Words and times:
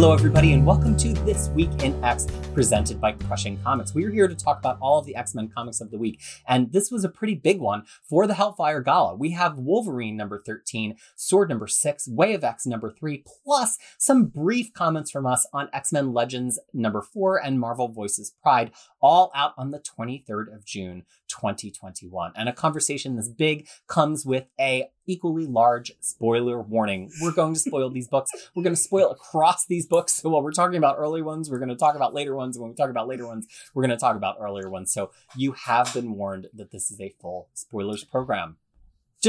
Hello, 0.00 0.12
everybody, 0.12 0.52
and 0.52 0.64
welcome 0.64 0.96
to 0.96 1.12
This 1.12 1.48
Week 1.48 1.82
in 1.82 1.92
X, 2.04 2.28
presented 2.54 3.00
by 3.00 3.10
Crushing 3.10 3.58
Comics. 3.64 3.94
We're 3.94 4.12
here 4.12 4.28
to 4.28 4.34
talk 4.36 4.60
about 4.60 4.78
all 4.80 5.00
of 5.00 5.06
the 5.06 5.16
X 5.16 5.34
Men 5.34 5.48
comics 5.48 5.80
of 5.80 5.90
the 5.90 5.98
week, 5.98 6.20
and 6.46 6.70
this 6.70 6.92
was 6.92 7.02
a 7.02 7.08
pretty 7.08 7.34
big 7.34 7.58
one 7.58 7.82
for 8.08 8.28
the 8.28 8.34
Hellfire 8.34 8.80
Gala. 8.80 9.16
We 9.16 9.32
have 9.32 9.58
Wolverine 9.58 10.16
number 10.16 10.38
13, 10.38 10.94
Sword 11.16 11.48
number 11.48 11.66
6, 11.66 12.06
Way 12.06 12.34
of 12.34 12.44
X 12.44 12.64
number 12.64 12.92
3, 12.92 13.24
plus 13.44 13.76
some 13.98 14.26
brief 14.26 14.72
comments 14.72 15.10
from 15.10 15.26
us 15.26 15.48
on 15.52 15.68
X 15.72 15.92
Men 15.92 16.12
Legends 16.12 16.60
number 16.72 17.02
4 17.02 17.44
and 17.44 17.58
Marvel 17.58 17.88
Voices 17.88 18.32
Pride, 18.40 18.70
all 19.00 19.30
out 19.34 19.52
on 19.56 19.70
the 19.70 19.80
23rd 19.80 20.54
of 20.54 20.64
June, 20.64 21.04
2021. 21.28 22.32
And 22.34 22.48
a 22.48 22.52
conversation 22.52 23.16
this 23.16 23.28
big 23.28 23.66
comes 23.86 24.24
with 24.24 24.46
a 24.60 24.90
equally 25.06 25.46
large 25.46 25.92
spoiler 26.00 26.60
warning. 26.60 27.10
We're 27.20 27.32
going 27.32 27.54
to 27.54 27.60
spoil 27.60 27.90
these 27.90 28.08
books. 28.08 28.30
We're 28.54 28.62
going 28.62 28.76
to 28.76 28.80
spoil 28.80 29.10
across 29.10 29.66
these 29.66 29.86
books. 29.86 30.12
So 30.14 30.28
while 30.28 30.42
we're 30.42 30.52
talking 30.52 30.76
about 30.76 30.96
early 30.98 31.22
ones, 31.22 31.50
we're 31.50 31.58
going 31.58 31.70
to 31.70 31.76
talk 31.76 31.96
about 31.96 32.14
later 32.14 32.34
ones. 32.34 32.56
And 32.56 32.62
when 32.62 32.70
we 32.70 32.76
talk 32.76 32.90
about 32.90 33.08
later 33.08 33.26
ones, 33.26 33.46
we're 33.74 33.82
going 33.82 33.96
to 33.96 34.00
talk 34.00 34.16
about 34.16 34.36
earlier 34.40 34.68
ones. 34.68 34.92
So 34.92 35.10
you 35.34 35.52
have 35.52 35.92
been 35.94 36.14
warned 36.14 36.48
that 36.54 36.70
this 36.70 36.90
is 36.90 37.00
a 37.00 37.14
full 37.20 37.48
spoilers 37.54 38.04
program 38.04 38.56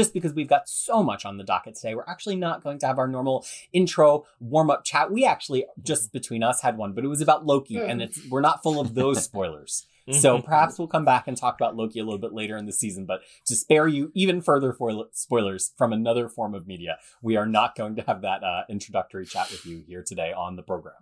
just 0.00 0.14
because 0.14 0.32
we've 0.32 0.48
got 0.48 0.66
so 0.66 1.02
much 1.02 1.26
on 1.26 1.36
the 1.36 1.44
docket 1.44 1.74
today, 1.74 1.94
we're 1.94 2.04
actually 2.08 2.36
not 2.36 2.62
going 2.62 2.78
to 2.78 2.86
have 2.86 2.98
our 2.98 3.06
normal 3.06 3.44
intro 3.74 4.24
warm 4.40 4.70
up 4.70 4.82
chat. 4.82 5.12
We 5.12 5.26
actually 5.26 5.66
just 5.82 6.10
between 6.10 6.42
us 6.42 6.62
had 6.62 6.78
one, 6.78 6.94
but 6.94 7.04
it 7.04 7.08
was 7.08 7.20
about 7.20 7.44
Loki, 7.44 7.74
mm. 7.74 7.86
and 7.86 8.00
it's 8.00 8.18
we're 8.30 8.40
not 8.40 8.62
full 8.62 8.80
of 8.80 8.94
those 8.94 9.22
spoilers. 9.30 9.86
so 10.10 10.40
perhaps 10.40 10.78
we'll 10.78 10.88
come 10.88 11.04
back 11.04 11.28
and 11.28 11.36
talk 11.36 11.54
about 11.60 11.76
Loki 11.76 12.00
a 12.00 12.04
little 12.04 12.18
bit 12.18 12.32
later 12.32 12.56
in 12.56 12.64
the 12.64 12.72
season. 12.72 13.04
But 13.04 13.20
to 13.46 13.54
spare 13.54 13.86
you 13.86 14.10
even 14.14 14.40
further 14.40 14.72
for 14.72 15.06
spoilers 15.12 15.72
from 15.76 15.92
another 15.92 16.30
form 16.30 16.54
of 16.54 16.66
media, 16.66 16.96
we 17.22 17.36
are 17.36 17.46
not 17.46 17.76
going 17.76 17.94
to 17.96 18.02
have 18.02 18.22
that 18.22 18.42
uh, 18.42 18.62
introductory 18.70 19.26
chat 19.26 19.50
with 19.50 19.66
you 19.66 19.84
here 19.86 20.02
today 20.02 20.32
on 20.32 20.56
the 20.56 20.62
program. 20.62 20.94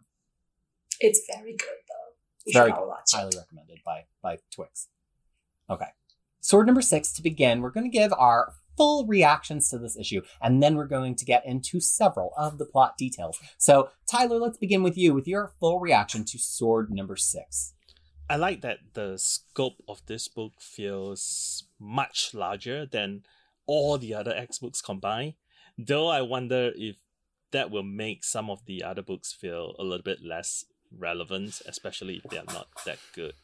It's 0.98 1.22
very 1.32 1.52
good 1.52 1.68
though. 1.88 2.14
You 2.46 2.52
very 2.52 2.72
good. 2.72 2.88
Highly 3.12 3.36
recommended 3.38 3.78
by 3.86 4.06
by 4.20 4.38
Twix. 4.50 4.88
Okay. 5.70 5.86
Sword 6.40 6.66
number 6.66 6.82
six 6.82 7.12
to 7.12 7.22
begin, 7.22 7.60
we're 7.60 7.70
going 7.70 7.84
to 7.84 7.90
give 7.90 8.12
our 8.12 8.54
full 8.78 9.06
reactions 9.06 9.68
to 9.68 9.78
this 9.78 9.98
issue, 9.98 10.22
and 10.40 10.62
then 10.62 10.76
we're 10.76 10.86
going 10.86 11.16
to 11.16 11.24
get 11.24 11.44
into 11.44 11.80
several 11.80 12.32
of 12.38 12.56
the 12.56 12.64
plot 12.64 12.96
details. 12.96 13.38
So, 13.58 13.90
Tyler, 14.10 14.38
let's 14.38 14.56
begin 14.56 14.82
with 14.82 14.96
you 14.96 15.12
with 15.12 15.28
your 15.28 15.52
full 15.60 15.80
reaction 15.80 16.24
to 16.26 16.38
Sword 16.38 16.90
number 16.90 17.16
six. 17.16 17.74
I 18.30 18.36
like 18.36 18.60
that 18.60 18.78
the 18.94 19.18
scope 19.18 19.82
of 19.88 20.02
this 20.06 20.28
book 20.28 20.52
feels 20.60 21.64
much 21.80 22.32
larger 22.34 22.86
than 22.86 23.24
all 23.66 23.98
the 23.98 24.14
other 24.14 24.34
X 24.34 24.58
books 24.58 24.80
combined. 24.80 25.34
Though 25.76 26.08
I 26.08 26.22
wonder 26.22 26.72
if 26.76 26.96
that 27.50 27.70
will 27.70 27.82
make 27.82 28.24
some 28.24 28.48
of 28.50 28.64
the 28.66 28.82
other 28.84 29.02
books 29.02 29.32
feel 29.32 29.74
a 29.78 29.82
little 29.82 30.02
bit 30.02 30.22
less 30.22 30.64
relevant, 30.96 31.62
especially 31.66 32.20
if 32.22 32.30
they 32.30 32.38
are 32.38 32.44
not 32.52 32.68
that 32.84 32.98
good. 33.14 33.34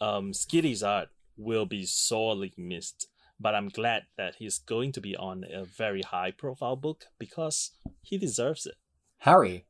Um, 0.00 0.32
Schiti's 0.32 0.82
art 0.82 1.08
will 1.36 1.66
be 1.66 1.84
sorely 1.84 2.52
missed 2.56 3.08
but 3.40 3.54
I'm 3.54 3.70
glad 3.70 4.04
that 4.16 4.36
he's 4.36 4.58
going 4.58 4.92
to 4.92 5.00
be 5.00 5.16
on 5.16 5.44
a 5.50 5.64
very 5.64 6.02
high 6.02 6.30
profile 6.30 6.76
book 6.76 7.06
because 7.18 7.72
he 8.02 8.18
deserves 8.18 8.66
it. 8.66 8.74
Harry. 9.18 9.64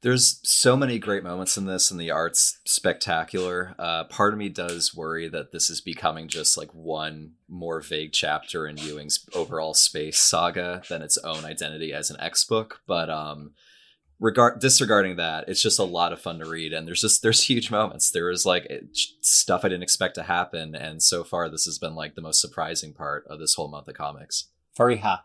There's 0.00 0.40
so 0.42 0.76
many 0.76 0.98
great 0.98 1.22
moments 1.22 1.56
in 1.56 1.66
this, 1.66 1.92
and 1.92 2.00
the 2.00 2.10
art's 2.10 2.58
spectacular. 2.64 3.76
Uh, 3.78 4.02
part 4.02 4.32
of 4.32 4.38
me 4.38 4.48
does 4.48 4.92
worry 4.92 5.28
that 5.28 5.52
this 5.52 5.70
is 5.70 5.80
becoming 5.80 6.26
just 6.26 6.58
like 6.58 6.74
one 6.74 7.34
more 7.48 7.80
vague 7.80 8.12
chapter 8.12 8.66
in 8.66 8.78
Ewing's 8.78 9.24
overall 9.32 9.74
space 9.74 10.18
saga 10.18 10.82
than 10.88 11.02
its 11.02 11.18
own 11.18 11.44
identity 11.44 11.92
as 11.92 12.10
an 12.10 12.18
X 12.18 12.42
book. 12.44 12.80
But 12.84 13.10
um, 13.10 13.52
regard 14.22 14.60
disregarding 14.60 15.16
that 15.16 15.48
it's 15.48 15.60
just 15.60 15.80
a 15.80 15.84
lot 15.84 16.12
of 16.12 16.20
fun 16.20 16.38
to 16.38 16.48
read 16.48 16.72
and 16.72 16.86
there's 16.86 17.00
just 17.00 17.22
there's 17.22 17.42
huge 17.42 17.70
moments. 17.70 18.10
There 18.10 18.30
is 18.30 18.46
like 18.46 18.70
stuff 19.20 19.64
i 19.64 19.68
didn't 19.68 19.82
expect 19.82 20.14
to 20.14 20.22
happen 20.22 20.74
and 20.74 21.02
so 21.02 21.24
far 21.24 21.48
this 21.48 21.64
has 21.64 21.78
been 21.78 21.94
like 21.94 22.14
the 22.14 22.22
most 22.22 22.40
surprising 22.40 22.94
part 22.94 23.26
of 23.28 23.40
this 23.40 23.54
whole 23.54 23.68
month 23.68 23.88
of 23.88 23.94
comics. 23.94 24.48
Fariha. 24.78 25.20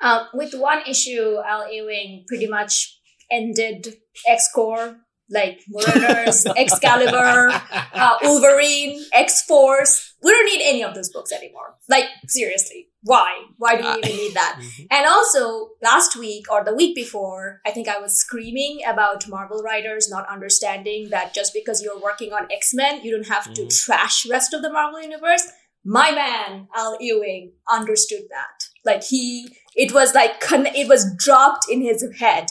Um, 0.00 0.28
with 0.32 0.54
one 0.54 0.82
issue 0.86 1.38
al 1.44 1.70
ewing 1.70 2.24
pretty 2.28 2.46
much 2.46 3.00
ended 3.30 3.96
x-corps 4.26 4.96
like 5.30 5.60
Mariners, 5.68 6.46
Excalibur, 6.56 7.50
uh, 7.94 8.18
Wolverine, 8.22 9.04
X 9.12 9.42
Force. 9.42 10.14
We 10.22 10.30
don't 10.32 10.46
need 10.46 10.62
any 10.64 10.82
of 10.82 10.94
those 10.94 11.10
books 11.10 11.32
anymore. 11.32 11.74
Like 11.88 12.04
seriously, 12.28 12.88
why? 13.02 13.42
Why 13.58 13.76
do 13.76 13.84
we 13.84 13.90
even 13.98 14.16
need 14.16 14.34
that? 14.34 14.60
Mm-hmm. 14.66 14.84
And 14.90 15.06
also, 15.06 15.70
last 15.82 16.16
week 16.16 16.50
or 16.50 16.64
the 16.64 16.74
week 16.74 16.94
before, 16.94 17.60
I 17.66 17.70
think 17.70 17.88
I 17.88 17.98
was 17.98 18.18
screaming 18.18 18.80
about 18.86 19.28
Marvel 19.28 19.62
writers 19.62 20.08
not 20.08 20.28
understanding 20.28 21.10
that 21.10 21.34
just 21.34 21.52
because 21.52 21.82
you're 21.82 22.00
working 22.00 22.32
on 22.32 22.48
X 22.50 22.72
Men, 22.72 23.02
you 23.02 23.14
don't 23.14 23.28
have 23.28 23.52
to 23.52 23.62
mm-hmm. 23.62 23.68
trash 23.68 24.26
rest 24.28 24.54
of 24.54 24.62
the 24.62 24.72
Marvel 24.72 25.00
universe. 25.02 25.46
My 25.84 26.10
man, 26.10 26.68
Al 26.74 26.96
Ewing, 27.00 27.52
understood 27.70 28.22
that. 28.30 28.68
Like 28.84 29.04
he, 29.04 29.48
it 29.74 29.92
was 29.92 30.14
like 30.14 30.32
it 30.40 30.88
was 30.88 31.14
dropped 31.16 31.66
in 31.70 31.82
his 31.82 32.04
head. 32.18 32.46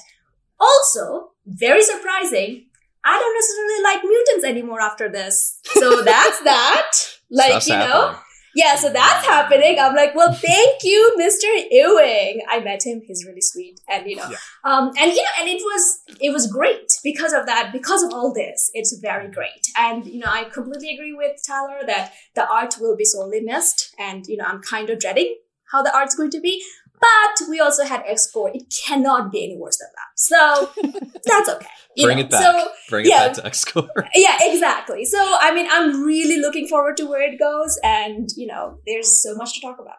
Also, 0.59 1.31
very 1.45 1.83
surprising. 1.83 2.65
I 3.03 3.19
don't 3.19 3.35
necessarily 3.35 3.83
like 3.83 4.03
mutants 4.03 4.45
anymore 4.45 4.81
after 4.81 5.09
this. 5.09 5.59
So 5.63 6.01
that's 6.01 6.41
that. 6.43 6.91
Like, 7.31 7.65
you 7.65 7.73
know, 7.73 8.15
yeah, 8.55 8.75
so 8.77 8.89
that's 8.89 9.25
happening. 9.25 9.77
I'm 9.79 9.95
like, 9.95 10.15
well, 10.15 10.31
thank 10.31 10.83
you, 10.83 11.15
Mr. 11.19 11.43
Ewing. 11.71 12.41
I 12.49 12.61
met 12.61 12.85
him. 12.85 13.01
He's 13.05 13.25
really 13.25 13.41
sweet. 13.41 13.81
And, 13.89 14.09
you 14.09 14.15
know, 14.15 14.29
yeah. 14.29 14.37
um, 14.63 14.93
and, 14.97 15.11
you 15.11 15.21
know, 15.21 15.29
and 15.41 15.49
it 15.49 15.61
was, 15.61 15.99
it 16.21 16.31
was 16.31 16.47
great 16.47 16.89
because 17.03 17.33
of 17.33 17.45
that, 17.47 17.73
because 17.73 18.01
of 18.01 18.13
all 18.13 18.33
this. 18.33 18.71
It's 18.73 18.97
very 18.99 19.29
great. 19.29 19.67
And, 19.77 20.05
you 20.05 20.19
know, 20.19 20.29
I 20.29 20.45
completely 20.45 20.95
agree 20.95 21.13
with 21.13 21.41
Tyler 21.45 21.79
that 21.85 22.13
the 22.35 22.47
art 22.49 22.75
will 22.79 22.95
be 22.95 23.03
sorely 23.03 23.41
missed. 23.41 23.93
And, 23.99 24.25
you 24.25 24.37
know, 24.37 24.45
I'm 24.45 24.61
kind 24.61 24.89
of 24.89 24.99
dreading 24.99 25.35
how 25.71 25.81
the 25.83 25.93
art's 25.93 26.15
going 26.15 26.31
to 26.31 26.39
be. 26.39 26.63
But 27.05 27.49
we 27.49 27.59
also 27.59 27.83
had 27.83 28.03
X-Corps. 28.05 28.51
It 28.53 28.73
cannot 28.85 29.31
be 29.31 29.43
any 29.43 29.57
worse 29.57 29.77
than 29.77 29.89
that. 29.95 30.11
So 30.15 30.69
that's 31.25 31.49
okay. 31.49 31.67
Bring 32.01 32.17
know? 32.17 32.23
it 32.23 32.29
back. 32.29 32.41
So, 32.41 32.67
Bring 32.89 33.05
yeah, 33.05 33.25
it 33.25 33.27
back 33.27 33.35
to 33.35 33.45
X-Corps. 33.45 34.09
Yeah, 34.15 34.37
exactly. 34.41 35.05
So, 35.05 35.19
I 35.39 35.53
mean, 35.53 35.67
I'm 35.69 36.03
really 36.03 36.39
looking 36.41 36.67
forward 36.67 36.97
to 36.97 37.05
where 37.05 37.21
it 37.21 37.39
goes. 37.39 37.79
And, 37.83 38.29
you 38.35 38.47
know, 38.47 38.79
there's 38.85 39.21
so 39.21 39.35
much 39.35 39.53
to 39.53 39.61
talk 39.61 39.79
about. 39.79 39.97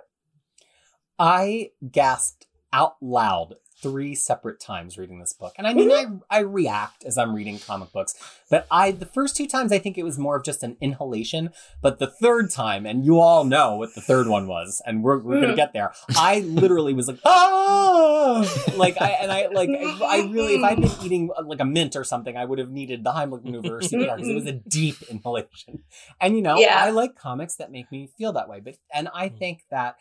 I 1.19 1.71
gasped 1.91 2.47
out 2.73 2.97
loud 3.01 3.55
three 3.83 4.15
separate 4.15 4.59
times 4.59 4.97
reading 4.97 5.21
this 5.21 5.35
book. 5.35 5.53
And 5.59 5.67
I 5.67 5.75
mean, 5.75 5.91
mm-hmm. 5.91 6.19
I, 6.31 6.39
I 6.39 6.41
react 6.41 7.05
as 7.05 7.19
I'm 7.19 7.35
reading 7.35 7.59
comic 7.59 7.93
books, 7.93 8.15
but 8.51 8.67
I, 8.71 8.91
the 8.91 9.07
first 9.07 9.37
two 9.37 9.47
times, 9.47 9.71
I 9.71 9.79
think 9.79 9.99
it 9.99 10.03
was 10.03 10.19
more 10.19 10.37
of 10.37 10.45
just 10.45 10.63
an 10.63 10.77
inhalation. 10.81 11.51
But 11.83 11.99
the 11.99 12.07
third 12.07 12.51
time, 12.51 12.87
and 12.87 13.05
you 13.05 13.21
all 13.21 13.45
know 13.45 13.77
what 13.77 13.95
the 13.95 14.01
third 14.01 14.29
one 14.29 14.47
was, 14.47 14.81
and 14.87 15.03
we're, 15.03 15.19
we're 15.19 15.37
going 15.37 15.49
to 15.49 15.53
mm. 15.53 15.57
get 15.57 15.73
there. 15.73 15.93
I 16.17 16.41
literally 16.41 16.95
was 16.95 17.09
like, 17.09 17.19
oh, 17.25 18.73
like 18.77 19.01
I, 19.01 19.11
and 19.11 19.31
I, 19.31 19.49
like, 19.49 19.69
I 20.03 20.29
really, 20.31 20.55
if 20.55 20.65
I'd 20.65 20.81
been 20.81 21.05
eating 21.05 21.31
like 21.45 21.61
a 21.61 21.67
mint 21.67 21.97
or 21.97 22.05
something, 22.05 22.37
I 22.37 22.45
would 22.45 22.59
have 22.59 22.71
needed 22.71 23.05
the 23.05 23.13
Heimlich 23.13 23.45
maneuver 23.45 23.77
or 23.77 23.81
CPR 23.81 24.17
because 24.17 24.29
it 24.29 24.35
was 24.35 24.47
a 24.47 24.53
deep 24.69 24.97
inhalation. 25.11 25.83
And 26.21 26.35
you 26.35 26.43
know, 26.43 26.57
yeah. 26.59 26.83
I 26.83 26.91
like 26.91 27.15
comics 27.15 27.57
that 27.57 27.71
make 27.71 27.93
me 27.93 28.09
feel 28.17 28.33
that 28.33 28.49
way. 28.49 28.61
But, 28.61 28.77
and 28.93 29.09
I 29.13 29.29
mm. 29.29 29.39
think 29.39 29.65
that 29.71 29.97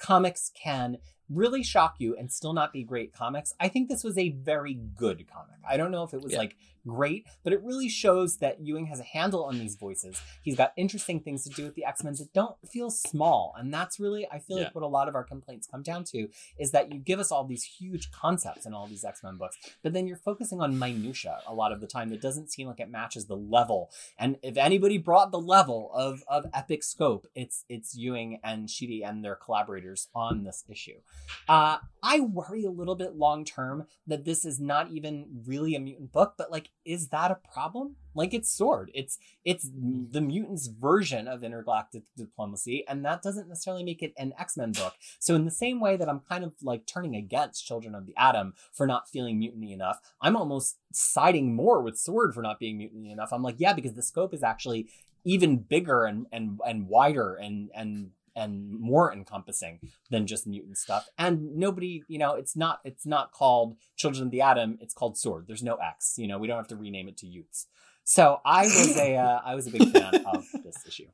comics 0.00 0.50
can 0.60 0.98
really 1.30 1.62
shock 1.62 1.96
you 1.98 2.16
and 2.16 2.30
still 2.30 2.52
not 2.52 2.72
be 2.72 2.82
great 2.82 3.12
comics. 3.12 3.54
I 3.60 3.68
think 3.68 3.88
this 3.88 4.04
was 4.04 4.18
a 4.18 4.30
very 4.30 4.74
good 4.74 5.26
comic. 5.30 5.56
I 5.68 5.76
don't 5.76 5.90
know 5.90 6.02
if 6.02 6.12
it 6.12 6.22
was 6.22 6.32
yeah. 6.32 6.38
like 6.38 6.56
great, 6.86 7.26
but 7.44 7.52
it 7.52 7.62
really 7.62 7.88
shows 7.88 8.38
that 8.38 8.60
Ewing 8.60 8.86
has 8.86 9.00
a 9.00 9.04
handle 9.04 9.44
on 9.44 9.58
these 9.58 9.76
voices. 9.76 10.20
He's 10.42 10.56
got 10.56 10.72
interesting 10.76 11.20
things 11.20 11.44
to 11.44 11.50
do 11.50 11.64
with 11.64 11.74
the 11.74 11.84
X 11.84 12.02
Men 12.02 12.14
that 12.14 12.32
don't 12.32 12.56
feel 12.68 12.90
small. 12.90 13.54
And 13.58 13.72
that's 13.72 14.00
really, 14.00 14.26
I 14.30 14.38
feel 14.38 14.58
yeah. 14.58 14.64
like, 14.64 14.74
what 14.74 14.84
a 14.84 14.88
lot 14.88 15.08
of 15.08 15.14
our 15.14 15.24
complaints 15.24 15.66
come 15.66 15.82
down 15.82 16.04
to 16.04 16.28
is 16.58 16.72
that 16.72 16.92
you 16.92 16.98
give 16.98 17.20
us 17.20 17.30
all 17.30 17.44
these 17.44 17.64
huge 17.64 18.10
concepts 18.10 18.66
in 18.66 18.74
all 18.74 18.86
these 18.86 19.04
X 19.04 19.22
Men 19.22 19.36
books, 19.36 19.56
but 19.82 19.92
then 19.92 20.06
you're 20.06 20.16
focusing 20.16 20.60
on 20.60 20.78
minutia 20.78 21.38
a 21.46 21.54
lot 21.54 21.72
of 21.72 21.80
the 21.80 21.86
time 21.86 22.08
that 22.10 22.22
doesn't 22.22 22.50
seem 22.50 22.66
like 22.66 22.80
it 22.80 22.90
matches 22.90 23.26
the 23.26 23.36
level. 23.36 23.90
And 24.18 24.38
if 24.42 24.56
anybody 24.56 24.98
brought 24.98 25.30
the 25.30 25.40
level 25.40 25.90
of, 25.94 26.24
of 26.28 26.46
epic 26.52 26.82
scope, 26.82 27.26
it's 27.34 27.64
it's 27.68 27.94
Ewing 27.94 28.40
and 28.42 28.70
Sheedy 28.70 29.04
and 29.04 29.24
their 29.24 29.36
collaborators 29.36 30.08
on 30.14 30.44
this 30.44 30.64
issue. 30.68 31.00
Uh, 31.48 31.78
I 32.02 32.20
worry 32.20 32.64
a 32.64 32.70
little 32.70 32.94
bit 32.94 33.16
long 33.16 33.44
term 33.44 33.86
that 34.06 34.24
this 34.24 34.44
is 34.44 34.60
not 34.60 34.90
even 34.90 35.42
really 35.46 35.74
a 35.74 35.80
mutant 35.80 36.12
book, 36.12 36.34
but 36.38 36.50
like 36.50 36.70
is 36.84 37.08
that 37.08 37.30
a 37.30 37.38
problem? 37.52 37.96
Like 38.14 38.32
it's 38.34 38.50
Sword. 38.50 38.90
It's 38.94 39.18
it's 39.44 39.68
the 39.72 40.20
mutants' 40.20 40.68
version 40.68 41.28
of 41.28 41.44
intergalactic 41.44 42.04
diplomacy, 42.16 42.84
and 42.88 43.04
that 43.04 43.22
doesn't 43.22 43.48
necessarily 43.48 43.84
make 43.84 44.02
it 44.02 44.12
an 44.16 44.32
X-Men 44.38 44.72
book. 44.72 44.94
So 45.18 45.34
in 45.34 45.44
the 45.44 45.50
same 45.50 45.80
way 45.80 45.96
that 45.96 46.08
I'm 46.08 46.20
kind 46.20 46.44
of 46.44 46.52
like 46.62 46.86
turning 46.86 47.16
against 47.16 47.66
Children 47.66 47.94
of 47.94 48.06
the 48.06 48.14
Atom 48.16 48.54
for 48.72 48.86
not 48.86 49.08
feeling 49.08 49.38
mutiny 49.38 49.72
enough, 49.72 50.00
I'm 50.20 50.36
almost 50.36 50.78
siding 50.92 51.54
more 51.54 51.82
with 51.82 51.98
Sword 51.98 52.34
for 52.34 52.42
not 52.42 52.58
being 52.58 52.78
mutiny 52.78 53.10
enough. 53.10 53.32
I'm 53.32 53.42
like, 53.42 53.56
yeah, 53.58 53.72
because 53.72 53.94
the 53.94 54.02
scope 54.02 54.34
is 54.34 54.42
actually 54.42 54.88
even 55.24 55.58
bigger 55.58 56.04
and 56.04 56.26
and 56.32 56.60
and 56.66 56.88
wider 56.88 57.34
and 57.34 57.70
and 57.74 58.10
and 58.36 58.70
more 58.78 59.12
encompassing 59.12 59.80
than 60.10 60.26
just 60.26 60.46
mutant 60.46 60.78
stuff. 60.78 61.08
And 61.18 61.56
nobody, 61.56 62.02
you 62.08 62.18
know, 62.18 62.34
it's 62.34 62.56
not 62.56 62.80
it's 62.84 63.06
not 63.06 63.32
called 63.32 63.76
Children 63.96 64.26
of 64.26 64.30
the 64.30 64.40
Atom. 64.42 64.78
It's 64.80 64.94
called 64.94 65.16
Sword. 65.18 65.44
There's 65.46 65.62
no 65.62 65.76
X. 65.76 66.14
You 66.18 66.26
know, 66.28 66.38
we 66.38 66.46
don't 66.46 66.56
have 66.56 66.68
to 66.68 66.76
rename 66.76 67.08
it 67.08 67.16
to 67.18 67.26
Utes. 67.26 67.66
So 68.04 68.40
I 68.44 68.62
was 68.64 68.96
a 68.96 69.16
uh, 69.16 69.40
I 69.44 69.54
was 69.54 69.66
a 69.66 69.70
big 69.70 69.88
fan 69.90 70.14
of 70.26 70.44
this 70.64 70.76
issue. 70.86 71.08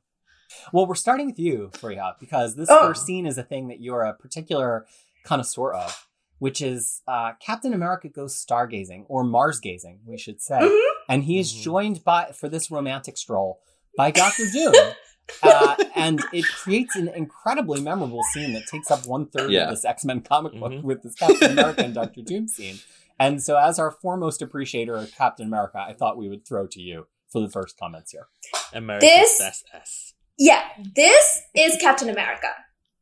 Well, 0.71 0.85
we're 0.87 0.95
starting 0.95 1.25
with 1.27 1.37
you, 1.39 1.69
Fariha, 1.73 2.15
because 2.19 2.55
this 2.55 2.69
Oh. 2.71 2.79
first 2.87 3.05
scene 3.05 3.25
is 3.25 3.37
a 3.37 3.43
thing 3.43 3.67
that 3.67 3.81
you're 3.81 4.03
a 4.03 4.13
particular 4.13 4.85
connoisseur 5.25 5.73
of, 5.73 6.07
which 6.39 6.61
is 6.61 7.01
uh, 7.07 7.33
Captain 7.39 7.73
America 7.73 8.07
goes 8.07 8.33
stargazing 8.35 9.05
or 9.09 9.23
Mars 9.25 9.59
gazing, 9.59 9.99
we 10.05 10.17
should 10.17 10.41
say, 10.41 10.59
Mhm. 10.59 10.89
and 11.09 11.23
he 11.25 11.37
is 11.39 11.51
Mhm. 11.53 11.61
joined 11.63 12.03
by 12.03 12.31
for 12.31 12.47
this 12.47 12.71
romantic 12.71 13.17
stroll 13.17 13.59
by 13.97 14.09
Doctor 14.11 14.45
Doom. 14.51 14.73
Uh, 15.43 15.75
and 15.95 16.23
it 16.33 16.45
creates 16.45 16.95
an 16.95 17.07
incredibly 17.09 17.81
memorable 17.81 18.21
scene 18.33 18.53
that 18.53 18.65
takes 18.67 18.89
up 18.91 19.05
one 19.05 19.27
third 19.27 19.51
Yeah. 19.51 19.65
of 19.65 19.71
this 19.71 19.85
X 19.85 20.05
Men 20.05 20.21
comic 20.21 20.53
book 20.59 20.71
Mhm. 20.71 20.83
with 20.83 21.03
this 21.03 21.15
Captain 21.15 21.51
America 21.51 21.83
and 21.83 21.93
Doctor 22.01 22.21
Doom 22.21 22.47
scene. 22.47 22.79
And 23.19 23.41
so, 23.43 23.57
as 23.57 23.79
our 23.79 23.91
foremost 23.91 24.41
appreciator 24.41 24.95
of 24.95 25.11
Captain 25.15 25.45
America, 25.47 25.79
I 25.79 25.93
thought 25.93 26.17
we 26.17 26.29
would 26.29 26.47
throw 26.47 26.67
to 26.67 26.79
you 26.79 27.07
for 27.31 27.41
the 27.41 27.49
first 27.49 27.77
comments 27.77 28.11
here. 28.11 28.27
America's 28.73 29.09
This- 29.09 29.39
best 29.39 29.65
S. 29.73 30.13
Yeah, 30.37 30.63
this 30.95 31.41
is 31.55 31.77
Captain 31.81 32.09
America. 32.09 32.49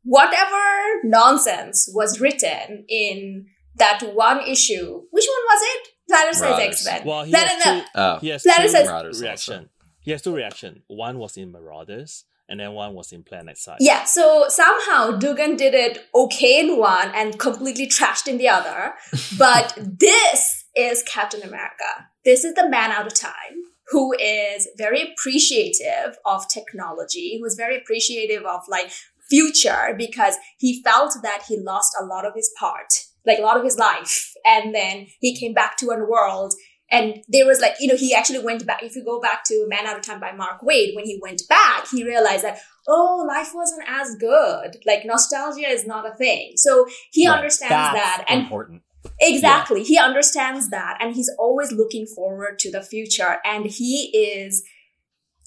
Whatever 0.04 0.62
nonsense 1.04 1.90
was 1.94 2.20
written 2.22 2.86
in 2.88 3.48
that 3.76 4.02
one 4.14 4.40
issue, 4.48 5.02
which 5.12 5.26
one 5.28 5.44
was 5.50 5.62
it? 5.64 5.88
Planet 6.08 6.36
Size 6.36 6.60
X 6.62 6.86
Men. 6.86 7.02
Well, 7.06 7.24
he 7.24 7.32
Planet 7.32 7.50
has 7.64 7.82
two, 7.82 7.88
Oh, 7.96 8.18
he 8.20 8.28
has 8.30 8.44
Planet 8.44 8.62
two 8.64 8.70
says- 8.70 8.86
Marauders 8.88 9.22
also. 9.24 9.66
He 10.06 10.12
has 10.12 10.22
two 10.22 10.36
reactions. 10.36 10.84
One 10.88 11.18
was 11.18 11.36
in 11.36 11.52
Marauders, 11.52 12.26
and 12.48 12.60
then 12.60 12.74
one 12.74 12.94
was 12.94 13.12
in 13.12 13.24
Planet 13.24 13.58
Side. 13.58 13.78
Yeah, 13.80 14.04
so 14.04 14.46
somehow 14.50 15.18
Duggan 15.18 15.56
did 15.56 15.74
it 15.74 16.06
okay 16.14 16.60
in 16.60 16.78
one 16.78 17.10
and 17.16 17.40
completely 17.40 17.88
trashed 17.88 18.28
in 18.28 18.38
the 18.38 18.48
other. 18.48 18.94
But 19.40 19.78
this 19.82 20.66
is 20.76 21.02
Captain 21.04 21.42
America. 21.42 21.92
This 22.24 22.44
is 22.44 22.54
the 22.54 22.70
man 22.70 22.92
out 22.92 23.08
of 23.08 23.16
time 23.16 23.56
who 23.88 24.14
is 24.14 24.68
very 24.78 25.02
appreciative 25.02 26.18
of 26.24 26.48
technology, 26.50 27.40
who 27.40 27.46
is 27.46 27.56
very 27.56 27.76
appreciative 27.76 28.44
of 28.46 28.62
like 28.70 28.92
future 29.28 29.96
because 29.98 30.36
he 30.60 30.84
felt 30.84 31.16
that 31.24 31.44
he 31.48 31.60
lost 31.60 31.96
a 32.00 32.06
lot 32.06 32.26
of 32.26 32.34
his 32.36 32.52
part, 32.60 32.94
like 33.26 33.40
a 33.40 33.42
lot 33.42 33.58
of 33.58 33.64
his 33.64 33.78
life. 33.80 34.34
And 34.46 34.74
then 34.74 35.08
he 35.20 35.36
came 35.36 35.54
back 35.54 35.78
to 35.78 35.88
one 35.88 36.08
world 36.08 36.54
and 36.92 37.24
there 37.28 37.46
was 37.48 37.60
like, 37.60 37.74
you 37.80 37.88
know, 37.88 37.96
he 37.96 38.14
actually 38.14 38.44
went 38.44 38.66
back. 38.66 38.84
If 38.84 38.96
you 38.96 39.04
go 39.04 39.20
back 39.20 39.44
to 39.46 39.66
Man 39.68 39.86
Out 39.88 39.98
of 39.98 40.04
Time 40.04 40.20
by 40.20 40.32
Mark 40.34 40.62
Waid, 40.62 40.96
when 40.96 41.06
he 41.06 41.20
went 41.22 41.42
back, 41.50 41.88
he 41.90 42.04
realized 42.04 42.44
that, 42.44 42.60
oh, 42.88 43.26
life 43.28 43.52
wasn't 43.56 43.88
as 43.88 44.16
good. 44.20 44.78
Like 44.86 45.04
nostalgia 45.06 45.68
is 45.68 45.88
not 45.88 46.06
a 46.08 46.16
thing. 46.16 46.54
So 46.58 46.86
he 47.12 47.28
Right. 47.28 47.38
understands 47.38 47.72
That's 47.72 47.96
that. 47.96 48.26
And 48.30 48.42
important. 48.42 48.84
Exactly. 49.20 49.84
He 49.84 49.98
understands 49.98 50.70
that 50.70 50.98
and 51.00 51.16
he's 51.16 51.32
always 51.40 51.72
looking 51.72 52.06
forward 52.06 52.60
to 52.60 52.72
the 52.72 52.82
future 52.82 53.38
and 53.46 53.66
he 53.66 54.08
is 54.16 54.64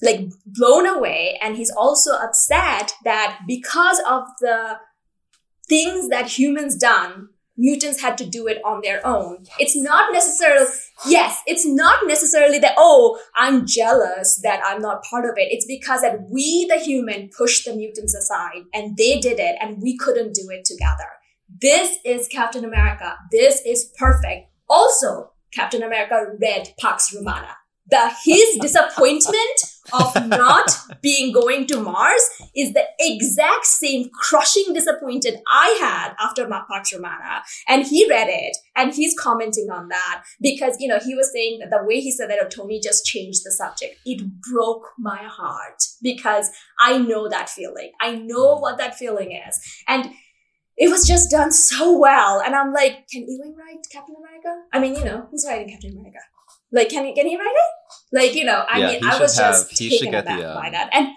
like 0.01 0.29
blown 0.45 0.85
away 0.87 1.37
and 1.41 1.55
he's 1.57 1.71
also 1.71 2.13
upset 2.13 2.93
that 3.03 3.39
because 3.47 4.01
of 4.07 4.23
the 4.39 4.77
things 5.67 6.09
that 6.09 6.27
humans 6.27 6.75
done 6.77 7.29
mutants 7.59 8.01
had 8.01 8.17
to 8.17 8.25
do 8.25 8.47
it 8.47 8.59
on 8.65 8.79
their 8.83 9.05
own 9.05 9.45
it's 9.59 9.75
not 9.75 10.13
necessarily 10.13 10.65
yes 11.07 11.41
it's 11.45 11.65
not 11.67 12.07
necessarily 12.07 12.59
that 12.59 12.73
oh 12.77 13.19
i'm 13.35 13.65
jealous 13.67 14.39
that 14.41 14.61
i'm 14.65 14.81
not 14.81 15.03
part 15.03 15.25
of 15.25 15.37
it 15.37 15.51
it's 15.51 15.65
because 15.65 16.01
that 16.01 16.19
we 16.31 16.65
the 16.69 16.79
human 16.79 17.29
pushed 17.37 17.65
the 17.65 17.75
mutants 17.75 18.15
aside 18.15 18.63
and 18.73 18.97
they 18.97 19.19
did 19.19 19.39
it 19.39 19.55
and 19.61 19.81
we 19.81 19.97
couldn't 19.97 20.33
do 20.33 20.47
it 20.49 20.65
together 20.65 21.09
this 21.61 21.97
is 22.05 22.27
Captain 22.27 22.63
America. 22.63 23.15
This 23.31 23.61
is 23.65 23.91
perfect. 23.97 24.49
Also, 24.69 25.31
Captain 25.53 25.81
America 25.81 26.25
read 26.39 26.69
Pax 26.79 27.13
Romana. 27.13 27.55
The 27.89 28.11
his 28.23 28.57
disappointment 28.61 29.59
of 29.93 30.27
not 30.27 30.71
being 31.01 31.31
going 31.33 31.65
to 31.67 31.79
Mars 31.79 32.21
is 32.55 32.73
the 32.73 32.83
exact 32.99 33.65
same 33.65 34.09
crushing 34.13 34.73
disappointment 34.73 35.37
I 35.51 35.77
had 35.79 36.13
after 36.19 36.47
Pax 36.47 36.93
Romana. 36.93 37.41
And 37.67 37.85
he 37.85 38.07
read 38.09 38.27
it 38.29 38.57
and 38.75 38.93
he's 38.93 39.17
commenting 39.17 39.69
on 39.71 39.89
that 39.89 40.23
because, 40.41 40.77
you 40.79 40.87
know, 40.87 40.99
he 40.99 41.15
was 41.15 41.31
saying 41.31 41.59
that 41.59 41.69
the 41.69 41.85
way 41.85 41.99
he 41.99 42.11
said 42.11 42.29
that 42.29 42.39
oh, 42.41 42.47
Tony 42.47 42.79
just 42.79 43.05
changed 43.05 43.41
the 43.43 43.51
subject. 43.51 43.95
It 44.05 44.23
broke 44.51 44.91
my 44.97 45.23
heart 45.23 45.83
because 46.01 46.49
I 46.79 46.97
know 46.97 47.27
that 47.29 47.49
feeling. 47.49 47.91
I 47.99 48.15
know 48.15 48.57
what 48.57 48.77
that 48.77 48.95
feeling 48.95 49.31
is. 49.31 49.59
And 49.87 50.11
it 50.77 50.89
was 50.89 51.05
just 51.05 51.29
done 51.29 51.51
so 51.51 51.97
well. 51.97 52.41
And 52.41 52.55
I'm 52.55 52.73
like, 52.73 53.07
can 53.11 53.25
Ewing 53.27 53.55
write 53.57 53.85
Captain 53.91 54.15
America? 54.17 54.63
I 54.71 54.79
mean, 54.79 54.95
you 54.95 55.03
know, 55.03 55.27
who's 55.29 55.45
writing 55.47 55.69
Captain 55.69 55.91
America? 55.91 56.19
Like, 56.71 56.89
can 56.89 57.05
he, 57.05 57.13
can 57.13 57.25
he 57.27 57.35
write 57.37 57.45
it? 57.47 57.95
Like, 58.11 58.35
you 58.35 58.45
know, 58.45 58.63
I 58.69 58.79
Yeah, 58.79 58.87
mean, 58.91 58.99
he 59.01 59.07
I 59.07 59.11
should 59.13 59.21
was 59.21 59.35
just 59.37 59.69
have- 59.71 59.77
he 59.77 59.89
should 59.89 59.99
taken 60.05 60.11
get 60.11 60.25
the, 60.25 60.35
aback 60.35 60.55
by 60.55 60.67
um, 60.67 60.71
that. 60.73 60.89
And, 60.93 61.07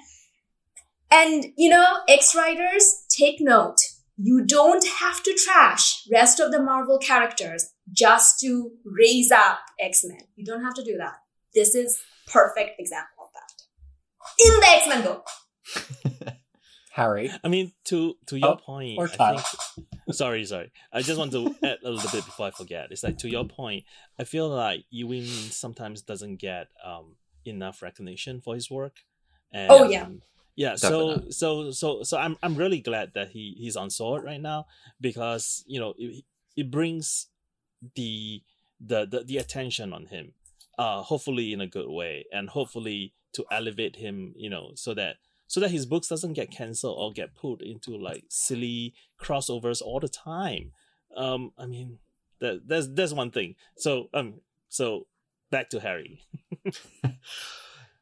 and, 1.11 1.53
you 1.57 1.69
know, 1.69 1.87
X-Writers, 2.09 3.05
take 3.17 3.37
note. 3.41 3.77
You 4.17 4.45
don't 4.47 4.87
have 5.01 5.23
to 5.23 5.35
trash 5.35 6.03
rest 6.11 6.39
of 6.41 6.53
the 6.53 6.63
Marvel 6.63 6.99
characters 6.99 7.71
just 7.93 8.41
to 8.41 8.71
raise 8.85 9.31
up 9.33 9.59
X-Men. 9.81 10.19
You 10.37 10.45
don't 10.45 10.63
have 10.63 10.75
to 10.75 10.85
do 10.85 10.97
that. 10.99 11.15
This 11.55 11.75
is 11.75 11.99
perfect 12.27 12.79
example 12.79 13.25
of 13.25 13.31
that. 13.35 14.47
In 14.47 14.61
the 14.61 14.67
X-Men 14.69 15.03
book. 15.03 16.35
Harry. 16.93 17.31
I 17.43 17.49
mean, 17.49 17.73
to 17.87 18.15
to 18.27 18.37
your 18.37 18.51
Oh, 18.51 18.57
point, 18.57 18.99
or 18.99 19.09
I 19.19 19.37
think. 19.37 19.43
Sorry, 20.11 20.45
sorry. 20.45 20.73
I 20.93 21.03
just 21.03 21.19
want 21.19 21.33
to 21.33 21.55
add 21.65 21.79
a 21.85 21.91
little 21.91 22.11
bit 22.11 22.25
before 22.25 22.47
I 22.49 22.51
forget. 22.51 22.89
It's 22.91 23.03
like 23.03 23.19
to 23.19 23.29
your 23.29 23.45
point. 23.45 23.85
I 24.19 24.25
feel 24.25 24.49
like 24.49 24.85
Ewing 24.91 25.25
sometimes 25.25 26.03
doesn't 26.03 26.37
get 26.37 26.69
um 26.85 27.17
enough 27.45 27.83
recognition 27.83 28.41
for 28.41 28.55
his 28.55 28.71
work. 28.71 29.01
And, 29.53 29.71
Oh, 29.71 29.85
yeah. 29.85 30.09
yeah. 30.57 30.75
Definitely 30.77 31.31
So 31.33 31.71
so 31.71 31.71
so 31.71 32.03
so 32.03 32.19
I'm 32.19 32.37
I'm 32.43 32.55
really 32.57 32.81
glad 32.81 33.13
that 33.15 33.31
he 33.31 33.55
he's 33.59 33.77
on 33.77 33.91
sword 33.91 34.25
right 34.25 34.41
now 34.41 34.67
because 35.01 35.65
you 35.67 35.79
know 35.81 35.95
it, 35.99 36.25
it 36.57 36.71
brings 36.71 37.29
the 37.95 38.43
the 38.81 39.07
the, 39.07 39.25
the 39.25 39.39
attention 39.39 39.93
on 39.93 40.07
him 40.07 40.33
uh 40.79 41.03
hopefully 41.03 41.53
in 41.53 41.61
a 41.61 41.67
good 41.67 41.89
way 41.89 42.25
and 42.33 42.49
hopefully 42.51 43.13
to 43.33 43.45
elevate 43.51 43.97
him 43.97 44.33
you 44.37 44.49
know 44.49 44.73
so 44.75 44.95
that 44.95 45.17
so 45.53 45.61
that 45.61 45.71
his 45.71 45.85
books 45.85 46.09
doesn't 46.09 46.33
get 46.33 46.51
cancelled 46.51 46.97
or 46.99 47.13
get 47.13 47.35
put 47.35 47.61
into 47.61 47.95
like 47.95 48.25
silly 48.31 48.95
crossovers 49.21 49.83
all 49.83 50.01
the 50.01 50.09
time. 50.09 50.73
Um 51.15 51.53
i 51.59 51.67
mean 51.67 51.99
that 52.41 52.67
that's 52.67 52.89
that's 52.89 53.13
one 53.13 53.31
thing. 53.31 53.57
So 53.77 54.09
um 54.15 54.41
so 54.71 55.09
back 55.51 55.69
to 55.69 55.81
harry. 55.81 56.23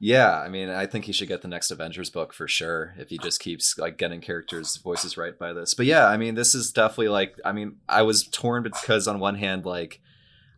Yeah, 0.02 0.40
I 0.40 0.48
mean, 0.48 0.70
I 0.70 0.86
think 0.86 1.04
he 1.04 1.12
should 1.12 1.28
get 1.28 1.42
the 1.42 1.48
next 1.48 1.70
Avengers 1.70 2.08
book 2.08 2.32
for 2.32 2.48
sure 2.48 2.94
if 2.96 3.10
he 3.10 3.18
just 3.18 3.38
keeps 3.38 3.76
like 3.76 3.98
getting 3.98 4.22
characters' 4.22 4.78
voices 4.78 5.18
right 5.18 5.38
by 5.38 5.52
this. 5.52 5.74
But 5.74 5.84
yeah, 5.84 6.06
I 6.06 6.16
mean, 6.16 6.36
this 6.36 6.54
is 6.54 6.72
definitely 6.72 7.08
like, 7.08 7.36
I 7.44 7.52
mean, 7.52 7.76
I 7.86 8.00
was 8.00 8.26
torn 8.26 8.62
because 8.62 9.06
on 9.06 9.20
one 9.20 9.34
hand, 9.34 9.66
like, 9.66 10.00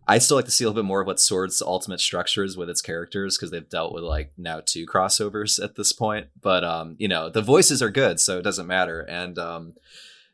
I 0.06 0.18
still 0.18 0.36
like 0.36 0.46
to 0.46 0.50
see 0.50 0.64
a 0.64 0.68
little 0.68 0.82
bit 0.82 0.86
more 0.86 1.00
of 1.02 1.06
what 1.06 1.20
Sword's 1.20 1.62
ultimate 1.62 2.00
structure 2.00 2.42
is 2.42 2.56
with 2.56 2.68
its 2.68 2.82
characters 2.82 3.36
because 3.36 3.50
they've 3.50 3.68
dealt 3.68 3.94
with 3.94 4.02
like 4.02 4.32
now 4.36 4.60
two 4.64 4.86
crossovers 4.86 5.62
at 5.62 5.76
this 5.76 5.92
point. 5.92 6.28
But 6.40 6.64
um, 6.64 6.96
you 6.98 7.08
know, 7.08 7.28
the 7.28 7.42
voices 7.42 7.80
are 7.82 7.90
good, 7.90 8.18
so 8.18 8.38
it 8.38 8.42
doesn't 8.42 8.66
matter. 8.66 9.00
And 9.00 9.38
um, 9.38 9.74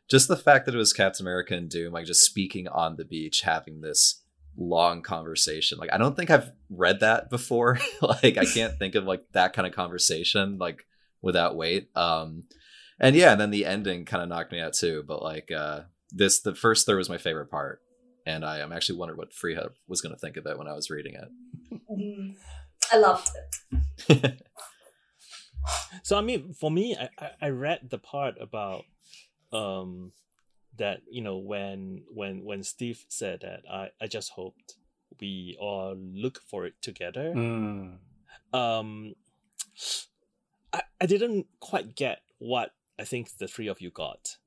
just 0.09 0.27
the 0.27 0.35
fact 0.35 0.65
that 0.65 0.73
it 0.73 0.79
was 0.79 0.91
Captain 0.91 1.23
America 1.23 1.53
and 1.53 1.69
Doom, 1.69 1.93
like 1.93 2.05
just 2.05 2.25
speaking 2.25 2.67
on 2.67 2.95
the 2.95 3.05
beach, 3.05 3.41
having 3.41 3.81
this 3.81 4.21
long 4.57 5.01
conversation. 5.01 5.77
Like 5.77 5.93
I 5.93 5.97
don't 5.97 6.15
think 6.15 6.31
I've 6.31 6.51
read 6.69 7.01
that 7.01 7.29
before. 7.29 7.79
like 8.01 8.37
I 8.37 8.45
can't 8.45 8.77
think 8.77 8.95
of 8.95 9.05
like 9.05 9.23
that 9.33 9.53
kind 9.53 9.67
of 9.67 9.73
conversation 9.73 10.57
like 10.57 10.85
without 11.21 11.55
weight. 11.55 11.89
Um 11.95 12.43
and 12.99 13.15
yeah, 13.15 13.31
and 13.31 13.39
then 13.39 13.51
the 13.51 13.65
ending 13.65 14.05
kind 14.05 14.23
of 14.23 14.29
knocked 14.29 14.51
me 14.51 14.59
out 14.59 14.73
too, 14.73 15.03
but 15.07 15.21
like 15.21 15.51
uh 15.51 15.81
this 16.11 16.41
the 16.41 16.55
first 16.55 16.85
third 16.85 16.97
was 16.97 17.09
my 17.09 17.19
favorite 17.19 17.51
part. 17.51 17.81
And 18.29 18.45
I 18.45 18.59
am 18.59 18.71
actually 18.71 18.99
wondered 18.99 19.17
what 19.17 19.31
Fariha 19.33 19.69
was 19.87 20.01
going 20.01 20.13
to 20.13 20.19
think 20.19 20.37
of 20.37 20.45
it 20.45 20.57
when 20.57 20.67
I 20.67 20.73
was 20.73 20.89
reading 20.89 21.15
it. 21.15 21.29
Mm, 21.91 22.35
I 22.91 22.97
loved 22.97 23.29
it. 24.09 24.43
So 26.03 26.17
I 26.17 26.21
mean, 26.21 26.53
for 26.53 26.71
me, 26.71 26.95
I, 26.95 27.09
I, 27.19 27.29
I 27.41 27.49
read 27.49 27.89
the 27.89 27.97
part 27.97 28.35
about 28.39 28.85
um 29.51 30.11
that 30.77 31.01
you 31.09 31.21
know 31.21 31.37
when 31.37 32.03
when 32.09 32.43
when 32.43 32.63
Steve 32.63 33.05
said 33.09 33.41
that 33.41 33.61
I 33.69 33.89
I 34.01 34.07
just 34.07 34.31
hoped 34.31 34.75
we 35.19 35.57
all 35.59 35.95
look 35.95 36.41
for 36.49 36.65
it 36.65 36.81
together. 36.81 37.33
Mm. 37.35 37.97
Um, 38.53 39.13
I 40.73 40.81
I 41.01 41.05
didn't 41.05 41.47
quite 41.59 41.95
get 41.95 42.21
what 42.37 42.71
I 42.97 43.03
think 43.03 43.37
the 43.37 43.47
three 43.47 43.67
of 43.67 43.81
you 43.81 43.91
got. 43.91 44.37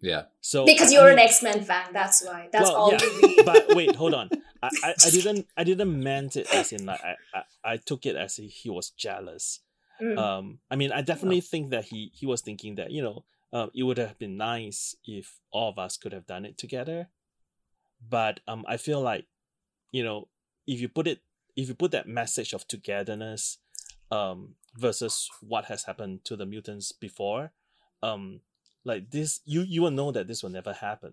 Yeah. 0.00 0.22
So 0.40 0.64
Because 0.64 0.92
you're 0.92 1.08
I 1.08 1.12
an 1.12 1.18
X 1.18 1.42
Men 1.42 1.62
fan, 1.62 1.88
that's 1.92 2.24
why. 2.24 2.48
That's 2.52 2.68
well, 2.68 2.76
all 2.76 2.92
yeah. 2.92 3.02
you 3.02 3.20
read. 3.22 3.46
but 3.46 3.74
wait, 3.74 3.96
hold 3.96 4.14
on. 4.14 4.30
I, 4.62 4.70
I, 4.82 4.94
I 5.06 5.10
didn't 5.10 5.46
I 5.56 5.64
didn't 5.64 6.02
meant 6.02 6.36
it 6.36 6.52
as 6.52 6.72
in 6.72 6.86
like 6.86 7.00
I, 7.02 7.14
I, 7.34 7.72
I 7.72 7.76
took 7.76 8.06
it 8.06 8.16
as 8.16 8.36
he 8.36 8.70
was 8.70 8.90
jealous. 8.90 9.60
Mm. 10.02 10.18
Um, 10.18 10.58
I 10.70 10.76
mean, 10.76 10.92
I 10.92 11.02
definitely 11.02 11.40
think 11.40 11.70
that 11.70 11.84
he 11.84 12.10
he 12.14 12.26
was 12.26 12.40
thinking 12.40 12.76
that 12.76 12.90
you 12.90 13.02
know 13.02 13.24
uh, 13.52 13.68
it 13.74 13.82
would 13.82 13.98
have 13.98 14.18
been 14.18 14.36
nice 14.36 14.94
if 15.04 15.38
all 15.50 15.70
of 15.70 15.78
us 15.78 15.96
could 15.96 16.12
have 16.12 16.26
done 16.26 16.44
it 16.44 16.58
together. 16.58 17.08
But 18.06 18.40
um, 18.46 18.64
I 18.68 18.76
feel 18.76 19.00
like, 19.00 19.26
you 19.90 20.04
know, 20.04 20.28
if 20.66 20.80
you 20.80 20.88
put 20.88 21.06
it, 21.06 21.20
if 21.56 21.68
you 21.68 21.74
put 21.74 21.90
that 21.92 22.06
message 22.06 22.52
of 22.52 22.68
togetherness, 22.68 23.58
um, 24.10 24.54
versus 24.76 25.28
what 25.40 25.66
has 25.66 25.84
happened 25.84 26.24
to 26.24 26.36
the 26.36 26.46
mutants 26.46 26.92
before, 26.92 27.52
um, 28.02 28.40
like 28.84 29.10
this, 29.10 29.40
you 29.44 29.62
you 29.62 29.82
will 29.82 29.90
know 29.90 30.12
that 30.12 30.28
this 30.28 30.42
will 30.42 30.50
never 30.50 30.72
happen, 30.72 31.12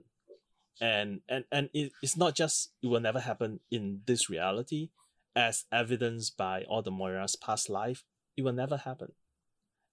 and 0.82 1.22
and 1.28 1.46
and 1.52 1.70
it, 1.74 1.92
it's 2.02 2.18
not 2.18 2.36
just 2.36 2.72
it 2.82 2.88
will 2.88 3.00
never 3.00 3.20
happen 3.20 3.60
in 3.72 4.02
this 4.06 4.30
reality, 4.30 4.90
as 5.36 5.66
evidenced 5.72 6.38
by 6.38 6.64
all 6.64 6.82
the 6.82 6.92
Moira's 6.92 7.36
past 7.36 7.70
life, 7.70 8.04
it 8.38 8.44
will 8.44 8.54
never 8.54 8.78
happen 8.78 9.12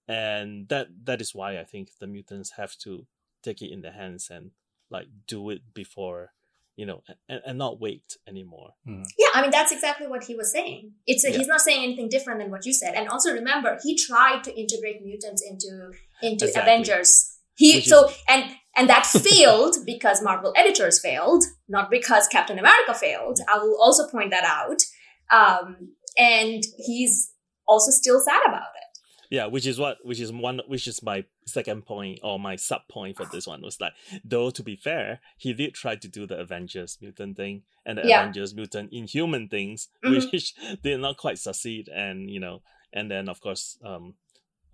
and 0.08 0.68
that 0.68 0.88
that 1.04 1.20
is 1.20 1.34
why 1.34 1.58
I 1.58 1.64
think 1.64 1.90
the 2.00 2.06
mutants 2.06 2.52
have 2.56 2.76
to 2.78 3.06
take 3.42 3.62
it 3.62 3.72
in 3.72 3.82
their 3.82 3.92
hands 3.92 4.28
and 4.30 4.50
like 4.90 5.06
do 5.26 5.50
it 5.50 5.62
before 5.74 6.32
you 6.76 6.86
know 6.86 7.02
and, 7.28 7.40
and 7.46 7.58
not 7.58 7.80
wait 7.80 8.16
anymore 8.26 8.70
hmm. 8.84 9.02
Yeah, 9.18 9.28
I 9.34 9.42
mean 9.42 9.50
that's 9.50 9.72
exactly 9.72 10.06
what 10.06 10.24
he 10.24 10.34
was 10.34 10.50
saying. 10.52 10.92
It's 11.06 11.24
a, 11.24 11.30
Yeah. 11.30 11.38
he's 11.38 11.46
not 11.46 11.60
saying 11.60 11.82
anything 11.84 12.08
different 12.08 12.40
than 12.40 12.50
what 12.50 12.66
you 12.66 12.72
said. 12.72 12.94
And 12.94 13.08
also 13.08 13.32
remember, 13.32 13.78
he 13.82 13.96
tried 13.96 14.42
to 14.44 14.58
integrate 14.58 15.02
mutants 15.02 15.42
into 15.42 15.92
into 16.20 16.46
Exactly. 16.46 16.62
Avengers. 16.62 17.38
He 17.56 17.76
Which 17.76 17.86
so 17.88 18.10
and 18.28 18.44
and 18.76 18.88
that 18.88 19.04
failed 19.06 19.76
because 19.86 20.22
Marvel 20.22 20.52
editors 20.56 21.00
failed, 21.00 21.44
not 21.68 21.90
because 21.90 22.26
Captain 22.28 22.58
America 22.58 22.94
failed. 22.94 23.38
I 23.52 23.58
will 23.58 23.76
also 23.80 24.08
point 24.08 24.30
that 24.30 24.44
out. 24.44 24.80
Um, 25.30 25.94
and 26.18 26.62
he's 26.78 27.32
also 27.66 27.90
still 27.90 28.20
sad 28.20 28.40
about 28.46 28.68
it. 28.76 28.98
yeah 29.30 29.46
which 29.46 29.66
is 29.66 29.78
what 29.78 29.96
which 30.04 30.20
is 30.20 30.30
one 30.32 30.60
which 30.66 30.86
is 30.86 31.02
my 31.02 31.24
second 31.46 31.86
point 31.86 32.18
or 32.22 32.38
my 32.38 32.54
sub 32.56 32.82
point 32.90 33.16
for 33.16 33.24
this 33.32 33.46
one 33.46 33.62
was 33.62 33.80
like 33.80 33.92
though 34.24 34.50
to 34.50 34.62
be 34.62 34.76
fair 34.76 35.20
he 35.38 35.54
did 35.54 35.72
try 35.74 35.94
to 35.96 36.08
do 36.08 36.26
the 36.26 36.36
avengers 36.38 36.98
mutant 37.00 37.36
thing 37.36 37.62
and 37.86 37.96
the 37.98 38.02
Yeah. 38.06 38.20
avengers 38.20 38.54
mutant 38.54 38.92
inhuman 38.92 39.48
things 39.48 39.88
Mhm. 40.04 40.30
which 40.32 40.54
did 40.82 41.00
not 41.00 41.16
quite 41.16 41.38
succeed 41.38 41.88
and 41.88 42.28
you 42.30 42.40
know 42.40 42.60
and 42.92 43.10
then 43.10 43.28
of 43.30 43.40
course 43.40 43.78
um 43.84 44.14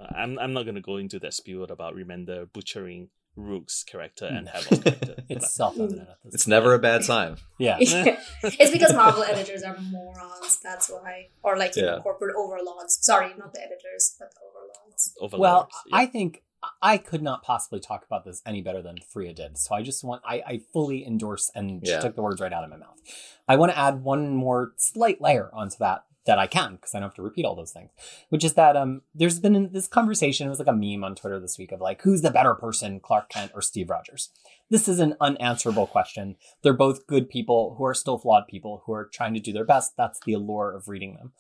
i'm, 0.00 0.38
I'm 0.38 0.52
not 0.52 0.64
going 0.64 0.75
to 0.75 0.81
go 0.81 0.97
into 0.97 1.19
that 1.21 1.35
spiel 1.35 1.64
about 1.64 1.95
remender 1.95 2.50
butchering 2.52 3.11
Rogue's 3.38 3.85
character 3.85 4.26
and 4.26 4.49
hmm. 4.49 4.57
Havok's 4.57 4.83
character 4.83 5.14
It's 5.28 5.55
self-evident 5.55 6.09
at 6.09 6.19
this. 6.25 6.35
It's 6.35 6.47
never 6.47 6.75
a 6.75 6.78
bad 6.78 7.05
time. 7.05 7.37
yeah. 7.59 7.76
it's 7.81 8.73
because 8.73 8.95
Marvel 8.95 9.23
editors 9.23 9.62
are 9.62 9.76
morons. 9.78 10.59
That's 10.62 10.90
why, 10.90 11.28
or 11.43 11.57
like 11.57 11.76
you 11.76 11.83
know, 11.83 12.00
corporate 12.00 12.35
overlords. 12.37 12.99
Sorry, 13.00 13.33
not 13.38 13.52
the 13.52 13.61
editors, 13.61 14.17
but 14.19 14.31
the 14.33 14.40
overlords. 14.49 15.14
Overlords, 15.21 15.40
Well, 15.40 15.69
yeah. 15.87 15.97
I 15.97 16.07
think 16.07 16.43
I 16.83 16.97
could 16.99 17.23
not 17.23 17.43
possibly 17.43 17.78
talk 17.78 18.05
about 18.05 18.25
this 18.25 18.43
any 18.45 18.62
better 18.62 18.83
than 18.83 18.97
Fariha 18.97 19.35
did. 19.35 19.59
So 19.59 19.75
I 19.75 19.83
just 19.83 20.02
want 20.02 20.23
I, 20.25 20.43
I 20.47 20.61
fully 20.73 21.07
endorse 21.07 21.50
and 21.55 21.87
she 21.87 21.93
Yeah. 21.93 22.00
took 22.00 22.17
the 22.17 22.23
words 22.23 22.40
right 22.40 22.52
out 22.52 22.64
of 22.64 22.71
my 22.71 22.76
mouth. 22.76 22.99
I 23.47 23.57
want 23.57 23.71
to 23.73 23.78
add 23.78 24.02
one 24.02 24.35
more 24.35 24.73
slight 24.76 25.21
layer 25.21 25.50
onto 25.52 25.76
that 25.78 26.05
that 26.29 26.39
I 26.39 26.47
can 26.47 26.77
because 26.77 26.95
I 26.95 27.01
don't 27.01 27.09
have 27.09 27.15
to 27.15 27.23
repeat 27.23 27.45
all 27.45 27.57
those 27.57 27.73
things. 27.73 27.91
Which 28.29 28.45
is 28.45 28.55
that 28.55 28.77
um 28.77 29.03
there's 29.15 29.41
been 29.41 29.71
this 29.73 29.89
conversation. 29.89 30.47
It 30.47 30.51
was 30.51 30.61
like 30.61 30.69
a 30.69 30.73
meme 30.73 31.03
on 31.03 31.17
Twitter 31.17 31.41
this 31.41 31.59
week 31.59 31.73
of 31.73 31.81
like 31.81 32.03
who's 32.03 32.23
the 32.23 32.31
better 32.31 32.55
person, 32.55 33.01
Clark 33.01 33.31
Kent 33.31 33.53
or 33.55 33.63
Steve 33.63 33.91
Rogers. 33.91 34.31
This 34.71 34.87
is 34.87 35.01
an 35.01 35.17
unanswerable 35.21 35.87
question. 35.87 36.37
They're 36.63 36.75
both 36.75 37.07
good 37.07 37.29
people 37.29 37.75
who 37.77 37.85
are 37.85 37.95
still 37.95 38.19
flawed 38.19 38.47
people 38.47 38.83
who 38.85 38.93
are 38.93 39.07
trying 39.07 39.35
to 39.35 39.41
do 39.41 39.53
their 39.53 39.65
best. 39.65 39.97
That's 39.97 40.21
the 40.21 40.35
allure 40.35 40.73
of 40.73 40.89
reading 40.89 41.15
them. 41.15 41.33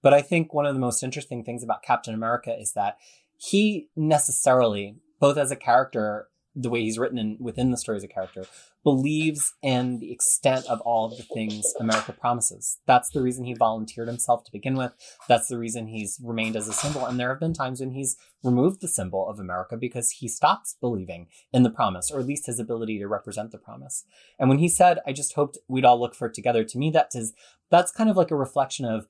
But 0.00 0.14
I 0.14 0.22
think 0.22 0.54
one 0.54 0.66
of 0.66 0.74
the 0.74 0.80
most 0.80 1.02
interesting 1.02 1.42
things 1.42 1.64
about 1.64 1.82
Captain 1.82 2.14
America 2.14 2.56
is 2.56 2.72
that 2.74 2.96
he 3.36 3.88
necessarily, 3.96 4.96
both 5.18 5.36
as 5.36 5.50
a 5.50 5.56
character, 5.56 6.28
the 6.58 6.70
way 6.70 6.80
he's 6.80 6.98
written 6.98 7.18
in, 7.18 7.36
within 7.38 7.70
the 7.70 7.76
story 7.76 7.96
as 7.96 8.02
a 8.02 8.08
character, 8.08 8.46
believes 8.82 9.54
in 9.62 9.98
the 9.98 10.10
extent 10.10 10.64
of 10.66 10.80
all 10.80 11.04
of 11.04 11.16
the 11.18 11.22
things 11.22 11.74
America 11.78 12.12
promises. 12.12 12.78
That's 12.86 13.10
the 13.10 13.20
reason 13.20 13.44
he 13.44 13.54
volunteered 13.54 14.08
himself 14.08 14.42
to 14.44 14.52
begin 14.52 14.74
with. 14.74 14.92
That's 15.28 15.48
the 15.48 15.58
reason 15.58 15.88
he's 15.88 16.18
remained 16.22 16.56
as 16.56 16.66
a 16.66 16.72
symbol. 16.72 17.04
And 17.04 17.20
there 17.20 17.28
have 17.28 17.40
been 17.40 17.52
times 17.52 17.80
when 17.80 17.90
he's 17.90 18.16
removed 18.42 18.80
the 18.80 18.88
symbol 18.88 19.28
of 19.28 19.38
America 19.38 19.76
because 19.76 20.12
he 20.12 20.28
stops 20.28 20.76
believing 20.80 21.26
in 21.52 21.62
the 21.62 21.70
promise, 21.70 22.10
or 22.10 22.20
at 22.20 22.26
least 22.26 22.46
his 22.46 22.58
ability 22.58 22.98
to 22.98 23.06
represent 23.06 23.50
the 23.50 23.58
promise. 23.58 24.04
And 24.38 24.48
when 24.48 24.58
he 24.58 24.68
said, 24.68 25.00
I 25.06 25.12
just 25.12 25.34
hoped 25.34 25.58
we'd 25.68 25.84
all 25.84 26.00
look 26.00 26.14
for 26.14 26.26
it 26.28 26.34
together, 26.34 26.64
to 26.64 26.78
me, 26.78 26.90
that 26.90 27.10
is, 27.14 27.34
that's 27.70 27.92
kind 27.92 28.08
of 28.08 28.16
like 28.16 28.30
a 28.30 28.36
reflection 28.36 28.86
of 28.86 29.06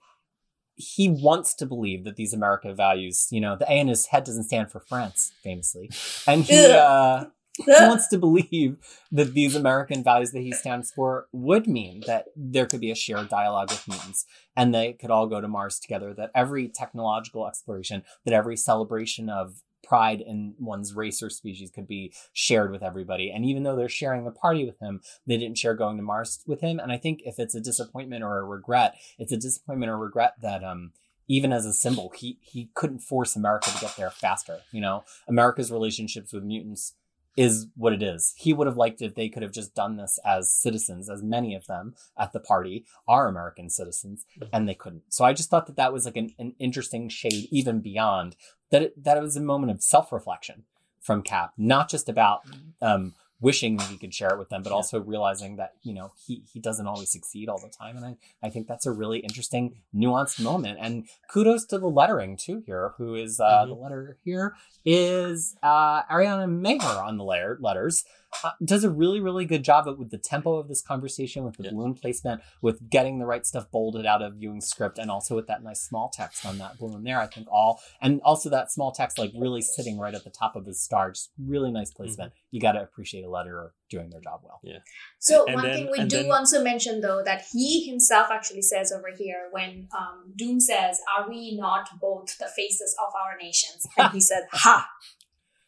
he 0.79 1.09
wants 1.09 1.55
to 1.55 1.65
believe 1.65 2.05
that 2.05 2.17
these 2.17 2.35
America 2.35 2.75
values, 2.75 3.29
you 3.31 3.41
know, 3.41 3.57
the 3.57 3.71
A 3.71 3.79
in 3.79 3.89
his 3.89 4.07
head 4.07 4.25
doesn't 4.25 4.45
stand 4.45 4.71
for 4.71 4.79
France, 4.79 5.33
famously. 5.43 5.91
And 6.27 6.45
he, 6.45 6.67
uh, 6.67 7.25
wants 7.67 8.09
to 8.09 8.19
believe 8.19 8.79
that 9.13 9.35
these 9.35 9.55
American 9.55 10.03
values 10.03 10.33
that 10.33 10.41
he 10.41 10.53
stands 10.53 10.93
for 10.93 11.27
would 11.33 11.67
mean 11.67 12.03
that 12.07 12.27
there 12.37 12.67
could 12.67 12.81
be 12.81 12.91
a 12.91 12.97
shared 12.97 13.29
dialogue 13.29 13.71
with 13.71 13.89
mutants 13.89 14.27
and 14.57 14.75
they 14.75 14.93
could 14.93 15.11
all 15.11 15.27
go 15.27 15.41
to 15.41 15.49
Mars 15.49 15.79
together, 15.79 16.15
that 16.15 16.31
every 16.35 16.69
technological 16.69 17.47
exploration, 17.47 18.03
that 18.25 18.35
every 18.35 18.57
celebration 18.57 19.29
of 19.29 19.63
pride 19.87 20.21
in 20.21 20.55
one's 20.59 20.95
race 20.95 21.23
or 21.23 21.31
species 21.31 21.71
could 21.71 21.87
be 21.87 22.13
shared 22.33 22.73
with 22.73 22.83
everybody. 22.83 23.31
And 23.31 23.45
even 23.45 23.63
though 23.63 23.77
they're 23.77 23.89
sharing 23.89 24.25
the 24.25 24.33
party 24.33 24.65
with 24.65 24.81
him, 24.81 25.01
they 25.27 25.37
didn't 25.37 25.59
share 25.59 25.75
going 25.75 25.97
to 25.97 26.03
Mars 26.03 26.43
with 26.47 26.61
him. 26.61 26.81
And 26.81 26.91
I 26.91 26.99
think 26.99 27.21
if 27.25 27.39
it's 27.39 27.55
a 27.55 27.61
disappointment 27.61 28.25
or 28.25 28.39
a 28.39 28.45
regret, 28.45 28.97
it's 29.19 29.33
a 29.33 29.37
disappointment 29.37 29.91
or 29.91 29.99
regret 29.99 30.35
that 30.43 30.65
um 30.65 30.93
even 31.29 31.53
as 31.53 31.67
a 31.67 31.73
symbol, 31.73 32.13
he 32.17 32.39
he 32.41 32.71
couldn't 32.75 33.01
force 33.01 33.37
America 33.37 33.71
to 33.71 33.81
get 33.81 33.97
there 33.97 34.11
faster. 34.11 34.59
You 34.73 34.81
know, 34.81 35.05
America's 35.29 35.73
relationships 35.73 36.33
with 36.33 36.45
mutants 36.45 36.95
is 37.37 37.67
what 37.77 37.93
it 37.93 38.03
is. 38.03 38.35
He 38.37 38.53
would 38.53 38.67
have 38.67 38.77
liked 38.77 39.03
if 39.03 39.15
they 39.15 39.29
could 39.29 39.43
have 39.43 39.53
just 39.53 39.75
done 39.75 39.97
this 39.97 40.19
as 40.25 40.53
citizens, 40.53 41.11
as 41.11 41.23
many 41.23 41.55
of 41.55 41.67
them 41.67 41.95
at 42.19 42.33
the 42.33 42.41
party 42.41 42.87
are 43.07 43.29
American 43.29 43.69
citizens, 43.69 44.25
and 44.53 44.69
they 44.69 44.75
couldn't. 44.75 45.03
So 45.11 45.25
I 45.25 45.33
just 45.33 45.51
thought 45.51 45.67
that 45.67 45.77
that 45.77 45.93
was 45.93 46.07
like 46.07 46.17
an, 46.17 46.31
an 46.39 46.55
interesting 46.59 47.09
shade, 47.09 47.49
even 47.51 47.81
beyond 47.81 48.37
that. 48.71 48.83
It, 48.83 49.05
that 49.05 49.17
it 49.17 49.23
was 49.23 49.37
a 49.37 49.41
moment 49.41 49.73
of 49.73 49.83
self 49.83 50.13
reflection 50.13 50.65
from 51.01 51.23
Cap, 51.23 51.53
not 51.57 51.89
just 51.89 52.09
about 52.09 52.41
um, 52.83 53.15
wishing 53.41 53.77
that 53.77 53.89
he 53.89 53.99
could 53.99 54.15
share 54.15 54.31
it 54.31 54.39
with 54.39 54.49
them, 54.49 54.63
but 54.63 54.71
Yeah. 54.71 54.77
also 54.77 55.01
realizing 55.01 55.57
that 55.57 55.75
you 55.83 55.93
know 55.95 56.13
he 56.27 56.43
he 56.53 56.59
doesn't 56.61 56.87
always 56.87 57.11
succeed 57.11 57.49
all 57.49 57.59
the 57.59 57.69
time, 57.69 57.97
and 57.97 58.05
I 58.07 58.17
I 58.43 58.51
think 58.51 58.67
that's 58.67 58.87
a 58.87 58.93
really 58.93 59.19
interesting, 59.19 59.77
nuanced 59.95 60.41
moment. 60.41 60.79
And 60.81 61.07
kudos 61.31 61.65
to 61.67 61.79
the 61.79 61.89
lettering 61.89 62.37
too 62.37 62.63
here, 62.67 62.95
who 62.99 63.15
is 63.15 63.39
uh, 63.41 63.65
Mhm. 63.65 63.69
the 63.69 63.75
letter 63.75 64.19
here 64.25 64.55
is 64.85 65.57
uh, 65.63 66.03
Ariana 66.05 66.49
Maher 66.51 67.03
on 67.03 67.19
the 67.19 67.25
layer 67.25 67.59
letters. 67.61 68.05
Uh, 68.45 68.51
does 68.63 68.85
a 68.85 68.91
really 68.91 69.19
really 69.21 69.47
good 69.47 69.63
job 69.63 69.87
with 69.99 70.11
the 70.11 70.19
tempo 70.19 70.57
of 70.57 70.69
this 70.69 70.83
conversation, 70.83 71.45
with 71.45 71.57
the 71.57 71.65
Yeah. 71.65 71.71
balloon 71.71 71.95
placement, 71.95 72.43
with 72.61 72.91
getting 72.91 73.19
the 73.19 73.25
right 73.25 73.47
stuff 73.47 73.71
bolded 73.71 74.05
out 74.05 74.21
of 74.21 74.37
Ewing's 74.37 74.67
script, 74.67 74.99
and 74.99 75.11
also 75.11 75.35
with 75.35 75.47
that 75.47 75.63
nice 75.63 75.81
small 75.81 76.11
text 76.13 76.45
on 76.45 76.59
that 76.59 76.77
balloon 76.79 77.03
there. 77.05 77.19
I 77.21 77.27
think 77.29 77.47
all 77.51 77.81
and 78.03 78.21
also 78.23 78.51
that 78.51 78.71
small 78.71 78.93
text 78.93 79.19
like 79.19 79.33
really 79.39 79.63
sitting 79.63 79.97
right 79.99 80.15
at 80.15 80.25
the 80.25 80.31
top 80.31 80.55
of 80.55 80.67
his 80.67 80.83
star, 80.83 81.13
just 81.13 81.31
really 81.39 81.71
nice 81.73 81.91
placement. 81.93 82.33
You 82.51 82.61
got 82.61 82.73
to 82.73 82.83
appreciate 82.83 83.23
a 83.25 83.29
letterer 83.29 83.71
doing 83.89 84.11
their 84.11 84.21
job 84.21 84.41
well. 84.43 84.61
yeah 84.63 84.79
So 85.19 85.47
And 85.47 85.55
one 85.55 85.65
then- 85.65 85.75
thing 85.75 85.89
we 85.93 86.05
do 86.05 86.17
then- 86.19 86.29
want 86.29 86.49
to 86.49 86.61
mention 86.61 87.01
though 87.01 87.23
that 87.25 87.45
he 87.53 87.87
himself 87.89 88.29
actually 88.31 88.63
says 88.63 88.93
over 88.93 89.11
here 89.17 89.49
when 89.53 89.89
um, 89.97 90.33
Doom 90.37 90.61
says, 90.61 91.01
"Are 91.17 91.29
we 91.29 91.57
not 91.57 91.89
both 92.01 92.37
the 92.39 92.49
faces 92.55 92.95
of 93.07 93.15
our 93.15 93.39
nations?" 93.41 93.87
And 93.97 94.13
he 94.13 94.21
said, 94.21 94.43
"Ha!" 94.53 94.89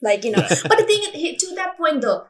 Like 0.03 0.25
you 0.25 0.33
know. 0.33 0.47
but 0.65 0.79
the 0.79 0.85
thing 0.85 1.03
is, 1.05 1.11
he- 1.12 1.37
to 1.37 1.55
that 1.55 1.77
point 1.79 2.03
though, 2.03 2.27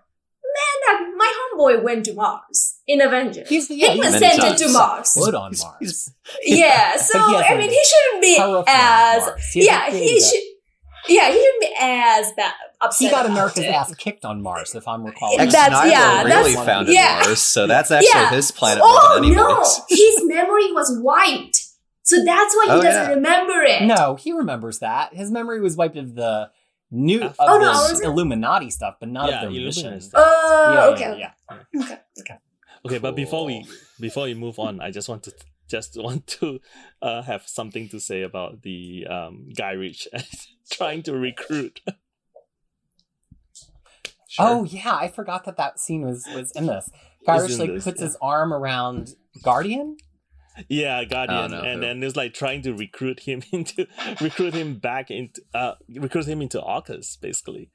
man, 0.58 0.76
that 0.86 1.14
my 1.16 1.32
homeboy 1.38 1.82
went 1.82 2.04
to 2.06 2.14
Mars 2.14 2.78
in 2.86 3.00
Avengers. 3.00 3.48
He's 3.48 3.68
he 3.68 3.80
yeah, 3.82 3.94
was 3.96 4.18
sent 4.18 4.40
times. 4.40 4.60
into 4.60 4.72
Mars. 4.72 5.12
good 5.14 5.34
on 5.34 5.52
Mars. 5.58 5.76
he's- 5.80 6.10
Yeah. 6.44 6.96
So 7.08 7.18
he 7.26 7.34
has 7.34 7.44
I 7.48 7.54
a 7.54 7.58
mean, 7.58 7.70
he 7.70 7.84
shouldn't 7.90 8.22
be 8.22 8.64
as 8.68 9.28
He 9.52 9.66
yeah. 9.66 9.90
He 9.90 10.18
that- 10.20 10.26
should. 10.30 10.42
Yeah, 11.08 11.28
he 11.28 11.34
shouldn't 11.34 11.60
be 11.62 11.74
as 11.80 12.32
bad 12.36 12.52
upset. 12.82 13.06
He 13.06 13.10
got 13.10 13.24
about 13.24 13.32
America's 13.32 13.64
it. 13.64 13.68
ass 13.68 13.94
kicked 13.94 14.24
on 14.26 14.42
Mars, 14.42 14.74
if 14.74 14.86
I'm 14.86 15.04
recalling. 15.04 15.38
That's- 15.38 15.54
Ex 15.54 15.70
Nihilo 15.70 15.90
yeah, 15.90 16.22
really 16.24 16.52
that's- 16.52 16.66
founded 16.66 16.94
yeah. 16.94 17.20
Mars, 17.24 17.38
so 17.40 17.66
that's 17.66 17.90
actually 17.90 18.08
Yeah. 18.12 18.30
his 18.30 18.50
planet 18.50 18.82
more 18.84 18.88
Oh 18.92 19.20
than 19.22 19.32
no, 19.32 19.64
his 19.88 20.20
memory 20.24 20.70
was 20.72 20.98
wiped, 21.00 21.64
so 22.02 22.22
that's 22.24 22.54
why 22.56 22.64
he 22.66 22.70
Oh, 22.72 22.82
doesn't 22.82 23.02
yeah. 23.10 23.14
remember 23.14 23.62
it. 23.62 23.82
No, 23.84 24.16
he 24.16 24.32
remembers 24.32 24.80
that. 24.80 25.14
His 25.14 25.30
memory 25.30 25.60
was 25.62 25.76
wiped 25.76 25.96
of 25.96 26.14
the 26.14 26.50
new 26.90 27.22
of 27.22 27.36
Oh, 27.38 27.58
no, 27.58 27.64
the 27.64 27.92
was 27.92 28.00
it? 28.00 28.06
Illuminati 28.06 28.70
stuff, 28.70 28.96
but 29.00 29.08
not 29.08 29.28
Yeah, 29.28 29.36
of 29.36 29.40
their 29.42 29.50
Illuminati 29.50 29.66
mission. 29.66 30.00
stuff. 30.00 30.24
Oh, 30.26 30.72
yeah, 30.74 30.86
okay, 30.86 31.18
yeah, 31.18 31.32
okay, 31.52 31.64
yeah. 31.72 31.82
okay, 31.82 31.98
okay. 32.20 32.38
Okay, 32.86 32.98
but 32.98 33.16
before 33.16 33.44
we 33.44 33.66
before 34.00 34.24
we 34.24 34.34
move 34.34 34.58
on, 34.58 34.80
I 34.80 34.90
just 34.90 35.08
want 35.08 35.24
to 35.24 35.32
just 35.68 35.96
want 36.00 36.26
to 36.38 36.60
uh, 37.02 37.22
have 37.22 37.42
something 37.46 37.88
to 37.90 38.00
say 38.00 38.22
about 38.22 38.62
the 38.62 39.06
um, 39.08 39.48
Gyrich 39.56 40.06
trying 40.70 41.02
to 41.04 41.12
recruit. 41.14 41.80
Sure. 44.28 44.46
Oh 44.46 44.64
yeah, 44.64 44.94
I 44.94 45.08
forgot 45.08 45.44
that 45.44 45.56
that 45.56 45.80
scene 45.80 46.02
was 46.02 46.26
was 46.34 46.52
in 46.52 46.66
this. 46.66 46.90
Gyrich 47.26 47.58
like 47.58 47.70
this, 47.74 47.84
puts 47.84 48.00
yeah. 48.00 48.06
his 48.06 48.16
arm 48.22 48.52
around 48.52 49.14
Guardian. 49.42 49.96
Yeah, 50.68 51.04
Guardian, 51.04 51.50
no, 51.52 51.60
and 51.62 51.82
then 51.82 52.02
it's 52.02 52.16
like 52.16 52.34
trying 52.34 52.62
to 52.62 52.72
recruit 52.74 53.20
him 53.20 53.42
into 53.52 53.86
recruit 54.20 54.54
him 54.54 54.78
back 54.78 55.10
into 55.10 55.40
uh 55.54 55.74
recruit 55.94 56.26
him 56.26 56.42
into 56.42 56.60
Orchis 56.60 57.16
basically, 57.20 57.70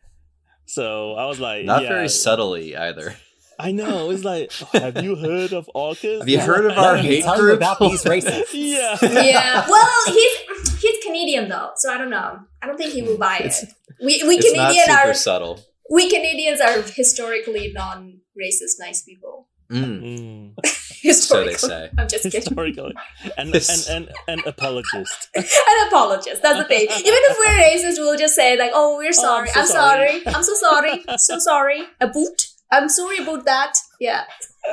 So 0.66 1.14
I 1.14 1.26
was 1.26 1.40
like, 1.40 1.66
Not 1.66 1.84
yeah, 1.84 1.90
very 1.90 2.10
subtly 2.10 2.76
either. 2.76 3.16
I 3.60 3.72
know. 3.72 4.10
It's 4.10 4.24
like, 4.24 4.52
have 4.74 5.04
you 5.04 5.16
heard 5.16 5.54
of 5.54 5.70
Orchis? 5.76 6.20
Have 6.20 6.28
you 6.30 6.38
Yeah. 6.38 6.46
heard 6.46 6.66
of 6.66 6.76
Let 6.76 6.86
our 6.86 6.98
hate 6.98 7.24
group? 7.38 7.58
about 7.58 7.80
these 7.80 8.04
races. 8.14 8.52
Yeah. 8.54 8.98
yeah. 9.02 9.66
Well, 9.70 9.90
he's 10.08 10.82
he's 10.82 11.04
Canadian 11.06 11.50
though, 11.50 11.70
so 11.78 11.94
I 11.94 11.98
don't 11.98 12.10
know. 12.10 12.40
I 12.62 12.68
don't 12.68 12.78
think 12.78 12.94
he 12.94 13.02
will 13.04 13.18
buy 13.18 13.38
It's- 13.38 13.64
it. 13.64 13.70
We 14.04 14.24
we 14.28 14.36
It's 14.38 14.56
not 14.56 14.72
Canadian 14.72 14.86
super 14.98 15.10
are 15.10 15.14
subtle. 15.14 15.60
we 15.90 16.10
Canadians 16.10 16.60
are 16.60 16.82
historically 16.82 17.72
non-racist, 17.74 18.76
nice 18.80 19.04
people. 19.04 19.48
Mm, 19.72 20.54
Mm. 20.56 20.66
so 21.14 21.44
they 21.44 21.54
say. 21.56 21.90
I'm 21.98 22.08
just 22.08 22.24
kidding. 22.24 22.42
Historically, 22.42 22.94
and 23.38 23.54
Yes. 23.54 23.88
and 23.90 24.10
and 24.28 24.40
an 24.42 24.48
apologist. 24.48 25.30
An 25.36 25.88
apologist. 25.88 26.42
That's 26.42 26.60
the 26.60 26.66
thing. 26.66 26.82
Even 26.82 27.02
if 27.30 27.38
we're 27.40 27.64
racist, 27.64 27.98
we'll 28.00 28.18
just 28.18 28.36
say 28.36 28.58
like, 28.58 28.72
"Oh, 28.74 28.98
we're 28.98 29.14
sorry. 29.14 29.48
so 29.50 29.60
I'm 29.62 29.68
sorry." 29.68 30.22
sorry. 30.24 30.36
I'm 30.36 30.44
so 30.44 30.54
sorry. 30.56 31.04
So 31.18 31.40
sorry. 31.40 31.84
A 32.02 32.08
boot. 32.08 32.48
I'm 32.72 32.90
sorry 32.90 33.18
about 33.20 33.46
that." 33.46 33.74
Yeah. 34.00 34.24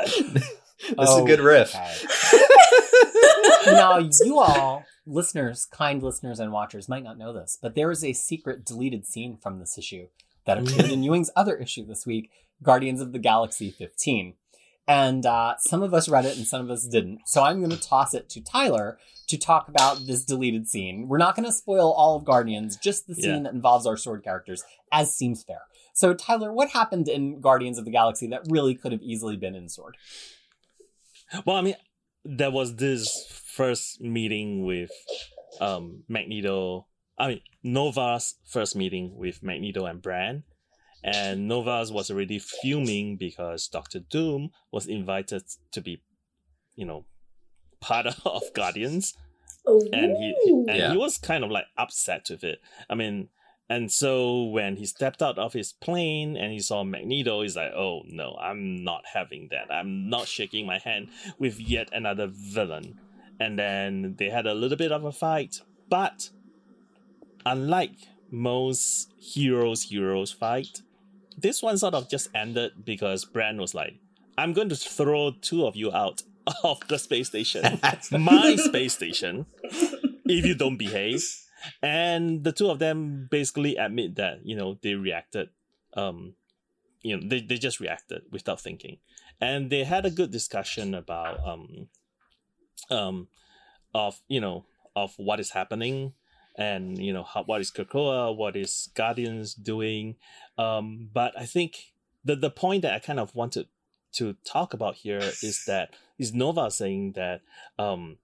This 0.07 1.11
is 1.11 1.17
a 1.19 1.25
good 1.25 1.41
riff. 1.41 1.75
okay. 1.75 2.07
now, 3.67 3.99
you 3.99 4.39
all, 4.39 4.85
listeners, 5.07 5.67
kind 5.71 6.03
listeners 6.03 6.41
and 6.41 6.53
watchers, 6.53 6.89
might 6.89 7.05
not 7.05 7.19
know 7.19 7.33
this, 7.33 7.59
but 7.61 7.75
there 7.75 7.91
is 7.91 8.05
a 8.05 8.13
secret 8.13 8.65
deleted 8.65 9.07
scene 9.07 9.37
from 9.37 9.59
this 9.59 9.77
issue 9.79 10.07
that 10.47 10.59
appeared 10.59 10.91
in 10.91 11.03
Ewing's 11.03 11.31
other 11.37 11.57
issue 11.57 11.85
this 11.85 12.07
week, 12.07 12.31
Guardians 12.63 13.01
of 13.01 13.13
the 13.13 13.19
Galaxy 13.19 13.71
15. 13.71 14.35
And 14.91 15.25
uh, 15.25 15.55
some 15.59 15.85
of 15.85 15.95
us 15.95 16.09
read 16.09 16.25
it 16.25 16.37
and 16.37 16.45
some 16.45 16.61
of 16.63 16.69
us 16.69 16.85
didn't. 16.85 17.21
So 17.27 17.45
I'm 17.45 17.59
going 17.61 17.71
to 17.71 17.81
toss 17.81 18.13
it 18.13 18.29
to 18.31 18.41
Tyler 18.41 18.99
to 19.29 19.39
talk 19.39 19.69
about 19.69 20.01
this 20.09 20.25
deleted 20.25 20.67
scene. 20.69 21.07
We're 21.07 21.19
not 21.19 21.37
going 21.37 21.47
to 21.47 21.53
spoil 21.53 21.93
all 21.93 22.17
of 22.17 22.25
Guardians, 22.25 22.77
just 22.77 23.07
the 23.07 23.15
scene 23.15 23.37
Yeah. 23.37 23.43
that 23.45 23.53
involves 23.53 23.87
our 23.87 23.97
sword 23.97 24.25
characters, 24.25 24.65
as 24.91 25.17
seems 25.17 25.45
fair. 25.45 25.61
So, 25.95 26.13
Tyler, 26.13 26.53
what 26.53 26.71
happened 26.71 27.09
in 27.09 27.41
Guardians 27.41 27.79
of 27.79 27.85
the 27.85 27.93
Galaxy 27.93 28.27
that 28.29 28.43
really 28.51 28.75
could 28.75 28.91
have 28.91 29.03
easily 29.03 29.37
been 29.37 29.55
in 29.55 29.69
Sword? 29.69 29.97
Well, 31.45 31.57
I 31.57 31.61
mean, 31.61 31.77
there 32.25 32.51
was 32.51 32.75
this 32.77 33.27
first 33.31 34.01
meeting 34.01 34.65
with 34.65 34.91
um 35.61 36.03
Magneto. 36.09 36.87
I 37.19 37.29
mean, 37.29 37.41
Nova's 37.63 38.35
first 38.45 38.75
meeting 38.75 39.15
with 39.17 39.43
Magneto 39.43 39.85
and 39.87 40.03
Brand. 40.03 40.43
And 41.03 41.49
Nova's 41.49 41.91
was 41.91 42.11
already 42.11 42.39
fuming 42.39 43.17
because 43.17 43.69
Doctor 43.69 44.01
Doom 44.01 44.51
was 44.71 44.87
invited 44.87 45.45
to 45.73 45.81
be, 45.81 46.03
you 46.77 46.85
know, 46.85 47.07
part 47.81 48.07
of 48.25 48.43
Guardians. 48.55 49.15
Oh, 49.67 49.81
and 49.93 50.17
he, 50.17 50.35
he- 50.45 50.51
and 50.69 50.77
Yeah. 50.77 50.91
he 50.93 50.97
was 50.99 51.19
kind 51.19 51.45
of 51.45 51.51
like 51.51 51.67
upset 51.79 52.27
with 52.31 52.45
it. 52.45 52.61
I 52.89 52.95
mean, 52.95 53.29
and 53.69 53.91
so 53.93 54.45
when 54.45 54.77
he 54.77 54.85
stepped 54.87 55.23
out 55.23 55.39
of 55.39 55.53
his 55.53 55.73
plane 55.73 56.37
and 56.37 56.53
he 56.53 56.59
saw 56.61 56.83
Magneto, 56.83 57.43
he's 57.43 57.55
like, 57.57 57.73
"Oh 57.73 58.03
no, 58.07 58.37
I'm 58.41 58.83
not 58.83 59.05
having 59.15 59.49
that. 59.53 59.73
I'm 59.73 60.09
not 60.11 60.27
shaking 60.27 60.67
my 60.67 60.79
hand 60.79 61.09
with 61.39 61.61
yet 61.61 61.89
another 61.93 62.27
villain." 62.27 62.99
And 63.39 63.59
then 63.59 64.17
they 64.19 64.29
had 64.29 64.47
a 64.47 64.55
little 64.55 64.77
bit 64.77 64.91
of 64.93 65.05
a 65.05 65.13
fight, 65.13 65.61
but 65.89 66.31
unlike 67.47 67.93
most 68.31 69.13
heroes 69.19 69.85
heroes 69.85 70.33
fight, 70.33 70.83
this 71.41 71.63
one 71.63 71.79
sort 71.79 71.95
of 71.95 72.09
just 72.09 72.29
ended 72.35 72.73
because 72.85 73.25
Brand 73.25 73.59
was 73.59 73.75
like, 73.75 73.95
"I'm 74.39 74.53
going 74.53 74.69
to 74.69 74.77
throw 74.77 75.33
two 75.33 75.67
of 75.67 75.77
you 75.77 75.93
out 75.93 76.23
of 76.65 76.81
the 76.89 76.99
space 76.99 77.29
station." 77.29 77.81
my 78.13 78.57
space 78.57 78.95
station 78.95 79.47
if 80.31 80.47
you 80.47 80.55
don't 80.55 80.77
behave. 80.77 81.23
And 81.83 82.43
the 82.43 82.53
two 82.53 82.71
of 82.71 82.79
them 82.79 83.29
basically 83.31 83.77
admit 83.77 84.17
that, 84.17 84.45
you 84.45 84.57
know, 84.57 84.79
they 84.83 84.95
reacted 84.95 85.51
um 85.95 86.35
you 87.03 87.17
know, 87.17 87.27
they, 87.27 87.41
they 87.41 87.57
just 87.57 87.81
reacted 87.81 88.23
without 88.31 88.61
thinking. 88.61 88.99
And 89.41 89.71
they 89.71 89.85
had 89.85 90.05
a 90.05 90.11
good 90.11 90.31
discussion 90.31 90.95
about 90.95 91.41
um 91.47 91.89
um 92.91 93.29
of, 93.95 94.21
you 94.29 94.41
know, 94.41 94.65
of 94.97 95.15
what 95.17 95.41
is 95.41 95.51
happening 95.51 96.15
and 96.61 96.99
you 96.99 97.13
know 97.13 97.23
how, 97.23 97.43
what 97.43 97.63
is 97.63 97.71
Krakoa, 97.71 98.37
what 98.37 98.55
is 98.55 98.91
Guardians 98.95 99.55
doing. 99.55 100.17
Um 100.59 101.09
but 101.13 101.33
I 101.37 101.47
think 101.47 101.93
the 102.25 102.37
the 102.37 102.51
point 102.51 102.83
that 102.83 102.93
I 102.93 102.99
kind 102.99 103.19
of 103.19 103.35
wanted 103.35 103.67
to 104.13 104.37
talk 104.45 104.75
about 104.75 104.97
here 104.97 105.19
is 105.43 105.65
that 105.67 105.95
is 106.19 106.35
Nova 106.35 106.71
saying 106.71 107.13
that 107.13 107.41
um 107.79 108.19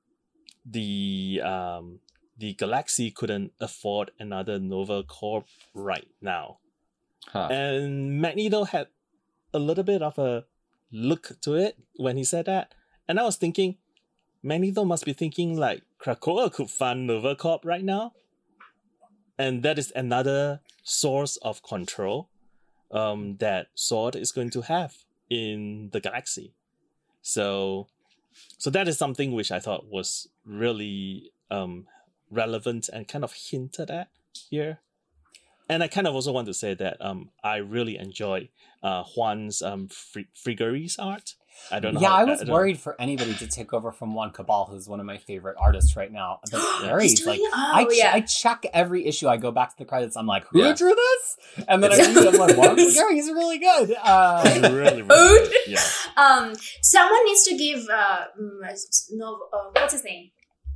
the 0.64 1.40
um 1.42 2.00
the 2.38 2.52
galaxy 2.52 3.10
couldn't 3.10 3.52
afford 3.58 4.10
another 4.20 4.58
Nova 4.58 5.02
Corp 5.02 5.46
right 5.72 6.08
now. 6.20 6.58
Huh. 7.32 7.48
And 7.50 8.20
Magneto 8.20 8.64
had 8.64 8.88
a 9.54 9.58
little 9.58 9.84
bit 9.84 10.02
of 10.02 10.18
a 10.18 10.44
look 10.92 11.40
to 11.40 11.54
it 11.54 11.78
when 11.96 12.18
he 12.18 12.24
said 12.24 12.44
that. 12.44 12.74
And 13.08 13.18
I 13.18 13.22
was 13.22 13.36
thinking, 13.36 13.76
Magneto 14.42 14.84
must 14.84 15.06
be 15.06 15.14
thinking 15.14 15.56
like 15.56 15.82
Krakoa 15.98 16.52
could 16.52 16.70
fund 16.70 17.06
Nova 17.06 17.34
Corp 17.34 17.64
right 17.64 17.82
now. 17.82 18.12
And 19.38 19.62
that 19.62 19.78
is 19.78 19.92
another 19.94 20.60
source 20.82 21.36
of 21.38 21.62
control 21.62 22.28
um, 22.90 23.36
that 23.38 23.68
Sword 23.74 24.16
is 24.16 24.32
going 24.32 24.50
to 24.50 24.62
have 24.62 24.94
in 25.28 25.90
the 25.92 26.00
galaxy. 26.00 26.54
So 27.22 27.88
so 28.58 28.70
that 28.70 28.88
is 28.88 28.98
something 28.98 29.32
which 29.32 29.50
I 29.50 29.60
thought 29.60 29.88
was 29.88 30.28
really 30.44 31.32
um, 31.50 31.86
relevant 32.30 32.88
and 32.92 33.08
kind 33.08 33.24
of 33.24 33.32
hinted 33.32 33.90
at 33.90 34.08
here. 34.50 34.80
And 35.68 35.82
I 35.82 35.88
kind 35.88 36.06
of 36.06 36.14
also 36.14 36.32
want 36.32 36.46
to 36.46 36.54
say 36.54 36.74
that 36.74 36.96
um, 37.00 37.30
I 37.42 37.56
really 37.56 37.96
enjoy 37.98 38.50
uh, 38.82 39.02
Juan's 39.02 39.62
um, 39.62 39.88
Fri- 39.88 40.28
Frigeri's 40.34 40.96
art. 40.98 41.34
I 41.70 41.80
don't 41.80 41.94
know. 41.94 42.00
Yeah, 42.00 42.08
how- 42.10 42.16
I 42.16 42.24
was 42.24 42.40
don't- 42.40 42.50
worried 42.50 42.78
for 42.78 42.94
anybody 43.00 43.34
to 43.34 43.46
take 43.46 43.72
over 43.72 43.90
from 43.92 44.14
Juann 44.14 44.32
Cabal, 44.32 44.66
who's 44.70 44.88
one 44.88 45.00
of 45.00 45.06
my 45.06 45.18
favorite 45.18 45.56
artists 45.58 45.96
right 45.96 46.10
now. 46.12 46.40
But 46.50 46.62
there 46.82 47.00
He's 47.00 47.18
he's 47.18 47.26
like, 47.26 47.40
oh, 47.42 47.50
I, 47.74 47.84
ch- 47.84 47.88
yeah. 47.92 48.12
I 48.14 48.20
check 48.20 48.66
every 48.72 49.06
issue. 49.06 49.28
I 49.28 49.36
go 49.36 49.50
back 49.50 49.70
to 49.70 49.78
the 49.78 49.84
credits. 49.84 50.16
I'm 50.16 50.26
like, 50.26 50.46
who 50.48 50.62
Yeah. 50.62 50.74
drew 50.74 50.94
this? 50.94 51.64
And 51.68 51.82
then 51.82 51.90
I 51.92 51.94
It's- 51.94 52.14
read 52.14 52.24
it. 52.24 52.34
I'm 52.34 52.40
like, 52.40 52.56
Juan 52.56 52.76
He's 53.16 53.28
really 53.30 53.58
good. 53.58 53.88
He's 53.88 53.96
Uh, 54.02 54.60
really, 54.72 55.02
really 55.02 55.08
good. 55.08 55.52
Yeah. 55.66 55.80
Um, 56.16 56.54
someone 56.80 57.24
needs 57.26 57.42
to 57.44 57.56
give 57.58 57.84
uh, 57.92 58.24
mm, 58.40 58.60
no, 59.12 59.38
uh 59.52 59.70
what's 59.74 59.92
his 59.92 60.02
name? 60.04 60.30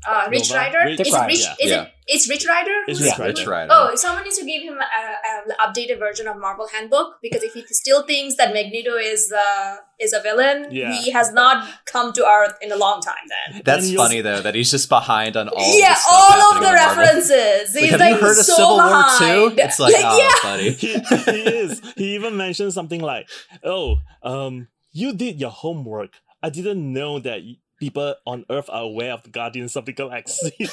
Uh, 0.08 0.28
Rich 0.30 0.50
Nova? 0.50 0.60
Rider. 0.62 0.78
Rich 0.86 1.00
is 1.00 1.08
it 1.08 1.12
Rider, 1.12 1.26
Rich? 1.26 1.40
yeah. 1.40 1.54
Is 1.60 1.70
Yeah. 1.70 1.82
it? 1.82 1.88
It's 2.12 2.28
Rich 2.28 2.46
Rider. 2.48 2.70
It's 2.88 2.98
who's 2.98 3.18
Rich 3.18 3.38
Rich? 3.38 3.46
Rider. 3.46 3.68
Oh, 3.72 3.94
someone 3.94 4.24
needs 4.24 4.38
to 4.38 4.44
give 4.44 4.62
him 4.62 4.78
an 4.80 5.52
updated 5.64 5.98
version 6.00 6.26
of 6.26 6.38
Marvel 6.38 6.66
Handbook 6.66 7.18
because 7.22 7.42
if 7.44 7.52
he 7.54 7.62
still 7.68 8.02
thinks 8.04 8.34
that 8.36 8.52
Magneto 8.52 8.96
is 8.96 9.30
uh, 9.32 9.76
is 10.00 10.12
a 10.12 10.20
villain, 10.20 10.66
Yeah. 10.70 10.92
he 10.92 11.10
has 11.12 11.32
not 11.32 11.68
come 11.84 12.12
to 12.14 12.26
Earth 12.26 12.54
in 12.62 12.72
a 12.72 12.76
long 12.76 13.00
time. 13.00 13.14
Then. 13.52 13.62
That's 13.64 13.88
And 13.88 13.96
funny 13.96 14.22
though 14.22 14.40
that 14.40 14.54
he's 14.56 14.70
just 14.72 14.88
behind 14.88 15.36
on 15.36 15.48
all. 15.50 15.78
yeah, 15.78 15.94
the 15.94 16.00
all 16.10 16.54
of 16.56 16.62
the 16.62 16.72
references. 16.72 17.74
Like, 17.74 17.82
He's 17.82 17.90
have 17.92 18.00
like 18.00 18.14
you 18.14 18.20
heard 18.20 18.38
of 18.38 18.44
so 18.44 18.54
Civil 18.56 18.76
behind. 18.76 19.38
War 19.40 19.50
Two? 19.50 19.56
It's 19.60 19.78
like, 19.78 19.94
oh, 19.98 20.18
yeah. 20.18 20.50
buddy. 20.50 20.70
he, 20.82 20.92
he 20.98 21.40
is. 21.58 21.82
He 21.96 22.14
even 22.14 22.36
mentioned 22.36 22.72
something 22.72 23.00
like, 23.00 23.28
"Oh, 23.62 23.98
um, 24.22 24.68
you 24.92 25.12
did 25.12 25.38
your 25.40 25.50
homework. 25.50 26.10
I 26.42 26.50
didn't 26.50 26.92
know 26.92 27.18
that 27.20 27.42
y- 27.42 27.56
people 27.80 28.14
on 28.26 28.44
Earth 28.50 28.68
are 28.70 28.82
aware 28.82 29.12
of 29.14 29.22
the 29.24 29.30
Guardians 29.30 29.74
of 29.76 29.86
the 29.86 29.92
Galaxy." 29.92 30.52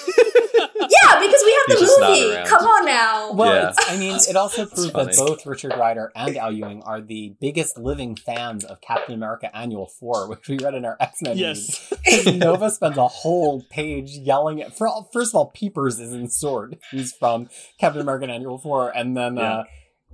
Yeah, 0.79 1.19
because 1.19 1.41
we 1.45 1.51
have 1.67 1.79
He's 1.79 1.95
the 1.95 2.05
movie. 2.07 2.49
Come 2.49 2.65
on 2.65 2.85
now. 2.85 3.33
well, 3.33 3.53
Yeah. 3.53 3.69
it's, 3.69 3.89
I 3.91 3.97
mean, 3.97 4.15
it 4.15 4.35
also 4.35 4.65
proves 4.65 4.91
that 4.93 5.15
both 5.17 5.45
Richard 5.45 5.73
Rider 5.77 6.11
and 6.15 6.37
Al 6.37 6.51
Ewing 6.51 6.81
are 6.83 7.01
the 7.01 7.35
biggest 7.41 7.77
living 7.77 8.15
fans 8.15 8.63
of 8.63 8.79
Captain 8.79 9.13
America 9.13 9.53
Annual 9.55 9.87
4, 9.99 10.29
which 10.29 10.47
we 10.47 10.57
read 10.59 10.75
in 10.75 10.85
our 10.85 10.95
X 10.99 11.21
Men 11.21 11.37
yes. 11.37 11.91
Nova 12.25 12.69
spends 12.71 12.97
a 12.97 13.07
whole 13.07 13.63
page 13.69 14.11
yelling 14.11 14.61
at. 14.61 14.77
For 14.77 14.87
all, 14.87 15.09
first 15.11 15.31
of 15.31 15.35
all, 15.35 15.47
Peepers 15.47 15.99
is 15.99 16.13
in 16.13 16.29
Sword. 16.29 16.77
He's 16.91 17.11
from 17.11 17.49
Captain 17.79 18.01
America 18.01 18.27
Annual 18.31 18.59
Four, 18.59 18.89
and 18.95 19.15
then 19.17 19.35
Yeah. 19.37 19.43
uh, 19.43 19.63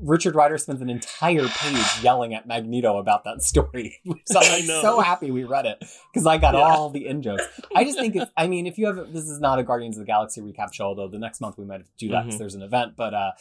Richard 0.04 0.36
Rider 0.36 0.58
spends 0.58 0.82
an 0.82 0.89
entire 0.89 1.48
page 1.48 1.86
yelling 2.04 2.34
at 2.34 2.46
Magneto 2.48 2.98
about 2.98 3.24
that 3.24 3.42
story. 3.42 4.00
so 4.26 4.39
I'm 4.42 4.63
so 4.66 5.00
happy 5.00 5.32
we 5.32 5.44
read 5.44 5.66
it 5.66 5.84
because 6.12 6.28
I 6.28 6.38
got 6.38 6.54
Yeah. 6.54 6.62
all 6.62 6.89
the 6.89 7.08
in 7.08 7.22
jokes. 7.22 7.44
I 7.76 7.84
just 7.84 7.98
think 7.98 8.16
it's. 8.16 8.32
I 8.38 8.48
mean, 8.48 8.68
if 8.68 8.78
you 8.78 8.86
have 8.88 9.13
this 9.13 9.26
is 9.30 9.39
not 9.39 9.60
a 9.60 9.63
Guardians 9.63 9.98
of 9.98 10.02
the 10.02 10.08
Galaxy 10.08 10.42
recap 10.42 10.74
show, 10.74 10.86
although 10.86 11.08
the 11.08 11.20
next 11.20 11.42
month 11.42 11.58
we 11.58 11.66
might 11.66 11.82
do 11.98 12.10
that 12.10 12.24
because 12.24 12.36
Mhm. 12.36 12.39
there's 12.39 12.56
an 12.56 12.62
event. 12.62 12.94
But 12.98 13.13
uh, 13.13 13.32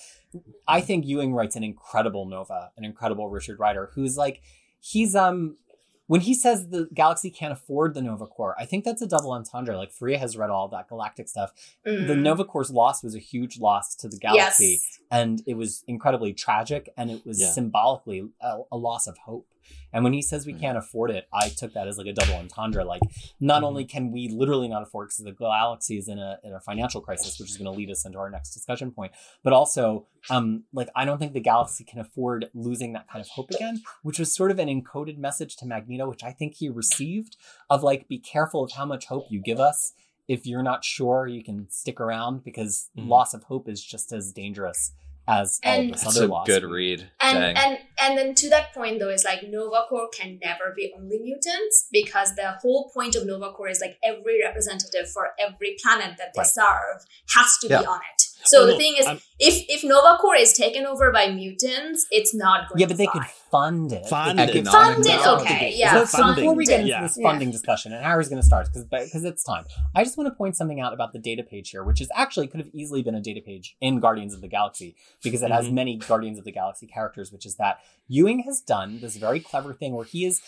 I 0.69 0.81
think 0.81 1.05
Ewing 1.07 1.35
writes 1.35 1.57
an 1.57 1.65
incredible 1.65 2.27
Nova, 2.27 2.71
an 2.77 2.85
incredible 2.85 3.29
Richard 3.29 3.59
Ryder, 3.59 3.91
who's 3.95 4.17
like 4.17 4.41
he's 4.81 5.15
um 5.17 5.57
when 6.07 6.21
he 6.23 6.35
says 6.35 6.69
the 6.69 6.89
galaxy 6.93 7.31
can't 7.31 7.53
afford 7.53 7.95
the 7.95 8.03
Nova 8.03 8.27
Corps, 8.27 8.55
I 8.59 8.65
think 8.67 8.85
that's 8.85 9.01
a 9.03 9.07
double 9.07 9.33
entendre. 9.33 9.77
Like 9.77 9.93
Fariha 9.93 10.19
has 10.19 10.37
read 10.37 10.51
all 10.51 10.69
that 10.69 10.89
galactic 10.89 11.29
stuff. 11.29 11.53
The 11.85 11.91
Mm. 11.91 12.23
Nova 12.23 12.45
Corps' 12.45 12.71
loss 12.71 13.03
was 13.03 13.15
a 13.15 13.19
huge 13.19 13.59
loss 13.61 13.95
to 13.97 14.09
the 14.09 14.19
galaxy, 14.19 14.65
Yes. 14.83 14.99
and 15.11 15.43
it 15.47 15.55
was 15.55 15.85
incredibly 15.87 16.33
tragic 16.33 16.93
and 16.97 17.11
it 17.11 17.25
was 17.27 17.41
Yeah. 17.41 17.51
symbolically 17.51 18.29
a, 18.41 18.61
a 18.73 18.77
loss 18.77 19.07
of 19.07 19.19
hope. 19.19 19.47
And 19.93 20.05
when 20.05 20.13
he 20.13 20.23
says 20.23 20.47
we 20.47 20.55
Mhm. 20.55 20.61
can't 20.61 20.79
afford 20.79 21.11
it, 21.11 21.27
I 21.33 21.49
took 21.49 21.75
that 21.75 21.87
as 21.89 21.99
like 21.99 22.07
a 22.07 22.13
double 22.13 22.35
entendre. 22.35 22.85
Like, 22.85 23.03
not 23.41 23.63
Mhm. 23.63 23.67
only 23.67 23.85
can 23.85 24.11
we 24.11 24.29
literally 24.29 24.69
not 24.69 24.83
afford 24.83 25.09
because 25.09 25.25
the 25.25 25.33
galaxy 25.33 25.99
is 25.99 26.09
in 26.09 26.19
a 26.19 26.39
in 26.45 26.53
a 26.55 26.61
financial 26.61 27.01
crisis, 27.01 27.39
which 27.39 27.51
is 27.51 27.57
going 27.57 27.67
to 27.67 27.71
lead 27.77 27.91
us 27.91 28.05
into 28.05 28.19
our 28.19 28.31
next 28.31 28.53
discussion 28.55 28.91
point, 28.91 29.13
but 29.43 29.53
also, 29.53 30.07
um, 30.31 30.65
like 30.73 30.89
I 30.97 31.05
don't 31.05 31.19
think 31.19 31.33
the 31.33 31.41
galaxy 31.41 31.85
can 31.85 31.99
afford 32.01 32.51
losing 32.55 32.93
that 32.95 33.09
kind 33.09 33.21
of 33.21 33.29
hope 33.29 33.51
again, 33.51 33.83
which 34.03 34.19
was 34.19 34.35
sort 34.35 34.51
of 34.51 34.59
an 34.59 34.69
encoded 34.69 35.19
message 35.19 35.57
to 35.57 35.67
Magneto, 35.67 36.09
which 36.09 36.23
I 36.25 36.33
think 36.33 36.55
he 36.55 36.69
received 36.69 37.37
of 37.69 37.83
like, 37.83 38.09
be 38.09 38.19
careful 38.19 38.63
of 38.65 38.73
how 38.73 38.87
much 38.87 39.07
hope 39.07 39.27
you 39.31 39.41
give 39.41 39.61
us. 39.61 39.93
If 40.29 40.47
you're 40.47 40.63
not 40.63 40.85
sure, 40.85 41.27
you 41.27 41.43
can 41.43 41.69
stick 41.69 42.01
around 42.01 42.45
because 42.45 42.91
Mhm. 42.97 43.09
loss 43.09 43.35
of 43.35 43.43
hope 43.45 43.69
is 43.69 43.85
just 43.85 44.13
as 44.13 44.33
dangerous 44.33 44.93
as 45.29 45.61
all 45.65 45.73
of 45.73 45.79
And- 45.79 45.95
this 45.95 46.03
That's 46.03 46.17
other 46.17 46.27
a 46.27 46.29
loss. 46.29 46.47
good 46.47 46.65
read. 46.65 47.11
And 47.21 47.39
Dang. 47.39 47.57
and 47.57 47.79
and 48.01 48.19
then 48.19 48.35
to 48.35 48.51
that 48.51 48.73
point 48.75 48.99
though 48.99 49.09
is 49.11 49.25
like 49.25 49.43
Nova 49.45 49.85
Corps 49.89 50.09
can 50.13 50.39
never 50.43 50.73
be 50.77 50.93
only 50.97 51.19
mutants 51.21 51.87
because 51.93 52.35
the 52.35 52.53
whole 52.61 52.91
point 52.93 53.15
of 53.15 53.25
Nova 53.27 53.53
Corps 53.53 53.69
is 53.69 53.81
like 53.81 53.99
every 54.03 54.43
representative 54.43 55.11
for 55.13 55.31
every 55.39 55.77
planet 55.83 56.17
that 56.19 56.33
they 56.35 56.41
Right. 56.41 56.47
serve 56.49 57.05
has 57.35 57.57
to 57.63 57.69
Yeah. 57.69 57.81
be 57.81 57.87
on 57.87 58.01
it. 58.01 58.23
So 58.45 58.63
Oh, 58.63 58.67
the 58.67 58.73
no, 58.73 58.79
thing 58.79 58.95
is, 58.99 59.07
I'm- 59.07 59.21
if 59.39 59.65
if 59.69 59.85
Nova 59.85 60.19
Corps 60.19 60.37
is 60.37 60.53
taken 60.53 60.87
over 60.87 61.11
by 61.13 61.31
mutants, 61.31 62.07
it's 62.11 62.35
not 62.35 62.69
going. 62.69 62.79
To 62.79 62.81
Yeah, 62.81 62.87
to 62.87 62.93
but 62.95 62.99
they 62.99 63.05
fly. 63.07 63.13
could 63.13 63.31
fund 63.51 63.93
it. 63.93 64.07
Fund 64.07 64.39
They 64.39 64.45
it. 64.45 64.53
could 64.53 64.69
Fund 64.69 65.07
it, 65.07 65.27
okay, 65.27 65.75
yeah, 65.77 66.05
So, 66.05 66.19
funding. 66.19 66.45
before 66.45 66.55
we 66.55 66.65
get 66.67 66.81
into 66.81 66.91
Yeah. 66.91 67.03
this 67.03 67.17
Yeah. 67.19 67.29
funding 67.29 67.51
discussion, 67.51 67.93
and 67.93 68.05
Harry's 68.05 68.29
going 68.29 68.41
to 68.41 68.47
start 68.47 68.67
because 68.73 68.85
because 68.85 69.25
it's 69.25 69.45
time. 69.45 69.65
I 69.95 70.05
just 70.05 70.17
want 70.17 70.29
to 70.29 70.35
point 70.35 70.57
something 70.57 70.81
out 70.81 70.93
about 70.93 71.13
the 71.13 71.19
data 71.19 71.43
page 71.43 71.71
here, 71.71 71.85
which 71.85 72.01
is 72.01 72.09
actually 72.15 72.47
could 72.49 72.61
have 72.61 72.71
easily 72.75 73.03
been 73.03 73.15
a 73.15 73.21
data 73.21 73.41
page 73.41 73.77
in 73.81 74.01
Guardians 74.01 74.35
of 74.35 74.41
the 74.41 74.49
Galaxy 74.49 74.95
because 75.23 75.43
it 75.43 75.51
has 75.51 75.67
Mhm. 75.67 75.73
many 75.73 75.97
Guardians 75.97 76.39
of 76.39 76.45
the 76.45 76.53
Galaxy 76.53 76.87
characters. 76.87 77.31
Which 77.33 77.47
is 77.47 77.57
that 77.57 77.79
Ewing 78.09 78.41
has 78.41 78.61
done 78.61 79.01
this 79.01 79.17
very 79.17 79.41
clever 79.41 79.73
thing 79.73 79.95
where 79.95 80.05
he 80.05 80.25
is 80.25 80.41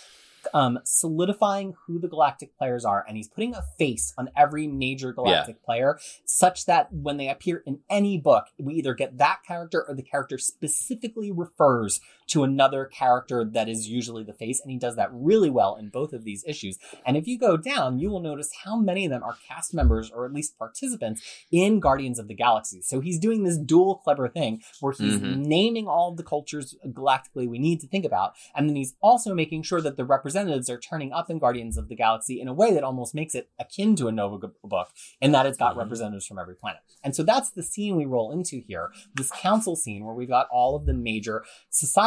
um, 0.52 0.78
solidifying 0.84 1.74
who 1.86 1.98
the 1.98 2.08
galactic 2.08 2.56
players 2.58 2.84
are, 2.84 3.04
and 3.06 3.16
he's 3.16 3.28
putting 3.28 3.54
a 3.54 3.64
face 3.78 4.12
on 4.18 4.30
every 4.36 4.66
major 4.66 5.12
galactic 5.12 5.62
player, 5.64 5.98
such 6.24 6.66
that 6.66 6.92
when 6.92 7.16
they 7.16 7.28
appear 7.28 7.62
in 7.66 7.80
any 7.88 8.18
book, 8.18 8.46
we 8.58 8.74
either 8.74 8.94
get 8.94 9.18
that 9.18 9.40
character 9.46 9.84
or 9.86 9.94
the 9.94 10.02
character 10.02 10.38
specifically 10.38 11.30
refers 11.30 12.00
to 12.28 12.42
another 12.42 12.86
character 12.86 13.44
that 13.44 13.68
is 13.68 13.88
usually 13.88 14.24
the 14.24 14.32
face, 14.32 14.60
and 14.60 14.70
he 14.70 14.78
does 14.78 14.96
that 14.96 15.10
really 15.12 15.50
well 15.50 15.76
in 15.76 15.88
both 15.88 16.12
of 16.12 16.24
these 16.24 16.44
issues. 16.46 16.78
And 17.06 17.16
if 17.16 17.26
you 17.26 17.38
go 17.38 17.56
down, 17.56 17.98
you 17.98 18.10
will 18.10 18.20
notice 18.20 18.50
how 18.64 18.76
many 18.76 19.04
of 19.04 19.10
them 19.10 19.22
are 19.22 19.36
cast 19.46 19.74
members 19.74 20.10
or 20.10 20.24
at 20.24 20.32
least 20.32 20.58
participants 20.58 21.22
in 21.50 21.80
Guardians 21.80 22.18
of 22.18 22.28
the 22.28 22.34
Galaxy. 22.34 22.80
So 22.80 23.00
he's 23.00 23.18
doing 23.18 23.44
this 23.44 23.58
dual 23.58 23.96
clever 23.96 24.28
thing 24.28 24.62
where 24.80 24.92
he's 24.92 25.18
Mhm. 25.18 25.46
naming 25.46 25.86
all 25.86 26.14
the 26.14 26.22
cultures 26.22 26.74
galactically 26.86 27.48
we 27.48 27.58
need 27.58 27.80
to 27.80 27.86
think 27.86 28.04
about, 28.04 28.34
and 28.54 28.68
then 28.68 28.76
he's 28.76 28.94
also 29.02 29.34
making 29.34 29.62
sure 29.62 29.80
that 29.80 29.96
the 29.96 30.04
representatives 30.04 30.70
are 30.70 30.78
turning 30.78 31.12
up 31.12 31.30
in 31.30 31.38
Guardians 31.38 31.76
of 31.76 31.88
the 31.88 31.96
Galaxy 31.96 32.40
in 32.40 32.48
a 32.48 32.54
way 32.54 32.72
that 32.72 32.84
almost 32.84 33.14
makes 33.14 33.34
it 33.34 33.50
akin 33.58 33.96
to 33.96 34.08
a 34.08 34.12
Nova 34.12 34.50
book, 34.62 34.88
in 35.20 35.32
that 35.32 35.46
it's 35.46 35.58
got 35.58 35.74
Mhm. 35.74 35.78
representatives 35.78 36.26
from 36.26 36.38
every 36.38 36.54
planet. 36.56 36.80
And 37.02 37.14
so 37.14 37.22
that's 37.22 37.50
the 37.50 37.62
scene 37.62 37.96
we 37.96 38.06
roll 38.06 38.32
into 38.32 38.60
here, 38.66 38.90
this 39.14 39.30
council 39.30 39.76
scene 39.76 40.04
where 40.04 40.14
we've 40.14 40.28
got 40.28 40.48
all 40.50 40.74
of 40.76 40.86
the 40.86 40.94
major 40.94 41.44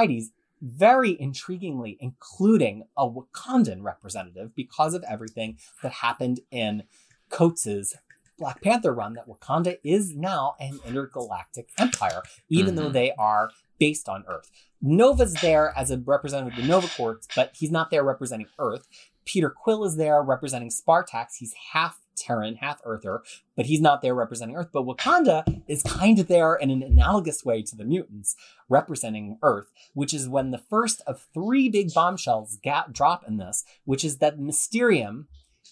societies 0.07 0.31
very 0.59 1.15
intriguingly 1.17 1.97
including 1.99 2.83
a 2.97 3.07
Wakandan 3.07 3.83
representative 3.83 4.55
because 4.55 4.95
of 4.95 5.03
everything 5.07 5.57
that 5.83 5.91
happened 5.91 6.39
in 6.49 6.83
Coates's 7.29 7.95
Black 8.39 8.61
Panther 8.61 8.93
run 8.93 9.13
that 9.13 9.27
Wakanda 9.27 9.77
is 9.83 10.15
now 10.15 10.55
an 10.59 10.79
intergalactic 10.85 11.69
empire, 11.79 12.21
even 12.49 12.75
though 12.75 12.89
Mhm. 12.89 12.93
they 12.93 13.11
are 13.13 13.49
based 13.79 14.07
on 14.07 14.23
Earth. 14.27 14.49
Nova's 14.81 15.33
there 15.41 15.75
as 15.77 15.89
a 15.91 15.97
representative 15.97 16.57
of 16.57 16.63
the 16.63 16.67
Nova 16.67 16.87
Corps, 16.87 17.19
but 17.35 17.55
he's 17.55 17.71
not 17.71 17.89
there 17.89 18.03
representing 18.03 18.47
Earth. 18.59 18.87
Peter 19.25 19.49
Quill 19.49 19.83
is 19.85 19.95
there 19.95 20.21
representing 20.21 20.69
Spartax. 20.69 21.35
He's 21.39 21.53
half 21.73 21.99
Terran, 22.17 22.55
half 22.55 22.81
Earther, 22.83 23.21
but 23.55 23.67
he's 23.67 23.81
not 23.81 24.01
there 24.01 24.15
representing 24.15 24.55
Earth. 24.55 24.69
But 24.73 24.85
Wakanda 24.85 25.61
is 25.67 25.83
kind 25.83 26.19
of 26.19 26.27
there 26.27 26.55
in 26.55 26.69
an 26.69 26.83
analogous 26.83 27.45
way 27.45 27.61
to 27.63 27.75
the 27.75 27.85
mutants 27.85 28.35
representing 28.69 29.37
Earth, 29.41 29.71
which 29.93 30.13
is 30.13 30.27
when 30.27 30.51
the 30.51 30.57
first 30.57 31.01
of 31.07 31.25
three 31.33 31.69
big 31.69 31.93
bombshells 31.93 32.57
ga- 32.63 32.87
drop 32.91 33.27
in 33.27 33.37
this, 33.37 33.63
which 33.85 34.03
is 34.03 34.17
that 34.17 34.39
Mysterium 34.39 35.27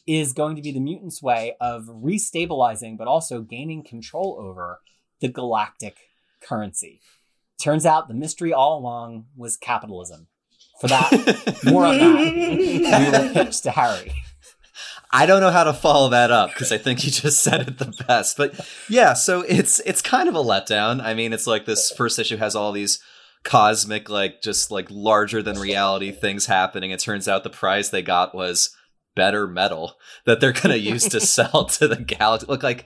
is 0.07 0.33
going 0.33 0.55
to 0.55 0.61
be 0.61 0.71
the 0.71 0.79
mutants' 0.79 1.21
way 1.21 1.55
of 1.59 1.85
restabilizing, 1.85 2.97
but 2.97 3.07
also 3.07 3.41
gaining 3.41 3.83
control 3.83 4.37
over 4.39 4.79
the 5.19 5.27
galactic 5.27 5.97
currency. 6.41 7.01
Turns 7.59 7.85
out 7.85 8.07
the 8.07 8.13
mystery 8.13 8.53
all 8.53 8.77
along 8.77 9.25
was 9.35 9.57
capitalism. 9.57 10.27
For 10.81 10.87
that, 10.87 11.61
more 11.63 11.85
on 11.85 11.97
that. 11.97 12.33
we 12.33 13.09
will 13.17 13.33
pitch 13.33 13.61
to 13.61 13.71
Harry. 13.71 14.11
I 15.15 15.25
don't 15.25 15.39
know 15.39 15.49
how 15.49 15.63
to 15.63 15.71
follow 15.71 16.09
that 16.09 16.29
up 16.29 16.49
because 16.49 16.73
I 16.73 16.77
think 16.77 17.05
you 17.05 17.09
just 17.09 17.41
said 17.41 17.61
it 17.61 17.77
the 17.77 18.03
best. 18.05 18.35
But 18.35 18.59
yeah, 18.89 19.13
so 19.13 19.41
it's 19.47 19.79
it's 19.85 20.01
kind 20.01 20.27
of 20.27 20.35
a 20.35 20.43
letdown. 20.43 21.01
I 21.01 21.13
mean, 21.13 21.31
it's 21.31 21.47
like 21.47 21.65
this 21.65 21.89
first 21.89 22.19
issue 22.19 22.35
has 22.35 22.53
all 22.53 22.73
these 22.73 22.99
cosmic, 23.45 24.09
like 24.09 24.41
just 24.41 24.71
like 24.71 24.87
larger 24.91 25.41
than 25.41 25.57
reality 25.57 26.11
things 26.11 26.47
happening. 26.47 26.91
It 26.91 26.99
turns 26.99 27.29
out 27.29 27.45
the 27.45 27.49
prize 27.49 27.91
they 27.91 28.01
got 28.01 28.35
was 28.35 28.75
better 29.15 29.47
metal 29.47 29.93
that 30.25 30.41
they're 30.41 30.51
gonna 30.51 30.75
use 30.75 31.07
to 31.07 31.21
sell 31.21 31.63
to 31.63 31.87
the 31.87 32.03
galaxy. 32.03 32.47
Look 32.47 32.63
like 32.63 32.83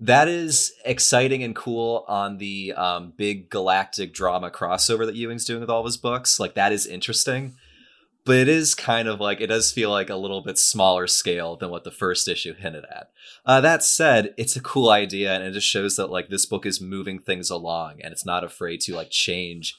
that 0.00 0.28
is 0.28 0.74
exciting 0.84 1.42
and 1.42 1.56
cool 1.56 2.04
on 2.06 2.36
the 2.36 2.74
um, 2.74 3.14
big 3.16 3.48
galactic 3.48 4.12
drama 4.12 4.50
crossover 4.50 5.06
that 5.06 5.16
Ewing's 5.16 5.46
doing 5.46 5.60
with 5.60 5.70
all 5.70 5.80
of 5.80 5.86
his 5.86 5.96
books. 5.96 6.38
Like 6.38 6.52
that 6.56 6.72
is 6.72 6.86
interesting 6.86 7.56
but 8.24 8.36
it 8.36 8.48
is 8.48 8.74
kind 8.74 9.08
of 9.08 9.20
like 9.20 9.40
it 9.40 9.48
does 9.48 9.72
feel 9.72 9.90
like 9.90 10.10
a 10.10 10.16
little 10.16 10.42
bit 10.42 10.58
smaller 10.58 11.06
scale 11.06 11.56
than 11.56 11.70
what 11.70 11.84
the 11.84 11.90
first 11.90 12.28
issue 12.28 12.54
hinted 12.54 12.84
at. 12.84 13.10
Uh, 13.46 13.60
that 13.60 13.82
said, 13.82 14.34
it's 14.36 14.56
a 14.56 14.60
cool 14.60 14.90
idea, 14.90 15.34
and 15.34 15.42
it 15.42 15.52
just 15.52 15.66
shows 15.66 15.96
that 15.96 16.10
like 16.10 16.28
this 16.28 16.46
book 16.46 16.66
is 16.66 16.80
moving 16.80 17.18
things 17.18 17.50
along, 17.50 18.00
and 18.02 18.12
it's 18.12 18.26
not 18.26 18.44
afraid 18.44 18.80
to 18.82 18.94
like 18.94 19.10
change 19.10 19.76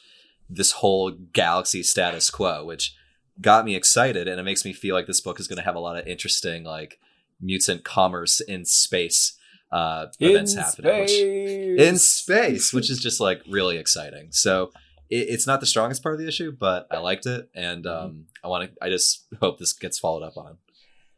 this 0.49 0.73
whole 0.73 1.11
galaxy 1.11 1.83
status 1.83 2.29
quo, 2.29 2.65
which 2.65 2.95
got 3.39 3.65
me 3.65 3.75
excited, 3.75 4.27
and 4.27 4.39
it 4.39 4.43
makes 4.43 4.65
me 4.65 4.73
feel 4.73 4.95
like 4.95 5.07
this 5.07 5.21
book 5.21 5.39
is 5.39 5.47
going 5.47 5.57
to 5.57 5.63
have 5.63 5.75
a 5.75 5.79
lot 5.79 5.97
of 5.97 6.07
interesting 6.07 6.63
like 6.63 6.99
mutant 7.39 7.83
commerce 7.83 8.39
in 8.39 8.65
space 8.65 9.37
uh, 9.71 10.07
events 10.19 10.55
happening. 10.55 11.01
Which, 11.01 11.11
in 11.11 11.97
space, 11.97 12.73
which 12.73 12.89
is 12.89 12.99
just 12.99 13.19
like 13.19 13.41
really 13.49 13.77
exciting. 13.77 14.29
So 14.31 14.71
it, 15.11 15.27
it's 15.29 15.45
not 15.45 15.59
the 15.59 15.65
strongest 15.67 16.01
part 16.01 16.15
of 16.15 16.19
the 16.19 16.27
issue, 16.27 16.51
but 16.51 16.87
I 16.89 16.97
liked 16.97 17.27
it, 17.27 17.49
and 17.53 17.85
um, 17.85 18.25
I 18.43 18.47
want 18.47 18.71
to. 18.71 18.83
I 18.83 18.89
just 18.89 19.25
hope 19.39 19.59
this 19.59 19.73
gets 19.73 19.99
followed 19.99 20.23
up 20.23 20.37
on. 20.37 20.57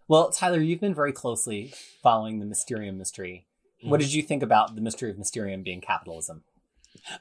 Well, 0.09 0.31
Tyler, 0.31 0.59
you've 0.59 0.81
been 0.81 0.93
very 0.93 1.13
closely 1.13 1.73
following 2.01 2.39
the 2.39 2.45
Mysterium 2.45 2.97
mystery. 2.97 3.45
What 3.81 3.99
did 3.99 4.13
you 4.13 4.21
think 4.21 4.43
about 4.43 4.75
the 4.75 4.81
mystery 4.81 5.09
of 5.09 5.17
Mysterium 5.17 5.61
being 5.61 5.81
capitalism? 5.81 6.43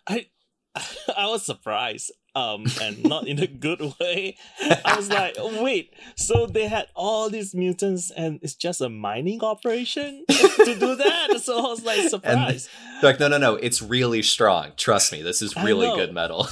I 0.06 0.26
I 1.16 1.28
was 1.28 1.44
surprised, 1.44 2.12
um, 2.34 2.66
and 2.80 3.04
not 3.04 3.26
in 3.26 3.38
a 3.38 3.46
good 3.66 3.80
way. 4.00 4.36
I 4.84 4.96
was 4.96 5.08
like, 5.08 5.36
oh, 5.38 5.62
wait, 5.62 5.92
so 6.16 6.46
they 6.46 6.68
had 6.68 6.86
all 6.94 7.28
these 7.28 7.54
mutants, 7.54 8.10
and 8.10 8.38
it's 8.42 8.54
just 8.54 8.80
a 8.80 8.88
mining 8.88 9.42
operation 9.42 10.24
to 10.28 10.76
do 10.78 10.96
that. 10.96 11.28
So 11.42 11.58
I 11.58 11.62
was 11.62 11.84
like 11.84 12.08
surprised. 12.08 12.68
They're 13.00 13.10
like, 13.10 13.18
no, 13.18 13.26
no, 13.26 13.38
no, 13.38 13.54
it's 13.56 13.82
really 13.82 14.22
strong. 14.22 14.72
Trust 14.76 15.10
me, 15.10 15.22
this 15.22 15.42
is 15.42 15.56
really 15.56 15.88
good 15.96 16.12
metal. 16.12 16.46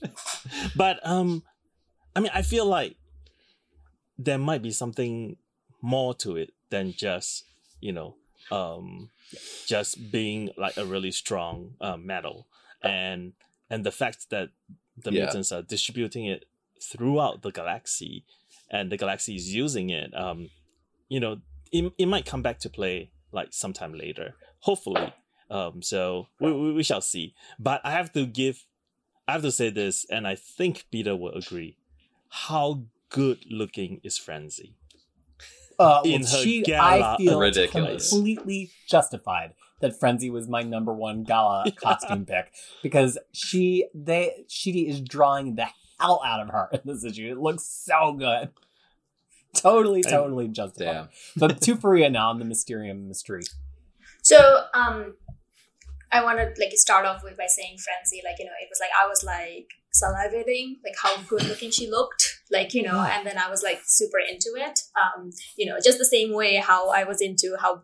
but 0.76 0.98
um, 1.06 1.42
I 2.16 2.20
mean, 2.20 2.30
I 2.32 2.40
feel 2.40 2.64
like 2.64 2.96
there 4.16 4.38
might 4.38 4.62
be 4.62 4.70
something 4.70 5.36
more 5.82 6.14
to 6.14 6.36
it 6.36 6.54
than 6.70 6.92
just 6.92 7.44
you 7.84 7.92
know, 7.92 8.14
um, 8.50 9.10
just 9.66 10.10
being 10.10 10.50
like 10.56 10.78
a 10.78 10.86
really 10.86 11.10
strong 11.10 11.74
uh, 11.82 11.98
metal, 11.98 12.46
and 12.82 13.34
and 13.68 13.84
the 13.84 13.92
fact 13.92 14.30
that 14.30 14.48
the 14.96 15.12
Yeah. 15.12 15.24
mutants 15.24 15.52
are 15.52 15.62
distributing 15.62 16.26
it 16.26 16.44
throughout 16.82 17.42
the 17.42 17.50
galaxy, 17.50 18.24
and 18.70 18.90
the 18.90 18.96
galaxy 18.96 19.36
is 19.36 19.54
using 19.54 19.90
it. 19.90 20.14
Um, 20.16 20.50
you 21.08 21.20
know, 21.20 21.40
it, 21.72 21.92
it 21.98 22.06
might 22.06 22.26
come 22.26 22.42
back 22.42 22.58
to 22.60 22.68
play 22.70 23.10
like 23.32 23.48
sometime 23.52 23.92
later, 23.94 24.34
hopefully. 24.60 25.12
Um, 25.50 25.82
so 25.82 26.28
we, 26.40 26.52
we, 26.52 26.72
we 26.72 26.82
shall 26.82 27.00
see. 27.00 27.34
But 27.58 27.80
I 27.84 27.90
have 27.90 28.12
to 28.12 28.26
give, 28.26 28.64
I 29.28 29.32
have 29.32 29.42
to 29.42 29.52
say 29.52 29.70
this, 29.70 30.06
and 30.10 30.26
I 30.26 30.34
think 30.34 30.86
Peter 30.90 31.14
will 31.16 31.32
agree. 31.34 31.76
How 32.28 32.84
good 33.10 33.44
looking 33.50 34.00
is 34.02 34.18
Frenzy? 34.18 34.74
Uh, 35.78 36.02
In 36.04 36.22
well, 36.22 36.30
her 36.30 36.36
she, 36.38 36.62
gala- 36.62 37.14
I 37.14 37.16
feel 37.16 37.40
Ridiculous. 37.40 38.10
completely 38.10 38.70
justified 38.88 39.54
that 39.84 40.00
Frenzy 40.00 40.30
was 40.30 40.48
my 40.48 40.62
number 40.62 40.94
one 40.94 41.24
gala 41.24 41.70
costume 41.76 42.24
pick 42.24 42.50
because 42.82 43.18
she 43.32 43.86
they 43.94 44.44
she 44.48 44.88
is 44.88 45.02
drawing 45.02 45.56
the 45.56 45.66
hell 46.00 46.22
out 46.24 46.40
of 46.40 46.48
her 46.48 46.70
in 46.72 46.80
this 46.86 47.04
issue. 47.04 47.30
It 47.30 47.38
looks 47.38 47.64
so 47.66 48.14
good. 48.14 48.48
Totally, 49.54 50.00
And- 50.00 50.10
totally 50.10 50.48
justified. 50.48 50.92
Damn. 50.92 51.08
But 51.36 51.60
to 51.60 51.76
Fariha 51.76 52.10
now 52.10 52.30
on 52.30 52.38
the 52.38 52.46
Mysterium 52.46 53.06
mystery. 53.08 53.42
So, 54.22 54.38
um, 54.72 55.16
I 56.10 56.24
want 56.24 56.38
to 56.38 56.46
like 56.58 56.72
start 56.76 57.04
off 57.04 57.22
with 57.22 57.36
by 57.36 57.46
saying 57.46 57.76
frenzy. 57.78 58.22
Like 58.24 58.36
you 58.38 58.46
know, 58.46 58.52
it 58.62 58.68
was 58.70 58.80
like 58.80 58.90
I 58.98 59.06
was 59.06 59.22
like 59.22 59.68
salivating, 59.92 60.76
like 60.82 60.94
how 61.00 61.16
good 61.28 61.44
looking 61.44 61.70
she 61.70 61.90
looked, 61.90 62.40
like 62.50 62.72
you 62.72 62.82
know, 62.82 63.00
and 63.00 63.26
then 63.26 63.36
I 63.36 63.50
was 63.50 63.62
like 63.62 63.82
super 63.84 64.18
into 64.18 64.54
it. 64.56 64.80
Um, 64.96 65.30
you 65.58 65.66
know, 65.66 65.76
just 65.84 65.98
the 65.98 66.04
same 66.06 66.32
way 66.32 66.56
how 66.56 66.88
I 66.90 67.04
was 67.04 67.20
into 67.20 67.56
how 67.60 67.82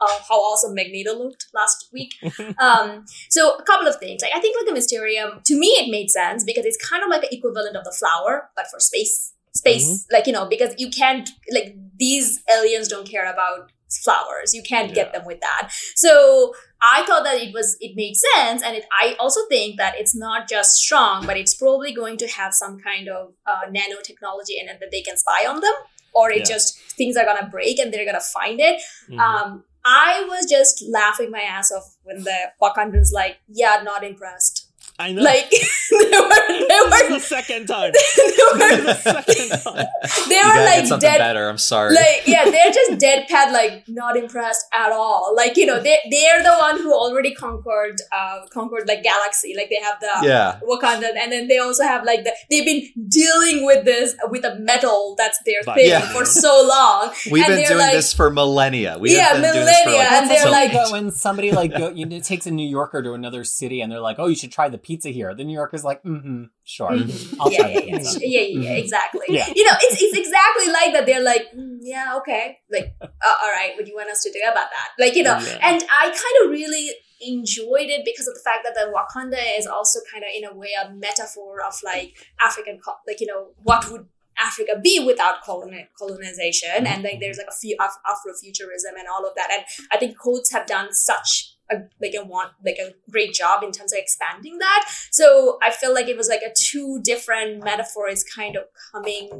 uh, 0.00 0.18
how 0.28 0.36
awesome 0.36 0.74
Magneto 0.74 1.14
looked 1.14 1.46
last 1.54 1.88
week. 1.92 2.14
um, 2.58 3.04
so 3.28 3.56
a 3.56 3.62
couple 3.64 3.88
of 3.88 3.96
things. 3.96 4.22
Like 4.22 4.32
I 4.34 4.40
think 4.40 4.56
like 4.60 4.70
a 4.70 4.74
Mysterium 4.74 5.40
to 5.44 5.58
me 5.58 5.68
it 5.68 5.90
made 5.90 6.10
sense 6.10 6.44
because 6.44 6.64
it's 6.64 6.78
kind 6.88 7.02
of 7.02 7.08
like 7.10 7.22
an 7.24 7.30
equivalent 7.32 7.76
of 7.76 7.84
the 7.84 7.92
flower, 7.92 8.50
but 8.56 8.66
for 8.70 8.80
space. 8.80 9.34
Space, 9.54 10.06
like 10.12 10.26
you 10.28 10.32
know, 10.32 10.46
because 10.46 10.72
you 10.78 10.88
can't 10.88 11.28
like 11.52 11.74
these 11.98 12.40
aliens 12.54 12.86
don't 12.86 13.08
care 13.08 13.24
about 13.32 13.72
flowers. 14.04 14.54
You 14.54 14.62
can't 14.62 14.94
get 14.94 15.12
them 15.12 15.24
with 15.24 15.40
that. 15.40 15.70
So 15.96 16.52
I 16.80 17.04
thought 17.06 17.24
that 17.24 17.38
it 17.40 17.52
was 17.52 17.76
it 17.80 17.96
made 17.96 18.14
sense, 18.14 18.62
and 18.62 18.76
it, 18.76 18.84
I 18.92 19.16
also 19.18 19.40
think 19.48 19.78
that 19.78 19.94
it's 19.98 20.14
not 20.14 20.48
just 20.48 20.76
strong, 20.76 21.26
but 21.26 21.36
it's 21.36 21.54
probably 21.54 21.92
going 21.92 22.18
to 22.18 22.28
have 22.28 22.54
some 22.54 22.78
kind 22.78 23.08
of 23.08 23.32
uh, 23.46 23.62
nanotechnology 23.68 24.60
in 24.60 24.68
it 24.68 24.78
that 24.80 24.90
they 24.92 25.00
can 25.02 25.16
spy 25.16 25.44
on 25.48 25.60
them, 25.60 25.74
or 26.12 26.30
it 26.30 26.40
Yeah. 26.40 26.54
just 26.54 26.78
things 26.92 27.16
are 27.16 27.24
gonna 27.24 27.48
break 27.50 27.78
and 27.80 27.92
they're 27.92 28.04
gonna 28.04 28.20
find 28.20 28.60
it. 28.60 28.80
Mhm. 29.08 29.18
Um, 29.18 29.64
I 29.90 30.26
was 30.28 30.44
just 30.44 30.84
laughing 30.86 31.30
my 31.30 31.40
ass 31.40 31.72
off 31.72 31.96
when 32.02 32.22
the 32.22 32.52
Wakandans 32.60 33.10
like, 33.10 33.38
yeah, 33.48 33.80
not 33.82 34.04
impressed. 34.04 34.67
I 35.00 35.12
know. 35.12 35.22
Like 35.22 35.48
they 35.90 35.96
were 35.96 36.48
they 36.48 36.66
this 36.68 37.00
is 37.02 37.08
were 37.10 37.14
the 37.14 37.20
second 37.20 37.66
time. 37.66 37.92
they 37.94 37.98
This 37.98 38.18
is 38.18 38.52
were 38.52 38.82
the 38.82 38.94
second 38.94 39.62
time. 39.62 39.86
they 40.28 40.36
were 40.42 40.64
like 40.64 40.86
something 40.86 41.08
dead 41.08 41.18
better. 41.18 41.48
I'm 41.48 41.58
sorry. 41.58 41.94
like 41.94 42.22
yeah 42.26 42.44
they're 42.50 42.72
just 42.72 42.92
deadpan 43.00 43.52
like 43.52 43.84
not 43.88 44.16
impressed 44.16 44.66
at 44.72 44.90
all 44.92 45.34
like 45.36 45.56
you 45.56 45.66
know 45.66 45.80
they 45.80 45.98
they're 46.10 46.42
the 46.42 46.54
one 46.58 46.78
who 46.78 46.92
already 46.92 47.32
conquered 47.34 47.96
uh 48.12 48.40
conquered 48.50 48.88
like 48.88 49.02
galaxy 49.02 49.54
like 49.56 49.68
they 49.70 49.80
have 49.82 49.98
the 50.00 50.26
yeah. 50.26 50.58
Wakanda 50.68 51.10
and 51.16 51.30
then 51.32 51.46
they 51.48 51.58
also 51.58 51.84
have 51.84 52.04
like 52.04 52.24
the 52.24 52.32
they've 52.50 52.64
been 52.64 52.82
dealing 53.08 53.64
with 53.64 53.84
this 53.84 54.14
with 54.30 54.44
a 54.44 54.56
metal 54.58 55.14
that's 55.16 55.38
their 55.46 55.60
But- 55.64 55.76
thing 55.76 55.88
Yeah. 55.90 56.00
for 56.12 56.24
so 56.24 56.66
long 56.68 57.12
We've 57.30 57.44
and 57.44 57.54
been 57.54 57.66
doing 57.68 57.78
like- 57.78 57.92
this 57.92 58.12
for 58.12 58.30
millennia. 58.30 58.98
We 58.98 59.14
Yeah, 59.14 59.28
have 59.28 59.42
been 59.42 59.52
doing 59.54 59.64
this 59.66 59.80
for 59.84 59.90
millennia, 59.90 60.10
like, 60.10 60.22
and 60.22 60.30
they're 60.30 60.42
So 60.42 60.50
like- 60.50 60.72
go- 60.72 60.90
when 60.92 61.10
somebody 61.12 61.52
like 61.52 61.70
go, 61.76 61.90
you 61.90 62.04
know, 62.06 62.18
takes 62.20 62.46
a 62.46 62.50
New 62.50 62.66
Yorker 62.68 63.02
to 63.02 63.12
another 63.12 63.44
city 63.44 63.80
and 63.80 63.90
they're 63.92 64.00
like, 64.00 64.16
"Oh, 64.18 64.26
you 64.26 64.34
should 64.34 64.52
try 64.52 64.68
the 64.68 64.78
pizza 64.88 65.10
here." 65.18 65.30
The 65.40 65.44
New 65.48 65.56
Yorker's 65.60 65.84
like, 65.90 66.00
"Mm-hmm, 66.02 66.40
sure, 66.76 66.90
Mhm. 66.90 67.36
I'll 67.40 67.52
yeah, 67.52 67.58
try 67.60 67.68
yeah, 67.74 67.80
the 67.80 67.86
yeah, 67.90 67.98
pizza." 67.98 68.18
yeah, 68.20 68.40
yeah, 68.40 68.60
yeah, 68.66 68.74
Mhm. 68.76 68.82
exactly. 68.84 69.26
Yeah. 69.38 69.46
You 69.58 69.64
know, 69.66 69.76
it's 69.84 69.96
it's 70.04 70.16
exactly 70.24 70.68
like 70.78 70.90
that. 70.94 71.04
They're 71.08 71.26
like, 71.32 71.44
"Mm, 71.58 71.78
yeah, 71.92 72.16
okay, 72.20 72.44
like, 72.76 72.88
uh, 73.02 73.36
all 73.42 73.52
right, 73.58 73.72
what 73.76 73.84
do 73.84 73.90
you 73.92 73.98
want 74.00 74.10
us 74.16 74.22
to 74.26 74.32
do 74.36 74.40
about 74.54 74.68
that? 74.76 74.88
Like, 75.02 75.14
you 75.18 75.24
know, 75.28 75.38
Yeah. 75.38 75.68
and 75.68 75.78
I 76.02 76.04
kind 76.24 76.36
of 76.42 76.50
really 76.60 76.86
enjoyed 77.20 77.88
it 77.96 78.02
because 78.10 78.28
of 78.30 78.34
the 78.38 78.44
fact 78.48 78.60
that 78.64 78.74
the 78.78 78.86
Wakanda 78.94 79.40
is 79.58 79.66
also 79.66 79.98
kind 80.12 80.22
of 80.26 80.30
in 80.38 80.44
a 80.50 80.54
way 80.54 80.70
a 80.82 80.84
metaphor 81.06 81.52
of 81.68 81.74
like 81.82 82.10
African, 82.40 82.80
like 83.08 83.20
you 83.20 83.26
know, 83.30 83.40
what 83.68 83.90
would 83.90 84.06
Africa 84.40 84.78
be 84.80 85.00
without 85.04 85.42
coloni- 85.44 85.88
colonization? 85.98 86.86
And 86.86 87.02
like, 87.02 87.18
there's 87.20 87.38
like 87.38 87.48
a 87.50 87.58
few 87.62 87.76
Af- 87.80 87.98
Afrofuturism 88.06 88.94
and 88.96 89.08
all 89.12 89.26
of 89.26 89.34
that. 89.34 89.50
And 89.52 89.64
I 89.90 89.96
think 89.98 90.16
Coates 90.16 90.52
have 90.52 90.66
done 90.66 90.92
such 90.92 91.47
a 91.70 91.76
like 92.00 92.14
a 92.18 92.24
want 92.24 92.52
like 92.64 92.78
a 92.78 92.94
great 93.10 93.32
job 93.34 93.62
in 93.62 93.72
terms 93.72 93.92
of 93.92 93.98
expanding 93.98 94.58
that. 94.58 94.90
So 95.10 95.58
I 95.62 95.70
feel 95.70 95.92
like 95.94 96.08
it 96.08 96.16
was 96.16 96.28
like 96.28 96.40
a 96.42 96.52
two 96.56 97.00
different 97.02 97.62
metaphors 97.64 98.24
kind 98.24 98.56
of 98.56 98.64
coming 98.92 99.30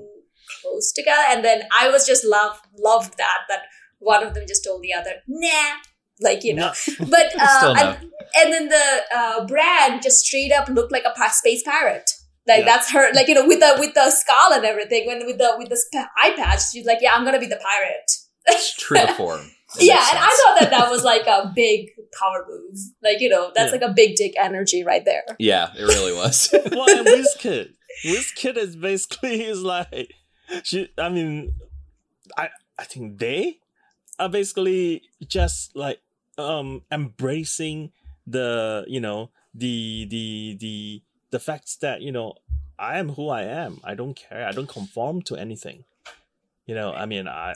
close 0.63 0.93
together, 0.93 1.23
and 1.29 1.45
then 1.45 1.63
I 1.79 1.89
was 1.91 2.07
just 2.07 2.25
love 2.25 2.61
loved 2.79 3.19
that 3.19 3.39
that 3.49 3.63
one 3.99 4.23
of 4.25 4.35
them 4.35 4.45
just 4.47 4.65
told 4.65 4.83
the 4.83 4.95
other 4.95 5.13
nah, 5.27 5.77
like 6.21 6.45
you 6.45 6.55
know, 6.55 6.73
but 7.01 7.33
uh, 7.39 7.61
no. 7.63 7.75
and, 7.75 8.11
and 8.37 8.53
then 8.53 8.69
the 8.69 9.01
uh, 9.15 9.47
brand 9.47 10.03
just 10.03 10.25
straight 10.25 10.53
up 10.53 10.69
looked 10.69 10.93
like 10.93 11.05
a 11.05 11.31
space 11.31 11.63
pirate. 11.63 12.11
Like 12.47 12.61
Yeah. 12.61 12.65
that's 12.65 12.91
her, 12.93 13.13
like 13.13 13.29
you 13.29 13.35
know, 13.35 13.47
with 13.47 13.61
the 13.61 13.77
with 13.79 13.93
the 13.95 14.11
skull 14.11 14.53
and 14.55 14.65
everything. 14.65 15.07
When 15.07 15.27
with 15.27 15.37
the 15.37 15.55
with 15.59 15.69
the 15.69 15.77
sp- 15.77 16.09
eye 16.17 16.33
patch, 16.35 16.71
she's 16.73 16.87
like, 16.87 16.99
"Yeah, 17.03 17.13
I'm 17.15 17.25
gonna 17.25 17.39
be 17.39 17.47
the 17.47 17.57
pirate." 17.63 18.11
it's 18.47 18.73
true 18.75 18.99
to 18.99 19.13
form. 19.15 19.51
It 19.77 19.85
yeah, 19.85 20.03
and 20.11 20.19
I 20.19 20.29
thought 20.29 20.61
that 20.61 20.71
that 20.71 20.91
was 20.91 21.05
like 21.05 21.27
a 21.27 21.53
big 21.55 21.91
power 22.19 22.47
move. 22.49 22.79
Like 23.03 23.21
you 23.21 23.29
know, 23.29 23.53
that's 23.55 23.73
Yeah. 23.73 23.79
like 23.81 23.91
a 23.91 23.93
big 23.93 24.17
dick 24.17 24.33
energy 24.39 24.83
right 24.83 25.05
there. 25.05 25.25
Yeah, 25.39 25.71
it 25.77 25.83
really 25.83 26.13
was. 26.15 26.49
well, 26.73 26.89
and 26.89 27.07
Wizkid. 27.07 27.75
Wizkid 28.05 28.57
is 28.57 28.77
basically 28.77 29.43
is 29.45 29.63
like 29.63 30.15
she. 30.65 30.89
I 30.97 31.09
mean, 31.11 31.53
I 32.37 32.49
I 32.79 32.85
think 32.85 33.19
they 33.19 33.59
are 34.19 34.29
basically 34.31 35.03
just 35.27 35.77
like 35.77 36.01
um 36.39 36.83
embracing 36.91 37.93
the 38.27 38.85
you 38.89 39.01
know 39.01 39.31
the 39.55 40.07
the 40.09 40.57
the 40.61 41.03
the 41.31 41.39
facts 41.39 41.77
that 41.77 42.01
you 42.01 42.13
know 42.13 42.35
I 42.79 42.99
am 42.99 43.11
who 43.11 43.29
I 43.29 43.43
am. 43.43 43.81
I 43.85 43.95
don't 43.95 44.15
care. 44.15 44.47
I 44.47 44.53
don't 44.53 44.69
conform 44.69 45.21
to 45.23 45.37
anything. 45.37 45.85
You 46.67 46.75
know, 46.75 46.93
I 46.93 47.07
mean, 47.07 47.27
I 47.27 47.55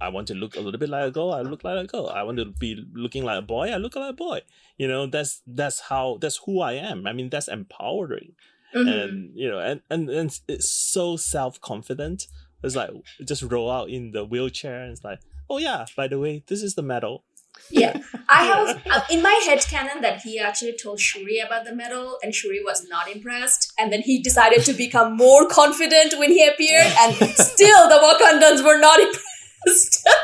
I 0.00 0.08
want 0.10 0.28
to 0.28 0.34
look 0.34 0.56
a 0.56 0.60
little 0.60 0.78
bit 0.78 0.88
like 0.88 1.08
a 1.08 1.10
girl. 1.10 1.32
I 1.32 1.42
look 1.42 1.64
like 1.64 1.84
a 1.84 1.86
girl. 1.86 2.08
I 2.08 2.22
want 2.22 2.38
to 2.38 2.44
be 2.46 2.84
looking 2.94 3.24
like 3.24 3.38
a 3.38 3.42
boy. 3.42 3.68
I 3.70 3.76
look 3.76 3.96
like 3.96 4.10
a 4.10 4.12
boy. 4.12 4.40
You 4.76 4.86
know, 4.88 5.06
that's 5.06 5.42
that's 5.46 5.80
how 5.80 6.18
that's 6.20 6.38
who 6.46 6.60
I 6.60 6.72
am. 6.74 7.06
I 7.06 7.12
mean, 7.12 7.28
that's 7.30 7.48
empowering 7.48 8.32
Mhm. 8.74 9.02
and 9.02 9.30
you 9.34 9.48
know 9.48 9.58
and 9.60 9.80
and, 9.88 10.10
and 10.10 10.38
it's 10.46 10.70
so 10.70 11.16
self-confident 11.16 12.26
it's 12.62 12.76
like 12.76 12.90
just 13.24 13.42
roll 13.42 13.70
out 13.70 13.88
in 13.88 14.10
the 14.10 14.24
wheelchair 14.24 14.82
and 14.82 14.92
it's 14.92 15.02
like 15.02 15.20
oh 15.48 15.56
yeah 15.56 15.86
by 15.96 16.06
the 16.06 16.18
way 16.18 16.42
this 16.48 16.62
is 16.62 16.74
the 16.74 16.82
medal 16.82 17.24
Yeah, 17.70 17.96
I 18.28 18.44
have 18.44 18.68
uh, 18.88 19.00
in 19.10 19.20
my 19.22 19.36
head 19.46 19.60
canon 19.72 20.00
that 20.02 20.20
he 20.20 20.38
actually 20.38 20.76
told 20.76 21.00
Shuri 21.00 21.38
about 21.40 21.64
the 21.64 21.74
medal, 21.74 22.18
and 22.22 22.32
Shuri 22.32 22.60
was 22.62 22.86
not 22.88 23.10
impressed. 23.10 23.72
And 23.78 23.92
then 23.92 24.02
he 24.02 24.22
decided 24.22 24.64
to 24.68 24.72
become 24.84 25.16
more 25.16 25.42
confident 25.48 26.14
when 26.20 26.30
he 26.30 26.46
appeared, 26.46 26.86
and 27.02 27.14
still 27.52 27.88
the 27.88 27.98
Wakandans 28.06 28.60
were 28.68 28.78
not 28.78 29.00
impressed. 29.00 29.37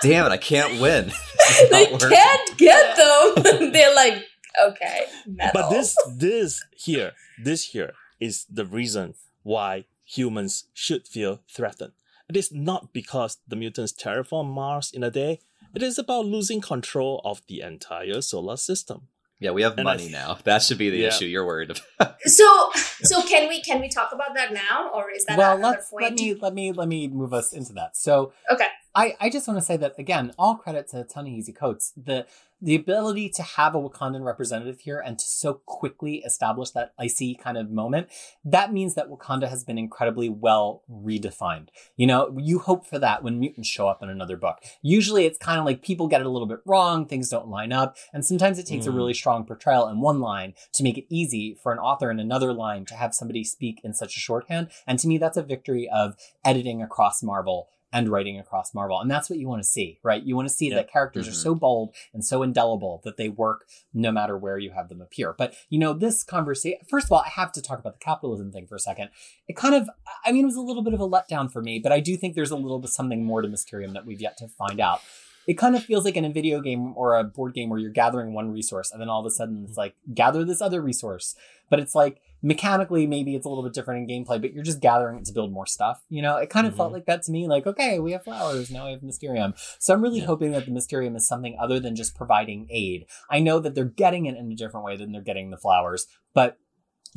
Damn 0.02 0.26
it, 0.26 0.33
I 0.33 0.37
can't 0.37 0.80
win. 0.80 1.11
they 1.70 1.87
can't 1.87 2.59
get 2.59 2.96
them. 2.96 3.72
They're 3.72 3.94
like, 3.94 4.24
okay, 4.62 5.07
medal. 5.26 5.52
but 5.54 5.70
this 5.70 5.96
this 6.16 6.64
here 6.76 7.12
this 7.42 7.68
here 7.68 7.92
is 8.20 8.46
the 8.50 8.64
reason 8.64 9.14
why 9.42 9.85
humans 10.04 10.66
should 10.72 11.07
feel 11.09 11.40
threatened 11.48 11.92
it 12.28 12.37
is 12.37 12.52
not 12.52 12.92
because 12.92 13.38
the 13.48 13.57
mutants 13.57 13.92
terraform 13.92 14.46
mars 14.52 14.90
in 14.92 15.02
a 15.02 15.11
day 15.11 15.40
it 15.74 15.83
is 15.83 15.98
about 15.98 16.26
losing 16.26 16.61
control 16.61 17.20
of 17.24 17.42
the 17.48 17.61
entire 17.61 18.20
solar 18.20 18.57
system 18.57 19.09
Yeah, 19.44 19.50
we 19.50 19.61
have 19.62 19.76
And 19.78 19.87
I- 19.87 19.92
money 19.92 20.09
now. 20.09 20.38
That 20.44 20.62
should 20.62 20.78
be 20.78 20.88
the 20.88 20.96
Yeah. 20.98 21.09
issue 21.09 21.26
you're 21.26 21.44
worried 21.44 21.70
about. 21.70 22.16
so 22.40 22.70
so 23.02 23.22
can 23.22 23.46
we 23.48 23.61
can 23.61 23.78
we 23.80 23.88
talk 23.88 24.11
about 24.12 24.35
that 24.35 24.52
now, 24.54 24.90
or 24.94 25.11
is 25.11 25.24
that 25.26 25.37
well, 25.37 25.57
another 25.59 25.76
let's 25.76 25.90
point? 25.90 26.02
let 26.04 26.14
me 26.14 26.35
let 26.44 26.54
me 26.54 26.72
let 26.72 26.88
me 26.88 27.09
move 27.09 27.33
us 27.35 27.52
into 27.52 27.72
that. 27.74 27.94
So 27.96 28.33
Okay. 28.50 28.68
I, 28.96 29.16
I 29.20 29.28
just 29.28 29.46
want 29.48 29.59
to 29.59 29.64
say 29.70 29.76
that 29.76 29.98
again, 29.98 30.33
all 30.38 30.54
credit 30.54 30.87
to 30.92 31.02
Ta-Nehisi 31.02 31.52
Coates. 31.54 31.92
The 31.96 32.26
the 32.64 32.74
ability 32.74 33.29
to 33.29 33.42
have 33.42 33.74
a 33.74 33.79
Wakandan 33.79 34.24
representative 34.24 34.81
here 34.81 34.98
and 34.98 35.18
to 35.18 35.24
so 35.24 35.61
quickly 35.66 36.22
establish 36.24 36.70
that 36.70 36.94
icy 36.98 37.35
kind 37.35 37.59
of 37.59 37.70
moment, 37.70 38.09
that 38.42 38.72
means 38.72 38.94
that 38.94 39.11
Wakanda 39.11 39.48
has 39.48 39.64
been 39.64 39.77
incredibly 39.77 40.31
well 40.31 40.83
redefined. 40.90 41.68
You 41.96 42.07
know, 42.07 42.35
you 42.38 42.59
hope 42.61 42.87
for 42.87 42.98
that 42.98 43.22
when 43.22 43.38
mutants 43.38 43.68
show 43.68 43.87
up 43.87 44.03
in 44.03 44.09
another 44.09 44.38
book. 44.38 44.62
Usually 44.81 45.27
it's 45.27 45.37
kind 45.37 45.59
of 45.59 45.66
like 45.66 45.83
people 45.83 46.09
get 46.09 46.22
it 46.22 46.27
a 46.27 46.31
little 46.31 46.48
bit 46.48 46.61
wrong, 46.64 47.07
things 47.07 47.29
don't 47.29 47.48
line 47.48 47.72
up, 47.72 47.96
and 48.14 48.24
sometimes 48.24 48.59
it 48.59 48.66
takes 48.66 48.87
a 48.87 48.90
Mm. 48.90 48.96
really 48.96 49.14
strong 49.14 49.44
portrayal 49.44 49.87
in 49.88 50.00
one 50.00 50.20
line 50.20 50.55
to 50.72 50.83
make 50.83 50.96
it 50.96 51.05
easy 51.11 51.55
for 51.62 51.72
an 51.72 51.79
author 51.79 52.11
in 52.11 52.18
another 52.18 52.53
line 52.53 52.87
to 52.87 52.94
have 52.94 53.14
somebody 53.14 53.44
speak 53.44 53.81
in 53.85 53.92
such 53.92 54.16
a 54.16 54.20
shorthand. 54.20 54.68
And 54.87 54.98
to 55.00 55.09
me, 55.09 55.18
that's 55.18 55.37
a 55.37 55.42
victory 55.42 55.87
of 55.88 56.16
editing 56.44 56.81
across 56.81 57.22
Marvel 57.22 57.68
and 57.94 58.09
writing 58.09 58.38
across 58.38 58.74
Marvel. 58.74 58.98
And 59.00 59.09
that's 59.11 59.30
what 59.30 59.38
you 59.38 59.46
want 59.48 59.62
to 59.62 59.68
see, 59.68 60.00
right? 60.02 60.22
You 60.22 60.35
want 60.35 60.48
to 60.48 60.54
see 60.54 60.68
Yeah. 60.68 60.74
that 60.74 60.90
characters 60.90 61.26
Mhm. 61.26 61.30
are 61.30 61.35
so 61.35 61.54
bold 61.54 61.94
and 62.12 62.24
so 62.24 62.42
indelible 62.42 63.00
that 63.04 63.16
they 63.16 63.28
work 63.28 63.66
no 63.94 64.11
matter 64.11 64.37
where 64.37 64.59
you 64.59 64.72
have 64.72 64.88
them 64.88 65.00
appear. 65.00 65.33
But, 65.33 65.54
you 65.70 65.78
know, 65.78 65.92
this 65.92 66.24
conversation, 66.24 66.80
first 66.88 67.07
of 67.07 67.12
all, 67.12 67.20
I 67.24 67.28
have 67.28 67.52
to 67.52 67.62
talk 67.62 67.78
about 67.78 67.92
the 67.94 68.04
capitalism 68.04 68.50
thing 68.50 68.66
for 68.66 68.74
a 68.74 68.80
second. 68.80 69.11
It 69.46 69.57
kind 69.57 69.76
of, 69.76 69.88
I 70.24 70.33
mean, 70.33 70.42
it 70.42 70.46
was 70.46 70.57
a 70.57 70.61
little 70.61 70.83
bit 70.83 70.92
of 70.92 71.00
a 71.00 71.09
letdown 71.09 71.50
for 71.50 71.62
me, 71.62 71.78
but 71.78 71.92
I 71.92 72.00
do 72.00 72.16
think 72.16 72.35
there's 72.35 72.50
a 72.50 72.57
little 72.57 72.80
bit 72.80 72.90
something 72.90 73.24
more 73.24 73.40
to 73.42 73.48
Mysterium 73.48 73.92
that 73.94 74.04
we've 74.04 74.20
yet 74.20 74.37
to 74.38 74.48
find 74.48 74.80
out. 74.80 75.00
It 75.46 75.54
kind 75.54 75.76
of 75.76 75.85
feels 75.85 76.04
like 76.04 76.16
in 76.16 76.24
a 76.24 76.30
video 76.33 76.61
game 76.61 76.96
or 76.96 77.16
a 77.16 77.22
board 77.22 77.54
game 77.54 77.68
where 77.68 77.78
you're 77.78 77.90
gathering 77.90 78.33
one 78.33 78.50
resource 78.50 78.90
and 78.90 79.00
then 79.00 79.09
all 79.09 79.20
of 79.20 79.26
a 79.26 79.30
sudden 79.30 79.64
it's 79.68 79.76
like, 79.76 79.94
gather 80.12 80.42
this 80.44 80.61
other 80.61 80.80
resource. 80.83 81.37
But 81.70 81.78
it's 81.78 81.94
like, 81.94 82.20
mechanically 82.44 83.07
maybe 83.07 83.35
it's 83.35 83.46
a 83.46 83.48
little 83.48 83.64
bit 83.64 83.72
different 83.72 84.09
in 84.09 84.24
gameplay 84.24 84.38
but 84.40 84.52
you're 84.52 84.62
just 84.62 84.80
gathering 84.80 85.18
it 85.18 85.24
to 85.24 85.33
build 85.33 85.50
more 85.50 85.66
stuff 85.66 86.02
you 86.11 86.20
know 86.20 86.37
it 86.37 86.50
kind 86.50 86.66
of 86.66 86.76
felt 86.76 86.90
Mhm. 86.90 86.94
like 86.94 87.07
that 87.07 87.22
to 87.22 87.33
me 87.33 87.48
like 87.48 87.66
okay 87.66 87.98
we 87.98 88.12
have 88.12 88.22
flowers 88.22 88.70
now 88.70 88.85
we 88.85 88.92
have 88.92 89.02
mysterium 89.02 89.54
so 89.78 89.94
i'm 89.94 90.02
really 90.02 90.18
Yeah. 90.20 90.26
hoping 90.26 90.52
that 90.52 90.66
the 90.66 90.70
mysterium 90.70 91.16
is 91.16 91.26
something 91.26 91.57
other 91.59 91.80
than 91.80 91.96
just 91.96 92.14
providing 92.14 92.66
aid 92.70 93.07
i 93.30 93.40
know 93.40 93.59
that 93.61 93.74
they're 93.74 93.85
getting 93.87 94.26
it 94.26 94.37
in 94.37 94.52
a 94.52 94.54
different 94.54 94.85
way 94.85 94.96
than 94.96 95.11
they're 95.11 95.22
getting 95.22 95.50
the 95.50 95.57
flowers 95.57 96.07
but 96.35 96.59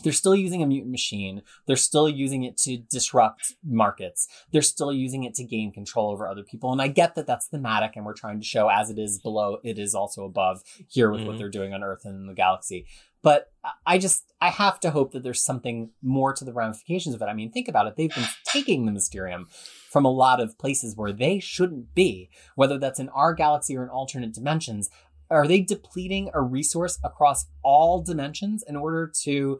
they're 0.03 0.13
still 0.13 0.35
using 0.35 0.61
a 0.61 0.67
mutant 0.67 0.91
machine. 0.91 1.41
They're 1.65 1.75
still 1.75 2.07
using 2.07 2.43
it 2.43 2.57
to 2.59 2.77
disrupt 2.77 3.55
markets. 3.63 4.27
They're 4.51 4.61
still 4.61 4.93
using 4.93 5.23
it 5.23 5.33
to 5.35 5.43
gain 5.43 5.71
control 5.71 6.11
over 6.11 6.27
other 6.27 6.43
people. 6.43 6.71
And 6.71 6.81
I 6.81 6.87
get 6.87 7.15
that 7.15 7.25
that's 7.25 7.47
thematic 7.47 7.95
and 7.95 8.05
we're 8.05 8.13
trying 8.13 8.39
to 8.39 8.45
show 8.45 8.69
as 8.69 8.89
it 8.89 8.99
is 8.99 9.19
below, 9.19 9.57
it 9.63 9.79
is 9.79 9.95
also 9.95 10.23
above 10.23 10.61
here 10.87 11.11
with 11.11 11.25
what 11.25 11.35
Mhm. 11.35 11.39
they're 11.39 11.49
doing 11.49 11.73
on 11.73 11.83
Earth 11.83 12.05
and 12.05 12.15
in 12.15 12.27
the 12.27 12.33
galaxy. 12.35 12.85
But 13.23 13.51
I- 13.63 13.71
I 13.87 13.97
just, 13.97 14.31
I 14.39 14.49
have 14.49 14.79
to 14.81 14.91
hope 14.91 15.11
that 15.13 15.23
there's 15.23 15.43
something 15.43 15.89
more 16.03 16.31
to 16.33 16.45
the 16.45 16.53
ramifications 16.53 17.15
of 17.15 17.21
it. 17.23 17.25
I 17.25 17.33
mean, 17.33 17.51
think 17.51 17.67
about 17.67 17.87
it. 17.87 17.95
They've 17.95 18.13
been 18.13 18.27
taking 18.45 18.85
the 18.85 18.91
Mysterium 18.91 19.47
from 19.89 20.05
a 20.05 20.11
lot 20.11 20.39
of 20.39 20.57
places 20.59 20.95
where 20.95 21.11
they 21.11 21.39
shouldn't 21.39 21.95
be, 21.95 22.29
whether 22.55 22.77
that's 22.77 22.99
in 22.99 23.09
our 23.09 23.33
galaxy 23.33 23.75
or 23.75 23.83
in 23.83 23.89
alternate 23.89 24.33
dimensions. 24.33 24.91
Are 25.29 25.47
they 25.47 25.59
depleting 25.59 26.29
a 26.33 26.41
resource 26.41 26.99
across 27.03 27.47
all 27.63 28.01
dimensions 28.01 28.63
in 28.65 28.75
order 28.77 29.11
to 29.23 29.59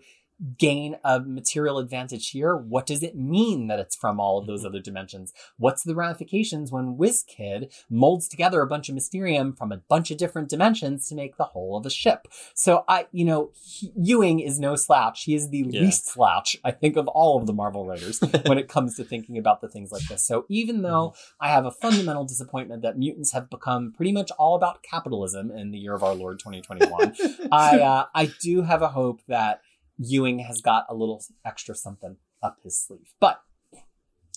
gain 0.57 0.97
a 1.03 1.19
material 1.19 1.79
advantage 1.79 2.29
here? 2.29 2.55
What 2.55 2.85
does 2.85 3.01
it 3.03 3.15
mean 3.15 3.67
that 3.67 3.79
it's 3.79 3.95
from 3.95 4.19
all 4.19 4.37
of 4.37 4.45
those 4.47 4.63
other 4.65 4.79
dimensions? 4.79 5.33
What's 5.57 5.83
the 5.83 5.95
ramifications 5.95 6.71
when 6.71 6.95
WizKid 6.97 7.73
molds 7.89 8.27
together 8.27 8.61
a 8.61 8.67
bunch 8.67 8.89
of 8.89 8.95
Mysterium 8.95 9.53
from 9.53 9.71
a 9.71 9.77
bunch 9.77 10.11
of 10.11 10.17
different 10.17 10.49
dimensions 10.49 11.07
to 11.09 11.15
make 11.15 11.37
the 11.37 11.45
whole 11.45 11.75
of 11.77 11.85
a 11.85 11.89
ship? 11.89 12.27
So 12.53 12.83
I, 12.87 13.07
you 13.11 13.25
know, 13.25 13.51
he- 13.63 13.91
Ewing 13.95 14.39
is 14.39 14.59
no 14.59 14.75
slouch. 14.75 15.23
He 15.23 15.33
is 15.33 15.49
the 15.49 15.65
Yeah. 15.69 15.81
least 15.81 16.07
slouch, 16.07 16.55
I 16.63 16.71
think, 16.71 16.97
of 16.97 17.07
all 17.07 17.37
of 17.39 17.47
the 17.47 17.53
Marvel 17.53 17.85
writers 17.85 18.19
when 18.45 18.57
it 18.57 18.67
comes 18.67 18.95
to 18.97 19.03
thinking 19.03 19.37
about 19.37 19.61
the 19.61 19.67
things 19.67 19.91
like 19.91 20.07
this. 20.07 20.23
So 20.25 20.45
even 20.49 20.81
though 20.83 21.13
I 21.39 21.49
have 21.49 21.65
a 21.65 21.71
fundamental 21.71 22.25
disappointment 22.25 22.83
that 22.83 22.97
mutants 22.97 23.31
have 23.31 23.49
become 23.49 23.91
pretty 23.91 24.11
much 24.11 24.29
all 24.37 24.55
about 24.55 24.83
capitalism 24.83 25.51
in 25.51 25.71
the 25.71 25.79
year 25.79 25.95
of 25.95 26.03
our 26.03 26.13
Lord 26.13 26.39
2021, 26.39 27.15
I 27.51 27.79
uh, 27.79 28.05
I 28.13 28.27
do 28.41 28.61
have 28.61 28.81
a 28.81 28.89
hope 28.89 29.21
that 29.27 29.61
Ewing 29.97 30.39
has 30.39 30.61
got 30.61 30.85
a 30.89 30.95
little 30.95 31.23
extra 31.45 31.75
something 31.75 32.17
up 32.41 32.57
his 32.63 32.77
sleeve. 32.77 33.13
But 33.19 33.41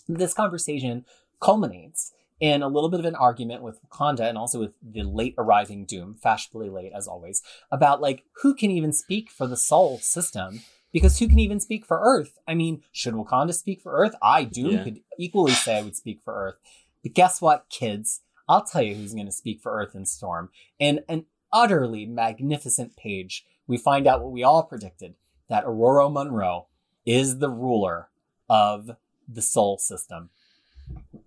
this 0.08 0.34
conversation 0.34 1.04
culminates 1.40 2.12
in 2.40 2.62
a 2.62 2.68
little 2.68 2.88
bit 2.88 3.00
of 3.00 3.06
an 3.06 3.14
argument 3.14 3.62
with 3.62 3.78
Wakanda 3.82 4.20
and 4.22 4.38
also 4.38 4.58
with 4.58 4.72
the 4.82 5.02
late 5.02 5.34
arriving 5.36 5.84
Doom, 5.84 6.14
fashionably 6.14 6.70
late 6.70 6.92
as 6.94 7.06
always, 7.06 7.42
about 7.70 8.00
like 8.00 8.24
who 8.42 8.54
can 8.54 8.70
even 8.70 8.92
speak 8.92 9.30
for 9.30 9.46
the 9.46 9.56
Sol 9.56 9.98
system 9.98 10.60
because 10.92 11.18
who 11.18 11.28
can 11.28 11.38
even 11.38 11.60
speak 11.60 11.84
for 11.86 12.00
Earth? 12.02 12.38
I 12.48 12.54
mean, 12.54 12.82
should 12.92 13.14
Wakanda 13.14 13.54
speak 13.54 13.80
for 13.80 13.92
Earth? 13.92 14.14
I, 14.22 14.44
Doom, 14.44 14.70
Yeah. 14.72 14.84
could 14.84 15.00
equally 15.18 15.52
say 15.52 15.78
I 15.78 15.82
would 15.82 15.96
speak 15.96 16.20
for 16.24 16.34
Earth. 16.34 16.56
But 17.02 17.12
guess 17.14 17.40
what, 17.40 17.66
kids? 17.68 18.22
I'll 18.48 18.64
tell 18.64 18.82
you 18.82 18.94
who's 18.94 19.14
going 19.14 19.26
to 19.26 19.32
speak 19.32 19.60
for 19.60 19.72
Earth 19.72 19.94
and 19.94 20.08
Storm. 20.08 20.50
In 20.78 21.04
an 21.08 21.26
utterly 21.52 22.06
magnificent 22.06 22.96
page, 22.96 23.44
we 23.66 23.76
find 23.78 24.06
out 24.06 24.20
what 24.20 24.32
we 24.32 24.42
all 24.42 24.64
predicted 24.64 25.14
that 25.50 25.64
Ororo 25.66 26.10
Munroe 26.10 26.68
is 27.04 27.38
the 27.38 27.50
ruler 27.50 28.08
of 28.48 28.92
the 29.28 29.42
Sol 29.42 29.76
system. 29.76 30.30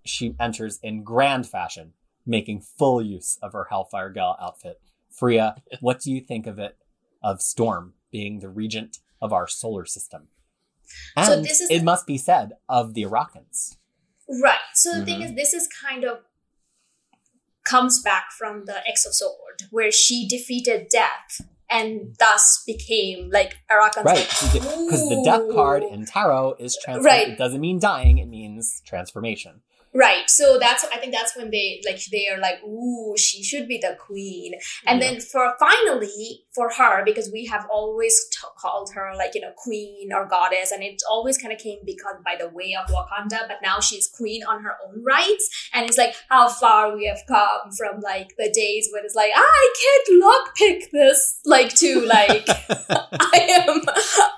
She 0.04 0.34
enters 0.40 0.80
in 0.82 1.04
grand 1.04 1.46
fashion, 1.46 1.92
making 2.26 2.62
full 2.62 3.00
use 3.00 3.38
of 3.42 3.52
her 3.52 3.66
Hellfire 3.70 4.10
Gala 4.10 4.36
outfit. 4.40 4.80
Fariha, 5.14 5.58
what 5.80 6.00
do 6.00 6.10
you 6.10 6.20
think 6.20 6.46
of 6.48 6.58
it, 6.58 6.76
of 7.22 7.40
Storm 7.40 7.92
being 8.10 8.40
the 8.40 8.48
regent 8.48 8.98
of 9.22 9.32
our 9.32 9.46
solar 9.46 9.84
system? 9.86 10.28
And 11.16 11.26
So 11.26 11.40
this 11.42 11.60
is 11.60 11.70
it 11.70 11.78
the- 11.78 11.84
must 11.84 12.06
be 12.06 12.18
said 12.18 12.54
of 12.68 12.94
the 12.94 13.02
Arakans. 13.04 13.76
Right. 14.42 14.58
So 14.74 14.98
the 15.00 15.04
thing 15.04 15.20
Mhm. 15.20 15.24
is, 15.26 15.34
this 15.34 15.52
is 15.52 15.68
kind 15.68 16.02
of 16.04 16.20
comes 17.64 18.02
back 18.02 18.30
from 18.38 18.64
the 18.66 18.86
X 18.88 19.04
of 19.06 19.14
Swords, 19.14 19.64
where 19.70 19.92
she 19.92 20.26
defeated 20.26 20.88
death 20.90 21.40
and 21.70 22.14
thus 22.18 22.62
became 22.66 23.30
like 23.30 23.56
Arakan's 23.70 24.04
Right, 24.04 24.42
like, 24.42 24.52
because 24.52 25.08
the 25.08 25.22
death 25.24 25.42
card 25.52 25.82
in 25.82 26.06
tarot 26.06 26.54
is 26.58 26.78
transform. 26.82 27.06
Right. 27.06 27.28
It 27.28 27.38
doesn't 27.38 27.60
mean 27.60 27.78
dying; 27.78 28.18
it 28.18 28.26
means 28.28 28.82
transformation. 28.86 29.62
Right. 29.96 30.28
So 30.28 30.58
that's 30.58 30.84
I 30.92 30.98
think 30.98 31.12
that's 31.12 31.36
when 31.36 31.50
they 31.50 31.80
like 31.86 32.00
they 32.10 32.26
are 32.28 32.38
like, 32.38 32.62
ooh, 32.64 33.14
she 33.16 33.42
should 33.44 33.68
be 33.68 33.78
the 33.78 33.96
queen. 33.98 34.54
And 34.86 35.00
Yeah. 35.00 35.10
then 35.12 35.20
for 35.20 35.54
finally 35.60 36.44
for 36.54 36.70
her, 36.70 37.04
because 37.04 37.30
we 37.32 37.46
have 37.46 37.64
always 37.70 38.14
t- 38.32 38.38
called 38.58 38.90
her 38.94 39.12
like 39.16 39.34
you 39.36 39.40
know 39.40 39.52
queen 39.56 40.12
or 40.12 40.26
goddess, 40.26 40.72
and 40.72 40.82
it 40.82 41.00
always 41.08 41.38
kind 41.38 41.52
of 41.52 41.58
came 41.60 41.78
because 41.84 42.16
by 42.24 42.34
the 42.38 42.48
way 42.48 42.74
of 42.80 42.88
Wakanda, 42.92 43.46
but 43.46 43.58
now 43.62 43.78
she's 43.80 44.08
queen 44.08 44.42
on 44.44 44.62
her 44.64 44.74
own 44.84 45.02
rights, 45.04 45.70
and 45.72 45.86
it's 45.88 45.96
like 45.98 46.14
how 46.28 46.48
far 46.48 46.96
we 46.96 47.06
have 47.06 47.20
come 47.28 47.70
from 47.78 48.00
like 48.00 48.34
the 48.36 48.50
days 48.52 48.88
when 48.92 49.04
it's 49.04 49.14
like 49.14 49.30
I 49.34 49.74
can't 49.82 50.22
lockpick 50.24 50.90
this, 50.90 51.38
like 51.44 51.72
to 51.76 52.00
like 52.04 52.46
I 52.48 53.64
am 53.68 53.80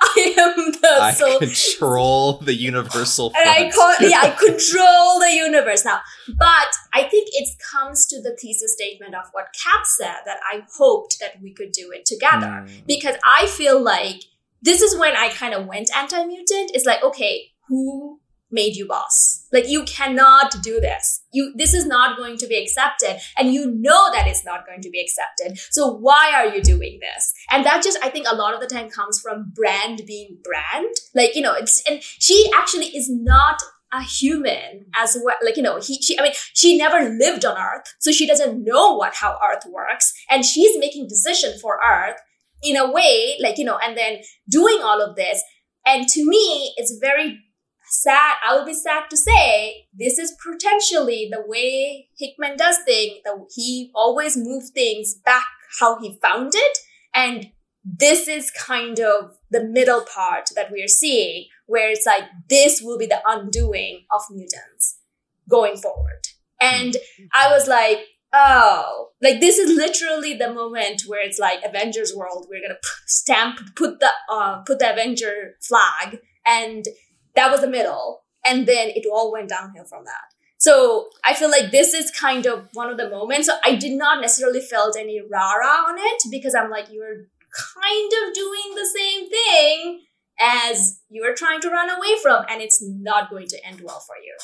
I 0.03 0.35
am 0.39 0.73
the 0.73 0.99
I 1.01 1.13
so 1.13 1.39
control 1.39 2.39
the 2.39 2.55
universal. 2.55 3.33
and 3.37 3.49
I 3.49 3.71
call 3.71 3.95
yeah, 4.01 4.21
I 4.23 4.31
control 4.39 5.19
the 5.21 5.46
universe 5.49 5.83
now. 5.91 5.99
But 6.47 6.71
I 6.99 7.03
think 7.11 7.29
it 7.41 7.49
comes 7.73 8.07
to 8.11 8.17
the 8.23 8.37
thesis 8.41 8.73
statement 8.79 9.15
of 9.21 9.27
what 9.33 9.47
Kat 9.63 9.87
said 9.99 10.21
that 10.29 10.39
I 10.53 10.63
hoped 10.79 11.15
that 11.21 11.35
we 11.43 11.51
could 11.59 11.73
do 11.73 11.87
it 11.97 12.05
together 12.13 12.55
Mm. 12.57 12.87
because 12.87 13.17
I 13.39 13.47
feel 13.59 13.79
like 13.97 14.21
this 14.69 14.81
is 14.87 14.93
when 15.03 15.15
I 15.25 15.29
kind 15.41 15.55
of 15.55 15.67
went 15.73 15.89
anti-mutant. 16.03 16.69
It's 16.75 16.87
like 16.87 17.03
okay, 17.09 17.35
who 17.69 18.21
made 18.51 18.75
you 18.77 18.87
boss? 18.87 19.47
Like 19.53 19.69
you 19.75 19.81
cannot 19.85 20.49
do 20.63 20.75
this. 20.81 21.05
You 21.37 21.53
this 21.57 21.75
is 21.75 21.85
not 21.95 22.17
going 22.17 22.37
to 22.43 22.47
be 22.47 22.57
accepted, 22.63 23.15
and 23.37 23.53
you 23.55 23.63
know 23.87 24.03
that 24.15 24.27
it's 24.31 24.45
not 24.51 24.67
going 24.69 24.83
to 24.83 24.91
be 24.91 25.01
accepted. 25.01 25.59
So 25.71 25.83
why 26.07 26.25
are 26.37 26.49
you 26.55 26.63
doing 26.63 26.99
this? 27.07 27.23
And 27.51 27.65
that 27.67 27.83
just 27.83 27.99
I 28.03 28.09
think 28.09 28.27
a 28.31 28.37
lot 28.43 28.55
of 28.55 28.61
the 28.61 28.67
time 28.75 28.89
comes 28.99 29.21
from 29.21 29.53
brand 29.55 30.03
being 30.07 30.39
brand. 30.49 30.95
Like 31.15 31.35
you 31.37 31.43
know, 31.43 31.55
it's 31.55 31.83
and 31.89 32.03
she 32.03 32.39
actually 32.61 32.87
is 33.01 33.09
not 33.11 33.59
a 33.93 34.03
human 34.03 34.87
as 34.97 35.17
well 35.25 35.37
like 35.45 35.57
you 35.57 35.63
know 35.63 35.79
he 35.81 36.01
she 36.03 36.19
i 36.19 36.23
mean 36.23 36.33
she 36.55 36.77
never 36.77 37.09
lived 37.09 37.45
on 37.45 37.57
earth 37.57 37.85
so 38.01 38.11
she 38.11 38.27
doesn't 38.27 38.65
know 38.65 38.97
what 38.97 39.15
how 39.15 39.39
earth 39.49 39.63
works 39.71 40.13
and 40.29 40.45
she's 40.45 40.77
making 40.79 41.07
decision 41.07 41.53
for 41.61 41.79
earth 41.89 42.17
in 42.63 42.77
a 42.77 42.91
way 42.91 43.37
like 43.41 43.59
you 43.59 43.65
know 43.65 43.79
and 43.83 43.97
then 43.97 44.19
doing 44.49 44.81
all 44.83 45.01
of 45.03 45.17
this. 45.17 45.43
And 45.85 46.09
to 46.09 46.29
me 46.29 46.75
it's 46.77 46.99
very 47.01 47.39
sad 47.89 48.35
i 48.45 48.53
will 48.53 48.67
be 48.67 48.75
sad 48.75 49.05
to 49.09 49.17
say 49.17 49.87
this 49.95 50.19
is 50.19 50.37
potentially 50.45 51.29
the 51.31 51.45
way 51.47 52.09
hickman 52.19 52.57
does 52.57 52.79
things 52.85 53.19
that 53.25 53.39
he 53.55 53.93
always 53.95 54.37
moves 54.37 54.71
things 54.71 55.15
back 55.25 55.45
how 55.81 56.01
he 56.01 56.19
found 56.21 56.53
it 56.57 56.79
and 57.15 57.47
this 57.85 58.27
is 58.27 58.51
kind 58.51 58.99
of 58.99 59.37
the 59.53 59.63
middle 59.63 60.05
part 60.13 60.51
that 60.57 60.73
we're 60.73 60.89
seeing 60.89 61.47
where 61.67 61.91
it's 61.91 62.07
like 62.07 62.25
this 62.49 62.81
will 62.83 62.99
be 62.99 63.07
the 63.07 63.21
undoing 63.27 64.05
of 64.15 64.23
mutants 64.31 64.99
going 65.49 65.77
forward. 65.77 66.27
And 66.61 66.97
i 67.33 67.51
was 67.51 67.69
like 67.69 67.99
oh 68.33 69.09
like 69.23 69.41
this 69.41 69.59
is 69.59 69.77
literally 69.77 70.35
the 70.35 70.53
moment 70.53 71.03
where 71.07 71.25
it's 71.25 71.39
like 71.39 71.61
avengers 71.65 72.15
world 72.15 72.47
we're 72.51 72.61
gonna 72.61 72.79
stamp 73.07 73.61
put 73.77 74.01
the 74.01 74.11
uh, 74.31 74.63
put 74.63 74.79
the 74.79 74.91
avenger 74.91 75.57
flag 75.61 76.19
and 76.47 76.87
that 77.35 77.51
was 77.51 77.61
the 77.61 77.69
middle. 77.69 78.23
And 78.45 78.67
then 78.67 78.89
it 78.91 79.05
all 79.13 79.33
went 79.33 79.49
downhill 79.51 79.85
from 79.85 80.05
that. 80.05 80.33
So 80.59 81.11
i 81.25 81.35
feel 81.35 81.51
like 81.51 81.71
this 81.71 81.93
is 81.95 82.11
kind 82.11 82.47
of 82.47 82.69
one 82.73 82.91
of 82.91 82.97
the 82.97 83.11
moments. 83.11 83.47
So 83.47 83.55
i 83.65 83.75
did 83.75 83.93
not 83.93 84.21
necessarily 84.21 84.61
felt 84.61 84.97
any 84.99 85.21
rara 85.21 85.67
on 85.89 85.97
it 85.99 86.23
because 86.31 86.55
i'm 86.55 86.71
like 86.71 86.91
you're 86.91 87.27
kind 87.75 88.13
of 88.21 88.35
doing 88.35 88.75
the 88.75 88.87
same 88.99 89.31
thing 89.31 90.01
as 90.41 91.01
you 91.09 91.23
are 91.25 91.35
trying 91.35 91.61
to 91.61 91.69
run 91.71 91.89
away 91.91 92.15
from 92.23 92.45
and 92.49 92.61
it's 92.63 92.83
not 92.83 93.31
going 93.31 93.47
to 93.49 93.67
end 93.67 93.81
well 93.83 94.01
for 94.01 94.17
you 94.25 94.35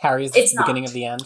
Harry 0.00 0.24
is 0.26 0.32
the 0.32 0.40
It's 0.40 0.54
not. 0.54 0.66
beginning 0.66 0.84
of 0.84 0.92
the 0.92 1.04
end. 1.06 1.22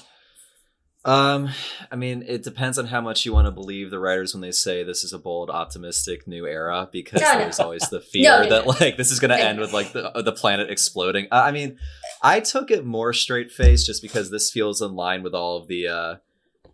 Um, 1.02 1.48
I 1.90 1.96
mean, 1.96 2.22
it 2.28 2.42
depends 2.42 2.78
on 2.78 2.86
how 2.86 3.00
much 3.00 3.24
you 3.24 3.32
want 3.32 3.46
to 3.46 3.50
believe 3.50 3.90
the 3.90 3.98
writers 3.98 4.34
when 4.34 4.42
they 4.42 4.50
say 4.52 4.82
this 4.84 5.02
is 5.02 5.14
a 5.14 5.18
bold, 5.18 5.48
optimistic 5.48 6.28
new 6.28 6.46
era, 6.46 6.86
because 6.92 7.22
No, 7.22 7.32
no. 7.32 7.38
there's 7.38 7.58
always 7.58 7.88
the 7.88 8.00
fear 8.12 8.24
No, 8.24 8.42
no, 8.42 8.48
that 8.50 8.66
no. 8.66 8.74
like 8.80 8.98
this 8.98 9.10
is 9.10 9.18
going 9.18 9.30
to 9.30 9.42
end 9.42 9.58
with 9.60 9.72
like 9.72 9.92
the 9.92 10.10
the 10.22 10.32
planet 10.32 10.68
exploding. 10.70 11.26
Uh, 11.32 11.42
I 11.42 11.52
mean, 11.52 11.78
I 12.22 12.40
took 12.40 12.70
it 12.70 12.84
more 12.84 13.14
straight 13.14 13.50
face 13.50 13.86
just 13.86 14.02
because 14.02 14.30
this 14.30 14.50
feels 14.50 14.82
in 14.82 14.94
line 14.94 15.22
with 15.22 15.34
all 15.34 15.56
of 15.56 15.68
the 15.68 15.88
uh, 15.88 16.14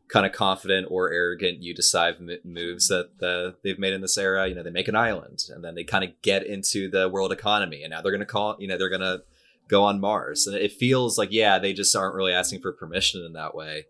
kind 0.08 0.24
of 0.26 0.32
confident 0.32 0.86
or 0.90 1.12
arrogant 1.12 1.62
you 1.62 1.74
decide 1.74 2.16
moves 2.44 2.88
that 2.88 3.10
uh, 3.22 3.56
they've 3.62 3.78
made 3.78 3.92
in 3.92 4.00
this 4.00 4.18
era. 4.18 4.46
You 4.46 4.54
know, 4.54 4.62
they 4.62 4.70
make 4.70 4.88
an 4.88 4.96
island 4.96 5.44
and 5.48 5.64
then 5.64 5.74
they 5.74 5.84
kind 5.84 6.04
of 6.04 6.10
get 6.22 6.46
into 6.46 6.88
the 6.90 7.08
world 7.08 7.32
economy, 7.32 7.82
and 7.82 7.90
now 7.90 8.00
they're 8.00 8.12
going 8.12 8.20
to 8.20 8.26
call. 8.26 8.56
You 8.58 8.68
know, 8.68 8.78
they're 8.78 8.88
going 8.88 9.00
to 9.00 9.22
go 9.68 9.84
on 9.84 10.00
Mars, 10.00 10.46
and 10.46 10.56
it 10.56 10.72
feels 10.72 11.18
like 11.18 11.32
yeah, 11.32 11.58
they 11.58 11.72
just 11.72 11.94
aren't 11.94 12.14
really 12.14 12.32
asking 12.32 12.60
for 12.60 12.72
permission 12.72 13.24
in 13.24 13.32
that 13.32 13.54
way 13.54 13.86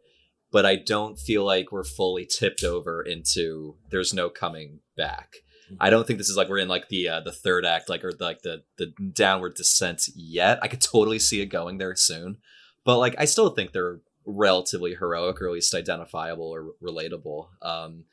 but 0.57 0.65
I 0.65 0.77
don't 0.77 1.19
feel 1.19 1.45
like 1.45 1.73
we're 1.73 1.85
fully 1.85 2.27
tipped 2.27 2.65
over 2.65 3.03
into 3.03 3.77
there's 3.91 4.15
no 4.15 4.31
coming 4.31 4.81
back. 4.97 5.37
I 5.81 5.91
don't 5.91 6.07
think 6.07 6.19
this 6.19 6.31
is 6.31 6.37
like 6.37 6.49
we're 6.49 6.59
in 6.59 6.69
like 6.69 6.89
the 6.89 7.09
uh, 7.09 7.21
the 7.21 7.33
third 7.33 7.67
act, 7.67 7.89
like 7.89 8.05
or 8.05 8.13
like 8.21 8.43
the 8.43 8.63
the 8.79 8.93
downward 9.13 9.55
descent 9.55 10.05
yet. 10.15 10.59
I 10.63 10.69
could 10.69 10.81
totally 10.81 11.19
see 11.19 11.41
it 11.41 11.47
going 11.47 11.79
there 11.79 11.95
soon, 11.97 12.39
but 12.85 12.99
like 12.99 13.17
I 13.19 13.25
still 13.25 13.51
think 13.51 13.73
they're 13.73 14.01
relatively 14.27 14.95
heroic 14.95 15.41
or 15.41 15.47
at 15.47 15.53
least 15.53 15.75
identifiable 15.75 16.47
or 16.47 16.73
relatable. 16.83 17.49
Um, 17.63 18.05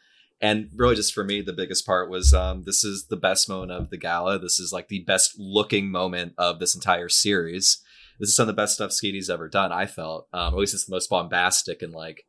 and 0.42 0.70
really 0.76 0.96
just 0.96 1.14
for 1.14 1.24
me 1.24 1.42
the 1.42 1.54
biggest 1.54 1.86
part 1.86 2.10
was 2.10 2.34
um 2.34 2.64
this 2.66 2.84
is 2.84 3.08
the 3.08 3.16
best 3.16 3.48
moment 3.48 3.72
of 3.72 3.90
the 3.90 3.98
gala 3.98 4.38
this 4.38 4.60
is 4.60 4.74
like 4.74 4.90
the 4.90 5.00
best 5.04 5.36
looking 5.38 5.90
moment 5.90 6.34
of 6.38 6.60
this 6.60 6.76
entire 6.76 7.08
series 7.08 7.82
this 8.20 8.30
is 8.30 8.36
some 8.36 8.44
of 8.44 8.48
the 8.48 8.62
best 8.62 8.74
stuff 8.74 8.92
Schiti's 8.92 9.30
ever 9.30 9.48
done 9.48 9.72
i 9.72 9.86
felt 9.86 10.28
um 10.34 10.54
at 10.54 10.60
least 10.60 10.74
it's 10.74 10.86
the 10.86 10.92
most 10.92 11.10
bombastic 11.10 11.82
and 11.82 11.94
like 11.94 12.26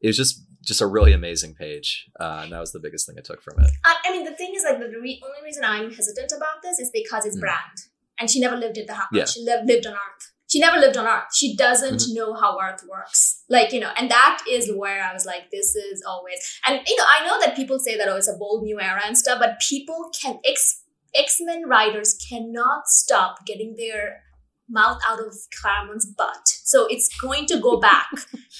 it 0.00 0.06
was 0.06 0.16
just 0.16 0.44
just 0.62 0.80
a 0.80 0.86
really 0.86 1.12
amazing 1.12 1.54
page 1.54 2.08
uh 2.20 2.42
and 2.44 2.52
that 2.52 2.60
was 2.60 2.70
the 2.70 2.78
biggest 2.78 3.06
thing 3.06 3.16
i 3.18 3.22
took 3.22 3.42
from 3.42 3.58
it 3.64 3.70
I, 3.84 3.96
I 4.06 4.12
mean, 4.12 4.24
the 4.24 4.34
thing 4.36 4.52
is, 4.54 4.64
like, 4.64 4.78
the 4.78 4.86
re- 5.00 5.20
only 5.24 5.42
reason 5.44 5.64
I'm 5.64 5.90
hesitant 5.90 6.32
about 6.36 6.62
this 6.62 6.78
is 6.78 6.90
because 6.92 7.24
it's 7.26 7.36
Mm. 7.36 7.40
Brand, 7.40 7.78
and 8.18 8.30
she 8.30 8.40
never 8.40 8.56
lived 8.56 8.78
in 8.78 8.86
the 8.86 8.94
house. 8.94 9.08
Yeah. 9.12 9.24
She 9.24 9.40
lived, 9.42 9.66
lived 9.66 9.86
on 9.86 9.94
Earth. 9.94 10.31
She 10.52 10.60
never 10.60 10.78
lived 10.78 10.98
on 10.98 11.06
Earth. 11.06 11.34
She 11.34 11.56
doesn't 11.56 11.94
Mm-hmm. 12.00 12.14
know 12.14 12.34
how 12.34 12.58
Earth 12.60 12.84
works. 12.86 13.42
Like, 13.48 13.72
you 13.72 13.80
know, 13.80 13.90
and 13.98 14.10
that 14.10 14.42
is 14.46 14.70
where 14.76 15.02
I 15.02 15.14
was 15.14 15.24
like, 15.24 15.50
this 15.50 15.74
is 15.74 16.02
always. 16.06 16.36
And, 16.66 16.80
you 16.86 16.96
know, 16.98 17.04
I 17.18 17.26
know 17.26 17.40
that 17.40 17.56
people 17.56 17.78
say 17.78 17.96
that, 17.96 18.06
oh, 18.06 18.16
it's 18.16 18.28
a 18.28 18.36
bold 18.38 18.62
new 18.62 18.78
era 18.78 19.00
and 19.06 19.16
stuff, 19.16 19.38
but 19.40 19.60
people 19.66 20.10
can, 20.20 20.38
X, 20.44 20.82
X-Men 21.14 21.66
writers 21.66 22.18
cannot 22.28 22.82
stop 22.88 23.46
getting 23.46 23.76
their 23.78 24.20
mouth 24.68 25.00
out 25.08 25.20
of 25.20 25.34
Claremont's 25.58 26.04
butt. 26.06 26.46
So 26.72 26.86
it's 26.94 27.08
going 27.20 27.44
to 27.52 27.56
go 27.60 27.72
back 27.88 28.08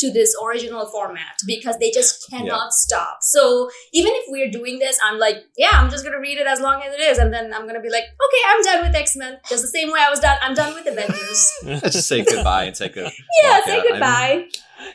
to 0.01 0.13
this 0.13 0.35
original 0.45 0.87
format 0.87 1.35
because 1.47 1.77
they 1.79 1.91
just 1.91 2.13
cannot 2.31 2.73
stop. 2.75 3.19
So 3.23 3.71
even 3.93 4.13
if 4.21 4.25
we're 4.29 4.51
doing 4.51 4.79
this, 4.85 4.99
I'm 5.05 5.19
like, 5.19 5.37
yeah, 5.57 5.71
I'm 5.73 5.89
just 5.91 6.05
gonna 6.05 6.21
read 6.21 6.39
it 6.39 6.47
as 6.47 6.61
long 6.61 6.83
as 6.87 6.93
it 6.95 7.01
is, 7.01 7.19
and 7.19 7.33
then 7.33 7.53
I'm 7.55 7.67
gonna 7.67 7.81
be 7.89 7.91
like, 7.91 8.05
okay, 8.27 8.43
I'm 8.49 8.63
done 8.63 8.81
with 8.87 8.95
X 8.95 9.17
Men. 9.17 9.39
Just 9.49 9.63
the 9.63 9.69
same 9.69 9.91
way 9.93 10.01
I 10.07 10.11
was 10.11 10.21
done. 10.21 10.37
I'm 10.43 10.55
done 10.55 10.75
with 10.75 10.87
Avengers. 10.87 11.41
let's 11.83 11.95
just 11.97 12.09
say 12.09 12.25
goodbye 12.25 12.65
and 12.65 12.75
take 12.77 12.97
a 12.97 13.11
yeah, 13.43 13.65
say 13.65 13.79
out. 13.79 13.79
I'm- 13.79 13.87
goodbye. 13.93 14.49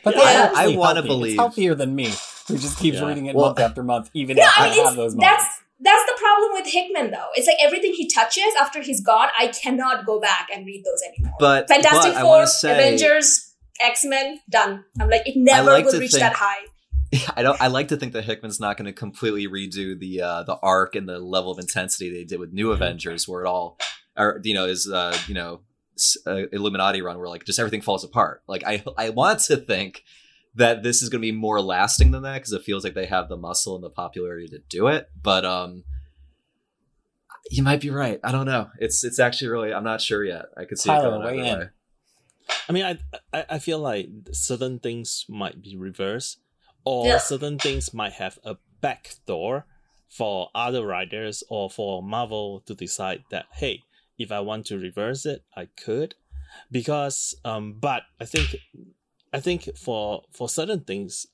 But 0.04 0.16
Yeah. 0.16 0.22
that's 0.24 0.56
I 0.56 0.76
wanna 0.76 1.02
believe- 1.02 1.32
it's 1.32 1.40
healthier 1.40 1.74
than 1.74 1.94
me, 1.94 2.12
who 2.46 2.58
just 2.58 2.78
keeps 2.78 2.98
Yeah. 2.98 3.06
reading 3.08 3.26
it 3.26 3.34
Well- 3.34 3.46
month 3.46 3.58
after 3.60 3.82
month, 3.82 4.10
even 4.14 4.36
Yeah, 4.36 4.48
if 4.48 4.58
I, 4.58 4.66
I 4.66 4.70
mean, 4.70 4.84
have 4.84 4.96
those 4.96 5.12
it's, 5.14 5.20
moments. 5.20 5.44
that's 5.44 5.62
that's 5.80 6.04
the 6.10 6.16
problem 6.18 6.50
with 6.52 6.66
Hickman 6.66 7.10
though. 7.10 7.28
It's 7.34 7.46
like 7.46 7.56
everything 7.60 7.92
he 7.94 8.08
touches 8.08 8.54
after 8.60 8.80
he's 8.82 9.00
gone, 9.00 9.28
I 9.38 9.48
cannot 9.48 10.06
go 10.06 10.20
back 10.20 10.48
and 10.54 10.66
read 10.66 10.84
those 10.84 11.02
anymore. 11.08 11.36
but 11.38 11.68
Fantastic 11.68 12.14
but 12.14 12.22
Four, 12.22 12.46
say 12.46 12.72
Avengers, 12.72 13.54
X 13.80 14.04
Men, 14.04 14.40
done. 14.50 14.84
I'm 15.00 15.08
like, 15.08 15.26
it 15.26 15.34
never 15.36 15.70
like 15.70 15.84
will 15.84 15.98
reach 15.98 16.12
think- 16.12 16.22
that 16.22 16.34
high. 16.34 16.66
I 17.36 17.42
don't. 17.42 17.58
I 17.60 17.68
like 17.68 17.88
to 17.88 17.96
think 17.96 18.12
that 18.12 18.24
Hickman's 18.24 18.60
not 18.60 18.76
going 18.76 18.84
to 18.84 18.92
completely 18.92 19.48
redo 19.48 19.98
the 19.98 20.20
uh, 20.20 20.42
the 20.42 20.56
arc 20.56 20.94
and 20.94 21.08
the 21.08 21.18
level 21.18 21.50
of 21.50 21.58
intensity 21.58 22.10
they 22.10 22.24
did 22.24 22.38
with 22.38 22.52
New 22.52 22.70
Avengers, 22.70 23.26
where 23.26 23.44
it 23.44 23.48
all, 23.48 23.78
or 24.16 24.40
you 24.44 24.52
know, 24.52 24.66
is 24.66 24.90
uh, 24.90 25.16
you 25.26 25.32
know, 25.32 25.60
uh, 26.26 26.42
Illuminati 26.52 27.00
run, 27.00 27.16
where 27.18 27.28
like 27.28 27.44
just 27.44 27.58
everything 27.58 27.80
falls 27.80 28.04
apart. 28.04 28.42
Like 28.46 28.62
I, 28.66 28.82
I 28.98 29.08
want 29.08 29.40
to 29.44 29.56
think 29.56 30.04
that 30.54 30.82
this 30.82 31.02
is 31.02 31.08
going 31.08 31.20
to 31.20 31.26
be 31.26 31.32
more 31.32 31.60
lasting 31.60 32.10
than 32.10 32.22
that 32.22 32.34
because 32.34 32.52
it 32.52 32.62
feels 32.62 32.84
like 32.84 32.94
they 32.94 33.06
have 33.06 33.28
the 33.28 33.36
muscle 33.36 33.74
and 33.74 33.84
the 33.84 33.90
popularity 33.90 34.48
to 34.48 34.58
do 34.68 34.88
it. 34.88 35.08
But 35.22 35.44
um, 35.44 35.84
you 37.50 37.62
might 37.62 37.80
be 37.80 37.90
right. 37.90 38.20
I 38.24 38.32
don't 38.32 38.46
know. 38.46 38.70
It's 38.78 39.04
it's 39.04 39.18
actually 39.18 39.48
really. 39.48 39.72
I'm 39.72 39.84
not 39.84 40.00
sure 40.00 40.24
yet. 40.24 40.46
I 40.56 40.64
could 40.64 40.78
see 40.78 40.90
Tyler, 40.90 41.06
it 41.08 41.10
going 41.10 41.24
weigh 41.24 41.40
either 41.40 41.52
in. 41.52 41.58
way. 41.58 41.68
I 42.68 42.72
mean, 42.72 42.84
I, 42.84 42.98
I 43.38 43.44
I 43.50 43.58
feel 43.58 43.78
like 43.78 44.08
certain 44.32 44.78
things 44.78 45.24
might 45.28 45.62
be 45.62 45.76
reversed, 45.76 46.38
or 46.84 47.06
Yeah. 47.06 47.18
certain 47.18 47.58
things 47.58 47.94
might 47.94 48.14
have 48.14 48.38
a 48.44 48.56
back 48.80 49.14
door 49.26 49.66
for 50.08 50.48
other 50.54 50.86
writers 50.86 51.42
or 51.50 51.68
for 51.70 52.02
Marvel 52.02 52.60
to 52.66 52.74
decide 52.74 53.24
that 53.30 53.46
hey, 53.52 53.82
if 54.18 54.32
I 54.32 54.40
want 54.40 54.66
to 54.66 54.78
reverse 54.78 55.24
it, 55.26 55.44
I 55.56 55.66
could, 55.66 56.14
because 56.70 57.34
um, 57.44 57.74
but 57.78 58.02
I 58.20 58.24
think 58.24 58.56
I 59.32 59.40
think 59.40 59.76
for 59.76 60.22
for 60.30 60.48
certain 60.48 60.80
things, 60.80 61.26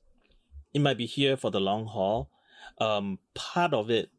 it 0.73 0.81
might 0.81 0.99
be 0.99 1.07
here 1.07 1.37
for 1.37 1.51
the 1.51 1.61
long 1.61 1.87
haul. 1.87 2.31
Um, 2.79 3.19
part 3.35 3.73
of 3.73 3.91
it 3.91 4.11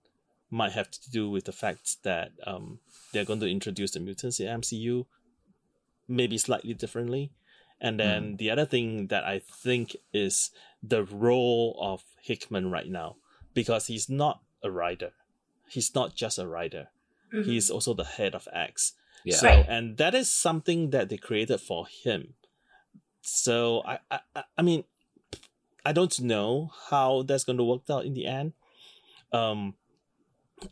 might 0.50 0.72
have 0.72 0.90
to 0.92 1.12
do 1.12 1.30
with 1.30 1.46
the 1.46 1.52
fact 1.52 2.04
that 2.04 2.32
um, 2.46 2.80
they're 3.12 3.26
going 3.26 3.40
to 3.42 3.50
introduce 3.50 3.92
the 3.92 4.00
mutants 4.00 4.40
in 4.40 4.48
MCU 4.62 5.06
maybe 6.08 6.38
slightly 6.38 6.74
differently. 6.74 7.32
And 7.82 8.00
then 8.00 8.38
the 8.38 8.50
other 8.52 8.66
thing 8.66 9.08
that 9.08 9.26
I 9.26 9.40
think 9.40 9.96
is 10.14 10.52
the 10.82 11.04
role 11.04 11.78
of 11.82 12.04
Hickman 12.22 12.72
right 12.72 12.88
now, 12.88 13.18
because 13.54 13.88
he's 13.88 14.08
not 14.10 14.42
a 14.64 14.72
writer. 14.72 15.12
He's 15.68 15.94
not 15.94 16.16
just 16.16 16.40
a 16.40 16.48
writer. 16.48 16.88
Mhm. 17.34 17.46
He's 17.46 17.70
also 17.70 17.94
the 17.94 18.06
head 18.06 18.34
of 18.34 18.48
X. 18.54 18.94
Yeah. 19.26 19.36
So, 19.36 19.48
Right. 19.48 19.66
and 19.68 19.98
that 19.98 20.16
is 20.16 20.32
something 20.32 20.92
that 20.92 21.10
they 21.10 21.18
created 21.18 21.60
for 21.60 21.86
him. 21.88 22.36
So 23.26 23.82
I, 23.86 24.00
I, 24.12 24.20
I- 24.36 24.44
I 24.58 24.62
mean, 24.62 24.84
I 25.84 25.92
don't 25.92 26.20
know 26.22 26.72
how 26.90 27.24
that's 27.24 27.44
going 27.44 27.58
to 27.58 27.64
work 27.64 27.90
out 27.90 28.06
in 28.06 28.14
the 28.14 28.26
end. 28.26 28.54
Um, 29.32 29.74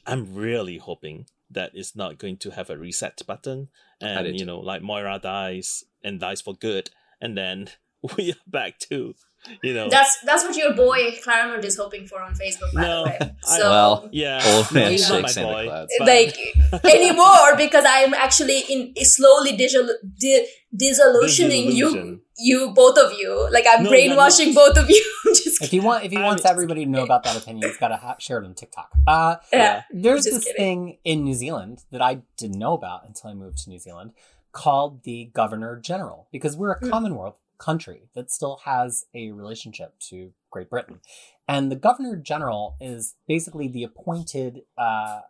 I'm 0.07 0.33
really 0.33 0.77
hoping 0.77 1.25
that 1.51 1.71
it's 1.73 1.95
not 1.95 2.17
going 2.17 2.37
to 2.37 2.51
have 2.51 2.69
a 2.69 2.77
reset 2.77 3.21
button, 3.27 3.69
and 4.01 4.39
you 4.39 4.45
know, 4.45 4.59
like 4.59 4.81
Moira 4.81 5.19
dies 5.21 5.83
and 6.03 6.19
dies 6.19 6.41
for 6.41 6.53
good, 6.55 6.89
and 7.21 7.37
then 7.37 7.69
we 8.17 8.31
are 8.31 8.35
back 8.47 8.79
to, 8.79 9.13
you 9.61 9.73
know, 9.73 9.89
That's 9.89 10.19
that's 10.21 10.43
what 10.43 10.55
your 10.55 10.73
boy 10.73 11.15
Claremont 11.23 11.63
is 11.65 11.77
hoping 11.77 12.07
for 12.07 12.21
on 12.21 12.33
Facebook, 12.33 12.73
by 12.73 12.81
No, 12.81 13.03
the 13.03 13.09
way. 13.09 13.17
I- 13.21 13.57
So 13.57 13.69
Well, 13.69 14.09
yeah, 14.11 14.41
Old 14.55 14.71
man 14.71 14.91
he's 14.91 15.07
not 15.09 15.29
shake 15.29 15.43
my 15.45 15.51
boy. 15.53 15.65
Claus. 15.67 15.89
like 16.01 16.37
anymore 16.85 17.55
because 17.57 17.85
I'm 17.87 18.13
actually 18.15 18.61
in 18.69 18.93
slowly 19.05 19.55
digital 19.57 19.89
di- 20.17 20.47
disillusioning 20.75 21.71
you 21.71 21.85
Disillusion. 21.87 22.21
You 22.37 22.71
both 22.75 22.97
of 22.97 23.13
you. 23.13 23.47
Like 23.51 23.65
I'm 23.69 23.83
No, 23.83 23.89
brainwashing 23.89 24.53
both 24.53 24.77
of 24.77 24.89
you. 24.89 25.03
Just 25.25 25.61
If 25.61 25.69
he 25.71 25.79
want, 25.79 26.03
if 26.05 26.11
he 26.11 26.17
I 26.17 26.23
wants 26.23 26.43
mean- 26.43 26.51
everybody 26.51 26.85
to 26.85 26.89
know 26.91 27.03
about 27.03 27.23
that 27.23 27.35
opinion, 27.37 27.67
he's 27.67 27.77
got 27.77 27.89
to 27.89 27.97
ha- 27.97 28.15
share 28.19 28.39
it 28.41 28.45
on 28.45 28.53
TikTok. 28.53 28.91
Uh, 29.07 29.35
yeah. 29.51 29.83
there's 29.91 30.25
this 30.25 30.43
kidding. 30.43 30.55
thing 30.57 30.97
in 31.03 31.23
New 31.23 31.33
Zealand 31.33 31.83
that 31.91 32.01
I 32.01 32.21
didn't 32.37 32.57
know 32.59 32.73
about 32.73 33.07
until 33.07 33.29
I 33.29 33.33
moved 33.33 33.59
to 33.59 33.69
New 33.69 33.79
Zealand 33.79 34.11
called 34.51 35.03
the 35.03 35.25
Governor 35.33 35.77
General 35.79 36.27
because 36.31 36.55
we're 36.57 36.73
a 36.73 36.79
Mm. 36.81 36.89
Commonwealth 36.91 37.37
country 37.57 38.09
that 38.13 38.29
still 38.31 38.61
has 38.65 39.05
a 39.13 39.31
relationship 39.31 39.97
to 40.09 40.33
Great 40.51 40.69
Britain. 40.69 40.99
And 41.47 41.71
the 41.71 41.75
Governor 41.75 42.15
General 42.17 42.75
is 42.79 43.15
basically 43.27 43.67
the 43.67 43.83
appointed 43.83 44.61
uh, 44.77 45.21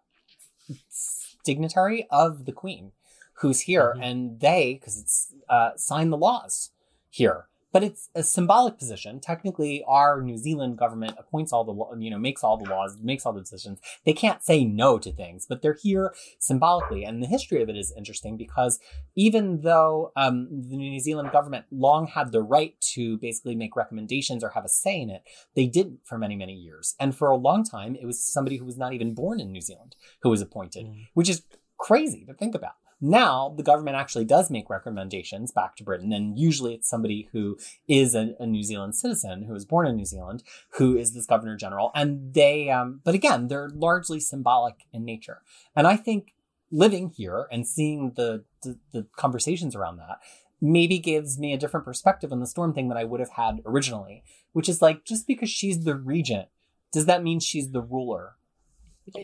dignitary 1.45 2.07
of 2.09 2.45
the 2.45 2.51
Queen 2.51 2.91
who's 3.37 3.61
here, 3.61 3.93
Mhm. 3.97 4.03
and 4.03 4.39
they, 4.39 4.75
because 4.75 4.97
it's 4.99 5.33
uh, 5.49 5.71
sign 5.75 6.09
the 6.09 6.17
laws 6.17 6.71
here. 7.13 7.45
But 7.71 7.83
it's 7.83 8.11
a 8.13 8.21
symbolic 8.21 8.77
position. 8.77 9.19
Technically, 9.19 9.83
our 9.87 10.21
New 10.21 10.37
Zealand 10.37 10.77
government 10.77 11.15
appoints 11.17 11.51
all 11.51 11.63
the, 11.63 11.99
you 11.99 12.11
know, 12.11 12.19
makes 12.19 12.43
all 12.43 12.55
the 12.55 12.69
laws, 12.69 12.97
makes 13.01 13.25
all 13.25 13.33
the 13.33 13.39
decisions. 13.39 13.79
They 14.05 14.13
can't 14.13 14.43
say 14.43 14.63
no 14.63 14.99
to 14.99 15.11
things, 15.11 15.47
but 15.49 15.63
they're 15.63 15.77
here 15.81 16.13
symbolically. 16.37 17.03
And 17.03 17.21
the 17.21 17.25
history 17.27 17.63
of 17.63 17.69
it 17.69 17.75
is 17.75 17.91
interesting 17.97 18.37
because 18.37 18.79
even 19.15 19.61
though 19.61 20.11
um, 20.15 20.47
the 20.51 20.77
New 20.77 20.99
Zealand 20.99 21.31
government 21.31 21.65
long 21.71 22.05
had 22.05 22.31
the 22.31 22.43
right 22.43 22.79
to 22.93 23.17
basically 23.17 23.55
make 23.55 23.75
recommendations 23.75 24.43
or 24.43 24.49
have 24.49 24.65
a 24.65 24.69
say 24.69 25.01
in 25.01 25.09
it, 25.09 25.23
they 25.55 25.65
didn't 25.65 26.01
for 26.03 26.19
many, 26.19 26.35
many 26.35 26.53
years. 26.53 26.93
And 26.99 27.15
for 27.17 27.29
a 27.29 27.35
long 27.37 27.63
time, 27.63 27.95
it 27.95 28.05
was 28.05 28.23
somebody 28.23 28.57
who 28.57 28.65
was 28.65 28.77
not 28.77 28.93
even 28.93 29.15
born 29.15 29.39
in 29.39 29.51
New 29.51 29.61
Zealand 29.61 29.95
who 30.21 30.29
was 30.29 30.41
appointed, 30.43 30.85
Mm. 30.85 31.07
which 31.15 31.29
is 31.29 31.41
crazy 31.79 32.23
to 32.25 32.35
think 32.35 32.53
about. 32.53 32.73
Now, 33.05 33.53
the 33.57 33.63
government 33.63 33.97
actually 33.97 34.23
does 34.23 34.49
make 34.49 34.69
recommendations 34.69 35.51
back 35.51 35.75
to 35.75 35.83
Britain, 35.83 36.13
and 36.13 36.39
usually 36.39 36.73
it's 36.73 36.87
somebody 36.87 37.27
who 37.33 37.57
is 37.85 38.15
a, 38.15 38.33
a 38.39 38.47
New 38.47 38.63
Zealand 38.63 38.95
citizen 38.95 39.43
who 39.43 39.51
was 39.51 39.65
born 39.65 39.87
in 39.87 39.97
New 39.97 40.05
Zealand 40.05 40.41
who 40.77 40.95
is 40.95 41.13
this 41.13 41.25
governor 41.25 41.57
general. 41.57 41.91
And 41.93 42.33
they, 42.33 42.69
um, 42.69 43.01
but 43.03 43.13
again, 43.13 43.49
they're 43.49 43.69
largely 43.73 44.21
symbolic 44.21 44.85
in 44.93 45.03
nature. 45.03 45.41
And 45.75 45.85
I 45.85 45.97
think 45.97 46.33
living 46.71 47.09
here 47.09 47.45
and 47.51 47.67
seeing 47.67 48.13
the, 48.15 48.45
the, 48.61 48.79
the 48.93 49.05
conversations 49.17 49.75
around 49.75 49.97
that 49.97 50.19
maybe 50.61 50.97
gives 50.97 51.37
me 51.37 51.51
a 51.51 51.57
different 51.57 51.85
perspective 51.85 52.31
on 52.31 52.39
the 52.39 52.47
storm 52.47 52.73
thing 52.73 52.87
than 52.87 52.97
I 52.97 53.03
would 53.03 53.19
have 53.19 53.31
had 53.31 53.59
originally, 53.65 54.23
which 54.53 54.69
is 54.69 54.81
like 54.81 55.03
just 55.03 55.27
because 55.27 55.49
she's 55.49 55.83
the 55.83 55.97
regent, 55.97 56.47
does 56.93 57.05
that 57.07 57.21
mean 57.21 57.41
she's 57.41 57.71
the 57.71 57.81
ruler? 57.81 58.35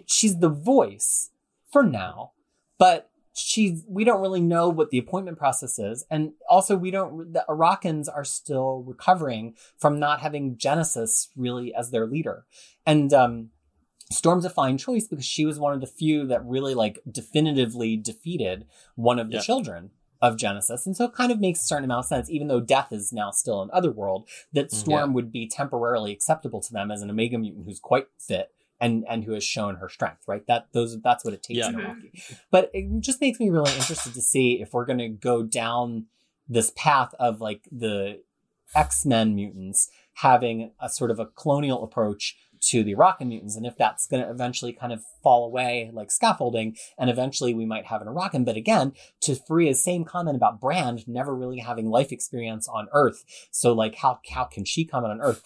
She's 0.05 0.39
the 0.39 0.49
voice 0.49 1.30
for 1.71 1.82
now, 1.82 2.34
but 2.77 3.09
she's 3.36 3.84
we 3.88 4.03
don't 4.03 4.21
really 4.21 4.41
know 4.41 4.69
what 4.69 4.89
the 4.89 4.97
appointment 4.97 5.38
process 5.38 5.80
is 5.80 6.05
and 6.09 6.32
also 6.49 6.75
we 6.75 6.91
don't 6.91 7.32
the 7.34 7.45
Iraqans 7.47 8.07
are 8.13 8.25
still 8.25 8.84
recovering 8.86 9.53
from 9.77 9.99
not 9.99 10.19
having 10.19 10.57
Genesis 10.57 11.30
really 11.36 11.73
as 11.73 11.91
their 11.91 12.05
leader 12.07 12.45
and 12.86 13.13
um 13.13 13.49
Storm's 14.11 14.45
a 14.45 14.49
fine 14.49 14.77
choice 14.80 15.07
because 15.07 15.25
she 15.25 15.45
was 15.45 15.59
one 15.59 15.73
of 15.73 15.82
the 15.82 15.88
few 15.88 16.25
that 16.27 16.43
really 16.43 16.73
like 16.73 16.99
definitively 17.09 17.95
defeated 17.95 18.65
one 18.95 19.19
of 19.19 19.30
the 19.30 19.36
Yeah. 19.36 19.41
children 19.41 19.91
of 20.21 20.36
Genesis. 20.36 20.86
And 20.86 20.97
so 20.97 21.05
it 21.05 21.13
kind 21.13 21.32
of 21.32 21.39
makes 21.39 21.61
a 21.61 21.65
certain 21.65 21.86
amount 21.86 21.99
of 21.99 22.05
sense, 22.07 22.30
even 22.30 22.47
though 22.47 22.59
death 22.59 22.91
is 22.91 23.13
now 23.13 23.32
still 23.32 23.61
an 23.61 23.69
Otherworld, 23.71 24.27
that 24.51 24.69
Mhm. 24.69 24.73
Storm 24.73 25.13
would 25.13 25.32
be 25.32 25.47
temporarily 25.47 26.11
acceptable 26.11 26.59
to 26.59 26.73
them 26.73 26.89
as 26.91 27.01
an 27.03 27.09
Omega 27.09 27.38
mutant 27.38 27.65
who's 27.65 27.80
quite 27.80 28.07
fit 28.17 28.51
and 28.82 29.05
and 29.09 29.23
who 29.23 29.34
has 29.34 29.43
shown 29.43 29.75
her 29.75 29.89
strength, 29.89 30.23
right? 30.27 30.45
That 30.47 30.67
those 30.71 30.99
that's 31.01 31.23
what 31.25 31.34
it 31.34 31.43
takes 31.43 31.59
Yeah. 31.59 31.69
in 31.69 31.75
Mhm. 31.75 32.38
But 32.51 32.69
it 32.73 32.88
just 33.01 33.21
makes 33.21 33.39
me 33.39 33.49
really 33.49 33.73
interested 33.73 34.13
to 34.13 34.21
see 34.21 34.61
if 34.61 34.73
we're 34.73 34.86
gonna 34.86 35.09
go 35.09 35.43
down 35.43 36.05
this 36.47 36.71
path 36.75 37.13
of 37.19 37.41
like 37.41 37.67
the 37.71 38.21
X-Men 38.75 39.36
mutants 39.36 39.89
having 40.15 40.71
a 40.80 40.89
sort 40.89 41.11
of 41.11 41.19
a 41.19 41.25
colonial 41.25 41.84
approach 41.84 42.36
to 42.61 42.84
the 42.84 42.93
Arakan 42.93 43.27
mutants, 43.27 43.55
and 43.55 43.65
if 43.65 43.77
that's 43.77 44.05
going 44.05 44.21
to 44.21 44.30
eventually 44.30 44.73
kind 44.73 44.91
of 44.91 45.01
fall 45.23 45.45
away 45.45 45.89
like 45.93 46.11
scaffolding, 46.11 46.75
and 46.97 47.09
eventually 47.09 47.53
we 47.53 47.65
might 47.65 47.86
have 47.86 48.01
an 48.01 48.07
Arakan. 48.09 48.43
But 48.43 48.57
again, 48.57 48.91
to 49.21 49.32
Fariha's 49.36 49.82
same 49.82 50.03
comment 50.03 50.36
about 50.36 50.59
Brand 50.59 51.07
never 51.07 51.34
really 51.34 51.59
having 51.59 51.89
life 51.89 52.11
experience 52.11 52.67
on 52.67 52.89
Earth, 52.91 53.23
so 53.49 53.71
like 53.73 53.95
how 53.95 54.19
how 54.32 54.43
can 54.43 54.65
she 54.65 54.84
comment 54.84 55.13
on 55.13 55.21
Earth? 55.21 55.41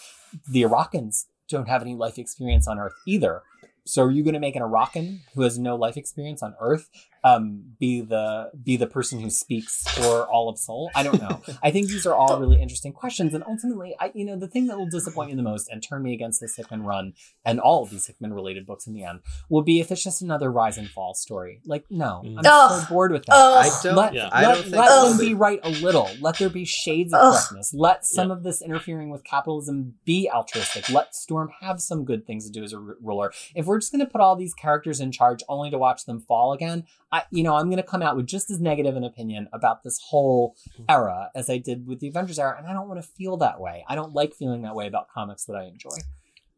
The 0.49 0.63
Arakans 0.63 1.25
don't 1.49 1.67
have 1.67 1.81
any 1.81 1.95
life 1.95 2.17
experience 2.17 2.67
on 2.67 2.79
Earth 2.79 2.93
either. 3.05 3.41
So 3.85 4.03
are 4.03 4.11
you 4.11 4.23
going 4.23 4.33
to 4.33 4.39
make 4.39 4.55
an 4.55 4.61
Arakan 4.61 5.19
who 5.35 5.41
has 5.41 5.59
no 5.59 5.75
life 5.75 5.97
experience 5.97 6.41
on 6.41 6.55
Earth 6.59 6.89
um, 7.23 7.63
be 7.79 8.01
the 8.01 8.51
be 8.63 8.75
the 8.77 8.87
person 8.87 9.19
who 9.19 9.29
speaks 9.29 9.83
for 9.97 10.27
all 10.27 10.49
of 10.49 10.57
Sol? 10.57 10.91
I 10.95 11.03
don't 11.03 11.21
know. 11.21 11.41
I 11.63 11.71
think 11.71 11.87
these 11.87 12.05
are 12.05 12.13
all 12.13 12.39
really 12.39 12.61
interesting 12.61 12.91
questions, 12.93 13.33
and 13.33 13.43
ultimately, 13.47 13.95
I 13.99 14.11
you 14.13 14.25
know 14.25 14.37
the 14.37 14.47
thing 14.47 14.67
that 14.67 14.77
will 14.77 14.89
disappoint 14.89 15.29
me 15.29 15.35
the 15.35 15.41
most 15.43 15.69
and 15.69 15.81
turn 15.81 16.03
me 16.03 16.13
against 16.13 16.41
this 16.41 16.55
Hickman 16.55 16.83
run 16.83 17.13
and 17.45 17.59
all 17.59 17.83
of 17.83 17.89
these 17.89 18.07
Hickman 18.07 18.33
related 18.33 18.65
books 18.65 18.87
in 18.87 18.93
the 18.93 19.03
end 19.03 19.21
will 19.49 19.61
be 19.61 19.79
if 19.79 19.91
it's 19.91 20.03
just 20.03 20.21
another 20.21 20.51
rise 20.51 20.77
and 20.77 20.89
fall 20.89 21.13
story. 21.13 21.61
Like, 21.65 21.85
no, 21.89 22.21
I'm 22.25 22.39
Ugh. 22.45 22.81
so 22.83 22.89
bored 22.93 23.11
with 23.11 23.25
that. 23.25 23.33
Ugh. 23.35 23.65
I 23.65 23.83
don't. 23.83 23.95
Let, 23.95 24.13
Yeah. 24.13 24.29
I 24.31 24.41
let, 24.45 24.53
don't 24.55 24.63
think 24.63 24.75
let 24.75 24.89
Ugh. 24.91 25.09
them 25.17 25.25
be 25.27 25.33
right 25.33 25.59
a 25.63 25.69
little. 25.69 26.09
Let 26.19 26.37
there 26.39 26.49
be 26.49 26.65
shades 26.65 27.13
of 27.13 27.19
Ugh. 27.21 27.33
correctness. 27.33 27.73
Let 27.73 28.05
some 28.05 28.27
Yeah. 28.29 28.33
of 28.35 28.43
this 28.43 28.61
interfering 28.61 29.09
with 29.09 29.23
capitalism 29.23 29.95
be 30.05 30.29
altruistic. 30.29 30.89
Let 30.89 31.15
Storm 31.15 31.49
have 31.61 31.81
some 31.81 32.05
good 32.05 32.25
things 32.25 32.45
to 32.45 32.51
do 32.51 32.63
as 32.63 32.73
a 32.73 32.77
r- 32.77 32.97
ruler. 33.01 33.31
If 33.55 33.65
we're 33.65 33.79
just 33.79 33.91
going 33.91 34.05
to 34.05 34.11
put 34.11 34.21
all 34.21 34.35
these 34.35 34.53
characters 34.53 34.99
in 34.99 35.11
charge 35.11 35.43
only 35.47 35.69
to 35.71 35.77
watch 35.77 36.05
them 36.05 36.19
fall 36.19 36.53
again, 36.53 36.85
I, 37.13 37.21
you 37.29 37.43
know, 37.43 37.55
I'm 37.55 37.67
going 37.67 37.77
to 37.77 37.83
come 37.83 38.01
out 38.01 38.15
with 38.17 38.25
just 38.25 38.49
as 38.49 38.59
negative 38.59 38.95
an 38.95 39.03
opinion 39.03 39.47
about 39.53 39.83
this 39.83 39.99
whole 40.09 40.55
hmm. 40.75 40.85
era 40.89 41.29
as 41.35 41.47
I 41.47 41.59
did 41.59 41.85
with 41.85 41.99
the 41.99 42.07
Avengers 42.07 42.39
era, 42.39 42.55
and 42.57 42.67
I 42.67 42.73
don't 42.73 42.89
want 42.89 43.01
to 43.01 43.07
feel 43.07 43.37
that 43.37 43.61
way. 43.61 43.85
I 43.87 43.93
don't 43.93 44.13
like 44.13 44.33
feeling 44.33 44.63
that 44.63 44.75
way 44.75 44.87
about 44.87 45.09
comics 45.13 45.45
that 45.45 45.53
I 45.53 45.65
enjoy. 45.65 45.95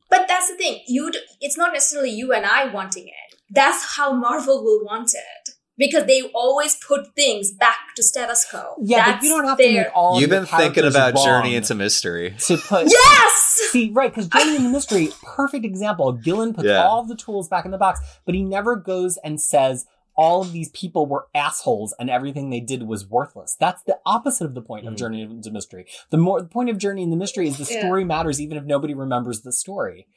But 0.09 0.27
that's 0.29 0.49
the 0.49 0.55
thing. 0.55 0.81
You, 0.87 1.11
d- 1.11 1.19
it's 1.41 1.57
not 1.57 1.73
necessarily 1.73 2.11
you 2.11 2.31
and 2.31 2.45
I 2.45 2.71
wanting 2.71 3.07
it. 3.07 3.35
That's 3.49 3.97
how 3.97 4.13
Marvel 4.13 4.63
will 4.63 4.85
want 4.85 5.13
it 5.13 5.55
because 5.77 6.05
they 6.05 6.21
always 6.33 6.75
put 6.75 7.13
things 7.15 7.51
back 7.51 7.77
to 7.97 8.03
status 8.03 8.47
quo. 8.49 8.75
Yeah, 8.81 9.05
that's 9.05 9.17
but 9.17 9.23
you 9.23 9.29
don't 9.29 9.45
have 9.45 9.57
their... 9.57 9.67
to 9.67 9.73
make 9.73 9.87
all. 9.93 10.21
You've 10.21 10.29
your 10.29 10.39
been 10.39 10.47
thinking 10.47 10.85
about 10.85 11.17
Journey 11.17 11.55
into 11.55 11.75
Mystery. 11.75 12.33
to 12.39 12.57
put 12.57 12.87
Yes. 12.89 13.59
See, 13.71 13.91
right, 13.91 14.09
because 14.09 14.29
Journey 14.29 14.55
into 14.55 14.69
Mystery, 14.69 15.09
perfect 15.21 15.65
example. 15.65 16.13
Gillen 16.13 16.53
puts 16.53 16.67
Yeah. 16.67 16.85
all 16.85 17.01
of 17.01 17.09
the 17.09 17.15
tools 17.15 17.49
back 17.49 17.65
in 17.65 17.71
the 17.71 17.77
box, 17.77 17.99
but 18.25 18.35
he 18.35 18.43
never 18.43 18.77
goes 18.77 19.17
and 19.17 19.41
says 19.41 19.85
all 20.17 20.41
of 20.41 20.51
these 20.53 20.69
people 20.69 21.05
were 21.05 21.27
assholes 21.35 21.93
and 21.99 22.09
everything 22.09 22.49
they 22.49 22.59
did 22.61 22.83
was 22.83 23.05
worthless. 23.05 23.55
That's 23.59 23.83
the 23.83 23.99
opposite 24.05 24.45
of 24.45 24.53
the 24.55 24.61
point 24.61 24.87
of 24.87 24.93
Mm. 24.93 24.97
Journey 24.97 25.21
into 25.23 25.51
Mystery. 25.51 25.85
The 26.09 26.17
more 26.17 26.41
the 26.41 26.47
point 26.47 26.69
of 26.69 26.77
Journey 26.77 27.03
in 27.03 27.09
the 27.09 27.17
Mystery 27.17 27.47
is 27.47 27.57
the 27.57 27.71
Yeah. 27.71 27.81
story 27.81 28.03
matters 28.05 28.39
even 28.39 28.57
if 28.57 28.63
nobody 28.63 28.93
remembers 28.93 29.41
the 29.41 29.51
story. 29.51 30.07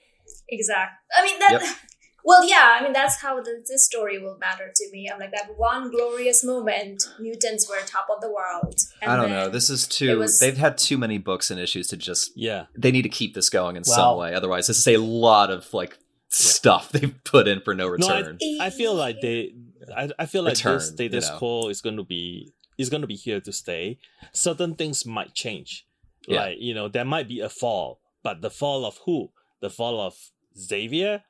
Exactly. 0.48 0.96
I 1.16 1.24
mean 1.24 1.38
that. 1.40 1.52
Yep. 1.62 1.62
Well, 2.24 2.46
yeah. 2.46 2.76
I 2.78 2.82
mean 2.82 2.92
that's 2.92 3.22
how 3.22 3.40
the, 3.40 3.64
this 3.66 3.86
story 3.86 4.18
will 4.18 4.36
matter 4.38 4.70
to 4.74 4.90
me. 4.92 5.08
I'm 5.10 5.18
like 5.18 5.30
that 5.30 5.48
one 5.56 5.90
glorious 5.90 6.44
moment. 6.44 7.02
Mutants 7.18 7.66
were 7.70 7.78
top 7.86 8.08
of 8.14 8.20
the 8.20 8.28
world. 8.28 8.74
And 9.00 9.10
I 9.10 9.16
don't 9.16 9.30
know. 9.30 9.48
This 9.48 9.70
is 9.70 9.86
too. 9.88 10.18
was- 10.18 10.38
They've 10.38 10.56
had 10.56 10.76
too 10.76 10.98
many 10.98 11.16
books 11.16 11.50
and 11.50 11.58
issues 11.58 11.86
to 11.88 11.96
just. 11.96 12.32
Yeah. 12.36 12.66
They 12.76 12.90
need 12.90 13.02
to 13.02 13.08
keep 13.08 13.34
this 13.34 13.48
going 13.48 13.76
in 13.76 13.84
Well- 13.86 13.96
some 13.96 14.18
way. 14.18 14.34
Otherwise, 14.34 14.66
this 14.66 14.76
is 14.78 14.88
a 14.88 14.98
lot 14.98 15.50
of 15.50 15.72
like 15.72 15.96
stuff 16.28 16.90
they've 16.92 17.14
put 17.24 17.48
in 17.48 17.62
for 17.62 17.74
no 17.74 17.84
No, 17.96 18.08
I- 18.08 18.18
return. 18.18 18.38
I 18.60 18.68
feel 18.70 18.94
like 18.94 19.22
they. 19.22 19.54
I, 19.96 20.10
I 20.18 20.26
feel 20.26 20.42
like 20.42 20.56
Return, 20.56 20.74
this 20.74 20.88
status 20.88 21.26
you 21.26 21.32
know. 21.32 21.38
quo 21.38 21.68
is 21.68 21.80
going 21.80 21.96
to 21.96 22.04
be 22.04 22.52
is 22.76 22.90
going 22.90 23.00
to 23.00 23.06
be 23.06 23.16
here 23.16 23.40
to 23.40 23.52
stay. 23.52 23.98
Certain 24.32 24.74
things 24.74 25.04
might 25.04 25.34
change. 25.34 25.86
Yeah. 26.26 26.40
Like 26.40 26.58
you 26.60 26.74
know, 26.74 26.88
there 26.88 27.04
might 27.04 27.28
be 27.28 27.40
a 27.40 27.48
fall, 27.48 28.00
but 28.22 28.40
the 28.40 28.50
fall 28.50 28.84
of 28.84 28.98
who? 29.04 29.30
The 29.60 29.70
fall 29.70 30.00
of 30.00 30.14
Xavier? 30.56 31.24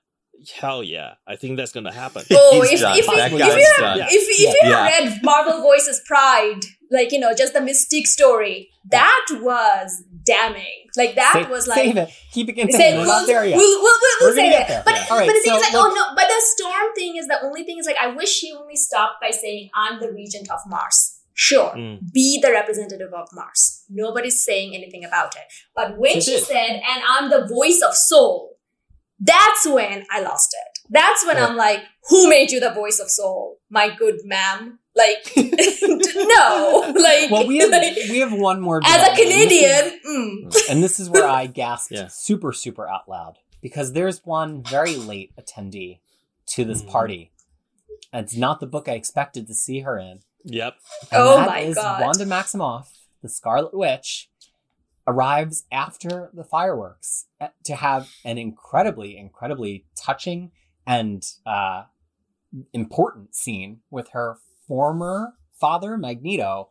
Hell 0.54 0.82
yeah! 0.84 1.14
I 1.26 1.36
think 1.36 1.56
that's 1.56 1.72
going 1.72 1.84
to 1.84 1.92
happen. 1.92 2.22
Oh, 2.30 2.62
if, 2.64 2.80
done. 2.80 2.96
if, 2.96 3.06
that 3.06 3.32
if, 3.32 3.38
guy's 3.38 3.56
you 3.56 3.72
have, 3.76 3.76
done. 3.78 3.98
Yeah. 3.98 4.06
if, 4.08 4.22
if 4.28 4.38
you 4.64 4.70
Yeah. 4.70 4.84
read 4.86 5.18
Marvel 5.22 5.60
Voices 5.62 6.00
Pride, 6.06 6.60
like, 6.90 7.10
you 7.12 7.18
know, 7.18 7.34
just 7.34 7.54
the 7.54 7.60
Mystique 7.60 8.06
story, 8.06 8.70
that 8.90 9.26
was 9.40 10.02
damning. 10.24 10.64
Like, 10.96 11.14
that 11.16 11.32
Save, 11.34 11.50
was 11.50 11.66
like. 11.66 11.78
save 11.78 11.96
it. 11.96 12.08
Keep 12.32 12.48
it 12.50 12.56
Say, 12.56 12.60
contained. 12.62 12.98
We're 12.98 13.04
we'll, 13.04 13.18
not 13.20 13.26
there 13.26 13.44
yet. 13.44 13.56
We'll, 13.56 13.82
we'll, 13.82 13.82
we'll, 13.82 14.16
We're 14.20 14.26
we'll 14.28 14.34
say 14.36 14.50
get 14.50 14.68
that. 14.68 14.84
there. 14.84 14.94
But, 14.94 14.94
Yeah. 15.20 15.26
but 15.26 15.34
the 15.34 15.40
thing 15.40 15.52
so 15.52 15.56
is 15.56 15.62
like, 15.62 15.72
look- 15.72 15.92
oh 15.92 15.94
no, 15.94 16.14
but 16.14 16.28
the 16.28 16.42
storm 16.56 16.94
thing 16.94 17.16
is 17.16 17.26
the 17.26 17.40
only 17.44 17.64
thing 17.64 17.78
is 17.78 17.86
like, 17.86 17.96
I 18.00 18.08
wish 18.14 18.30
she 18.30 18.52
only 18.52 18.76
stopped 18.76 19.20
by 19.20 19.30
saying, 19.30 19.70
I'm 19.74 20.00
the 20.00 20.12
regent 20.12 20.50
of 20.50 20.60
Mars. 20.66 21.16
Sure, 21.34 21.70
Mm. 21.76 22.00
be 22.12 22.40
the 22.42 22.50
representative 22.50 23.12
of 23.14 23.28
Mars. 23.32 23.84
Nobody's 23.88 24.42
saying 24.42 24.74
anything 24.74 25.04
about 25.04 25.36
it. 25.36 25.42
But 25.74 25.96
when 25.98 26.14
She 26.14 26.32
she 26.32 26.38
said, 26.40 26.70
and 26.84 27.02
I'm 27.08 27.30
the 27.30 27.46
voice 27.46 27.80
of 27.80 27.94
Sol, 27.94 28.56
that's 29.20 29.66
when 29.66 30.04
I 30.10 30.20
lost 30.20 30.54
it. 30.54 30.78
That's 30.90 31.26
when 31.26 31.36
Yeah. 31.36 31.46
I'm 31.46 31.56
like, 31.56 31.80
who 32.08 32.28
made 32.28 32.50
you 32.50 32.60
the 32.60 32.70
voice 32.70 32.98
of 32.98 33.10
Sol? 33.10 33.58
My 33.70 33.94
good 33.94 34.20
ma'am. 34.24 34.78
Like, 34.96 35.32
no. 35.36 36.92
Like, 36.96 37.30
Well, 37.30 37.46
we 37.46 37.58
have 37.58 37.70
like, 37.70 37.96
we 38.10 38.18
have 38.20 38.32
one 38.32 38.60
more 38.60 38.80
as 38.84 38.94
a 38.94 38.98
development. 39.14 39.16
This 39.28 39.52
is- 39.52 40.00
Canadian, 40.00 40.00
mm, 40.06 40.56
and 40.70 40.82
this 40.82 40.98
is 41.00 41.08
where 41.10 41.28
I 41.28 41.46
gasped 41.46 41.92
Yeah. 41.92 42.08
super, 42.08 42.52
super 42.52 42.88
out 42.88 43.08
loud 43.08 43.36
because 43.60 43.92
there's 43.92 44.24
one 44.24 44.62
very 44.62 44.96
late 44.96 45.32
attendee 45.36 46.00
to 46.48 46.64
this 46.64 46.82
Mhm. 46.82 46.88
party. 46.90 47.32
And 48.12 48.24
it's 48.24 48.36
not 48.36 48.60
the 48.60 48.66
book 48.66 48.88
I 48.88 48.92
expected 48.92 49.46
to 49.48 49.54
see 49.54 49.80
her 49.80 49.98
in. 49.98 50.20
Yep. 50.44 50.74
And 51.12 51.22
Oh 51.22 51.36
that 51.36 51.46
my 51.46 51.58
is 51.60 51.74
God. 51.74 52.00
Wanda 52.00 52.24
Maximoff, 52.24 52.86
the 53.22 53.28
Scarlet 53.28 53.74
Witch, 53.74 54.30
arrives 55.08 55.64
after 55.72 56.30
the 56.34 56.44
fireworks 56.44 57.26
uh, 57.40 57.48
to 57.64 57.74
have 57.74 58.08
an 58.24 58.36
incredibly, 58.38 59.16
incredibly 59.16 59.86
touching 59.96 60.50
and 60.86 61.24
uh, 61.46 61.84
important 62.72 63.34
scene 63.34 63.80
with 63.90 64.10
her 64.10 64.36
former 64.66 65.32
father, 65.58 65.96
Magneto, 65.96 66.68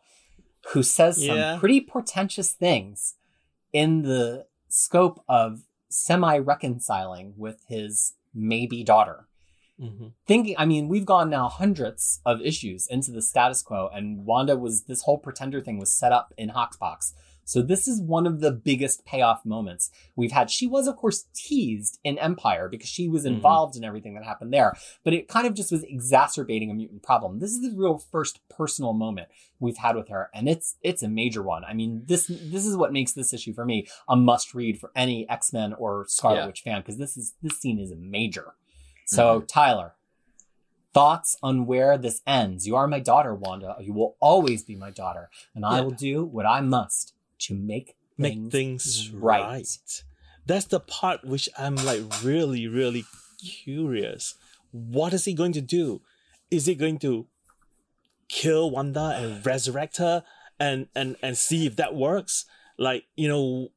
who 0.73 0.83
says 0.83 1.21
Yeah. 1.23 1.51
some 1.51 1.59
pretty 1.59 1.81
portentous 1.81 2.51
things 2.53 3.15
in 3.73 4.03
the 4.03 4.45
scope 4.69 5.23
of 5.27 5.63
semi 5.89 6.37
reconciling 6.37 7.33
with 7.37 7.63
his 7.67 8.13
maybe 8.33 8.83
daughter 8.83 9.27
hmm 9.79 10.07
thinking 10.25 10.55
i 10.57 10.65
mean 10.65 10.87
we've 10.87 11.05
gone 11.05 11.29
now 11.29 11.47
hundreds 11.47 12.19
of 12.25 12.41
issues 12.41 12.87
into 12.87 13.11
the 13.11 13.21
status 13.21 13.61
quo 13.61 13.89
and 13.93 14.25
wanda 14.25 14.57
was 14.57 14.83
this 14.83 15.03
whole 15.03 15.17
pretender 15.17 15.61
thing 15.61 15.77
was 15.79 15.91
set 15.91 16.11
up 16.11 16.33
in 16.37 16.49
HoXPoX 16.49 17.13
so 17.49 17.61
this 17.61 17.87
is 17.87 18.01
one 18.01 18.27
of 18.27 18.41
the 18.41 18.51
biggest 18.51 19.05
payoff 19.05 19.45
moments 19.45 19.89
we've 20.15 20.33
had 20.33 20.51
she 20.51 20.67
was 20.67 20.85
of 20.85 20.95
course 20.97 21.25
teased 21.33 21.97
in 22.03 22.17
Empyre 22.17 22.69
because 22.69 22.89
she 22.89 23.07
was 23.07 23.23
Mhm. 23.23 23.27
involved 23.35 23.75
in 23.77 23.83
everything 23.85 24.13
that 24.15 24.23
happened 24.25 24.51
there 24.53 24.75
but 25.03 25.13
it 25.13 25.27
kind 25.29 25.47
of 25.47 25.53
just 25.53 25.71
was 25.71 25.83
exacerbating 25.83 26.69
a 26.69 26.73
mutant 26.73 27.01
problem 27.03 27.39
this 27.39 27.51
is 27.51 27.61
the 27.61 27.75
real 27.75 27.97
first 27.97 28.41
personal 28.49 28.93
moment 28.93 29.29
we've 29.59 29.77
had 29.77 29.95
with 29.95 30.09
her 30.09 30.29
and 30.33 30.49
it's 30.49 30.75
it's 30.83 31.01
a 31.03 31.07
major 31.09 31.41
one 31.41 31.63
i 31.65 31.73
mean 31.73 32.03
this 32.05 32.27
this 32.27 32.65
is 32.65 32.75
what 32.75 32.91
makes 32.93 33.13
this 33.13 33.33
issue 33.33 33.53
for 33.53 33.65
me 33.65 33.87
a 34.09 34.15
must 34.15 34.53
read 34.53 34.77
for 34.79 34.91
any 34.95 35.27
x-men 35.29 35.73
or 35.73 36.05
scarlet 36.07 36.37
Yeah. 36.41 36.45
witch 36.47 36.61
fan 36.61 36.81
because 36.81 36.97
this 36.97 37.15
is 37.17 37.35
this 37.41 37.57
scene 37.59 37.79
is 37.79 37.93
major 37.97 38.55
so, 39.09 39.39
Tyler, 39.47 39.95
thoughts 40.93 41.37
on 41.41 41.65
where 41.65 41.97
this 41.97 42.21
ends? 42.27 42.67
You 42.67 42.75
are 42.75 42.87
my 42.87 42.99
daughter, 42.99 43.33
Wanda. 43.33 43.75
You 43.79 43.93
will 43.93 44.17
always 44.19 44.63
be 44.63 44.75
my 44.75 44.91
daughter, 44.91 45.29
and 45.55 45.65
I 45.65 45.79
will 45.79 45.91
do 45.91 46.25
what 46.25 46.45
I 46.45 46.59
must 46.59 47.13
to 47.39 47.55
make 47.55 47.95
Make 48.17 48.33
things, 48.33 48.51
things 48.51 49.11
right. 49.11 49.43
right. 49.43 50.03
That's 50.45 50.65
the 50.65 50.79
part 50.79 51.23
which 51.23 51.47
I'm 51.57 51.75
like 51.75 52.01
really, 52.23 52.67
really 52.67 53.05
curious. 53.63 54.35
What 54.71 55.13
is 55.13 55.25
he 55.25 55.33
going 55.33 55.51
to 55.53 55.61
do? 55.61 56.01
Is 56.49 56.65
he 56.65 56.73
going 56.73 56.97
to 56.99 57.27
kill 58.27 58.71
Wanda 58.71 59.17
and 59.17 59.45
resurrect 59.45 59.97
her 59.97 60.23
and 60.59 60.87
and 60.95 61.15
and 61.21 61.37
see 61.37 61.67
if 61.67 61.75
that 61.75 61.93
works? 61.93 62.45
Like 62.77 63.05
you 63.15 63.27
know? 63.27 63.71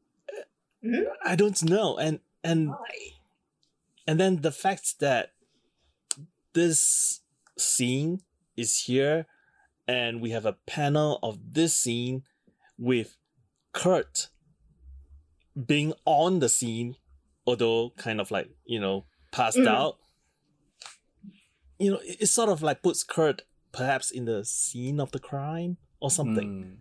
I 1.22 1.36
don't 1.36 1.62
know. 1.62 1.98
And 1.98 2.20
and 2.42 2.72
and 4.06 4.18
then 4.18 4.40
the 4.40 4.52
fact 4.52 5.00
that 5.00 5.32
this 6.54 7.20
scene 7.58 8.22
is 8.56 8.84
here 8.84 9.26
and 9.86 10.22
we 10.22 10.30
have 10.30 10.46
a 10.46 10.56
panel 10.66 11.18
of 11.22 11.52
this 11.52 11.76
scene 11.76 12.22
with 12.78 13.16
Kurt 13.72 14.28
being 15.66 15.92
on 16.04 16.38
the 16.38 16.48
scene, 16.48 16.96
although 17.46 17.90
kind 17.96 18.20
of 18.20 18.30
like, 18.30 18.50
you 18.64 18.80
know, 18.80 19.06
passed 19.32 19.58
Mhm. 19.58 19.68
out. 19.68 19.98
You 21.78 21.92
know, 21.92 21.98
it, 21.98 22.22
it 22.22 22.26
sort 22.26 22.48
of 22.50 22.62
like 22.62 22.82
puts 22.82 23.02
Kurt 23.02 23.42
perhaps 23.72 24.10
in 24.10 24.24
the 24.24 24.44
scene 24.44 25.00
of 25.00 25.12
the 25.12 25.18
crime 25.18 25.76
or 26.00 26.10
something. 26.10 26.48
Mm. 26.48 26.76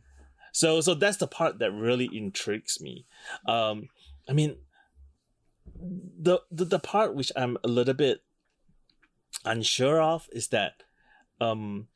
So 0.52 0.82
so 0.82 0.94
that's 0.94 1.18
the 1.18 1.28
part 1.28 1.60
that 1.60 1.72
really 1.72 2.10
intrigues 2.12 2.82
me. 2.82 3.06
Um 3.46 3.90
I 4.28 4.34
mean 4.34 4.58
the, 5.76 6.42
the 6.52 6.66
the 6.66 6.80
part 6.80 7.16
which 7.16 7.32
I'm 7.36 7.58
a 7.64 7.68
little 7.68 7.94
bit 7.94 8.24
unsure 9.46 10.02
of 10.02 10.28
is 10.32 10.48
that 10.50 10.84
um 11.40 11.88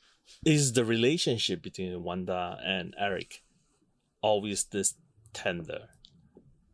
is 0.45 0.73
the 0.73 0.85
relationship 0.85 1.61
between 1.61 2.01
Wanda 2.03 2.57
and 2.63 2.95
Eric 2.97 3.42
always 4.23 4.63
this 4.63 4.95
tender. 5.33 5.89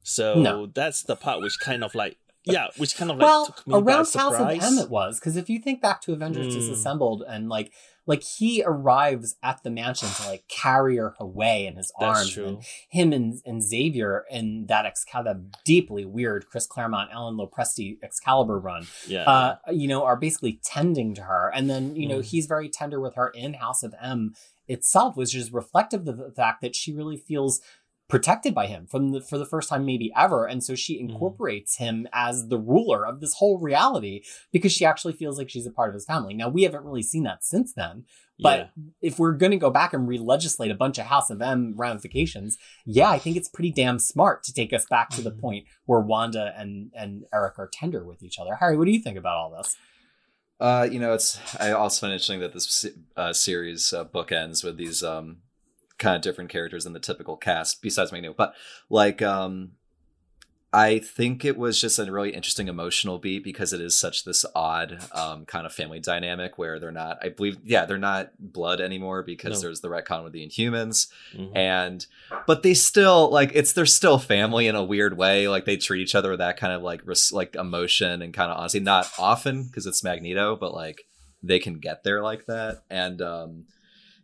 So 0.03 0.35
No. 0.39 0.65
that's 0.67 1.03
the 1.03 1.15
part 1.17 1.41
which 1.41 1.59
kind 1.59 1.83
of 1.83 1.93
like 1.95 2.17
yeah, 2.45 2.67
which 2.77 2.95
kind 2.95 3.11
of 3.11 3.17
like 3.17 3.27
well, 3.27 3.45
took 3.47 3.67
me 3.67 3.73
by 3.73 3.79
around 3.79 3.97
House 3.97 4.15
of 4.15 4.21
surprise. 4.31 4.63
M 4.63 4.77
it 4.79 4.89
was 4.89 5.19
because 5.19 5.35
if 5.35 5.49
you 5.49 5.59
think 5.59 5.81
back 5.81 6.01
to 6.01 6.13
Avengers 6.13 6.47
Mm. 6.47 6.53
Disassembled 6.53 7.23
and 7.27 7.49
like 7.49 7.71
like 8.07 8.23
he 8.23 8.63
arrives 8.65 9.35
at 9.43 9.61
the 9.61 9.69
mansion 9.69 10.07
to 10.09 10.27
like 10.27 10.47
carry 10.47 10.97
her 10.97 11.13
away 11.19 11.67
in 11.67 11.75
his 11.75 11.91
That's 11.99 12.19
arms 12.19 12.31
true. 12.31 12.45
and 12.47 12.63
him 12.89 13.13
and, 13.13 13.39
and 13.45 13.61
Xavier 13.61 14.25
in 14.31 14.65
that 14.67 14.85
Excalibur 14.87 15.33
that 15.33 15.63
deeply 15.63 16.05
weird 16.05 16.47
Chris 16.47 16.65
Claremont 16.65 17.11
Aaron 17.11 17.35
Lopresti 17.37 17.97
Excalibur 18.01 18.57
run 18.57 18.87
Yeah, 19.05 19.23
uh, 19.29 19.55
you 19.71 19.87
know, 19.87 20.03
are 20.05 20.15
basically 20.15 20.59
tending 20.63 21.13
to 21.15 21.23
her. 21.23 21.51
And 21.53 21.69
then, 21.69 21.95
you 21.95 22.07
know, 22.07 22.19
Mm. 22.19 22.25
he's 22.25 22.47
very 22.47 22.69
tender 22.69 22.99
with 22.99 23.13
her 23.15 23.27
in 23.29 23.55
House 23.55 23.83
of 23.83 23.93
M 24.01 24.33
itself, 24.69 25.17
which 25.17 25.35
is 25.35 25.51
reflective 25.51 26.07
of 26.07 26.17
the 26.17 26.31
fact 26.35 26.61
that 26.61 26.75
she 26.75 26.93
really 26.93 27.17
feels 27.17 27.59
protected 28.07 28.55
by 28.55 28.65
him 28.65 28.87
from 28.87 29.11
the 29.11 29.21
for 29.21 29.37
the 29.37 29.45
first 29.45 29.69
time 29.69 29.85
maybe 29.85 30.11
ever 30.17 30.47
and 30.47 30.63
so 30.63 30.73
she 30.73 30.95
Mm-hmm. 30.95 31.11
incorporates 31.11 31.77
him 31.77 32.07
as 32.11 32.47
the 32.47 32.57
ruler 32.57 33.05
of 33.05 33.19
this 33.19 33.35
whole 33.35 33.59
reality 33.59 34.23
because 34.51 34.71
she 34.71 34.83
actually 34.83 35.13
feels 35.13 35.37
like 35.37 35.47
she's 35.47 35.67
a 35.67 35.71
part 35.71 35.89
of 35.89 35.93
his 35.93 36.05
family 36.05 36.33
now 36.33 36.49
we 36.49 36.63
haven't 36.63 36.85
really 36.85 37.03
seen 37.03 37.21
that 37.25 37.43
since 37.43 37.71
then 37.71 38.05
but 38.39 38.71
yeah. 38.75 38.83
if 39.01 39.19
we're 39.19 39.33
going 39.33 39.51
to 39.51 39.57
go 39.57 39.69
back 39.69 39.93
and 39.93 40.07
re-legislate 40.07 40.71
a 40.71 40.75
bunch 40.75 40.97
of 40.97 41.05
House 41.07 41.29
of 41.29 41.41
M 41.41 41.73
ramifications, 41.77 42.57
yeah, 42.85 43.09
I 43.09 43.19
think 43.19 43.35
it's 43.35 43.49
pretty 43.49 43.69
damn 43.71 43.99
smart 43.99 44.43
to 44.45 44.53
take 44.53 44.71
us 44.71 44.85
back 44.89 45.09
to 45.09 45.21
the 45.21 45.31
Mhm. 45.31 45.41
point 45.41 45.65
where 45.85 45.99
Wanda 45.99 46.53
and 46.57 46.89
and 46.95 47.25
Eric 47.33 47.59
are 47.59 47.67
tender 47.71 48.05
with 48.05 48.23
each 48.23 48.39
other. 48.39 48.55
Harry, 48.55 48.77
what 48.77 48.85
do 48.85 48.91
you 48.91 49.01
think 49.01 49.17
about 49.17 49.35
all 49.35 49.51
this? 49.57 49.75
Uh, 50.59 50.87
you 50.91 50.99
know, 50.99 51.13
it's 51.13 51.39
I 51.59 51.71
also 51.71 52.01
find 52.01 52.13
interesting 52.13 52.41
that 52.41 52.53
this 52.53 52.85
uh, 53.15 53.33
series 53.33 53.93
uh, 53.93 54.05
bookends 54.05 54.63
with 54.63 54.77
these 54.77 55.01
um 55.03 55.37
kind 55.97 56.15
of 56.15 56.21
different 56.21 56.49
characters 56.49 56.85
than 56.85 56.93
the 56.93 56.99
typical 56.99 57.37
cast, 57.37 57.81
besides 57.81 58.11
Magneto. 58.11 58.33
But 58.37 58.53
like, 58.89 59.21
um, 59.21 59.71
I 60.71 60.99
think 60.99 61.43
it 61.43 61.57
was 61.57 61.81
just 61.81 61.97
a 61.97 62.11
really 62.11 62.29
interesting 62.29 62.67
emotional 62.67 63.17
beat 63.17 63.43
because 63.43 63.73
it 63.73 63.81
is 63.81 63.97
such 63.99 64.23
this 64.23 64.45
odd 64.53 64.99
um 65.13 65.45
kind 65.45 65.65
of 65.65 65.73
family 65.73 65.99
dynamic 65.99 66.59
where 66.59 66.79
they're 66.79 66.91
not. 66.91 67.17
I 67.23 67.29
believe, 67.29 67.57
yeah, 67.63 67.85
they're 67.85 67.97
not 67.97 68.31
blood 68.37 68.79
anymore 68.79 69.23
because 69.23 69.63
No. 69.63 69.67
there's 69.67 69.81
the 69.81 69.87
retcon 69.89 70.23
with 70.23 70.33
the 70.33 70.45
Inhumans 70.47 71.07
Mhm. 71.35 71.51
and 71.55 72.05
but 72.45 72.61
they 72.61 72.75
still 72.75 73.31
like 73.31 73.51
it's 73.55 73.73
they're 73.73 73.87
still 73.87 74.19
family 74.19 74.67
in 74.67 74.75
a 74.75 74.83
weird 74.83 75.17
way 75.17 75.47
like 75.47 75.65
they 75.65 75.75
treat 75.77 76.01
each 76.01 76.13
other 76.13 76.29
with 76.29 76.39
that 76.39 76.57
kind 76.57 76.71
of 76.73 76.83
like 76.83 77.01
res- 77.03 77.31
like 77.31 77.55
emotion 77.55 78.21
and 78.21 78.31
kind 78.33 78.51
of 78.51 78.57
honesty 78.59 78.79
not 78.79 79.09
often 79.17 79.63
because 79.63 79.87
it's 79.87 80.03
magneto 80.03 80.55
but 80.55 80.73
like 80.73 81.03
they 81.41 81.57
can 81.57 81.79
get 81.79 82.03
there 82.03 82.21
like 82.21 82.45
that 82.45 82.83
and 82.91 83.21
um 83.23 83.65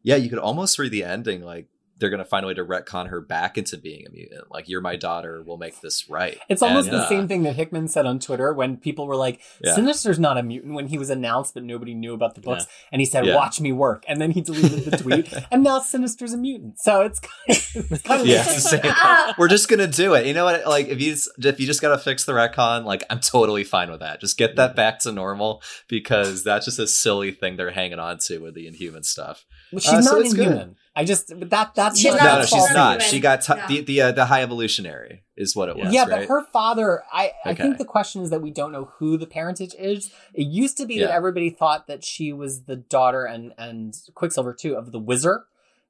yeah 0.03 0.15
you 0.15 0.29
could 0.29 0.37
almost 0.37 0.77
read 0.77 0.91
the 0.91 1.03
ending 1.03 1.41
like 1.41 1.67
they're 1.97 2.09
gonna 2.09 2.25
find 2.25 2.43
a 2.43 2.47
way 2.47 2.53
to 2.53 2.63
retcon 2.65 3.07
her 3.07 3.21
back 3.21 3.57
into 3.57 3.77
being 3.77 4.05
a 4.05 4.09
mutant 4.09 4.51
like 4.51 4.67
you're 4.67 4.81
my 4.81 4.95
daughter 4.95 5.41
we'll 5.45 5.57
make 5.57 5.79
this 5.81 6.09
right 6.09 6.39
It's 6.49 6.61
almost 6.61 6.89
And, 6.89 6.97
the 6.97 7.03
uh, 7.03 7.09
same 7.09 7.27
thing 7.27 7.43
that 7.43 7.55
Hickman 7.55 7.87
said 7.87 8.05
on 8.05 8.19
Twitter 8.19 8.53
when 8.53 8.77
people 8.77 9.07
were 9.07 9.15
like, 9.15 9.41
Yeah. 9.63 9.75
Sinister's 9.75 10.19
not 10.19 10.37
a 10.37 10.43
mutant 10.43 10.73
when 10.73 10.87
he 10.87 10.97
was 10.97 11.09
announced, 11.09 11.53
but 11.53 11.63
nobody 11.63 11.93
knew 11.93 12.13
about 12.13 12.35
the 12.35 12.41
books. 12.41 12.65
And 12.91 13.01
he 13.01 13.05
said, 13.05 13.25
Yeah. 13.25 13.35
Watch 13.35 13.61
me 13.61 13.71
work. 13.71 14.03
And 14.07 14.19
then 14.21 14.31
he 14.31 14.41
deleted 14.41 14.85
the 14.85 14.97
tweet, 14.97 15.33
and 15.51 15.63
now 15.63 15.79
Sinister's 15.79 16.33
a 16.33 16.37
mutant. 16.37 16.79
So 16.79 17.01
it's 17.01 17.19
kind 17.19 17.31
of, 17.49 17.91
it's 17.91 18.01
kind 18.01 18.21
of 18.21 18.27
Yeah, 18.27 18.43
it's 18.47 18.69
same. 18.69 18.81
Ah, 18.83 19.33
we're 19.37 19.47
just 19.47 19.67
gonna 19.69 19.87
do 19.87 20.13
it. 20.13 20.25
You 20.25 20.33
know 20.33 20.45
what? 20.45 20.65
Like, 20.67 20.87
if 20.87 21.01
you 21.01 21.11
just, 21.11 21.29
if 21.43 21.59
you 21.59 21.65
just 21.67 21.81
gotta 21.81 21.97
fix 21.97 22.25
the 22.25 22.33
retcon, 22.33 22.83
like, 22.85 23.03
I'm 23.09 23.19
totally 23.19 23.63
fine 23.63 23.89
with 23.89 23.99
that. 24.01 24.19
Just 24.19 24.37
get 24.37 24.55
that 24.57 24.75
back 24.75 24.99
to 24.99 25.11
normal 25.11 25.61
because 25.87 26.43
that's 26.43 26.65
just 26.65 26.79
a 26.79 26.87
silly 26.87 27.31
thing 27.31 27.55
they're 27.57 27.71
hanging 27.71 27.99
on 27.99 28.17
to 28.25 28.39
with 28.39 28.53
the 28.55 28.67
Inhuman 28.67 29.03
stuff. 29.03 29.45
Well, 29.71 29.79
she's 29.79 29.93
Uh, 29.93 30.01
so 30.01 30.11
not 30.17 30.21
it's 30.25 30.33
good. 30.33 30.75
Inhuman. 30.95 31.01
I 31.01 31.05
just, 31.05 31.49
that, 31.49 31.75
that's 31.75 31.99
She's 31.99 32.13
not 32.13 32.23
not 32.23 32.23
no, 32.23 32.35
no, 32.37 32.41
a 32.41 32.47
she's 32.47 32.71
not. 32.73 33.01
She 33.01 33.19
got 33.19 33.41
t- 33.41 33.53
No. 33.55 33.67
the 33.67 33.81
the 33.81 34.01
uh, 34.01 34.11
the 34.11 34.25
high 34.25 34.41
evolutionary 34.43 35.23
is 35.37 35.55
what 35.55 35.69
it 35.69 35.75
was. 35.75 35.91
yeah, 35.93 36.01
right? 36.01 36.09
but 36.11 36.25
her 36.27 36.43
father, 36.45 37.03
I, 37.11 37.31
I 37.43 37.51
Okay. 37.51 37.63
think 37.63 37.77
the 37.77 37.85
question 37.85 38.21
is 38.21 38.29
that 38.29 38.41
we 38.41 38.51
don't 38.51 38.71
know 38.71 38.85
who 38.99 39.17
the 39.17 39.27
parentage 39.27 39.73
is. 39.77 40.09
It 40.33 40.47
used 40.47 40.77
to 40.77 40.85
be 40.85 40.99
that 40.99 41.11
everybody 41.11 41.49
thought 41.49 41.87
that 41.87 42.03
she 42.05 42.31
was 42.33 42.63
the 42.63 42.75
daughter 42.77 43.25
and 43.25 43.53
and 43.57 43.93
Quicksilver 44.13 44.53
too 44.53 44.75
of 44.75 44.91
the 44.91 44.99
Wizard, 44.99 45.41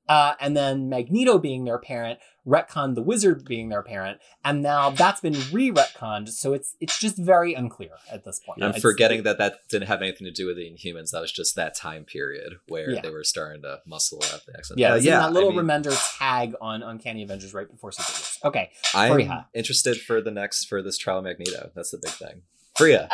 uh, 0.07 0.33
and 0.39 0.55
then 0.55 0.89
Magneto 0.89 1.37
being 1.37 1.65
their 1.65 1.77
parent, 1.79 2.19
retcon 2.45 2.93
the 2.95 3.01
Wizard 3.01 3.43
being 3.45 3.69
their 3.69 3.81
parent, 3.81 4.19
and 4.43 4.61
now 4.61 4.89
that's 4.91 5.19
been 5.21 5.35
re-retconned. 5.51 6.29
So 6.29 6.53
it's 6.53 6.75
it's 6.79 6.99
just 6.99 7.17
very 7.17 7.53
unclear 7.55 7.91
at 8.11 8.23
this 8.23 8.39
point. 8.45 8.61
I'm 8.61 8.69
It's- 8.69 8.81
forgetting 8.81 9.23
that 9.23 9.37
that 9.39 9.67
didn't 9.69 9.87
have 9.87 10.01
anything 10.01 10.25
to 10.25 10.31
do 10.31 10.45
with 10.45 10.57
the 10.57 10.69
Inhumans. 10.69 11.11
That 11.11 11.21
was 11.21 11.31
just 11.31 11.55
that 11.55 11.75
time 11.75 12.05
period 12.05 12.53
where 12.67 12.91
Yeah. 12.91 13.01
they 13.01 13.09
were 13.09 13.23
starting 13.23 13.61
to 13.63 13.79
muscle 13.87 14.21
up 14.33 14.45
the 14.45 14.53
X-Men. 14.57 14.77
Yeah, 14.77 14.93
Uh, 14.93 14.95
it's 14.97 15.05
in 15.05 15.11
that 15.11 15.33
little 15.33 15.49
I 15.51 15.55
mean, 15.61 15.65
remender 15.65 16.17
tag 16.19 16.53
on 16.61 16.83
Uncanny 16.83 17.23
Avengers 17.23 17.53
right 17.53 17.69
before 17.69 17.91
Secret 17.91 18.13
Wars. 18.13 18.37
Okay, 18.45 18.71
I'm 18.93 19.11
Fariha. 19.11 19.45
interested 19.55 19.99
for 19.99 20.21
the 20.21 20.31
next 20.31 20.65
for 20.65 20.81
this 20.83 20.97
trial 20.97 21.21
Magneto. 21.21 21.71
That's 21.75 21.91
the 21.91 21.97
big 22.01 22.11
thing. 22.11 22.41
Fariha. 22.77 23.07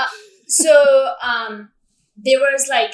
so 0.47 1.13
um 1.23 1.69
there 2.17 2.39
was 2.39 2.67
like 2.69 2.93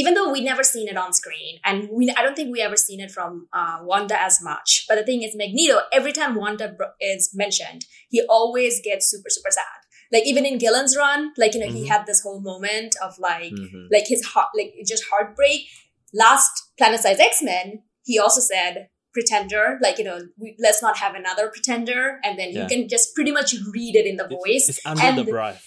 even 0.00 0.14
though 0.14 0.30
we 0.32 0.40
never 0.46 0.62
seen 0.62 0.86
it 0.92 0.96
on 1.02 1.12
screen 1.12 1.58
and 1.64 1.88
we 1.98 2.08
i 2.18 2.22
don't 2.22 2.36
think 2.38 2.52
we 2.56 2.60
ever 2.66 2.76
seen 2.82 3.00
it 3.06 3.10
from 3.16 3.32
uh, 3.60 3.78
wanda 3.90 4.16
as 4.28 4.38
much 4.48 4.84
but 4.88 4.96
the 5.00 5.04
thing 5.08 5.22
is 5.28 5.34
magneto 5.42 5.78
every 5.98 6.12
time 6.18 6.34
wanda 6.42 6.68
is 7.12 7.30
mentioned 7.42 7.84
he 8.14 8.22
always 8.36 8.80
gets 8.88 9.10
super 9.12 9.30
super 9.36 9.50
sad 9.58 9.80
like 10.12 10.26
even 10.32 10.46
in 10.50 10.58
gillen's 10.64 10.96
run 11.02 11.32
like 11.44 11.54
you 11.54 11.60
know 11.62 11.72
he 11.78 11.84
Mhm. 11.84 11.88
had 11.94 12.06
this 12.06 12.20
whole 12.26 12.40
moment 12.50 12.94
of 13.08 13.18
like 13.30 13.52
Mhm. 13.64 13.88
like 13.96 14.06
his 14.14 14.24
heart 14.34 14.50
like 14.60 14.72
just 14.94 15.04
heartbreak 15.10 15.62
last 16.14 16.50
planet 16.78 17.00
size 17.00 17.20
x-men 17.20 17.82
he 18.04 18.18
also 18.18 18.40
said 18.40 18.88
pretender 19.12 19.78
like 19.82 19.98
you 19.98 20.04
know 20.04 20.18
we, 20.38 20.54
let's 20.58 20.82
not 20.82 20.96
have 20.98 21.14
another 21.14 21.48
pretender 21.48 22.18
and 22.24 22.38
then 22.38 22.50
Yeah. 22.52 22.62
you 22.62 22.68
can 22.68 22.88
just 22.88 23.14
pretty 23.14 23.32
much 23.32 23.54
read 23.74 23.94
it 23.96 24.06
in 24.06 24.16
the 24.16 24.28
voice 24.28 24.66
It's 24.68 24.80
under 24.86 25.02
and 25.02 25.18
the- 25.18 25.24
breath. 25.24 25.64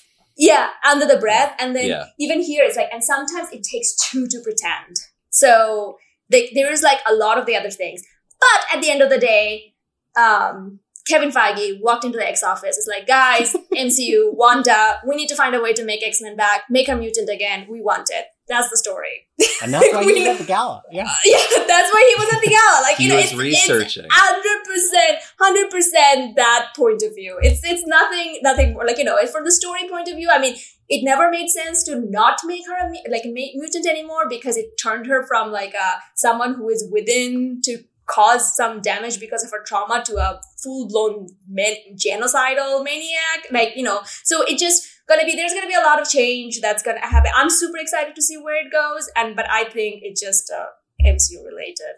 Yeah, 0.49 0.69
under 0.91 1.05
the 1.05 1.17
breath. 1.17 1.55
And 1.59 1.75
then 1.75 1.87
Yeah. 1.87 2.05
even 2.19 2.41
here, 2.41 2.63
it's 2.65 2.75
like, 2.75 2.89
and 2.91 3.03
sometimes 3.03 3.47
it 3.51 3.63
takes 3.71 3.95
two 4.09 4.25
to 4.27 4.37
pretend. 4.43 4.95
So 5.29 5.97
they, 6.29 6.51
there 6.55 6.71
is 6.71 6.81
like 6.81 6.99
a 7.07 7.13
lot 7.13 7.37
of 7.37 7.45
the 7.45 7.55
other 7.55 7.69
things. 7.69 8.01
But 8.39 8.59
at 8.75 8.81
the 8.81 8.89
end 8.89 9.01
of 9.03 9.09
the 9.09 9.19
day, 9.19 9.75
um, 10.17 10.79
Kevin 11.07 11.29
Feige 11.31 11.79
walked 11.81 12.05
into 12.05 12.17
the 12.17 12.27
X 12.27 12.43
office. 12.43 12.75
It's 12.77 12.87
like, 12.87 13.07
guys, 13.07 13.55
MCU, 13.73 14.33
Wanda, 14.33 14.99
we 15.07 15.15
need 15.15 15.27
to 15.29 15.35
find 15.35 15.53
a 15.55 15.61
way 15.61 15.73
to 15.73 15.83
make 15.85 16.01
X 16.03 16.21
Men 16.21 16.35
back, 16.35 16.63
make 16.69 16.89
a 16.89 16.95
mutant 16.95 17.29
again. 17.29 17.67
We 17.69 17.81
want 17.81 18.09
it. 18.11 18.25
That's 18.52 18.70
the 18.70 18.78
story. 18.78 19.28
and 19.64 19.74
that's 19.74 19.88
why 19.93 20.04
We- 20.06 20.20
he's 20.20 20.28
at 20.28 20.38
the 20.38 20.43
gala. 20.43 20.84
Yeah. 20.91 21.04
yeah, 21.26 21.38
that's 21.68 21.89
why 21.93 22.02
he 22.10 22.16
was 22.24 22.34
at 22.36 22.41
the 22.41 22.49
gala. 22.49 22.82
Like 22.84 22.97
He 22.97 23.04
you 23.06 23.10
know, 23.10 23.16
was 23.16 23.32
it's, 23.32 23.36
researching. 23.36 24.06
It's 24.06 24.14
hundred 24.14 24.60
percent, 24.70 25.18
hundred 25.39 25.70
percent 25.72 26.36
that 26.36 26.74
point 26.76 27.02
of 27.02 27.16
view. 27.16 27.38
It's 27.41 27.62
it's 27.64 27.86
nothing, 27.88 28.39
nothing 28.43 28.74
more. 28.74 28.86
Like 28.86 28.97
you 28.97 29.04
know, 29.06 29.18
it's 29.18 29.32
from 29.32 29.45
the 29.45 29.52
story 29.52 29.88
point 29.89 30.08
of 30.10 30.16
view, 30.16 30.30
I 30.32 30.39
mean, 30.39 30.56
it 30.89 31.04
never 31.04 31.32
made 31.32 31.49
sense 31.49 31.84
to 31.86 31.95
not 31.99 32.39
make 32.45 32.68
her 32.68 32.76
a 32.76 32.91
like 33.10 33.24
a 33.26 33.32
mutant 33.32 33.88
anymore 33.88 34.28
because 34.30 34.58
it 34.58 34.68
turned 34.82 35.08
her 35.08 35.26
from 35.26 35.52
like 35.52 35.74
a 35.74 35.89
someone 36.16 36.54
who 36.56 36.70
is 36.70 36.88
within 36.91 37.62
to 37.64 37.78
cause 38.08 38.54
some 38.58 38.82
damage 38.82 39.20
because 39.22 39.43
of 39.45 39.52
her 39.52 39.64
trauma 39.66 40.04
to 40.06 40.18
a 40.18 40.41
full 40.62 40.88
blown 40.89 41.28
man- 41.49 41.95
genocidal 41.95 42.84
maniac. 42.84 43.39
Like 43.52 43.78
you 43.78 43.84
know, 43.84 44.02
so 44.24 44.43
it 44.43 44.58
just 44.60 44.84
gonna 45.12 45.26
be 45.26 45.36
there's 45.36 45.53
gonna 45.53 45.68
be 45.68 45.74
a 45.76 45.82
lot 45.82 46.01
of 46.01 46.07
change 46.09 46.62
that's 46.62 46.84
gonna 46.84 47.05
happen. 47.05 47.32
I'm 47.36 47.49
super 47.49 47.78
excited 47.78 48.16
to 48.16 48.22
see 48.22 48.38
where 48.38 48.55
it 48.66 48.72
goes, 48.72 49.09
and 49.16 49.36
but 49.36 49.49
I 49.49 49.66
think 49.66 50.03
it 50.03 50.16
just 50.16 50.51
uh, 50.51 50.66
MCU 51.05 51.43
related. 51.45 51.95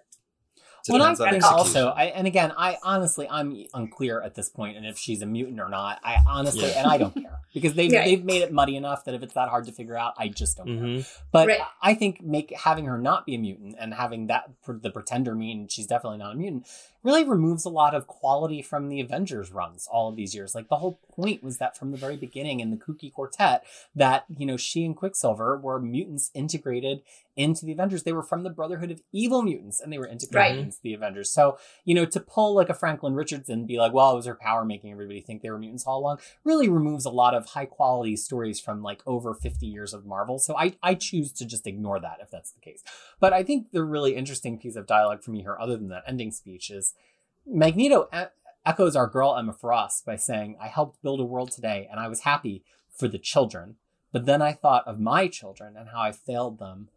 It 0.85 0.91
Well, 0.91 1.01
I 1.01 1.15
think 1.15 1.45
also, 1.45 1.87
I, 1.87 2.05
and 2.05 2.27
again, 2.27 2.51
I 2.57 2.77
honestly, 2.83 3.25
I'm 3.29 3.65
unclear 3.73 4.21
at 4.21 4.35
this 4.35 4.49
point, 4.49 4.75
and 4.75 4.85
if 4.85 4.97
she's 4.97 5.21
a 5.21 5.25
mutant 5.25 5.61
or 5.61 5.69
not, 5.69 6.01
I 6.03 6.17
honestly, 6.27 6.69
Yeah. 6.71 6.79
and 6.79 6.87
I 6.87 6.97
don't 6.97 7.15
care 7.15 7.39
because 7.53 7.73
they've 7.73 7.89
Right. 7.89 8.03
they've 8.03 8.23
made 8.23 8.41
it 8.41 8.51
muddy 8.51 8.75
enough 8.75 9.05
that 9.05 9.15
if 9.15 9.23
it's 9.23 9.33
that 9.33 9.47
hard 9.47 9.65
to 9.67 9.71
figure 9.71 9.97
out, 9.97 10.13
I 10.17 10.27
just 10.27 10.57
don't 10.57 10.67
care. 10.67 10.75
hmm 10.75 10.99
But 11.31 11.47
Right. 11.47 11.61
I 11.81 11.93
think 11.93 12.21
make 12.21 12.51
having 12.51 12.83
her 12.85 12.97
not 12.97 13.25
be 13.25 13.35
a 13.35 13.37
mutant 13.39 13.75
and 13.79 13.93
having 13.93 14.27
that 14.27 14.49
the 14.67 14.91
pretender 14.91 15.35
mean 15.35 15.69
she's 15.69 15.87
definitely 15.87 16.17
not 16.17 16.33
a 16.33 16.35
mutant 16.35 16.67
really 17.03 17.23
removes 17.23 17.65
a 17.65 17.69
lot 17.69 17.93
of 17.93 18.07
quality 18.07 18.61
from 18.61 18.87
the 18.89 18.99
Avengers 19.01 19.51
runs 19.51 19.87
all 19.91 20.09
of 20.09 20.15
these 20.15 20.33
years. 20.33 20.55
Like 20.55 20.69
the 20.69 20.77
whole 20.77 20.99
point 21.15 21.43
was 21.43 21.57
that 21.57 21.77
from 21.77 21.91
the 21.91 21.97
very 21.97 22.15
beginning 22.17 22.59
in 22.59 22.71
the 22.71 22.77
Kooky 22.77 23.11
Quartet 23.11 23.63
that 23.95 24.25
you 24.29 24.45
know 24.45 24.57
she 24.57 24.85
and 24.85 24.95
Quicksilver 24.95 25.57
were 25.57 25.79
mutants 25.79 26.31
integrated 26.33 27.01
into 27.35 27.65
the 27.65 27.71
Avengers. 27.71 28.03
They 28.03 28.13
were 28.13 28.21
from 28.21 28.43
the 28.43 28.49
Brotherhood 28.51 28.91
of 28.91 29.01
Evil 29.11 29.41
Mutants 29.41 29.81
and 29.81 29.91
they 29.91 29.97
were 29.97 30.07
integrated 30.07 30.57
Right. 30.57 30.65
into 30.65 30.77
the 30.83 30.93
Avengers. 30.93 31.29
So 31.31 31.57
you 31.83 31.93
know 31.95 32.05
to 32.05 32.19
pull 32.19 32.55
like 32.55 32.69
a 32.69 32.73
Franklin 32.73 33.15
Richardson 33.15 33.59
and 33.59 33.67
be 33.67 33.77
like, 33.77 33.91
well, 33.93 34.13
it 34.13 34.15
was 34.15 34.25
her 34.25 34.35
power 34.35 34.63
making 34.63 34.91
everybody 34.91 35.19
think 35.21 35.41
they 35.41 35.49
were 35.49 35.57
mutants 35.59 35.85
all 35.85 35.99
along 35.99 36.19
really 36.43 36.69
removes 36.69 37.05
a 37.05 37.09
lot 37.09 37.33
of 37.33 37.47
high 37.47 37.65
quality 37.65 38.15
stories 38.15 38.59
from 38.59 38.81
like 38.81 39.01
over 39.05 39.33
50 39.33 39.65
years 39.65 39.93
of 39.93 40.05
Marvel. 40.05 40.39
So 40.39 40.55
I, 40.57 40.75
I 40.81 40.93
choose 40.95 41.31
to 41.33 41.45
just 41.45 41.67
ignore 41.67 41.99
that 41.99 42.17
if 42.21 42.29
that's 42.31 42.51
the 42.51 42.59
case. 42.61 42.83
But 43.19 43.33
I 43.33 43.43
think 43.43 43.71
the 43.71 43.83
really 43.83 44.15
interesting 44.15 44.57
piece 44.57 44.75
of 44.75 44.85
dialogue 44.85 45.23
for 45.23 45.31
me 45.31 45.41
here, 45.41 45.57
other 45.59 45.75
than 45.77 45.89
that 45.89 46.03
ending 46.07 46.31
speech, 46.31 46.69
is 46.69 46.92
Magneto 47.45 48.07
e- 48.13 48.25
echoes 48.65 48.95
our 48.95 49.07
girl 49.07 49.35
Emma 49.35 49.53
Frost 49.53 50.05
by 50.05 50.15
saying, 50.15 50.57
I 50.61 50.67
helped 50.67 51.01
build 51.01 51.19
a 51.19 51.25
world 51.25 51.51
today 51.51 51.87
and 51.89 51.99
I 51.99 52.07
was 52.07 52.21
happy 52.21 52.63
for 52.89 53.07
the 53.07 53.19
children. 53.19 53.75
But 54.11 54.25
then 54.25 54.41
I 54.41 54.53
thought 54.53 54.87
of 54.87 54.99
my 54.99 55.27
children 55.27 55.75
and 55.75 55.89
how 55.89 56.01
I 56.01 56.11
failed 56.11 56.59
them, 56.59 56.89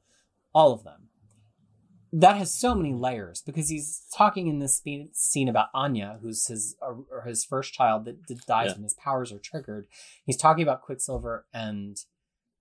all 0.54 0.72
of 0.72 0.84
them. 0.84 1.08
that 2.12 2.36
has 2.36 2.54
so 2.54 2.74
many 2.74 2.94
layers 2.94 3.42
because 3.42 3.68
he's 3.68 4.02
talking 4.14 4.46
in 4.46 4.58
this 4.58 4.80
scene 5.12 5.48
about 5.48 5.68
Anya, 5.74 6.18
who's 6.22 6.46
his 6.46 6.76
or 6.80 7.24
his 7.26 7.44
first 7.44 7.74
child 7.74 8.04
that, 8.04 8.26
that 8.28 8.46
dies 8.46 8.68
Yeah. 8.68 8.74
when 8.74 8.82
his 8.84 8.94
powers 8.94 9.32
are 9.32 9.38
triggered. 9.38 9.86
He's 10.24 10.36
talking 10.36 10.62
about 10.62 10.82
Quicksilver 10.82 11.44
and 11.52 11.98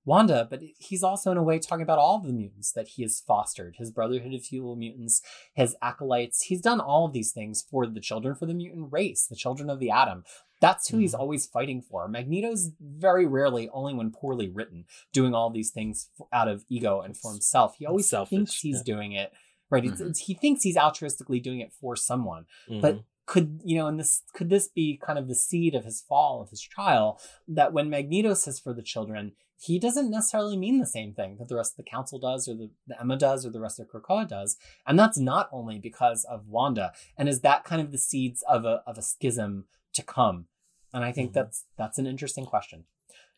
Wanda, 0.06 0.48
but 0.50 0.62
he's 0.78 1.04
also 1.04 1.32
in 1.32 1.38
a 1.38 1.44
way 1.44 1.58
talking 1.60 1.82
about 1.84 1.98
all 2.00 2.18
of 2.18 2.26
the 2.28 2.34
mutants 2.34 2.72
that 2.74 2.90
he 2.90 3.02
has 3.02 3.20
fostered, 3.20 3.76
his 3.78 3.92
Brotherhood 3.92 4.34
of 4.34 4.46
Evil 4.52 4.76
Mutants, 4.76 5.22
his 5.54 5.76
acolytes. 5.82 6.44
He's 6.44 6.62
done 6.62 6.80
all 6.80 7.06
of 7.06 7.14
these 7.14 7.32
things 7.32 7.64
for 7.70 7.88
the 7.88 8.00
children, 8.00 8.36
for 8.36 8.46
the 8.46 8.54
mutant 8.54 8.92
race, 8.92 9.26
the 9.26 9.36
children 9.36 9.70
of 9.70 9.80
the 9.80 9.90
atom. 9.90 10.24
That's 10.62 10.88
who 10.90 11.00
he's 11.00 11.14
Mhm. 11.14 11.20
always 11.20 11.46
fighting 11.48 11.82
for. 11.82 12.08
Magneto's 12.08 12.72
very 12.80 13.26
rarely, 13.26 13.68
only 13.70 13.94
when 13.94 14.12
poorly 14.12 14.48
written, 14.50 14.86
doing 15.12 15.34
all 15.34 15.50
these 15.50 15.72
things 15.72 16.10
out 16.32 16.48
of 16.48 16.66
ego 16.70 17.02
and 17.02 17.18
for 17.18 17.32
himself. 17.32 17.76
He 17.78 17.86
always 17.86 18.10
Selfish, 18.10 18.30
thinks 18.38 18.62
he's 18.62 18.78
yeah. 18.78 18.84
doing 18.96 19.12
it 19.12 19.34
right. 19.72 19.84
It's, 19.84 20.00
Mhm. 20.00 20.10
it's, 20.12 20.20
he 20.20 20.36
thinks 20.36 20.62
he's 20.62 20.78
altruistically 20.78 21.42
doing 21.42 21.60
it 21.60 21.74
for 21.74 21.96
someone. 21.96 22.46
But 22.70 22.96
Mhm. 22.98 23.04
could 23.26 23.62
you 23.66 23.76
know, 23.78 23.88
and 23.88 24.00
this 24.00 24.22
could 24.34 24.50
this 24.50 24.68
be 24.68 24.98
kind 24.98 25.18
of 25.18 25.28
the 25.28 25.34
seed 25.36 25.74
of 25.74 25.84
his 25.84 26.02
fall 26.02 26.42
of 26.42 26.52
his 26.52 26.62
trial 26.62 27.20
that 27.48 27.74
when 27.74 27.90
Magneto 27.90 28.36
says 28.36 28.60
for 28.60 28.72
the 28.74 28.84
children, 28.84 29.34
he 29.58 29.80
doesn't 29.80 30.10
necessarily 30.12 30.58
mean 30.58 30.80
the 30.80 30.86
same 30.86 31.14
thing 31.14 31.38
that 31.40 31.48
the 31.48 31.56
rest 31.56 31.74
of 31.74 31.78
the 31.78 31.90
council 31.90 32.20
does, 32.20 32.48
or 32.48 32.54
the, 32.56 32.70
the 32.88 33.00
Emma 33.00 33.18
does, 33.18 33.46
or 33.46 33.50
the 33.50 33.60
rest 33.62 33.80
of 33.80 33.88
Krakoa 33.88 34.28
does, 34.28 34.58
and 34.86 34.98
that's 35.00 35.18
not 35.18 35.50
only 35.52 35.80
because 35.80 36.24
of 36.26 36.48
Wanda. 36.48 36.92
And 37.18 37.28
is 37.30 37.42
that 37.42 37.64
kind 37.64 37.82
of 37.82 37.92
the 37.92 37.98
seeds 37.98 38.44
of 38.50 38.66
a 38.66 38.84
of 38.86 38.98
a 38.98 39.02
schism 39.02 39.66
to 39.94 40.04
come? 40.04 40.48
And 40.94 41.04
I 41.04 41.12
think 41.12 41.32
Mhm. 41.32 41.34
that's 41.34 41.66
that's 41.78 41.98
an 41.98 42.06
interesting 42.08 42.46
question. 42.46 42.86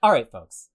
All 0.03 0.11
right, 0.11 0.29
folks, 0.29 0.69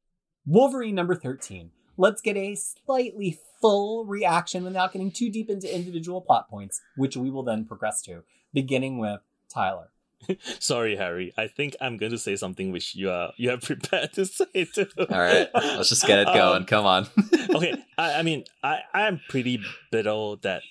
Wolverine 0.47 0.95
number 0.95 1.15
thirteen. 1.15 1.71
Let's 1.97 2.23
get 2.23 2.37
a 2.39 2.55
slightly 2.55 3.39
full 3.61 4.07
reaction 4.07 4.65
without 4.65 4.93
getting 4.93 5.13
too 5.13 5.31
deep 5.31 5.51
into 5.51 5.73
individual 5.73 6.21
plot 6.23 6.49
points, 6.49 6.81
which 6.97 7.17
we 7.17 7.31
will 7.31 7.43
then 7.45 7.67
progress 7.67 8.01
to, 8.03 8.25
beginning 8.53 8.99
with 8.99 9.21
Tyler. 9.53 9.92
Sorry, 10.61 10.97
Harry. 10.97 11.33
I 11.37 11.47
think 11.49 11.77
I'm 11.81 11.97
going 11.97 12.13
to 12.13 12.19
say 12.19 12.37
something 12.37 12.73
which 12.73 12.95
you 12.95 13.11
are 13.11 13.33
you 13.37 13.51
are 13.51 13.57
prepared 13.71 14.13
to 14.15 14.27
say 14.27 14.65
too. 14.65 14.87
All 14.99 15.07
right, 15.19 15.49
let's 15.55 15.89
just 15.89 16.07
get 16.07 16.19
it 16.19 16.29
Um, 16.33 16.35
going. 16.35 16.65
Come 16.67 16.87
on. 16.87 17.07
okay, 17.55 17.75
I, 17.99 18.15
I 18.15 18.23
mean, 18.23 18.45
I, 18.63 18.81
I 18.95 19.07
am 19.09 19.21
pretty 19.29 19.61
bitter 19.91 20.35
that 20.43 20.63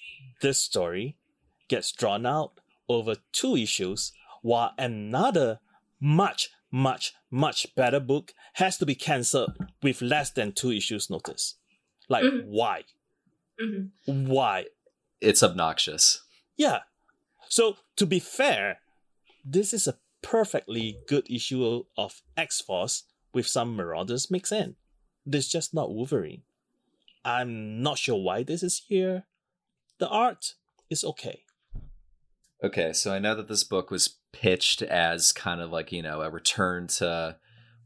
this 0.41 0.59
story 0.59 1.15
gets 1.67 1.91
drawn 1.91 2.25
out 2.25 2.53
over 2.89 3.15
two 3.31 3.55
issues, 3.55 4.11
while 4.41 4.73
another 4.77 5.59
much, 5.99 6.49
much, 6.71 7.13
much 7.29 7.73
better 7.75 7.99
book 7.99 8.33
has 8.53 8.77
to 8.77 8.85
be 8.85 8.95
cancelled 8.95 9.53
with 9.81 10.01
less 10.01 10.29
than 10.31 10.51
two 10.51 10.71
issues 10.71 11.09
notice. 11.09 11.55
Like, 12.09 12.23
Mhm. 12.25 12.45
why? 12.45 12.83
Mhm. 13.61 13.91
Why? 14.05 14.65
It's 15.21 15.43
obnoxious. 15.43 16.21
Yeah. 16.57 16.79
So, 17.47 17.77
to 17.97 18.05
be 18.05 18.19
fair, 18.19 18.79
this 19.43 19.73
is 19.73 19.87
a 19.87 19.97
perfectly 20.21 20.97
good 21.07 21.29
issue 21.29 21.83
of 21.97 22.21
X 22.37 22.61
Force 22.61 23.03
with 23.33 23.47
some 23.47 23.75
Marauders 23.75 24.29
mixed 24.29 24.51
in. 24.51 24.75
This 25.25 25.47
just 25.47 25.73
not 25.73 25.93
Wolverine. 25.93 26.43
I'm 27.23 27.81
not 27.81 27.97
sure 27.97 28.21
why 28.21 28.43
this 28.43 28.63
is 28.63 28.83
here. 28.87 29.25
The 29.99 30.09
art 30.09 30.55
is 30.89 31.03
okay. 31.03 31.43
Okay, 32.63 32.93
so 32.93 33.13
I 33.13 33.19
know 33.19 33.35
that 33.35 33.47
this 33.47 33.63
book 33.63 33.89
was 33.89 34.17
pitched 34.33 34.81
as 34.81 35.31
kind 35.31 35.61
of 35.61 35.71
like, 35.71 35.91
you 35.91 36.01
know, 36.01 36.21
a 36.21 36.29
return 36.29 36.87
to 36.87 37.37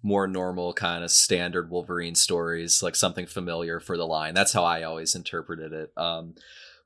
more 0.03 0.27
normal 0.27 0.73
kind 0.73 1.03
of 1.03 1.11
standard 1.11 1.69
Wolverine 1.69 2.15
stories, 2.15 2.83
like 2.83 2.95
something 2.95 3.25
familiar 3.25 3.79
for 3.79 3.97
the 3.97 4.05
line. 4.05 4.33
That's 4.33 4.53
how 4.53 4.63
I 4.63 4.83
always 4.83 5.15
interpreted 5.15 5.73
it. 5.73 5.91
Um 5.97 6.35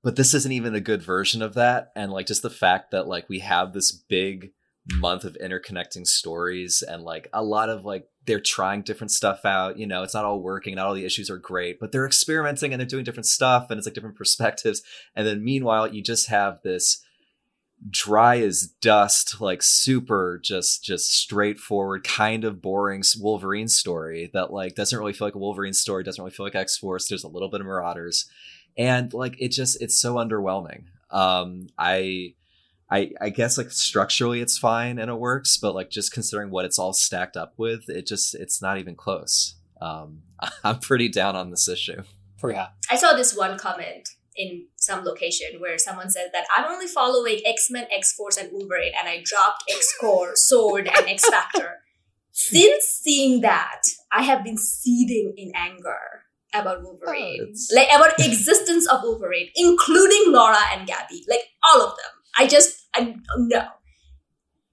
but 0.01 0.15
this 0.15 0.33
isn't 0.33 0.53
even 0.53 0.75
a 0.75 0.79
good 0.79 1.03
version 1.03 1.41
of 1.41 1.55
that 1.55 1.91
and 1.93 2.09
like 2.11 2.27
just 2.27 2.41
the 2.41 2.49
fact 2.49 2.91
that 2.91 3.07
like 3.07 3.27
we 3.27 3.39
have 3.39 3.73
this 3.73 3.91
big 3.91 4.53
month 4.95 5.23
of 5.23 5.37
interconnecting 5.43 6.05
stories 6.05 6.81
and 6.81 7.03
like 7.03 7.29
a 7.33 7.43
lot 7.43 7.69
of 7.69 7.85
like 7.85 8.07
they're 8.25 8.39
trying 8.39 8.81
different 8.81 9.11
stuff 9.11 9.45
out 9.45 9.77
you 9.77 9.85
know 9.85 10.03
it's 10.03 10.13
not 10.13 10.25
all 10.25 10.41
working 10.41 10.75
not 10.75 10.85
all 10.85 10.93
the 10.93 11.05
issues 11.05 11.29
are 11.29 11.37
great 11.37 11.79
but 11.79 11.91
they're 11.91 12.05
experimenting 12.05 12.71
and 12.71 12.79
they're 12.79 12.87
doing 12.87 13.03
different 13.03 13.25
stuff 13.25 13.67
and 13.69 13.77
it's 13.77 13.87
like 13.87 13.93
different 13.93 14.15
perspectives. 14.17 14.81
And 15.15 15.25
then 15.25 15.43
meanwhile 15.43 15.93
you 15.93 16.03
just 16.03 16.27
have 16.29 16.61
this 16.63 17.03
dry 17.89 18.39
as 18.39 18.73
dust 18.81 19.39
like 19.39 19.61
super 19.63 20.37
just 20.43 20.83
just 20.83 21.13
straightforward 21.13 22.03
kind 22.03 22.43
of 22.43 22.61
boring 22.61 23.01
wolverine 23.21 23.69
story 23.69 24.29
that 24.33 24.51
like 24.51 24.75
doesn't 24.75 24.99
really 24.99 25.13
feel 25.13 25.25
like 25.25 25.35
a 25.35 25.39
wolverine 25.39 25.71
story 25.71 26.03
doesn't 26.03 26.21
really 26.21 26.35
feel 26.35 26.45
like 26.45 26.55
x-force 26.55 27.07
there's 27.07 27.23
a 27.23 27.29
little 27.29 27.49
bit 27.49 27.61
of 27.61 27.67
marauders. 27.67 28.29
And 28.77 29.13
like 29.13 29.35
it 29.39 29.49
just 29.49 29.81
it's 29.81 29.99
so 29.99 30.15
underwhelming. 30.15 30.85
Um 31.09 31.67
i 31.77 32.33
I, 32.91 33.11
I 33.21 33.29
guess 33.29 33.57
like 33.57 33.71
structurally 33.71 34.41
it's 34.41 34.57
fine 34.57 34.97
and 34.97 35.09
it 35.11 35.19
works, 35.19 35.57
but 35.57 35.75
like 35.75 35.89
just 35.91 36.11
considering 36.11 36.49
what 36.49 36.65
it's 36.65 36.79
all 36.79 36.93
stacked 36.93 37.37
up 37.37 37.53
with, 37.57 37.87
it 37.89 38.07
just 38.07 38.33
it's 38.35 38.61
not 38.61 38.79
even 38.79 38.95
close. 38.95 39.55
Um, 39.81 40.23
I'm 40.63 40.79
pretty 40.79 41.09
down 41.09 41.35
on 41.35 41.51
this 41.51 41.67
issue. 41.67 42.03
Fariha. 42.41 42.69
I 42.89 42.95
saw 42.95 43.13
this 43.13 43.35
one 43.35 43.57
comment 43.59 44.09
in 44.35 44.65
some 44.77 45.03
location 45.03 45.59
where 45.59 45.77
someone 45.77 46.09
said 46.09 46.29
that 46.33 46.45
I'm 46.55 46.65
only 46.71 46.87
following 46.87 47.41
X 47.45 47.69
Men, 47.69 47.85
X 47.91 48.13
Force, 48.13 48.37
and 48.37 48.49
Wolverine, 48.51 48.93
and 48.97 49.07
I 49.07 49.21
dropped 49.23 49.65
X 49.69 49.93
Corp, 49.99 50.31
Sword, 50.37 50.87
and 50.87 51.07
X 51.07 51.29
Factor. 51.29 51.79
Since 52.31 52.85
seeing 52.85 53.41
that, 53.41 53.81
I 54.11 54.23
have 54.23 54.43
been 54.43 54.57
seething 54.57 55.33
in 55.35 55.51
anger 55.55 56.23
about 56.53 56.81
Wolverine, 56.83 57.41
it's- 57.41 57.69
like 57.75 57.89
about 57.93 58.19
existence 58.19 58.87
of 58.87 59.01
Wolverine, 59.03 59.49
including 59.55 60.23
Laura 60.27 60.57
and 60.71 60.87
Gabby, 60.87 61.25
like 61.29 61.41
all 61.63 61.81
of 61.81 61.89
them. 61.97 62.11
I 62.37 62.47
just, 62.47 62.87
I 62.95 63.15
no. 63.37 63.67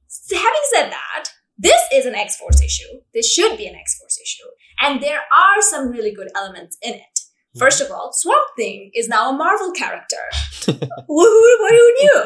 So 0.08 0.36
having 0.36 0.60
said 0.72 0.90
that, 0.90 1.28
this 1.58 1.80
is 1.92 2.06
an 2.06 2.14
X 2.14 2.36
Force 2.36 2.62
issue. 2.62 3.00
This 3.14 3.32
should 3.32 3.56
be 3.56 3.66
an 3.66 3.74
X 3.74 3.98
Force 3.98 4.18
issue, 4.22 4.44
and 4.80 5.02
there 5.02 5.20
are 5.20 5.60
some 5.62 5.88
really 5.90 6.12
good 6.14 6.28
elements 6.36 6.76
in 6.82 6.94
it. 6.94 7.20
First 7.58 7.80
of 7.80 7.90
all, 7.90 8.10
Swamp 8.12 8.48
Thing 8.54 8.90
is 8.94 9.08
now 9.08 9.30
a 9.30 9.32
Marvel 9.32 9.70
character. 9.72 10.16
who, 10.66 10.72
who, 11.08 11.58
what 11.62 11.72
who 11.72 11.94
knew? 12.00 12.22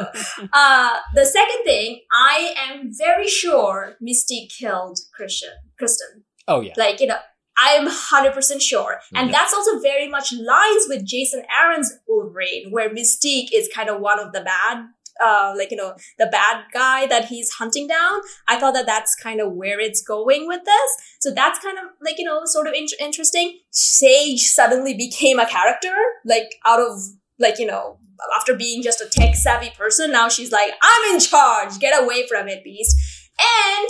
Uh, 0.53 0.97
the 1.15 1.25
second 1.25 1.63
thing, 1.65 2.01
I 2.13 2.55
am 2.69 2.91
very 2.93 3.29
sure 3.29 3.95
Mystique 4.03 4.51
killed 4.59 4.99
Christian. 5.15 5.51
Kristen. 5.79 6.25
Oh 6.49 6.61
yeah. 6.63 6.73
Like, 6.77 7.01
you 7.01 7.07
know, 7.07 7.19
I'm 7.57 7.87
100% 7.87 8.61
sure. 8.61 8.99
And 9.15 9.29
Yeah. 9.29 9.33
that's 9.37 9.55
also 9.55 9.79
very 9.81 10.09
much 10.09 10.33
lines 10.33 10.87
with 10.89 11.07
Jason 11.07 11.45
Aaron's 11.63 11.93
Wolverine, 12.09 12.71
where 12.73 12.91
Mystique 12.91 13.51
is 13.53 13.69
kind 13.73 13.89
of 13.89 14.01
one 14.01 14.19
of 14.19 14.33
the 14.33 14.41
bad, 14.41 14.87
uh, 15.23 15.55
like, 15.57 15.71
you 15.71 15.77
know, 15.77 15.95
the 16.19 16.27
bad 16.27 16.65
guy 16.73 17.07
that 17.07 17.27
he's 17.27 17.51
hunting 17.51 17.87
down. 17.87 18.21
I 18.49 18.59
thought 18.59 18.75
that 18.75 18.87
that's 18.87 19.15
kind 19.15 19.41
of 19.41 19.53
where 19.53 19.81
it's 19.81 20.03
going 20.03 20.47
with 20.47 20.65
this. 20.65 20.91
So 21.21 21.31
that's 21.33 21.59
kind 21.59 21.79
of 21.79 21.85
like, 22.03 22.19
you 22.19 22.25
know, 22.25 22.41
sort 22.45 22.67
of 22.67 22.75
in- 22.75 22.87
interesting. 22.99 23.59
Sage 23.71 24.41
suddenly 24.41 24.95
became 24.95 25.39
a 25.39 25.47
character, 25.47 25.95
like, 26.25 26.55
out 26.67 26.81
of, 26.81 27.01
like, 27.39 27.59
you 27.59 27.67
know, 27.67 27.99
after 28.37 28.55
being 28.55 28.83
just 28.83 29.01
a 29.01 29.09
tech 29.09 29.35
savvy 29.35 29.71
person, 29.71 30.13
now 30.13 30.29
she's 30.29 30.53
like, 30.53 30.73
I'm 30.83 31.15
in 31.15 31.21
charge. 31.21 31.79
Get 31.79 32.03
away 32.03 32.27
from 32.27 32.49
it, 32.49 32.63
beast. 32.63 32.97
And 33.39 33.89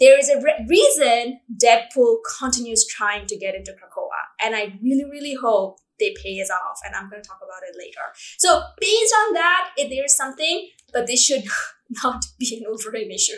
there 0.00 0.18
is 0.18 0.28
a 0.28 0.40
re- 0.40 0.66
reason 0.68 1.40
Deadpool 1.62 2.18
continues 2.38 2.86
trying 2.86 3.26
to 3.26 3.36
get 3.36 3.54
into 3.54 3.72
Krakoa. 3.72 4.44
And 4.44 4.54
I 4.54 4.78
really, 4.82 5.04
really 5.04 5.34
hope 5.34 5.78
they 5.98 6.14
pay 6.22 6.40
us 6.40 6.50
off. 6.50 6.80
And 6.84 6.94
I'm 6.94 7.08
going 7.10 7.22
to 7.22 7.28
talk 7.28 7.38
about 7.42 7.62
it 7.68 7.76
later. 7.78 8.00
So, 8.38 8.62
based 8.80 9.14
on 9.26 9.34
that, 9.34 9.70
if 9.76 9.90
there 9.90 10.04
is 10.04 10.16
something, 10.16 10.68
but 10.92 11.06
this 11.06 11.24
should 11.24 11.44
not 12.04 12.24
be 12.38 12.56
an 12.56 12.64
Wolverine 12.66 13.10
issue. 13.10 13.36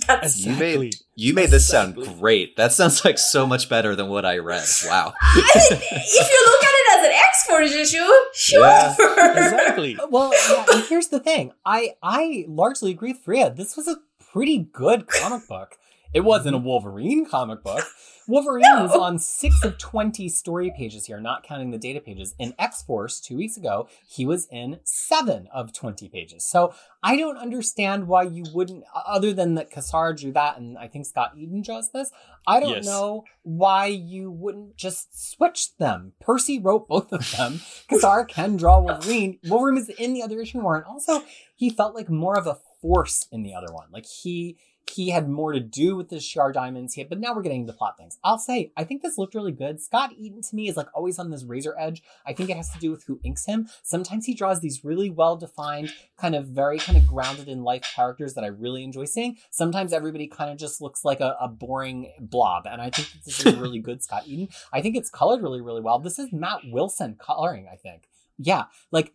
That's. 0.06 0.44
You 0.44 0.56
made 0.56 0.94
you 1.14 1.34
made 1.34 1.50
this 1.50 1.68
sound 1.68 1.94
great. 1.94 2.56
That 2.56 2.72
sounds 2.72 3.04
like 3.04 3.18
so 3.18 3.46
much 3.46 3.68
better 3.68 3.94
than 3.94 4.08
what 4.08 4.24
I 4.24 4.38
read. 4.38 4.64
Wow. 4.86 5.12
I 5.20 5.36
mean, 5.36 5.80
if 5.92 6.30
you 6.30 6.42
look 6.46 6.64
at 6.64 6.70
it 6.72 6.98
as 6.98 7.06
an 7.06 7.12
X 7.12 7.46
Force 7.46 7.72
issue, 7.72 8.10
sure. 8.34 8.60
Yeah, 8.66 8.94
Exactly. 8.94 9.98
Well, 10.08 10.32
yeah, 10.50 10.64
and 10.72 10.84
here's 10.84 11.08
the 11.08 11.20
thing. 11.20 11.52
I 11.66 11.94
I 12.02 12.46
largely 12.48 12.90
agree 12.92 13.12
with 13.12 13.24
Fariha. 13.24 13.54
This 13.56 13.76
was 13.76 13.88
a 13.88 13.96
pretty 14.32 14.58
good 14.72 15.06
comic 15.06 15.46
book. 15.48 15.76
It 16.14 16.20
wasn't 16.20 16.54
a 16.54 16.58
Wolverine 16.58 17.26
comic 17.26 17.62
book. 17.62 17.84
Wolverine 18.30 18.62
No. 18.62 18.82
was 18.82 18.92
on 18.94 19.18
six 19.18 19.64
of 19.64 19.76
20 19.76 20.28
story 20.28 20.72
pages 20.76 21.06
here, 21.06 21.20
not 21.20 21.42
counting 21.42 21.70
the 21.72 21.78
data 21.78 22.00
pages. 22.00 22.34
In 22.38 22.54
X 22.58 22.82
Force, 22.82 23.18
two 23.20 23.36
weeks 23.36 23.56
ago, 23.56 23.88
he 24.06 24.24
was 24.24 24.46
in 24.50 24.78
seven 24.84 25.48
of 25.52 25.72
20 25.72 26.08
pages. 26.08 26.46
So 26.46 26.72
I 27.02 27.16
don't 27.16 27.36
understand 27.36 28.06
why 28.06 28.22
you 28.22 28.44
wouldn't, 28.54 28.84
other 28.94 29.32
than 29.32 29.54
that 29.56 29.70
Cassara 29.72 30.16
drew 30.16 30.32
that, 30.32 30.58
and 30.58 30.78
I 30.78 30.86
think 30.86 31.06
Scott 31.06 31.32
Eaton 31.36 31.62
draws 31.62 31.90
this, 31.90 32.12
I 32.46 32.60
don't 32.60 32.70
Yes. 32.70 32.86
know 32.86 33.24
why 33.42 33.86
you 33.86 34.30
wouldn't 34.30 34.76
just 34.76 35.32
switch 35.32 35.76
them. 35.78 36.12
Percy 36.20 36.58
wrote 36.58 36.86
both 36.88 37.12
of 37.12 37.28
them. 37.36 37.60
Cassara 37.90 38.28
can 38.28 38.56
draw 38.56 38.78
Wolverine. 38.80 39.38
Wolverine 39.44 39.78
is 39.78 39.88
in 39.88 40.12
the 40.12 40.22
other 40.22 40.40
issue 40.40 40.60
more, 40.60 40.76
and 40.76 40.84
also 40.84 41.22
he 41.56 41.68
felt 41.68 41.94
like 41.96 42.08
more 42.08 42.38
of 42.38 42.46
a 42.46 42.58
force 42.80 43.26
in 43.32 43.42
the 43.42 43.54
other 43.54 43.72
one. 43.72 43.88
Like 43.92 44.06
he 44.06 44.56
he 44.90 45.10
had 45.10 45.28
more 45.28 45.52
to 45.52 45.60
do 45.60 45.96
with 45.96 46.08
the 46.08 46.16
Shi'ar 46.16 46.52
diamonds. 46.52 46.94
He 46.94 47.00
had, 47.00 47.08
but 47.08 47.20
now 47.20 47.34
we're 47.34 47.42
getting 47.42 47.62
into 47.62 47.72
plot 47.72 47.96
things. 47.96 48.18
I'll 48.22 48.38
say, 48.38 48.72
I 48.76 48.84
think 48.84 49.02
this 49.02 49.18
looked 49.18 49.34
really 49.34 49.52
good. 49.52 49.80
Scott 49.80 50.12
Eaton 50.16 50.42
to 50.42 50.56
me 50.56 50.68
is 50.68 50.76
like 50.76 50.88
always 50.94 51.18
on 51.18 51.30
this 51.30 51.44
razor 51.44 51.74
edge. 51.78 52.02
I 52.26 52.32
think 52.32 52.50
it 52.50 52.56
has 52.56 52.70
to 52.70 52.78
do 52.78 52.90
with 52.90 53.04
who 53.04 53.20
inks 53.24 53.46
him. 53.46 53.68
Sometimes 53.82 54.26
he 54.26 54.34
draws 54.34 54.60
these 54.60 54.84
really 54.84 55.10
well 55.10 55.36
defined, 55.36 55.92
kind 56.16 56.34
of 56.34 56.46
very 56.46 56.78
kind 56.78 56.98
of 56.98 57.06
grounded 57.06 57.48
in 57.48 57.62
life 57.62 57.84
characters 57.94 58.34
that 58.34 58.44
I 58.44 58.48
really 58.48 58.84
enjoy 58.84 59.04
seeing. 59.04 59.36
Sometimes 59.50 59.92
everybody 59.92 60.26
kind 60.26 60.50
of 60.50 60.58
just 60.58 60.80
looks 60.80 61.04
like 61.04 61.20
a, 61.20 61.36
a 61.40 61.48
boring 61.48 62.12
blob. 62.20 62.66
And 62.66 62.80
I 62.80 62.90
think 62.90 63.08
this 63.24 63.44
is 63.44 63.56
really 63.56 63.78
good 63.78 64.02
Scott 64.02 64.24
Eaton. 64.26 64.48
I 64.72 64.80
think 64.80 64.96
it's 64.96 65.10
colored 65.10 65.42
really, 65.42 65.60
really 65.60 65.80
well. 65.80 65.98
This 65.98 66.18
is 66.18 66.32
Matt 66.32 66.60
Wilson 66.66 67.16
coloring, 67.18 67.68
I 67.70 67.76
think. 67.76 68.08
Yeah, 68.42 68.64
like 68.90 69.12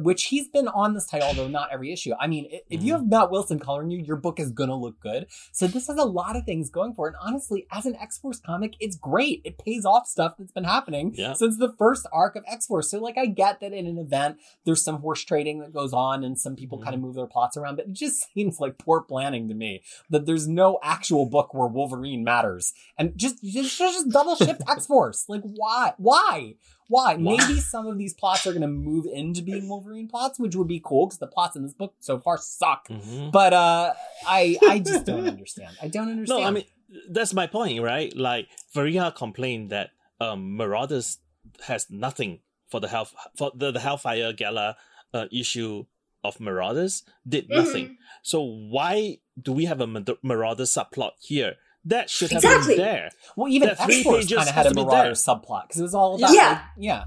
which 0.00 0.24
he's 0.26 0.48
been 0.48 0.68
on 0.68 0.94
this 0.94 1.06
title, 1.06 1.28
although 1.28 1.48
not 1.48 1.68
every 1.72 1.92
issue. 1.92 2.12
I 2.18 2.26
mean, 2.26 2.48
if 2.70 2.82
you 2.82 2.92
have 2.94 3.06
Matt 3.06 3.30
Wilson 3.30 3.58
coloring 3.58 3.90
you, 3.90 3.98
your 3.98 4.16
book 4.16 4.40
is 4.40 4.50
gonna 4.50 4.76
look 4.76 4.98
good. 5.00 5.26
So 5.52 5.66
this 5.66 5.86
has 5.88 5.96
a 5.98 6.04
lot 6.04 6.36
of 6.36 6.44
things 6.44 6.70
going 6.70 6.94
for 6.94 7.08
it. 7.08 7.14
And 7.20 7.28
honestly, 7.34 7.66
as 7.70 7.84
an 7.86 7.94
X 7.96 8.18
Force 8.18 8.40
comic, 8.40 8.74
it's 8.80 8.96
great. 8.96 9.42
It 9.44 9.58
pays 9.58 9.84
off 9.84 10.06
stuff 10.06 10.34
that's 10.38 10.52
been 10.52 10.64
happening 10.64 11.14
Yeah. 11.16 11.34
since 11.34 11.58
the 11.58 11.72
first 11.78 12.06
arc 12.12 12.36
of 12.36 12.44
X 12.46 12.66
Force. 12.66 12.90
So 12.90 12.98
like, 12.98 13.18
I 13.18 13.26
get 13.26 13.60
that 13.60 13.72
in 13.72 13.86
an 13.86 13.98
event 13.98 14.38
there's 14.64 14.82
some 14.82 15.00
horse 15.00 15.22
trading 15.24 15.58
that 15.60 15.72
goes 15.72 15.92
on, 15.92 16.24
and 16.24 16.38
some 16.38 16.56
people 16.56 16.78
Mhm. 16.78 16.82
kind 16.84 16.94
of 16.94 17.00
move 17.00 17.14
their 17.14 17.26
plots 17.26 17.56
around. 17.56 17.76
But 17.76 17.86
it 17.88 17.92
just 17.92 18.26
seems 18.34 18.60
like 18.60 18.78
poor 18.78 19.00
planning 19.02 19.48
to 19.48 19.54
me 19.54 19.82
that 20.10 20.26
there's 20.26 20.48
no 20.48 20.78
actual 20.82 21.26
book 21.26 21.52
where 21.52 21.66
Wolverine 21.68 22.24
matters, 22.24 22.72
and 22.96 23.16
just 23.16 23.42
just, 23.42 23.78
just 23.78 24.08
double 24.10 24.36
shift 24.36 24.62
X 24.68 24.86
Force. 24.86 25.26
Like 25.28 25.42
why? 25.42 25.92
Why? 25.98 26.54
Why? 26.88 27.14
Why? 27.16 27.36
Maybe 27.36 27.60
some 27.60 27.86
of 27.86 27.98
these 27.98 28.14
plots 28.14 28.46
are 28.46 28.52
going 28.52 28.62
to 28.62 28.66
move 28.68 29.06
into 29.12 29.42
being 29.42 29.68
Wolverine 29.68 30.08
plots, 30.08 30.38
which 30.38 30.56
would 30.56 30.68
be 30.68 30.80
cool 30.84 31.06
because 31.06 31.18
the 31.18 31.26
plots 31.26 31.54
in 31.56 31.62
this 31.62 31.74
book 31.74 31.94
so 32.00 32.18
far 32.18 32.38
suck. 32.38 32.88
Mhm. 32.88 33.30
But 33.30 33.52
uh, 33.52 33.92
I 34.26 34.56
I 34.68 34.78
just 34.80 35.04
don't 35.04 35.26
understand. 35.34 35.76
I 35.82 35.88
don't 35.88 36.08
understand. 36.10 36.40
No, 36.42 36.46
I 36.46 36.50
mean 36.50 36.64
that's 37.10 37.34
my 37.34 37.46
point, 37.46 37.82
right? 37.82 38.14
Like 38.16 38.48
Fariha 38.74 39.14
complained 39.14 39.70
that 39.70 39.90
um, 40.20 40.56
Marauders 40.56 41.18
has 41.66 41.86
nothing 41.90 42.40
for 42.68 42.80
the 42.80 42.88
health 42.88 43.14
for 43.36 43.52
the, 43.54 43.70
the 43.70 43.80
Hellfire 43.80 44.32
Gala 44.32 44.76
uh, 45.12 45.26
issue 45.30 45.84
of 46.24 46.40
Marauders 46.40 47.02
did 47.28 47.48
nothing. 47.50 47.86
Mhm. 47.88 47.96
So 48.22 48.40
why 48.42 49.18
do 49.40 49.52
we 49.52 49.66
have 49.66 49.80
a 49.80 49.86
Marauder 49.86 50.64
subplot 50.64 51.12
here? 51.20 51.56
That 51.84 52.10
should 52.10 52.30
have 52.32 52.42
Exactly. 52.44 52.76
been 52.76 52.84
there. 52.84 53.10
well, 53.36 53.48
even 53.48 53.68
that 53.68 53.82
three 53.84 54.00
X 54.00 54.08
pages 54.08 54.36
kind 54.36 54.48
of 54.48 54.54
had 54.54 54.66
a 54.66 54.68
to 54.70 54.74
Marauder 54.74 55.02
there. 55.04 55.12
subplot 55.12 55.68
because 55.68 55.80
it 55.80 55.84
was 55.84 55.94
all 55.94 56.16
about 56.16 56.32
Yeah. 56.34 56.48
like, 56.50 56.60
yeah. 56.76 57.04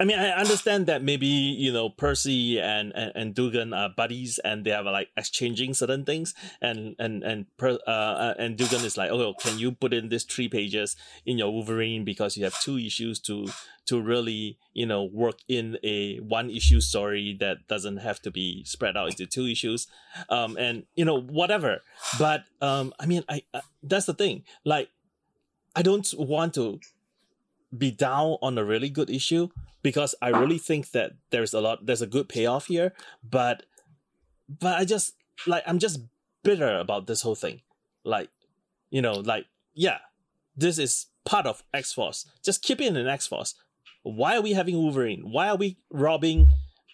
I 0.00 0.04
mean, 0.04 0.18
I 0.18 0.30
understand 0.30 0.86
that 0.86 1.02
maybe 1.02 1.26
you 1.26 1.72
know 1.72 1.90
Percy 1.90 2.60
and, 2.60 2.92
and, 2.94 3.12
and 3.14 3.34
Duggan 3.34 3.72
are 3.72 3.88
buddies, 3.88 4.38
and 4.38 4.64
they 4.64 4.72
are 4.72 4.82
like 4.82 5.08
exchanging 5.16 5.74
certain 5.74 6.04
things, 6.04 6.34
and 6.60 6.96
and 6.98 7.22
and 7.22 7.46
per, 7.56 7.78
uh, 7.86 7.90
uh, 7.90 8.34
and 8.38 8.56
Duggan 8.56 8.84
is 8.84 8.96
like, 8.96 9.10
oh, 9.10 9.34
can 9.34 9.58
you 9.58 9.72
put 9.72 9.92
in 9.92 10.08
these 10.08 10.24
three 10.24 10.48
pages 10.48 10.96
in 11.24 11.38
your 11.38 11.52
Wolverine 11.52 12.04
because 12.04 12.36
you 12.36 12.44
have 12.44 12.58
two 12.60 12.78
issues 12.78 13.18
to 13.20 13.48
to 13.86 14.00
really 14.00 14.58
you 14.74 14.86
know 14.86 15.04
work 15.04 15.38
in 15.48 15.78
a 15.82 16.18
one 16.18 16.50
issue 16.50 16.80
story 16.80 17.36
that 17.40 17.66
doesn't 17.68 17.98
have 17.98 18.20
to 18.22 18.30
be 18.30 18.64
spread 18.64 18.96
out 18.96 19.10
into 19.10 19.26
two 19.26 19.46
issues, 19.46 19.86
um, 20.28 20.56
and 20.58 20.84
you 20.96 21.04
know 21.04 21.20
whatever. 21.20 21.82
But 22.18 22.44
um, 22.60 22.92
I 22.98 23.06
mean, 23.06 23.24
I 23.28 23.42
uh, 23.54 23.60
that's 23.82 24.06
the 24.06 24.14
thing, 24.14 24.44
like. 24.64 24.90
I 25.76 25.82
don't 25.82 26.12
want 26.18 26.54
to 26.54 26.80
be 27.76 27.92
down 27.92 28.38
on 28.42 28.58
a 28.58 28.64
really 28.64 28.88
good 28.88 29.10
issue 29.10 29.48
because 29.82 30.14
I 30.20 30.28
really 30.28 30.58
think 30.58 30.90
that 30.92 31.12
there's 31.30 31.54
a 31.54 31.60
lot 31.60 31.86
there's 31.86 32.02
a 32.02 32.06
good 32.06 32.28
payoff 32.28 32.66
here, 32.66 32.92
but 33.22 33.64
but 34.48 34.78
I 34.78 34.84
just 34.84 35.14
like 35.46 35.62
I'm 35.66 35.78
just 35.78 36.00
bitter 36.42 36.78
about 36.78 37.06
this 37.06 37.22
whole 37.22 37.34
thing. 37.34 37.62
Like, 38.04 38.30
you 38.90 39.02
know, 39.02 39.14
like 39.14 39.46
yeah, 39.74 39.98
this 40.56 40.78
is 40.78 41.06
part 41.24 41.46
of 41.46 41.62
X 41.72 41.92
Force. 41.92 42.26
Just 42.44 42.62
keep 42.62 42.80
it 42.80 42.96
in 42.96 43.06
X 43.06 43.26
Force. 43.26 43.54
Why 44.02 44.36
are 44.36 44.42
we 44.42 44.52
having 44.52 44.76
Wolverine? 44.76 45.30
Why 45.30 45.48
are 45.48 45.56
we 45.56 45.78
robbing 45.90 46.48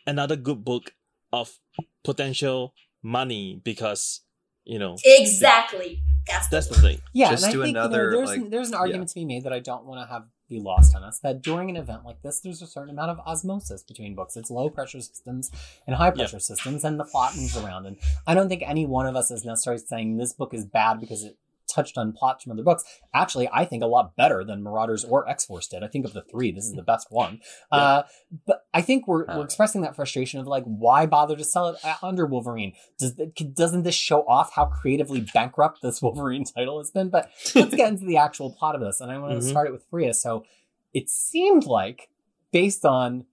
another 0.07 0.37
good 0.37 0.65
book 0.65 0.93
of 1.33 1.59
potential 2.05 2.75
money 3.03 3.61
because 3.65 4.21
you 4.65 4.79
know 4.79 4.97
Exactly. 5.05 6.03
That's, 6.27 6.49
that's 6.49 6.69
the 6.69 6.75
the 6.77 6.81
thing. 6.81 7.01
Yeah, 7.13 7.31
Just 7.31 7.45
and 7.45 7.51
I 7.51 7.53
do 7.53 7.63
think 7.63 7.77
another, 7.77 8.05
you 8.05 8.11
know, 8.11 8.17
there's 8.17 8.29
like- 8.31 8.41
an, 8.41 8.51
there's 8.51 8.69
an 8.69 8.75
argument 8.75 9.11
to 9.11 9.15
be 9.15 9.25
made 9.27 9.45
that 9.45 9.53
I 9.53 9.61
don't 9.61 9.85
want 9.85 10.01
to 10.07 10.13
have 10.13 10.27
be 10.49 10.61
lost 10.61 10.95
on 10.95 11.03
us. 11.03 11.19
That 11.21 11.43
during 11.43 11.71
an 11.71 11.77
event 11.77 12.05
like 12.05 12.23
this, 12.23 12.41
there's 12.41 12.63
a 12.63 12.67
certain 12.67 12.91
amount 12.91 13.11
of 13.11 13.21
osmosis 13.21 13.83
between 13.83 14.15
books. 14.15 14.37
It's 14.37 14.51
low 14.51 14.69
pressure 14.69 15.01
systems 15.01 15.51
and 15.87 15.97
high 15.97 16.11
pressure 16.11 16.41
systems, 16.41 16.85
and 16.85 16.99
the 16.99 17.05
plot 17.05 17.37
moves 17.37 17.57
around. 17.57 17.87
And 17.87 17.97
I 18.27 18.35
don't 18.35 18.49
think 18.49 18.63
any 18.63 18.87
one 18.87 19.07
of 19.07 19.17
us 19.17 19.31
is 19.31 19.45
necessarily 19.45 19.83
saying 19.83 20.17
this 20.17 20.33
book 20.33 20.55
is 20.55 20.65
bad 20.65 21.01
because 21.01 21.25
it 21.25 21.37
touched 21.75 21.99
on 21.99 22.13
plots 22.13 22.45
from 22.45 22.53
other 22.53 22.63
books. 22.63 22.85
Actually, 23.13 23.49
I 23.53 23.65
think 23.65 23.83
a 23.83 23.87
lot 23.87 24.15
better 24.17 24.45
than 24.45 24.63
Marauders 24.63 25.05
or 25.05 25.29
X 25.29 25.45
Force 25.45 25.67
did. 25.67 25.83
I 25.83 25.89
think 25.89 26.05
of 26.05 26.13
the 26.13 26.23
three, 26.23 26.53
this 26.53 26.65
is 26.65 26.73
the 26.75 26.83
best 26.83 27.09
one. 27.11 27.41
Uh, 27.73 28.03
but 28.47 28.65
I 28.73 28.81
think 28.83 29.07
we're, 29.09 29.29
Uh. 29.29 29.39
we're 29.39 29.45
expressing 29.45 29.83
that 29.83 29.97
frustration 29.97 30.41
of 30.41 30.47
like, 30.47 30.65
why 30.65 31.07
bother 31.07 31.37
to 31.37 31.45
sell 31.45 31.69
it 31.69 31.77
uh, 31.85 31.97
under 32.03 32.27
Wolverine? 32.27 32.73
Does 32.99 33.13
doesn't 33.13 33.83
this 33.83 33.95
show 33.95 34.23
off 34.27 34.53
how 34.55 34.67
creatively 34.67 35.27
bankrupt 35.35 35.81
this 35.83 36.01
Wolverine 36.03 36.45
title 36.45 36.79
has 36.79 36.91
been? 36.91 37.09
But 37.11 37.31
let's 37.55 37.75
get 37.75 37.89
into 37.89 38.05
the 38.05 38.17
actual 38.17 38.53
plot 38.53 38.75
of 38.75 38.81
this, 38.81 39.01
and 39.01 39.11
I 39.11 39.19
want 39.19 39.33
to 39.33 39.39
Mhm. 39.47 39.51
start 39.51 39.67
it 39.69 39.73
with 39.73 39.89
Fariha. 39.91 40.15
So 40.15 40.45
it 40.93 41.11
seemed 41.11 41.65
like, 41.67 42.09
based 42.53 42.85
on 42.85 43.25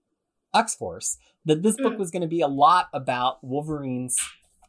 X 0.54 0.74
Force, 0.74 1.18
that 1.44 1.62
this 1.62 1.76
book 1.76 1.94
Mm. 1.94 1.98
was 1.98 2.10
going 2.10 2.22
to 2.22 2.28
be 2.28 2.40
a 2.40 2.48
lot 2.48 2.88
about 2.92 3.42
Wolverine's 3.42 4.16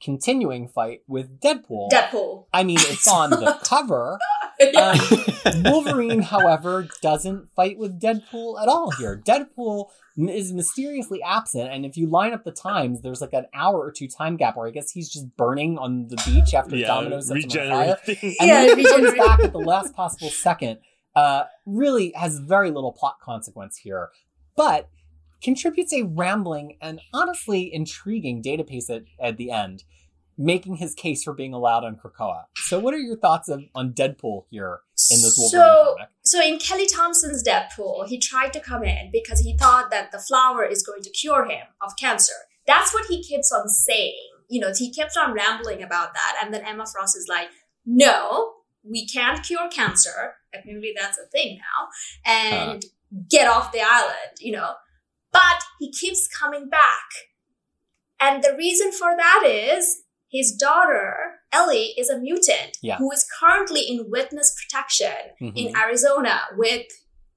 continuing 0.03 0.67
fight 0.67 1.01
with 1.07 1.39
Deadpool. 1.39 1.89
Deadpool. 1.89 2.45
I 2.53 2.63
mean, 2.63 2.77
it's 2.79 3.07
on 3.07 3.29
the 3.29 3.59
cover. 3.63 4.19
Yeah. 4.59 4.97
Um, 5.45 5.63
Wolverine, 5.63 6.21
however, 6.21 6.87
doesn't 7.01 7.49
fight 7.55 7.77
with 7.77 7.99
Deadpool 7.99 8.61
at 8.61 8.67
all 8.67 8.91
here. 8.91 9.21
Deadpool 9.25 9.87
is 10.17 10.53
mysteriously 10.53 11.21
absent, 11.23 11.71
and 11.71 11.85
if 11.85 11.97
you 11.97 12.07
line 12.07 12.33
up 12.33 12.43
the 12.43 12.51
times, 12.51 13.01
there's 13.01 13.21
like 13.21 13.33
an 13.33 13.47
hour 13.53 13.79
or 13.79 13.91
two 13.91 14.07
time 14.07 14.37
gap 14.37 14.55
where 14.55 14.67
I 14.67 14.71
guess 14.71 14.91
he's 14.91 15.09
just 15.09 15.35
burning 15.37 15.77
on 15.77 16.07
the 16.07 16.21
beach 16.25 16.53
after 16.53 16.75
Yeah, 16.75 16.87
Domino 16.87 17.19
sets 17.19 17.53
him 17.53 17.61
on 17.61 17.69
fire. 17.69 17.97
And 18.07 18.35
Yeah, 18.39 18.67
then 18.67 18.77
he 18.77 18.85
comes 18.85 19.13
back 19.13 19.43
at 19.43 19.51
the 19.53 19.59
last 19.59 19.95
possible 19.95 20.29
second. 20.29 20.79
Uh, 21.15 21.43
really 21.65 22.11
has 22.15 22.39
very 22.39 22.71
little 22.71 22.91
plot 22.91 23.17
consequence 23.21 23.77
here, 23.77 24.09
but 24.55 24.89
contributes 25.43 25.93
a 25.93 26.03
rambling 26.03 26.77
and 26.81 27.01
honestly 27.13 27.73
intriguing 27.73 28.41
data 28.41 28.63
piece 28.63 28.89
at, 28.89 29.03
at 29.19 29.37
the 29.37 29.51
end, 29.51 29.83
making 30.37 30.77
his 30.77 30.93
case 30.95 31.23
for 31.23 31.33
being 31.33 31.53
allowed 31.53 31.83
on 31.83 31.95
Krakoa. 31.95 32.45
So, 32.55 32.79
what 32.79 32.93
are 32.93 32.99
your 32.99 33.17
thoughts 33.17 33.49
of, 33.49 33.63
on 33.75 33.93
Deadpool 33.93 34.45
here 34.49 34.79
in 35.11 35.21
this 35.21 35.37
Wolverine 35.37 35.61
so, 35.61 35.95
comic? 35.97 36.09
so 36.23 36.41
in 36.41 36.57
Kelly 36.59 36.87
Thompson's 36.87 37.43
Deadpool, 37.43 38.07
he 38.07 38.17
tried 38.17 38.53
to 38.53 38.59
come 38.59 38.83
in 38.83 39.09
because 39.11 39.41
he 39.41 39.55
thought 39.57 39.91
that 39.91 40.11
the 40.11 40.19
flower 40.19 40.65
is 40.65 40.83
going 40.83 41.03
to 41.03 41.09
cure 41.09 41.45
him 41.45 41.67
of 41.81 41.91
cancer. 41.99 42.33
That's 42.65 42.93
what 42.93 43.05
he 43.07 43.21
keeps 43.21 43.51
on 43.51 43.67
saying. 43.67 44.29
You 44.49 44.61
know, 44.61 44.71
he 44.77 44.91
kept 44.91 45.17
on 45.17 45.33
rambling 45.33 45.83
about 45.83 46.13
that, 46.13 46.39
and 46.43 46.53
then 46.53 46.65
Emma 46.65 46.85
Frost 46.85 47.17
is 47.17 47.27
like, 47.27 47.49
"No, 47.85 48.53
we 48.83 49.07
can't 49.07 49.43
cure 49.43 49.67
cancer. 49.69 50.35
Apparently, 50.53 50.93
that's 50.95 51.17
a 51.17 51.25
thing 51.25 51.57
now, 51.57 51.87
and 52.25 52.85
get 53.29 53.47
off 53.47 53.71
the 53.71 53.81
island." 53.81 54.37
You 54.39 54.53
know, 54.53 54.73
but 55.33 55.59
he 55.79 55.91
keeps 55.91 56.27
coming 56.27 56.69
back, 56.69 57.07
and 58.19 58.43
the 58.43 58.55
reason 58.57 58.91
for 58.91 59.15
that 59.17 59.43
is 59.45 60.03
his 60.31 60.51
daughter 60.53 61.41
Ellie 61.51 61.93
is 61.97 62.09
a 62.09 62.17
mutant 62.17 62.77
Yeah. 62.81 62.97
who 62.97 63.11
is 63.11 63.25
currently 63.39 63.81
in 63.81 64.09
witness 64.09 64.55
protection 64.59 65.13
Mhm. 65.41 65.53
in 65.55 65.75
Arizona 65.77 66.41
with 66.55 66.85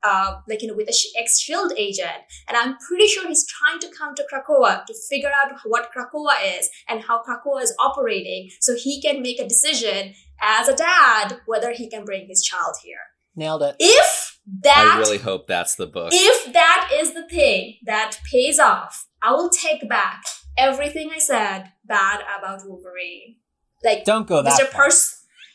uh, 0.02 0.40
like 0.48 0.62
you 0.62 0.68
know 0.68 0.74
with 0.74 0.94
sh- 0.94 1.06
ex 1.18 1.40
Shield 1.40 1.72
agent, 1.76 2.20
and 2.46 2.56
I'm 2.56 2.76
pretty 2.86 3.08
sure 3.08 3.26
he's 3.26 3.44
trying 3.46 3.80
to 3.80 3.88
come 3.98 4.14
to 4.14 4.24
Krakoa 4.32 4.84
to 4.86 4.94
figure 5.10 5.32
out 5.42 5.50
what 5.64 5.90
Krakoa 5.92 6.58
is 6.58 6.68
and 6.88 7.02
how 7.02 7.24
Krakoa 7.24 7.60
is 7.62 7.74
operating, 7.80 8.50
so 8.60 8.76
he 8.76 9.00
can 9.02 9.20
make 9.20 9.40
a 9.40 9.48
decision 9.48 10.14
as 10.40 10.68
a 10.68 10.76
dad 10.76 11.40
whether 11.46 11.72
he 11.72 11.90
can 11.90 12.04
bring 12.04 12.28
his 12.28 12.40
child 12.44 12.76
here. 12.84 13.00
Nailed 13.34 13.62
it. 13.64 13.74
If 13.80 14.35
that 14.62 14.94
I 14.94 14.98
really 14.98 15.18
hope 15.18 15.46
that's 15.46 15.74
the 15.74 15.86
book. 15.86 16.10
if 16.12 16.52
that 16.52 16.90
is 16.94 17.14
the 17.14 17.26
thing 17.28 17.76
that 17.84 18.18
pays 18.30 18.58
off, 18.58 19.06
I 19.22 19.32
will 19.32 19.50
take 19.50 19.88
back 19.88 20.22
everything 20.56 21.10
I 21.14 21.18
said 21.18 21.72
bad 21.84 22.20
about 22.38 22.66
Wolverine. 22.66 23.36
Like 23.84 24.04
Don't 24.04 24.26
go 24.26 24.42
that 24.42 24.58
Mr. 24.60 24.66
far. 24.66 24.82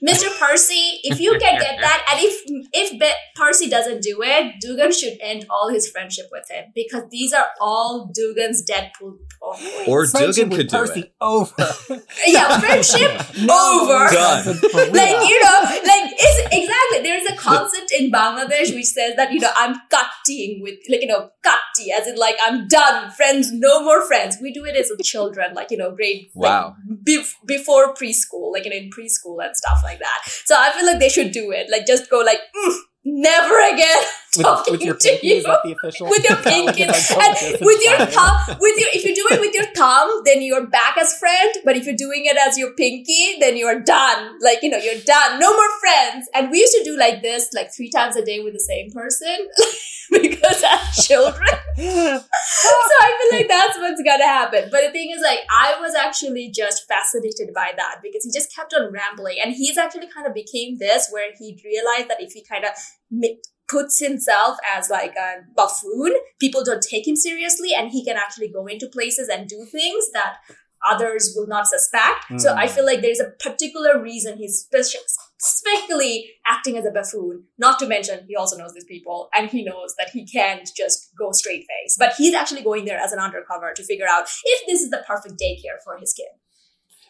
Percy, 0.06 0.26
Mr. 0.28 0.40
Percy, 0.40 1.00
if 1.04 1.20
you 1.20 1.32
can 1.40 1.60
get 1.60 1.78
that, 1.82 2.06
and 2.12 2.20
if 2.24 2.42
if 2.74 3.00
Be- 3.00 3.12
Percy 3.36 3.70
doesn't 3.70 4.02
do 4.02 4.20
it, 4.24 4.56
Duggan 4.62 4.92
should 4.92 5.18
end 5.22 5.46
all 5.50 5.70
his 5.70 5.90
friendship 5.90 6.26
with 6.32 6.50
him 6.50 6.72
because 6.76 7.04
these 7.12 7.34
are 7.34 7.48
all 7.60 8.12
Duggan's 8.14 8.64
Deadpool. 8.66 9.18
points. 9.42 9.88
Or 9.88 10.06
Friendship 10.08 10.46
Duggan 10.50 10.58
could 10.58 10.68
do 10.70 10.78
Percy 10.78 11.00
it. 11.02 11.14
over. 11.22 11.54
yeah, 12.28 12.60
friendship 12.60 13.12
No, 13.42 13.82
over. 13.84 14.14
Done. 14.14 14.46
Like 14.92 15.30
you 15.30 15.42
know, 15.44 15.60
like 15.86 16.12
is 16.14 16.40
exactly. 16.52 17.02
There 17.04 17.18
is 17.18 17.28
a 17.32 17.36
concept 17.36 17.92
in 17.98 18.12
Bangladesh 18.12 18.74
which 18.74 18.86
says 18.86 19.16
that, 19.16 19.32
you 19.32 19.40
know, 19.40 19.50
I'm 19.56 19.76
cutting 19.90 20.60
with, 20.62 20.76
like, 20.90 21.02
you 21.02 21.08
know, 21.08 21.30
cutty, 21.44 21.92
as 21.92 22.06
in, 22.08 22.16
like, 22.16 22.36
I'm 22.44 22.68
done. 22.68 23.10
Friends, 23.12 23.52
no 23.52 23.84
more 23.84 24.06
friends. 24.06 24.38
We 24.42 24.52
do 24.54 24.66
it 24.66 24.76
as 24.76 24.92
children, 25.04 25.54
like, 25.56 25.72
you 25.72 25.78
know, 25.78 25.92
grade, 25.96 26.28
Wow. 26.36 26.76
like, 26.88 27.00
bef- 27.04 27.34
before 27.46 27.94
preschool, 27.96 28.52
like, 28.52 28.66
you 28.66 28.72
know, 28.72 28.78
in 28.78 28.90
preschool 28.92 29.44
and 29.44 29.56
stuff 29.56 29.80
like 29.84 29.91
that. 30.00 30.32
So 30.46 30.56
I 30.58 30.72
feel 30.72 30.86
like 30.86 31.00
they 31.00 31.10
should 31.10 31.32
do 31.32 31.52
it. 31.52 31.68
Like, 31.70 31.86
just 31.86 32.10
go, 32.10 32.20
like, 32.20 32.40
"Mm, 32.56 32.76
never 33.06 33.60
again. 33.74 34.04
With, 34.38 34.46
talking 34.46 34.72
with 34.72 34.82
your 34.82 34.96
to 34.96 35.10
pinky, 35.10 35.28
you 35.28 35.36
is 35.36 35.44
that 35.44 35.60
the 35.66 35.74
official? 35.74 36.08
with 36.08 36.24
your 36.24 36.38
pinky 36.44 36.84
and 36.84 36.92
with 37.60 37.84
your 37.84 38.06
thumb 38.06 38.58
with 38.62 38.80
your 38.80 38.88
if 38.94 39.04
you 39.04 39.14
do 39.14 39.28
it 39.30 39.42
with 39.42 39.54
your 39.54 39.66
thumb 39.76 40.22
then 40.24 40.42
you're 40.42 40.68
back 40.68 40.98
as 40.98 41.18
friend 41.18 41.54
but 41.66 41.76
if 41.76 41.86
you're 41.86 41.98
doing 41.98 42.24
it 42.24 42.38
as 42.38 42.58
your 42.58 42.74
pinky 42.76 43.38
then 43.42 43.58
you're 43.58 43.82
done 43.82 44.40
like 44.42 44.60
you 44.64 44.70
know 44.70 44.78
you're 44.78 45.02
done 45.04 45.38
no 45.38 45.52
more 45.52 45.80
friends 45.82 46.30
and 46.34 46.50
we 46.50 46.60
used 46.60 46.72
to 46.72 46.84
do 46.86 46.98
like 46.98 47.22
this 47.22 47.50
like 47.54 47.76
three 47.76 47.90
times 47.90 48.16
a 48.16 48.24
day 48.24 48.40
with 48.40 48.54
the 48.54 48.60
same 48.60 48.90
person 48.92 49.50
because 50.12 50.64
as 50.64 51.06
children 51.06 51.50
so 51.76 51.84
I 51.84 53.18
feel 53.20 53.38
like 53.38 53.50
that's 53.50 53.78
gonna 54.04 54.26
happen. 54.26 54.70
But 54.72 54.82
the 54.82 54.92
thing 54.92 55.12
is, 55.16 55.22
like, 55.22 55.40
I 55.50 55.80
was 55.80 55.96
actually 55.96 56.52
just 56.54 56.88
fascinated 56.88 57.54
by 57.54 57.72
that 57.76 58.00
because 58.02 58.24
he 58.24 58.32
just 58.32 58.56
kept 58.56 58.74
on 58.74 58.92
rambling, 58.92 59.38
and 59.44 59.54
he's 59.54 59.78
actually 59.78 60.08
kind 60.08 60.28
of 60.28 60.34
became 60.34 60.78
this 60.78 61.10
where 61.10 61.32
he 61.38 61.62
realized 61.64 62.10
that 62.10 62.22
if 62.22 62.34
he 62.34 62.44
kind 62.44 62.66
of 62.66 62.72
puts 63.68 64.00
himself 64.00 64.58
as 64.76 64.90
like 64.90 65.16
a 65.16 65.44
buffoon, 65.56 66.14
people 66.40 66.64
don't 66.64 66.84
take 66.84 67.08
him 67.08 67.16
seriously, 67.16 67.70
and 67.74 67.92
he 67.92 68.04
can 68.04 68.18
actually 68.18 68.50
go 68.50 68.68
into 68.68 68.88
places 68.88 69.30
and 69.30 69.48
do 69.48 69.66
things 69.72 70.06
that 70.14 70.38
others 70.90 71.34
will 71.36 71.48
not 71.48 71.68
suspect. 71.68 72.26
So 72.40 72.54
I 72.54 72.68
Mm. 72.68 72.72
feel 72.72 72.86
like 72.86 73.02
there's 73.02 73.20
a 73.20 73.30
particular 73.40 74.02
reason 74.02 74.38
he's 74.38 74.66
specifically 75.40 76.32
acting 76.46 76.78
as 76.78 76.86
a 76.86 76.92
buffoon. 76.92 77.46
Not 77.58 77.80
to 77.80 77.88
mention, 77.88 78.26
he 78.28 78.36
also 78.36 78.58
knows 78.58 78.74
these 78.74 78.86
people 78.86 79.30
and 79.36 79.50
he 79.50 79.64
knows 79.64 79.96
that 79.98 80.10
he 80.10 80.26
can't 80.26 80.68
just 80.76 81.10
go 81.18 81.32
straight 81.32 81.66
face. 81.68 81.96
But 81.98 82.14
he's 82.16 82.34
actually 82.34 82.62
going 82.64 82.86
there 82.86 83.00
as 83.00 83.12
an 83.12 83.20
undercover 83.20 83.74
to 83.74 83.84
figure 83.84 84.08
out 84.10 84.24
if 84.46 84.66
this 84.68 84.82
is 84.82 84.90
the 84.90 85.04
perfect 85.08 85.36
daycare 85.40 85.82
for 85.84 85.98
his 85.98 86.14
kid. 86.14 86.28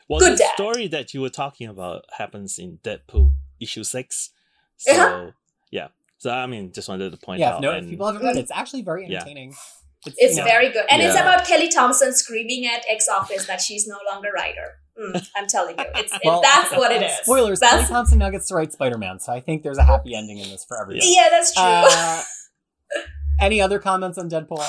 Well, 0.07 0.19
Good 0.19 0.33
the 0.33 0.37
dad. 0.37 0.53
story 0.55 0.87
that 0.87 1.13
you 1.13 1.21
were 1.21 1.29
talking 1.29 1.67
about 1.67 2.05
happens 2.17 2.57
in 2.59 2.79
Deadpool 2.83 3.31
issue 3.59 3.83
six. 3.83 4.31
So 4.77 4.91
Uh-huh. 4.91 5.31
yeah, 5.71 5.87
so 6.17 6.31
I 6.31 6.47
mean, 6.47 6.71
just 6.73 6.89
wanted 6.89 7.11
to 7.11 7.17
point 7.17 7.39
Yeah, 7.39 7.49
if, 7.49 7.55
out. 7.55 7.61
no, 7.61 7.71
and 7.71 7.85
if 7.85 7.89
people 7.91 8.07
haven't 8.07 8.23
read 8.23 8.35
it, 8.35 8.39
it's 8.41 8.51
actually 8.51 8.81
very 8.81 9.07
Yeah. 9.07 9.23
Entertaining. 10.05 10.27
It's 10.29 10.35
you 10.37 10.43
know, 10.43 10.47
very 10.49 10.69
good. 10.71 10.85
And 10.89 11.01
it's 11.01 11.15
about 11.15 11.45
Kelly 11.45 11.69
Thompson 11.69 12.13
screaming 12.13 12.65
at 12.67 12.83
ex 12.89 13.07
office 13.07 13.45
that 13.47 13.61
she's 13.61 13.87
no 13.87 13.97
longer 14.11 14.29
writer. 14.35 14.77
Mm, 14.99 15.27
I'm 15.35 15.47
telling 15.47 15.77
you. 15.79 15.85
It's, 15.95 16.13
it- 16.13 16.21
that's 16.43 16.71
what 16.71 16.91
it 16.91 17.01
is. 17.01 17.11
Spoilers, 17.23 17.59
Kelly 17.59 17.85
Thompson 17.85 18.19
now 18.19 18.29
gets 18.29 18.47
to 18.49 18.55
write 18.55 18.73
Spider-Man, 18.73 19.19
so 19.19 19.31
I 19.33 19.39
think 19.39 19.63
there's 19.63 19.77
a 19.77 19.83
happy 19.83 20.13
ending 20.15 20.37
in 20.37 20.49
this 20.49 20.65
for 20.65 20.79
everyone. 20.81 21.01
yeah, 21.05 21.27
that's 21.31 21.53
true. 21.53 21.63
Uh, 21.63 22.21
any 23.39 23.61
other 23.61 23.79
comments 23.79 24.17
on 24.17 24.29
Deadpool? 24.29 24.63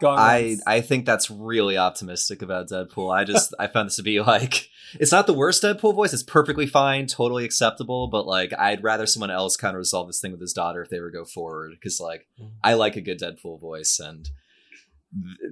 Going 0.00 0.18
I 0.18 0.42
once? 0.48 0.62
I 0.66 0.80
think 0.82 1.06
that's 1.06 1.30
really 1.30 1.78
optimistic 1.78 2.42
about 2.42 2.68
Deadpool. 2.68 3.14
I 3.14 3.24
just 3.24 3.54
I 3.58 3.66
found 3.66 3.88
this 3.88 3.96
to 3.96 4.02
be 4.02 4.20
like 4.20 4.68
it's 5.00 5.10
not 5.12 5.26
the 5.26 5.32
worst 5.32 5.62
Deadpool 5.62 5.94
voice. 5.94 6.12
It's 6.12 6.22
perfectly 6.22 6.66
fine, 6.66 7.06
totally 7.06 7.44
acceptable. 7.46 8.06
But 8.08 8.26
like 8.26 8.52
I'd 8.58 8.82
rather 8.82 9.06
someone 9.06 9.30
else 9.30 9.56
kind 9.56 9.74
of 9.74 9.78
resolve 9.78 10.08
this 10.08 10.20
thing 10.20 10.32
with 10.32 10.40
his 10.42 10.52
daughter 10.52 10.82
if 10.82 10.90
they 10.90 11.00
were 11.00 11.10
to 11.10 11.16
go 11.16 11.24
forward 11.24 11.70
because 11.72 11.98
like 11.98 12.26
Mhm. 12.38 12.50
I 12.62 12.74
like 12.74 12.96
a 12.96 13.00
good 13.00 13.18
Deadpool 13.18 13.58
voice 13.58 13.98
and 13.98 14.24
th- 14.26 14.34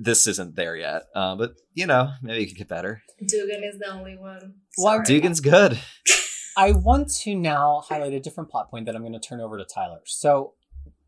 this 0.00 0.26
isn't 0.26 0.57
there 0.57 0.76
yet. 0.76 1.05
Uh, 1.14 1.36
but 1.36 1.55
you 1.74 1.86
know 1.86 2.11
maybe 2.22 2.44
it 2.44 2.46
could 2.48 2.59
get 2.59 2.68
better. 2.68 3.02
Duggan 3.20 3.62
is 3.64 3.78
the 3.78 3.90
only 3.90 4.16
one. 4.16 4.55
Well, 4.78 4.94
Sorry. 5.05 5.05
Duggan's 5.05 5.40
good. 5.40 5.78
I 6.57 6.72
want 6.72 7.11
to 7.22 7.34
now 7.34 7.82
highlight 7.88 8.12
a 8.12 8.20
different 8.20 8.48
plot 8.50 8.70
point 8.70 8.86
that 8.86 8.94
I'm 8.94 9.02
going 9.02 9.12
to 9.12 9.18
turn 9.18 9.40
over 9.40 9.59
to 9.59 9.64
Tyler. 9.64 10.00
So 10.05 10.55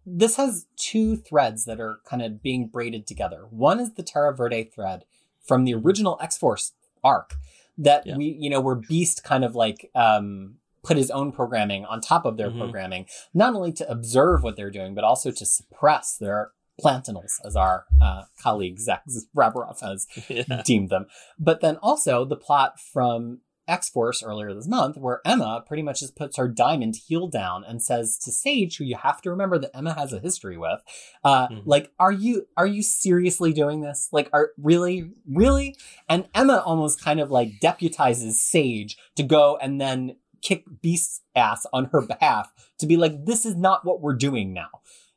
this 0.05 0.36
has 0.36 0.66
two 0.76 1.16
threads 1.16 1.64
that 1.66 1.80
are 1.80 2.01
kind 2.09 2.22
of 2.22 2.42
being 2.42 2.66
braided 2.68 3.07
together. 3.07 3.47
One 3.51 3.78
is 3.80 3.94
the 3.94 4.03
Terra 4.03 4.34
Verde 4.34 4.64
thread 4.64 5.05
from 5.44 5.64
the 5.64 5.74
original 5.74 6.18
X 6.20 6.36
Force 6.36 6.72
arc 7.05 7.34
that 7.78 8.07
Yeah. 8.07 8.16
we, 8.16 8.36
you 8.40 8.51
know, 8.51 8.61
where 8.61 8.74
Beast 8.74 9.22
kind 9.22 9.44
of 9.44 9.55
like 9.55 9.90
um, 9.94 10.57
put 10.82 10.97
his 10.97 11.11
own 11.11 11.30
programming 11.32 11.84
on 11.84 12.01
top 12.01 12.24
of 12.24 12.36
their 12.36 12.51
Mhm. 12.51 12.59
programming, 12.59 13.07
not 13.34 13.55
only 13.55 13.72
to 13.72 13.88
observe 13.90 14.42
what 14.42 14.57
they're 14.57 14.70
doing, 14.70 14.94
but 14.94 15.05
also 15.05 15.30
to 15.30 15.44
suppress 15.47 16.16
their 16.16 16.53
plantinals, 16.83 17.33
as 17.45 17.57
our 17.57 17.85
uh, 18.01 18.22
colleague 18.43 18.79
Zach 18.79 19.03
Rabaroff 19.37 19.81
has 19.81 20.07
yeah. 20.29 20.62
deemed 20.64 20.91
them. 20.91 21.07
But 21.39 21.61
then 21.61 21.77
also 21.79 22.24
the 22.24 22.37
plot 22.37 22.79
from 22.81 23.41
X 23.68 23.89
Force 23.89 24.22
earlier 24.22 24.55
this 24.55 24.68
month, 24.68 24.97
where 24.97 25.20
Emma 25.24 25.64
pretty 25.66 25.83
much 25.83 25.99
just 26.01 26.14
puts 26.14 26.37
her 26.37 26.47
diamond 26.47 26.95
heel 27.09 27.27
down 27.27 27.64
and 27.66 27.83
says 27.83 28.16
to 28.18 28.31
Sage, 28.31 28.77
who 28.77 28.85
you 28.85 28.97
have 28.97 29.20
to 29.22 29.31
remember 29.31 29.59
that 29.59 29.77
Emma 29.77 29.93
has 29.95 30.12
a 30.12 30.20
history 30.20 30.57
with, 30.57 30.81
uh, 31.24 31.49
Mhm. 31.49 31.62
like, 31.64 31.91
are 31.99 32.12
you 32.12 32.47
are 32.57 32.66
you 32.66 32.83
seriously 32.83 33.53
doing 33.53 33.81
this? 33.81 34.09
Like, 34.12 34.31
are 34.33 34.51
really 34.57 35.11
really? 35.29 35.77
And 36.09 36.29
Emma 36.33 36.62
almost 36.64 37.03
kind 37.03 37.18
of 37.18 37.31
like 37.33 37.59
deputizes 37.61 38.35
Sage 38.35 38.97
to 39.16 39.24
go 39.24 39.57
and 39.61 39.81
then 39.81 40.16
kick 40.43 40.62
Beast's 40.81 41.22
ass 41.35 41.66
on 41.72 41.87
her 41.87 42.03
behalf 42.03 42.53
to 42.79 42.87
be 42.87 42.97
like, 42.97 43.24
this 43.24 43.45
is 43.45 43.57
not 43.57 43.85
what 43.85 44.01
we're 44.01 44.14
doing 44.14 44.53
now. 44.53 44.68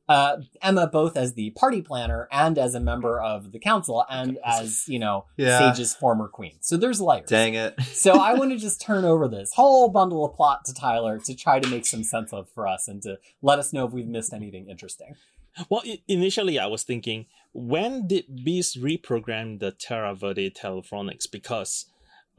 Uh, 0.09 0.37
Emma, 0.63 0.87
both 0.87 1.15
as 1.15 1.35
the 1.35 1.51
party 1.51 1.81
planner 1.83 2.27
and 2.31 2.57
as 2.57 2.73
a 2.73 2.79
member 2.79 3.21
of 3.21 3.51
the 3.51 3.59
council, 3.59 4.03
and 4.09 4.39
as 4.43 4.87
you 4.87 4.97
know, 4.97 5.25
Yeah. 5.37 5.71
Sage's 5.73 5.93
former 5.93 6.27
queen. 6.27 6.57
So 6.61 6.77
there's 6.77 6.99
layers. 6.99 7.29
Dang 7.29 7.53
it. 7.53 7.75
So 7.93 8.19
I 8.19 8.33
want 8.33 8.49
to 8.51 8.57
just 8.57 8.81
turn 8.81 9.05
over 9.05 9.27
this 9.27 9.51
whole 9.53 9.89
bundle 9.89 10.25
of 10.25 10.33
plot 10.35 10.65
to 10.65 10.73
Tyler 10.73 11.19
to 11.19 11.35
try 11.35 11.59
to 11.59 11.69
make 11.69 11.85
some 11.85 12.03
sense 12.03 12.33
of 12.33 12.49
for 12.49 12.65
us 12.67 12.87
and 12.87 13.01
to 13.03 13.19
let 13.43 13.59
us 13.59 13.71
know 13.71 13.85
if 13.85 13.91
we've 13.93 14.07
missed 14.07 14.33
anything 14.33 14.67
interesting. 14.67 15.15
Well, 15.69 15.81
i- 15.85 16.01
initially 16.07 16.57
I 16.57 16.65
was 16.65 16.83
thinking, 16.83 17.27
when 17.53 18.07
did 18.07 18.43
Beast 18.43 18.81
reprogram 18.81 19.59
the 19.59 19.71
Terra 19.71 20.15
Verde 20.15 20.49
Telefloronics? 20.49 21.29
Because 21.31 21.85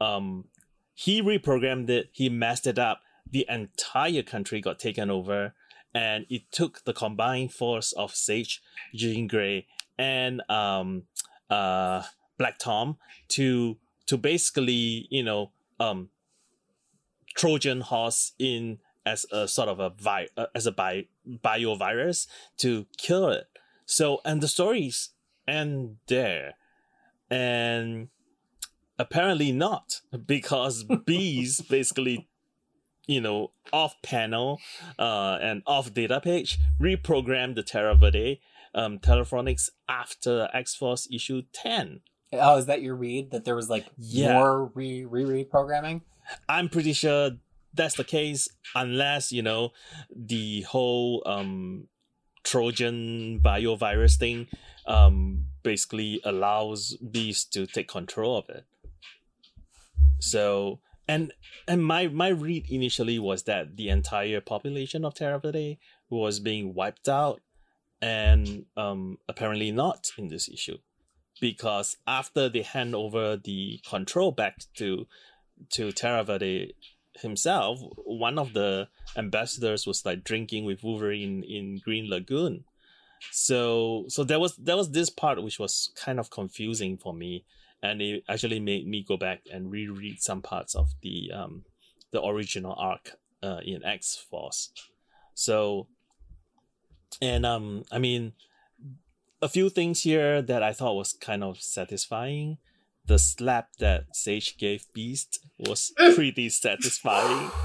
um, 0.01 0.45
he 0.93 1.21
reprogrammed 1.21 1.89
it, 1.89 2.09
he 2.11 2.27
messed 2.27 2.67
it 2.67 2.79
up, 2.79 3.01
the 3.29 3.45
entire 3.47 4.23
country 4.23 4.59
got 4.61 4.79
taken 4.79 5.09
over, 5.09 5.53
and 5.93 6.25
it 6.29 6.51
took 6.51 6.83
the 6.85 6.93
combined 6.93 7.53
force 7.53 7.91
of 7.93 8.15
Sage, 8.15 8.61
Jean 8.93 9.27
Grey, 9.27 9.67
and 9.97 10.41
um, 10.49 11.03
uh, 11.49 12.03
Black 12.37 12.57
Tom 12.57 12.97
to 13.29 13.77
to 14.07 14.17
basically, 14.17 15.07
you 15.09 15.23
know, 15.23 15.51
um, 15.79 16.09
Trojan 17.35 17.81
horse 17.81 18.33
in 18.39 18.79
as 19.05 19.25
a 19.31 19.47
sort 19.47 19.69
of 19.69 19.79
a 19.79 19.89
vi- 19.89 20.27
uh, 20.37 20.47
as 20.53 20.65
a 20.65 20.71
bi- 20.71 21.07
biovirus 21.27 22.27
to 22.57 22.85
kill 22.97 23.29
it. 23.29 23.47
So 23.85 24.21
and 24.25 24.41
the 24.41 24.47
stories 24.47 25.09
end 25.47 25.97
there, 26.07 26.53
and 27.29 28.09
apparently 28.97 29.51
not 29.51 30.01
because 30.25 30.83
Beast 31.05 31.69
basically, 31.69 32.27
you 33.07 33.21
know, 33.21 33.51
off 33.73 33.95
panel, 34.01 34.59
uh, 34.99 35.37
and 35.41 35.63
off 35.65 35.93
data 35.93 36.19
page 36.21 36.59
reprogram 36.79 37.55
the 37.55 37.63
Terra 37.63 37.95
Verde 37.95 38.41
um 38.73 38.99
telefloronics 38.99 39.69
after 39.89 40.47
X 40.53 40.75
Force 40.75 41.07
issue 41.11 41.41
ten. 41.53 42.01
Oh, 42.33 42.57
is 42.57 42.65
that 42.67 42.81
your 42.81 42.95
read 42.95 43.31
that 43.31 43.43
there 43.43 43.55
was 43.55 43.69
like 43.69 43.85
Yeah. 43.97 44.33
more 44.33 44.65
re 44.73 45.03
re 45.03 45.23
reprogramming? 45.23 46.01
I'm 46.47 46.69
pretty 46.69 46.93
sure 46.93 47.31
that's 47.73 47.95
the 47.95 48.03
case 48.05 48.47
unless, 48.75 49.31
you 49.31 49.41
know, 49.41 49.71
the 50.15 50.61
whole 50.61 51.23
um 51.25 51.87
Trojan 52.43 53.41
biovirus 53.43 54.17
thing 54.17 54.47
um 54.87 55.47
basically 55.63 56.21
allows 56.23 56.95
Beast 56.97 57.51
to 57.53 57.67
take 57.67 57.87
control 57.89 58.37
of 58.37 58.49
it. 58.49 58.65
So 60.19 60.79
and 61.11 61.33
and 61.67 61.83
my 61.83 62.07
my 62.07 62.29
read 62.29 62.65
initially 62.69 63.19
was 63.19 63.43
that 63.43 63.75
the 63.75 63.89
entire 63.89 64.41
population 64.41 65.03
of 65.05 65.13
Terra 65.13 65.39
Verde 65.39 65.79
was 66.09 66.39
being 66.39 66.73
wiped 66.73 67.09
out 67.09 67.41
and 68.01 68.65
um 68.77 69.17
apparently 69.27 69.71
not 69.71 70.11
in 70.17 70.27
this 70.29 70.49
issue 70.49 70.77
because 71.39 71.97
after 72.07 72.49
they 72.49 72.61
hand 72.61 72.95
over 72.95 73.37
the 73.37 73.79
control 73.87 74.31
back 74.31 74.55
to 74.75 75.05
to 75.69 75.91
Terra 75.91 76.23
Verde 76.23 76.73
himself, 77.19 77.79
one 78.05 78.39
of 78.39 78.53
the 78.53 78.87
ambassadors 79.17 79.85
was 79.85 80.05
like 80.05 80.23
drinking 80.23 80.65
with 80.65 80.83
Wolverine 80.83 81.43
in 81.43 81.79
Green 81.83 82.09
Lagoon. 82.09 82.63
So 83.31 84.05
so 84.07 84.23
there 84.23 84.39
was 84.39 84.55
there 84.55 84.77
was 84.77 84.91
this 84.91 85.09
part 85.09 85.43
which 85.43 85.59
was 85.59 85.91
kind 85.95 86.19
of 86.19 86.31
confusing 86.31 86.97
for 86.97 87.13
me, 87.13 87.45
and 87.83 88.01
it 88.01 88.23
actually 88.29 88.59
made 88.59 88.87
me 88.87 89.03
go 89.07 89.17
back 89.17 89.41
and 89.51 89.71
reread 89.71 90.21
some 90.21 90.41
parts 90.41 90.75
of 90.75 90.89
the 91.01 91.31
um 91.33 91.63
the 92.11 92.23
original 92.23 92.75
arc 92.77 93.13
uh, 93.41 93.59
in 93.63 93.83
X 93.83 94.15
Force. 94.15 94.71
So 95.33 95.87
and 97.21 97.45
um 97.45 97.83
I 97.91 97.99
mean 97.99 98.33
a 99.41 99.49
few 99.49 99.69
things 99.69 100.03
here 100.03 100.41
that 100.41 100.61
I 100.61 100.73
thought 100.73 100.95
was 100.95 101.13
kind 101.13 101.43
of 101.43 101.59
satisfying. 101.59 102.57
The 103.05 103.17
slap 103.17 103.69
that 103.79 104.15
Sage 104.15 104.57
gave 104.57 104.85
Beast 104.93 105.39
was 105.57 105.91
pretty 106.15 106.49
satisfying. 106.49 107.49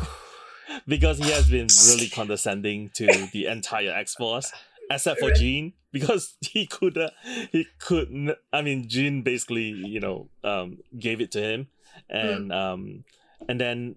because 0.87 1.19
he 1.19 1.31
has 1.31 1.49
been 1.49 1.69
really 1.89 2.09
condescending 2.09 2.91
to 2.95 3.07
the 3.33 3.47
entire 3.47 3.93
X 3.93 4.15
Force, 4.15 4.53
except 4.91 5.21
for 5.21 5.31
Jean, 5.33 5.73
because 5.93 6.37
he 6.41 6.67
could 6.67 6.99
uh, 6.99 7.11
he 7.53 7.67
couldn't. 7.79 8.37
I 8.53 8.63
mean, 8.63 8.89
Jean 8.89 9.23
basically, 9.23 9.63
you 9.63 10.01
know, 10.01 10.29
um, 10.45 10.79
gave 10.99 11.21
it 11.21 11.33
to 11.33 11.41
him, 11.41 11.69
and 12.09 12.53
um, 12.53 13.05
and 13.49 13.61
then 13.61 13.97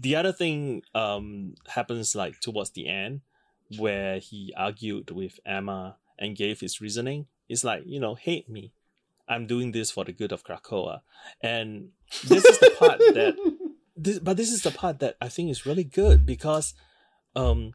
the 0.00 0.16
other 0.16 0.32
thing 0.32 0.82
um 0.94 1.54
happens 1.68 2.14
like 2.14 2.40
towards 2.40 2.70
the 2.70 2.88
end, 2.88 3.20
where 3.78 4.18
he 4.18 4.52
argued 4.56 5.10
with 5.10 5.38
Emma 5.44 5.96
and 6.18 6.36
gave 6.36 6.60
his 6.60 6.80
reasoning. 6.80 7.26
It's 7.48 7.64
like 7.64 7.82
you 7.86 8.00
know, 8.00 8.14
hate 8.14 8.48
me. 8.48 8.72
I'm 9.26 9.46
doing 9.46 9.72
this 9.72 9.90
for 9.90 10.04
the 10.04 10.12
good 10.12 10.32
of 10.32 10.44
Krakoa, 10.44 11.00
and 11.40 11.90
this 12.26 12.44
is 12.44 12.58
the 12.58 12.74
part 12.78 12.98
that 12.98 13.36
this, 13.96 14.18
but 14.18 14.36
this 14.36 14.52
is 14.52 14.62
the 14.62 14.70
part 14.70 14.98
that 15.00 15.16
I 15.20 15.28
think 15.28 15.50
is 15.50 15.66
really 15.66 15.84
good 15.84 16.26
because 16.26 16.74
um 17.36 17.72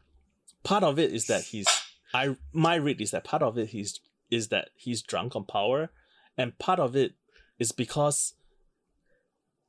part 0.62 0.84
of 0.84 0.98
it 0.98 1.12
is 1.12 1.26
that 1.26 1.42
he's 1.42 1.66
I 2.12 2.36
my 2.52 2.74
read 2.76 3.00
is 3.00 3.10
that 3.12 3.24
part 3.24 3.42
of 3.42 3.56
it 3.58 3.70
he's 3.70 4.00
is 4.30 4.48
that 4.48 4.70
he's 4.76 5.02
drunk 5.02 5.34
on 5.36 5.44
power 5.44 5.90
and 6.36 6.58
part 6.58 6.78
of 6.80 6.94
it 6.96 7.14
is 7.58 7.72
because 7.72 8.34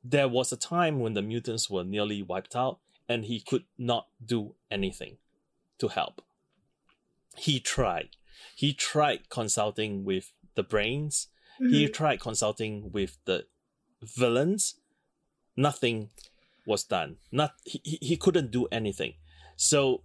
there 0.04 0.28
was 0.28 0.52
a 0.52 0.56
time 0.56 1.00
when 1.00 1.14
the 1.14 1.22
mutants 1.22 1.70
were 1.70 1.84
nearly 1.84 2.22
wiped 2.22 2.56
out 2.56 2.78
and 3.08 3.24
he 3.26 3.40
could 3.40 3.64
not 3.78 4.08
do 4.24 4.54
anything 4.70 5.18
to 5.78 5.88
help. 5.88 6.22
He 7.36 7.60
tried. 7.60 8.10
He 8.56 8.72
tried 8.72 9.28
consulting 9.28 10.04
with 10.04 10.32
the 10.54 10.62
brains. 10.62 11.28
He 11.58 11.86
Mhm. 11.86 11.92
tried 11.92 12.20
consulting 12.20 12.90
with 12.92 13.18
the 13.24 13.46
villains. 14.00 14.76
Nothing 15.56 16.10
was 16.66 16.82
done. 16.84 17.18
Not 17.30 17.54
he, 17.64 17.80
he, 17.84 17.98
he 18.00 18.16
couldn't 18.16 18.50
do 18.50 18.66
anything. 18.66 19.14
So 19.56 20.02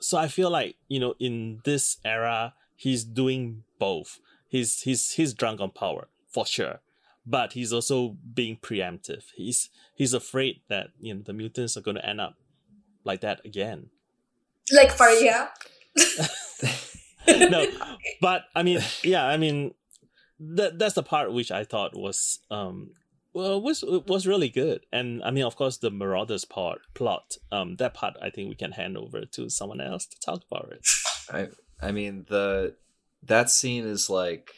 so 0.00 0.18
I 0.18 0.28
feel 0.28 0.50
like, 0.50 0.76
you 0.88 1.00
know, 1.00 1.14
in 1.18 1.60
this 1.64 1.98
era, 2.04 2.54
he's 2.76 3.04
doing 3.04 3.64
both. 3.78 4.20
He's 4.48 4.82
he's 4.82 5.12
he's 5.12 5.34
drunk 5.34 5.60
on 5.60 5.70
power, 5.70 6.08
for 6.28 6.46
sure. 6.46 6.80
But 7.26 7.52
he's 7.52 7.72
also 7.72 8.16
being 8.34 8.56
preemptive. 8.56 9.24
He's 9.34 9.68
he's 9.94 10.14
afraid 10.14 10.60
that, 10.68 10.88
you 10.98 11.14
know, 11.14 11.22
the 11.22 11.32
mutants 11.32 11.76
are 11.76 11.82
gonna 11.82 12.00
end 12.00 12.20
up 12.20 12.36
like 13.04 13.20
that 13.20 13.44
again. 13.44 13.90
Like 14.72 14.96
Fariha. 14.96 15.48
no, 17.50 17.66
but 18.20 18.44
I 18.54 18.62
mean, 18.62 18.80
yeah, 19.02 19.26
I 19.26 19.36
mean, 19.36 19.74
that 20.40 20.78
that's 20.78 20.94
the 20.94 21.02
part 21.02 21.32
which 21.32 21.50
I 21.50 21.64
thought 21.64 21.96
was 21.96 22.38
um 22.50 22.92
well 23.32 23.60
was 23.60 23.84
was 24.06 24.26
really 24.26 24.48
good, 24.48 24.86
and 24.92 25.22
I 25.22 25.30
mean, 25.30 25.44
of 25.44 25.56
course, 25.56 25.76
the 25.78 25.90
Marauders 25.90 26.44
part 26.44 26.80
plot 26.94 27.36
um 27.52 27.76
that 27.76 27.94
part 27.94 28.14
I 28.22 28.30
think 28.30 28.48
we 28.48 28.54
can 28.54 28.72
hand 28.72 28.96
over 28.96 29.24
to 29.24 29.48
someone 29.50 29.80
else 29.80 30.06
to 30.06 30.20
talk 30.20 30.42
about 30.50 30.72
it. 30.72 30.86
I 31.30 31.48
I 31.86 31.92
mean 31.92 32.26
the 32.28 32.74
that 33.22 33.50
scene 33.50 33.84
is 33.86 34.08
like 34.10 34.50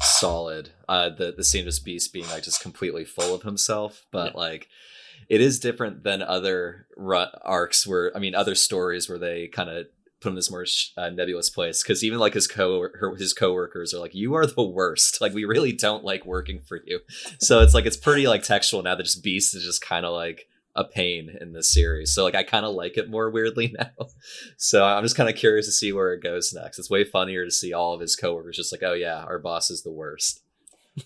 solid. 0.00 0.70
Uh 0.88 1.08
the 1.10 1.32
the 1.36 1.44
scene 1.44 1.66
of 1.68 1.74
Beast 1.84 2.12
being 2.12 2.28
like 2.28 2.42
just 2.42 2.60
completely 2.60 3.04
full 3.04 3.34
of 3.34 3.42
himself, 3.42 4.04
but 4.10 4.32
Yeah. 4.34 4.40
like 4.40 4.68
it 5.28 5.40
is 5.40 5.58
different 5.58 6.04
than 6.04 6.20
other 6.22 6.86
arcs 7.42 7.86
where 7.86 8.14
I 8.16 8.20
mean 8.20 8.34
other 8.34 8.54
stories 8.54 9.08
where 9.08 9.18
they 9.18 9.48
kind 9.48 9.70
of 9.70 9.86
put 10.24 10.30
in 10.30 10.34
this 10.34 10.50
more 10.50 10.66
uh, 10.96 11.10
nebulous 11.10 11.50
place 11.50 11.82
because 11.82 12.02
even 12.02 12.18
like 12.18 12.34
his 12.34 12.48
co 12.48 12.80
her, 12.80 13.14
his 13.16 13.32
coworkers 13.32 13.94
are 13.94 14.00
like 14.00 14.14
you 14.14 14.34
are 14.34 14.46
the 14.46 14.64
worst. 14.64 15.20
Like 15.20 15.32
we 15.32 15.44
really 15.44 15.72
don't 15.72 16.04
like 16.04 16.26
working 16.26 16.60
for 16.60 16.80
you. 16.84 17.00
So 17.38 17.60
it's 17.60 17.74
like 17.74 17.86
it's 17.86 17.96
pretty 17.96 18.26
like 18.26 18.42
textual 18.42 18.82
now 18.82 18.96
that 18.96 19.04
just 19.04 19.22
beast 19.22 19.54
is 19.54 19.64
just 19.64 19.80
kind 19.80 20.04
of 20.04 20.12
like 20.12 20.48
a 20.74 20.84
pain 20.84 21.30
in 21.40 21.52
this 21.52 21.72
series. 21.72 22.12
So 22.12 22.24
like 22.24 22.34
i 22.34 22.42
kind 22.42 22.66
of 22.66 22.74
like 22.74 22.96
it 22.96 23.08
more 23.08 23.30
weirdly 23.30 23.74
now. 23.78 24.08
So 24.56 24.84
i'm 24.84 25.04
just 25.04 25.16
kind 25.16 25.28
of 25.28 25.36
curious 25.36 25.66
to 25.66 25.72
see 25.72 25.92
where 25.92 26.12
it 26.12 26.22
goes 26.22 26.52
next. 26.52 26.78
It's 26.78 26.90
way 26.90 27.04
funnier 27.04 27.44
to 27.44 27.50
see 27.50 27.72
all 27.72 27.94
of 27.94 28.00
his 28.00 28.16
coworkers 28.16 28.56
just 28.56 28.72
like 28.72 28.82
oh 28.82 28.94
yeah 28.94 29.22
our 29.22 29.38
boss 29.38 29.70
is 29.70 29.82
the 29.82 29.92
worst. 29.92 30.40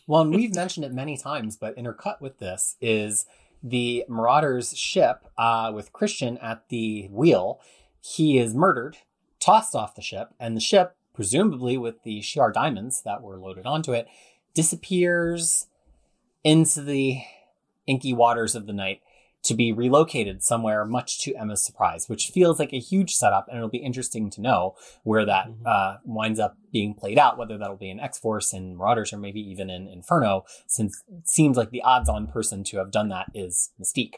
Well, 0.07 0.23
and 0.23 0.35
we've 0.35 0.55
mentioned 0.55 0.85
it 0.85 0.93
many 0.93 1.17
times, 1.17 1.57
but 1.57 1.77
intercut 1.77 2.21
with 2.21 2.39
this 2.39 2.77
is 2.81 3.27
the 3.63 4.05
Marauders 4.09 4.77
ship 4.77 5.25
uh, 5.37 5.73
with 5.75 5.93
Christian 5.93 6.39
at 6.39 6.69
the 6.69 7.09
wheel. 7.11 7.61
He 8.01 8.39
is 8.39 8.55
murdered, 8.55 8.99
tossed 9.41 9.75
off 9.75 9.95
the 9.95 10.03
ship, 10.03 10.29
and 10.39 10.57
the 10.57 10.61
ship, 10.61 10.97
presumably 11.15 11.77
with 11.77 12.03
the 12.03 12.21
Shi'ar 12.21 12.53
diamonds 12.53 13.03
that 13.03 13.23
were 13.23 13.39
loaded 13.39 13.67
onto 13.67 13.93
it, 13.93 14.07
disappears 14.55 15.67
into 16.45 16.83
the 16.83 17.23
inky 17.87 18.13
waters 18.13 18.55
of 18.55 18.67
the 18.67 18.73
night 18.73 19.01
to 19.41 19.55
be 19.55 19.73
relocated 19.73 20.43
somewhere 20.43 20.85
much 20.85 21.21
to 21.21 21.35
Emma's 21.37 21.65
surprise, 21.65 22.09
which 22.09 22.27
feels 22.35 22.59
like 22.59 22.73
a 22.73 22.81
huge 22.81 23.15
setup, 23.15 23.47
and 23.49 23.57
it'll 23.57 23.69
be 23.69 23.79
interesting 23.79 24.29
to 24.31 24.41
know 24.41 24.75
where 25.05 25.25
that 25.25 25.47
Mhm. 25.47 25.65
uh, 25.65 25.99
winds 26.05 26.41
up 26.41 26.57
being 26.73 26.93
played 26.93 27.19
out, 27.19 27.39
whether 27.39 27.57
that'll 27.57 27.77
be 27.77 27.89
in 27.89 28.01
X 28.01 28.19
Force 28.19 28.53
and 28.53 28.77
Marauders 28.77 29.13
or 29.13 29.19
maybe 29.19 29.41
even 29.41 29.71
in 29.71 29.87
Inferno, 29.87 30.45
since 30.67 31.03
it 31.09 31.29
seems 31.29 31.57
like 31.57 31.71
the 31.71 31.83
odds 31.83 32.09
on 32.09 32.27
person 32.27 32.65
to 32.65 32.79
have 32.79 32.91
done 32.91 33.09
that 33.11 33.27
is 33.33 33.71
Mystique. 33.81 34.17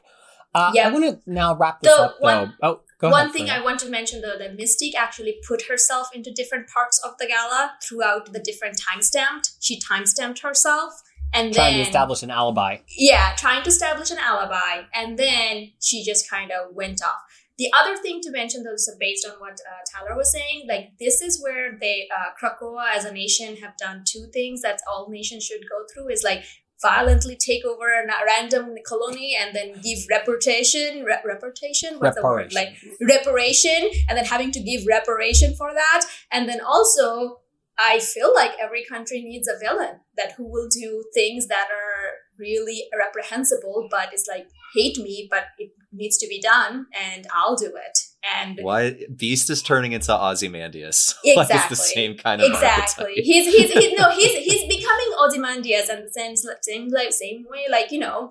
Uh, 0.55 0.73
Yeah. 0.75 0.89
I 0.89 0.93
want 0.93 1.05
to 1.25 1.31
now 1.31 1.55
wrap 1.55 1.81
this 1.81 1.95
The 1.95 2.03
up, 2.03 2.21
one- 2.21 2.55
though. 2.61 2.69
Oh, 2.69 2.81
go 2.99 3.11
One 3.11 3.21
ahead. 3.23 3.33
thing. 3.33 3.51
I 3.51 3.61
want 3.63 3.79
to 3.81 3.89
mention 3.89 4.21
though, 4.21 4.37
that 4.39 4.57
Mystique 4.57 4.95
actually 4.97 5.39
put 5.47 5.63
herself 5.63 6.09
into 6.15 6.31
different 6.33 6.69
parts 6.69 7.01
of 7.05 7.17
the 7.19 7.27
gala 7.27 7.75
throughout 7.83 8.33
the 8.33 8.41
different 8.41 8.81
timestamped. 8.81 9.53
She 9.61 9.79
timestamped 9.81 10.41
herself, 10.43 11.03
and 11.33 11.55
Trying 11.55 11.75
then 11.77 11.85
to 11.85 11.89
establish 11.89 12.23
an 12.25 12.31
alibi. 12.31 12.79
yeah, 12.89 13.35
trying 13.37 13.63
to 13.63 13.69
establish 13.69 14.11
an 14.11 14.19
alibi, 14.19 14.83
and 14.93 15.17
then 15.19 15.73
she 15.81 16.03
just 16.05 16.29
kind 16.29 16.51
of 16.51 16.75
went 16.75 17.01
off. 17.03 17.23
The 17.57 17.71
other 17.79 17.95
thing 17.97 18.21
to 18.23 18.31
mention, 18.31 18.63
though, 18.65 18.77
so 18.77 18.93
based 18.99 19.27
on 19.27 19.35
what 19.39 19.53
uh, 19.61 19.85
Tyler 19.91 20.17
was 20.17 20.33
saying, 20.33 20.67
like 20.69 20.93
this 20.99 21.21
is 21.21 21.41
where 21.43 21.77
they 21.79 22.09
uh, 22.15 22.31
Krakoa 22.41 22.85
as 22.97 23.05
a 23.05 23.13
nation 23.13 23.57
have 23.59 23.77
done 23.77 24.03
two 24.05 24.27
things 24.33 24.63
that 24.63 24.81
all 24.91 25.09
nations 25.11 25.45
should 25.45 25.61
go 25.69 25.85
through 25.93 26.09
is 26.09 26.25
like 26.25 26.43
violently 26.83 27.37
take 27.37 27.65
over 27.65 27.93
a 27.93 28.07
random 28.27 28.75
colony 28.87 29.37
and 29.41 29.55
then 29.55 29.81
give 29.83 29.99
reputation, 30.11 31.05
re- 31.05 31.19
reputation, 31.25 31.99
what's 31.99 32.17
the 32.17 32.23
word? 32.23 32.53
Like 32.55 32.77
reparation, 33.01 33.91
and 34.09 34.17
then 34.17 34.25
having 34.25 34.51
to 34.53 34.61
give 34.61 34.87
reparation 34.87 35.55
for 35.55 35.73
that, 35.75 36.07
and 36.31 36.49
then 36.49 36.61
also 36.61 37.41
I 37.79 37.99
feel 37.99 38.33
like 38.35 38.53
every 38.61 38.85
country 38.85 39.23
needs 39.23 39.49
a 39.49 39.59
villain 39.59 40.01
that 40.17 40.33
who 40.33 40.45
will 40.45 40.69
do 40.69 41.05
things 41.15 41.47
that 41.47 41.69
are 41.71 42.11
really 42.39 42.85
reprehensible, 42.97 43.89
but 43.91 44.13
it's 44.13 44.29
like 44.29 44.49
hate 44.75 44.99
me, 44.99 45.29
but 45.31 45.45
it 45.59 45.71
needs 45.93 46.19
to 46.19 46.29
be 46.29 46.41
done, 46.41 46.87
and 46.99 47.27
I'll 47.35 47.57
do 47.57 47.73
it. 47.77 47.99
And 48.23 48.59
why 48.61 48.99
beast 49.17 49.49
is 49.49 49.63
turning 49.63 49.93
into 49.93 50.13
ozymandias 50.15 51.15
like 51.25 51.51
it's 51.51 51.51
Exactly. 51.51 51.69
the 51.71 51.77
same 51.77 52.17
kind 52.19 52.43
of 52.43 52.51
exactly, 52.51 53.05
archetype. 53.05 53.25
he's 53.25 53.47
he's, 53.47 53.73
he's 53.73 53.99
no 53.99 54.11
he's 54.15 54.33
he's 54.45 54.69
becoming 54.69 55.11
Ozymandias, 55.19 55.89
and 55.89 56.05
the 56.07 56.13
same 56.13 56.35
same 56.63 56.89
like 56.89 57.13
same 57.13 57.47
way, 57.49 57.65
like 57.71 57.91
you 57.91 57.99
know, 57.99 58.31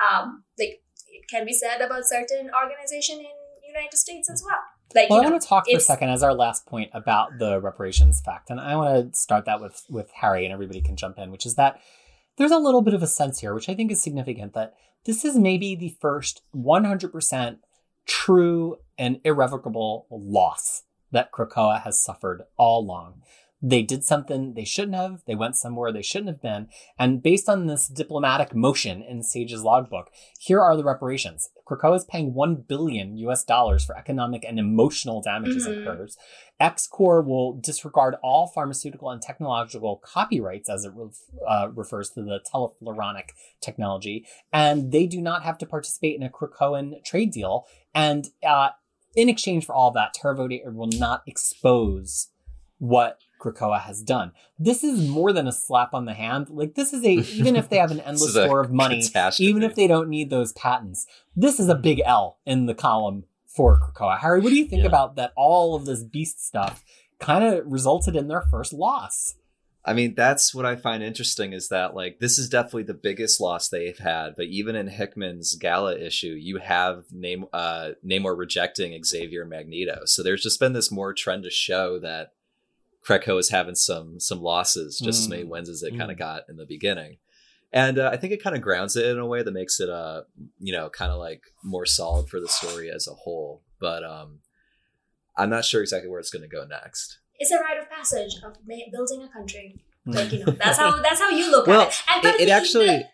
um, 0.00 0.44
like 0.58 0.82
it 1.08 1.28
can 1.30 1.46
be 1.46 1.52
said 1.52 1.80
about 1.80 2.04
certain 2.04 2.50
organization 2.62 3.18
in 3.18 3.26
United 3.66 3.96
States 3.96 4.28
as 4.30 4.42
well. 4.44 4.58
Like 4.94 5.08
Well, 5.08 5.20
you 5.22 5.28
I 5.28 5.30
want 5.30 5.42
to 5.42 5.48
talk 5.48 5.64
for 5.70 5.76
a 5.76 5.80
second 5.80 6.10
as 6.10 6.22
our 6.22 6.34
last 6.34 6.66
point 6.66 6.90
about 6.92 7.38
the 7.38 7.60
reparations 7.60 8.20
fact, 8.20 8.50
and 8.50 8.60
I 8.60 8.76
want 8.76 9.12
to 9.12 9.18
start 9.18 9.44
that 9.46 9.60
with 9.60 9.84
with 9.88 10.10
Harry, 10.16 10.44
and 10.44 10.52
everybody 10.52 10.80
can 10.82 10.96
jump 10.96 11.18
in, 11.18 11.30
which 11.30 11.46
is 11.46 11.54
that 11.54 11.80
there's 12.36 12.50
a 12.50 12.58
little 12.58 12.82
bit 12.82 12.94
of 12.94 13.02
a 13.02 13.06
sense 13.06 13.40
here, 13.40 13.54
which 13.54 13.68
I 13.68 13.74
think 13.74 13.90
is 13.92 14.02
significant, 14.02 14.52
that 14.54 14.74
this 15.06 15.24
is 15.24 15.36
maybe 15.38 15.74
the 15.74 15.96
first 16.00 16.42
100% 16.54 17.58
true 18.10 18.76
and 18.98 19.20
irrevocable 19.24 20.06
loss 20.10 20.82
that 21.12 21.30
Krakoa 21.32 21.80
has 21.82 22.02
suffered 22.02 22.42
all 22.56 22.80
along. 22.80 23.22
They 23.62 23.82
did 23.82 24.04
something 24.04 24.54
they 24.54 24.64
shouldn't 24.64 24.94
have. 24.94 25.22
They 25.26 25.34
went 25.34 25.54
somewhere 25.56 25.92
they 25.92 26.00
shouldn't 26.02 26.28
have 26.28 26.40
been. 26.40 26.68
And 26.98 27.22
based 27.22 27.46
on 27.48 27.66
this 27.66 27.88
diplomatic 27.88 28.54
motion 28.54 29.02
in 29.02 29.22
Sage's 29.22 29.62
logbook, 29.62 30.10
here 30.38 30.62
are 30.62 30.76
the 30.76 30.84
reparations. 30.84 31.50
Krakoa 31.68 31.96
is 31.96 32.04
paying 32.04 32.32
1 32.32 32.64
billion 32.66 33.18
US 33.18 33.44
dollars 33.44 33.84
for 33.84 33.96
economic 33.98 34.44
and 34.44 34.58
emotional 34.58 35.20
damages 35.20 35.66
Mhm. 35.66 35.76
incurred. 35.76 36.10
X 36.58 36.86
Corps 36.86 37.22
will 37.22 37.52
disregard 37.52 38.16
all 38.22 38.46
pharmaceutical 38.46 39.10
and 39.10 39.20
technological 39.20 39.96
copyrights 39.96 40.68
as 40.70 40.84
it 40.84 40.92
ref- 40.94 41.30
uh, 41.46 41.68
refers 41.74 42.10
to 42.10 42.22
the 42.22 42.40
telefloronic 42.52 43.30
technology, 43.60 44.26
and 44.52 44.90
they 44.90 45.06
do 45.06 45.20
not 45.20 45.42
have 45.42 45.58
to 45.58 45.66
participate 45.66 46.16
in 46.16 46.22
a 46.22 46.30
Krakoan 46.30 47.02
trade 47.04 47.30
deal. 47.30 47.66
And 47.94 48.28
uh, 48.42 48.70
in 49.14 49.28
exchange 49.28 49.64
for 49.66 49.74
all 49.74 49.90
that, 49.92 50.14
Terra 50.14 50.34
Verde 50.34 50.62
will 50.66 50.88
not 50.98 51.22
expose 51.26 52.28
what 52.78 53.18
Krakoa 53.40 53.80
has 53.80 54.02
done. 54.02 54.32
This 54.58 54.84
is 54.84 55.08
more 55.08 55.32
than 55.32 55.46
a 55.48 55.52
slap 55.52 55.94
on 55.94 56.04
the 56.04 56.14
hand. 56.14 56.48
Like 56.50 56.74
this 56.74 56.92
is 56.92 57.04
a 57.04 57.10
even 57.38 57.56
if 57.56 57.68
they 57.68 57.78
have 57.78 57.90
an 57.90 58.00
endless 58.00 58.32
store 58.32 58.60
of 58.60 58.70
money, 58.70 59.02
even 59.38 59.62
if 59.62 59.74
they 59.74 59.86
don't 59.86 60.08
need 60.08 60.30
those 60.30 60.52
patents, 60.52 61.06
this 61.34 61.58
is 61.58 61.68
a 61.68 61.74
big 61.74 62.00
L 62.04 62.38
in 62.46 62.66
the 62.66 62.74
column 62.74 63.24
for 63.46 63.80
Krakoa. 63.80 64.18
Harry, 64.18 64.40
what 64.40 64.50
do 64.50 64.56
you 64.56 64.66
think 64.66 64.82
Yeah. 64.82 64.88
about 64.88 65.16
that? 65.16 65.32
All 65.36 65.74
of 65.74 65.86
this 65.86 66.04
beast 66.04 66.44
stuff 66.46 66.84
kind 67.18 67.42
of 67.44 67.64
resulted 67.66 68.14
in 68.16 68.28
their 68.28 68.42
first 68.42 68.72
loss. 68.72 69.34
I 69.82 69.94
mean, 69.94 70.14
that's 70.14 70.54
what 70.54 70.66
I 70.66 70.76
find 70.76 71.02
interesting 71.02 71.54
is 71.54 71.68
that 71.70 71.94
like 71.94 72.18
this 72.20 72.38
is 72.38 72.50
definitely 72.50 72.82
the 72.82 72.94
biggest 72.94 73.40
loss 73.40 73.68
they've 73.68 73.98
had. 73.98 74.36
But 74.36 74.46
even 74.46 74.76
in 74.76 74.88
Hickman's 74.88 75.54
gala 75.54 75.96
issue, 75.98 76.36
you 76.38 76.58
have 76.58 77.04
Name 77.10 77.46
uh, 77.52 77.92
Namor 78.06 78.36
rejecting 78.36 79.02
Xavier 79.02 79.46
Magneto. 79.46 80.02
So 80.04 80.22
there's 80.22 80.42
just 80.42 80.60
been 80.60 80.74
this 80.74 80.92
more 80.92 81.14
trend 81.14 81.44
to 81.44 81.50
show 81.50 81.98
that 82.00 82.32
Krakoa 83.06 83.38
is 83.40 83.50
having 83.50 83.74
some 83.74 84.20
some 84.20 84.40
losses, 84.42 84.98
just 85.02 85.20
as 85.22 85.28
many 85.28 85.44
Mm. 85.44 85.48
wins 85.48 85.68
as 85.68 85.82
it 85.82 85.94
Mm. 85.94 85.98
kind 85.98 86.10
of 86.10 86.18
got 86.18 86.42
in 86.48 86.56
the 86.56 86.66
beginning. 86.66 87.18
And 87.72 87.98
uh, 87.98 88.10
I 88.12 88.16
think 88.16 88.32
it 88.32 88.42
kind 88.42 88.56
of 88.56 88.62
grounds 88.62 88.96
it 88.96 89.06
in 89.06 89.18
a 89.18 89.26
way 89.26 89.42
that 89.42 89.52
makes 89.52 89.78
it 89.80 89.88
uh 89.88 90.22
you 90.58 90.72
know 90.72 90.90
kind 90.90 91.10
of 91.12 91.18
like 91.18 91.42
more 91.64 91.86
solid 91.86 92.28
for 92.28 92.40
the 92.40 92.48
story 92.48 92.90
as 92.90 93.06
a 93.08 93.14
whole. 93.14 93.62
But 93.80 94.04
um, 94.04 94.40
I'm 95.36 95.50
not 95.50 95.64
sure 95.64 95.80
exactly 95.80 96.10
where 96.10 96.20
it's 96.20 96.30
going 96.30 96.42
to 96.42 96.48
go 96.48 96.64
next. 96.66 97.18
It's 97.38 97.50
a 97.50 97.58
rite 97.58 97.78
of 97.78 97.88
passage 97.88 98.34
of 98.44 98.56
building 98.92 99.22
a 99.22 99.28
country. 99.32 99.80
Hmm. 100.04 100.12
Like 100.12 100.32
you 100.32 100.44
know, 100.44 100.52
that's 100.52 100.78
how 100.78 101.00
that's 101.02 101.20
how 101.20 101.30
you 101.30 101.50
look 101.50 101.66
Well, 101.66 101.82
at 101.82 101.88
it. 101.88 102.02
And 102.12 102.24
It, 102.26 102.40
it 102.42 102.46
the- 102.46 102.50
actually 102.52 102.86
the- 102.86 103.04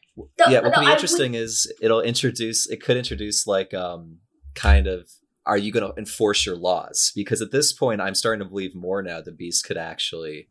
yeah 0.48 0.60
what 0.60 0.68
no, 0.68 0.70
can 0.70 0.70
be 0.70 0.76
I 0.78 0.80
would- 0.84 0.92
interesting 0.94 1.34
is 1.34 1.72
it'll 1.80 2.00
introduce 2.00 2.66
it 2.68 2.82
could 2.82 2.96
introduce 2.96 3.46
like 3.46 3.74
um 3.74 4.18
kind 4.54 4.86
of 4.86 5.10
are 5.46 5.56
you 5.58 5.70
going 5.72 5.88
to 5.88 5.96
enforce 5.98 6.44
your 6.44 6.56
laws 6.56 7.12
because 7.14 7.40
at 7.40 7.52
this 7.52 7.72
point 7.72 8.00
i'm 8.00 8.14
starting 8.14 8.44
to 8.44 8.48
believe 8.48 8.74
more 8.74 9.02
now 9.02 9.20
the 9.20 9.32
beast 9.32 9.64
could 9.64 9.76
actually 9.76 10.48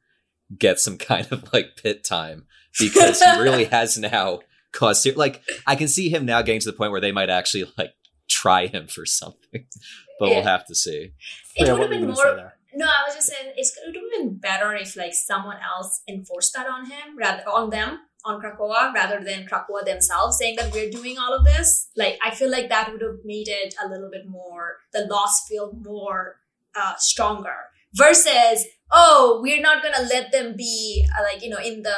get 0.58 0.80
some 0.80 0.98
kind 1.12 1.28
of 1.32 1.52
like 1.54 1.76
pit 1.82 2.04
time 2.04 2.46
because 2.80 3.22
he 3.22 3.40
really 3.40 3.66
has 3.78 3.98
now 3.98 4.40
caused 4.72 5.04
ser- 5.04 5.14
like 5.16 5.42
i 5.68 5.76
can 5.76 5.88
see 5.88 6.10
him 6.10 6.26
now 6.26 6.42
getting 6.42 6.62
to 6.62 6.70
the 6.72 6.78
point 6.78 6.92
where 6.92 7.02
they 7.02 7.12
might 7.12 7.30
actually 7.30 7.66
like 7.78 7.92
try 8.30 8.68
him 8.68 8.88
for 8.88 9.06
something 9.06 9.66
but 10.20 10.30
we'll 10.30 10.44
have 10.44 10.66
to 10.66 10.74
see 10.76 11.12
It 11.56 11.68
Fariha, 11.68 11.72
would 11.74 11.82
have 11.82 11.90
been 11.90 12.02
gonna 12.02 12.16
say 12.16 12.24
more. 12.24 12.36
there? 12.36 12.54
No, 12.78 12.88
I 12.88 13.04
was 13.08 13.16
just 13.16 13.28
saying 13.28 13.54
it's, 13.56 13.72
it 13.78 13.82
would 13.86 13.96
have 13.96 14.12
been 14.22 14.38
better 14.38 14.74
if 14.76 14.98
like 14.98 15.14
someone 15.14 15.58
else 15.64 16.02
enforced 16.10 16.54
that 16.56 16.68
on 16.68 16.86
him 16.90 17.18
rather 17.18 17.44
on 17.48 17.70
them 17.70 18.00
on 18.26 18.42
Krakoa 18.42 18.94
rather 18.94 19.24
than 19.24 19.46
Krakoa 19.46 19.86
themselves 19.86 20.38
saying 20.38 20.56
that 20.58 20.74
we're 20.74 20.90
doing 20.90 21.18
all 21.18 21.34
of 21.34 21.46
this. 21.46 21.90
Like 21.96 22.18
I 22.24 22.32
feel 22.32 22.52
like 22.52 22.70
that 22.70 22.92
would 22.92 23.02
have 23.02 23.20
made 23.24 23.48
it 23.48 23.76
a 23.84 23.88
little 23.88 24.10
bit 24.12 24.28
more 24.28 24.78
the 24.94 25.06
loss 25.06 25.48
feel 25.48 25.74
more 25.74 26.38
uh, 26.76 26.96
stronger 26.98 27.56
versus 27.94 28.66
oh 28.92 29.40
we're 29.42 29.62
not 29.62 29.82
gonna 29.82 30.08
let 30.10 30.32
them 30.32 30.56
be 30.58 31.08
uh, 31.18 31.24
like 31.24 31.44
you 31.44 31.50
know 31.50 31.60
in 31.64 31.84
the 31.84 31.96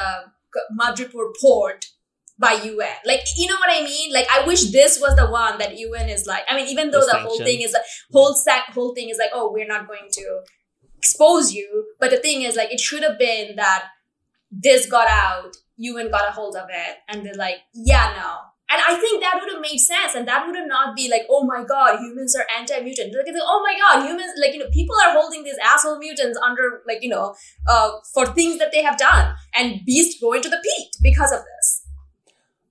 Madripoor 0.80 1.34
port 1.42 1.86
by 2.40 2.54
UN. 2.64 2.96
Like, 3.06 3.22
you 3.36 3.48
know 3.48 3.56
what 3.56 3.70
I 3.70 3.84
mean? 3.84 4.14
Like, 4.14 4.28
I 4.32 4.46
wish 4.46 4.72
this 4.72 5.00
was 5.00 5.16
the 5.16 5.28
one 5.28 5.58
that 5.58 5.78
UN 5.78 6.10
is 6.10 6.28
like. 6.28 6.44
I 6.48 6.56
mean, 6.56 6.68
even 6.68 6.92
though 6.92 7.02
The 7.02 7.12
the, 7.14 7.20
whole 7.20 7.38
thing 7.38 7.62
is 7.62 7.74
like, 7.74 7.84
whole 8.12 8.34
sac, 8.34 8.72
whole 8.74 8.94
thing 8.94 9.10
is 9.10 9.18
like, 9.18 9.32
oh, 9.34 9.52
we're 9.52 9.68
not 9.68 9.88
going 9.88 10.10
to 10.12 10.42
expose 10.98 11.52
you. 11.52 11.86
But 12.00 12.12
the 12.12 12.18
thing 12.18 12.44
is, 12.44 12.56
like, 12.56 12.72
it 12.72 12.80
should 12.80 13.04
have 13.04 13.18
been 13.18 13.56
that 13.56 13.86
this 14.52 14.86
got 14.90 15.08
out, 15.10 15.58
UN 15.78 16.10
got 16.12 16.28
a 16.30 16.32
hold 16.32 16.56
of 16.56 16.68
it, 16.70 16.98
and 17.08 17.26
they're 17.26 17.36
like, 17.36 17.58
yeah, 17.74 18.14
no. 18.18 18.36
And 18.70 18.82
I 18.86 19.00
think 19.00 19.22
that 19.24 19.40
would 19.40 19.50
have 19.54 19.62
made 19.62 19.78
sense, 19.78 20.14
and 20.14 20.28
that 20.28 20.46
would 20.46 20.56
have 20.56 20.68
not 20.68 20.94
be 20.96 21.10
like, 21.10 21.22
oh 21.30 21.46
my 21.46 21.64
god, 21.64 22.00
humans 22.00 22.36
are 22.36 22.46
anti-mutant. 22.60 23.14
Like, 23.16 23.26
like, 23.34 23.42
oh 23.46 23.64
my 23.66 23.78
god, 23.80 24.06
humans, 24.06 24.32
like 24.42 24.54
you 24.54 24.60
know, 24.60 24.70
people 24.74 24.96
are 25.06 25.14
holding 25.14 25.44
these 25.44 25.58
asshole 25.64 26.00
mutants 26.00 26.38
under, 26.44 26.82
like 26.88 27.00
you 27.02 27.10
know, 27.10 27.34
uh, 27.70 27.92
for 28.14 28.26
things 28.26 28.60
that 28.60 28.72
they 28.74 28.84
have 28.84 28.98
done, 28.98 29.34
and 29.56 29.86
Beast 29.86 30.20
going 30.22 30.42
to 30.42 30.50
the 30.50 30.60
peak 30.64 30.90
because 31.02 31.32
of 31.32 31.40
this. 31.40 31.84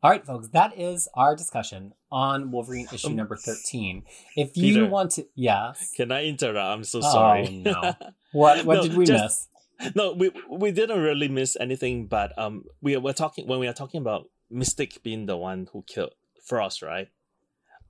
All 0.03 0.11
right, 0.11 0.25
folks, 0.25 0.49
that 0.49 0.79
is 0.79 1.09
our 1.15 1.35
discussion 1.35 1.95
on 2.13 2.51
Wolverine 2.53 2.87
issue 2.93 3.09
Um, 3.09 3.17
number 3.17 3.35
13. 3.35 4.05
If 4.37 4.57
you 4.57 4.75
Peter. 4.75 4.87
want 4.87 5.13
to, 5.13 5.27
yes. 5.35 5.93
Can 5.97 6.13
I 6.13 6.27
interrupt? 6.27 6.59
I'm 6.59 6.85
so 6.85 6.99
Oh, 7.03 7.11
sorry. 7.13 7.49
no. 7.49 7.95
What 8.33 8.67
what 8.67 8.75
No, 8.77 8.83
did 8.83 8.97
we 8.97 9.07
just- 9.07 9.25
miss? 9.25 9.49
No, 9.95 10.13
we 10.13 10.31
we 10.51 10.73
didn't 10.73 11.01
really 11.01 11.29
miss 11.29 11.57
anything, 11.61 12.07
but 12.07 12.37
um, 12.39 12.65
we 12.81 12.97
were 12.97 13.13
talking 13.13 13.47
when 13.47 13.59
we 13.59 13.69
are 13.69 13.75
talking 13.75 14.01
about 14.01 14.29
Mystique 14.51 15.03
being 15.03 15.27
the 15.27 15.37
one 15.37 15.69
who 15.73 15.83
killed 15.87 16.15
Frost, 16.45 16.81
right? 16.83 17.09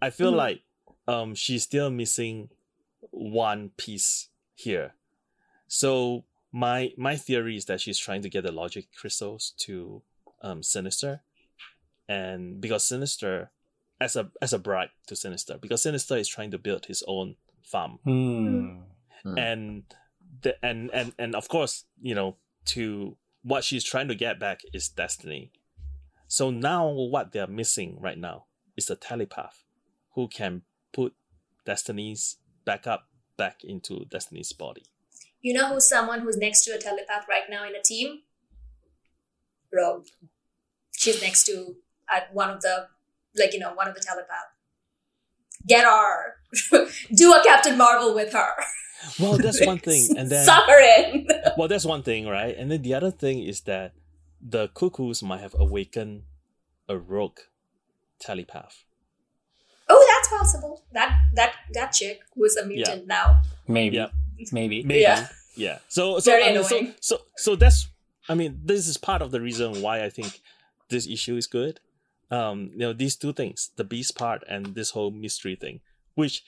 I 0.02 0.10
feel 0.10 0.32
Mhm. 0.32 0.36
like 0.36 0.62
um 1.06 1.34
she's 1.34 1.62
still 1.62 1.90
missing 1.90 2.48
one 3.10 3.70
piece 3.76 4.28
here. 4.54 4.94
So 5.68 6.24
my 6.52 6.92
my 6.96 7.16
theory 7.16 7.56
is 7.56 7.66
that 7.66 7.80
she's 7.80 7.98
trying 7.98 8.22
to 8.22 8.28
get 8.30 8.42
the 8.42 8.52
logic 8.52 8.86
crystals 8.98 9.52
to 9.58 10.02
um 10.42 10.62
Sinister, 10.62 11.22
and 12.08 12.60
because 12.60 12.84
Sinister, 12.86 13.50
as 14.00 14.16
a 14.16 14.30
as 14.42 14.52
a 14.52 14.58
bribe 14.58 14.90
to 15.06 15.14
Sinister, 15.16 15.56
because 15.58 15.82
Sinister 15.82 16.16
is 16.16 16.28
trying 16.28 16.50
to 16.50 16.58
build 16.58 16.86
his 16.86 17.02
own 17.06 17.36
farm. 17.62 17.98
Hmm. 18.04 19.38
and 19.38 19.82
the 20.42 20.64
and 20.64 20.90
and 20.92 21.12
and 21.18 21.34
of 21.34 21.48
course 21.48 21.84
you 22.00 22.14
know 22.14 22.36
to 22.64 23.16
what 23.42 23.64
she's 23.64 23.84
trying 23.84 24.08
to 24.08 24.14
get 24.14 24.40
back 24.40 24.60
is 24.72 24.88
destiny 24.88 25.52
so 26.28 26.50
now 26.50 26.88
what 26.88 27.32
they're 27.32 27.46
missing 27.46 27.96
right 28.00 28.18
now 28.18 28.46
is 28.76 28.90
a 28.90 28.96
telepath 28.96 29.64
who 30.14 30.26
can 30.28 30.62
put 30.92 31.14
destiny's 31.64 32.36
back 32.64 32.86
up 32.86 33.08
back 33.36 33.62
into 33.62 34.04
destiny's 34.10 34.52
body 34.52 34.82
You 35.42 35.54
know 35.54 35.68
who's 35.68 35.88
someone 35.88 36.20
who's 36.20 36.36
next 36.36 36.64
to 36.64 36.72
a 36.72 36.78
telepath 36.78 37.26
right 37.28 37.44
now 37.48 37.64
in 37.64 37.74
a 37.76 37.82
team? 37.82 38.22
Rogue. 39.72 40.06
She's 40.96 41.20
next 41.22 41.44
to 41.44 41.76
uh, 42.12 42.20
one 42.32 42.50
of 42.50 42.62
the, 42.62 42.88
like, 43.38 43.52
you 43.52 43.60
know, 43.60 43.72
one 43.74 43.86
of 43.86 43.94
the 43.94 44.00
telepath. 44.00 44.50
Get 45.66 45.84
her. 45.84 46.36
Do 47.14 47.32
a 47.32 47.44
Captain 47.44 47.76
Marvel 47.76 48.14
with 48.14 48.32
her. 48.32 48.48
well 49.18 49.36
that's 49.36 49.64
one 49.64 49.78
thing 49.78 50.16
and 50.16 50.30
then 50.30 50.44
Suck 50.44 50.66
her 50.66 50.80
in. 50.80 51.26
well 51.56 51.68
that's 51.68 51.84
one 51.84 52.02
thing 52.02 52.26
right 52.26 52.56
and 52.56 52.70
then 52.70 52.82
the 52.82 52.94
other 52.94 53.10
thing 53.10 53.42
is 53.42 53.62
that 53.62 53.92
the 54.40 54.68
cuckoos 54.68 55.22
might 55.22 55.40
have 55.40 55.54
awakened 55.58 56.22
a 56.88 56.96
rogue 56.96 57.38
telepath 58.18 58.84
oh, 59.88 60.06
that's 60.14 60.28
possible. 60.28 60.82
That 60.92 61.16
that 61.34 61.52
that 61.74 61.92
chick 61.92 62.20
who's 62.34 62.56
a 62.56 62.66
mutant 62.66 63.06
now. 63.06 63.42
Maybe. 63.66 63.96
Yep. 63.96 64.12
Maybe. 64.52 64.82
Maybe. 64.82 65.00
Yeah. 65.00 65.28
Yeah. 65.56 65.78
So 65.88 66.18
so 66.18 66.30
Very 66.30 66.44
I 66.44 66.52
mean, 66.54 66.64
so, 66.64 66.86
so 67.00 67.18
so 67.36 67.56
that's 67.56 67.88
I 68.28 68.34
mean 68.34 68.60
this 68.64 68.88
is 68.88 68.96
part 68.96 69.22
of 69.22 69.30
the 69.30 69.40
reason 69.40 69.82
why 69.82 70.04
I 70.04 70.10
think 70.10 70.40
this 70.88 71.06
issue 71.06 71.36
is 71.36 71.46
good. 71.46 71.80
Um, 72.30 72.70
you 72.72 72.80
know 72.80 72.92
these 72.92 73.16
two 73.16 73.32
things, 73.32 73.70
the 73.76 73.84
beast 73.84 74.16
part 74.16 74.42
and 74.48 74.74
this 74.74 74.90
whole 74.90 75.10
mystery 75.10 75.56
thing, 75.56 75.80
which 76.14 76.42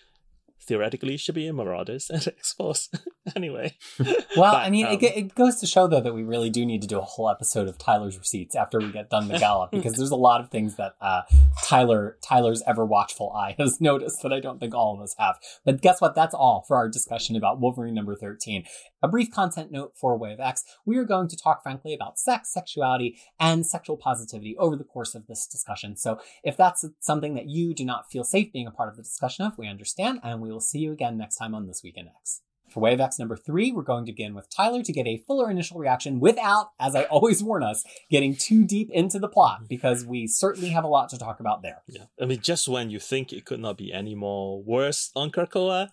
theoretically 0.60 1.16
should 1.16 1.34
be 1.34 1.46
in 1.46 1.56
Marauders 1.56 2.10
and 2.10 2.26
X 2.38 2.52
Force 2.52 2.90
anyway. 3.36 3.76
Well, 4.36 4.52
But, 4.52 4.66
I 4.66 4.70
mean, 4.70 4.86
um, 4.86 4.92
it, 4.92 5.02
it 5.02 5.34
goes 5.34 5.56
to 5.60 5.66
show 5.66 5.88
though 5.88 6.00
that 6.00 6.14
we 6.14 6.22
really 6.22 6.50
do 6.50 6.64
need 6.64 6.82
to 6.82 6.88
do 6.88 6.98
a 6.98 7.02
whole 7.02 7.28
episode 7.28 7.66
of 7.66 7.76
Tyler's 7.78 8.16
receipts 8.16 8.54
after 8.54 8.78
we 8.78 8.92
get 8.92 9.10
done 9.10 9.26
the 9.26 9.38
gala 9.38 9.68
because 9.72 9.94
there's 9.94 10.10
a 10.10 10.16
lot 10.16 10.40
of 10.40 10.50
things 10.50 10.76
that 10.76 10.94
uh, 11.00 11.22
Tyler 11.64 12.18
Tyler's 12.22 12.62
ever 12.66 12.84
watchful 12.84 13.32
eye 13.32 13.56
has 13.58 13.80
noticed 13.80 14.22
that 14.22 14.32
I 14.32 14.38
don't 14.38 14.60
think 14.60 14.74
all 14.74 14.94
of 14.94 15.00
us 15.00 15.14
have. 15.18 15.36
But 15.64 15.80
guess 15.80 16.00
what? 16.00 16.14
That's 16.14 16.34
all 16.34 16.64
for 16.68 16.76
our 16.76 16.88
discussion 16.88 17.34
about 17.36 17.58
Wolverine 17.60 17.94
number 17.94 18.14
thirteen. 18.14 18.64
A 19.02 19.08
brief 19.08 19.30
content 19.30 19.70
note 19.70 19.92
for 19.94 20.16
Way 20.16 20.32
of 20.32 20.40
X: 20.40 20.64
we 20.84 20.96
are 20.96 21.04
going 21.04 21.28
to 21.28 21.36
talk 21.36 21.62
frankly 21.62 21.94
about 21.94 22.18
sex, 22.18 22.52
sexuality, 22.52 23.18
and 23.38 23.64
sexual 23.64 23.96
positivity 23.96 24.56
over 24.58 24.74
the 24.74 24.84
course 24.84 25.14
of 25.14 25.26
this 25.26 25.46
discussion. 25.46 25.96
So 25.96 26.20
if 26.42 26.56
that's 26.56 26.84
something 26.98 27.34
that 27.34 27.48
you 27.48 27.74
do 27.74 27.84
not 27.84 28.10
feel 28.10 28.24
safe 28.24 28.52
being 28.52 28.66
a 28.66 28.72
part 28.72 28.88
of 28.88 28.96
the 28.96 29.02
discussion 29.02 29.44
of, 29.44 29.56
we 29.56 29.68
understand, 29.68 30.20
and 30.24 30.40
we 30.40 30.50
will 30.50 30.60
see 30.60 30.80
you 30.80 30.92
again 30.92 31.16
next 31.16 31.36
time 31.36 31.54
on 31.54 31.66
This 31.66 31.82
Week 31.84 31.96
in 31.96 32.08
X. 32.08 32.42
For 32.68 32.80
Way 32.80 32.94
of 32.94 33.00
X 33.00 33.18
number 33.18 33.36
three, 33.36 33.72
we're 33.72 33.82
going 33.82 34.04
to 34.04 34.12
begin 34.12 34.34
with 34.34 34.50
Tyler 34.50 34.82
to 34.82 34.92
get 34.92 35.06
a 35.06 35.22
fuller 35.26 35.50
initial 35.50 35.78
reaction 35.78 36.20
without, 36.20 36.72
as 36.78 36.94
I 36.94 37.04
always 37.04 37.42
warn 37.42 37.62
us, 37.62 37.84
getting 38.10 38.34
too 38.34 38.64
deep 38.64 38.90
into 38.90 39.18
the 39.18 39.28
plot 39.28 39.58
mm-hmm. 39.58 39.66
because 39.68 40.04
we 40.04 40.26
certainly 40.26 40.70
have 40.70 40.84
a 40.84 40.88
lot 40.88 41.08
to 41.10 41.18
talk 41.18 41.40
about 41.40 41.62
there. 41.62 41.82
Yeah. 41.88 42.04
I 42.20 42.26
mean, 42.26 42.40
just 42.40 42.68
when 42.68 42.90
you 42.90 42.98
think 42.98 43.32
it 43.32 43.44
could 43.44 43.60
not 43.60 43.78
be 43.78 43.92
any 43.92 44.14
more 44.14 44.62
worse 44.62 45.10
on 45.16 45.30
Krakoa, 45.30 45.90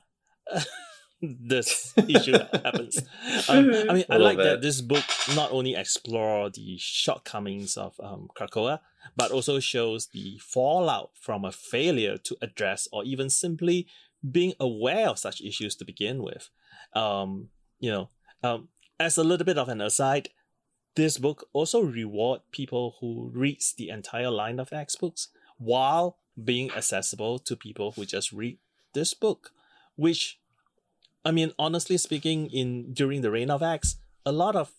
this 1.41 1.93
issue 2.07 2.37
happens. 2.63 2.97
Um, 3.47 3.71
I 3.89 3.93
mean, 3.93 4.05
I 4.09 4.17
like 4.17 4.37
bit. 4.37 4.43
that 4.43 4.61
this 4.61 4.81
book 4.81 5.03
not 5.35 5.51
only 5.51 5.75
explore 5.75 6.49
the 6.49 6.77
shortcomings 6.77 7.77
of 7.77 7.99
um, 8.01 8.29
Krakoa, 8.37 8.79
but 9.15 9.31
also 9.31 9.59
shows 9.59 10.07
the 10.07 10.39
fallout 10.39 11.11
from 11.19 11.45
a 11.45 11.51
failure 11.51 12.17
to 12.17 12.37
address 12.41 12.87
or 12.91 13.03
even 13.03 13.29
simply 13.29 13.87
being 14.29 14.53
aware 14.59 15.09
of 15.09 15.19
such 15.19 15.41
issues 15.41 15.75
to 15.75 15.85
begin 15.85 16.23
with. 16.23 16.49
Um, 16.93 17.49
you 17.79 17.91
know, 17.91 18.09
um, 18.43 18.69
as 18.99 19.17
a 19.17 19.23
little 19.23 19.45
bit 19.45 19.57
of 19.57 19.69
an 19.69 19.81
aside, 19.81 20.29
this 20.95 21.17
book 21.17 21.47
also 21.53 21.81
reward 21.81 22.41
people 22.51 22.95
who 23.01 23.29
reads 23.33 23.73
the 23.73 23.89
entire 23.89 24.31
line 24.31 24.59
of 24.59 24.71
X 24.71 24.95
books 24.95 25.27
while 25.57 26.17
being 26.41 26.71
accessible 26.71 27.39
to 27.39 27.55
people 27.55 27.91
who 27.91 28.05
just 28.05 28.31
read 28.31 28.57
this 28.93 29.13
book, 29.13 29.51
which 29.95 30.39
I 31.25 31.31
mean, 31.31 31.51
honestly 31.57 31.97
speaking, 31.97 32.49
in 32.51 32.93
during 32.93 33.21
the 33.21 33.31
reign 33.31 33.49
of 33.49 33.63
X, 33.63 33.97
a 34.25 34.31
lot 34.31 34.55
of 34.55 34.71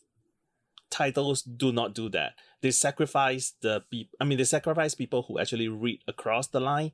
titles 0.90 1.42
do 1.42 1.72
not 1.72 1.94
do 1.94 2.08
that. 2.10 2.34
They 2.62 2.70
sacrifice 2.70 3.54
the 3.60 3.82
people. 3.90 4.16
I 4.20 4.24
mean, 4.24 4.38
they 4.38 4.44
sacrifice 4.44 4.94
people 4.94 5.22
who 5.22 5.38
actually 5.38 5.68
read 5.68 6.00
across 6.06 6.46
the 6.46 6.60
line, 6.60 6.92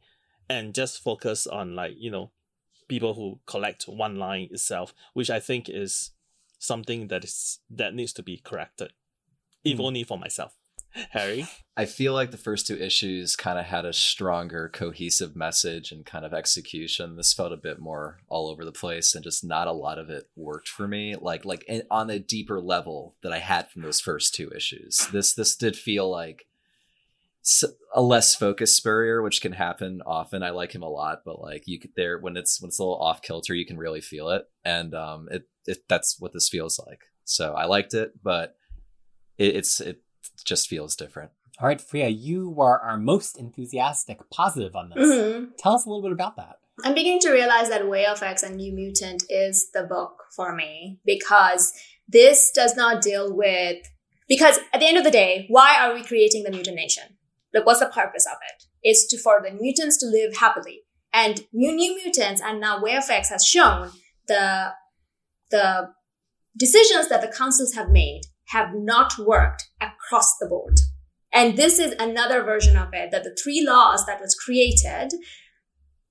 and 0.48 0.74
just 0.74 1.02
focus 1.02 1.46
on 1.46 1.76
like 1.76 1.94
you 1.98 2.10
know, 2.10 2.30
people 2.88 3.14
who 3.14 3.40
collect 3.46 3.84
one 3.84 4.16
line 4.16 4.48
itself, 4.50 4.94
which 5.12 5.30
I 5.30 5.38
think 5.38 5.68
is 5.68 6.10
something 6.58 7.08
that 7.08 7.24
is 7.24 7.60
that 7.70 7.94
needs 7.94 8.12
to 8.14 8.22
be 8.22 8.38
corrected. 8.38 8.92
if 9.64 9.78
Hmm. 9.78 9.84
only 9.84 10.02
for 10.02 10.18
myself. 10.18 10.56
Harry, 11.10 11.46
I 11.76 11.86
feel 11.86 12.12
like 12.12 12.30
the 12.30 12.36
first 12.36 12.66
two 12.66 12.76
issues 12.76 13.36
kind 13.36 13.58
of 13.58 13.64
had 13.64 13.84
a 13.84 13.92
stronger 13.92 14.68
cohesive 14.68 15.34
message 15.34 15.90
and 15.90 16.04
kind 16.04 16.24
of 16.24 16.34
execution. 16.34 17.16
This 17.16 17.32
felt 17.32 17.52
a 17.52 17.56
bit 17.56 17.78
more 17.78 18.18
all 18.28 18.48
over 18.48 18.64
the 18.64 18.72
place 18.72 19.14
and 19.14 19.24
just 19.24 19.44
not 19.44 19.68
a 19.68 19.72
lot 19.72 19.98
of 19.98 20.10
it 20.10 20.24
worked 20.36 20.68
for 20.68 20.86
me. 20.86 21.14
Like 21.18 21.44
like 21.44 21.64
on 21.90 22.10
a 22.10 22.18
deeper 22.18 22.60
level 22.60 23.16
that 23.22 23.32
I 23.32 23.38
had 23.38 23.70
from 23.70 23.82
those 23.82 24.00
first 24.00 24.34
two 24.34 24.50
issues. 24.54 25.08
This 25.12 25.34
this 25.34 25.56
did 25.56 25.76
feel 25.76 26.10
like 26.10 26.46
a 27.94 28.02
less 28.02 28.34
focused 28.34 28.76
Spurrier, 28.76 29.20
which 29.20 29.40
can 29.40 29.52
happen 29.52 30.00
often. 30.06 30.42
I 30.42 30.50
like 30.50 30.74
him 30.74 30.82
a 30.82 30.88
lot, 30.88 31.22
but 31.24 31.40
like 31.40 31.64
you 31.66 31.80
could 31.80 31.90
there 31.96 32.18
when 32.18 32.36
it's 32.36 32.60
when 32.60 32.68
it's 32.68 32.78
a 32.78 32.82
little 32.82 33.00
off 33.00 33.22
kilter, 33.22 33.54
you 33.54 33.66
can 33.66 33.78
really 33.78 34.00
feel 34.00 34.28
it, 34.28 34.44
and 34.64 34.94
um, 34.94 35.28
it, 35.30 35.48
it 35.66 35.78
that's 35.88 36.16
what 36.20 36.32
this 36.32 36.48
feels 36.48 36.78
like. 36.86 37.00
So 37.24 37.54
I 37.54 37.64
liked 37.64 37.94
it, 37.94 38.12
but 38.22 38.54
it, 39.38 39.56
it's 39.56 39.80
it 39.80 40.02
just 40.44 40.68
feels 40.68 40.96
different. 40.96 41.30
All 41.60 41.68
right, 41.68 41.78
Fariha, 41.80 42.14
you 42.18 42.50
were 42.50 42.80
our 42.80 42.96
most 42.96 43.38
enthusiastic, 43.38 44.18
positive 44.30 44.74
on 44.74 44.90
this. 44.90 45.08
Mhm. 45.08 45.50
Tell 45.58 45.74
us 45.74 45.84
a 45.84 45.88
little 45.88 46.02
bit 46.02 46.12
about 46.12 46.36
that. 46.36 46.56
I'm 46.82 46.94
beginning 46.94 47.20
to 47.20 47.30
realize 47.30 47.68
that 47.68 47.88
Way 47.88 48.06
of 48.06 48.22
X 48.22 48.42
and 48.42 48.56
New 48.56 48.72
Mutant 48.72 49.24
is 49.28 49.70
the 49.72 49.82
book 49.84 50.24
for 50.34 50.54
me 50.54 50.98
because 51.04 51.72
this 52.08 52.50
does 52.50 52.74
not 52.76 53.02
deal 53.02 53.32
with. 53.34 53.78
Because 54.28 54.58
at 54.72 54.80
the 54.80 54.86
end 54.86 54.96
of 54.96 55.04
the 55.04 55.10
day, 55.10 55.46
why 55.48 55.76
are 55.78 55.94
we 55.94 56.02
creating 56.02 56.42
the 56.42 56.50
mutant 56.50 56.76
nation? 56.76 57.18
Like, 57.52 57.66
what's 57.66 57.80
the 57.80 57.86
purpose 57.86 58.26
of 58.26 58.38
it? 58.50 58.64
It's 58.82 59.06
to, 59.08 59.18
for 59.18 59.40
the 59.42 59.52
mutants 59.52 59.98
to 59.98 60.06
live 60.06 60.36
happily. 60.36 60.82
And 61.12 61.46
New 61.52 61.72
New 61.72 61.94
Mutants 62.02 62.40
and 62.40 62.58
now 62.60 62.80
Way 62.82 62.96
of 62.96 63.08
X 63.08 63.28
has 63.28 63.46
shown 63.46 63.90
the 64.26 64.72
the 65.50 65.90
decisions 66.56 67.08
that 67.08 67.20
the 67.20 67.28
councils 67.28 67.74
have 67.74 67.90
made 67.90 68.22
have 68.52 68.74
not 68.74 69.14
worked 69.18 69.68
across 69.80 70.36
the 70.38 70.46
board. 70.46 70.78
And 71.32 71.56
this 71.56 71.78
is 71.78 71.94
another 71.98 72.42
version 72.42 72.76
of 72.76 72.88
it 72.92 73.10
that 73.10 73.24
the 73.24 73.36
three 73.42 73.64
laws 73.66 74.04
that 74.06 74.20
was 74.20 74.34
created 74.34 75.12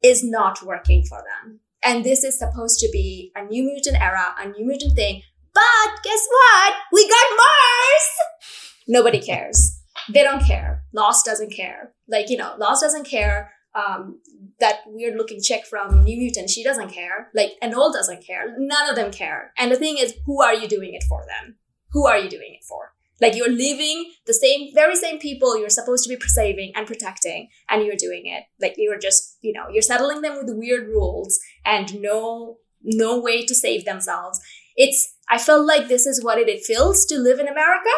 is 0.01 0.23
not 0.23 0.63
working 0.63 1.03
for 1.03 1.19
them. 1.19 1.59
And 1.83 2.03
this 2.03 2.23
is 2.23 2.37
supposed 2.37 2.79
to 2.79 2.89
be 2.91 3.31
a 3.35 3.43
new 3.43 3.63
mutant 3.63 4.01
era, 4.01 4.35
a 4.39 4.47
new 4.49 4.65
mutant 4.65 4.95
thing. 4.95 5.21
But 5.53 6.03
guess 6.03 6.27
what? 6.29 6.73
We 6.91 7.07
got 7.07 7.37
Mars! 7.37 8.51
Nobody 8.87 9.19
cares. 9.19 9.79
They 10.09 10.23
don't 10.23 10.43
care. 10.43 10.83
Lost 10.93 11.25
doesn't 11.25 11.51
care. 11.55 11.93
Like, 12.07 12.29
you 12.29 12.37
know, 12.37 12.55
Lost 12.57 12.81
doesn't 12.81 13.05
care. 13.05 13.51
Um, 13.73 14.19
that 14.59 14.79
weird 14.87 15.15
looking 15.15 15.41
chick 15.41 15.65
from 15.65 16.03
New 16.03 16.17
Mutant, 16.17 16.49
she 16.49 16.63
doesn't 16.63 16.89
care. 16.89 17.29
Like, 17.33 17.51
Anole 17.63 17.93
doesn't 17.93 18.25
care. 18.25 18.55
None 18.57 18.89
of 18.89 18.95
them 18.95 19.11
care. 19.11 19.53
And 19.57 19.71
the 19.71 19.77
thing 19.77 19.97
is, 19.97 20.13
who 20.25 20.41
are 20.41 20.53
you 20.53 20.67
doing 20.67 20.93
it 20.93 21.03
for 21.07 21.23
then? 21.27 21.55
Who 21.91 22.07
are 22.07 22.17
you 22.17 22.29
doing 22.29 22.55
it 22.57 22.63
for? 22.63 22.93
Like, 23.21 23.35
you're 23.35 23.51
leaving 23.51 24.11
the 24.25 24.33
same, 24.33 24.73
very 24.73 24.95
same 24.95 25.19
people 25.19 25.57
you're 25.57 25.69
supposed 25.69 26.03
to 26.03 26.09
be 26.09 26.19
saving 26.27 26.71
and 26.75 26.87
protecting, 26.87 27.49
and 27.69 27.85
you're 27.85 27.95
doing 27.95 28.23
it. 28.25 28.45
Like, 28.59 28.73
you're 28.77 28.97
just, 28.97 29.37
you 29.41 29.53
know, 29.53 29.69
you're 29.69 29.83
settling 29.83 30.21
them 30.21 30.37
with 30.37 30.57
weird 30.57 30.87
rules 30.87 31.39
and 31.63 32.01
no, 32.01 32.57
no 32.81 33.19
way 33.21 33.45
to 33.45 33.53
save 33.53 33.85
themselves. 33.85 34.39
It's, 34.75 35.15
I 35.29 35.37
felt 35.37 35.67
like 35.67 35.87
this 35.87 36.07
is 36.07 36.23
what 36.23 36.39
it 36.39 36.65
feels 36.65 37.05
to 37.05 37.19
live 37.19 37.39
in 37.39 37.47
America. 37.47 37.91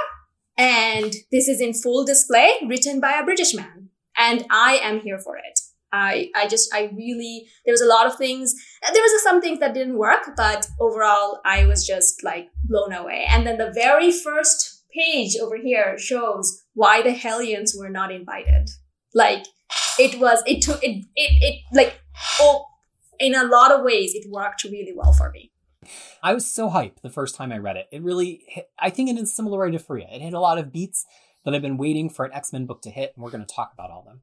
And 0.57 1.15
this 1.31 1.47
is 1.47 1.61
in 1.61 1.73
full 1.73 2.05
display, 2.05 2.55
written 2.67 2.99
by 2.99 3.13
a 3.13 3.23
British 3.23 3.53
man. 3.55 3.89
And 4.17 4.45
I 4.51 4.75
am 4.75 4.99
here 4.99 5.19
for 5.19 5.37
it. 5.37 5.59
I, 5.93 6.31
I 6.35 6.47
just, 6.47 6.73
I 6.73 6.89
really, 6.95 7.47
there 7.65 7.71
was 7.71 7.81
a 7.81 7.85
lot 7.85 8.07
of 8.07 8.15
things, 8.15 8.55
there 8.81 9.01
was 9.01 9.23
some 9.23 9.39
things 9.39 9.59
that 9.59 9.75
didn't 9.75 9.97
work, 9.97 10.23
but 10.35 10.67
overall, 10.79 11.39
I 11.45 11.65
was 11.65 11.85
just 11.85 12.23
like 12.23 12.49
blown 12.65 12.91
away. 12.91 13.27
And 13.29 13.45
then 13.45 13.59
the 13.59 13.71
very 13.71 14.11
first 14.11 14.83
page 14.91 15.37
over 15.39 15.55
here 15.55 15.97
shows 15.99 16.63
why 16.73 17.03
the 17.03 17.11
Hellions 17.11 17.75
were 17.77 17.89
not 17.89 18.11
invited. 18.11 18.71
Like, 19.13 19.45
it 19.99 20.19
was, 20.19 20.41
it 20.47 20.63
took, 20.63 20.83
it, 20.83 21.05
it, 21.15 21.43
it, 21.43 21.61
like, 21.71 22.01
oh, 22.39 22.65
in 23.19 23.35
a 23.35 23.45
lot 23.45 23.71
of 23.71 23.83
ways, 23.83 24.15
it 24.15 24.29
worked 24.29 24.63
really 24.63 24.93
well 24.95 25.13
for 25.13 25.29
me. 25.29 25.51
I 26.23 26.33
was 26.33 26.49
so 26.49 26.69
hyped 26.69 27.01
the 27.01 27.09
first 27.11 27.35
time 27.35 27.51
I 27.51 27.57
read 27.59 27.77
it. 27.77 27.87
It 27.91 28.01
really 28.01 28.43
hit, 28.47 28.71
I 28.79 28.89
think 28.89 29.09
it 29.09 29.21
is 29.21 29.35
similar 29.35 29.69
to 29.69 29.77
Fariha. 29.77 30.15
It 30.15 30.21
hit 30.21 30.33
a 30.33 30.39
lot 30.39 30.57
of 30.57 30.71
beats 30.71 31.05
that 31.45 31.53
I've 31.53 31.61
been 31.61 31.77
waiting 31.77 32.09
for 32.09 32.25
an 32.25 32.33
X-Men 32.33 32.65
book 32.65 32.81
to 32.83 32.89
hit, 32.89 33.13
and 33.15 33.23
we're 33.23 33.31
going 33.31 33.45
to 33.45 33.53
talk 33.53 33.73
about 33.73 33.91
all 33.91 33.99
of 33.99 34.05
them. 34.05 34.21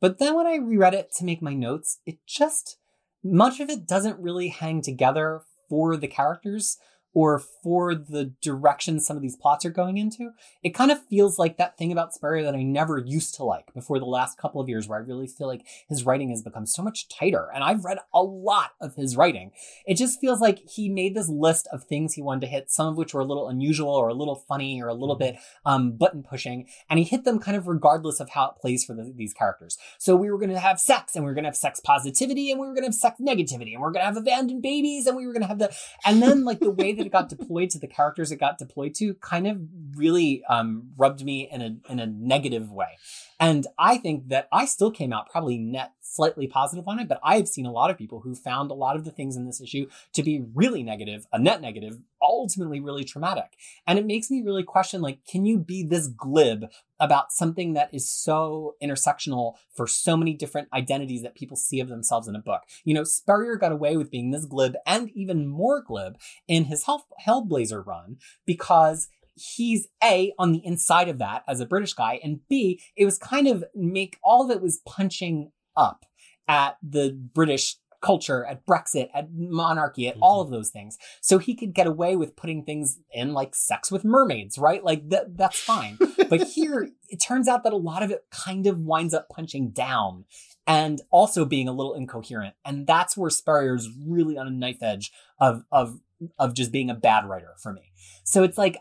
But 0.00 0.18
then 0.18 0.34
when 0.34 0.46
I 0.46 0.56
reread 0.56 0.94
it 0.94 1.12
to 1.14 1.24
make 1.24 1.42
my 1.42 1.54
notes, 1.54 1.98
it 2.06 2.18
just, 2.26 2.78
much 3.24 3.60
of 3.60 3.70
it 3.70 3.86
doesn't 3.86 4.20
really 4.20 4.48
hang 4.48 4.82
together 4.82 5.42
for 5.68 5.96
the 5.96 6.08
characters 6.08 6.78
or 7.16 7.38
for 7.62 7.94
the 7.94 8.26
direction 8.42 9.00
some 9.00 9.16
of 9.16 9.22
these 9.22 9.38
plots 9.38 9.64
are 9.64 9.70
going 9.70 9.96
into. 9.96 10.32
It 10.62 10.74
kind 10.74 10.90
of 10.90 11.02
feels 11.06 11.38
like 11.38 11.56
that 11.56 11.78
thing 11.78 11.90
about 11.90 12.12
Spurrier 12.12 12.44
that 12.44 12.54
I 12.54 12.62
never 12.62 12.98
used 12.98 13.34
to 13.36 13.42
like 13.42 13.72
before 13.72 13.98
the 13.98 14.04
last 14.04 14.36
couple 14.36 14.60
of 14.60 14.68
years, 14.68 14.86
where 14.86 14.98
I 14.98 15.02
really 15.02 15.26
feel 15.26 15.46
like 15.46 15.64
his 15.88 16.04
writing 16.04 16.28
has 16.28 16.42
become 16.42 16.66
so 16.66 16.82
much 16.82 17.08
tighter. 17.08 17.48
And 17.54 17.64
I've 17.64 17.86
read 17.86 18.00
a 18.12 18.22
lot 18.22 18.72
of 18.82 18.96
his 18.96 19.16
writing. 19.16 19.52
It 19.86 19.94
just 19.94 20.20
feels 20.20 20.42
like 20.42 20.58
he 20.68 20.90
made 20.90 21.14
this 21.14 21.30
list 21.30 21.66
of 21.72 21.84
things 21.84 22.12
he 22.12 22.20
wanted 22.20 22.42
to 22.42 22.48
hit, 22.48 22.70
some 22.70 22.88
of 22.88 22.98
which 22.98 23.14
were 23.14 23.22
a 23.22 23.24
little 23.24 23.48
unusual 23.48 23.94
or 23.94 24.08
a 24.08 24.14
little 24.14 24.44
funny 24.46 24.82
or 24.82 24.88
a 24.88 24.94
little 24.94 25.16
bit 25.16 25.36
um, 25.64 25.92
button 25.92 26.22
pushing, 26.22 26.66
and 26.90 26.98
he 26.98 27.04
hit 27.06 27.24
them 27.24 27.38
kind 27.38 27.56
of 27.56 27.66
regardless 27.66 28.20
of 28.20 28.28
how 28.28 28.50
it 28.50 28.60
plays 28.60 28.84
for 28.84 28.92
the, 28.92 29.10
these 29.16 29.32
characters. 29.32 29.78
So 29.98 30.16
we 30.16 30.30
were 30.30 30.38
going 30.38 30.50
to 30.50 30.60
have 30.60 30.78
sex, 30.78 31.16
and 31.16 31.24
we 31.24 31.30
were 31.30 31.34
going 31.34 31.44
to 31.44 31.48
have 31.48 31.56
sex 31.56 31.80
positivity, 31.80 32.50
and 32.50 32.60
we 32.60 32.66
were 32.66 32.74
going 32.74 32.84
to 32.84 32.88
have 32.88 32.94
sex 32.94 33.18
negativity, 33.18 33.72
and 33.72 33.80
we 33.80 33.86
are 33.86 33.92
going 33.92 34.02
to 34.02 34.12
have 34.12 34.18
abandoned 34.18 34.60
babies, 34.60 35.06
and 35.06 35.16
we 35.16 35.26
were 35.26 35.32
going 35.32 35.40
to 35.40 35.48
have 35.48 35.58
the, 35.58 35.74
and 36.04 36.20
then 36.20 36.44
like 36.44 36.60
the 36.60 36.70
way 36.70 36.92
that 36.92 37.05
it 37.06 37.12
got 37.12 37.28
deployed 37.28 37.70
to 37.70 37.78
the 37.78 37.86
characters 37.86 38.32
it 38.32 38.36
got 38.36 38.58
deployed 38.58 38.94
to 38.96 39.14
kind 39.14 39.46
of 39.46 39.60
really 39.94 40.44
um, 40.48 40.90
rubbed 40.96 41.24
me 41.24 41.48
in 41.50 41.62
a 41.62 41.92
in 41.92 41.98
a 41.98 42.06
negative 42.06 42.70
way. 42.70 42.98
And 43.38 43.66
I 43.78 43.98
think 43.98 44.28
that 44.28 44.48
I 44.52 44.64
still 44.64 44.90
came 44.90 45.12
out 45.12 45.30
probably 45.30 45.58
net 45.58 45.92
slightly 46.00 46.46
positive 46.46 46.88
on 46.88 46.98
it, 46.98 47.08
but 47.08 47.20
I 47.22 47.36
have 47.36 47.48
seen 47.48 47.66
a 47.66 47.72
lot 47.72 47.90
of 47.90 47.98
people 47.98 48.20
who 48.20 48.34
found 48.34 48.70
a 48.70 48.74
lot 48.74 48.96
of 48.96 49.04
the 49.04 49.10
things 49.10 49.36
in 49.36 49.44
this 49.44 49.60
issue 49.60 49.88
to 50.14 50.22
be 50.22 50.44
really 50.54 50.82
negative, 50.82 51.26
a 51.32 51.38
net 51.38 51.60
negative, 51.60 51.98
ultimately 52.28 52.80
really 52.80 53.04
traumatic. 53.04 53.56
And 53.86 53.98
it 53.98 54.06
makes 54.06 54.30
me 54.30 54.42
really 54.42 54.62
question 54.62 55.00
like, 55.00 55.24
can 55.26 55.46
you 55.46 55.58
be 55.58 55.82
this 55.82 56.08
glib 56.08 56.66
about 56.98 57.32
something 57.32 57.74
that 57.74 57.92
is 57.92 58.10
so 58.10 58.74
intersectional 58.82 59.54
for 59.74 59.86
so 59.86 60.16
many 60.16 60.34
different 60.34 60.68
identities 60.72 61.22
that 61.22 61.34
people 61.34 61.56
see 61.56 61.80
of 61.80 61.88
themselves 61.88 62.28
in 62.28 62.36
a 62.36 62.40
book? 62.40 62.62
You 62.84 62.94
know, 62.94 63.04
Spurrier 63.04 63.56
got 63.56 63.72
away 63.72 63.96
with 63.96 64.10
being 64.10 64.30
this 64.30 64.44
glib 64.44 64.74
and 64.86 65.10
even 65.10 65.46
more 65.46 65.82
glib 65.82 66.18
in 66.48 66.64
his 66.64 66.84
Hell- 66.84 67.06
Hellblazer 67.26 67.84
run 67.84 68.16
because 68.44 69.08
he's 69.34 69.88
A, 70.02 70.32
on 70.38 70.52
the 70.52 70.64
inside 70.64 71.08
of 71.08 71.18
that 71.18 71.44
as 71.46 71.60
a 71.60 71.66
British 71.66 71.92
guy, 71.92 72.18
and 72.22 72.40
B, 72.48 72.80
it 72.96 73.04
was 73.04 73.18
kind 73.18 73.46
of 73.46 73.64
make 73.74 74.18
all 74.24 74.44
of 74.44 74.50
it 74.50 74.62
was 74.62 74.80
punching 74.86 75.52
up 75.76 76.06
at 76.48 76.78
the 76.82 77.10
British 77.34 77.76
culture, 78.00 78.44
at 78.44 78.66
Brexit, 78.66 79.08
at 79.14 79.32
monarchy, 79.32 80.08
at 80.08 80.16
all 80.20 80.42
mm-hmm. 80.42 80.52
of 80.52 80.58
those 80.58 80.70
things. 80.70 80.98
So 81.20 81.38
he 81.38 81.54
could 81.54 81.74
get 81.74 81.86
away 81.86 82.16
with 82.16 82.36
putting 82.36 82.64
things 82.64 82.98
in 83.12 83.32
like 83.32 83.54
sex 83.54 83.90
with 83.90 84.04
mermaids, 84.04 84.58
right? 84.58 84.82
Like 84.84 85.08
that 85.10 85.36
that's 85.36 85.58
fine. 85.58 85.98
but 86.28 86.42
here 86.48 86.88
it 87.08 87.16
turns 87.16 87.48
out 87.48 87.64
that 87.64 87.72
a 87.72 87.76
lot 87.78 88.02
of 88.02 88.10
it 88.10 88.24
kind 88.30 88.66
of 88.66 88.78
winds 88.78 89.14
up 89.14 89.28
punching 89.28 89.70
down 89.70 90.24
and 90.66 91.00
also 91.10 91.44
being 91.44 91.68
a 91.68 91.72
little 91.72 91.94
incoherent. 91.94 92.54
And 92.64 92.86
that's 92.86 93.16
where 93.16 93.30
Spurrier's 93.30 93.88
really 94.06 94.36
on 94.36 94.46
a 94.46 94.50
knife 94.50 94.82
edge 94.82 95.12
of 95.40 95.62
of 95.70 96.00
of 96.38 96.54
just 96.54 96.72
being 96.72 96.90
a 96.90 96.94
bad 96.94 97.28
writer 97.28 97.54
for 97.62 97.72
me. 97.72 97.92
So 98.24 98.42
it's 98.42 98.58
like 98.58 98.78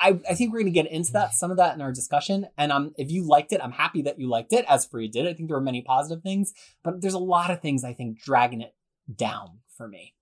I, 0.00 0.18
I 0.28 0.34
think 0.34 0.52
we're 0.52 0.60
going 0.60 0.72
to 0.72 0.82
get 0.82 0.90
into 0.90 1.12
that, 1.12 1.34
some 1.34 1.50
of 1.50 1.58
that 1.58 1.74
in 1.74 1.82
our 1.82 1.92
discussion. 1.92 2.46
And 2.56 2.72
um, 2.72 2.94
if 2.96 3.10
you 3.10 3.26
liked 3.26 3.52
it, 3.52 3.60
I'm 3.62 3.72
happy 3.72 4.02
that 4.02 4.18
you 4.18 4.28
liked 4.28 4.52
it, 4.52 4.64
as 4.68 4.86
Free 4.86 5.08
did. 5.08 5.26
I 5.26 5.34
think 5.34 5.48
there 5.48 5.58
were 5.58 5.62
many 5.62 5.82
positive 5.82 6.22
things, 6.22 6.52
but 6.82 7.00
there's 7.00 7.14
a 7.14 7.18
lot 7.18 7.50
of 7.50 7.60
things 7.60 7.84
I 7.84 7.92
think 7.92 8.20
dragging 8.20 8.62
it 8.62 8.74
down 9.14 9.58
for 9.76 9.86
me. 9.86 10.14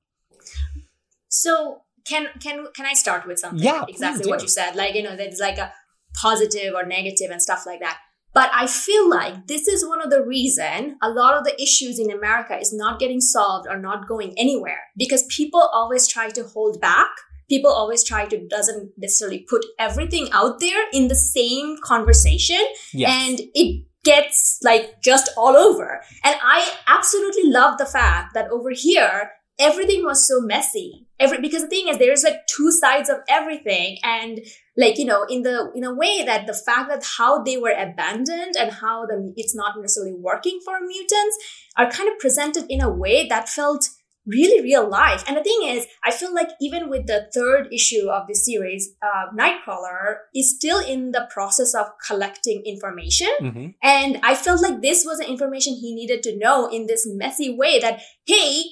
So 1.28 1.82
can 2.04 2.28
can 2.40 2.66
can 2.74 2.86
I 2.86 2.94
start 2.94 3.26
with 3.26 3.38
something? 3.38 3.62
Yeah, 3.62 3.84
exactly 3.88 4.30
what 4.30 4.42
you 4.42 4.48
said. 4.48 4.74
Like 4.74 4.94
you 4.94 5.02
know, 5.02 5.14
there's 5.16 5.40
like 5.40 5.58
a 5.58 5.72
positive 6.20 6.74
or 6.74 6.84
negative 6.84 7.30
and 7.30 7.42
stuff 7.42 7.64
like 7.66 7.80
that. 7.80 7.98
But 8.34 8.50
I 8.54 8.66
feel 8.66 9.08
like 9.08 9.46
this 9.46 9.66
is 9.66 9.86
one 9.86 10.02
of 10.02 10.10
the 10.10 10.24
reason 10.24 10.96
a 11.02 11.10
lot 11.10 11.34
of 11.34 11.44
the 11.44 11.60
issues 11.60 11.98
in 11.98 12.10
America 12.10 12.58
is 12.58 12.72
not 12.72 13.00
getting 13.00 13.20
solved 13.20 13.66
or 13.68 13.78
not 13.78 14.06
going 14.06 14.34
anywhere 14.36 14.80
because 14.96 15.24
people 15.24 15.68
always 15.72 16.06
try 16.06 16.28
to 16.30 16.44
hold 16.44 16.80
back. 16.80 17.08
People 17.48 17.70
always 17.70 18.04
try 18.04 18.26
to 18.26 18.46
doesn't 18.48 18.92
necessarily 18.96 19.40
put 19.48 19.64
everything 19.78 20.28
out 20.32 20.60
there 20.60 20.84
in 20.92 21.08
the 21.08 21.14
same 21.14 21.76
conversation 21.82 22.60
Yes. 22.92 23.10
and 23.10 23.40
it 23.54 23.84
gets 24.04 24.58
like 24.62 25.02
just 25.02 25.30
all 25.36 25.56
over. 25.56 26.00
And 26.24 26.36
I 26.42 26.70
absolutely 26.86 27.50
love 27.50 27.78
the 27.78 27.86
fact 27.86 28.34
that 28.34 28.50
over 28.50 28.70
here, 28.70 29.30
everything 29.58 30.04
was 30.04 30.26
so 30.26 30.40
messy. 30.40 31.06
Every, 31.20 31.40
because 31.40 31.62
the 31.62 31.68
thing 31.68 31.88
is, 31.88 31.98
there's 31.98 32.22
like 32.22 32.46
two 32.46 32.70
sides 32.70 33.08
of 33.10 33.18
everything. 33.28 33.98
And 34.04 34.40
like, 34.76 34.98
you 34.98 35.04
know, 35.04 35.24
in 35.28 35.42
the, 35.42 35.72
in 35.74 35.82
a 35.82 35.92
way 35.92 36.22
that 36.24 36.46
the 36.46 36.54
fact 36.54 36.88
that 36.90 37.04
how 37.18 37.42
they 37.42 37.56
were 37.56 37.72
abandoned 37.72 38.54
and 38.58 38.70
how 38.70 39.04
the, 39.04 39.32
it's 39.36 39.54
not 39.54 39.74
necessarily 39.80 40.14
working 40.14 40.60
for 40.64 40.80
mutants 40.80 41.36
are 41.76 41.90
kind 41.90 42.08
of 42.08 42.18
presented 42.20 42.66
in 42.68 42.80
a 42.80 42.88
way 42.90 43.26
that 43.26 43.48
felt 43.48 43.88
really 44.28 44.62
real 44.62 44.88
life. 44.88 45.24
And 45.26 45.36
the 45.36 45.42
thing 45.42 45.60
is, 45.64 45.86
I 46.04 46.10
feel 46.10 46.32
like 46.32 46.50
even 46.60 46.88
with 46.88 47.06
the 47.06 47.28
third 47.34 47.72
issue 47.72 48.08
of 48.10 48.26
the 48.28 48.34
series, 48.34 48.94
uh, 49.02 49.34
Nightcrawler 49.36 50.16
is 50.34 50.54
still 50.54 50.78
in 50.78 51.12
the 51.12 51.26
process 51.30 51.74
of 51.74 51.86
collecting 52.06 52.62
information. 52.64 53.28
Mm-hmm. 53.40 53.66
And 53.82 54.20
I 54.22 54.34
felt 54.34 54.62
like 54.62 54.82
this 54.82 55.04
was 55.04 55.18
the 55.18 55.28
information 55.28 55.74
he 55.74 55.94
needed 55.94 56.22
to 56.24 56.38
know 56.38 56.68
in 56.68 56.86
this 56.86 57.06
messy 57.10 57.54
way 57.54 57.78
that, 57.80 58.00
hey, 58.26 58.62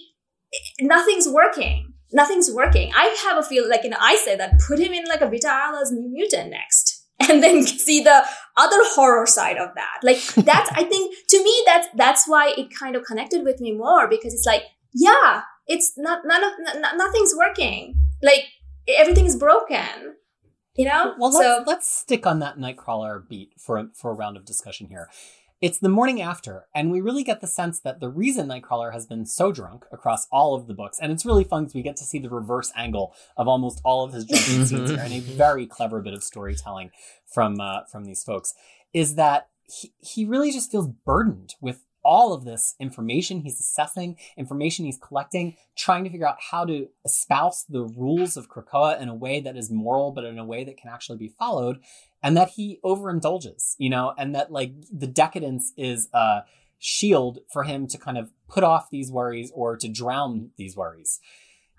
nothing's 0.81 1.29
working. 1.29 1.95
Nothing's 2.13 2.51
working. 2.53 2.93
I 2.95 3.17
have 3.25 3.39
a 3.39 3.43
feel 3.43 3.69
like, 3.69 3.83
you 3.83 3.91
know, 3.91 3.97
I 4.01 4.17
say 4.17 4.37
that 4.37 4.61
put 4.67 4.79
him 4.79 4.93
in 4.93 5.07
like 5.07 5.23
a 5.23 5.29
Vita 5.29 5.49
Ayala's 5.49 5.91
New 5.91 6.09
Mutant 6.11 6.51
next. 6.51 7.03
And 7.29 7.43
then 7.43 7.63
see 7.63 8.03
the 8.03 8.25
other 8.59 8.77
horror 8.95 9.27
side 9.27 9.57
of 9.57 9.71
that. 9.75 10.01
Like 10.03 10.23
that's, 10.35 10.71
I 10.73 10.85
think 10.85 11.15
to 11.31 11.43
me, 11.43 11.63
that's, 11.65 11.89
that's 11.97 12.29
why 12.29 12.53
it 12.57 12.69
kind 12.79 12.95
of 12.95 13.05
connected 13.05 13.43
with 13.43 13.59
me 13.59 13.73
more 13.73 14.07
because 14.07 14.35
it's 14.35 14.45
like, 14.47 14.63
yeah, 14.97 15.43
it's 15.67 15.93
not, 15.97 16.23
none 16.25 16.43
of, 16.43 16.53
n- 16.75 16.97
nothing's 16.97 17.35
working. 17.37 17.95
Like 18.23 18.45
everything 18.89 19.27
is 19.27 19.37
broken. 19.37 20.17
You 20.75 20.87
know? 20.87 21.15
Well, 21.19 21.33
let's, 21.33 21.67
let's 21.67 21.89
stick 21.89 22.27
on 22.27 22.39
that 22.41 22.59
Nightcrawler 22.59 23.27
beat 23.29 23.53
for 23.59 23.79
a, 23.79 23.89
for 23.95 24.11
a 24.11 24.15
round 24.15 24.37
of 24.37 24.45
discussion 24.45 24.89
here. 24.89 25.09
It's 25.63 25.79
the 25.79 25.89
morning 25.89 26.21
after, 26.21 26.67
and 26.75 26.91
we 26.91 27.01
really 27.01 27.25
get 27.25 27.41
the 27.41 27.47
sense 27.47 27.81
that 27.81 27.99
the 27.99 28.11
reason 28.11 28.47
Nightcrawler 28.47 28.93
has 28.93 29.07
been 29.07 29.25
so 29.25 29.53
drunk 29.53 29.87
across 29.91 30.27
all 30.31 30.55
of 30.55 30.67
the 30.67 30.75
books, 30.75 30.99
and 31.01 31.11
it's 31.11 31.25
really 31.25 31.45
fun 31.45 31.65
because 31.65 31.75
we 31.75 31.83
get 31.83 31.97
to 31.97 32.05
see 32.05 32.19
the 32.19 32.29
reverse 32.29 32.71
angle 32.77 33.15
of 33.39 33.49
almost 33.49 33.81
all 33.83 34.05
of 34.05 34.13
his 34.13 34.25
drunken 34.27 34.67
scenes 34.67 34.91
here, 34.91 35.01
and 35.01 35.15
a 35.15 35.21
very 35.21 35.67
clever 35.67 36.03
bit 36.03 36.13
of 36.13 36.23
storytelling 36.23 36.91
from 37.25 37.59
uh, 37.59 37.85
from 37.91 38.05
these 38.05 38.23
folks, 38.23 38.53
is 38.93 39.15
that 39.15 39.49
he, 39.65 39.95
he 39.99 40.27
really 40.27 40.53
just 40.53 40.71
feels 40.71 40.89
burdened 40.89 41.55
with 41.63 41.86
all 42.07 42.33
of 42.33 42.45
this 42.45 42.77
information 42.79 43.41
he's 43.41 43.59
assessing, 43.59 44.17
information 44.37 44.85
he's 44.85 44.99
collecting, 44.99 45.57
trying 45.77 46.05
to 46.05 46.11
figure 46.11 46.29
out 46.29 46.39
how 46.53 46.65
to 46.65 46.87
espouse 47.05 47.65
the 47.69 47.83
rules 47.83 48.37
of 48.37 48.49
Krakoa 48.49 49.01
in 49.01 49.09
a 49.09 49.15
way 49.15 49.41
that 49.41 49.57
is 49.57 49.73
moral, 49.73 50.13
but 50.13 50.25
in 50.25 50.39
a 50.39 50.45
way 50.45 50.63
that 50.63 50.77
can 50.77 50.89
actually 50.89 51.19
be 51.19 51.35
followed, 51.37 51.81
and 52.23 52.37
that 52.37 52.51
he 52.51 52.79
overindulges, 52.85 53.75
you 53.79 53.91
know, 53.91 54.15
and 54.17 54.35
that 54.37 54.53
like 54.53 54.73
the 54.93 55.09
decadence 55.09 55.73
is 55.77 56.09
a 56.15 56.43
shield 56.79 57.41
for 57.53 57.65
him 57.65 57.89
to 57.89 57.99
kind 57.99 58.19
of 58.19 58.31
put 58.49 58.63
off 58.63 58.89
these 58.91 59.11
worries 59.11 59.51
or 59.53 59.77
to 59.77 59.89
drown 59.89 60.51
these 60.57 60.77
worries. 60.77 61.19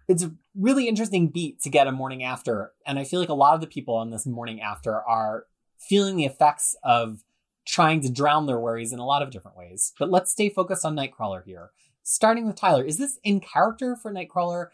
It's 0.09 0.23
a 0.23 0.33
really 0.55 0.87
interesting 0.87 1.29
beat 1.29 1.61
to 1.61 1.69
get 1.69 1.87
a 1.87 1.91
morning 1.91 2.23
after, 2.23 2.73
and 2.85 2.99
I 2.99 3.05
feel 3.05 3.21
like 3.21 3.29
a 3.29 3.33
lot 3.33 3.55
of 3.55 3.61
the 3.61 3.67
people 3.67 3.95
on 3.95 4.09
this 4.09 4.25
morning 4.25 4.59
after 4.59 5.01
are 5.01 5.45
feeling 5.79 6.17
the 6.17 6.25
effects 6.25 6.75
of 6.83 7.23
trying 7.68 8.02
to 8.02 8.10
drown 8.10 8.45
their 8.45 8.60
worries 8.60 8.94
in 8.94 8.99
a 8.99 9.06
lot 9.06 9.22
of 9.22 9.30
different 9.30 9.57
ways. 9.57 9.94
But 9.99 10.10
let's 10.10 10.31
stay 10.31 10.49
focused 10.49 10.85
on 10.85 10.95
Nightcrawler 10.95 11.44
here. 11.45 11.72
Starting 12.02 12.48
with 12.48 12.56
Tyler, 12.56 12.84
is 12.84 12.98
this 12.98 13.19
in 13.23 13.41
character 13.41 13.95
for 13.95 14.11
Nightcrawler? 14.11 14.68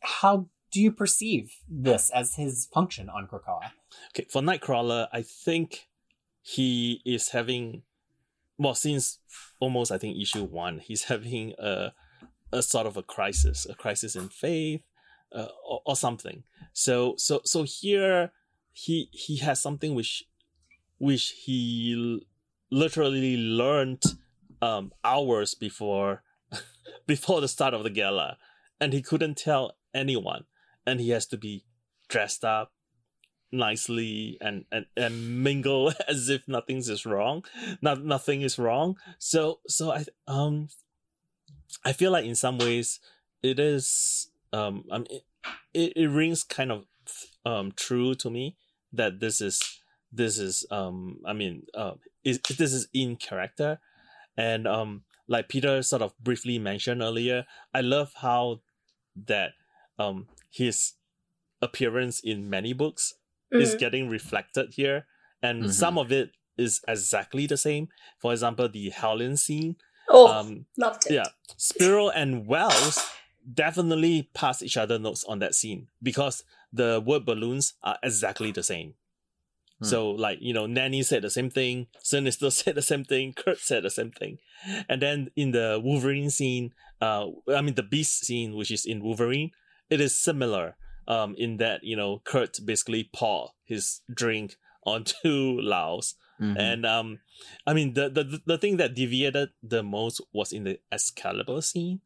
How 0.00 0.48
do 0.70 0.80
you 0.80 0.92
perceive 0.92 1.54
this 1.68 2.10
as 2.10 2.34
his 2.34 2.66
function 2.66 3.08
on 3.08 3.26
Krakoa? 3.26 3.70
Okay, 4.10 4.26
for 4.30 4.42
Nightcrawler, 4.42 5.08
I 5.12 5.22
think 5.22 5.88
he 6.42 7.00
is 7.06 7.30
having, 7.30 7.82
well, 8.58 8.74
since 8.74 9.18
almost 9.58 9.90
I 9.90 9.98
think 9.98 10.20
issue 10.20 10.44
one, 10.44 10.78
he's 10.78 11.04
having 11.04 11.54
a 11.58 11.92
a 12.52 12.62
sort 12.62 12.86
of 12.86 12.96
a 12.96 13.02
crisis, 13.02 13.66
a 13.68 13.74
crisis 13.74 14.14
in 14.14 14.28
faith, 14.28 14.82
uh, 15.32 15.48
or, 15.68 15.80
or 15.86 15.96
something. 15.96 16.44
So 16.72 17.14
so 17.16 17.40
so 17.44 17.62
here 17.62 18.32
he 18.72 19.08
he 19.12 19.38
has 19.38 19.60
something 19.60 19.94
which 19.94 20.24
which 20.98 21.34
he 21.44 22.26
literally 22.70 23.36
learned 23.36 24.02
um, 24.62 24.92
hours 25.04 25.54
before 25.54 26.22
before 27.06 27.40
the 27.40 27.48
start 27.48 27.74
of 27.74 27.82
the 27.82 27.90
gala, 27.90 28.38
and 28.80 28.92
he 28.92 29.02
couldn't 29.02 29.36
tell 29.36 29.76
anyone, 29.94 30.44
and 30.86 31.00
he 31.00 31.10
has 31.10 31.26
to 31.26 31.36
be 31.36 31.64
dressed 32.08 32.44
up 32.44 32.72
nicely 33.52 34.38
and 34.40 34.64
and, 34.70 34.86
and 34.96 35.42
mingle 35.42 35.92
as 36.08 36.28
if 36.28 36.46
nothing's 36.48 36.88
is 36.88 37.06
wrong, 37.06 37.44
not 37.80 38.04
nothing 38.04 38.42
is 38.42 38.58
wrong. 38.58 38.96
So 39.18 39.60
so 39.66 39.92
I 39.92 40.04
um 40.26 40.68
I 41.84 41.92
feel 41.92 42.12
like 42.12 42.24
in 42.24 42.34
some 42.34 42.58
ways 42.58 43.00
it 43.42 43.58
is 43.58 44.30
um 44.52 44.84
I 44.90 44.98
mean, 44.98 45.20
it, 45.74 45.92
it 45.96 46.06
rings 46.06 46.42
kind 46.42 46.72
of 46.72 46.84
um 47.44 47.72
true 47.76 48.14
to 48.16 48.30
me 48.30 48.56
that 48.92 49.20
this 49.20 49.40
is 49.40 49.80
this 50.16 50.38
is 50.38 50.64
um 50.70 51.18
i 51.26 51.32
mean 51.32 51.62
uh 51.74 51.92
is 52.24 52.40
this 52.58 52.72
is 52.72 52.88
in 52.92 53.16
character 53.16 53.78
and 54.36 54.66
um 54.66 55.02
like 55.28 55.48
peter 55.48 55.82
sort 55.82 56.02
of 56.02 56.16
briefly 56.18 56.58
mentioned 56.58 57.02
earlier 57.02 57.44
i 57.74 57.80
love 57.80 58.12
how 58.16 58.60
that 59.16 59.52
um 59.98 60.26
his 60.50 60.94
appearance 61.62 62.20
in 62.20 62.48
many 62.50 62.72
books 62.72 63.14
is 63.52 63.74
Mhm. 63.74 63.78
getting 63.78 64.08
reflected 64.08 64.74
here 64.74 65.06
and 65.42 65.64
Mhm. 65.64 65.70
some 65.70 65.98
of 65.98 66.10
it 66.12 66.32
is 66.56 66.80
exactly 66.88 67.46
the 67.46 67.56
same 67.56 67.88
for 68.18 68.32
example 68.32 68.68
the 68.68 68.90
Hellions 68.90 69.42
scene 69.42 69.76
oh, 70.08 70.26
um 70.28 70.66
loved 70.76 71.06
it. 71.06 71.12
yeah 71.12 71.28
Spurrier 71.56 72.10
and 72.14 72.46
Wells 72.46 72.98
definitely 73.54 74.28
pass 74.34 74.62
each 74.62 74.76
other 74.76 74.98
notes 74.98 75.24
on 75.24 75.38
that 75.38 75.54
scene 75.54 75.88
because 76.02 76.44
the 76.72 77.02
word 77.06 77.24
balloons 77.24 77.74
are 77.82 77.96
exactly 78.02 78.50
the 78.52 78.62
same. 78.62 78.94
Hmm. 79.80 79.84
So 79.84 80.10
like 80.10 80.38
you 80.40 80.54
know, 80.54 80.66
Nanny 80.66 81.02
said 81.02 81.22
the 81.22 81.30
same 81.30 81.50
thing, 81.50 81.86
Sinister 82.02 82.50
said 82.60 82.74
the 82.76 82.82
same 82.82 83.04
thing, 83.04 83.32
Kurt 83.34 83.58
said 83.58 83.82
the 83.84 83.90
same 83.90 84.10
thing, 84.10 84.38
and 84.88 85.02
then 85.02 85.30
in 85.36 85.52
the 85.52 85.80
Wolverine 85.82 86.30
scene, 86.30 86.72
uh, 87.00 87.26
I 87.54 87.60
mean 87.62 87.74
the 87.74 87.82
Beast 87.82 88.24
scene, 88.24 88.56
which 88.56 88.70
is 88.70 88.84
in 88.86 89.02
Wolverine, 89.02 89.50
it 89.90 90.00
is 90.00 90.16
similar. 90.16 90.76
Um, 91.08 91.36
in 91.38 91.58
that 91.58 91.84
you 91.84 91.94
know, 91.94 92.20
Kurt 92.24 92.58
basically 92.64 93.08
poured 93.14 93.50
his 93.64 94.00
drink 94.12 94.56
onto 94.84 95.60
Laos, 95.60 96.14
Mhm. 96.40 96.56
and 96.58 96.84
um, 96.86 97.20
I 97.66 97.72
mean 97.74 97.94
the, 97.94 98.08
the 98.10 98.40
the 98.44 98.58
thing 98.58 98.76
that 98.78 98.94
deviated 98.94 99.50
the 99.62 99.82
most 99.82 100.20
was 100.32 100.52
in 100.52 100.64
the 100.64 100.80
Excalibur 100.90 101.60
scene. 101.62 102.00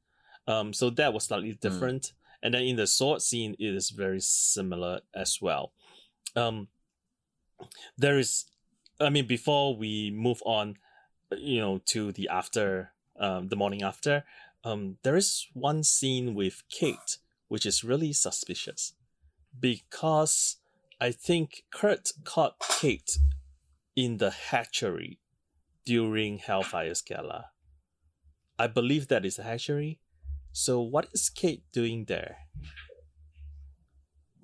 Um, 0.47 0.73
so 0.73 0.91
that 0.91 1.13
was 1.13 1.25
slightly 1.25 1.53
different. 1.61 2.13
And 2.43 2.55
then 2.55 2.63
in 2.63 2.77
the 2.77 2.87
sword 2.87 3.23
scene, 3.23 3.55
it 3.59 3.75
is 3.75 3.91
very 3.91 4.21
similar 4.21 5.01
as 5.15 5.39
well. 5.43 5.73
Um, 6.35 6.69
there 7.97 8.19
is, 8.19 8.47
I 9.01 9.11
mean, 9.11 9.27
before 9.27 9.77
we 9.77 10.11
move 10.11 10.43
on, 10.45 10.77
you 11.37 11.61
know, 11.61 11.81
to 11.87 12.13
the 12.13 12.29
after, 12.29 12.93
um, 13.19 13.49
the 13.49 13.57
morning 13.57 13.83
after, 13.83 14.25
um, 14.65 14.99
there 15.03 15.17
is 15.17 15.47
one 15.55 15.83
scene 15.83 16.35
with 16.35 16.63
Kate, 16.71 17.19
which 17.49 17.65
is 17.65 17.85
really 17.85 18.13
suspicious, 18.13 18.95
because 19.59 20.57
I 21.01 21.13
think 21.13 21.65
Kurt 21.73 22.11
caught 22.25 22.59
Kate 22.59 23.19
in 23.97 24.19
the 24.19 24.31
hatchery 24.31 25.19
during 25.85 26.39
Hellfire's 26.39 27.03
Gala. 27.03 27.47
I 28.59 28.67
believe 28.67 29.09
that 29.09 29.25
is 29.25 29.39
a 29.39 29.43
hatchery. 29.43 29.99
So 30.53 30.81
what 30.81 31.09
is 31.13 31.31
Kate 31.31 31.65
doing 31.73 32.05
there? 32.05 32.37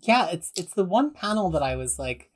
Yeah, 0.00 0.28
it's 0.30 0.52
it's 0.56 0.72
the 0.72 0.84
one 0.84 1.12
panel 1.12 1.50
that 1.50 1.62
I 1.62 1.76
was 1.76 1.98
like, 1.98 2.30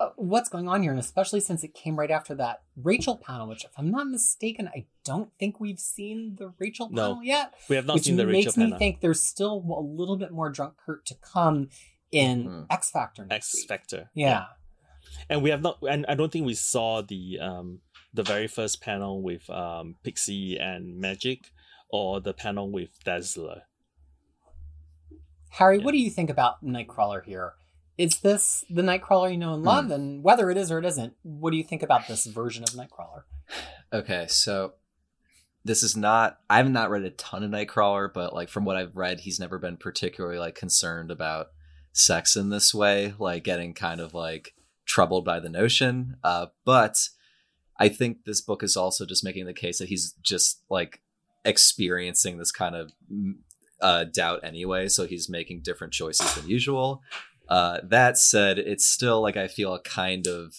uh, 0.00 0.10
what's 0.16 0.48
going 0.48 0.68
on 0.68 0.82
here? 0.82 0.90
And 0.90 0.98
especially 1.00 1.40
since 1.40 1.62
it 1.64 1.72
came 1.74 1.96
right 1.98 2.10
after 2.10 2.34
that 2.36 2.62
Rachel 2.76 3.16
panel, 3.16 3.46
which, 3.48 3.64
if 3.64 3.70
I'm 3.78 3.90
not 3.90 4.08
mistaken, 4.08 4.68
I 4.68 4.86
don't 5.04 5.30
think 5.38 5.60
we've 5.60 5.78
seen 5.78 6.36
the 6.38 6.52
Rachel 6.58 6.88
No, 6.90 7.02
panel 7.10 7.22
yet. 7.24 7.54
We 7.68 7.76
have 7.76 7.86
not 7.86 7.94
which 7.94 8.04
seen 8.04 8.16
the 8.16 8.26
makes 8.26 8.56
me 8.56 8.72
think 8.76 9.00
there's 9.00 9.22
still 9.22 9.64
a 9.76 9.80
little 9.80 10.16
bit 10.16 10.32
more 10.32 10.50
drunk 10.50 10.74
Kurt 10.84 11.06
to 11.06 11.14
come 11.14 11.68
in 12.10 12.44
Hmm. 12.44 12.62
X 12.70 12.90
Factor 12.90 13.24
next 13.26 13.54
X 13.54 13.54
week. 13.62 13.68
Factor. 13.68 14.10
Yeah. 14.14 14.46
and 15.28 15.42
we 15.42 15.50
have 15.50 15.62
not, 15.62 15.78
and 15.88 16.04
I 16.08 16.14
don't 16.14 16.32
think 16.32 16.46
we 16.46 16.54
saw 16.54 17.02
the 17.02 17.38
um 17.40 17.80
the 18.12 18.22
very 18.22 18.46
first 18.46 18.80
panel 18.80 19.22
with 19.22 19.48
um 19.50 19.96
Pixie 20.02 20.56
and 20.58 20.98
Magic, 20.98 21.50
or 21.88 22.20
the 22.20 22.32
panel 22.32 22.70
with 22.70 22.90
Dazzler. 23.04 23.62
Harry, 25.50 25.78
Yeah. 25.78 25.84
what 25.84 25.92
do 25.92 25.98
you 25.98 26.10
think 26.10 26.30
about 26.30 26.64
Nightcrawler 26.64 27.24
here? 27.24 27.54
Is 27.96 28.20
this 28.20 28.64
the 28.68 28.82
Nightcrawler 28.82 29.30
you 29.30 29.38
know 29.38 29.54
and 29.54 29.62
love? 29.62 29.90
And 29.90 30.22
whether 30.22 30.50
it 30.50 30.56
is 30.56 30.70
or 30.70 30.78
it 30.78 30.84
isn't, 30.84 31.14
what 31.22 31.52
do 31.52 31.56
you 31.56 31.64
think 31.64 31.82
about 31.82 32.08
this 32.08 32.26
version 32.26 32.64
of 32.64 32.70
Nightcrawler? 32.70 33.22
Okay, 33.92 34.26
so 34.28 34.74
this 35.64 35.82
is 35.82 35.96
not 35.96 36.38
I've 36.50 36.70
not 36.70 36.90
read 36.90 37.04
a 37.04 37.10
ton 37.10 37.44
of 37.44 37.50
Nightcrawler, 37.50 38.12
but 38.12 38.34
like 38.34 38.48
from 38.48 38.64
what 38.64 38.76
I've 38.76 38.96
read, 38.96 39.20
he's 39.20 39.40
never 39.40 39.58
been 39.58 39.76
particularly 39.76 40.38
like 40.38 40.54
concerned 40.54 41.10
about 41.10 41.48
sex 41.92 42.36
in 42.36 42.50
this 42.50 42.74
way, 42.74 43.14
like 43.18 43.44
getting 43.44 43.72
kind 43.74 44.00
of 44.00 44.12
like 44.12 44.54
troubled 44.84 45.24
by 45.24 45.40
the 45.40 45.48
notion. 45.48 46.16
Uh, 46.22 46.46
but 46.64 47.08
I 47.78 47.88
think 47.88 48.24
this 48.24 48.40
book 48.40 48.62
is 48.62 48.76
also 48.76 49.06
just 49.06 49.24
making 49.24 49.46
the 49.46 49.54
case 49.54 49.78
that 49.78 49.88
he's 49.88 50.14
just 50.22 50.62
like 50.68 51.00
experiencing 51.44 52.38
this 52.38 52.52
kind 52.52 52.74
of 52.74 52.92
mm, 53.12 53.34
uh, 53.80 54.04
doubt 54.04 54.40
anyway, 54.42 54.88
so 54.88 55.06
he's 55.06 55.28
making 55.28 55.62
different 55.62 55.92
choices 55.92 56.34
than 56.34 56.48
usual. 56.48 57.02
Uh, 57.48 57.78
that 57.82 58.16
said, 58.16 58.58
it's 58.58 58.86
still 58.86 59.20
like 59.20 59.36
I 59.36 59.48
feel 59.48 59.74
a 59.74 59.80
kind 59.80 60.26
of 60.26 60.54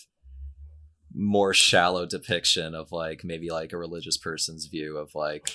more 1.13 1.53
shallow 1.53 2.05
depiction 2.05 2.75
of 2.75 2.91
like 2.91 3.23
maybe 3.23 3.49
like 3.49 3.73
a 3.73 3.77
religious 3.77 4.17
person's 4.17 4.65
view 4.65 4.97
of 4.97 5.15
like 5.15 5.49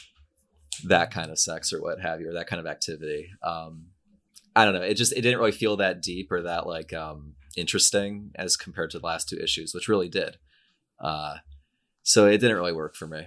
that 0.85 1.11
kind 1.11 1.31
of 1.31 1.39
sex 1.39 1.73
or 1.73 1.81
what 1.81 2.01
have 2.01 2.21
you, 2.21 2.31
or 2.31 2.33
that 2.33 2.47
kind 2.47 2.61
of 2.61 2.67
activity. 2.67 3.29
Um, 3.43 3.87
I 4.57 4.65
don't 4.65 4.75
know. 4.75 4.83
It 4.83 4.95
just 4.95 5.13
it 5.13 5.21
didn't 5.21 5.39
really 5.39 5.53
feel 5.53 5.77
that 5.77 6.03
deep 6.03 6.33
or 6.33 6.43
that 6.43 6.67
like 6.67 6.93
um, 6.93 7.35
interesting 7.57 8.31
as 8.35 8.57
compared 8.57 8.91
to 8.91 8.99
the 8.99 9.07
last 9.07 9.29
two 9.29 9.39
issues, 9.39 9.75
which 9.75 9.89
really 9.89 10.09
did. 10.09 10.39
Uh, 10.99 11.37
so 12.03 12.27
it 12.27 12.39
didn't 12.39 12.57
really 12.57 12.73
work 12.73 12.95
for 12.95 13.07
me. 13.07 13.27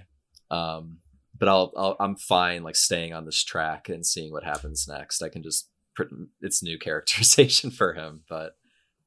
Um, 0.50 0.98
but 1.38 1.48
I'll, 1.48 1.72
I'll 1.76 1.96
I'm 1.98 2.16
fine 2.16 2.62
like 2.62 2.76
staying 2.76 3.12
on 3.12 3.24
this 3.24 3.42
track 3.42 3.88
and 3.88 4.04
seeing 4.04 4.32
what 4.32 4.44
happens 4.44 4.86
next. 4.86 5.22
I 5.22 5.28
can 5.28 5.42
just 5.42 5.68
it's 6.40 6.62
new 6.62 6.78
characterization 6.78 7.70
for 7.70 7.94
him, 7.94 8.22
but 8.28 8.56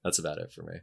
that's 0.03 0.19
about 0.19 0.37
it 0.37 0.51
for 0.51 0.63
me. 0.63 0.79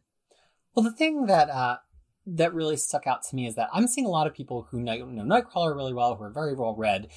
Well, 0.74 0.84
the 0.84 0.92
thing 0.92 1.26
that 1.26 1.50
uh, 1.50 1.78
that 2.26 2.54
really 2.54 2.76
stuck 2.76 3.06
out 3.06 3.22
to 3.24 3.36
me 3.36 3.46
is 3.46 3.54
that 3.54 3.68
I'm 3.72 3.86
seeing 3.86 4.06
a 4.06 4.10
lot 4.10 4.26
of 4.26 4.34
people 4.34 4.66
who 4.70 4.80
know, 4.80 4.96
know 5.04 5.22
Nightcrawler 5.22 5.74
really 5.74 5.92
well, 5.92 6.16
who 6.16 6.24
are 6.24 6.30
very 6.30 6.54
well 6.54 6.74
read, 6.74 7.08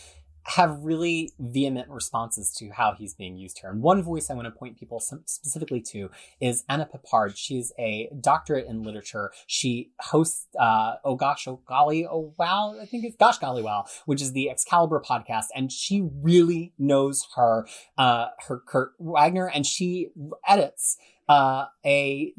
have 0.48 0.80
really 0.82 1.32
vehement 1.40 1.90
responses 1.90 2.54
to 2.54 2.70
how 2.70 2.94
he's 2.98 3.14
being 3.14 3.36
used 3.36 3.60
here. 3.60 3.70
And 3.70 3.82
one 3.82 4.02
voice 4.02 4.30
I 4.30 4.34
want 4.34 4.46
to 4.46 4.52
point 4.52 4.80
people 4.80 5.00
specifically 5.00 5.82
to 5.82 6.10
is 6.40 6.64
Anna 6.70 6.88
Peppard. 6.88 7.34
She's 7.36 7.74
a 7.78 8.10
doctorate 8.22 8.66
in 8.66 8.82
literature. 8.82 9.32
She 9.46 9.92
hosts 10.00 10.48
uh, 10.58 10.96
Oh 11.04 11.16
Gosh, 11.16 11.48
Oh 11.48 11.62
Golly, 11.68 12.08
Oh 12.08 12.34
Wow, 12.38 12.76
I 12.82 12.86
think 12.86 13.04
it's 13.04 13.18
Gosh 13.18 13.40
Golly 13.40 13.62
Wow, 13.62 13.86
which 14.06 14.22
is 14.22 14.32
the 14.32 14.50
Excalibur 14.50 15.02
podcast. 15.06 15.48
And 15.54 15.70
she 15.72 16.08
really 16.22 16.74
knows 16.80 17.28
her, 17.36 17.68
uh, 17.98 18.28
her 18.48 18.62
Kurt 18.66 18.94
Wagner, 19.00 19.48
and 19.48 19.66
she 19.66 20.12
edits 20.48 20.98
uh, 21.28 21.66
a 21.86 22.34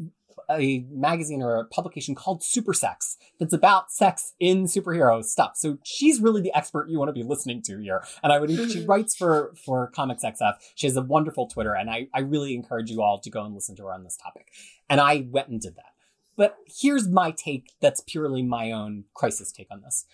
a 0.50 0.84
magazine 0.90 1.42
or 1.42 1.56
a 1.56 1.64
publication 1.64 2.14
called 2.14 2.42
Super 2.42 2.72
Sex 2.72 3.16
that's 3.38 3.52
about 3.52 3.90
sex 3.90 4.34
in 4.38 4.64
superhero 4.64 5.24
stuff. 5.24 5.52
So 5.56 5.78
she's 5.82 6.20
really 6.20 6.40
the 6.40 6.54
expert 6.54 6.88
you 6.88 6.98
want 6.98 7.08
to 7.08 7.12
be 7.12 7.22
listening 7.22 7.62
to 7.62 7.78
here. 7.78 8.02
And 8.22 8.32
I 8.32 8.38
would, 8.38 8.50
she 8.70 8.84
writes 8.84 9.16
for, 9.16 9.54
for 9.64 9.88
Comics 9.88 10.24
XF. 10.24 10.54
She 10.74 10.86
has 10.86 10.96
a 10.96 11.02
wonderful 11.02 11.46
Twitter 11.46 11.74
and 11.74 11.90
I, 11.90 12.08
I 12.14 12.20
really 12.20 12.54
encourage 12.54 12.90
you 12.90 13.02
all 13.02 13.20
to 13.20 13.30
go 13.30 13.44
and 13.44 13.54
listen 13.54 13.76
to 13.76 13.84
her 13.84 13.92
on 13.92 14.04
this 14.04 14.16
topic. 14.16 14.48
And 14.88 15.00
I 15.00 15.26
went 15.30 15.48
and 15.48 15.60
did 15.60 15.76
that. 15.76 15.92
But 16.36 16.56
here's 16.66 17.08
my 17.08 17.32
take 17.32 17.72
that's 17.80 18.00
purely 18.06 18.42
my 18.42 18.70
own 18.70 19.04
crisis 19.14 19.50
take 19.50 19.68
on 19.70 19.82
this. 19.82 20.04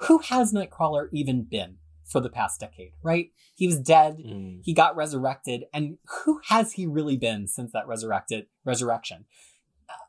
Who 0.00 0.18
has 0.18 0.52
Nightcrawler 0.52 1.08
even 1.12 1.42
been? 1.42 1.78
for 2.06 2.20
the 2.20 2.30
past 2.30 2.60
decade, 2.60 2.92
right? 3.02 3.32
He 3.54 3.66
was 3.66 3.80
dead. 3.80 4.18
Mm. 4.18 4.60
He 4.62 4.72
got 4.72 4.96
resurrected. 4.96 5.64
And 5.74 5.98
who 6.24 6.40
has 6.48 6.74
he 6.74 6.86
really 6.86 7.16
been 7.16 7.48
since 7.48 7.72
that 7.72 7.88
resurrected 7.88 8.46
resurrection? 8.64 9.24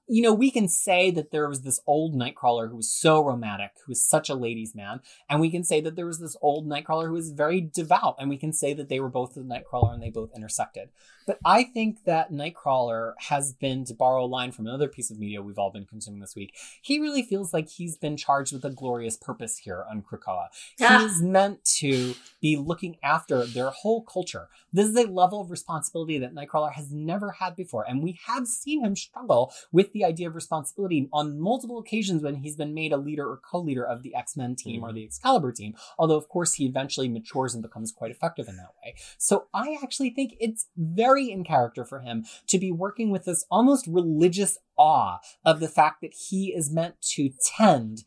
You 0.08 0.22
know, 0.22 0.34
we 0.34 0.52
can 0.52 0.68
say 0.68 1.12
that 1.12 1.32
there 1.32 1.50
was 1.50 1.62
this 1.62 1.80
old 1.86 2.16
Nightcrawler 2.16 2.70
who 2.70 2.78
was 2.78 2.90
so 2.90 3.24
romantic, 3.24 3.72
who 3.86 3.92
was 3.92 4.06
such 4.06 4.30
a 4.30 4.36
ladies' 4.36 4.74
man, 4.74 5.02
and 5.30 5.42
we 5.42 5.52
can 5.52 5.64
say 5.64 5.82
that 5.82 5.96
there 5.96 6.06
was 6.06 6.20
this 6.20 6.38
old 6.42 6.68
Nightcrawler 6.68 7.08
who 7.08 7.14
was 7.14 7.32
very 7.32 7.62
devout, 7.62 8.16
and 8.20 8.30
we 8.30 8.38
can 8.38 8.54
say 8.54 8.74
that 8.74 8.88
they 8.88 9.00
were 9.00 9.10
both 9.10 9.34
the 9.34 9.42
Nightcrawler 9.42 9.94
and 9.94 10.02
they 10.02 10.10
both 10.10 10.32
intersected. 10.36 10.90
But 11.28 11.40
I 11.46 11.64
think 11.66 12.06
that 12.06 12.32
Nightcrawler 12.32 13.14
has 13.20 13.54
been, 13.54 13.86
to 13.86 13.94
borrow 13.94 14.24
a 14.24 14.26
line 14.26 14.54
from 14.54 14.66
another 14.66 14.88
piece 14.88 15.12
of 15.12 15.20
media 15.20 15.42
we've 15.42 15.60
all 15.60 15.72
been 15.72 15.86
consuming 15.86 16.22
this 16.22 16.36
week, 16.36 16.56
he 16.82 17.00
really 17.00 17.22
feels 17.22 17.54
like 17.54 17.70
he's 17.70 17.98
been 17.98 18.16
charged 18.16 18.54
with 18.54 18.64
a 18.64 18.70
glorious 18.70 19.18
purpose 19.18 19.58
here 19.58 19.84
on 19.92 20.02
Krakoa. 20.02 20.48
Yeah. 20.80 21.02
He's 21.02 21.22
meant 21.22 21.66
to 21.80 22.16
be 22.42 22.56
looking 22.56 22.96
after 23.04 23.46
their 23.46 23.70
whole 23.70 24.02
culture. 24.04 24.48
This 24.72 24.88
is 24.88 24.96
a 24.96 25.12
level 25.12 25.42
of 25.42 25.52
responsibility 25.52 26.18
that 26.20 26.34
Nightcrawler 26.34 26.72
has 26.74 26.92
never 26.92 27.32
had 27.32 27.56
before, 27.56 27.86
and 27.88 28.02
we 28.02 28.20
have 28.26 28.48
seen 28.48 28.84
him 28.84 28.96
struggle 28.96 29.52
with 29.72 29.92
the 29.92 30.06
idea 30.06 30.30
of 30.30 30.36
responsibility 30.36 31.10
on 31.12 31.40
multiple 31.40 31.78
occasions 31.78 32.24
when 32.24 32.36
he's 32.36 32.56
been 32.56 32.74
made 32.74 32.94
a 32.94 32.98
leader 32.98 33.28
or 33.30 33.38
co-leader 33.38 33.86
of 33.86 34.02
the 34.02 34.16
X-Men 34.16 34.56
team 34.56 34.82
mm. 34.82 34.84
or 34.86 34.94
the 34.94 35.04
Excalibur 35.04 35.52
team. 35.52 35.74
Although, 36.00 36.16
of 36.16 36.30
course, 36.30 36.54
he 36.54 36.66
eventually 36.66 37.10
matures 37.10 37.54
and 37.54 37.62
becomes 37.62 37.92
quite 37.92 38.12
effective 38.12 38.48
in 38.48 38.56
that 38.56 38.72
way. 38.84 38.96
So 39.18 39.48
I 39.54 39.78
actually 39.84 40.12
think 40.12 40.36
it's 40.40 40.68
very 40.78 41.17
very 41.18 41.32
in 41.32 41.44
character 41.44 41.84
for 41.84 42.00
him 42.02 42.26
to 42.48 42.60
be 42.60 42.72
working 42.72 43.10
with 43.10 43.26
this 43.26 43.46
almost 43.50 43.88
religious 43.88 44.58
awe 44.78 45.18
of 45.44 45.60
the 45.60 45.68
fact 45.68 46.02
that 46.02 46.14
he 46.30 46.54
is 46.54 46.72
meant 46.72 46.96
to 47.02 47.30
tend 47.58 48.04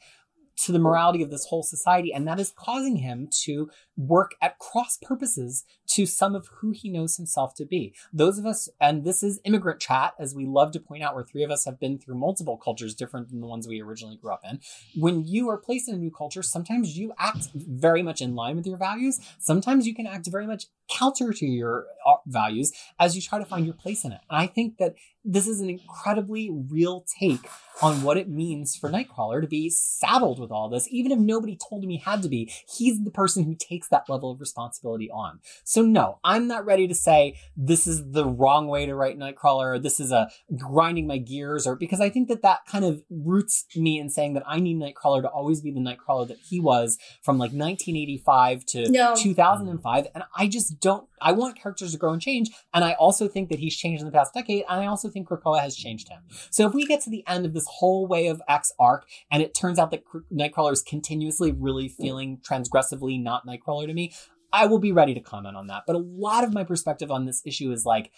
to 0.57 0.73
the 0.73 0.79
morality 0.79 1.23
of 1.23 1.31
this 1.31 1.47
whole 1.47 1.63
society. 1.63 2.13
And 2.13 2.29
that 2.29 2.39
is 2.39 2.53
causing 2.55 2.97
him 2.97 3.29
to 3.45 3.71
work 3.97 4.33
at 4.43 4.59
cross 4.59 4.99
purposes 5.01 5.65
to 5.95 6.05
some 6.05 6.35
of 6.35 6.49
who 6.61 6.73
he 6.73 6.91
knows 6.91 7.17
himself 7.17 7.55
to 7.55 7.65
be. 7.65 7.95
Those 8.13 8.39
of 8.39 8.45
us, 8.45 8.69
and 8.79 9.03
this 9.03 9.23
is 9.23 9.41
immigrant 9.45 9.81
chat, 9.81 10.13
as 10.19 10.35
we 10.35 10.45
love 10.45 10.73
to 10.73 10.81
point 10.81 11.03
out, 11.03 11.15
where 11.15 11.25
three 11.25 11.43
of 11.43 11.51
us 11.51 11.65
have 11.65 11.81
been 11.81 11.99
through 11.99 12.17
multiple 12.17 12.59
cultures 12.59 12.95
different 12.95 13.31
than 13.31 13.41
the 13.41 13.47
ones 13.47 13.67
we 13.67 13.81
originally 13.81 14.19
grew 14.19 14.33
up 14.33 14.43
in. 14.45 14.61
When 14.97 15.25
you 15.25 15.49
are 15.49 15.57
placed 15.57 15.89
in 15.89 15.95
a 15.95 15.99
new 15.99 16.11
culture, 16.11 16.43
sometimes 16.43 16.97
you 16.97 17.15
act 17.19 17.49
very 17.55 18.03
much 18.03 18.21
in 18.21 18.35
line 18.35 18.57
with 18.57 18.67
your 18.67 18.77
values. 18.77 19.19
Sometimes 19.39 19.87
you 19.87 19.95
can 19.95 20.07
act 20.07 20.29
very 20.31 20.47
much 20.47 20.67
counter 20.91 21.33
to 21.33 21.47
your 21.47 21.87
uh, 22.07 22.17
values 22.27 22.73
as 22.99 23.15
you 23.15 23.23
try 23.23 23.39
to 23.39 23.45
find 23.45 23.65
your 23.65 23.75
place 23.75 24.05
in 24.05 24.13
it. 24.13 24.21
And 24.29 24.41
I 24.41 24.47
think 24.47 24.79
that 24.79 24.95
this 25.25 25.47
is 25.47 25.61
an 25.61 25.69
incredibly 25.69 26.51
real 26.51 27.05
take 27.21 27.47
on 27.83 28.03
what 28.03 28.17
it 28.17 28.29
means 28.29 28.77
for 28.77 28.91
Nightcrawler 28.91 29.41
to 29.41 29.47
be 29.47 29.71
saddled 29.71 30.39
with 30.39 30.51
all 30.51 30.69
this. 30.69 30.87
Even 30.91 31.13
if 31.13 31.19
nobody 31.19 31.57
told 31.57 31.83
him 31.83 31.91
he 31.91 31.99
had 31.99 32.23
to 32.23 32.29
be, 32.29 32.51
he's 32.69 33.03
the 33.03 33.11
person 33.11 33.45
who 33.45 33.55
takes 33.55 33.89
that 33.89 34.09
level 34.09 34.31
of 34.31 34.41
responsibility 34.41 35.11
on. 35.11 35.41
So 35.65 35.83
no, 35.83 36.19
I'm 36.25 36.47
not 36.47 36.65
ready 36.65 36.87
to 36.89 36.95
say 36.95 37.39
this 37.57 37.87
is 37.87 38.13
the 38.13 38.27
wrong 38.27 38.67
way 38.67 38.87
to 38.87 38.95
write 38.95 39.19
Nightcrawler 39.19 39.75
or 39.75 39.79
this 39.79 40.01
is 40.01 40.13
a 40.13 40.31
grinding 40.57 41.07
my 41.07 41.19
gears 41.19 41.67
or 41.67 41.75
because 41.75 42.01
I 42.01 42.11
think 42.11 42.29
that 42.29 42.43
that 42.43 42.61
kind 42.67 42.85
of 42.85 43.03
roots 43.11 43.67
me 43.77 43.99
in 43.99 44.11
saying 44.11 44.35
that 44.35 44.45
I 44.47 44.61
need 44.61 44.79
Nightcrawler 44.79 45.23
to 45.23 45.29
always 45.29 45.61
be 45.61 45.71
the 45.71 45.81
Nightcrawler 45.81 46.29
that 46.29 46.39
he 46.39 46.61
was 46.61 46.99
from 47.23 47.39
like 47.39 47.51
1985 47.51 48.67
to 48.67 48.91
no. 48.91 49.15
2005. 49.17 50.07
And 50.15 50.25
I 50.37 50.49
just 50.49 50.80
don't, 50.81 51.09
I 51.21 51.33
want 51.33 51.61
characters 51.61 51.93
to 51.93 51.99
grow 51.99 52.13
and 52.13 52.23
change. 52.23 52.51
And 52.73 52.85
I 52.85 52.93
also 52.95 53.29
think 53.29 53.49
that 53.49 53.59
he's 53.59 53.77
changed 53.77 54.01
in 54.01 54.07
the 54.07 54.13
past 54.13 54.35
decade. 54.35 54.65
And 54.69 54.81
I 54.81 54.87
also 54.87 55.09
think 55.09 55.29
Krakoa 55.29 55.61
has 55.61 55.77
changed 55.77 56.09
him. 56.09 56.23
So 56.51 56.67
if 56.67 56.75
we 56.75 56.87
get 56.87 57.01
to 57.03 57.11
the 57.11 57.25
end 57.27 57.47
of 57.47 57.55
this 57.55 57.67
whole 57.69 58.07
Way 58.07 58.29
of 58.29 58.43
X 58.49 58.73
arc 58.79 59.07
and 59.31 59.43
it 59.43 59.55
turns 59.55 59.79
out 59.79 59.91
that 59.91 60.05
Nightcrawler 60.33 60.73
is 60.73 60.83
continuously 60.83 61.53
really 61.53 61.89
feeling 61.89 62.39
transgressively 62.39 63.23
not 63.23 63.47
Nightcrawler 63.47 63.87
to 63.87 63.95
me, 63.95 64.13
I 64.53 64.67
will 64.67 64.79
be 64.79 64.93
ready 64.93 65.15
to 65.15 65.21
comment 65.21 65.57
on 65.57 65.69
that. 65.69 65.85
But 65.87 65.97
a 65.97 66.01
lot 66.01 66.45
of 66.45 66.53
my 66.53 66.65
perspective 66.65 67.11
on 67.11 67.25
this 67.25 67.43
issue 67.45 67.71
is 67.71 67.85
like, 67.85 68.11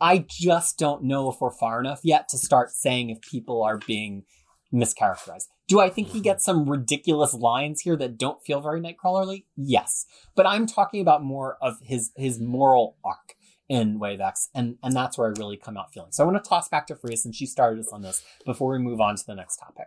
I 0.00 0.26
just 0.28 0.78
don't 0.78 1.04
know 1.04 1.30
if 1.30 1.40
we're 1.40 1.50
far 1.50 1.80
enough 1.80 2.00
yet 2.02 2.28
to 2.30 2.38
start 2.38 2.70
saying 2.70 3.10
if 3.10 3.20
people 3.20 3.62
are 3.62 3.78
being 3.78 4.24
mischaracterized. 4.72 5.46
Do 5.68 5.80
I 5.80 5.88
think 5.88 6.08
he 6.08 6.18
mm-hmm. 6.18 6.24
gets 6.24 6.44
some 6.44 6.68
ridiculous 6.68 7.34
lines 7.34 7.80
here 7.80 7.96
that 7.96 8.18
don't 8.18 8.42
feel 8.44 8.60
very 8.60 8.80
Nightcrawlerly? 8.80 9.44
Yes. 9.56 10.06
But 10.34 10.46
I'm 10.46 10.66
talking 10.66 11.00
about 11.00 11.24
more 11.24 11.56
of 11.60 11.78
his 11.82 12.12
his 12.16 12.38
moral 12.38 12.96
arc 13.04 13.34
in 13.68 13.98
Way 13.98 14.14
of 14.14 14.20
X, 14.20 14.48
and 14.54 14.76
and 14.82 14.94
that's 14.94 15.18
where 15.18 15.28
I 15.28 15.32
really 15.38 15.56
come 15.56 15.76
out 15.76 15.92
feeling. 15.92 16.12
So 16.12 16.22
I 16.22 16.26
want 16.30 16.42
to 16.42 16.48
toss 16.48 16.68
back 16.68 16.86
to 16.88 16.94
Fariha 16.94 17.18
since 17.18 17.36
she 17.36 17.46
started 17.46 17.80
us 17.80 17.92
on 17.92 18.02
this 18.02 18.22
before 18.44 18.72
we 18.72 18.78
move 18.78 19.00
on 19.00 19.16
to 19.16 19.26
the 19.26 19.34
next 19.34 19.56
topic. 19.56 19.86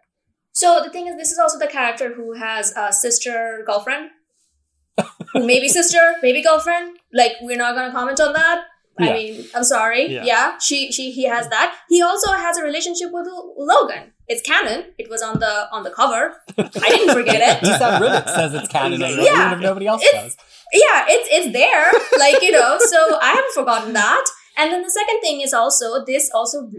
So 0.52 0.82
the 0.84 0.90
thing 0.90 1.08
is, 1.08 1.16
this 1.16 1.32
is 1.32 1.40
also 1.40 1.58
the 1.58 1.68
character 1.68 2.14
who 2.14 2.34
has 2.34 2.74
a 2.76 2.92
sister 2.92 3.64
girlfriend, 3.66 4.10
maybe 5.36 5.70
sister, 5.70 6.16
maybe 6.22 6.44
girlfriend. 6.44 6.98
Like 7.14 7.34
we're 7.42 7.58
not 7.58 7.76
gonna 7.76 7.92
comment 7.92 8.20
on 8.20 8.34
that. 8.34 8.66
Yeah. 9.00 9.10
I 9.10 9.14
mean, 9.14 9.46
I'm 9.56 9.64
sorry. 9.64 10.12
Yeah. 10.12 10.24
yeah. 10.26 10.58
she 10.58 10.92
she 10.92 11.12
he 11.12 11.24
has 11.24 11.48
that. 11.50 11.78
He 11.88 12.02
also 12.02 12.34
has 12.34 12.58
a 12.58 12.64
relationship 12.64 13.12
with 13.12 13.28
Logan. 13.58 14.12
It's 14.30 14.44
canon. 14.44 14.86
It 15.00 15.10
was 15.10 15.24
on 15.24 15.40
the 15.40 15.68
on 15.72 15.84
the 15.84 15.90
cover. 15.90 16.36
I 16.58 16.90
didn't 16.90 17.16
forget 17.16 17.42
it. 17.42 17.64
Lisa 17.64 18.00
Riddick 18.00 18.26
says 18.26 18.54
it's 18.54 18.68
canon, 18.68 19.02
yeah. 19.02 19.48
even 19.48 19.54
if 19.54 19.60
nobody 19.60 19.88
else 19.88 20.04
it's, 20.06 20.14
does. 20.14 20.38
Yeah, 20.72 21.06
it's 21.08 21.28
it's 21.32 21.52
there. 21.52 21.92
Like 22.20 22.42
you 22.44 22.52
know, 22.52 22.78
so 22.80 23.20
I 23.20 23.30
haven't 23.30 23.54
forgotten 23.56 23.94
that. 23.94 24.26
And 24.56 24.72
then 24.72 24.84
the 24.84 24.92
second 24.92 25.20
thing 25.22 25.42
is 25.42 25.52
also 25.52 26.06
this 26.06 26.30
also 26.32 26.70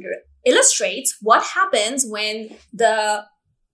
illustrates 0.46 1.16
what 1.20 1.42
happens 1.42 2.06
when 2.08 2.56
the 2.72 3.24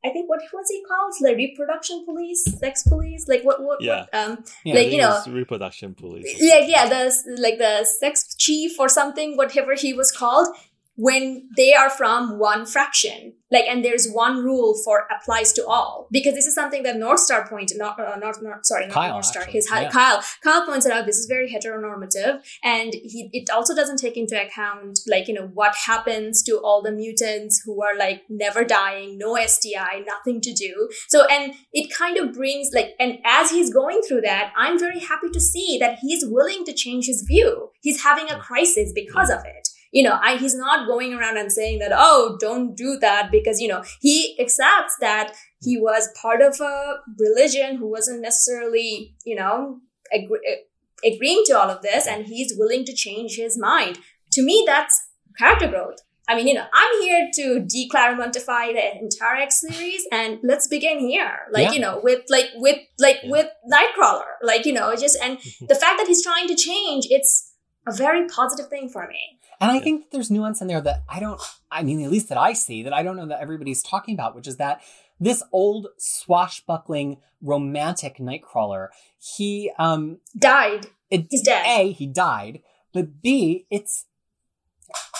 I 0.04 0.10
think 0.10 0.28
what 0.28 0.40
was 0.54 0.68
he 0.70 0.82
called? 0.88 1.12
Like 1.20 1.36
reproduction 1.36 2.04
police, 2.06 2.44
sex 2.58 2.82
police, 2.84 3.28
like 3.28 3.42
what 3.42 3.62
what, 3.62 3.82
yeah. 3.82 4.06
what 4.10 4.14
um 4.14 4.44
yeah, 4.64 4.74
like 4.74 4.90
you 4.90 4.98
know 4.98 5.22
reproduction 5.28 5.94
police. 5.94 6.34
Yeah, 6.38 6.60
yeah, 6.60 6.88
the 6.88 7.36
like 7.38 7.58
the 7.58 7.84
sex 7.84 8.34
chief 8.36 8.80
or 8.80 8.88
something, 8.88 9.36
whatever 9.36 9.74
he 9.74 9.92
was 9.92 10.10
called 10.12 10.48
when 10.96 11.48
they 11.56 11.74
are 11.74 11.90
from 11.90 12.38
one 12.38 12.66
fraction 12.66 13.34
like 13.50 13.64
and 13.66 13.84
there's 13.84 14.08
one 14.10 14.42
rule 14.42 14.74
for 14.84 15.06
applies 15.14 15.52
to 15.52 15.64
all. 15.66 16.08
Because 16.10 16.34
this 16.34 16.46
is 16.46 16.54
something 16.54 16.82
that 16.82 16.96
northstar 16.96 17.48
pointed 17.48 17.78
not 17.78 17.98
uh, 17.98 18.16
not, 18.16 18.42
not 18.42 18.66
sorry 18.66 18.88
kyle, 18.88 19.10
not 19.10 19.22
northstar 19.22 19.42
actually. 19.42 19.52
his 19.52 19.68
yeah. 19.70 19.90
kyle 19.90 20.22
kyle 20.42 20.66
pointed 20.66 20.90
out 20.90 21.06
this 21.06 21.16
is 21.16 21.26
very 21.26 21.52
heteronormative 21.52 22.40
and 22.62 22.94
he 22.94 23.30
it 23.32 23.50
also 23.50 23.74
doesn't 23.74 23.98
take 23.98 24.16
into 24.16 24.40
account 24.40 25.00
like 25.06 25.28
you 25.28 25.34
know 25.34 25.46
what 25.54 25.74
happens 25.86 26.42
to 26.42 26.58
all 26.58 26.82
the 26.82 26.92
mutants 26.92 27.62
who 27.64 27.82
are 27.82 27.96
like 27.96 28.22
never 28.28 28.64
dying 28.64 29.18
no 29.18 29.36
sti 29.46 30.02
nothing 30.06 30.40
to 30.40 30.52
do. 30.52 30.88
So 31.08 31.26
and 31.26 31.54
it 31.72 31.92
kind 31.92 32.16
of 32.18 32.32
brings 32.32 32.70
like 32.74 32.94
and 32.98 33.18
as 33.24 33.50
he's 33.50 33.72
going 33.72 34.02
through 34.02 34.22
that 34.22 34.52
i'm 34.56 34.78
very 34.78 35.00
happy 35.00 35.28
to 35.32 35.40
see 35.40 35.78
that 35.80 35.98
he's 36.00 36.24
willing 36.26 36.64
to 36.64 36.72
change 36.72 37.06
his 37.06 37.22
view. 37.22 37.70
He's 37.80 38.02
having 38.02 38.30
a 38.30 38.38
crisis 38.38 38.92
because 38.94 39.30
of 39.30 39.44
it 39.44 39.65
you 39.92 40.02
know, 40.02 40.18
I, 40.22 40.36
he's 40.36 40.54
not 40.54 40.86
going 40.86 41.14
around 41.14 41.36
and 41.38 41.50
saying 41.50 41.78
that, 41.78 41.92
oh, 41.94 42.36
don't 42.40 42.76
do 42.76 42.98
that 43.00 43.30
because, 43.30 43.60
you 43.60 43.68
know, 43.68 43.82
he 44.00 44.36
accepts 44.40 44.94
that 45.00 45.32
he 45.62 45.78
was 45.78 46.08
part 46.20 46.42
of 46.42 46.60
a 46.60 46.94
religion 47.18 47.76
who 47.76 47.88
wasn't 47.88 48.20
necessarily, 48.22 49.14
you 49.24 49.36
know, 49.36 49.78
agree, 50.12 50.40
uh, 50.50 51.08
agreeing 51.14 51.42
to 51.46 51.52
all 51.58 51.70
of 51.70 51.82
this 51.82 52.06
and 52.06 52.26
he's 52.26 52.54
willing 52.56 52.84
to 52.84 52.94
change 52.94 53.36
his 53.36 53.58
mind. 53.58 53.98
To 54.32 54.42
me, 54.42 54.64
that's 54.66 55.00
character 55.38 55.68
growth. 55.68 55.98
I 56.28 56.34
mean, 56.34 56.48
you 56.48 56.54
know, 56.54 56.66
I'm 56.74 57.00
here 57.02 57.28
to 57.34 57.64
declaramontify 57.72 58.72
the 58.72 58.98
entire 59.00 59.36
X 59.36 59.60
series, 59.60 60.04
and 60.10 60.40
let's 60.42 60.66
begin 60.66 60.98
here. 60.98 61.38
Like, 61.52 61.66
Yeah. 61.66 61.72
you 61.72 61.78
know, 61.80 62.00
with 62.02 62.22
like 62.28 62.46
with 62.56 62.78
like 62.98 63.18
Yeah. 63.22 63.30
with 63.30 63.48
Nightcrawler. 63.72 64.24
Like, 64.42 64.66
you 64.66 64.72
know, 64.72 64.94
just 64.96 65.16
and 65.22 65.38
the 65.68 65.74
fact 65.76 65.98
that 65.98 66.06
he's 66.08 66.24
trying 66.24 66.48
to 66.48 66.56
change, 66.56 67.06
it's 67.10 67.52
a 67.86 67.92
very 67.94 68.26
positive 68.26 68.68
thing 68.68 68.88
for 68.88 69.06
me. 69.06 69.35
And 69.60 69.70
I 69.70 69.76
Yeah. 69.76 69.80
think 69.82 70.02
that 70.02 70.10
there's 70.12 70.30
nuance 70.30 70.60
in 70.60 70.68
there 70.68 70.80
that 70.80 71.02
I 71.08 71.20
don't, 71.20 71.40
I 71.70 71.82
mean, 71.82 72.02
at 72.04 72.10
least 72.10 72.28
that 72.28 72.38
I 72.38 72.52
see, 72.52 72.82
that 72.82 72.92
I 72.92 73.02
don't 73.02 73.16
know 73.16 73.26
that 73.26 73.40
everybody's 73.40 73.82
talking 73.82 74.14
about, 74.14 74.34
which 74.34 74.46
is 74.46 74.56
that 74.56 74.80
this 75.18 75.42
old 75.52 75.88
swashbuckling 75.98 77.18
romantic 77.40 78.18
Nightcrawler, 78.18 78.88
he, 79.18 79.70
um, 79.78 80.18
Died. 80.38 80.86
it, 81.10 81.26
He's 81.30 81.42
dead. 81.42 81.64
A, 81.66 81.92
he 81.92 82.06
died, 82.06 82.60
but 82.92 83.22
B, 83.22 83.66
it's 83.70 84.04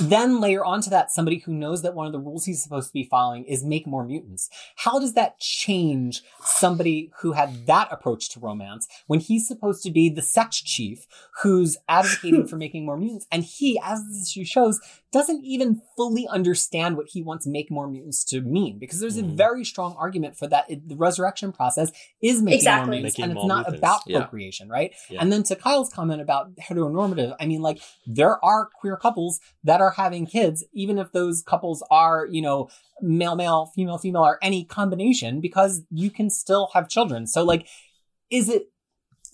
then 0.01 0.40
layer 0.40 0.64
onto 0.64 0.90
that 0.90 1.10
somebody 1.10 1.39
who 1.39 1.52
knows 1.55 1.82
that 1.82 1.94
one 1.94 2.06
of 2.06 2.12
the 2.12 2.18
rules 2.18 2.44
he's 2.44 2.62
supposed 2.62 2.89
to 2.89 2.93
be 2.93 3.05
following 3.05 3.44
is 3.44 3.64
make 3.64 3.86
more 3.86 4.05
mutants. 4.05 4.48
How 4.77 4.98
does 4.98 5.14
that 5.14 5.39
change 5.39 6.23
somebody 6.44 7.10
who 7.20 7.32
had 7.32 7.66
that 7.66 7.89
approach 7.90 8.28
to 8.31 8.40
romance 8.40 8.86
when 9.06 9.20
he's 9.20 9.47
supposed 9.48 9.82
to 9.85 9.90
be 9.90 10.09
the 10.09 10.23
sex 10.23 10.60
chief 10.60 11.06
who's 11.43 11.77
advocating 11.89 12.47
for 12.48 12.56
making 12.56 12.85
more 12.85 12.97
mutants? 12.97 13.27
And 13.32 13.43
he, 13.44 13.81
as 13.82 14.02
this 14.06 14.28
issue 14.28 14.44
shows, 14.44 14.81
doesn't 15.12 15.43
even 15.44 15.81
fully 15.97 16.27
understand 16.28 16.97
what 16.97 17.06
he 17.09 17.23
wants 17.23 17.47
make 17.47 17.70
more 17.70 17.89
mutants 17.89 18.23
to 18.24 18.40
mean 18.43 18.78
because 18.78 19.01
there's 19.01 19.16
a 19.16 19.23
Mhm. 19.23 19.36
very 19.36 19.64
strong 19.64 19.94
argument 19.98 20.36
for 20.36 20.47
that. 20.48 20.68
It, 20.70 20.89
the 20.89 20.97
resurrection 20.97 21.52
process 21.52 21.90
is 22.20 22.43
making 22.43 22.59
Exactly. 22.59 22.86
more 22.86 22.94
mutants 22.97 23.18
Making 23.18 23.31
and 23.31 23.39
it's 23.39 23.47
not 23.47 23.56
mutants. 23.66 23.78
about 23.78 24.01
Yeah. 24.06 24.18
procreation, 24.18 24.68
right? 24.68 24.93
Yeah. 25.09 25.20
And 25.23 25.32
then 25.32 25.43
to 25.44 25.56
Kyle's 25.56 25.89
comment 25.90 26.20
about 26.20 26.55
heteronormative, 26.56 27.35
I 27.40 27.47
mean, 27.47 27.62
like, 27.62 27.81
there 28.06 28.44
are 28.44 28.68
queer 28.78 28.97
couples 28.97 29.40
that 29.64 29.81
are 29.81 29.85
having 29.90 30.26
kids, 30.26 30.64
even 30.72 30.98
if 30.98 31.12
those 31.12 31.42
couples 31.42 31.82
are, 31.90 32.26
you 32.26 32.42
know, 32.42 32.68
male, 33.00 33.36
male, 33.36 33.66
female, 33.74 33.98
female, 33.98 34.24
or 34.24 34.38
any 34.42 34.64
combination, 34.64 35.40
because 35.40 35.82
you 35.90 36.10
can 36.10 36.30
still 36.30 36.70
have 36.74 36.88
children. 36.88 37.26
So, 37.26 37.44
like, 37.44 37.66
is 38.30 38.48
it, 38.48 38.70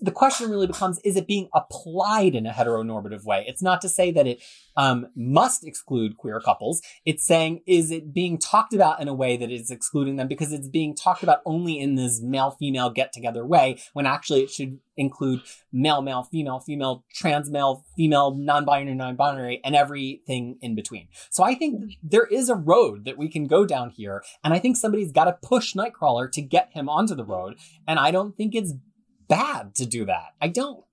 the 0.02 0.10
question 0.10 0.50
really 0.50 0.66
becomes, 0.66 0.98
is 1.04 1.16
it 1.16 1.28
being 1.28 1.48
applied 1.54 2.34
in 2.34 2.44
a 2.44 2.50
heteronormative 2.52 3.24
way? 3.24 3.44
It's 3.46 3.62
not 3.62 3.80
to 3.82 3.88
say 3.88 4.10
that 4.10 4.26
it 4.26 4.42
um, 4.76 5.06
must 5.14 5.64
exclude 5.64 6.16
queer 6.16 6.40
couples. 6.40 6.82
It's 7.06 7.24
saying, 7.24 7.62
is 7.66 7.92
it 7.92 8.12
being 8.12 8.38
talked 8.38 8.74
about 8.74 9.00
in 9.00 9.06
a 9.06 9.14
way 9.14 9.36
that 9.36 9.50
is 9.50 9.70
excluding 9.70 10.16
them 10.16 10.26
because 10.26 10.52
it's 10.52 10.68
being 10.68 10.96
talked 10.96 11.22
about 11.22 11.38
only 11.46 11.78
in 11.78 11.94
this 11.94 12.20
male 12.20 12.50
female 12.50 12.90
get 12.90 13.12
together 13.12 13.46
way 13.46 13.78
when 13.92 14.04
actually 14.04 14.42
it 14.42 14.50
should 14.50 14.78
include 14.96 15.40
male, 15.72 16.02
male, 16.02 16.24
female, 16.24 16.58
female, 16.58 17.04
trans 17.14 17.48
male, 17.48 17.84
female, 17.96 18.34
non 18.34 18.64
binary, 18.64 18.96
non 18.96 19.14
binary, 19.14 19.60
and 19.64 19.76
everything 19.76 20.58
in 20.60 20.74
between. 20.74 21.08
So 21.30 21.44
I 21.44 21.54
think 21.54 21.92
there 22.02 22.26
is 22.26 22.48
a 22.48 22.56
road 22.56 23.04
that 23.04 23.16
we 23.16 23.28
can 23.28 23.46
go 23.46 23.64
down 23.64 23.90
here. 23.90 24.22
And 24.42 24.52
I 24.52 24.58
think 24.58 24.76
somebody's 24.76 25.12
got 25.12 25.24
to 25.24 25.38
push 25.42 25.74
Nightcrawler 25.74 26.30
to 26.32 26.42
get 26.42 26.70
him 26.72 26.88
onto 26.88 27.14
the 27.14 27.24
road. 27.24 27.54
And 27.86 27.98
I 27.98 28.10
don't 28.10 28.36
think 28.36 28.54
it's 28.54 28.74
bad 29.36 29.74
to 29.76 29.86
do 29.86 30.04
that. 30.06 30.30
I 30.40 30.48
don't. 30.48 30.84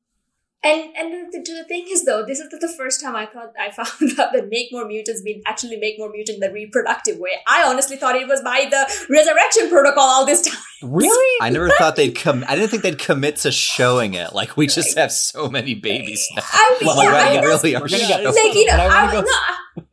And 0.61 0.81
and 0.97 1.31
the, 1.31 1.39
the 1.39 1.63
thing 1.69 1.85
is 1.89 2.03
though, 2.03 2.25
this 2.25 2.39
is 2.43 2.49
the, 2.49 2.57
the 2.57 2.67
first 2.67 2.99
time 3.01 3.15
I 3.15 3.25
thought 3.25 3.53
I 3.57 3.71
found 3.79 4.19
out 4.19 4.33
that 4.33 4.49
make 4.49 4.67
more 4.73 4.85
mutants 4.85 5.21
mean 5.23 5.41
actually 5.45 5.77
make 5.77 5.95
more 5.97 6.09
mutant 6.11 6.35
in 6.35 6.41
the 6.41 6.51
reproductive 6.53 7.17
way. 7.17 7.29
I 7.47 7.63
honestly 7.63 7.95
thought 7.95 8.15
it 8.17 8.27
was 8.27 8.41
by 8.41 8.67
the 8.69 8.81
resurrection 9.09 9.69
protocol 9.69 10.03
all 10.03 10.25
this 10.25 10.41
time. 10.41 10.59
Really? 10.81 11.37
I 11.41 11.49
never 11.49 11.67
thought 11.71 11.97
they'd 11.97 12.15
come. 12.15 12.45
I 12.47 12.55
didn't 12.55 12.69
think 12.71 12.83
they'd 12.83 12.97
commit 12.97 13.35
to 13.43 13.51
showing 13.51 14.13
it. 14.13 14.31
Like 14.33 14.55
we 14.55 14.65
just 14.67 14.97
have 14.97 15.11
so 15.11 15.49
many 15.49 15.75
babies 15.75 16.25
now. 16.37 16.41
I 16.53 16.77
mean, 16.79 16.87
Well, 16.87 17.03
yeah, 17.03 17.11
we're 17.11 17.17
I 17.17 17.35
gonna 17.35 17.47
really 17.47 17.73
we're 17.75 17.79
are 17.83 17.87
gonna 17.89 18.01
Yeah, 18.03 18.07
get 18.07 18.19
it's- 18.21 18.35
those- 18.35 18.45
like 18.45 18.55
you 18.55 18.65
know, 18.65 18.73
I 18.75 18.87
I, 18.87 19.05
wanna 19.13 19.27
no, 19.27 19.33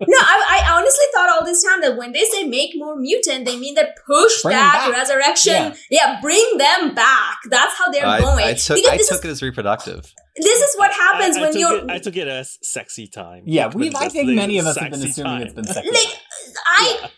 no, 0.00 0.18
I, 0.20 0.62
I 0.64 0.76
honestly 0.76 1.04
thought 1.14 1.28
all 1.30 1.44
this 1.44 1.62
time 1.64 1.80
that 1.80 1.96
when 1.96 2.12
they 2.12 2.24
say 2.24 2.44
make 2.44 2.72
more 2.76 2.96
mutant, 2.96 3.46
they 3.46 3.56
mean 3.58 3.74
that 3.76 3.96
push 4.06 4.42
Bring 4.42 4.54
'em 4.56 4.60
that 4.62 4.88
back. 4.90 4.98
resurrection, 4.98 5.74
yeah. 5.90 6.18
bring 6.20 6.44
them 6.58 6.94
back. 6.94 7.38
That's 7.48 7.74
how 7.78 7.90
they're 7.90 8.06
I, 8.06 8.20
going. 8.20 8.44
I 8.44 8.54
took 8.54 8.78
I 8.78 8.96
took 8.98 9.00
is 9.00 9.24
it 9.24 9.30
as 9.30 9.42
reproductive. 9.42 10.12
this 10.36 10.60
is 10.60 10.76
what 10.76 10.92
happens 10.92 11.36
I, 11.36 11.40
I 11.40 11.42
when 11.42 11.58
you're 11.58 11.78
It, 11.78 11.90
I 11.90 11.98
took 11.98 12.16
it 12.16 12.28
as 12.28 12.58
sexy 12.62 13.06
time. 13.06 13.44
Yeah, 13.46 13.64
Hickman 13.64 13.80
we've, 13.80 13.94
I 13.96 14.08
think 14.08 14.30
many 14.30 14.58
of 14.58 14.66
us 14.66 14.76
have 14.76 14.90
been 14.90 15.02
assuming 15.02 15.32
time. 15.32 15.42
it's 15.42 15.54
been 15.54 15.64
sexy. 15.64 15.90
like 15.90 16.20
I 16.66 17.10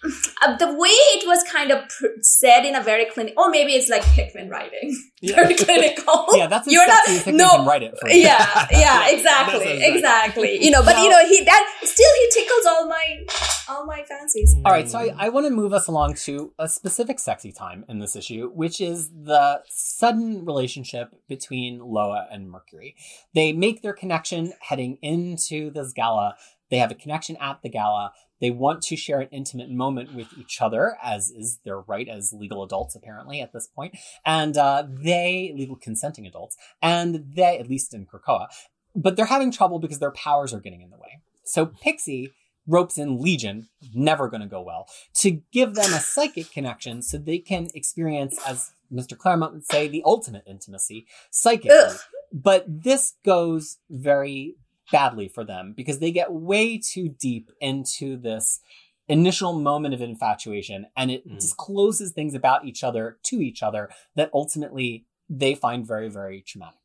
uh, 0.42 0.56
the 0.56 0.66
way 0.72 0.88
it 1.16 1.26
was 1.26 1.42
kind 1.44 1.70
of 1.70 1.88
pr- 1.88 2.06
said 2.22 2.64
in 2.64 2.74
a 2.74 2.82
very 2.82 3.04
clinical, 3.06 3.42
or 3.44 3.50
maybe 3.50 3.72
it's 3.72 3.88
like 3.88 4.04
Hickman 4.04 4.48
writing, 4.48 4.96
Yeah. 5.20 5.36
very 5.36 5.54
clinical. 5.54 6.26
yeah, 6.34 6.46
that's 6.46 6.66
You're 6.70 6.86
not- 6.86 7.06
Hickman 7.06 7.36
no. 7.36 7.64
write 7.64 7.82
it 7.82 7.94
yeah, 8.06 8.66
yeah, 8.70 9.08
exactly, 9.08 9.58
exactly. 9.82 9.84
exactly. 9.96 10.64
You 10.64 10.70
know, 10.70 10.82
but 10.82 10.96
you 10.98 11.08
know, 11.10 11.24
he 11.26 11.44
that 11.44 11.64
still 11.82 12.10
he 12.20 12.40
tickles 12.40 12.66
all 12.66 12.86
my 12.88 13.24
all 13.68 13.84
my 13.86 14.02
fancies. 14.04 14.54
All 14.64 14.72
right, 14.72 14.88
so 14.88 14.98
I, 14.98 15.14
I 15.18 15.28
want 15.28 15.46
to 15.46 15.50
move 15.52 15.72
us 15.72 15.86
along 15.88 16.14
to 16.26 16.52
a 16.58 16.68
specific 16.68 17.18
sexy 17.18 17.52
time 17.52 17.84
in 17.88 17.98
this 17.98 18.16
issue, 18.16 18.50
which 18.54 18.80
is 18.80 19.10
the 19.10 19.62
sudden 19.68 20.44
relationship 20.44 21.14
between 21.28 21.78
Loa 21.80 22.26
and 22.30 22.50
Mercury. 22.50 22.96
They 23.34 23.52
make 23.52 23.82
their 23.82 23.92
connection 23.92 24.52
heading 24.60 24.98
into 25.02 25.70
this 25.70 25.92
gala. 25.92 26.36
They 26.70 26.78
have 26.78 26.90
a 26.90 26.94
connection 26.94 27.36
at 27.40 27.62
the 27.62 27.68
gala. 27.68 28.12
They 28.40 28.50
want 28.50 28.82
to 28.82 28.96
share 28.96 29.20
an 29.20 29.28
intimate 29.30 29.70
moment 29.70 30.14
with 30.14 30.28
each 30.38 30.60
other, 30.60 30.96
as 31.02 31.30
is 31.30 31.58
their 31.64 31.80
right 31.80 32.08
as 32.08 32.32
legal 32.32 32.62
adults, 32.62 32.94
apparently, 32.94 33.40
at 33.40 33.52
this 33.52 33.66
point. 33.66 33.96
And 34.24 34.56
uh, 34.56 34.84
they, 34.88 35.52
legal 35.56 35.76
consenting 35.76 36.26
adults, 36.26 36.56
and 36.80 37.24
they, 37.34 37.58
at 37.58 37.68
least 37.68 37.94
in 37.94 38.06
Krakoa, 38.06 38.48
but 38.94 39.16
they're 39.16 39.26
having 39.26 39.50
trouble 39.50 39.78
because 39.78 39.98
their 39.98 40.10
powers 40.10 40.52
are 40.52 40.60
getting 40.60 40.82
in 40.82 40.90
the 40.90 40.98
way. 40.98 41.20
So 41.44 41.66
Pixie 41.66 42.32
ropes 42.66 42.98
in 42.98 43.20
Legion, 43.20 43.68
never 43.94 44.28
going 44.28 44.42
to 44.42 44.46
go 44.46 44.60
well, 44.60 44.86
to 45.14 45.42
give 45.52 45.74
them 45.74 45.92
a 45.92 46.00
psychic 46.00 46.52
connection 46.52 47.02
so 47.02 47.16
they 47.16 47.38
can 47.38 47.68
experience, 47.74 48.38
as 48.46 48.72
Mr. 48.92 49.16
Claremont 49.16 49.54
would 49.54 49.64
say, 49.64 49.88
the 49.88 50.02
ultimate 50.04 50.44
intimacy 50.46 51.06
psychically. 51.30 51.70
Ugh. 51.72 51.96
But 52.30 52.64
this 52.68 53.14
goes 53.24 53.78
very 53.88 54.56
badly 54.90 55.28
for 55.28 55.44
them 55.44 55.74
because 55.76 55.98
they 55.98 56.10
get 56.10 56.32
way 56.32 56.78
too 56.78 57.08
deep 57.08 57.50
into 57.60 58.16
this 58.16 58.60
initial 59.08 59.52
moment 59.58 59.94
of 59.94 60.00
infatuation 60.02 60.86
and 60.96 61.10
it 61.10 61.26
Mm. 61.26 61.38
discloses 61.40 62.12
things 62.12 62.34
about 62.34 62.64
each 62.64 62.84
other 62.84 63.18
to 63.24 63.36
each 63.40 63.62
other 63.62 63.90
that 64.16 64.30
ultimately 64.34 65.06
they 65.30 65.54
find 65.54 65.86
very, 65.86 66.08
very 66.08 66.42
traumatic. 66.42 66.78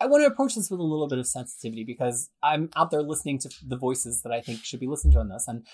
I 0.00 0.06
want 0.06 0.22
to 0.22 0.26
approach 0.26 0.54
this 0.56 0.70
with 0.70 0.80
a 0.80 0.82
little 0.82 1.08
bit 1.08 1.18
of 1.18 1.26
sensitivity 1.26 1.84
because 1.84 2.30
I'm 2.42 2.70
out 2.74 2.90
there 2.90 3.02
listening 3.02 3.38
to 3.40 3.50
the 3.66 3.76
voices 3.76 4.22
that 4.22 4.32
I 4.32 4.40
think 4.40 4.64
should 4.64 4.80
be 4.80 4.88
listened 4.88 5.12
to 5.12 5.20
on 5.20 5.28
this. 5.28 5.46
And 5.46 5.64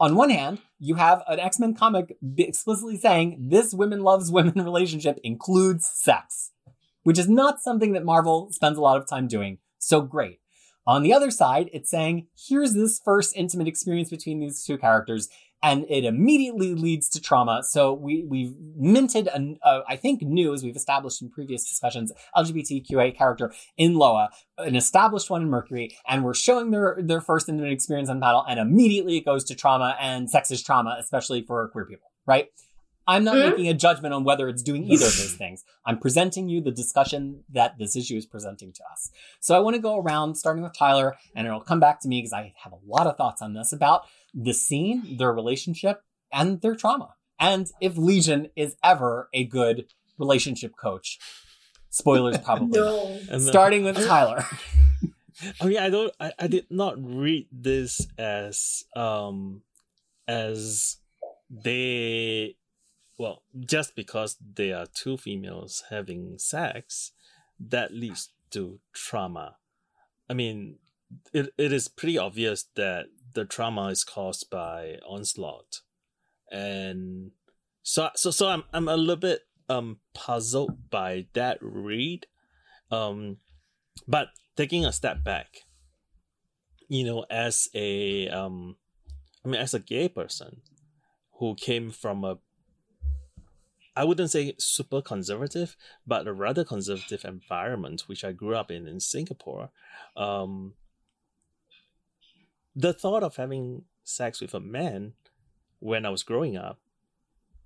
on 0.00 0.14
one 0.14 0.30
hand, 0.30 0.60
you 0.78 0.96
have 0.96 1.22
an 1.26 1.40
X 1.40 1.58
Men 1.58 1.74
comic 1.74 2.16
explicitly 2.36 2.96
saying 2.98 3.48
this 3.48 3.72
women 3.72 4.02
loves 4.02 4.30
women 4.30 4.62
relationship 4.64 5.18
includes 5.24 5.86
sex, 5.86 6.52
which 7.02 7.18
is 7.18 7.28
not 7.28 7.60
something 7.60 7.92
that 7.92 8.04
Marvel 8.04 8.50
spends 8.52 8.76
a 8.76 8.82
lot 8.82 8.98
of 8.98 9.08
time 9.08 9.26
doing. 9.26 9.58
So 9.78 10.00
great. 10.02 10.40
On 10.88 11.02
the 11.02 11.12
other 11.12 11.30
side, 11.30 11.68
it's 11.74 11.90
saying 11.90 12.28
here's 12.48 12.72
this 12.72 12.98
first 13.04 13.36
intimate 13.36 13.68
experience 13.68 14.08
between 14.08 14.40
these 14.40 14.64
two 14.64 14.78
characters 14.78 15.28
and 15.62 15.84
it 15.90 16.04
immediately 16.04 16.74
leads 16.74 17.10
to 17.10 17.20
trauma. 17.20 17.62
So 17.62 17.92
we 17.92 18.24
we've 18.26 18.54
minted 18.74 19.28
an 19.28 19.58
uh, 19.62 19.80
I 19.86 19.96
think 19.96 20.22
new 20.22 20.54
as 20.54 20.62
we've 20.62 20.76
established 20.76 21.20
in 21.20 21.28
previous 21.28 21.68
discussions 21.68 22.10
LGBTQA 22.34 23.14
character 23.14 23.52
in 23.76 23.96
Loa, 23.96 24.30
an 24.56 24.76
established 24.76 25.28
one 25.28 25.42
in 25.42 25.50
Mercury, 25.50 25.94
and 26.06 26.24
we're 26.24 26.32
showing 26.32 26.70
their 26.70 26.96
their 26.98 27.20
first 27.20 27.50
intimate 27.50 27.72
experience 27.72 28.08
on 28.08 28.16
the 28.16 28.20
battle, 28.20 28.44
and 28.48 28.58
immediately 28.58 29.18
it 29.18 29.26
goes 29.26 29.44
to 29.44 29.54
trauma 29.54 29.94
and 30.00 30.32
sexist 30.32 30.64
trauma, 30.64 30.96
especially 30.98 31.42
for 31.42 31.68
queer 31.68 31.84
people, 31.84 32.10
right? 32.24 32.46
I'm 33.08 33.24
not 33.24 33.34
Mhm. 33.36 33.50
making 33.50 33.68
a 33.68 33.74
judgment 33.74 34.14
on 34.14 34.22
whether 34.22 34.48
it's 34.48 34.62
doing 34.62 34.84
either 34.84 35.06
of 35.06 35.16
those 35.16 35.34
things. 35.38 35.64
I'm 35.84 35.98
presenting 35.98 36.48
you 36.48 36.60
the 36.60 36.70
discussion 36.70 37.42
that 37.48 37.78
this 37.78 37.96
issue 37.96 38.16
is 38.16 38.26
presenting 38.26 38.72
to 38.74 38.82
us. 38.92 39.10
So 39.40 39.56
I 39.56 39.60
want 39.60 39.74
to 39.74 39.82
go 39.82 39.96
around, 39.98 40.36
starting 40.36 40.62
with 40.62 40.74
Tyler, 40.78 41.16
and 41.34 41.46
it'll 41.46 41.60
come 41.60 41.80
back 41.80 42.00
to 42.02 42.08
me 42.08 42.18
because 42.20 42.32
I 42.34 42.52
have 42.62 42.72
a 42.72 42.78
lot 42.86 43.06
of 43.06 43.16
thoughts 43.16 43.40
on 43.42 43.54
this 43.54 43.72
about 43.72 44.02
the 44.34 44.52
scene, 44.52 45.16
their 45.16 45.32
relationship, 45.32 46.02
and 46.32 46.60
their 46.60 46.76
trauma. 46.76 47.14
And 47.40 47.70
if 47.80 47.96
Legion 47.96 48.50
is 48.54 48.76
ever 48.84 49.28
a 49.32 49.44
good 49.44 49.86
relationship 50.18 50.74
coach. 50.76 51.18
Spoilers, 51.90 52.36
probably. 52.44 52.78
No. 52.78 53.18
And 53.30 53.40
Starting 53.42 53.82
with 53.84 53.96
Tyler. 54.06 54.44
Oh 55.60 55.68
yeah, 55.68 55.84
I 55.84 55.88
don't. 55.90 56.12
I, 56.18 56.32
I 56.36 56.46
did 56.48 56.66
not 56.68 56.96
read 56.98 57.46
this 57.52 58.04
as 58.18 58.82
um 58.96 59.62
as 60.26 60.96
they 61.48 62.56
well 63.18 63.42
just 63.58 63.94
because 63.94 64.36
they 64.54 64.72
are 64.72 64.86
two 64.86 65.16
females 65.16 65.84
having 65.90 66.38
sex 66.38 67.12
that 67.60 67.92
leads 67.92 68.30
to 68.50 68.78
trauma. 68.92 69.56
I 70.30 70.34
mean, 70.34 70.78
it, 71.32 71.52
it 71.58 71.72
is 71.72 71.88
pretty 71.88 72.18
obvious 72.18 72.66
that 72.76 73.06
the 73.34 73.44
trauma 73.44 73.88
is 73.88 74.04
caused 74.04 74.50
by 74.50 74.98
onslaught, 75.06 75.80
and 76.50 77.32
so 77.82 78.10
so 78.14 78.30
so 78.30 78.48
I'm 78.48 78.64
I'm 78.72 78.88
a 78.88 78.96
little 78.96 79.16
bit 79.16 79.42
um 79.68 79.98
puzzled 80.14 80.90
by 80.90 81.26
that 81.34 81.58
read. 81.60 82.26
Um, 82.90 83.38
but 84.06 84.28
taking 84.56 84.84
a 84.84 84.92
step 84.92 85.22
back, 85.24 85.58
you 86.88 87.04
know, 87.04 87.26
as 87.30 87.68
a 87.74 88.28
um, 88.28 88.76
I 89.44 89.48
mean, 89.48 89.60
as 89.60 89.74
a 89.74 89.78
gay 89.78 90.08
person 90.08 90.62
who 91.38 91.54
came 91.54 91.90
from 91.90 92.24
a 92.24 92.38
I 93.98 94.04
wouldn't 94.04 94.30
say 94.30 94.54
super 94.58 95.02
conservative, 95.02 95.76
but 96.06 96.28
a 96.28 96.32
rather 96.32 96.64
conservative 96.64 97.24
environment, 97.24 98.04
which 98.06 98.22
I 98.22 98.30
grew 98.30 98.54
up 98.54 98.70
in 98.70 98.86
in 98.86 99.00
Singapore. 99.00 99.70
Um, 100.16 100.74
the 102.76 102.92
thought 102.92 103.24
of 103.24 103.34
having 103.34 103.86
sex 104.04 104.40
with 104.40 104.54
a 104.54 104.60
man 104.60 105.14
when 105.80 106.06
I 106.06 106.10
was 106.10 106.22
growing 106.22 106.56
up 106.56 106.78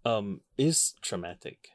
um, 0.06 0.40
is 0.56 0.94
traumatic 1.02 1.68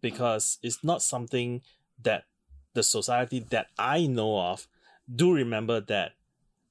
because 0.00 0.58
it's 0.62 0.84
not 0.84 1.02
something 1.02 1.62
that 2.00 2.26
the 2.74 2.84
society 2.84 3.40
that 3.50 3.66
I 3.76 4.06
know 4.06 4.38
of 4.38 4.68
do 5.12 5.34
remember 5.34 5.80
that 5.80 6.12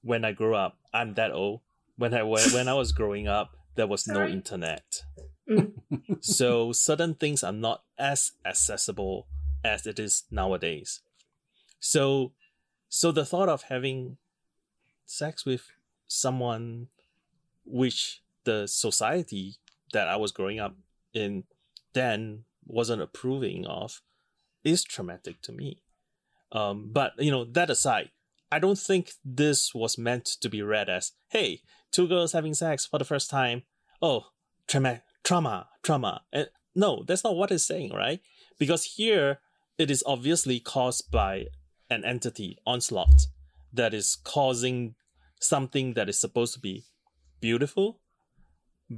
when 0.02 0.24
I 0.24 0.32
grew 0.32 0.56
up, 0.56 0.78
I'm 0.94 1.16
that 1.16 1.32
old. 1.34 1.60
When 1.98 2.14
I 2.14 2.24
when 2.24 2.70
I 2.70 2.76
was 2.76 2.94
growing 2.94 3.28
up, 3.28 3.58
there 3.76 3.88
was 3.88 4.08
no 4.08 4.26
internet. 4.26 5.04
Mm. 5.50 5.74
So 6.20 6.72
certain 6.72 7.16
things 7.16 7.44
are 7.44 7.52
not 7.54 7.84
as 7.98 8.32
accessible 8.46 9.28
as 9.64 9.86
it 9.86 10.00
is 10.00 10.24
nowadays. 10.32 11.02
So 11.80 12.34
so 12.90 13.12
the 13.12 13.26
thought 13.26 13.50
of 13.50 13.64
having 13.64 14.18
sex 15.06 15.46
with 15.46 15.64
someone 16.08 16.88
which 17.66 18.22
the 18.44 18.68
society 18.68 19.56
that 19.92 20.08
I 20.08 20.16
was 20.16 20.32
growing 20.32 20.60
up 20.60 20.76
in 21.14 21.44
then 21.94 22.44
wasn't 22.66 23.02
approving 23.02 23.66
of 23.66 24.02
is 24.64 24.84
traumatic 24.84 25.42
to 25.44 25.52
me. 25.52 25.82
Um, 26.52 26.90
but 26.92 27.14
you 27.18 27.32
know, 27.32 27.46
that 27.46 27.70
aside, 27.70 28.12
I 28.52 28.60
don't 28.60 28.78
think 28.78 29.14
this 29.24 29.74
was 29.74 29.98
meant 29.98 30.26
to 30.26 30.50
be 30.50 30.62
read 30.62 30.90
as, 30.90 31.14
hey, 31.30 31.62
two 31.92 32.08
girls 32.08 32.34
having 32.34 32.54
sex 32.54 32.86
for 32.86 33.00
the 33.00 33.06
first 33.06 33.30
time. 33.30 33.64
Oh, 34.02 34.28
trauma, 34.68 35.02
trauma, 35.26 35.68
trauma. 35.84 36.22
And 36.32 36.48
no, 36.74 37.04
that's 37.06 37.24
not 37.24 37.36
what 37.36 37.52
it's 37.52 37.66
saying, 37.66 37.94
right? 37.94 38.22
Because 38.58 38.86
here 38.96 39.40
it 39.78 39.92
is 39.92 40.04
obviously 40.06 40.62
caused 40.62 41.12
by 41.12 41.48
an 41.90 42.06
entity, 42.06 42.58
onslaught, 42.66 43.28
that 43.74 43.94
is 43.94 44.18
causing 44.24 44.96
something 45.42 45.94
that 45.96 46.08
is 46.08 46.20
supposed 46.20 46.54
to 46.54 46.60
be 46.60 46.86
beautiful 47.42 48.00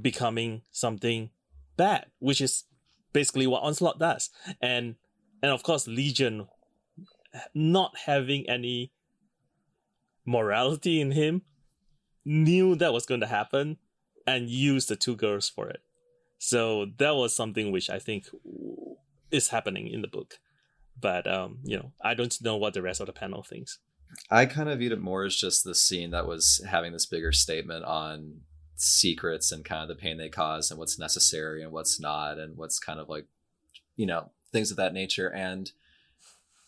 becoming 0.00 0.62
something 0.70 1.30
bad, 1.76 2.06
which 2.18 2.40
is 2.40 2.64
basically 3.12 3.46
what 3.46 3.62
onslaught 3.62 3.98
does. 3.98 4.30
And 4.60 4.96
and 5.42 5.50
of 5.50 5.62
course 5.62 5.86
Legion 5.86 6.46
not 7.54 7.96
having 8.06 8.48
any 8.48 8.92
morality 10.26 11.00
in 11.00 11.12
him 11.12 11.42
knew 12.24 12.74
that 12.76 12.92
was 12.92 13.06
going 13.06 13.20
to 13.20 13.26
happen 13.26 13.78
and 14.26 14.50
used 14.50 14.88
the 14.88 14.96
two 14.96 15.16
girls 15.16 15.48
for 15.48 15.68
it. 15.68 15.80
So 16.38 16.86
that 16.98 17.16
was 17.16 17.34
something 17.34 17.72
which 17.72 17.90
I 17.90 17.98
think 17.98 18.26
is 19.30 19.48
happening 19.48 19.88
in 19.88 20.02
the 20.02 20.08
book. 20.08 20.38
But 21.00 21.26
um, 21.32 21.58
you 21.64 21.76
know, 21.76 21.92
I 22.02 22.14
don't 22.14 22.36
know 22.42 22.56
what 22.56 22.74
the 22.74 22.82
rest 22.82 23.00
of 23.00 23.06
the 23.06 23.12
panel 23.12 23.42
thinks. 23.42 23.78
I 24.30 24.46
kind 24.46 24.68
of 24.68 24.78
viewed 24.78 24.92
it 24.92 25.00
more 25.00 25.24
as 25.24 25.36
just 25.36 25.64
the 25.64 25.74
scene 25.74 26.10
that 26.12 26.26
was 26.26 26.64
having 26.68 26.92
this 26.92 27.06
bigger 27.06 27.30
statement 27.32 27.84
on 27.84 28.40
secrets 28.74 29.52
and 29.52 29.64
kind 29.64 29.82
of 29.82 29.88
the 29.88 30.00
pain 30.00 30.16
they 30.16 30.28
cause 30.28 30.70
and 30.70 30.78
what's 30.78 30.98
necessary 30.98 31.62
and 31.62 31.72
what's 31.72 31.98
not 32.00 32.38
and 32.38 32.56
what's 32.56 32.78
kind 32.78 33.00
of 33.00 33.08
like 33.08 33.26
you 33.96 34.06
know 34.06 34.30
things 34.52 34.70
of 34.70 34.76
that 34.76 34.94
nature 34.94 35.28
and 35.34 35.72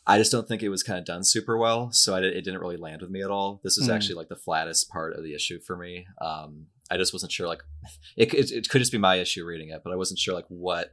i 0.08 0.18
just 0.18 0.32
don't 0.32 0.48
think 0.48 0.60
it 0.60 0.70
was 0.70 0.82
kind 0.82 0.98
of 0.98 1.04
done 1.04 1.22
super 1.22 1.56
well 1.56 1.92
so 1.92 2.16
I, 2.16 2.18
it 2.22 2.42
didn't 2.42 2.58
really 2.60 2.76
land 2.76 3.00
with 3.00 3.10
me 3.12 3.22
at 3.22 3.30
all 3.30 3.60
this 3.62 3.78
was 3.78 3.86
Hmm. 3.86 3.92
actually 3.92 4.16
like 4.16 4.28
the 4.28 4.34
flattest 4.34 4.90
part 4.90 5.14
of 5.14 5.22
the 5.22 5.32
issue 5.34 5.60
for 5.60 5.76
me 5.76 6.06
um 6.20 6.66
i 6.90 6.96
just 6.96 7.12
wasn't 7.12 7.32
sure 7.32 7.46
like 7.46 7.62
it, 8.16 8.32
it, 8.34 8.50
it 8.50 8.68
could 8.68 8.80
just 8.80 8.92
be 8.92 8.98
my 8.98 9.16
issue 9.16 9.44
reading 9.44 9.70
it 9.70 9.82
but 9.84 9.92
i 9.92 9.96
wasn't 9.96 10.18
sure 10.18 10.34
like 10.34 10.46
what 10.48 10.92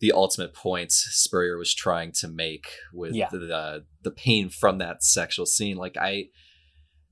the 0.00 0.12
ultimate 0.12 0.54
point 0.54 0.90
spurrier 0.90 1.58
was 1.58 1.74
trying 1.74 2.10
to 2.10 2.26
make 2.26 2.68
with 2.92 3.14
Yeah. 3.14 3.28
the 3.30 3.84
the 4.02 4.10
pain 4.10 4.48
from 4.48 4.78
that 4.78 5.04
sexual 5.04 5.46
scene 5.46 5.76
like 5.76 5.96
i 5.98 6.26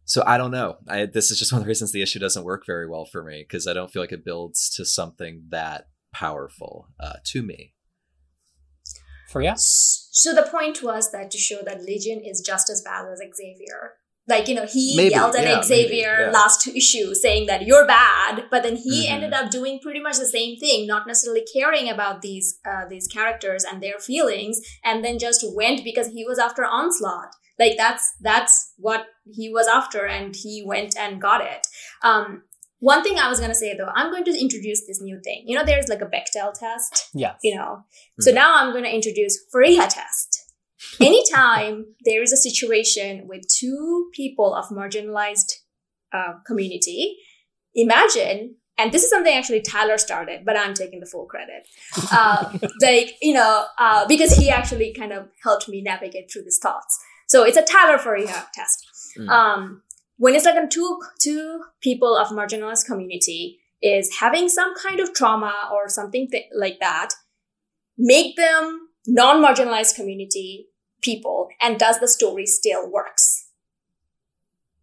so 0.05 0.23
I 0.27 0.39
don't 0.39 0.53
know. 0.53 0.79
I, 0.89 1.05
this 1.05 1.31
is 1.31 1.39
just 1.39 1.53
one 1.53 1.61
of 1.61 1.67
the 1.67 1.69
reasons 1.69 1.93
the 1.93 2.01
issue 2.01 2.19
doesn't 2.19 2.45
work 2.45 2.65
very 2.67 2.89
well 2.89 3.05
for 3.05 3.23
me 3.23 3.45
because 3.47 3.67
I 3.67 3.75
don't 3.75 3.91
feel 3.91 4.01
like 4.03 4.11
it 4.11 4.25
builds 4.25 4.71
to 4.71 4.87
something 4.87 5.43
that 5.51 5.89
powerful 6.15 6.89
uh, 6.99 7.17
to 7.27 7.43
me. 7.43 7.75
Freya? 9.29 9.55
So 9.59 10.35
the 10.35 10.49
point 10.51 10.83
was 10.83 11.13
that 11.13 11.31
to 11.33 11.37
show 11.37 11.61
that 11.67 11.83
Legion 11.83 12.23
is 12.25 12.41
just 12.41 12.71
as 12.71 12.81
bad 12.81 13.05
as 13.13 13.19
Xavier. 13.19 13.99
Like, 14.29 14.47
you 14.49 14.55
know, 14.55 14.67
he 14.67 14.95
Maybe, 14.97 15.15
yelled 15.15 15.35
at 15.37 15.45
yeah, 15.45 15.63
Xavier 15.63 16.13
maybe, 16.19 16.23
yeah. 16.27 16.31
last 16.31 16.67
issue 16.69 17.15
saying 17.15 17.47
that 17.47 17.63
you're 17.67 17.87
bad, 17.87 18.45
but 18.51 18.63
then 18.63 18.77
he 18.77 19.07
Mhm. 19.07 19.13
ended 19.15 19.33
up 19.33 19.51
doing 19.51 19.81
pretty 19.81 20.01
much 20.01 20.19
the 20.19 20.27
same 20.27 20.59
thing, 20.59 20.87
not 20.87 21.07
necessarily 21.07 21.45
caring 21.57 21.89
about 21.89 22.21
these 22.23 22.59
uh, 22.71 22.85
these 22.89 23.07
characters 23.09 23.65
and 23.65 23.83
their 23.83 23.99
feelings, 23.99 24.61
and 24.85 25.03
then 25.05 25.19
just 25.19 25.45
went 25.55 25.83
because 25.83 26.09
he 26.09 26.25
was 26.27 26.39
after 26.39 26.65
Onslaught. 26.65 27.33
Like 27.59 27.77
that's 27.77 28.05
that's 28.21 28.73
what 28.77 29.07
he 29.25 29.49
was 29.53 29.67
after, 29.67 30.07
and 30.07 30.37
he 30.37 30.63
went 30.65 30.97
and 30.97 31.21
got 31.21 31.41
it. 31.41 31.67
Um, 32.03 32.43
one 32.81 33.03
thing 33.03 33.19
I 33.19 33.29
was 33.29 33.41
gonna 33.41 33.55
say 33.55 33.77
though, 33.77 33.91
I'm 33.95 34.11
going 34.13 34.25
to 34.25 34.41
introduce 34.41 34.87
this 34.87 35.01
new 35.01 35.19
thing. 35.25 35.43
You 35.47 35.57
know, 35.59 35.65
there's 35.65 35.89
like 35.89 36.01
a 36.03 36.07
Bechdel 36.07 36.53
test 36.55 37.09
Yeah. 37.15 37.35
you 37.43 37.57
know. 37.57 37.83
So 38.21 38.31
Mhm. 38.31 38.35
now 38.35 38.55
I'm 38.59 38.71
going 38.73 38.85
to 38.85 38.95
introduce 38.95 39.37
Freya 39.51 39.89
test. 39.89 40.38
Anytime 41.01 41.87
there 42.05 42.23
is 42.23 42.33
a 42.33 42.37
situation 42.37 43.27
with 43.27 43.43
two 43.49 44.11
people 44.15 44.55
of 44.55 44.69
marginalized 44.69 45.55
uh, 46.13 46.35
community, 46.47 47.17
imagine, 47.75 48.57
and 48.79 48.93
this 48.93 49.03
is 49.03 49.11
something 49.11 49.35
actually 49.35 49.61
Tyler 49.61 49.99
started, 49.99 50.45
but 50.45 50.57
I'm 50.57 50.73
taking 50.73 51.01
the 51.01 51.07
full 51.07 51.27
credit. 51.27 51.67
Uh, 52.13 52.59
like 52.81 53.17
you 53.21 53.35
know, 53.35 53.67
uh, 53.79 54.07
because 54.07 54.37
he 54.37 54.51
actually 54.51 54.95
kind 54.95 55.13
of 55.13 55.29
helped 55.43 55.69
me 55.69 55.83
navigate 55.83 56.31
through 56.33 56.45
these 56.45 56.59
thoughts. 56.63 56.99
So 57.27 57.45
it's 57.45 57.57
a 57.57 57.63
Tyler 57.63 57.99
Freya 57.99 58.47
test. 58.55 58.87
Mm. 59.19 59.29
Um, 59.29 59.83
when 60.17 60.35
it's 60.35 60.45
like 60.45 60.57
a 60.57 60.67
two 60.69 61.01
two 61.21 61.65
people 61.81 62.17
of 62.17 62.29
marginalized 62.29 62.87
community 62.87 63.59
is 63.83 64.17
having 64.21 64.49
some 64.49 64.75
kind 64.77 65.01
of 65.01 65.13
trauma 65.13 65.55
or 65.73 65.89
something 65.89 66.29
th- 66.31 66.47
like 66.55 66.79
that, 66.81 67.11
make 67.97 68.37
them 68.37 68.88
non-marginalized 69.09 69.97
community 69.97 70.69
people, 71.01 71.49
and 71.61 71.79
does 71.79 71.99
the 71.99 72.09
story 72.09 72.47
still 72.47 72.91
works? 72.91 73.49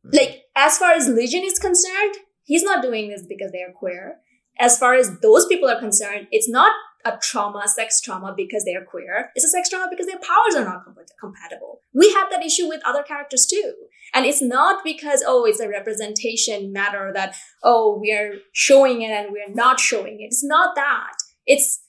Hmm. 0.03 0.17
Like 0.17 0.43
as 0.55 0.77
far 0.77 0.91
as 0.91 1.07
Legion 1.07 1.43
is 1.43 1.59
concerned, 1.59 2.15
he's 2.43 2.63
not 2.63 2.81
doing 2.81 3.09
this 3.09 3.23
because 3.27 3.51
they 3.51 3.61
are 3.61 3.71
queer. 3.71 4.17
As 4.59 4.77
far 4.77 4.95
as 4.95 5.19
those 5.19 5.45
people 5.45 5.69
are 5.69 5.79
concerned, 5.79 6.27
it's 6.31 6.49
not 6.49 6.73
a 7.03 7.17
trauma, 7.21 7.67
sex 7.67 8.01
trauma 8.01 8.33
because 8.35 8.65
they 8.65 8.73
are 8.73 8.83
queer. 8.83 9.29
It's 9.35 9.45
a 9.45 9.49
sex 9.49 9.69
trauma 9.69 9.87
because 9.89 10.07
their 10.07 10.17
powers 10.17 10.55
are 10.55 10.65
not 10.65 10.85
compa- 10.85 11.05
compatible. 11.19 11.81
We 11.93 12.11
have 12.13 12.31
that 12.31 12.43
issue 12.43 12.67
with 12.67 12.81
other 12.83 13.03
characters 13.03 13.45
too. 13.45 13.73
And 14.13 14.25
it's 14.25 14.41
not 14.41 14.83
because, 14.83 15.23
oh, 15.25 15.45
it's 15.45 15.59
a 15.59 15.69
representation 15.69 16.73
matter 16.73 17.11
that, 17.13 17.35
oh, 17.63 17.99
we 18.01 18.11
are 18.11 18.35
showing 18.53 19.01
it 19.01 19.11
and 19.11 19.31
we're 19.31 19.53
not 19.53 19.79
showing 19.79 20.21
it. 20.21 20.25
It's 20.25 20.43
not 20.43 20.75
that. 20.75 21.13
It's 21.45 21.81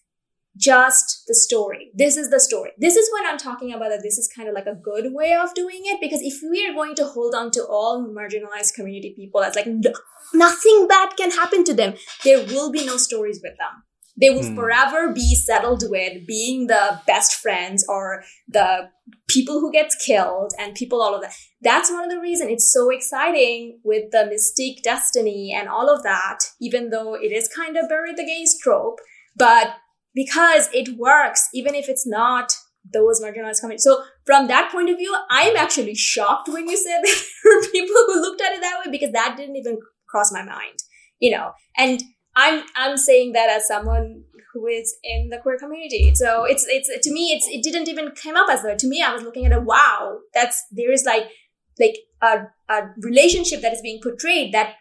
just 0.56 1.22
the 1.26 1.34
story. 1.34 1.90
This 1.94 2.16
is 2.16 2.30
the 2.30 2.40
story. 2.40 2.70
This 2.78 2.96
is 2.96 3.10
when 3.12 3.26
I'm 3.26 3.38
talking 3.38 3.72
about 3.72 3.90
that 3.90 4.02
this 4.02 4.18
is 4.18 4.30
kind 4.34 4.48
of 4.48 4.54
like 4.54 4.66
a 4.66 4.74
good 4.74 5.12
way 5.12 5.34
of 5.34 5.54
doing 5.54 5.82
it 5.84 6.00
because 6.00 6.20
if 6.22 6.34
we 6.50 6.66
are 6.66 6.72
going 6.74 6.94
to 6.96 7.04
hold 7.06 7.34
on 7.34 7.50
to 7.52 7.64
all 7.68 8.06
marginalized 8.08 8.74
community 8.74 9.14
people 9.16 9.42
as 9.42 9.54
like 9.54 9.66
no, 9.66 9.92
nothing 10.34 10.86
bad 10.88 11.16
can 11.16 11.30
happen 11.30 11.64
to 11.64 11.74
them, 11.74 11.94
there 12.24 12.44
will 12.46 12.70
be 12.72 12.84
no 12.86 12.96
stories 12.96 13.40
with 13.42 13.52
them. 13.58 13.82
They 14.18 14.30
will 14.30 14.44
Hmm. 14.46 14.54
forever 14.54 15.12
be 15.12 15.34
settled 15.34 15.84
with 15.90 16.26
being 16.26 16.68
the 16.68 17.00
best 17.06 17.34
friends 17.34 17.84
or 17.86 18.24
the 18.48 18.88
people 19.28 19.60
who 19.60 19.70
gets 19.70 19.94
killed 19.94 20.52
and 20.58 20.74
people 20.74 21.02
all 21.02 21.14
of 21.14 21.20
that. 21.20 21.34
That's 21.60 21.90
one 21.90 22.04
of 22.04 22.10
the 22.10 22.18
reasons 22.20 22.50
it's 22.50 22.72
so 22.72 22.88
exciting 22.88 23.80
with 23.84 24.10
the 24.12 24.24
mystique 24.32 24.82
destiny 24.82 25.54
and 25.54 25.68
all 25.68 25.94
of 25.94 26.02
that, 26.02 26.38
even 26.62 26.88
though 26.88 27.14
it 27.14 27.30
is 27.30 27.46
kind 27.48 27.76
of 27.76 27.90
buried 27.90 28.16
the 28.16 28.24
gays 28.24 28.56
trope, 28.62 29.00
but 29.36 29.74
because 30.16 30.68
it 30.72 30.96
works, 30.98 31.48
even 31.54 31.76
if 31.76 31.88
it's 31.88 32.06
not 32.06 32.52
those 32.92 33.20
marginalized 33.20 33.60
communities. 33.60 33.84
So 33.84 34.02
from 34.24 34.48
that 34.48 34.72
point 34.72 34.90
of 34.90 34.96
view, 34.96 35.14
I'm 35.30 35.56
actually 35.56 35.94
shocked 35.94 36.48
when 36.48 36.68
you 36.68 36.76
said 36.76 37.00
that 37.02 37.22
there 37.44 37.54
were 37.54 37.66
people 37.70 37.96
who 38.06 38.20
looked 38.20 38.40
at 38.40 38.52
it 38.52 38.60
that 38.62 38.80
way 38.84 38.90
because 38.90 39.12
that 39.12 39.36
didn't 39.36 39.56
even 39.56 39.78
cross 40.08 40.32
my 40.32 40.42
mind, 40.42 40.78
you 41.20 41.30
know. 41.30 41.52
And 41.76 42.02
I'm 42.34 42.64
I'm 42.74 42.96
saying 42.96 43.32
that 43.32 43.50
as 43.50 43.68
someone 43.68 44.24
who 44.52 44.66
is 44.66 44.96
in 45.04 45.28
the 45.30 45.38
queer 45.38 45.58
community. 45.58 46.14
So 46.14 46.44
it's 46.44 46.66
it's 46.68 46.88
to 47.06 47.12
me 47.12 47.32
it's 47.32 47.46
it 47.48 47.62
didn't 47.62 47.88
even 47.88 48.12
come 48.12 48.36
up 48.36 48.48
as 48.50 48.62
though 48.62 48.76
to 48.76 48.88
me 48.88 49.02
I 49.02 49.12
was 49.12 49.22
looking 49.22 49.44
at 49.44 49.52
a 49.52 49.60
Wow, 49.60 50.18
that's 50.32 50.64
there 50.70 50.92
is 50.92 51.04
like 51.04 51.28
like 51.78 51.96
a 52.22 52.46
a 52.72 52.88
relationship 53.02 53.60
that 53.60 53.72
is 53.72 53.82
being 53.82 54.00
portrayed 54.02 54.54
that 54.54 54.74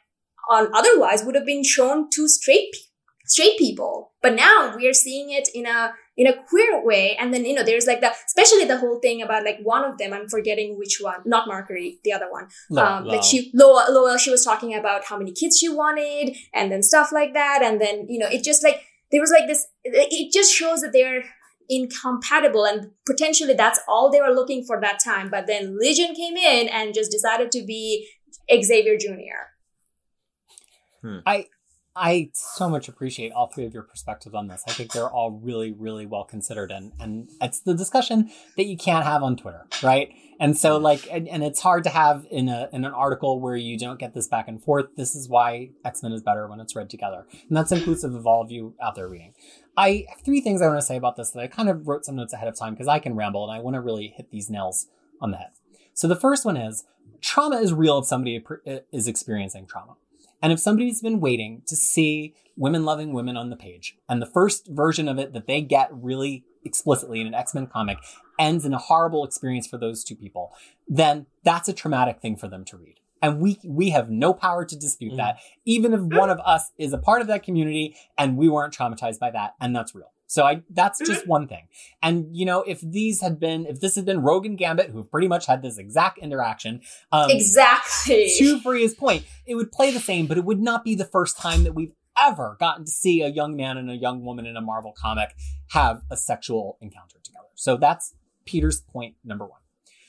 on 0.50 0.70
otherwise 0.74 1.24
would 1.24 1.36
have 1.36 1.46
been 1.46 1.64
shown 1.64 2.10
to 2.12 2.28
straight 2.28 2.72
pe- 2.72 2.80
straight 3.26 3.58
people, 3.58 4.12
but 4.22 4.34
now 4.34 4.76
we 4.76 4.88
are 4.88 4.94
seeing 4.94 5.32
it 5.32 5.50
in 5.54 5.66
a 5.66 5.94
in 6.18 6.28
a 6.28 6.44
queer 6.44 6.84
way. 6.84 7.16
And 7.18 7.34
then, 7.34 7.46
you 7.46 7.54
know, 7.54 7.64
there's 7.64 7.88
like 7.88 8.02
the, 8.02 8.12
especially 8.26 8.66
the 8.66 8.78
whole 8.78 9.00
thing 9.00 9.22
about 9.22 9.44
like 9.44 9.60
one 9.62 9.84
of 9.84 9.98
them, 9.98 10.14
I'm 10.14 10.30
forgetting 10.30 10.78
which 10.78 11.00
one, 11.02 11.20
not 11.26 11.48
Mercury, 11.48 12.00
the 12.04 12.14
other 12.14 12.32
one. 12.32 12.48
Lowell. 12.70 12.88
um, 12.88 13.06
like 13.06 13.24
she, 13.24 13.52
Lowell, 13.54 13.84
Lowell, 13.90 14.18
she 14.18 14.32
was 14.32 14.44
talking 14.44 14.74
about 14.74 15.06
how 15.06 15.18
many 15.18 15.32
kids 15.32 15.60
she 15.60 15.70
wanted 15.70 16.36
and 16.54 16.72
then 16.72 16.84
stuff 16.84 17.12
like 17.12 17.34
that. 17.34 17.62
And 17.64 17.82
then, 17.82 18.08
you 18.08 18.20
know, 18.20 18.28
it 18.28 18.44
just 18.44 18.64
like, 18.64 18.82
there 19.12 19.22
was 19.22 19.32
like 19.32 19.48
this, 19.48 19.68
it 19.84 20.32
just 20.32 20.54
shows 20.54 20.82
that 20.82 20.94
they're 20.94 21.24
incompatible 21.68 22.66
and 22.66 22.92
potentially 23.06 23.54
that's 23.54 23.80
all 23.88 24.12
they 24.12 24.22
were 24.22 24.34
looking 24.34 24.64
for 24.64 24.80
that 24.80 25.00
time. 25.04 25.30
But 25.30 25.48
then 25.48 25.78
Legion 25.78 26.16
came 26.16 26.38
in 26.38 26.70
and 26.70 26.94
just 26.94 27.12
decided 27.12 27.52
to 27.52 27.64
be 27.66 28.08
Xavier 28.50 28.98
Jr. 28.98 29.52
I 31.26 31.48
so 32.34 32.70
much 32.70 32.90
appreciate 32.90 33.32
all 33.32 33.48
three 33.48 33.66
of 33.66 33.74
your 33.74 33.84
perspectives 33.84 34.36
on 34.36 34.48
this. 34.48 34.64
I 34.68 34.72
think 34.72 34.92
they're 34.92 35.10
all 35.10 35.32
really, 35.32 35.72
really 35.72 36.06
well 36.06 36.26
considered, 36.26 36.70
and 36.70 36.92
and 37.00 37.30
it's 37.42 37.62
the 37.62 37.74
discussion 37.74 38.30
that 38.58 38.66
you 38.66 38.76
can't 38.76 39.06
have 39.06 39.24
on 39.24 39.38
Twitter, 39.38 39.66
right? 39.82 40.10
And 40.38 40.58
so, 40.58 40.78
mm. 40.78 40.82
like, 40.82 41.08
and, 41.10 41.30
and 41.30 41.42
it's 41.42 41.62
hard 41.62 41.86
to 41.86 41.90
have 41.90 42.28
in 42.30 42.50
a 42.50 42.68
in 42.74 42.84
an 42.84 42.92
article 42.92 43.40
where 43.40 43.56
you 43.56 43.78
don't 43.78 43.98
get 43.98 44.14
this 44.14 44.28
back 44.28 44.50
and 44.50 44.62
forth. 44.62 44.88
This 44.98 45.16
is 45.16 45.30
why 45.30 45.70
X 45.86 46.04
Men 46.04 46.12
is 46.12 46.22
better 46.22 46.48
when 46.48 46.60
it's 46.60 46.76
read 46.76 46.90
together, 46.90 47.26
and 47.48 47.56
that's 47.56 47.72
inclusive 47.72 48.14
of 48.14 48.28
all 48.28 48.42
of 48.42 48.52
you 48.52 48.76
out 48.82 48.96
there 48.96 49.08
reading. 49.08 49.34
I 49.78 50.06
have 50.10 50.20
three 50.20 50.42
things 50.42 50.62
I 50.62 50.68
want 50.68 50.80
to 50.80 50.86
say 50.86 50.98
about 50.98 51.16
this 51.16 51.32
that 51.32 51.40
I 51.40 51.48
kind 51.48 51.70
of 51.70 51.88
wrote 51.88 52.04
some 52.04 52.18
notes 52.18 52.34
ahead 52.34 52.50
of 52.50 52.58
time 52.58 52.74
because 52.74 52.90
I 52.90 53.00
can 53.00 53.16
ramble 53.16 53.50
and 53.50 53.58
I 53.58 53.62
want 53.62 53.76
to 53.76 53.82
really 53.82 54.14
hit 54.16 54.32
these 54.32 54.50
nails 54.50 54.88
on 55.22 55.32
the 55.32 55.38
head. 55.38 55.52
So 55.94 56.08
the 56.10 56.16
first 56.16 56.44
one 56.44 56.58
is 56.58 56.84
trauma 57.22 57.58
is 57.58 57.74
real 57.74 58.00
if 58.00 58.06
somebody 58.06 58.44
is 58.92 59.08
experiencing 59.08 59.66
trauma. 59.66 59.96
And 60.42 60.52
if 60.54 60.60
somebody's 60.60 61.02
been 61.02 61.20
waiting 61.20 61.62
to 61.68 61.76
see 61.76 62.36
women 62.58 62.86
loving 62.86 63.14
women 63.14 63.36
on 63.38 63.50
the 63.50 63.56
page, 63.56 63.98
and 64.08 64.22
the 64.22 64.26
first 64.26 64.68
version 64.68 65.08
of 65.08 65.18
it 65.18 65.34
that 65.34 65.48
they 65.48 65.62
get 65.62 65.90
really 65.92 66.46
explicitly 66.64 67.22
in 67.22 67.28
an 67.28 67.34
X 67.34 67.54
Men 67.54 67.68
comic 67.68 67.98
ends 68.40 68.66
in 68.66 68.74
a 68.74 68.78
horrible 68.78 69.24
experience 69.24 69.68
for 69.68 69.78
those 69.78 70.04
two 70.04 70.16
people, 70.16 70.52
then 70.88 71.26
that's 71.44 71.70
a 71.70 71.74
traumatic 71.74 72.22
thing 72.22 72.36
for 72.36 72.48
them 72.48 72.66
to 72.66 72.78
read. 72.78 73.00
And 73.22 73.40
we 73.40 73.60
we 73.64 73.90
have 73.92 74.10
no 74.10 74.34
power 74.34 74.66
to 74.66 74.76
dispute 74.76 75.14
Mm. 75.14 75.18
that, 75.18 75.38
even 75.66 75.94
if 75.94 76.02
one 76.02 76.30
of 76.30 76.40
us 76.40 76.72
is 76.78 76.94
a 76.94 76.98
part 76.98 77.22
of 77.22 77.28
that 77.28 77.44
community 77.44 77.96
and 78.18 78.38
we 78.38 78.50
weren't 78.50 78.74
traumatized 78.74 79.20
by 79.20 79.32
that, 79.32 79.56
and 79.60 79.76
that's 79.76 79.96
real. 79.96 80.12
So 80.28 80.44
I 80.44 80.64
that's 80.70 81.00
just 81.06 81.28
one 81.28 81.48
thing. 81.48 81.68
And 82.02 82.36
you 82.36 82.46
know, 82.46 82.62
if 82.64 82.82
these 82.82 83.22
had 83.22 83.40
been 83.40 83.66
if 83.66 83.80
this 83.80 83.96
had 83.96 84.06
been 84.06 84.22
Rogue 84.22 84.46
and 84.46 84.58
Gambit, 84.58 84.90
who 84.90 85.04
pretty 85.04 85.28
much 85.28 85.46
had 85.46 85.62
this 85.62 85.78
exact 85.78 86.18
interaction, 86.18 86.82
um, 87.12 87.30
exactly. 87.30 88.32
to 88.38 88.60
Freya's 88.62 88.94
point, 88.94 89.26
it 89.46 89.56
would 89.56 89.72
play 89.72 89.92
the 89.92 90.00
same, 90.00 90.28
but 90.28 90.38
it 90.38 90.46
would 90.46 90.62
not 90.62 90.84
be 90.84 90.96
the 90.96 91.06
first 91.06 91.38
time 91.38 91.64
that 91.64 91.74
we've 91.74 91.94
ever 92.22 92.58
gotten 92.60 92.86
to 92.86 92.92
see 92.92 93.22
a 93.22 93.28
young 93.28 93.56
man 93.56 93.78
and 93.78 93.90
a 93.90 93.96
young 93.96 94.24
woman 94.24 94.46
in 94.46 94.56
a 94.56 94.62
Marvel 94.62 94.94
comic 94.98 95.36
have 95.70 96.02
a 96.10 96.18
sexual 96.18 96.78
encounter 96.82 97.18
together. 97.24 97.48
So 97.56 97.78
that's 97.78 98.14
Peter's 98.46 98.82
point 98.82 99.16
number 99.24 99.46
one. 99.46 99.60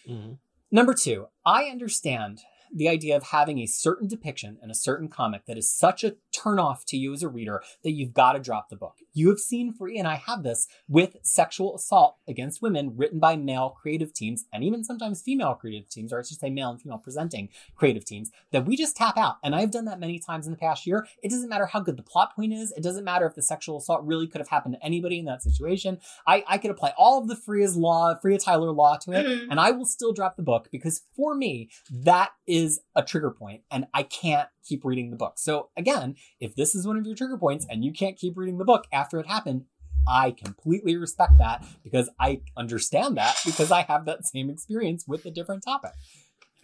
Mhm. 0.09 0.39
Number 0.71 0.95
two, 0.95 1.29
I 1.45 1.65
understand 1.65 2.43
the 2.75 2.89
idea 2.89 3.17
of 3.17 3.25
having 3.25 3.59
a 3.59 3.67
certain 3.67 4.09
depiction 4.09 4.59
in 4.63 4.71
a 4.71 4.75
certain 4.75 5.09
comic 5.09 5.47
that 5.47 5.59
is 5.59 5.71
such 5.71 6.05
a 6.05 6.17
turnoff 6.35 6.85
to 6.87 6.97
you 6.97 7.13
as 7.13 7.23
a 7.23 7.29
reader 7.29 7.63
that 7.83 7.93
you've 7.93 8.13
got 8.13 8.33
to 8.33 8.39
drop 8.39 8.69
the 8.69 8.77
book. 8.77 8.97
You 9.13 9.29
have 9.31 9.39
seen 9.39 9.73
Free, 9.73 9.99
and 9.99 10.07
I 10.07 10.17
have 10.17 10.43
this 10.43 10.67
with 10.89 11.17
sexual 11.23 11.75
assault 11.75 12.17
against 12.29 12.63
women 12.63 12.95
written 12.97 13.19
by 13.19 13.37
male 13.37 13.71
creative 13.71 14.13
teams 14.13 14.45
and 14.53 14.63
even 14.63 14.85
sometimes 14.85 15.23
female 15.23 15.55
creative 15.55 15.89
teams, 15.89 16.13
or 16.13 16.19
I 16.19 16.23
should 16.23 16.39
say 16.39 16.51
male 16.51 16.71
and 16.71 16.81
female 16.81 16.99
presenting 16.99 17.49
creative 17.75 18.05
teams, 18.05 18.31
that 18.53 18.67
we 18.67 18.77
just 18.77 18.97
tap 18.97 19.17
out. 19.17 19.37
And 19.43 19.55
I've 19.55 19.71
done 19.71 19.87
that 19.87 20.01
many 20.01 20.19
times 20.19 20.47
in 20.47 20.53
the 20.53 20.59
past 20.59 20.87
year. 20.87 21.07
It 21.23 21.31
doesn't 21.31 21.49
matter 21.49 21.67
how 21.67 21.81
good 21.81 21.97
the 21.97 22.03
plot 22.03 22.35
point 22.37 22.53
is, 22.53 22.73
it 22.73 22.83
doesn't 22.83 23.05
matter 23.05 23.27
if 23.27 23.35
the 23.35 23.43
sexual 23.43 23.79
assault 23.79 24.05
really 24.05 24.27
could 24.27 24.41
have 24.41 24.49
happened 24.49 24.75
to 24.75 24.85
anybody 24.85 25.19
in 25.19 25.25
that 25.27 25.43
situation. 25.43 25.99
I, 26.27 26.45
I 26.47 26.59
could 26.59 26.71
apply 26.71 26.93
all 26.99 27.21
of 27.21 27.29
the 27.29 27.37
Freya's 27.37 27.77
law, 27.77 28.15
Freya 28.21 28.39
Tyler 28.39 28.71
law 28.73 28.97
to 28.99 29.13
it, 29.13 29.27
Mhm. 29.27 29.47
and 29.51 29.61
I 29.61 29.71
will 29.71 29.85
still 29.87 30.13
drop 30.13 30.37
the 30.37 30.43
book 30.43 30.69
because 30.71 31.03
for 31.17 31.35
me, 31.35 31.71
that 31.91 32.31
is 32.47 32.56
a 32.95 33.03
trigger 33.03 33.31
point 33.31 33.63
and 33.71 33.87
I 33.93 34.03
can't 34.03 34.49
keep 34.65 34.85
reading 34.85 35.11
the 35.11 35.17
book. 35.17 35.35
So 35.39 35.71
again, 35.77 36.17
if 36.41 36.55
this 36.55 36.75
is 36.75 36.87
one 36.87 36.97
of 36.97 37.07
your 37.07 37.15
trigger 37.15 37.39
points 37.39 37.67
and 37.69 37.85
you 37.85 37.93
can't 37.93 38.17
keep 38.17 38.37
reading 38.37 38.59
the 38.59 38.65
book 38.65 38.87
after 38.93 39.19
it 39.19 39.27
happened, 39.27 39.65
I 40.09 40.31
completely 40.31 40.97
respect 40.97 41.39
that 41.39 41.65
because 41.83 42.09
I 42.21 42.43
understand 42.57 43.17
that 43.17 43.37
because 43.45 43.73
I 43.73 43.83
have 43.83 44.05
that 44.07 44.25
same 44.25 44.51
experience 44.51 45.05
with 45.07 45.25
a 45.27 45.31
different 45.31 45.65
topic. 45.65 45.93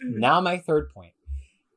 Now, 0.01 0.41
my 0.41 0.57
third 0.57 0.89
point, 0.89 1.13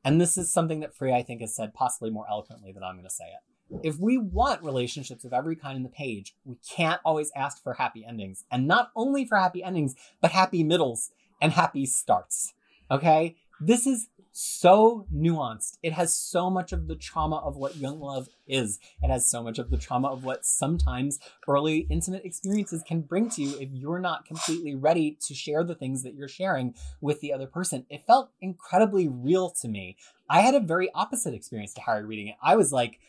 and 0.03 0.19
this 0.19 0.37
is 0.37 0.51
something 0.51 0.79
that 0.81 0.95
Freya, 0.95 1.15
I 1.15 1.23
think, 1.23 1.41
has 1.41 1.55
said 1.55 1.73
possibly 1.73 2.09
more 2.09 2.25
eloquently 2.29 2.71
than 2.71 2.83
I'm 2.83 2.95
going 2.95 3.03
to 3.03 3.09
say 3.09 3.25
it. 3.25 3.79
If 3.83 3.99
we 3.99 4.17
want 4.17 4.63
relationships 4.63 5.25
of 5.25 5.33
every 5.33 5.55
kind 5.55 5.75
in 5.75 5.83
the 5.83 5.89
page, 5.89 6.33
we 6.45 6.57
can't 6.69 7.01
always 7.03 7.31
ask 7.35 7.61
for 7.61 7.73
happy 7.73 8.05
endings. 8.05 8.45
And 8.49 8.67
not 8.67 8.91
only 8.95 9.25
for 9.25 9.37
happy 9.37 9.63
endings, 9.63 9.95
but 10.21 10.31
happy 10.31 10.63
middles 10.63 11.11
and 11.41 11.51
happy 11.51 11.85
starts. 11.85 12.53
Okay? 12.89 13.35
This 13.59 13.87
is 13.87 14.07
so 14.39 15.07
nuanced. 15.11 15.79
It 15.81 15.93
has 15.93 16.15
so 16.15 16.51
much 16.51 16.71
of 16.71 16.87
the 16.87 16.95
trauma 16.95 17.37
of 17.37 17.57
what 17.57 17.75
young 17.75 17.99
love 17.99 18.29
is. 18.47 18.79
It 19.01 19.09
has 19.09 19.29
so 19.29 19.41
much 19.41 19.57
of 19.57 19.71
the 19.71 19.79
trauma 19.79 20.09
of 20.09 20.23
what 20.23 20.45
sometimes 20.45 21.17
early 21.47 21.87
intimate 21.89 22.23
experiences 22.23 22.83
can 22.87 23.01
bring 23.01 23.31
to 23.31 23.41
you 23.41 23.57
if 23.59 23.71
you're 23.71 23.97
not 23.97 24.25
completely 24.25 24.75
ready 24.75 25.17
to 25.25 25.33
share 25.33 25.63
the 25.63 25.73
things 25.73 26.03
that 26.03 26.13
you're 26.13 26.27
sharing 26.27 26.75
with 27.01 27.19
the 27.19 27.33
other 27.33 27.47
person. 27.47 27.87
It 27.89 28.05
felt 28.05 28.29
incredibly 28.39 29.07
real 29.07 29.49
to 29.61 29.67
me. 29.67 29.97
I 30.29 30.41
had 30.41 30.53
a 30.53 30.59
very 30.59 30.91
opposite 30.93 31.33
experience 31.33 31.73
to 31.73 31.81
Harry 31.81 32.05
reading 32.05 32.27
it. 32.27 32.35
I 32.43 32.57
was 32.57 32.71
like, 32.71 32.99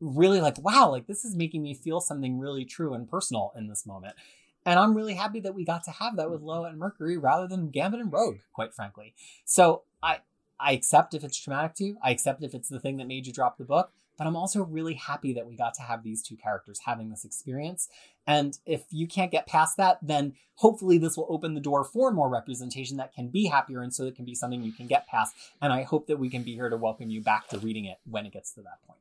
really 0.00 0.40
like, 0.40 0.62
wow, 0.62 0.90
like 0.90 1.06
this 1.06 1.24
is 1.24 1.34
making 1.34 1.62
me 1.62 1.72
feel 1.72 2.00
something 2.02 2.38
really 2.38 2.66
true 2.66 2.92
and 2.92 3.08
personal 3.08 3.52
in 3.56 3.68
this 3.68 3.86
moment. 3.86 4.16
And 4.64 4.78
I'm 4.78 4.94
really 4.94 5.14
happy 5.14 5.40
that 5.40 5.54
we 5.54 5.64
got 5.64 5.84
to 5.84 5.90
have 5.90 6.16
that 6.16 6.30
with 6.30 6.40
mm-hmm. 6.40 6.48
Loa 6.48 6.68
and 6.68 6.78
Mercury 6.78 7.16
rather 7.16 7.46
than 7.46 7.70
Gambit 7.70 8.00
and 8.00 8.12
Rogue, 8.12 8.38
quite 8.52 8.74
frankly. 8.74 9.14
So 9.44 9.82
I 10.02 10.18
I 10.58 10.72
accept 10.72 11.14
if 11.14 11.24
it's 11.24 11.36
traumatic 11.36 11.74
to 11.76 11.84
you. 11.84 11.96
I 12.02 12.10
accept 12.10 12.42
if 12.42 12.54
it's 12.54 12.68
the 12.68 12.80
thing 12.80 12.96
that 12.98 13.06
made 13.06 13.26
you 13.26 13.32
drop 13.32 13.58
the 13.58 13.64
book. 13.64 13.92
But 14.16 14.28
I'm 14.28 14.36
also 14.36 14.62
really 14.62 14.94
happy 14.94 15.32
that 15.32 15.46
we 15.46 15.56
got 15.56 15.74
to 15.74 15.82
have 15.82 16.04
these 16.04 16.22
two 16.22 16.36
characters 16.36 16.80
having 16.86 17.10
this 17.10 17.24
experience. 17.24 17.88
And 18.26 18.56
if 18.64 18.84
you 18.90 19.08
can't 19.08 19.32
get 19.32 19.46
past 19.46 19.76
that, 19.76 19.98
then 20.00 20.34
hopefully 20.54 20.98
this 20.98 21.16
will 21.16 21.26
open 21.28 21.54
the 21.54 21.60
door 21.60 21.82
for 21.82 22.12
more 22.12 22.28
representation 22.28 22.96
that 22.98 23.12
can 23.12 23.28
be 23.28 23.46
happier 23.46 23.82
and 23.82 23.92
so 23.92 24.04
it 24.04 24.14
can 24.14 24.24
be 24.24 24.36
something 24.36 24.62
you 24.62 24.72
can 24.72 24.86
get 24.86 25.08
past. 25.08 25.34
And 25.60 25.72
I 25.72 25.82
hope 25.82 26.06
that 26.06 26.20
we 26.20 26.30
can 26.30 26.44
be 26.44 26.54
here 26.54 26.68
to 26.68 26.76
welcome 26.76 27.10
you 27.10 27.22
back 27.22 27.48
to 27.48 27.58
reading 27.58 27.86
it 27.86 27.98
when 28.08 28.24
it 28.24 28.32
gets 28.32 28.52
to 28.52 28.62
that 28.62 28.80
point. 28.86 29.00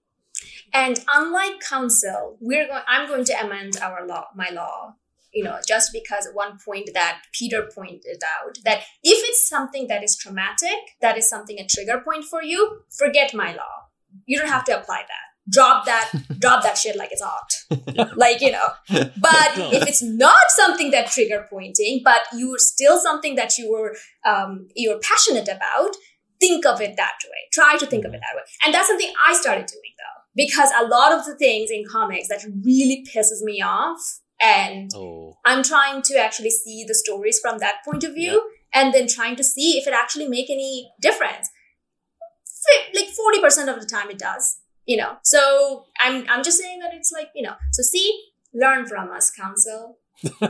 And 0.73 0.99
unlike 1.13 1.59
council, 1.59 2.37
we're 2.39 2.67
going. 2.67 2.81
I'm 2.87 3.07
going 3.07 3.25
to 3.25 3.45
amend 3.45 3.77
our 3.81 4.05
law, 4.05 4.27
my 4.35 4.49
law. 4.49 4.95
You 5.33 5.43
know, 5.43 5.57
just 5.67 5.91
because 5.91 6.27
one 6.33 6.57
point 6.63 6.91
that 6.93 7.23
Peter 7.33 7.67
pointed 7.73 8.21
out 8.39 8.57
that 8.65 8.81
if 9.03 9.19
it's 9.29 9.47
something 9.47 9.87
that 9.87 10.03
is 10.03 10.15
traumatic, 10.15 10.77
that 11.01 11.17
is 11.17 11.29
something 11.29 11.59
a 11.59 11.65
trigger 11.65 12.01
point 12.03 12.25
for 12.25 12.43
you. 12.43 12.81
Forget 12.95 13.33
my 13.33 13.53
law. 13.53 13.89
You 14.25 14.37
don't 14.37 14.49
have 14.49 14.63
to 14.65 14.79
apply 14.79 15.01
that. 15.07 15.33
Drop 15.49 15.85
that. 15.85 16.11
drop 16.39 16.63
that 16.63 16.77
shit 16.77 16.95
like 16.95 17.11
it's 17.11 17.21
hot. 17.23 18.15
like 18.15 18.41
you 18.41 18.51
know. 18.51 18.69
But 18.89 19.11
if 19.57 19.87
it's 19.87 20.03
not 20.03 20.43
something 20.49 20.91
that 20.91 21.07
trigger 21.07 21.47
pointing, 21.49 22.01
but 22.03 22.21
you're 22.33 22.59
still 22.59 22.99
something 22.99 23.35
that 23.35 23.57
you 23.57 23.71
were 23.71 23.95
um, 24.25 24.67
you're 24.75 24.99
passionate 24.99 25.49
about, 25.49 25.95
think 26.39 26.65
of 26.65 26.81
it 26.81 26.95
that 26.97 27.17
way. 27.25 27.41
Try 27.51 27.77
to 27.77 27.85
think 27.85 28.05
of 28.05 28.13
it 28.13 28.21
that 28.21 28.35
way. 28.35 28.43
And 28.65 28.73
that's 28.73 28.87
something 28.87 29.11
I 29.27 29.33
started 29.33 29.65
doing 29.65 29.93
though, 29.97 30.21
because 30.35 30.69
a 30.79 30.87
lot 30.87 31.11
of 31.11 31.25
the 31.25 31.35
things 31.35 31.69
in 31.71 31.83
comics 31.89 32.27
that 32.29 32.43
really 32.63 33.05
pisses 33.13 33.41
me 33.41 33.61
off, 33.61 34.19
and 34.43 34.91
Oh. 34.95 35.37
I'm 35.45 35.63
trying 35.63 36.01
to 36.03 36.17
actually 36.19 36.51
see 36.51 36.83
the 36.87 36.95
stories 36.95 37.39
from 37.39 37.59
that 37.59 37.77
point 37.85 38.03
of 38.03 38.13
view, 38.13 38.49
and 38.73 38.93
then 38.93 39.07
trying 39.07 39.35
to 39.37 39.43
see 39.43 39.77
if 39.79 39.87
it 39.87 39.93
actually 39.93 40.27
make 40.27 40.49
any 40.49 40.91
difference. 41.01 41.49
Like 42.95 43.09
forty 43.09 43.39
percent 43.41 43.69
of 43.69 43.79
the 43.79 43.85
time, 43.85 44.09
it 44.09 44.19
does. 44.19 44.57
You 44.85 44.97
know, 44.97 45.17
so 45.23 45.85
I'm 45.99 46.25
I'm 46.29 46.43
just 46.43 46.59
saying 46.59 46.79
that 46.79 46.93
it's 46.93 47.11
like 47.11 47.29
you 47.35 47.43
know. 47.43 47.55
So 47.71 47.83
see, 47.83 48.07
learn 48.53 48.85
from 48.85 49.09
us, 49.11 49.31
council. 49.31 49.97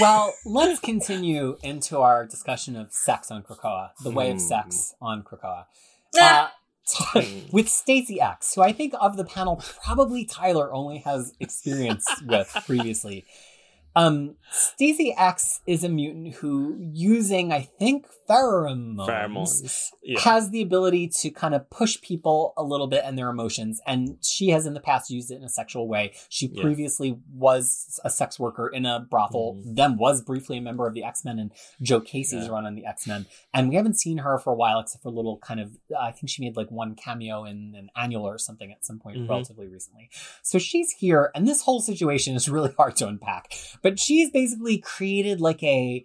well, 0.00 0.34
let's 0.44 0.80
continue 0.80 1.56
into 1.62 1.98
our 1.98 2.26
discussion 2.26 2.76
of 2.76 2.92
sex 2.92 3.30
on 3.30 3.42
Krakoa, 3.42 3.90
the 4.02 4.10
way 4.10 4.30
of 4.30 4.36
Mm. 4.38 4.40
sex 4.40 4.94
on 5.00 5.22
Krakoa. 5.22 5.64
Nah. 6.14 6.22
Uh, 6.26 6.48
Mm. 7.12 7.52
with 7.52 7.68
Stacy 7.68 8.20
X, 8.20 8.54
who 8.54 8.62
I 8.62 8.72
think 8.72 8.94
of 9.00 9.16
the 9.16 9.24
panel, 9.24 9.62
probably 9.82 10.24
Tyler 10.24 10.72
only 10.72 10.98
has 10.98 11.32
experience 11.40 12.06
with 12.26 12.50
previously. 12.66 13.24
Um, 13.94 14.36
Stacy 14.50 15.14
X 15.16 15.60
is 15.66 15.82
a 15.84 15.88
mutant 15.88 16.34
who, 16.36 16.76
using 16.92 17.52
I 17.52 17.62
think 17.78 18.06
pheromones, 18.28 19.06
Pheromones. 19.08 19.88
Yeah. 20.02 20.20
has 20.20 20.50
the 20.50 20.62
ability 20.62 21.08
to 21.20 21.30
kind 21.30 21.54
of 21.54 21.68
push 21.70 22.00
people 22.00 22.52
a 22.56 22.62
little 22.62 22.86
bit 22.86 23.02
and 23.04 23.16
their 23.18 23.28
emotions. 23.30 23.80
And 23.86 24.16
she 24.22 24.48
has 24.48 24.66
in 24.66 24.74
the 24.74 24.80
past 24.80 25.10
used 25.10 25.30
it 25.30 25.36
in 25.36 25.44
a 25.44 25.48
sexual 25.48 25.88
way. 25.88 26.12
She 26.28 26.46
Yeah. 26.52 26.62
previously 26.62 27.18
was 27.34 27.98
a 28.04 28.10
sex 28.10 28.38
worker 28.38 28.68
in 28.68 28.86
a 28.86 29.00
brothel, 29.00 29.54
Mhm. 29.56 29.76
then 29.76 29.96
was 29.96 30.22
briefly 30.22 30.58
a 30.58 30.60
member 30.62 30.86
of 30.86 30.94
the 30.94 31.04
X 31.04 31.24
Men 31.24 31.38
and 31.38 31.52
Joe 31.80 32.00
Casey's 32.00 32.44
Yeah. 32.46 32.50
run 32.52 32.66
on 32.66 32.74
the 32.74 32.86
X 32.86 33.06
Men. 33.06 33.26
And 33.54 33.68
we 33.68 33.74
haven't 33.76 33.98
seen 33.98 34.18
her 34.18 34.38
for 34.38 34.52
a 34.52 34.56
while, 34.56 34.80
except 34.80 35.02
for 35.02 35.08
a 35.08 35.12
little 35.12 35.38
kind 35.38 35.60
of, 35.60 35.76
I 35.98 36.12
think 36.12 36.28
she 36.30 36.42
made 36.42 36.56
like 36.56 36.70
one 36.70 36.94
cameo 36.94 37.44
in 37.44 37.74
an 37.76 37.90
annual 37.96 38.26
or 38.26 38.38
something 38.38 38.70
at 38.72 38.84
some 38.84 38.98
point 38.98 39.18
Mhm. 39.18 39.28
relatively 39.28 39.66
recently. 39.66 40.08
So 40.42 40.58
she's 40.58 40.90
here, 40.92 41.30
and 41.34 41.46
this 41.48 41.62
whole 41.62 41.80
situation 41.80 42.34
is 42.34 42.48
really 42.48 42.72
hard 42.78 42.96
to 42.96 43.08
unpack. 43.08 43.52
But 43.82 43.98
she's 43.98 44.30
basically 44.30 44.78
created 44.78 45.40
like 45.40 45.62
a 45.62 46.04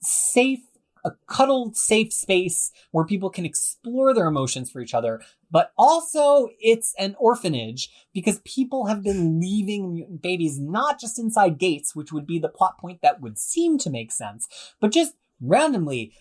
safe, 0.00 0.60
a 1.04 1.12
cuddled 1.26 1.76
safe 1.76 2.12
space 2.12 2.70
where 2.90 3.04
people 3.04 3.30
can 3.30 3.44
explore 3.44 4.12
their 4.14 4.26
emotions 4.26 4.70
for 4.70 4.80
each 4.80 4.94
other. 4.94 5.20
But 5.50 5.72
also, 5.78 6.50
it's 6.60 6.94
an 6.98 7.16
orphanage 7.18 7.88
because 8.12 8.40
people 8.44 8.86
have 8.86 9.02
been 9.02 9.40
leaving 9.40 9.92
mutant 9.92 10.22
babies 10.22 10.58
not 10.58 11.00
just 11.00 11.18
inside 11.18 11.58
gates, 11.58 11.96
which 11.96 12.12
would 12.12 12.26
be 12.26 12.38
the 12.38 12.48
plot 12.48 12.78
point 12.78 13.00
that 13.02 13.20
would 13.20 13.38
seem 13.38 13.78
to 13.78 13.90
make 13.90 14.12
sense, 14.12 14.46
but 14.80 14.92
just 14.92 15.14
randomly, 15.40 16.12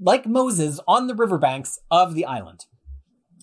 like 0.00 0.26
Moses, 0.26 0.80
on 0.88 1.06
the 1.06 1.14
riverbanks 1.14 1.78
of 1.90 2.14
the 2.14 2.24
island. 2.24 2.66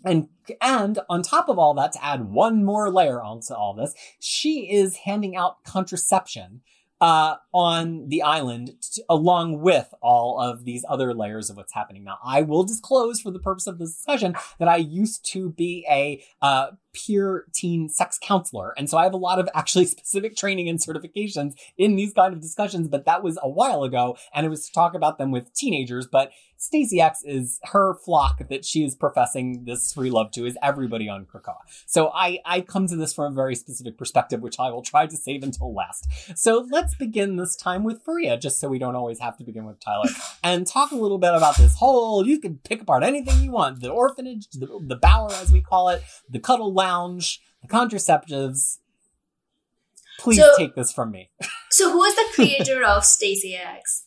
And 0.04 0.30
and 0.62 1.00
on 1.10 1.24
top 1.24 1.50
of 1.50 1.60
all 1.60 1.74
that, 1.74 1.92
to 1.94 2.04
add 2.04 2.30
one 2.30 2.64
more 2.64 2.90
layer 2.90 3.22
onto 3.22 3.54
all 3.54 3.74
this, 3.74 3.94
she 4.20 4.72
is 4.72 4.98
handing 4.98 5.36
out 5.36 5.64
contraception 5.64 6.62
uh, 7.02 7.36
on 7.54 8.10
the 8.10 8.22
island 8.22 8.72
t- 8.82 9.04
along 9.10 9.62
with 9.62 9.94
all 10.02 10.40
of 10.40 10.66
these 10.66 10.84
other 10.90 11.14
layers 11.14 11.50
of 11.50 11.58
what's 11.58 11.74
happening. 11.74 12.04
Now, 12.04 12.18
I 12.24 12.42
will 12.42 12.64
disclose 12.64 13.22
for 13.22 13.32
the 13.32 13.40
purpose 13.40 13.68
of 13.68 13.80
this 13.80 13.96
discussion 13.96 14.36
that 14.60 14.68
I 14.68 14.78
used 14.78 15.26
to 15.32 15.50
be 15.50 15.86
a 15.90 16.24
uh, 16.42 16.72
peer 16.94 17.46
teen 17.54 17.90
sex 17.90 18.20
counselor. 18.22 18.74
And 18.78 18.90
so 18.90 18.98
I 18.98 19.04
have 19.04 19.14
a 19.14 19.18
lot 19.18 19.40
of 19.40 19.48
actually 19.54 19.86
specific 19.86 20.36
training 20.36 20.68
and 20.68 20.80
certifications 20.80 21.54
in 21.78 21.96
these 21.96 22.14
kind 22.14 22.34
of 22.34 22.42
discussions, 22.42 22.88
but 22.88 23.06
that 23.06 23.24
was 23.24 23.38
a 23.42 23.50
while 23.50 23.84
ago. 23.84 24.18
And 24.34 24.46
it 24.46 24.50
was 24.50 24.66
to 24.66 24.74
talk 24.74 24.94
about 24.94 25.18
them 25.18 25.32
with 25.32 25.54
teenagers. 25.54 26.08
But 26.08 26.32
Stacy 26.62 27.00
X 27.00 27.24
is 27.24 27.58
her 27.72 27.94
flock 27.94 28.50
that 28.50 28.66
she 28.66 28.84
is 28.84 28.94
professing 28.94 29.64
this 29.64 29.94
free 29.94 30.10
love 30.12 30.30
to 30.32 30.46
is 30.46 30.58
everybody 30.62 31.08
on 31.08 31.26
Krakoa. 31.26 31.56
So 31.86 32.12
I, 32.14 32.40
I 32.46 32.60
come 32.60 32.86
to 32.88 32.98
this 32.98 33.14
from 33.14 33.32
a 33.32 33.36
very 33.36 33.56
specific 33.56 33.98
perspective, 33.98 34.42
which 34.42 34.60
I 34.60 34.70
will 34.70 34.82
try 34.82 35.08
to 35.08 35.16
save 35.16 35.42
until 35.42 35.74
last. 35.74 36.06
So 36.38 36.68
let's 36.70 36.96
begin 36.96 37.38
this 37.38 37.56
time 37.56 37.86
with 37.86 38.04
Fariha, 38.06 38.42
just 38.42 38.60
so 38.60 38.68
we 38.68 38.78
don't 38.78 38.98
always 38.98 39.20
have 39.20 39.38
to 39.38 39.46
begin 39.46 39.64
with 39.64 39.80
Tyler, 39.80 40.10
and 40.44 40.68
talk 40.68 40.92
a 40.92 40.96
little 40.98 41.18
bit 41.18 41.34
about 41.34 41.56
this 41.56 41.76
whole, 41.78 42.28
you 42.28 42.40
can 42.42 42.58
pick 42.58 42.82
apart 42.82 43.04
anything 43.04 43.42
you 43.42 43.52
want, 43.52 43.80
the 43.80 43.90
orphanage, 43.90 44.50
the, 44.52 44.68
the 44.86 44.98
bower 44.98 45.32
as 45.36 45.54
we 45.54 45.62
call 45.62 45.88
it, 45.88 46.04
the 46.30 46.40
cuddle 46.40 46.74
lounge, 46.74 47.40
the 47.62 47.70
contraceptives. 47.70 48.80
Please 50.20 50.40
So- 50.40 50.58
take 50.58 50.76
this 50.76 50.92
from 50.92 51.12
me. 51.12 51.32
So 51.72 51.92
who 51.92 52.04
is 52.04 52.16
the 52.16 52.26
creator 52.34 52.84
of 52.84 53.06
Stacy 53.06 53.56
X? 53.56 54.06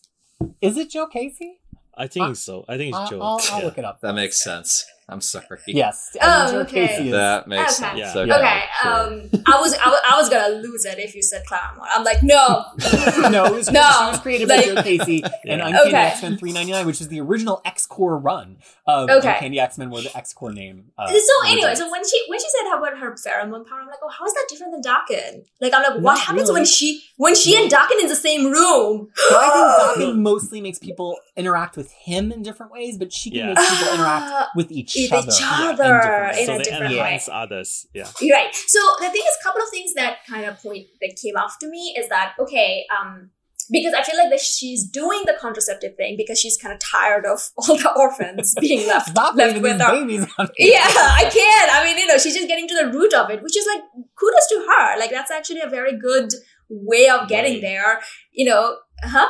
Is 0.60 0.76
it 0.76 0.90
Joe 0.90 1.06
Casey? 1.06 1.60
I 1.96 2.06
think 2.06 2.24
Uh, 2.30 2.34
so. 2.34 2.64
I 2.68 2.76
think 2.76 2.88
it's 2.90 2.96
I'll, 2.98 3.08
Joe. 3.08 3.20
I'll, 3.20 3.40
I'll 3.50 3.58
yeah. 3.60 3.64
look 3.66 3.78
it 3.78 3.84
up. 3.84 4.00
That 4.00 4.14
makes 4.14 4.42
sense. 4.42 4.86
I'm 5.12 5.20
sorry. 5.20 5.46
Yes. 5.66 6.16
Oh, 6.20 6.60
okay. 6.60 6.86
Casey 6.88 7.06
is- 7.08 7.12
That 7.12 7.46
makes 7.46 7.80
Okay. 7.80 7.88
sense. 7.88 7.98
Yeah. 8.16 8.22
Okay. 8.22 8.32
Okay, 8.32 8.62
sure. 8.82 8.92
um, 8.92 9.30
I 9.46 9.60
was, 9.60 9.74
I 9.74 9.88
was 9.88 10.00
I 10.10 10.16
was 10.18 10.28
gonna 10.28 10.54
lose 10.56 10.84
it 10.84 10.98
if 10.98 11.14
you 11.14 11.22
said 11.22 11.44
Claremont. 11.46 11.88
I'm 11.94 12.04
like, 12.04 12.22
no, 12.22 12.64
no, 13.30 13.44
it 13.46 13.52
was, 13.54 13.70
No, 13.70 13.80
she 13.98 14.04
was 14.10 14.20
created 14.20 14.48
by 14.48 14.56
like- 14.56 14.64
Joe 14.66 14.82
Casey 14.82 15.16
in 15.44 15.58
Yeah. 15.58 15.66
Uncanny 15.66 15.88
Okay. 15.88 15.96
X-Men 15.96 16.36
399, 16.38 16.86
which 16.86 17.00
is 17.00 17.08
the 17.08 17.20
original 17.20 17.60
X-Core 17.64 18.18
run 18.18 18.56
of 18.86 19.08
Okay. 19.10 19.28
Uncanny 19.34 19.60
X-Men 19.60 19.90
where 19.90 20.02
the 20.02 20.16
X-Core 20.16 20.52
name. 20.52 20.86
Uh, 20.98 21.06
so 21.08 21.32
anyway, 21.46 21.74
so 21.74 21.90
when 21.90 22.02
she 22.08 22.22
when 22.28 22.38
she 22.40 22.46
said 22.48 22.76
about 22.76 22.98
her 22.98 23.12
pheromone 23.12 23.66
power, 23.66 23.80
I'm 23.80 23.86
like, 23.86 23.98
oh, 24.02 24.08
how 24.08 24.24
is 24.24 24.32
that 24.34 24.46
different 24.48 24.72
than 24.72 24.82
Daken? 24.82 25.44
Like, 25.60 25.72
I'm 25.74 25.82
like, 25.82 25.94
what 25.94 26.02
Not 26.14 26.18
happens 26.18 26.42
really. 26.48 26.60
when 26.60 26.64
she 26.64 27.02
when 27.16 27.34
she 27.34 27.56
and 27.60 27.70
Daken 27.70 28.00
in 28.00 28.08
the 28.08 28.16
same 28.16 28.46
room? 28.46 29.08
So 29.16 29.36
I 29.38 29.94
think 29.96 30.06
Daken 30.14 30.18
mostly 30.18 30.60
makes 30.60 30.78
people 30.78 31.18
interact 31.36 31.76
with 31.76 31.90
him 31.92 32.32
in 32.32 32.42
different 32.42 32.72
ways, 32.72 32.98
but 32.98 33.12
she 33.12 33.30
can 33.30 33.38
Yeah. 33.40 33.54
make 33.54 33.68
people 33.68 33.94
interact 33.94 34.48
with 34.56 34.70
each 34.72 34.94
with 35.10 35.12
other. 35.12 35.28
each 35.28 35.40
yeah, 35.40 35.70
other 35.70 36.00
different 36.00 36.38
in 36.38 36.46
so 36.46 36.54
a 36.54 36.58
they 36.58 36.64
different 36.64 36.92
enhance 36.92 37.28
others. 37.28 37.86
Yeah. 37.94 38.08
Right. 38.30 38.54
So 38.54 38.80
the 39.00 39.10
thing 39.10 39.22
is, 39.26 39.36
a 39.40 39.44
couple 39.44 39.62
of 39.62 39.68
things 39.70 39.94
that 39.94 40.18
kind 40.28 40.44
of 40.44 40.62
point 40.62 40.86
that 41.00 41.16
came 41.20 41.36
off 41.36 41.58
to 41.60 41.68
me 41.68 41.94
is 41.98 42.08
that 42.08 42.34
okay, 42.38 42.86
um, 42.96 43.30
because 43.70 43.94
I 43.94 44.02
feel 44.02 44.16
like 44.16 44.30
that 44.30 44.40
she's 44.40 44.84
doing 44.88 45.22
the 45.24 45.34
contraceptive 45.40 45.96
thing 45.96 46.16
because 46.16 46.38
she's 46.38 46.56
kind 46.56 46.74
of 46.74 46.80
tired 46.80 47.24
of 47.24 47.40
all 47.56 47.76
the 47.76 47.92
orphans 47.96 48.54
being 48.60 48.86
left 48.86 49.16
left 49.34 49.60
with 49.60 49.80
her. 49.80 49.92
babies 49.92 50.26
Yeah, 50.58 50.80
I 50.84 51.28
can't. 51.32 51.72
I 51.72 51.84
mean, 51.84 51.98
you 51.98 52.06
know, 52.06 52.18
she's 52.18 52.34
just 52.34 52.48
getting 52.48 52.68
to 52.68 52.74
the 52.74 52.90
root 52.92 53.14
of 53.14 53.30
it, 53.30 53.42
which 53.42 53.56
is 53.56 53.66
like 53.66 53.82
kudos 54.18 54.48
to 54.50 54.66
her. 54.68 54.98
Like 54.98 55.10
that's 55.10 55.30
actually 55.30 55.60
a 55.60 55.68
very 55.68 55.98
good 55.98 56.30
way 56.68 57.08
of 57.08 57.28
getting 57.28 57.54
Way. 57.54 57.60
there. 57.60 58.00
You 58.32 58.46
know, 58.46 58.76
huh? 59.02 59.28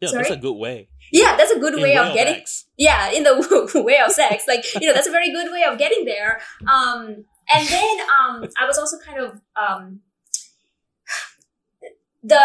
Yeah, 0.00 0.10
that's 0.12 0.30
a 0.30 0.36
good 0.36 0.56
way. 0.56 0.88
Yeah, 1.12 1.36
that's 1.36 1.50
a 1.50 1.58
good 1.58 1.74
In 1.74 1.82
way 1.82 1.96
of 1.96 2.14
getting. 2.14 2.34
X. 2.34 2.66
yeah 2.76 3.10
in 3.10 3.22
the 3.24 3.70
way 3.84 3.98
of 3.98 4.10
sex 4.12 4.44
like 4.48 4.64
you 4.80 4.86
know 4.86 4.94
that's 4.94 5.08
a 5.08 5.10
very 5.10 5.30
good 5.32 5.50
way 5.52 5.62
of 5.64 5.78
getting 5.78 6.04
there 6.04 6.40
um 6.72 7.24
and 7.52 7.66
then 7.68 7.96
um 8.18 8.44
i 8.60 8.66
was 8.66 8.78
also 8.78 8.96
kind 8.98 9.18
of 9.18 9.40
um 9.60 10.00
the 12.22 12.40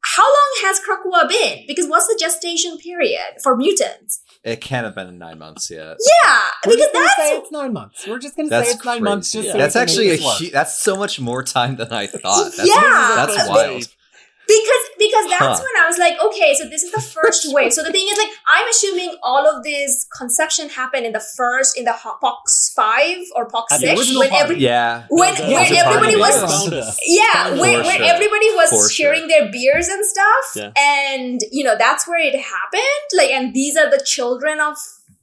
how 0.00 0.22
long 0.24 0.52
has 0.62 0.80
Krakoa 0.80 1.28
been? 1.28 1.64
Because 1.66 1.86
what's 1.86 2.06
the 2.06 2.16
gestation 2.18 2.78
period 2.78 3.20
for 3.42 3.56
mutants? 3.56 4.22
It 4.42 4.60
can't 4.60 4.84
have 4.84 4.94
been 4.94 5.18
nine 5.18 5.38
months 5.38 5.70
yet. 5.70 5.96
Yeah, 6.24 6.38
We're 6.66 6.76
because 6.76 6.76
just 6.78 6.92
gonna 6.94 7.08
say 7.08 7.14
that's 7.34 7.38
it's 7.44 7.52
nine 7.52 7.72
months. 7.72 8.06
We're 8.06 8.18
just 8.18 8.36
gonna 8.36 8.48
That's 8.48 8.68
say 8.70 8.74
it's 8.76 8.84
nine 8.84 9.02
months. 9.02 9.32
crazy. 9.32 9.42
Just 9.46 9.52
so 9.52 9.58
that's 9.58 9.76
actually 9.76 10.08
a 10.10 10.16
this 10.16 10.38
hu- 10.38 10.50
that's 10.50 10.78
so 10.78 10.96
much 10.96 11.20
more 11.20 11.42
time 11.42 11.76
than 11.76 11.92
I 11.92 12.06
thought. 12.06 12.52
That's, 12.56 12.68
Yeah. 12.68 13.26
that's 13.26 13.48
wild. 13.48 13.88
Wave. 14.48 14.58
because 14.58 14.84
because 14.98 15.26
that's 15.30 15.58
Huh. 15.60 15.64
when 15.66 15.84
I 15.84 15.86
was 15.86 15.98
like, 15.98 16.16
okay, 16.26 16.54
so 16.54 16.68
this 16.68 16.82
is 16.82 16.90
the 16.92 17.00
first 17.00 17.46
wave. 17.54 17.72
So 17.72 17.82
the 17.82 17.92
thing 17.92 18.06
is, 18.10 18.18
like, 18.18 18.30
I'm 18.46 18.66
assuming 18.68 19.16
all 19.22 19.46
of 19.46 19.62
this 19.62 20.06
conception 20.16 20.68
happened 20.68 21.06
in 21.06 21.12
the 21.12 21.20
first 21.36 21.76
in 21.78 21.84
the 21.84 21.92
ho- 21.92 22.16
Pox 22.20 22.72
five 22.74 23.18
or 23.36 23.48
Pox 23.48 23.72
At 23.74 23.80
the 23.80 23.86
six 23.88 24.00
original 24.00 24.20
when 24.20 24.30
party. 24.30 24.44
every 24.44 24.56
Yeah. 24.58 25.04
when 25.10 25.34
Yeah, 25.36 25.48
when 25.62 25.72
everybody 25.76 26.16
was 26.16 26.34
Yeah. 26.40 26.46
founders. 26.48 26.98
Yeah, 27.06 27.44
For 27.48 27.60
where, 27.60 27.82
where 27.82 27.96
sure. 27.96 28.06
everybody 28.14 28.50
was 28.54 28.70
For 28.70 28.88
sharing 28.90 29.20
sure. 29.20 29.28
their 29.28 29.50
beers 29.50 29.88
and 29.88 30.04
stuff. 30.04 30.44
Yeah. 30.56 30.70
And, 30.76 31.40
you 31.52 31.64
know, 31.64 31.76
that's 31.78 32.06
where 32.08 32.18
it 32.18 32.34
happened. 32.34 33.08
Like, 33.16 33.30
and 33.30 33.54
these 33.54 33.76
are 33.76 33.90
the 33.90 34.02
children 34.04 34.60
of 34.60 34.76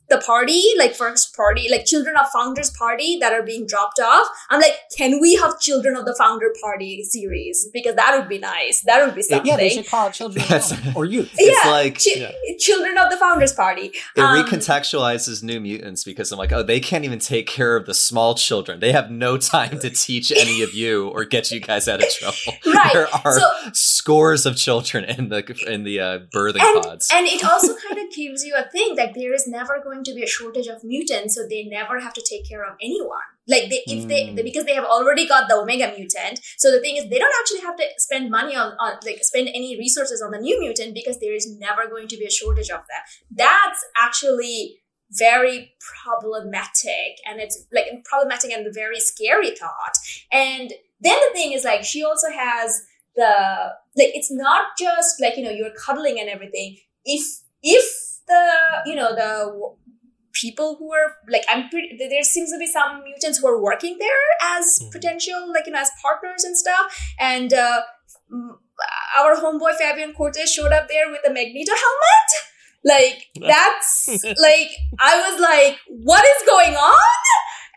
the 0.09 0.17
party, 0.19 0.61
like 0.77 0.93
first 0.95 1.35
party, 1.35 1.67
like 1.69 1.85
children 1.85 2.15
of 2.17 2.27
founders 2.29 2.69
party 2.69 3.17
that 3.19 3.33
are 3.33 3.41
being 3.43 3.65
dropped 3.65 3.99
off. 3.99 4.27
I'm 4.49 4.61
like, 4.61 4.75
can 4.95 5.19
we 5.19 5.35
have 5.35 5.59
children 5.59 5.95
of 5.95 6.05
the 6.05 6.15
founder 6.17 6.53
party 6.61 7.03
series? 7.03 7.67
Because 7.73 7.95
that 7.95 8.15
would 8.17 8.29
be 8.29 8.37
nice. 8.37 8.81
That 8.81 9.03
would 9.05 9.15
be 9.15 9.21
something. 9.23 9.47
Yeah, 9.47 9.57
they 9.57 9.69
should 9.69 9.87
call 9.87 10.07
it 10.09 10.13
children 10.13 10.43
of 10.43 10.49
Yes. 10.55 10.71
Hell, 10.71 10.93
or 10.95 11.05
youth. 11.05 11.31
It's 11.37 11.65
Yeah, 11.65 11.71
like 11.71 11.95
Chi- 11.95 12.19
Yeah. 12.19 12.57
children 12.59 12.97
of 12.97 13.09
the 13.09 13.17
founders 13.17 13.53
party. 13.53 13.91
it 14.15 14.19
Um, 14.21 14.45
recontextualizes 14.45 15.41
New 15.43 15.59
Mutants 15.59 16.03
because 16.03 16.31
I'm 16.31 16.37
like, 16.37 16.51
oh, 16.51 16.63
they 16.63 16.79
can't 16.79 17.03
even 17.05 17.19
take 17.19 17.47
care 17.47 17.75
of 17.75 17.85
the 17.85 17.93
small 17.93 18.35
children. 18.35 18.79
They 18.79 18.91
have 18.91 19.09
no 19.09 19.37
time 19.37 19.79
to 19.79 19.89
teach 19.89 20.31
any 20.31 20.61
of 20.61 20.73
you 20.73 21.07
or 21.09 21.25
get 21.25 21.51
you 21.51 21.59
guys 21.59 21.87
out 21.87 22.01
of 22.03 22.09
trouble. 22.19 22.37
Right. 22.65 22.93
There 22.93 23.07
are 23.25 23.39
So- 23.39 23.71
scores 23.73 24.45
of 24.45 24.55
children 24.55 25.03
in 25.05 25.29
the 25.29 25.43
in 25.67 25.83
the 25.83 25.99
uh, 25.99 26.19
birthing 26.33 26.61
and, 26.61 26.83
pods. 26.83 27.09
and 27.13 27.25
it 27.25 27.43
also 27.43 27.75
kind 27.87 27.99
of 27.99 28.13
gives 28.13 28.43
you 28.43 28.53
a 28.55 28.69
thing 28.69 28.95
that 28.95 29.13
there 29.15 29.33
is 29.33 29.47
never 29.47 29.81
going 29.83 29.94
to 30.03 30.13
be 30.13 30.23
a 30.23 30.27
shortage 30.27 30.67
of 30.67 30.83
mutants, 30.83 31.35
so 31.35 31.47
they 31.47 31.63
never 31.63 31.99
have 31.99 32.13
to 32.13 32.21
take 32.27 32.47
care 32.47 32.63
of 32.63 32.75
anyone. 32.81 33.27
Like 33.47 33.69
they, 33.69 33.81
if 33.85 34.07
they, 34.07 34.25
Mm. 34.27 34.43
because 34.43 34.65
they 34.65 34.73
have 34.73 34.85
already 34.85 35.27
got 35.27 35.47
the 35.47 35.55
Omega 35.55 35.93
mutant, 35.95 36.39
so 36.57 36.71
the 36.71 36.79
thing 36.81 36.97
is 36.97 37.09
they 37.09 37.19
don't 37.19 37.33
actually 37.41 37.61
have 37.61 37.75
to 37.77 37.85
spend 37.97 38.29
money 38.31 38.55
on, 38.55 38.73
on 38.79 38.97
like 39.05 39.19
spend 39.23 39.49
any 39.49 39.77
resources 39.77 40.21
on 40.21 40.31
the 40.31 40.39
new 40.39 40.59
mutant 40.59 40.93
because 40.93 41.19
there 41.19 41.33
is 41.35 41.57
never 41.59 41.87
going 41.87 42.07
to 42.07 42.17
be 42.17 42.25
a 42.25 42.31
shortage 42.31 42.69
of 42.69 42.79
them. 42.87 43.01
That's 43.31 43.85
actually 43.95 44.79
very 45.11 45.73
problematic 46.25 47.17
and 47.25 47.39
it's 47.39 47.65
like 47.71 47.85
problematic 48.05 48.51
and 48.51 48.65
very 48.73 48.99
scary 48.99 49.55
thought. 49.55 49.95
And 50.31 50.73
then 51.01 51.17
the 51.27 51.33
thing 51.33 51.51
is 51.53 51.63
like 51.63 51.83
she 51.83 52.03
also 52.03 52.29
has 52.29 52.83
the 53.15 53.73
like 53.95 54.11
it's 54.13 54.31
not 54.31 54.65
just 54.79 55.21
like 55.21 55.37
you 55.37 55.43
know 55.43 55.51
you're 55.51 55.69
cuddling 55.85 56.19
and 56.19 56.29
everything 56.29 56.77
if 57.05 57.41
if 57.61 57.85
the 58.27 58.49
you 58.85 58.95
know 58.95 59.15
the 59.15 59.75
people 60.41 60.75
who 60.77 60.91
are 60.93 61.15
like 61.29 61.43
i'm 61.49 61.69
pretty 61.69 61.97
there 61.97 62.23
seems 62.23 62.51
to 62.51 62.57
be 62.57 62.67
some 62.67 63.01
mutants 63.03 63.37
who 63.39 63.47
are 63.47 63.61
working 63.61 63.97
there 63.99 64.23
as 64.55 64.79
Mhm. 64.81 64.91
potential 64.91 65.51
like 65.53 65.65
you 65.67 65.73
know 65.73 65.79
as 65.79 65.91
partners 66.01 66.43
and 66.43 66.57
stuff. 66.57 66.85
And 67.19 67.53
uh 67.53 67.81
our 69.19 69.35
homeboy 69.35 69.75
fabian 69.75 70.13
cortez 70.13 70.51
showed 70.51 70.71
up 70.71 70.87
there 70.87 71.09
with 71.09 71.21
a 71.27 71.31
magneto 71.31 71.71
helmet. 71.83 72.29
Like 72.83 73.25
that's 73.51 74.23
like 74.47 74.71
i 74.99 75.29
was 75.29 75.39
like 75.39 75.77
what 75.87 76.25
is 76.25 76.47
going 76.47 76.75
on? 76.75 77.15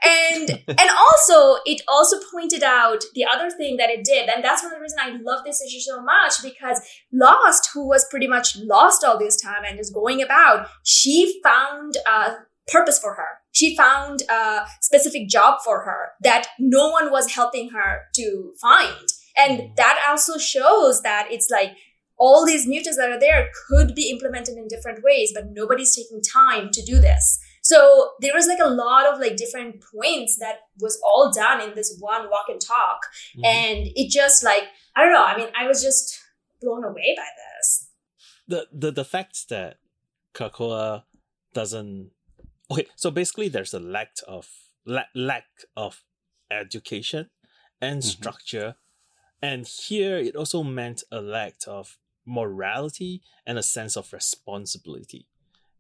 And 0.05 0.51
and 0.80 0.90
also 1.05 1.60
it 1.66 1.82
also 1.89 2.16
pointed 2.32 2.62
out 2.62 3.05
the 3.14 3.24
other 3.24 3.51
thing 3.51 3.76
that 3.78 3.90
it 3.90 4.05
did. 4.05 4.28
And 4.28 4.44
that's 4.44 4.62
one 4.62 4.72
of 4.72 4.78
the 4.78 4.82
reasons 4.82 5.01
i 5.05 5.10
love 5.30 5.44
this 5.44 5.62
issue 5.62 5.80
so 5.80 6.02
much 6.02 6.35
because 6.43 6.80
lost 7.12 7.70
who 7.72 7.86
was 7.86 8.06
pretty 8.10 8.26
much 8.26 8.56
lost 8.56 9.05
all 9.05 9.18
this 9.18 9.40
time 9.40 9.62
and 9.68 9.78
is 9.80 9.90
going 9.90 10.22
about 10.22 10.66
she 10.82 11.40
found 11.43 11.97
a 12.06 12.36
purpose 12.70 12.98
for 12.98 13.14
her 13.14 13.38
she 13.52 13.76
found 13.76 14.22
a 14.30 14.66
specific 14.80 15.28
job 15.28 15.58
for 15.64 15.82
her 15.84 16.10
that 16.22 16.46
no 16.58 16.88
one 16.90 17.10
was 17.10 17.32
helping 17.34 17.70
her 17.70 18.02
to 18.14 18.52
find 18.60 19.08
and 19.36 19.70
that 19.76 20.00
also 20.08 20.38
shows 20.38 21.02
that 21.02 21.28
it's 21.30 21.48
like 21.50 21.72
all 22.20 22.44
these 22.44 22.66
mutants 22.66 22.98
that 22.98 23.10
are 23.10 23.20
there 23.20 23.48
could 23.68 23.94
be 23.94 24.10
implemented 24.10 24.56
in 24.56 24.66
different 24.68 25.02
ways 25.04 25.32
but 25.34 25.44
nobody's 25.50 25.94
taking 25.94 26.20
time 26.22 26.70
to 26.70 26.82
do 26.82 26.98
this 26.98 27.38
so 27.62 28.12
there 28.20 28.32
was 28.34 28.46
like 28.46 28.60
a 28.60 28.68
lot 28.68 29.12
of 29.12 29.20
like 29.20 29.36
different 29.36 29.82
points 29.94 30.38
that 30.40 30.60
was 30.80 30.98
all 31.04 31.30
done 31.32 31.60
in 31.60 31.74
this 31.74 31.96
one 32.00 32.30
walk 32.30 32.46
and 32.48 32.60
talk. 32.60 33.00
Mhm. 33.36 33.44
And 33.44 33.78
it 33.94 34.10
just 34.10 34.42
like, 34.42 34.62
I 34.96 35.02
don't 35.02 35.12
know. 35.12 35.24
I 35.24 35.36
mean, 35.36 35.48
I 35.58 35.66
was 35.66 35.82
just 35.82 36.18
blown 36.62 36.84
away 36.84 37.14
by 37.16 37.26
this. 37.40 37.88
the 38.46 38.66
the 38.72 38.90
the 38.90 39.04
fact 39.04 39.48
that 39.50 39.76
Krakoa 40.34 41.04
doesn't 41.52 42.10
okay 42.70 42.86
so 42.96 43.10
basically 43.10 43.48
there's 43.48 43.74
a 43.74 43.80
lack 43.80 44.12
of 44.26 44.48
la- 44.84 45.12
lack 45.14 45.46
of 45.76 46.04
education 46.50 47.30
and 47.80 48.02
Mhm. 48.02 48.06
structure 48.06 48.76
and 49.40 49.66
here 49.66 50.16
it 50.18 50.34
also 50.36 50.62
meant 50.62 51.02
a 51.12 51.20
lack 51.20 51.56
of 51.66 51.98
morality 52.26 53.22
and 53.46 53.58
a 53.58 53.62
sense 53.62 53.96
of 53.96 54.12
responsibility 54.12 55.26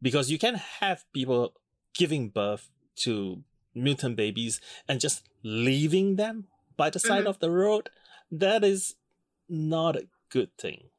because 0.00 0.30
you 0.30 0.38
can 0.38 0.54
have 0.54 1.04
people 1.12 1.54
giving 1.94 2.28
birth 2.30 2.70
to 2.96 3.42
mutant 3.74 4.16
babies 4.16 4.60
and 4.88 5.00
just 5.00 5.22
leaving 5.42 6.16
them 6.16 6.46
by 6.76 6.88
the 6.90 6.98
side 6.98 7.24
Mhm. 7.24 7.28
of 7.30 7.38
the 7.40 7.50
road 7.50 7.90
that 8.30 8.62
is 8.64 8.94
not 9.48 9.96
a 9.96 10.08
good 10.28 10.56
thing. 10.58 10.90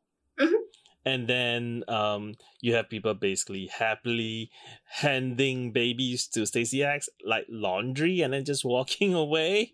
And 1.05 1.27
then 1.27 1.83
um, 1.87 2.35
you 2.61 2.75
have 2.75 2.89
people 2.89 3.13
basically 3.13 3.67
happily 3.67 4.51
handing 4.85 5.71
babies 5.71 6.27
to 6.29 6.45
Stacy 6.45 6.83
X 6.83 7.09
like 7.25 7.45
laundry 7.49 8.21
and 8.21 8.33
then 8.33 8.45
just 8.45 8.65
walking 8.75 9.13
away. 9.13 9.73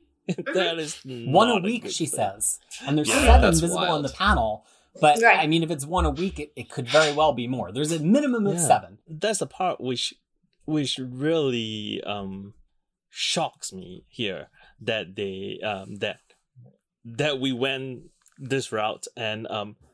that 0.53 0.77
is 0.79 0.99
one 1.03 1.49
a 1.49 1.53
not 1.55 1.63
week, 1.63 1.83
good 1.83 1.93
she 1.93 2.05
thing. 2.05 2.17
says. 2.19 2.59
And 2.85 2.97
there's 2.97 3.09
Yeah, 3.09 3.25
seven 3.25 3.51
visible 3.51 3.83
in 3.83 3.89
wild. 3.89 4.05
the 4.05 4.09
panel. 4.09 4.65
But 5.01 5.21
Right. 5.21 5.39
I 5.39 5.47
mean, 5.47 5.61
if 5.63 5.71
it's 5.71 5.85
one 5.85 6.05
a 6.05 6.09
week, 6.09 6.39
it, 6.39 6.51
it 6.55 6.69
could 6.69 6.87
very 6.87 7.13
well 7.13 7.33
be 7.33 7.47
more. 7.47 7.71
There's 7.71 7.91
a 7.91 7.99
minimum 7.99 8.47
of 8.47 8.53
Yeah. 8.57 8.67
seven. 8.67 8.99
That's 9.07 9.39
the 9.39 9.47
part 9.47 9.81
which 9.81 10.13
which 10.65 10.97
really 10.97 12.01
um 12.05 12.53
shocks 13.09 13.71
me 13.71 14.05
here 14.09 14.49
that 14.81 15.15
they 15.15 15.59
um 15.63 15.97
that 15.97 16.19
that 17.03 17.39
we 17.39 17.51
went 17.51 18.03
this 18.37 18.71
route 18.71 19.05
and 19.15 19.47
um 19.47 19.75
it 19.81 19.84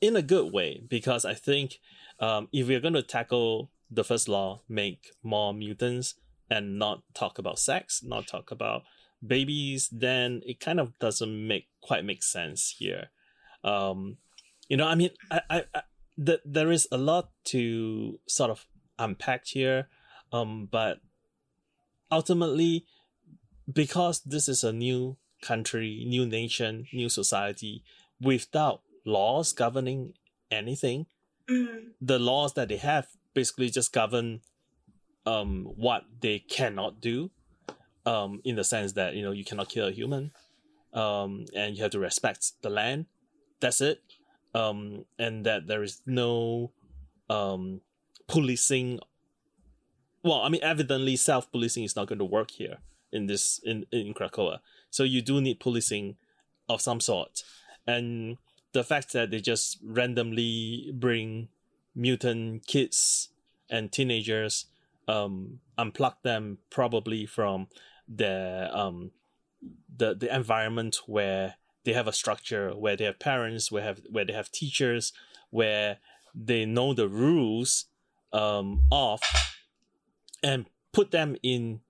in 0.00 0.16
a 0.16 0.22
good 0.22 0.52
way 0.52 0.82
because 0.88 1.24
I 1.24 1.34
think 1.34 1.78
um 2.20 2.48
if 2.52 2.68
we're 2.68 2.80
going 2.80 2.94
to 2.94 3.02
tackle 3.02 3.70
the 3.90 4.04
first 4.04 4.28
law 4.28 4.62
make 4.68 5.10
more 5.22 5.52
mutants 5.52 6.14
and 6.50 6.78
not 6.78 7.02
talk 7.14 7.38
about 7.38 7.58
sex 7.58 8.02
not 8.02 8.26
talk 8.26 8.50
about 8.50 8.82
babies 9.24 9.88
then 9.92 10.42
it 10.44 10.60
kind 10.60 10.80
of 10.80 10.98
doesn't 10.98 11.46
make 11.46 11.68
quite 11.80 12.04
make 12.04 12.22
sense 12.22 12.74
here. 12.78 13.10
Um 13.64 14.18
you 14.72 14.78
know 14.78 14.86
i 14.86 14.94
mean 14.94 15.10
i 15.30 15.40
i, 15.50 15.64
I 15.74 15.82
th- 16.24 16.40
there 16.44 16.70
is 16.70 16.88
a 16.90 16.96
lot 16.96 17.30
to 17.52 18.18
sort 18.26 18.50
of 18.50 18.66
unpack 18.98 19.46
here 19.46 19.88
um 20.32 20.68
but 20.70 21.00
ultimately 22.10 22.86
because 23.70 24.22
this 24.22 24.48
is 24.48 24.64
a 24.64 24.72
new 24.72 25.18
country 25.42 26.04
new 26.06 26.24
nation 26.24 26.86
new 26.92 27.10
society 27.10 27.84
without 28.20 28.80
laws 29.04 29.52
governing 29.52 30.14
anything 30.50 31.06
Mm. 31.50 31.90
the 32.00 32.20
laws 32.20 32.54
that 32.54 32.68
they 32.68 32.76
have 32.76 33.08
basically 33.34 33.68
just 33.68 33.92
govern 33.92 34.42
um 35.26 35.64
what 35.76 36.04
they 36.20 36.38
cannot 36.38 37.00
do 37.00 37.32
um 38.06 38.40
in 38.44 38.54
the 38.54 38.62
sense 38.62 38.92
that 38.92 39.14
you 39.14 39.22
know 39.24 39.32
you 39.32 39.44
cannot 39.44 39.68
kill 39.68 39.88
a 39.88 39.90
human 39.90 40.30
um 40.94 41.44
and 41.54 41.76
you 41.76 41.82
have 41.82 41.90
to 41.90 41.98
respect 41.98 42.52
the 42.62 42.70
land. 42.70 43.06
That's 43.60 43.80
it. 43.80 44.02
Um 44.54 45.04
and 45.18 45.44
that 45.46 45.66
there 45.66 45.82
is 45.82 46.00
no 46.06 46.70
um 47.28 47.80
policing. 48.28 49.00
Well 50.22 50.42
i 50.42 50.48
mean 50.48 50.62
evidently 50.62 51.16
self-policing 51.16 51.82
is 51.82 51.96
not 51.96 52.06
going 52.06 52.20
to 52.20 52.24
work 52.24 52.52
here 52.52 52.78
in 53.10 53.26
this 53.26 53.58
in 53.64 53.84
in 53.90 54.14
krakoa. 54.14 54.60
So 54.90 55.02
you 55.02 55.22
do 55.22 55.40
need 55.40 55.58
policing 55.58 56.16
of 56.68 56.80
some 56.80 57.00
sort. 57.00 57.42
And 57.86 58.38
the 58.72 58.84
fact 58.84 59.12
that 59.12 59.30
they 59.30 59.40
just 59.40 59.78
randomly 59.82 60.90
bring 60.94 61.48
mutant 61.94 62.66
kids 62.66 63.28
and 63.70 63.92
teenagers 63.92 64.66
um 65.08 65.60
unplug 65.78 66.14
them 66.22 66.58
probably 66.70 67.26
from 67.26 67.66
the 68.08 68.68
um 68.72 69.10
the 69.96 70.14
the 70.14 70.34
environment 70.34 71.00
where 71.06 71.56
they 71.84 71.92
have 71.92 72.06
a 72.06 72.12
structure 72.12 72.70
where 72.70 72.96
they 72.96 73.04
have 73.04 73.18
parents 73.18 73.70
where 73.70 73.82
have 73.82 74.00
where 74.10 74.24
they 74.24 74.32
have 74.32 74.50
teachers 74.50 75.12
where 75.50 75.98
they 76.34 76.64
know 76.64 76.94
the 76.94 77.08
rules 77.08 77.86
um 78.32 78.82
of 78.90 79.20
and 80.42 80.66
put 80.92 81.10
them 81.10 81.36
in 81.42 81.80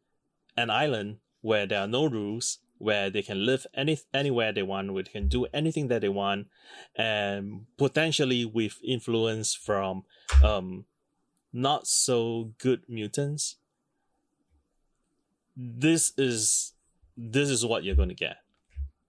an 0.56 0.70
island 0.70 1.18
where 1.40 1.66
there 1.66 1.80
are 1.80 1.88
no 1.88 2.06
rules 2.06 2.58
where 2.82 3.10
they 3.10 3.22
can 3.22 3.46
live 3.46 3.64
any 3.74 3.96
anywhere 4.12 4.52
they 4.52 4.62
want 4.62 4.92
where 4.92 5.04
they 5.04 5.10
can 5.10 5.28
do 5.28 5.46
anything 5.54 5.86
that 5.86 6.00
they 6.00 6.08
want 6.08 6.48
and 6.96 7.66
potentially 7.78 8.44
with 8.44 8.80
influence 8.84 9.54
from 9.54 10.02
um 10.42 10.84
not 11.52 11.86
so 11.86 12.52
good 12.58 12.82
mutants. 12.88 13.56
This 15.56 16.12
is 16.16 16.72
this 17.16 17.50
is 17.50 17.64
what 17.64 17.84
you're 17.84 17.94
going 17.94 18.08
to 18.08 18.14
get. 18.14 18.38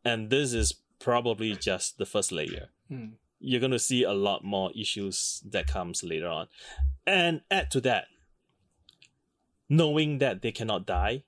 And 0.06 0.30
this 0.30 0.54
is 0.54 0.76
probably 1.00 1.56
just 1.56 1.98
the 1.98 2.06
first 2.06 2.32
layer. 2.32 2.70
Hmm. 2.90 3.16
you're 3.40 3.60
going 3.60 3.72
to 3.72 3.80
see 3.80 4.04
a 4.04 4.14
lot 4.14 4.44
more 4.44 4.72
issues 4.76 5.42
that 5.50 5.68
comes 5.68 6.04
later 6.04 6.28
on. 6.28 6.48
And 7.08 7.42
add 7.50 7.72
to 7.72 7.82
that 7.82 8.06
knowing 9.68 10.20
that 10.20 10.42
they 10.42 10.52
cannot 10.52 10.86
die 10.86 11.24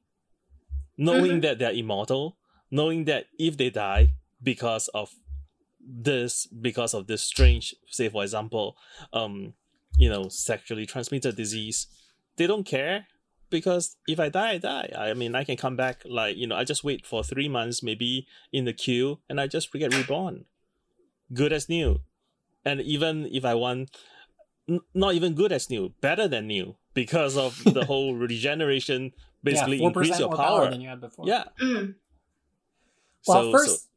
knowing 0.98 1.38
Mhm. 1.40 1.42
that 1.42 1.60
they're 1.60 1.72
immortal 1.74 2.38
knowing 2.72 3.06
that 3.06 3.28
if 3.38 3.58
they 3.58 3.70
die 3.70 4.14
because 4.42 4.88
of 4.90 5.12
this 5.80 6.48
because 6.48 6.94
of 6.94 7.08
this 7.08 7.22
strange 7.22 7.76
say 7.88 8.10
for 8.10 8.24
example 8.24 8.76
um 9.14 9.54
you 9.98 10.10
know 10.10 10.28
sexually 10.30 10.86
transmitted 10.86 11.36
disease 11.36 11.88
they 12.38 12.48
don't 12.48 12.66
care 12.66 13.08
because 13.50 13.96
if 14.08 14.20
i 14.20 14.28
die 14.30 14.52
i 14.54 14.58
die. 14.58 14.92
I 14.98 15.14
mean 15.14 15.36
i 15.36 15.44
can 15.44 15.58
come 15.58 15.76
back 15.76 16.02
like 16.06 16.36
you 16.38 16.48
know 16.48 16.56
i 16.56 16.64
just 16.64 16.84
wait 16.84 17.06
for 17.06 17.24
three 17.24 17.48
months 17.48 17.84
maybe 17.84 18.26
in 18.52 18.66
the 18.66 18.74
queue 18.74 19.20
and 19.30 19.40
i 19.40 19.48
just 19.48 19.72
get 19.72 19.94
reborn. 19.94 20.46
Good 21.34 21.54
as 21.54 21.68
new. 21.70 22.02
And 22.64 22.82
even 22.82 23.28
if 23.32 23.46
i 23.46 23.54
want 23.54 23.96
n- 24.68 24.82
not 24.94 25.14
even 25.14 25.34
good 25.36 25.52
as 25.52 25.70
new 25.70 25.94
better 26.02 26.28
than 26.28 26.48
new 26.48 26.76
because 26.96 27.38
of 27.38 27.64
the 27.64 27.86
whole 27.92 28.16
regeneration 28.16 29.12
basically 29.46 29.78
yeah, 29.78 29.84
4% 29.88 29.88
increase 29.88 30.20
your 30.20 30.28
more 30.30 30.38
power 30.38 30.70
than 30.70 30.82
you 30.82 30.90
had 30.90 31.00
before. 31.00 31.26
yeah 31.28 31.46
Mm. 31.62 31.96
Well, 33.28 33.44
So- 33.44 33.52
first, 33.52 33.82
so- 33.84 33.88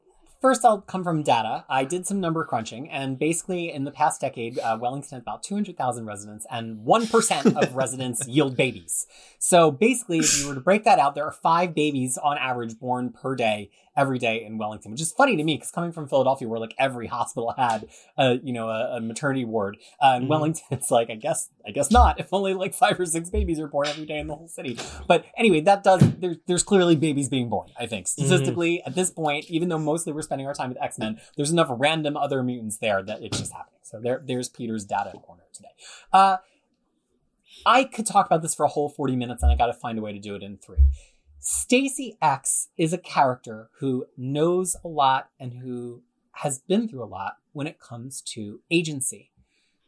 first 0.41 0.65
I'll 0.65 0.81
come 0.81 1.05
from 1.05 1.23
data. 1.23 1.65
I 1.69 1.85
did 1.85 2.07
some 2.07 2.21
number 2.21 2.45
crunching, 2.45 2.89
and 2.89 3.19
basically, 3.19 3.71
in 3.73 3.85
the 3.85 3.91
past 3.91 4.21
decade, 4.21 4.59
uh, 4.59 4.79
Wellington 4.81 5.17
had 5.17 5.23
about 5.23 5.43
200,000 5.43 6.07
residents, 6.07 6.47
and 6.51 6.79
1% 6.87 7.57
of 7.61 7.75
residents 7.83 8.27
yield 8.27 8.57
babies. 8.57 9.07
So 9.39 9.71
basically, 9.71 10.19
if 10.21 10.41
you 10.41 10.49
were 10.49 10.55
to 10.55 10.61
break 10.61 10.85
that 10.85 10.99
out, 10.99 11.15
there 11.15 11.25
are 11.27 11.33
five 11.33 11.75
babies 11.75 12.17
on 12.17 12.39
average 12.39 12.79
born 12.79 13.11
per 13.13 13.35
day 13.35 13.71
every 13.99 14.19
day 14.19 14.43
in 14.45 14.57
Wellington, 14.57 14.91
which 14.93 15.01
is 15.03 15.13
funny 15.13 15.37
to 15.37 15.45
me 15.45 15.57
because 15.57 15.71
coming 15.71 15.93
from 15.93 16.09
Philadelphia, 16.09 16.49
where 16.49 16.59
like 16.61 16.75
every 16.79 17.07
hospital 17.19 17.53
had, 17.59 17.87
a 18.17 18.35
you 18.43 18.53
know, 18.55 18.69
a, 18.71 18.97
a 18.97 19.01
maternity 19.01 19.45
ward, 19.45 19.77
uh, 20.01 20.15
in 20.17 20.23
Mhm. 20.25 20.29
Wellington, 20.29 20.65
it's 20.71 20.91
like 20.91 21.11
I 21.11 21.17
guess, 21.17 21.51
I 21.67 21.73
guess 21.73 21.91
not. 21.91 22.19
If 22.21 22.33
only 22.33 22.55
like 22.55 22.73
five 22.75 22.99
or 22.99 23.05
six 23.05 23.29
babies 23.29 23.59
are 23.61 23.69
born 23.69 23.89
every 23.89 24.07
day 24.07 24.19
in 24.19 24.29
the 24.29 24.37
whole 24.37 24.49
city. 24.49 24.79
But 25.07 25.25
anyway, 25.37 25.61
that 25.63 25.83
does 25.83 26.01
there's 26.19 26.37
there's 26.47 26.63
clearly 26.63 26.97
babies 26.97 27.29
being 27.29 27.49
born. 27.51 27.69
I 27.79 27.87
think 27.87 28.07
statistically 28.09 28.83
at 28.87 28.95
this 28.95 29.11
point, 29.11 29.47
even 29.51 29.69
though 29.69 29.79
mostly 29.79 30.13
we're 30.13 30.23
spending 30.23 30.47
our 30.47 30.55
time 30.55 30.71
with 30.71 30.81
X 30.83 30.99
Men, 30.99 31.21
there's 31.37 31.51
enough 31.51 31.69
random 31.71 32.17
other 32.17 32.43
mutants 32.43 32.79
there 32.79 33.03
that 33.03 33.23
it's 33.23 33.39
just 33.39 33.53
happening. 33.53 33.81
So 33.83 34.01
there 34.01 34.23
there's 34.25 34.49
Peter's 34.49 34.85
data 34.85 35.13
corner 35.19 35.43
today. 35.53 35.69
Uh, 36.13 36.37
I 37.67 37.85
could 37.85 38.07
talk 38.07 38.27
about 38.27 38.43
this 38.43 38.55
for 38.55 38.65
a 38.65 38.69
whole 38.69 38.89
40 38.89 39.17
minutes, 39.17 39.43
and 39.43 39.51
I 39.51 39.57
got 39.57 39.67
to 39.67 39.73
find 39.73 39.99
a 39.99 40.03
way 40.03 40.13
to 40.13 40.19
do 40.21 40.35
it 40.37 40.43
in 40.45 40.59
three. 40.59 40.85
Stacy 41.51 42.19
X 42.21 42.69
is 42.77 42.93
a 42.93 42.99
character 42.99 43.71
who 43.79 44.05
knows 44.19 44.77
a 44.85 44.89
lot 44.89 45.31
and 45.41 45.55
who 45.55 46.03
has 46.33 46.59
been 46.59 46.87
through 46.87 47.03
a 47.03 47.09
lot 47.09 47.39
when 47.55 47.67
it 47.67 47.81
comes 47.81 48.21
to 48.21 48.61
agency. 48.71 49.31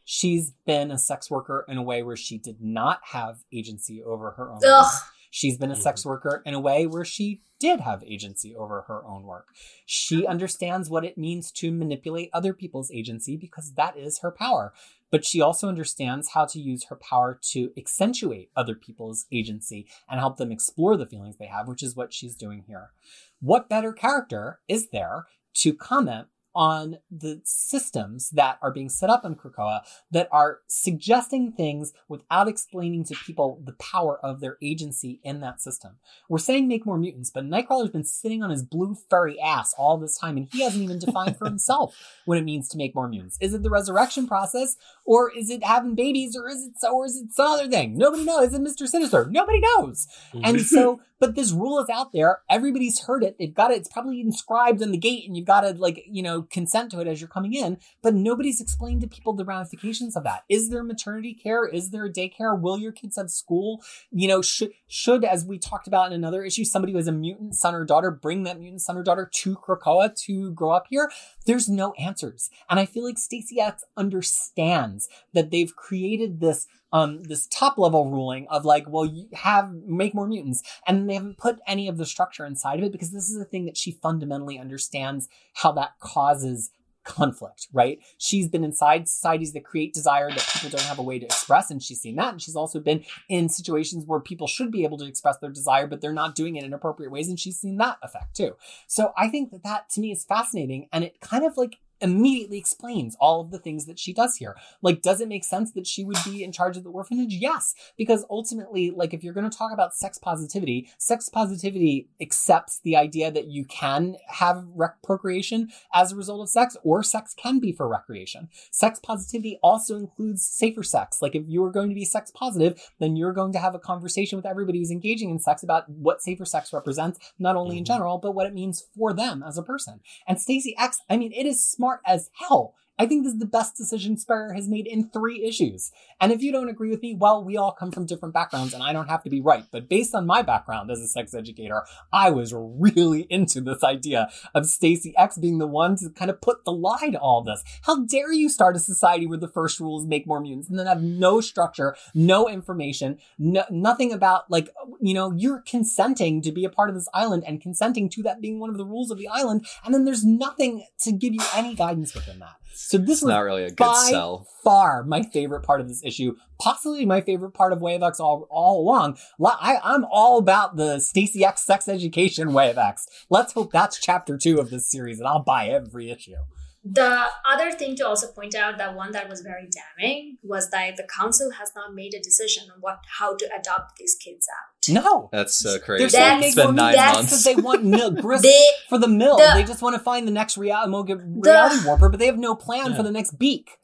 She's 0.03 0.53
been 0.65 0.89
a 0.89 0.97
sex 0.97 1.29
worker 1.29 1.63
in 1.67 1.77
a 1.77 1.83
way 1.83 2.01
where 2.01 2.15
she 2.17 2.39
did 2.39 2.61
not 2.61 3.01
have 3.11 3.43
agency 3.53 4.01
over 4.01 4.31
her 4.31 4.51
own. 4.51 4.59
Ugh. 4.65 4.91
She's 5.31 5.57
been 5.57 5.71
a 5.71 5.73
mm-hmm. 5.73 5.81
sex 5.81 6.05
worker 6.05 6.43
in 6.45 6.53
a 6.53 6.59
way 6.59 6.85
where 6.85 7.05
she 7.05 7.41
did 7.57 7.79
have 7.79 8.03
agency 8.03 8.53
over 8.53 8.81
her 8.87 9.05
own 9.05 9.23
work. 9.23 9.47
She 9.85 10.27
understands 10.27 10.89
what 10.89 11.05
it 11.05 11.17
means 11.17 11.51
to 11.53 11.71
manipulate 11.71 12.29
other 12.33 12.53
people's 12.53 12.91
agency 12.91 13.37
because 13.37 13.73
that 13.73 13.97
is 13.97 14.19
her 14.19 14.31
power. 14.31 14.73
But 15.09 15.25
she 15.25 15.41
also 15.41 15.69
understands 15.69 16.31
how 16.33 16.45
to 16.45 16.59
use 16.59 16.85
her 16.85 16.95
power 16.95 17.39
to 17.51 17.71
accentuate 17.77 18.49
other 18.55 18.75
people's 18.75 19.25
agency 19.31 19.87
and 20.09 20.19
help 20.19 20.37
them 20.37 20.51
explore 20.51 20.97
the 20.97 21.05
feelings 21.05 21.37
they 21.37 21.47
have, 21.47 21.67
which 21.67 21.83
is 21.83 21.95
what 21.95 22.13
she's 22.13 22.35
doing 22.35 22.65
here. 22.67 22.91
What 23.39 23.69
better 23.69 23.93
character 23.93 24.59
is 24.67 24.89
there 24.89 25.25
to 25.55 25.73
comment 25.73 26.27
on 26.53 26.97
the 27.09 27.41
systems 27.43 28.29
that 28.31 28.57
are 28.61 28.71
being 28.71 28.89
set 28.89 29.09
up 29.09 29.25
in 29.25 29.35
Krakoa 29.35 29.81
that 30.11 30.27
are 30.31 30.59
suggesting 30.67 31.51
things 31.51 31.93
without 32.07 32.47
explaining 32.47 33.05
to 33.05 33.15
people 33.15 33.61
the 33.63 33.73
power 33.73 34.19
of 34.23 34.39
their 34.39 34.57
agency 34.61 35.19
in 35.23 35.41
that 35.41 35.61
system. 35.61 35.97
We're 36.29 36.39
saying 36.39 36.67
make 36.67 36.85
more 36.85 36.97
mutants, 36.97 37.29
but 37.29 37.45
Nightcrawler's 37.45 37.91
been 37.91 38.03
sitting 38.03 38.43
on 38.43 38.49
his 38.49 38.63
blue 38.63 38.95
furry 39.09 39.39
ass 39.39 39.73
all 39.77 39.97
this 39.97 40.17
time 40.17 40.37
and 40.37 40.47
he 40.51 40.63
hasn't 40.63 40.83
even 40.83 40.99
defined 40.99 41.37
for 41.37 41.45
himself 41.45 41.95
what 42.25 42.37
it 42.37 42.43
means 42.43 42.67
to 42.69 42.77
make 42.77 42.95
more 42.95 43.07
mutants. 43.07 43.37
Is 43.39 43.53
it 43.53 43.63
the 43.63 43.69
resurrection 43.69 44.27
process 44.27 44.75
or 45.05 45.31
is 45.35 45.49
it 45.49 45.63
having 45.63 45.95
babies 45.95 46.35
or 46.35 46.49
is 46.49 46.65
it 46.65 46.73
so 46.77 46.95
or 46.95 47.05
is 47.05 47.17
it 47.17 47.33
some 47.33 47.47
other 47.47 47.69
thing? 47.69 47.97
Nobody 47.97 48.23
knows. 48.23 48.49
Is 48.49 48.53
it 48.53 48.61
Mr. 48.61 48.87
Sinister? 48.87 49.27
Nobody 49.29 49.59
knows. 49.59 50.07
Mm-hmm. 50.33 50.45
And 50.45 50.61
so 50.61 51.01
but 51.21 51.35
this 51.35 51.51
rule 51.51 51.79
is 51.79 51.89
out 51.89 52.11
there. 52.13 52.39
Everybody's 52.49 52.99
heard 53.01 53.23
it. 53.23 53.37
They've 53.37 53.53
got 53.53 53.69
it. 53.71 53.77
It's 53.77 53.87
probably 53.87 54.19
inscribed 54.19 54.81
on 54.81 54.91
the 54.91 54.97
gate 54.97 55.25
and 55.27 55.37
you've 55.37 55.45
got 55.45 55.61
to 55.61 55.73
like, 55.73 56.03
you 56.09 56.23
know, 56.23 56.40
consent 56.49 56.91
to 56.91 56.99
it 56.99 57.07
as 57.07 57.21
you're 57.21 57.27
coming 57.27 57.53
in. 57.53 57.77
But 58.01 58.13
nobody's 58.13 58.61
explained 58.61 59.01
to 59.01 59.07
people 59.07 59.33
the 59.33 59.45
ramifications 59.45 60.15
of 60.15 60.23
that. 60.23 60.43
Is 60.49 60.69
there 60.69 60.83
maternity 60.83 61.33
care? 61.33 61.65
Is 61.65 61.91
there 61.91 62.11
daycare? 62.11 62.59
Will 62.59 62.77
your 62.77 62.91
kids 62.91 63.17
have 63.17 63.29
school? 63.29 63.83
You 64.11 64.27
know, 64.27 64.41
should, 64.41 64.71
should, 64.87 65.23
as 65.23 65.45
we 65.45 65.59
talked 65.59 65.87
about 65.87 66.07
in 66.07 66.13
another 66.13 66.43
issue, 66.43 66.65
somebody 66.65 66.93
who 66.93 66.97
has 66.97 67.07
a 67.07 67.11
mutant 67.11 67.55
son 67.55 67.75
or 67.75 67.85
daughter 67.85 68.11
bring 68.11 68.43
that 68.43 68.59
mutant 68.59 68.81
son 68.81 68.97
or 68.97 69.03
daughter 69.03 69.29
to 69.33 69.55
Krakoa 69.55 70.15
to 70.25 70.51
grow 70.51 70.71
up 70.71 70.87
here? 70.89 71.11
There's 71.45 71.69
no 71.69 71.93
answers. 71.93 72.49
And 72.69 72.79
I 72.79 72.85
feel 72.85 73.03
like 73.03 73.17
Stacy 73.17 73.59
X 73.59 73.83
understands 73.97 75.07
that 75.33 75.51
they've 75.51 75.75
created 75.75 76.39
this 76.39 76.67
um 76.91 77.23
this 77.23 77.47
top 77.47 77.77
level 77.77 78.09
ruling 78.09 78.47
of 78.49 78.65
like 78.65 78.87
well 78.87 79.05
you 79.05 79.27
have 79.33 79.71
make 79.85 80.13
more 80.13 80.27
mutants. 80.27 80.63
And 80.87 81.09
they 81.09 81.15
haven't 81.15 81.37
put 81.37 81.59
any 81.67 81.87
of 81.87 81.97
the 81.97 82.05
structure 82.05 82.45
inside 82.45 82.79
of 82.79 82.85
it 82.85 82.91
because 82.91 83.11
this 83.11 83.29
is 83.29 83.39
a 83.39 83.45
thing 83.45 83.65
that 83.65 83.77
she 83.77 83.91
fundamentally 83.91 84.59
understands 84.59 85.27
how 85.55 85.71
that 85.73 85.99
causes 85.99 86.71
conflict 87.03 87.67
right? 87.73 87.99
She's 88.17 88.47
been 88.47 88.63
inside 88.63 89.09
societies 89.09 89.53
that 89.53 89.63
create 89.63 89.93
desire 89.93 90.29
that 90.29 90.47
people 90.53 90.69
don't 90.69 90.85
have 90.85 90.99
a 90.99 91.03
way 91.03 91.17
to 91.17 91.25
express 91.25 91.71
and 91.71 91.81
she's 91.81 92.01
seen 92.01 92.15
that. 92.17 92.33
And 92.33 92.41
she's 92.41 92.55
also 92.55 92.79
been 92.79 93.03
in 93.27 93.49
situations 93.49 94.05
where 94.05 94.19
people 94.19 94.45
should 94.45 94.71
be 94.71 94.83
able 94.83 94.97
to 94.99 95.05
express 95.05 95.37
their 95.37 95.49
desire 95.49 95.87
but 95.87 96.01
they're 96.01 96.13
not 96.13 96.35
doing 96.35 96.55
it 96.55 96.63
in 96.63 96.73
appropriate 96.73 97.11
ways 97.11 97.27
and 97.27 97.39
she's 97.39 97.59
seen 97.59 97.77
that 97.77 97.97
effect 98.03 98.35
too. 98.35 98.55
So 98.87 99.13
i 99.17 99.29
think 99.29 99.51
that 99.51 99.63
that 99.63 99.89
to 99.91 100.01
me 100.01 100.11
is 100.11 100.23
fascinating 100.23 100.87
and 100.93 101.03
it 101.03 101.19
kind 101.21 101.45
of 101.45 101.57
like 101.57 101.77
immediately 102.01 102.57
explains 102.57 103.15
all 103.19 103.41
of 103.41 103.51
the 103.51 103.59
things 103.59 103.85
that 103.85 103.99
she 103.99 104.13
does 104.13 104.35
here. 104.37 104.55
Like, 104.81 105.01
does 105.01 105.21
it 105.21 105.27
make 105.27 105.43
sense 105.43 105.71
that 105.73 105.87
she 105.87 106.03
would 106.03 106.17
be 106.25 106.43
in 106.43 106.51
charge 106.51 106.77
of 106.77 106.83
the 106.83 106.89
orphanage? 106.89 107.33
Yes, 107.33 107.73
because 107.97 108.25
ultimately, 108.29 108.91
like, 108.91 109.13
if 109.13 109.23
you're 109.23 109.33
going 109.33 109.49
to 109.49 109.57
talk 109.57 109.71
about 109.71 109.93
sex 109.93 110.17
positivity, 110.17 110.89
sex 110.97 111.29
positivity 111.29 112.09
accepts 112.21 112.79
the 112.83 112.95
idea 112.95 113.31
that 113.31 113.47
you 113.47 113.65
can 113.65 114.15
have 114.27 114.65
rec- 114.75 115.01
procreation 115.03 115.69
as 115.93 116.11
a 116.11 116.15
result 116.15 116.41
of 116.41 116.49
sex, 116.49 116.77
or 116.83 117.03
sex 117.03 117.33
can 117.33 117.59
be 117.59 117.71
for 117.71 117.87
recreation. 117.87 118.49
Sex 118.71 118.99
positivity 118.99 119.59
also 119.61 119.97
includes 119.97 120.47
safer 120.47 120.83
sex. 120.83 121.21
Like, 121.21 121.35
if 121.35 121.43
you 121.47 121.63
are 121.63 121.71
going 121.71 121.89
to 121.89 121.95
be 121.95 122.05
sex 122.05 122.31
positive, 122.31 122.81
then 122.99 123.15
you're 123.15 123.33
going 123.33 123.53
to 123.53 123.59
have 123.59 123.75
a 123.75 123.79
conversation 123.79 124.37
with 124.37 124.45
everybody 124.45 124.79
who's 124.79 124.91
engaging 124.91 125.29
in 125.29 125.39
sex 125.39 125.63
about 125.63 125.89
what 125.89 126.21
safer 126.21 126.45
sex 126.45 126.73
represents, 126.73 127.19
not 127.37 127.55
only 127.55 127.77
in 127.77 127.83
mm-hmm. 127.83 127.93
general, 127.93 128.17
but 128.17 128.33
what 128.33 128.47
it 128.47 128.53
means 128.53 128.85
for 128.97 129.13
them 129.13 129.43
as 129.45 129.57
a 129.57 129.63
person. 129.63 129.99
And 130.27 130.39
Stacy 130.39 130.75
X, 130.77 130.99
I 131.09 131.17
mean, 131.17 131.31
it 131.33 131.45
is 131.45 131.67
smart 131.67 131.90
as 132.05 132.29
hell. 132.33 132.75
I 133.01 133.07
think 133.07 133.23
this 133.23 133.33
is 133.33 133.39
the 133.39 133.47
best 133.47 133.75
decision 133.75 134.15
Spurrier 134.15 134.53
has 134.53 134.67
made 134.67 134.85
in 134.85 135.09
three 135.09 135.43
issues. 135.43 135.91
And 136.19 136.31
if 136.31 136.43
you 136.43 136.51
don't 136.51 136.69
agree 136.69 136.91
with 136.91 137.01
me, 137.01 137.15
well, 137.15 137.43
we 137.43 137.57
all 137.57 137.71
come 137.71 137.91
from 137.91 138.05
different 138.05 138.35
backgrounds 138.35 138.75
and 138.75 138.83
I 138.83 138.93
don't 138.93 139.09
have 139.09 139.23
to 139.23 139.29
be 139.31 139.41
right. 139.41 139.65
But 139.71 139.89
based 139.89 140.13
on 140.13 140.27
my 140.27 140.43
background 140.43 140.91
as 140.91 140.99
a 140.99 141.07
sex 141.07 141.33
educator, 141.33 141.81
I 142.13 142.29
was 142.29 142.53
really 142.53 143.21
into 143.31 143.59
this 143.59 143.83
idea 143.83 144.29
of 144.53 144.67
Stacy 144.67 145.15
X 145.17 145.39
being 145.39 145.57
the 145.57 145.65
one 145.65 145.95
to 145.95 146.11
kind 146.11 146.29
of 146.29 146.41
put 146.41 146.63
the 146.63 146.71
lie 146.71 147.09
to 147.11 147.17
all 147.17 147.41
this. 147.41 147.63
How 147.81 148.05
dare 148.05 148.31
you 148.31 148.49
start 148.49 148.75
a 148.75 148.79
society 148.79 149.25
where 149.25 149.39
the 149.39 149.47
first 149.47 149.79
rule 149.79 149.99
is 149.99 150.05
make 150.05 150.27
more 150.27 150.39
mutants 150.39 150.69
and 150.69 150.77
then 150.77 150.85
have 150.85 151.01
no 151.01 151.41
structure, 151.41 151.95
no 152.13 152.47
information, 152.47 153.17
no, 153.39 153.63
nothing 153.71 154.13
about 154.13 154.51
like, 154.51 154.69
you 155.01 155.15
know, 155.15 155.31
you're 155.31 155.63
consenting 155.65 156.39
to 156.43 156.51
be 156.51 156.65
a 156.65 156.69
part 156.69 156.89
of 156.89 156.95
this 156.95 157.09
island 157.15 157.45
and 157.47 157.61
consenting 157.61 158.09
to 158.09 158.21
that 158.21 158.41
being 158.41 158.59
one 158.59 158.69
of 158.69 158.77
the 158.77 158.85
rules 158.85 159.09
of 159.09 159.17
the 159.17 159.27
island. 159.27 159.65
And 159.83 159.91
then 159.91 160.05
there's 160.05 160.23
nothing 160.23 160.85
to 160.99 161.11
give 161.11 161.33
you 161.33 161.41
any 161.55 161.73
guidance 161.73 162.13
within 162.13 162.37
that. 162.37 162.60
So 162.73 162.97
this 162.97 163.21
was 163.21 163.29
not 163.29 163.39
really 163.39 163.63
a 163.63 163.69
good 163.69 163.77
by 163.77 164.07
sell. 164.09 164.47
far 164.63 165.03
my 165.03 165.23
favorite 165.23 165.61
part 165.61 165.81
of 165.81 165.87
this 165.87 166.03
issue, 166.03 166.35
possibly 166.59 167.05
my 167.05 167.21
favorite 167.21 167.51
part 167.51 167.73
of 167.73 167.81
X 167.81 168.19
all, 168.19 168.47
all 168.49 168.81
along. 168.81 169.17
I, 169.41 169.79
I'm 169.83 170.05
all 170.05 170.37
about 170.37 170.75
the 170.75 170.99
Stacy 170.99 171.45
X 171.45 171.63
sex 171.63 171.87
education 171.87 172.53
of 172.71 172.77
X. 172.77 173.07
Let's 173.29 173.53
hope 173.53 173.71
that's 173.71 173.99
chapter 173.99 174.37
two 174.37 174.59
of 174.59 174.69
this 174.69 174.89
series, 174.89 175.19
and 175.19 175.27
I'll 175.27 175.43
buy 175.43 175.67
every 175.67 176.09
issue. 176.11 176.35
The 176.83 177.25
other 177.47 177.71
thing 177.71 177.95
to 177.97 178.07
also 178.07 178.27
point 178.31 178.55
out 178.55 178.79
that 178.79 178.95
one 178.95 179.11
that 179.11 179.29
was 179.29 179.41
very 179.41 179.69
damning 179.69 180.37
was 180.41 180.71
that 180.71 180.97
the 180.97 181.03
council 181.03 181.51
has 181.51 181.71
not 181.75 181.93
made 181.93 182.15
a 182.15 182.19
decision 182.19 182.63
on 182.73 182.81
what 182.81 182.99
how 183.19 183.35
to 183.35 183.45
adopt 183.59 183.97
these 183.97 184.15
kids 184.15 184.47
out. 184.49 184.91
No. 184.93 185.29
That's 185.31 185.53
so 185.53 185.71
They're 185.71 185.79
crazy. 185.79 186.09
saying 186.09 186.41
It's 186.43 186.55
been 186.55 186.73
nine 186.75 186.95
that's 186.95 187.17
because 187.19 187.31
months. 187.31 187.43
they 187.43 187.55
want 187.55 187.83
milk 187.83 188.15
grist 188.21 188.41
They 188.43 188.65
for 188.89 188.97
the 188.97 189.07
mill. 189.07 189.37
the- 189.37 189.51
they 189.53 189.63
just 189.63 189.83
want 189.83 189.95
to 189.95 190.01
find 190.01 190.27
the 190.27 190.31
next 190.31 190.57
rea- 190.57 190.73
reality 190.87 191.85
warper, 191.85 192.09
but 192.09 192.19
they 192.19 192.25
have 192.25 192.39
no 192.39 192.55
plan 192.55 192.89
Yeah. 192.91 192.97
for 192.97 193.03
the 193.03 193.11
next 193.11 193.37
beak. 193.37 193.77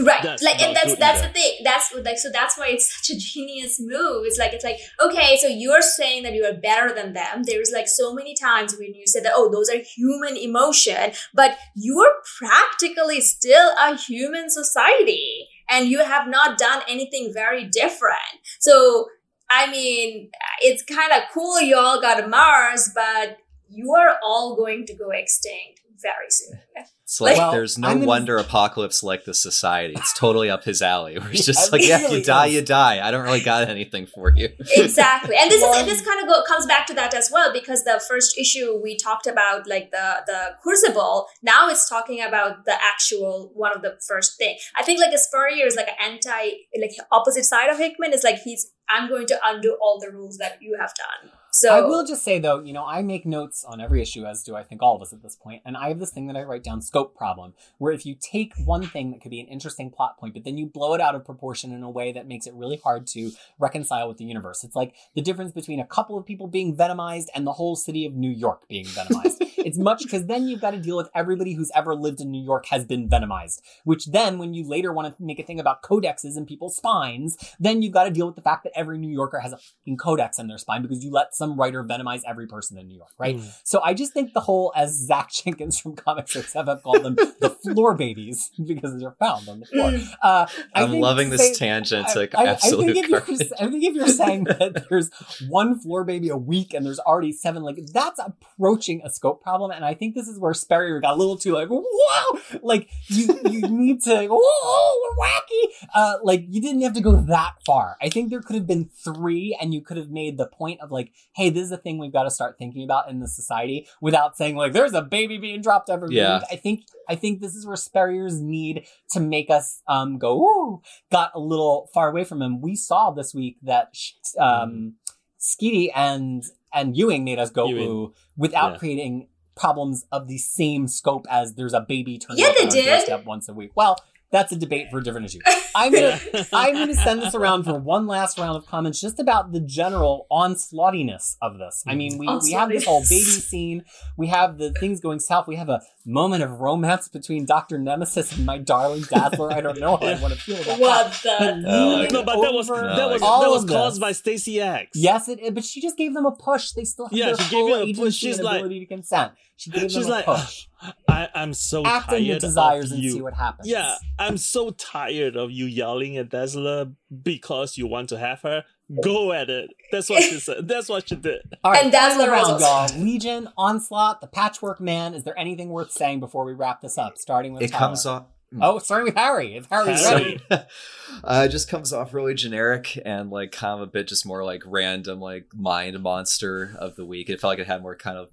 Right. 0.00 0.22
That's 0.22 0.42
like 0.42 0.60
and 0.62 0.74
that's 0.74 0.96
that's 0.96 1.20
either. 1.20 1.28
the 1.28 1.34
thing. 1.34 1.58
That's 1.64 1.94
like 1.94 2.18
so 2.18 2.30
that's 2.32 2.56
why 2.56 2.68
it's 2.68 2.94
such 2.94 3.16
a 3.16 3.18
genius 3.18 3.78
move. 3.80 4.24
It's 4.24 4.38
like 4.38 4.52
it's 4.52 4.64
like 4.64 4.78
okay 5.04 5.36
so 5.40 5.46
you're 5.46 5.82
saying 5.82 6.22
that 6.24 6.34
you 6.34 6.44
are 6.44 6.54
better 6.54 6.94
than 6.94 7.12
them. 7.12 7.42
There's 7.44 7.70
like 7.72 7.88
so 7.88 8.14
many 8.14 8.34
times 8.34 8.76
when 8.78 8.94
you 8.94 9.06
said 9.06 9.24
that 9.24 9.32
oh 9.34 9.50
those 9.50 9.68
are 9.68 9.78
human 9.78 10.36
emotion 10.36 11.12
but 11.34 11.58
you're 11.74 12.14
practically 12.38 13.20
still 13.20 13.70
a 13.78 13.96
human 13.96 14.50
society 14.50 15.48
and 15.68 15.88
you 15.88 16.04
have 16.04 16.28
not 16.28 16.58
done 16.58 16.82
anything 16.88 17.32
very 17.32 17.64
different. 17.64 18.18
So 18.60 19.06
i 19.50 19.70
mean 19.70 20.30
it's 20.60 20.82
kind 20.82 21.12
of 21.12 21.24
cool 21.34 21.60
you 21.60 21.76
all 21.76 22.00
got 22.00 22.30
mars 22.30 22.90
but 22.94 23.36
you 23.68 23.92
are 23.92 24.16
all 24.24 24.56
going 24.56 24.86
to 24.86 24.94
go 24.94 25.10
extinct 25.10 25.80
very 26.02 26.30
soon 26.30 26.60
It's 27.04 27.20
like 27.20 27.36
Well, 27.36 27.52
there's 27.52 27.76
no 27.76 27.88
I'm 27.88 27.96
gonna- 27.96 28.06
wonder 28.06 28.36
Apocalypse 28.38 29.02
like 29.02 29.24
the 29.26 29.34
society. 29.34 29.92
It's 29.98 30.14
totally 30.18 30.48
up 30.48 30.64
his 30.64 30.80
alley. 30.80 31.18
Where 31.18 31.28
he's 31.28 31.44
just 31.44 31.70
like, 31.70 31.86
yeah, 31.86 31.98
really 32.00 32.18
you 32.20 32.24
die, 32.24 32.46
is. 32.46 32.54
you 32.54 32.62
die. 32.62 33.06
I 33.06 33.10
don't 33.10 33.24
really 33.24 33.42
got 33.42 33.68
anything 33.68 34.06
for 34.06 34.32
you. 34.34 34.48
exactly 34.76 35.36
and 35.36 35.50
this 35.50 35.60
Well- 35.60 35.78
is 35.80 35.84
this 35.86 36.00
kind 36.06 36.22
of 36.22 36.28
go, 36.28 36.42
comes 36.48 36.64
back 36.64 36.86
to 36.86 36.94
that 36.94 37.12
as 37.12 37.30
well 37.30 37.52
because 37.52 37.84
the 37.84 38.00
first 38.08 38.38
issue 38.38 38.80
we 38.82 38.96
talked 38.96 39.26
about 39.26 39.66
like 39.68 39.90
the 39.90 40.22
the 40.26 40.40
crucible 40.62 41.26
now 41.42 41.68
it's 41.68 41.86
talking 41.86 42.22
about 42.22 42.64
the 42.64 42.76
actual 42.92 43.50
one 43.54 43.72
of 43.76 43.82
the 43.82 43.98
first 44.08 44.38
thing 44.38 44.56
i 44.76 44.82
think 44.82 44.98
like 44.98 45.12
a 45.12 45.18
spurrier 45.18 45.66
is 45.66 45.76
like 45.76 45.88
an 45.88 45.94
anti 46.12 46.42
like 46.80 46.92
opposite 47.10 47.44
side 47.44 47.68
of 47.68 47.76
hickman 47.78 48.12
is 48.14 48.24
like 48.24 48.38
he's 48.46 48.70
i'm 48.88 49.08
going 49.08 49.26
to 49.26 49.38
undo 49.44 49.76
all 49.82 49.98
the 50.00 50.10
rules 50.10 50.38
that 50.38 50.56
you 50.62 50.76
have 50.80 50.92
done 50.94 51.30
so 51.54 51.74
I 51.74 51.82
will 51.82 52.04
just 52.04 52.24
say 52.24 52.38
though, 52.38 52.60
you 52.60 52.72
know, 52.72 52.84
I 52.84 53.02
make 53.02 53.26
notes 53.26 53.64
on 53.64 53.80
every 53.80 54.00
issue, 54.00 54.24
as 54.24 54.42
do 54.42 54.56
I 54.56 54.62
think 54.62 54.82
all 54.82 54.96
of 54.96 55.02
us 55.02 55.12
at 55.12 55.22
this 55.22 55.36
point, 55.36 55.62
and 55.66 55.76
I 55.76 55.88
have 55.88 55.98
this 55.98 56.10
thing 56.10 56.26
that 56.28 56.36
I 56.36 56.42
write 56.42 56.64
down 56.64 56.80
scope 56.80 57.14
problem, 57.14 57.52
where 57.78 57.92
if 57.92 58.06
you 58.06 58.16
take 58.18 58.54
one 58.64 58.86
thing 58.86 59.10
that 59.10 59.20
could 59.20 59.30
be 59.30 59.40
an 59.40 59.48
interesting 59.48 59.90
plot 59.90 60.18
point, 60.18 60.32
but 60.32 60.44
then 60.44 60.56
you 60.56 60.66
blow 60.66 60.94
it 60.94 61.00
out 61.00 61.14
of 61.14 61.24
proportion 61.26 61.72
in 61.72 61.82
a 61.82 61.90
way 61.90 62.10
that 62.12 62.26
makes 62.26 62.46
it 62.46 62.54
really 62.54 62.80
hard 62.82 63.06
to 63.08 63.32
reconcile 63.58 64.08
with 64.08 64.16
the 64.16 64.24
universe. 64.24 64.64
It's 64.64 64.74
like 64.74 64.94
the 65.14 65.20
difference 65.20 65.52
between 65.52 65.78
a 65.78 65.86
couple 65.86 66.16
of 66.16 66.24
people 66.24 66.46
being 66.46 66.74
venomized 66.74 67.26
and 67.34 67.46
the 67.46 67.52
whole 67.52 67.76
city 67.76 68.06
of 68.06 68.14
New 68.14 68.30
York 68.30 68.66
being 68.68 68.86
venomized. 68.86 69.36
it's 69.58 69.78
much 69.78 70.02
because 70.02 70.26
then 70.26 70.48
you've 70.48 70.60
got 70.60 70.70
to 70.70 70.80
deal 70.80 70.96
with 70.96 71.10
everybody 71.14 71.52
who's 71.52 71.70
ever 71.74 71.94
lived 71.94 72.20
in 72.20 72.30
New 72.30 72.42
York 72.42 72.66
has 72.66 72.84
been 72.84 73.08
venomized, 73.08 73.60
which 73.84 74.06
then 74.06 74.38
when 74.38 74.54
you 74.54 74.66
later 74.66 74.92
want 74.92 75.14
to 75.14 75.22
make 75.22 75.38
a 75.38 75.42
thing 75.42 75.60
about 75.60 75.82
codexes 75.82 76.36
and 76.36 76.46
people's 76.46 76.76
spines, 76.76 77.36
then 77.60 77.82
you've 77.82 77.92
got 77.92 78.04
to 78.04 78.10
deal 78.10 78.26
with 78.26 78.36
the 78.36 78.42
fact 78.42 78.64
that 78.64 78.72
every 78.74 78.98
New 78.98 79.12
Yorker 79.12 79.40
has 79.40 79.52
a 79.52 79.58
fucking 79.58 79.96
codex 79.96 80.38
in 80.38 80.48
their 80.48 80.58
spine 80.58 80.82
because 80.82 81.04
you 81.04 81.10
let 81.10 81.34
some 81.42 81.58
writer 81.58 81.82
venomize 81.82 82.20
every 82.24 82.46
person 82.46 82.78
in 82.78 82.86
New 82.86 82.96
York, 82.96 83.10
right? 83.18 83.36
Mm. 83.36 83.52
So 83.64 83.80
I 83.82 83.94
just 83.94 84.12
think 84.12 84.32
the 84.32 84.38
whole, 84.40 84.72
as 84.76 84.96
Zach 84.96 85.28
Jenkins 85.44 85.76
from 85.80 85.96
Comics 85.96 86.32
Six 86.32 86.52
have 86.52 86.68
called 86.84 87.02
them, 87.02 87.16
the 87.16 87.50
floor 87.64 87.94
babies 87.94 88.50
because 88.64 88.96
they're 89.00 89.16
found 89.18 89.48
on 89.48 89.58
the 89.58 89.66
floor. 89.66 89.90
Mm. 89.90 90.08
Uh, 90.22 90.46
I 90.72 90.82
I'm 90.84 90.90
think 90.90 91.02
loving 91.02 91.30
to 91.30 91.36
this 91.36 91.48
say- 91.48 91.54
tangent 91.54 92.06
I- 92.10 92.12
to 92.26 92.38
I, 92.38 92.42
I 92.44 92.46
absolute 92.50 92.94
think 92.94 93.04
if 93.04 93.10
you're. 93.10 93.22
I 93.58 93.68
think 93.70 93.82
if 93.82 93.94
you're 93.94 94.06
saying 94.06 94.44
that 94.44 94.86
there's 94.88 95.10
one 95.48 95.80
floor 95.80 96.04
baby 96.04 96.28
a 96.28 96.36
week 96.36 96.74
and 96.74 96.86
there's 96.86 97.00
already 97.00 97.32
seven, 97.32 97.62
like 97.64 97.78
that's 97.92 98.20
approaching 98.20 99.02
a 99.04 99.10
scope 99.10 99.42
problem. 99.42 99.72
And 99.72 99.84
I 99.84 99.94
think 99.94 100.14
this 100.14 100.28
is 100.28 100.38
where 100.38 100.54
Sperry 100.54 101.00
got 101.00 101.14
a 101.14 101.16
little 101.16 101.36
too 101.36 101.54
like, 101.54 101.68
whoa, 101.68 102.38
like 102.62 102.88
you 103.08 103.26
you 103.50 103.62
need 103.62 104.02
to, 104.02 104.28
whoa, 104.30 105.00
we're 105.02 105.16
wacky. 105.26 105.86
Uh, 105.94 106.14
like 106.22 106.44
you 106.48 106.60
didn't 106.60 106.82
have 106.82 106.92
to 106.94 107.00
go 107.00 107.12
that 107.12 107.54
far. 107.66 107.96
I 108.00 108.08
think 108.08 108.30
there 108.30 108.40
could 108.42 108.54
have 108.56 108.66
been 108.66 108.88
three, 109.04 109.56
and 109.60 109.72
you 109.74 109.80
could 109.80 109.96
have 109.96 110.10
made 110.10 110.36
the 110.38 110.46
point 110.46 110.80
of 110.80 110.90
like, 110.92 111.12
hey, 111.34 111.48
this 111.50 111.64
is 111.64 111.72
a 111.72 111.76
thing 111.78 111.98
we've 111.98 112.12
got 112.12 112.24
to 112.24 112.30
start 112.30 112.56
thinking 112.58 112.84
about 112.84 113.08
in 113.10 113.20
the 113.20 113.28
society 113.28 113.86
without 114.00 114.36
saying 114.36 114.54
like, 114.56 114.72
there's 114.72 114.92
a 114.92 115.02
baby 115.02 115.38
being 115.38 115.62
dropped 115.62 115.88
every 115.90 116.14
Yeah. 116.14 116.38
week. 116.38 116.44
I 116.50 116.56
think 116.56 116.82
I 117.08 117.14
think 117.14 117.40
this 117.40 117.54
is 117.54 117.66
where 117.66 117.76
Spurrier's 117.76 118.40
need 118.40 118.86
to 119.12 119.20
make 119.20 119.48
us 119.50 119.82
um 119.88 120.18
go, 120.18 120.40
ooh, 120.42 120.82
got 121.10 121.30
a 121.34 121.40
little 121.40 121.88
far 121.94 122.08
away 122.10 122.24
from 122.24 122.42
him. 122.42 122.60
We 122.60 122.76
saw 122.76 123.10
this 123.10 123.34
week 123.34 123.56
that 123.62 123.88
sh- 123.94 124.12
um, 124.38 124.94
Schiti 125.40 125.88
and 125.94 126.42
and 126.72 126.96
Ewing 126.96 127.24
made 127.24 127.38
us 127.38 127.50
go 127.50 127.68
Ewing. 127.68 127.88
ooh 127.88 128.14
without 128.36 128.72
Yeah. 128.72 128.78
creating 128.78 129.28
problems 129.54 130.06
of 130.10 130.28
the 130.28 130.38
same 130.38 130.88
scope 130.88 131.26
as 131.30 131.54
there's 131.54 131.74
a 131.74 131.80
baby 131.80 132.18
turning 132.18 132.42
Yeah, 132.42 132.48
up 132.50 132.56
they 132.56 132.62
on 132.62 132.68
our 132.68 132.72
did. 132.74 132.84
doorstep 132.86 133.24
once 133.26 133.48
a 133.48 133.52
week. 133.54 133.72
Well, 133.74 133.96
that's 134.32 134.50
a 134.50 134.56
debate 134.56 134.88
for 134.90 134.98
a 134.98 135.04
different 135.04 135.26
issue. 135.26 135.38
I'm 135.74 135.92
gonna 135.92 136.18
I'm 136.52 136.74
gonna 136.74 136.94
send 136.94 137.22
this 137.22 137.34
around 137.34 137.64
for 137.64 137.74
one 137.78 138.06
last 138.06 138.38
round 138.38 138.56
of 138.56 138.66
comments 138.66 139.00
just 139.00 139.20
about 139.20 139.52
the 139.52 139.60
general 139.60 140.26
onslaughtiness 140.30 141.36
of 141.42 141.58
this. 141.58 141.82
I 141.86 141.94
mean, 141.94 142.18
we, 142.18 142.26
we 142.42 142.52
have 142.52 142.68
this 142.68 142.84
whole 142.84 143.02
baby 143.02 143.24
scene. 143.24 143.84
We 144.16 144.28
have 144.28 144.58
the 144.58 144.72
things 144.72 145.00
going 145.00 145.18
south. 145.20 145.46
We 145.46 145.56
have 145.56 145.68
a 145.68 145.80
moment 146.04 146.42
of 146.42 146.50
romance 146.60 147.08
between 147.08 147.44
Dr. 147.46 147.78
Nemesis 147.78 148.36
and 148.36 148.44
my 148.46 148.58
darling 148.58 149.02
Dazzler. 149.02 149.52
I 149.52 149.60
don't 149.60 149.78
know 149.78 149.96
how 149.96 150.06
I 150.06 150.20
want 150.20 150.34
to 150.34 150.40
feel 150.40 150.56
about 150.60 150.66
that. 150.66 150.80
What 150.80 151.22
But 151.22 151.38
the? 151.40 151.68
leaning 151.68 152.12
no, 152.12 152.22
but 152.24 152.40
that 152.42 152.52
was 152.52 152.68
that 152.68 153.08
was 153.10 153.22
all 153.22 153.40
that 153.42 153.50
was 153.50 153.64
caused 153.64 153.96
this- 153.96 154.00
by 154.00 154.12
Stacy 154.12 154.60
X. 154.60 154.90
Yes, 154.94 155.28
it, 155.28 155.38
it- 155.40 155.54
but 155.54 155.64
she 155.64 155.80
just 155.80 155.96
gave 155.96 156.14
them 156.14 156.26
a 156.26 156.32
push. 156.32 156.72
They 156.72 156.84
still 156.84 157.06
have 157.06 157.12
Yeah, 157.16 157.26
their 157.26 157.36
she 157.36 157.42
gave 157.44 157.50
full 157.50 157.68
you 157.68 157.74
a 157.76 157.94
push. 157.94 158.14
She's 158.14 158.38
and 158.38 158.44
like- 158.44 158.56
ability 158.60 158.80
to 158.80 158.86
consent. 158.86 159.32
She 159.56 159.70
gave 159.70 159.82
them 159.82 159.90
She's 159.90 160.06
a 160.06 160.10
like, 160.10 160.24
push. 160.24 160.66
I, 161.08 161.28
I'm 161.34 161.54
so 161.54 161.84
Act 161.86 162.08
on 162.08 162.14
tired 162.14 162.22
your 162.24 162.38
desires 162.38 162.86
of 162.90 162.96
and 162.96 163.04
you. 163.04 163.12
see 163.12 163.22
what 163.22 163.34
happens. 163.34 163.68
Yeah, 163.68 163.94
I'm 164.18 164.36
so 164.36 164.70
tired 164.70 165.36
of 165.36 165.50
you 165.52 165.66
yelling 165.66 166.16
at 166.16 166.30
Dazzler 166.30 166.92
because 167.22 167.76
you 167.78 167.86
want 167.86 168.08
to 168.08 168.18
have 168.18 168.40
her. 168.42 168.64
Go 169.02 169.32
at 169.32 169.48
it. 169.48 169.70
That's 169.92 170.10
what 170.10 170.22
she 170.22 170.38
said. 170.40 170.66
That's 170.68 170.88
what 170.88 171.08
she 171.08 171.16
did. 171.16 171.40
All 171.64 171.70
right, 171.72 171.84
And 171.84 171.92
final 171.92 172.26
Dazzler 172.26 172.30
round, 172.30 172.60
y'all. 172.60 173.02
Legion, 173.02 173.48
Onslaught, 173.56 174.20
the 174.20 174.26
Patchwork 174.26 174.80
Man. 174.80 175.14
Is 175.14 175.24
there 175.24 175.38
anything 175.38 175.68
worth 175.70 175.92
saying 175.92 176.20
before 176.20 176.44
we 176.44 176.52
wrap 176.52 176.82
this 176.82 176.98
up? 176.98 177.16
Starting 177.16 177.52
with 177.54 177.62
it 177.62 177.70
Tyler. 177.70 177.86
comes 177.86 178.04
off. 178.04 178.24
Oh, 178.60 178.78
starting 178.80 179.06
with 179.06 179.14
Harry. 179.14 179.56
If 179.56 179.66
Harry's 179.70 180.06
Harry. 180.06 180.38
ready. 180.50 180.64
uh, 181.24 181.44
it 181.46 181.48
just 181.48 181.70
comes 181.70 181.90
off 181.92 182.12
really 182.12 182.34
generic 182.34 182.98
and 183.02 183.30
like 183.30 183.50
kind 183.52 183.74
of 183.74 183.80
a 183.80 183.86
bit 183.90 184.08
just 184.08 184.26
more 184.26 184.44
like 184.44 184.62
random 184.66 185.20
like 185.20 185.46
mind 185.54 185.98
monster 186.02 186.74
of 186.78 186.96
the 186.96 187.06
week. 187.06 187.30
It 187.30 187.40
felt 187.40 187.52
like 187.52 187.60
it 187.60 187.66
had 187.66 187.80
more 187.80 187.96
kind 187.96 188.18
of 188.18 188.28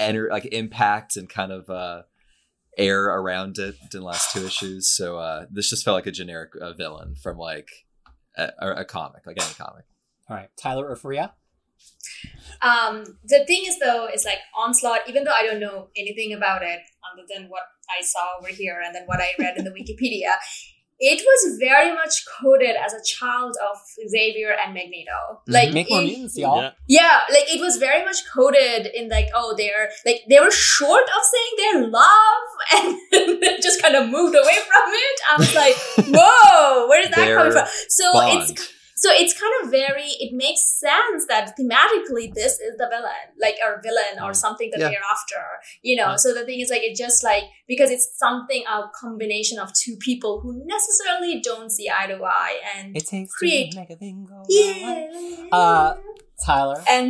ener- 0.00 0.30
like 0.30 0.46
impact 0.46 1.16
and 1.16 1.28
kind 1.28 1.52
of 1.52 1.68
uh 1.68 2.02
air 2.78 3.04
around 3.04 3.58
it 3.58 3.74
than 3.90 4.00
the 4.00 4.06
last 4.06 4.32
two 4.32 4.44
issues. 4.46 4.88
So 4.88 5.18
uh 5.18 5.46
this 5.50 5.70
just 5.70 5.84
felt 5.84 5.96
like 5.96 6.06
a 6.06 6.12
generic 6.12 6.50
uh, 6.60 6.72
villain 6.72 7.14
from 7.14 7.36
like 7.36 7.68
a, 8.36 8.50
a 8.58 8.70
a 8.76 8.84
comic, 8.84 9.26
like 9.26 9.42
any 9.42 9.54
comic. 9.54 9.84
All 10.28 10.36
right, 10.36 10.50
Tyler 10.56 10.88
or 10.88 10.96
Freya? 10.96 11.34
Um, 12.62 13.04
the 13.24 13.44
thing 13.46 13.64
is 13.66 13.78
though, 13.78 14.06
is 14.12 14.24
like 14.24 14.38
onslaught. 14.56 15.00
Even 15.08 15.24
though 15.24 15.32
I 15.32 15.44
don't 15.44 15.60
know 15.60 15.88
anything 15.96 16.32
about 16.32 16.62
it 16.62 16.80
other 17.10 17.22
than 17.34 17.48
what 17.48 17.62
I 17.88 18.04
saw 18.04 18.38
over 18.38 18.48
here 18.48 18.80
and 18.84 18.94
then 18.94 19.04
what 19.06 19.20
I 19.20 19.30
read 19.38 19.56
in 19.56 19.64
the 19.64 19.70
Wikipedia, 19.78 20.32
it 21.02 21.22
was 21.24 21.58
very 21.58 21.92
much 21.94 22.24
coded 22.26 22.76
as 22.76 22.92
a 22.92 23.02
child 23.04 23.56
of 23.68 23.78
Xavier 24.08 24.54
and 24.64 24.74
Magneto. 24.74 25.10
Mm-hmm. 25.10 25.52
Like 25.52 25.72
Make 25.72 25.90
more 25.90 26.00
it- 26.02 26.04
mutants, 26.04 26.36
y'all. 26.38 26.60
Yeah. 26.60 26.70
Yeah, 26.86 27.20
like 27.32 27.52
it 27.52 27.60
was 27.60 27.78
very 27.78 28.04
much 28.04 28.18
coded 28.32 28.86
in 28.94 29.08
like, 29.08 29.28
oh, 29.34 29.54
they're 29.56 29.88
like 30.04 30.22
they 30.28 30.38
were 30.40 30.50
short 30.50 31.04
of 31.04 31.22
saying 31.32 31.54
their 31.56 31.88
love 31.88 32.44
and 32.76 33.40
they 33.40 33.56
just 33.62 33.80
kind 33.82 33.96
of 33.96 34.08
moved 34.08 34.34
away 34.36 34.58
from 34.68 34.92
it. 34.92 35.20
I 35.30 35.36
was 35.38 35.54
like, 35.54 35.74
whoa, 36.14 36.86
where 36.88 37.00
is 37.02 37.08
that 37.10 37.16
Their 37.16 37.36
coming 37.36 37.52
from? 37.52 37.66
So 37.88 38.12
Bond. 38.12 38.50
it's 38.50 38.72
so 39.02 39.08
it's 39.20 39.34
kind 39.42 39.54
of 39.62 39.70
very 39.70 40.08
it 40.24 40.32
makes 40.44 40.62
sense 40.86 41.20
that 41.32 41.44
thematically 41.58 42.26
this 42.40 42.54
is 42.66 42.72
the 42.80 42.88
villain, 42.94 43.26
like 43.44 43.56
our 43.64 43.80
villain 43.82 44.14
or 44.22 44.32
something 44.34 44.68
that 44.72 44.80
Yeah. 44.80 44.88
they're 44.90 45.08
after. 45.16 45.42
You 45.82 45.96
know, 46.00 46.10
Yeah. 46.10 46.16
so 46.24 46.34
the 46.38 46.44
thing 46.44 46.60
is 46.60 46.68
like 46.74 46.82
it 46.88 46.96
just 46.96 47.24
like 47.30 47.44
because 47.66 47.90
it's 47.90 48.08
something 48.24 48.62
a 48.66 48.78
combination 49.02 49.58
of 49.58 49.72
two 49.82 49.96
people 50.08 50.32
who 50.42 50.50
necessarily 50.66 51.40
don't 51.40 51.70
see 51.76 51.88
eye 51.98 52.06
to 52.12 52.18
eye 52.24 52.56
and 52.76 52.96
It 52.96 53.06
takes 53.06 53.32
Create- 53.34 53.72
to 53.72 53.80
make 53.80 53.90
a 53.90 53.96
thing 53.96 54.26
go 54.28 54.38
yeah. 54.48 55.48
Uh, 55.52 55.94
Tyler. 56.46 56.82
and 56.88 57.06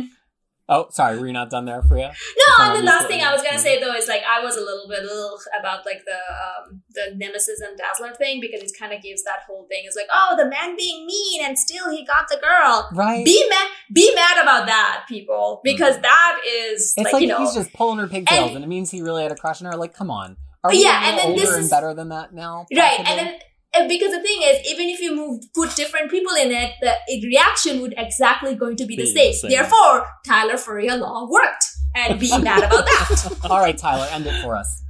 Oh, 0.73 0.87
sorry, 0.89 1.19
were 1.19 1.27
you 1.27 1.33
not 1.33 1.49
done 1.49 1.65
there, 1.65 1.81
Fariha? 1.81 2.13
No, 2.15 2.65
and 2.65 2.79
the 2.79 2.83
last 2.83 3.07
thing 3.07 3.21
I 3.21 3.33
was 3.33 3.43
gonna 3.43 3.59
say 3.59 3.79
though 3.81 3.93
is 3.93 4.07
like 4.07 4.23
I 4.27 4.41
was 4.41 4.55
a 4.55 4.61
little 4.61 4.87
bit 4.87 4.99
ugh, 5.03 5.39
about 5.59 5.85
like 5.85 6.01
the 6.05 6.15
um, 6.15 6.81
the 6.91 7.13
Nemesis 7.15 7.59
and 7.59 7.77
Dazzler 7.77 8.15
thing 8.15 8.39
because 8.39 8.61
it 8.63 8.71
kind 8.79 8.93
of 8.93 9.01
gives 9.01 9.23
that 9.23 9.39
whole 9.45 9.65
thing. 9.69 9.83
It's 9.85 9.97
like 9.97 10.07
oh 10.13 10.35
the 10.37 10.45
man 10.49 10.77
being 10.77 11.05
mean 11.05 11.43
and 11.45 11.59
still 11.59 11.91
he 11.91 12.05
got 12.05 12.29
the 12.29 12.37
girl. 12.37 12.87
Right. 12.93 13.25
Be 13.25 13.45
mad, 13.49 13.67
be 13.93 14.11
mad 14.15 14.41
about 14.41 14.65
that, 14.67 15.05
people, 15.09 15.59
because 15.63 15.97
Mhm. 15.97 16.03
that 16.03 16.37
is 16.47 16.93
it's 16.95 17.03
like, 17.03 17.13
like 17.13 17.21
you 17.21 17.27
know 17.27 17.39
he's 17.39 17.53
just 17.53 17.73
pulling 17.73 17.99
her 17.99 18.07
pigtails, 18.07 18.47
and, 18.49 18.55
and- 18.55 18.63
it 18.65 18.67
means 18.69 18.89
he 18.91 19.01
really 19.01 19.23
had 19.23 19.31
a 19.33 19.35
crush 19.35 19.61
on 19.61 19.69
her. 19.71 19.77
Like, 19.77 19.93
come 19.93 20.09
on. 20.09 20.37
Are 20.63 20.71
we 20.71 20.83
Yeah, 20.83 21.07
and 21.07 21.15
little 21.17 21.29
then 21.31 21.35
this 21.39 21.45
older 21.47 21.55
and 21.57 21.63
is- 21.65 21.69
better 21.69 21.93
than 21.93 22.09
that 22.09 22.33
now? 22.33 22.65
right, 22.73 22.97
possibly? 22.97 23.11
and 23.11 23.19
then. 23.27 23.39
And 23.73 23.87
because 23.87 24.11
the 24.11 24.21
thing 24.21 24.41
is, 24.43 24.67
even 24.69 24.89
if 24.89 24.99
you 24.99 25.15
move, 25.15 25.43
put 25.55 25.75
different 25.75 26.11
people 26.11 26.33
in 26.35 26.51
it, 26.51 26.73
the 26.81 26.93
reaction 27.25 27.81
would 27.81 27.93
exactly 27.97 28.53
going 28.55 28.75
to 28.77 28.85
be 28.85 28.95
the 28.97 29.03
Be 29.03 29.13
the 29.13 29.19
same. 29.19 29.33
same. 29.33 29.51
Therefore, 29.51 30.05
Tyler 30.25 30.57
Furia 30.57 30.95
Law 30.97 31.27
worked, 31.29 31.65
and 31.95 32.19
be 32.19 32.29
mad 32.41 32.63
about 32.63 32.85
that. 32.85 33.37
All 33.49 33.59
right, 33.59 33.77
Tyler, 33.77 34.07
end 34.11 34.25
it 34.27 34.41
for 34.43 34.55
us. 34.57 34.83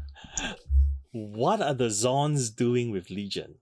What 1.11 1.61
are 1.61 1.73
the 1.73 1.87
Zons 1.89 2.55
doing 2.55 2.91
with 2.91 3.09
Legion? 3.09 3.55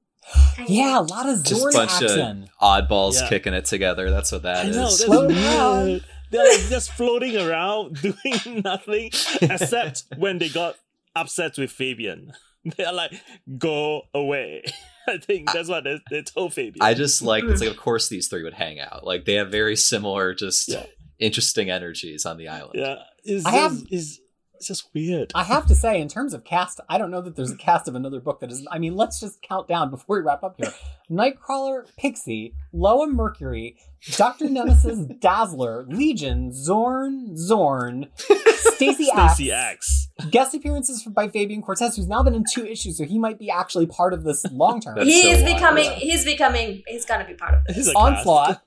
Yeah, 0.68 1.00
a 1.00 1.02
lot 1.02 1.28
of 1.28 1.44
Just 1.44 1.62
Zorn 1.62 1.74
bunch 1.74 2.02
of 2.04 2.50
oddballs 2.62 3.16
Yeah. 3.20 3.30
kicking 3.30 3.54
it 3.54 3.66
together. 3.66 4.12
That's 4.12 4.32
what 4.32 4.44
that 4.44 4.66
I 4.66 4.70
is. 4.70 4.76
know 4.76 4.84
that's 4.84 5.04
Slow 5.06 5.28
down. 5.28 6.02
They're 6.32 6.48
like 6.48 6.70
just 6.70 6.92
floating 6.92 7.36
around 7.38 8.00
doing 8.02 8.62
nothing 8.64 9.10
except 9.42 10.04
when 10.18 10.38
they 10.38 10.50
got 10.50 10.76
upset 11.16 11.58
with 11.58 11.72
Fabian. 11.72 12.34
They're 12.78 12.94
like, 12.94 13.14
"Go 13.58 14.04
away." 14.14 14.64
I 15.14 15.18
think 15.18 15.52
that's 15.52 15.70
what 15.70 15.84
they, 15.84 16.00
they 16.10 16.22
told 16.22 16.54
Fabian. 16.54 16.82
I 16.82 16.94
just 16.94 17.22
like 17.22 17.44
it's 17.44 17.62
like 17.62 17.70
of 17.72 17.78
course 17.78 18.10
these 18.10 18.28
three 18.28 18.44
would 18.44 18.54
hang 18.54 18.80
out. 18.80 19.04
Like 19.06 19.26
they 19.26 19.34
have 19.36 19.52
very 19.52 19.76
similar, 19.76 20.34
just 20.34 20.70
Yeah. 20.70 20.86
interesting 21.20 21.70
energies 21.70 22.26
on 22.26 22.38
the 22.38 22.48
island. 22.48 22.74
yeah, 22.76 22.96
it's 23.24 23.46
I 23.46 23.52
just, 23.52 23.62
have- 23.62 23.88
it's, 23.92 24.20
it's 24.56 24.68
just 24.68 24.90
weird. 24.94 25.32
I 25.36 25.46
have 25.46 25.66
to 25.68 25.76
say, 25.76 26.02
in 26.02 26.10
terms 26.10 26.34
of 26.34 26.44
cast, 26.44 26.82
I 26.90 26.98
don't 26.98 27.12
know 27.12 27.22
that 27.22 27.38
there's 27.38 27.52
a 27.52 27.56
cast 27.56 27.88
of 27.88 27.96
another 27.96 28.20
book 28.20 28.42
that 28.42 28.52
is. 28.52 28.68
I 28.70 28.78
mean, 28.78 28.94
let's 28.96 29.18
just 29.20 29.42
count 29.42 29.70
down 29.70 29.90
before 29.90 30.18
we 30.18 30.22
wrap 30.22 30.44
up 30.44 30.56
here: 30.58 30.74
Nightcrawler, 31.10 31.86
Pixie, 31.98 32.54
Loa 32.74 33.08
Mercury, 33.08 33.78
Doctor 34.18 34.50
Nemesis, 34.50 35.00
Dazzler, 35.20 35.86
Legion, 35.88 36.52
Zorn, 36.54 37.38
Zorn, 37.38 38.08
Stacy 38.18 39.06
Stacy 39.06 39.52
Axe. 39.52 40.09
X. 40.20 40.30
Guest 40.30 40.54
appearances 40.56 41.02
from- 41.02 41.14
by 41.14 41.28
Fabian 41.28 41.62
Cortez, 41.62 41.96
who's 41.96 42.08
now 42.08 42.22
been 42.24 42.36
in 42.36 42.44
two 42.52 42.66
issues, 42.66 42.98
so 42.98 43.04
he 43.06 43.18
might 43.20 43.40
be 43.40 43.50
actually 43.50 43.86
part 43.88 44.14
of 44.14 44.24
this 44.24 44.46
long 44.52 44.80
term. 44.82 44.96
That's 44.96 45.08
he 45.08 45.22
so 45.24 45.28
is 45.30 45.42
wild. 45.44 45.56
becoming. 45.56 45.92
He's 45.92 46.26
becoming. 46.26 46.84
He's 46.88 47.06
gonna 47.06 47.26
be 47.26 47.34
part 47.34 47.54
of 47.56 47.64
this. 47.66 47.76
He's 47.78 47.94
Onslaught. 47.96 48.62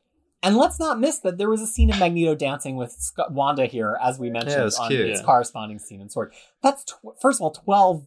And 0.45 0.57
let's 0.57 0.81
not 0.81 0.99
miss 0.99 1.19
that 1.21 1.39
there 1.39 1.49
was 1.49 1.61
a 1.61 1.69
scene 1.69 1.89
of 1.91 2.01
Magneto 2.01 2.35
dancing 2.35 2.75
with 2.77 2.91
Sc- 2.91 3.31
Wanda 3.31 3.67
here, 3.67 3.97
as 4.03 4.19
we 4.19 4.29
mentioned 4.29 4.53
Yeah, 4.57 4.67
it 4.67 4.75
on 4.81 4.89
cute. 4.89 5.07
its 5.09 5.21
Yeah. 5.21 5.27
corresponding 5.27 5.79
scene 5.79 6.01
in 6.01 6.09
Sword. 6.09 6.33
That's 6.63 6.83
tw- 6.85 6.97
first 7.21 7.39
of 7.39 7.43
all 7.43 7.51
twelve 7.53 8.07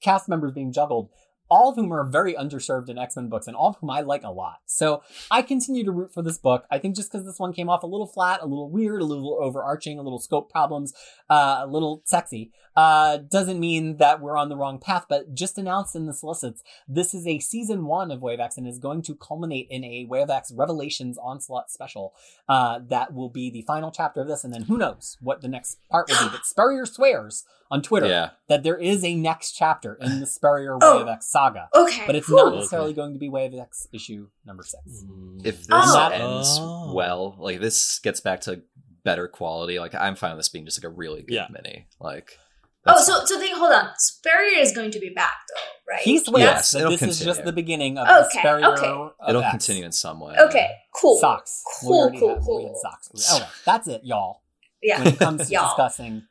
cast 0.00 0.28
members 0.28 0.52
being 0.52 0.70
juggled, 0.72 1.08
all 1.52 1.68
of 1.68 1.76
whom 1.76 1.92
are 1.92 2.02
very 2.02 2.32
underserved 2.32 2.88
in 2.88 2.96
X 2.96 3.14
Men 3.14 3.28
books, 3.28 3.46
and 3.46 3.54
all 3.54 3.68
of 3.68 3.76
whom 3.76 3.90
I 3.90 4.00
like 4.00 4.22
a 4.24 4.30
lot. 4.30 4.60
So 4.64 5.02
I 5.30 5.42
continue 5.42 5.84
to 5.84 5.92
root 5.92 6.10
for 6.14 6.22
this 6.22 6.38
book. 6.38 6.64
I 6.70 6.78
think 6.78 6.96
just 6.96 7.12
because 7.12 7.26
this 7.26 7.38
one 7.38 7.52
came 7.52 7.68
off 7.68 7.82
a 7.82 7.86
little 7.86 8.06
flat, 8.06 8.40
a 8.40 8.46
little 8.46 8.70
weird, 8.70 9.02
a 9.02 9.04
little 9.04 9.38
overarching, 9.38 9.98
a 9.98 10.02
little 10.02 10.18
scope 10.18 10.50
problems, 10.50 10.94
uh, 11.28 11.60
a 11.60 11.66
little 11.66 12.02
sexy, 12.06 12.52
uh, 12.74 13.18
doesn't 13.18 13.60
mean 13.60 13.98
that 13.98 14.22
we're 14.22 14.38
on 14.38 14.48
the 14.48 14.56
wrong 14.56 14.78
path. 14.78 15.04
But 15.10 15.34
just 15.34 15.58
announced 15.58 15.94
in 15.94 16.06
the 16.06 16.14
solicits, 16.14 16.62
this 16.88 17.12
is 17.12 17.26
a 17.26 17.38
season 17.38 17.84
one 17.84 18.10
of 18.10 18.22
Way 18.22 18.32
of 18.32 18.40
X 18.40 18.56
and 18.56 18.66
is 18.66 18.78
going 18.78 19.02
to 19.02 19.14
culminate 19.14 19.66
in 19.68 19.84
a 19.84 20.06
Way 20.08 20.22
of 20.22 20.30
X 20.30 20.50
Revelations 20.56 21.18
Onslaught 21.22 21.70
special. 21.70 22.14
Uh, 22.48 22.80
that 22.88 23.12
will 23.12 23.28
be 23.28 23.50
the 23.50 23.62
final 23.62 23.90
chapter 23.90 24.22
of 24.22 24.28
this, 24.28 24.42
and 24.42 24.54
then 24.54 24.62
who 24.62 24.78
knows 24.78 25.18
what 25.20 25.42
the 25.42 25.48
next 25.48 25.80
part 25.90 26.08
will 26.08 26.18
be. 26.24 26.32
But 26.32 26.46
Spurrier 26.46 26.86
swears 26.86 27.44
on 27.72 27.82
Twitter 27.82 28.06
Yeah. 28.06 28.30
that 28.48 28.62
there 28.62 28.76
is 28.76 29.02
a 29.04 29.14
next 29.14 29.52
chapter 29.52 29.94
in 30.00 30.20
the 30.20 30.26
Spurrier 30.26 30.78
Oh. 30.82 30.96
Way 30.98 31.02
of 31.02 31.08
X 31.08 31.30
saga. 31.32 31.68
Okay, 31.74 32.04
But 32.06 32.14
it's 32.16 32.28
Whew. 32.28 32.36
not 32.36 32.46
Okay. 32.48 32.56
necessarily 32.58 32.92
going 32.92 33.14
to 33.14 33.18
be 33.18 33.28
Way 33.28 33.46
of 33.46 33.54
X 33.54 33.88
issue 33.92 34.28
number 34.46 34.62
six. 34.62 34.82
Mm. 35.04 35.44
If 35.44 35.58
this 35.60 35.68
Oh. 35.72 36.08
ends 36.12 36.58
Oh. 36.60 36.92
well, 36.94 37.34
like 37.38 37.60
this 37.60 37.98
gets 37.98 38.20
back 38.20 38.42
to 38.42 38.62
better 39.04 39.26
quality. 39.26 39.78
Like 39.80 39.94
I'm 39.94 40.14
fine 40.14 40.30
with 40.32 40.38
this 40.40 40.48
being 40.50 40.64
just 40.66 40.78
like 40.82 40.88
a 40.92 40.94
really 40.94 41.22
good 41.22 41.34
Yeah. 41.34 41.46
mini. 41.50 41.86
Like 41.98 42.38
Oh, 42.84 43.00
so 43.00 43.24
so 43.24 43.38
think. 43.38 43.56
Hold 43.56 43.72
on. 43.72 43.90
Spurrier 43.96 44.58
is 44.58 44.72
going 44.72 44.90
to 44.90 44.98
be 44.98 45.08
back 45.10 45.34
though, 45.54 45.92
right? 45.94 46.00
He's 46.02 46.28
with 46.28 46.42
Yes, 46.42 46.58
us. 46.62 46.70
so 46.70 46.78
it'll 46.80 46.90
this 46.90 47.02
is 47.02 47.20
just 47.20 47.44
the 47.44 47.52
beginning 47.52 47.96
of 47.96 48.08
Okay, 48.08 48.18
the 48.34 48.40
Spurrier 48.40 48.66
okay. 48.72 48.86
of 48.88 49.12
it'll 49.28 49.42
X. 49.42 49.50
continue 49.52 49.84
in 49.84 49.92
some 49.92 50.18
way. 50.18 50.34
Okay, 50.36 50.68
cool. 51.00 51.16
Socks. 51.20 51.62
We 51.82 51.88
Cool, 51.88 51.98
already 52.00 52.18
cool, 52.18 52.34
we 52.34 52.40
cool. 52.44 52.80
socks. 52.82 53.08
Oh, 53.30 53.48
that's 53.64 53.86
it, 53.86 54.00
y'all. 54.04 54.42
Yeah. 54.82 54.98
When 54.98 55.12
it 55.14 55.18
comes 55.20 55.46
to 55.46 55.52
Y'all. 55.52 55.68
discussing 55.68 56.26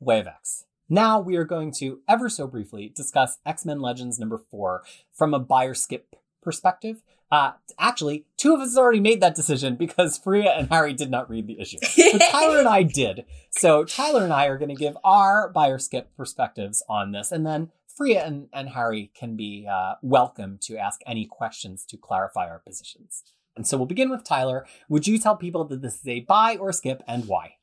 Way 0.00 0.20
of 0.20 0.26
X. 0.26 0.64
Now 0.88 1.20
we 1.20 1.36
are 1.36 1.44
going 1.44 1.72
to 1.74 2.00
ever 2.08 2.28
so 2.28 2.46
briefly 2.46 2.88
discuss 2.88 3.38
X 3.46 3.64
Men 3.64 3.80
Legends 3.80 4.18
number 4.18 4.38
four 4.38 4.82
from 5.12 5.34
a 5.34 5.38
buyer 5.38 5.74
skip 5.74 6.16
perspective. 6.42 7.02
Uh, 7.30 7.52
actually, 7.78 8.24
two 8.36 8.54
of 8.54 8.60
us 8.60 8.76
already 8.76 8.98
made 8.98 9.20
that 9.20 9.36
decision 9.36 9.76
because 9.76 10.18
Fariha 10.18 10.58
and 10.58 10.68
Harry 10.68 10.94
did 10.94 11.10
not 11.10 11.30
read 11.30 11.46
the 11.46 11.60
issue. 11.60 11.78
But 12.12 12.22
Tyler 12.30 12.58
and 12.58 12.68
I 12.68 12.82
did. 12.82 13.24
So 13.50 13.84
Tyler 13.84 14.24
and 14.24 14.32
I 14.32 14.46
are 14.46 14.58
going 14.58 14.70
to 14.70 14.74
give 14.74 14.96
our 15.04 15.48
buyer 15.48 15.78
skip 15.78 16.16
perspectives 16.16 16.82
on 16.88 17.12
this, 17.12 17.30
and 17.30 17.46
then 17.46 17.70
Fariha 17.88 18.26
and, 18.26 18.48
and 18.52 18.70
Harry 18.70 19.12
can 19.14 19.36
be 19.36 19.68
uh, 19.70 19.94
welcome 20.02 20.58
to 20.62 20.76
ask 20.76 21.02
any 21.06 21.26
questions 21.26 21.84
to 21.84 21.96
clarify 21.96 22.48
our 22.48 22.58
positions. 22.58 23.22
And 23.54 23.66
so 23.66 23.76
we'll 23.76 23.86
begin 23.86 24.10
with 24.10 24.24
Tyler. 24.24 24.66
Would 24.88 25.06
you 25.06 25.18
tell 25.18 25.36
people 25.36 25.64
that 25.66 25.82
this 25.82 26.00
is 26.00 26.08
a 26.08 26.20
buy 26.20 26.56
or 26.56 26.72
skip 26.72 27.02
and 27.06 27.26
why? 27.26 27.56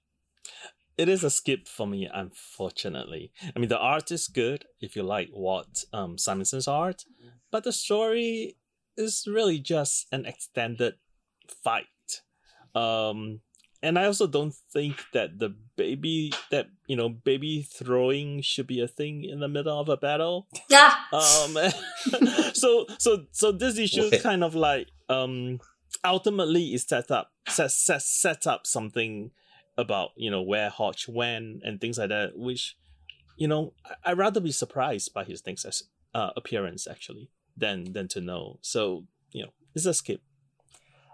It 0.98 1.08
is 1.08 1.24
a 1.24 1.30
skip 1.30 1.68
for 1.68 1.86
me, 1.86 2.10
unfortunately. 2.12 3.32
I 3.56 3.60
mean, 3.60 3.70
the 3.70 3.78
art 3.78 4.12
is 4.12 4.28
good 4.28 4.66
if 4.82 4.96
you 4.96 5.04
like 5.04 5.30
what 5.32 5.84
um, 5.94 6.18
Simonson's 6.18 6.68
art, 6.68 7.06
but 7.52 7.64
the 7.64 7.72
story 7.72 8.58
is 8.98 9.28
really 9.28 9.60
just 9.60 10.08
an 10.12 10.26
extended 10.26 10.96
fight. 11.64 11.86
Um, 12.74 13.42
and 13.84 14.00
I 14.00 14.06
also 14.06 14.26
don't 14.26 14.56
think 14.74 15.06
that 15.14 15.38
the 15.38 15.56
baby 15.76 16.34
that 16.50 16.68
you 16.88 16.96
know 16.96 17.10
baby 17.10 17.62
throwing 17.62 18.42
should 18.42 18.66
be 18.66 18.82
a 18.82 18.88
thing 18.88 19.24
in 19.24 19.40
the 19.40 19.48
middle 19.48 19.80
of 19.80 19.90
a 19.90 19.98
battle. 19.98 20.48
yeah. 20.70 20.96
Um, 21.14 21.58
so 22.54 22.88
so 22.98 23.26
so 23.32 23.52
this 23.52 23.78
issue 23.78 24.10
Wait. 24.12 24.24
kind 24.24 24.44
of 24.44 24.56
like 24.56 24.88
um 25.10 25.60
ultimately 26.04 26.74
is 26.74 26.84
set 26.84 27.12
up 27.12 27.32
set 27.48 27.72
set 27.72 28.02
set 28.02 28.48
up 28.48 28.66
something 28.66 29.32
about 29.78 30.12
you 30.16 30.32
know 30.32 30.42
where 30.42 30.70
Hodge 30.70 31.08
went 31.08 31.62
and 31.64 31.80
things 31.80 31.98
like 31.98 32.10
that, 32.10 32.38
which 32.38 32.78
you 33.38 33.48
know 33.48 33.74
I, 33.86 34.12
I'd 34.12 34.18
rather 34.18 34.40
be 34.40 34.52
surprised 34.52 35.14
by 35.14 35.24
his 35.24 35.42
things 35.42 35.66
as 35.66 35.84
uh, 36.14 36.32
appearance 36.36 36.88
actually 36.88 37.30
than 37.56 37.94
than 37.94 38.08
to 38.10 38.22
know. 38.22 38.60
So 38.62 39.06
you 39.32 39.44
know 39.44 39.52
it's 39.76 39.86
a 39.86 39.94
skip. 39.94 40.22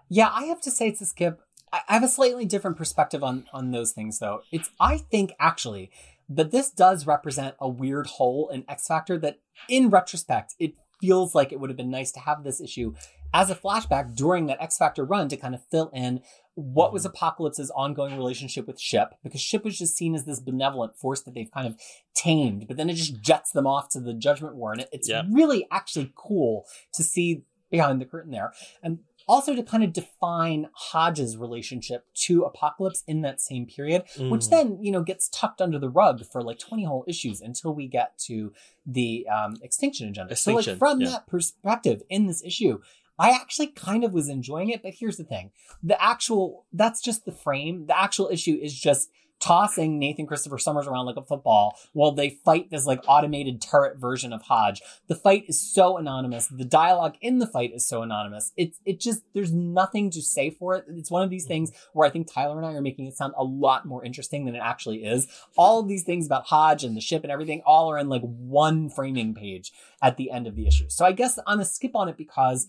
Yeah, 0.08 0.30
I 0.32 0.44
have 0.44 0.60
to 0.62 0.70
say 0.70 0.88
it's 0.88 1.00
a 1.00 1.06
skip. 1.06 1.40
I 1.72 1.80
I 1.88 1.94
have 1.94 2.04
a 2.04 2.08
slightly 2.08 2.44
different 2.44 2.76
perspective 2.76 3.22
on 3.22 3.46
on 3.52 3.70
those 3.70 3.92
things 3.92 4.18
though. 4.18 4.42
It's 4.50 4.70
I 4.80 4.98
think 4.98 5.32
actually 5.38 5.90
that 6.28 6.50
this 6.50 6.70
does 6.70 7.06
represent 7.06 7.54
a 7.60 7.68
weird 7.68 8.06
hole 8.06 8.48
in 8.48 8.64
X 8.68 8.86
Factor 8.86 9.18
that 9.18 9.40
in 9.68 9.90
retrospect 9.90 10.54
it 10.58 10.74
feels 11.00 11.34
like 11.34 11.52
it 11.52 11.60
would 11.60 11.68
have 11.68 11.76
been 11.76 11.90
nice 11.90 12.12
to 12.12 12.20
have 12.20 12.44
this 12.44 12.60
issue 12.60 12.94
as 13.34 13.50
a 13.50 13.54
flashback 13.54 14.14
during 14.14 14.46
that 14.46 14.62
X 14.62 14.78
Factor 14.78 15.04
run 15.04 15.28
to 15.28 15.36
kind 15.36 15.54
of 15.54 15.62
fill 15.66 15.90
in 15.92 16.22
what 16.54 16.92
was 16.92 17.04
Apocalypse's 17.04 17.70
ongoing 17.70 18.16
relationship 18.16 18.66
with 18.66 18.80
Ship, 18.80 19.08
because 19.22 19.40
Ship 19.40 19.64
was 19.64 19.76
just 19.78 19.96
seen 19.96 20.14
as 20.14 20.24
this 20.24 20.40
benevolent 20.40 20.96
force 20.96 21.22
that 21.22 21.34
they've 21.34 21.50
kind 21.50 21.66
of 21.66 21.76
tamed, 22.14 22.66
but 22.68 22.76
then 22.76 22.88
it 22.88 22.94
just 22.94 23.20
jets 23.20 23.50
them 23.50 23.66
off 23.66 23.88
to 23.90 24.00
the 24.00 24.14
Judgment 24.14 24.54
War. 24.54 24.72
And 24.72 24.82
it, 24.82 24.88
it's 24.92 25.08
Yep. 25.08 25.26
really 25.32 25.66
actually 25.70 26.12
cool 26.14 26.64
to 26.92 27.02
see 27.02 27.42
behind 27.70 28.00
the 28.00 28.04
curtain 28.04 28.30
there. 28.30 28.52
And 28.82 29.00
also 29.26 29.56
to 29.56 29.62
kind 29.62 29.82
of 29.82 29.92
define 29.92 30.68
Hodge's 30.74 31.36
relationship 31.36 32.06
to 32.26 32.42
Apocalypse 32.44 33.02
in 33.08 33.22
that 33.22 33.40
same 33.40 33.66
period, 33.66 34.02
which 34.18 34.42
Mm. 34.42 34.50
then, 34.50 34.78
you 34.82 34.92
know, 34.92 35.02
gets 35.02 35.28
tucked 35.30 35.60
under 35.62 35.78
the 35.78 35.88
rug 35.88 36.24
for 36.26 36.42
like 36.42 36.58
20 36.58 36.84
whole 36.84 37.04
issues 37.08 37.40
until 37.40 37.74
we 37.74 37.88
get 37.88 38.16
to 38.26 38.52
the 38.86 39.26
um, 39.28 39.56
Extinction 39.62 40.08
Agenda. 40.08 40.36
so, 40.36 40.52
like, 40.54 40.78
from 40.78 41.00
yeah. 41.00 41.08
that 41.10 41.26
perspective 41.26 42.02
in 42.10 42.26
this 42.26 42.44
issue, 42.44 42.80
I 43.18 43.30
actually 43.30 43.68
kind 43.68 44.04
of 44.04 44.12
was 44.12 44.28
enjoying 44.28 44.70
it, 44.70 44.82
but 44.82 44.94
here's 44.98 45.16
the 45.16 45.24
thing. 45.24 45.52
The 45.82 46.00
actual, 46.02 46.64
that's 46.72 47.00
just 47.00 47.24
the 47.24 47.32
frame. 47.32 47.86
The 47.86 47.98
actual 47.98 48.28
issue 48.28 48.58
is 48.60 48.74
just 48.78 49.10
tossing 49.44 49.98
Nathan 49.98 50.26
Christopher 50.26 50.56
Summers 50.56 50.86
around 50.86 51.04
like 51.04 51.18
a 51.18 51.22
football 51.22 51.78
while 51.92 52.12
they 52.12 52.30
fight 52.30 52.70
this 52.70 52.86
like 52.86 53.02
automated 53.06 53.60
turret 53.60 53.98
version 53.98 54.32
of 54.32 54.40
Hodge. 54.40 54.80
The 55.06 55.14
fight 55.14 55.44
is 55.48 55.60
so 55.60 55.98
anonymous. 55.98 56.46
The 56.46 56.64
dialogue 56.64 57.16
in 57.20 57.40
the 57.40 57.46
fight 57.46 57.72
is 57.74 57.86
so 57.86 58.00
anonymous. 58.00 58.52
It's, 58.56 58.80
it 58.86 59.00
just, 59.00 59.22
there's 59.34 59.52
nothing 59.52 60.10
to 60.12 60.22
say 60.22 60.48
for 60.48 60.76
it. 60.76 60.86
It's 60.88 61.10
one 61.10 61.22
of 61.22 61.28
these 61.28 61.44
things 61.44 61.72
where 61.92 62.08
I 62.08 62.10
think 62.10 62.32
Tyler 62.32 62.56
and 62.56 62.64
I 62.64 62.72
are 62.72 62.80
making 62.80 63.04
it 63.04 63.18
sound 63.18 63.34
a 63.36 63.44
lot 63.44 63.84
more 63.84 64.02
interesting 64.02 64.46
than 64.46 64.54
it 64.54 64.62
actually 64.64 65.04
is. 65.04 65.26
All 65.58 65.78
of 65.78 65.88
these 65.88 66.04
things 66.04 66.24
about 66.24 66.46
Hodge 66.46 66.82
and 66.82 66.96
the 66.96 67.02
ship 67.02 67.22
and 67.22 67.30
everything 67.30 67.60
all 67.66 67.90
are 67.90 67.98
in 67.98 68.08
like 68.08 68.22
one 68.22 68.88
framing 68.88 69.34
page 69.34 69.74
at 70.00 70.16
the 70.16 70.30
end 70.30 70.46
of 70.46 70.56
the 70.56 70.66
issue. 70.66 70.86
So 70.88 71.04
I 71.04 71.12
guess 71.12 71.38
I'm 71.46 71.60
a 71.60 71.66
skip 71.66 71.94
on 71.94 72.08
it 72.08 72.16
because 72.16 72.66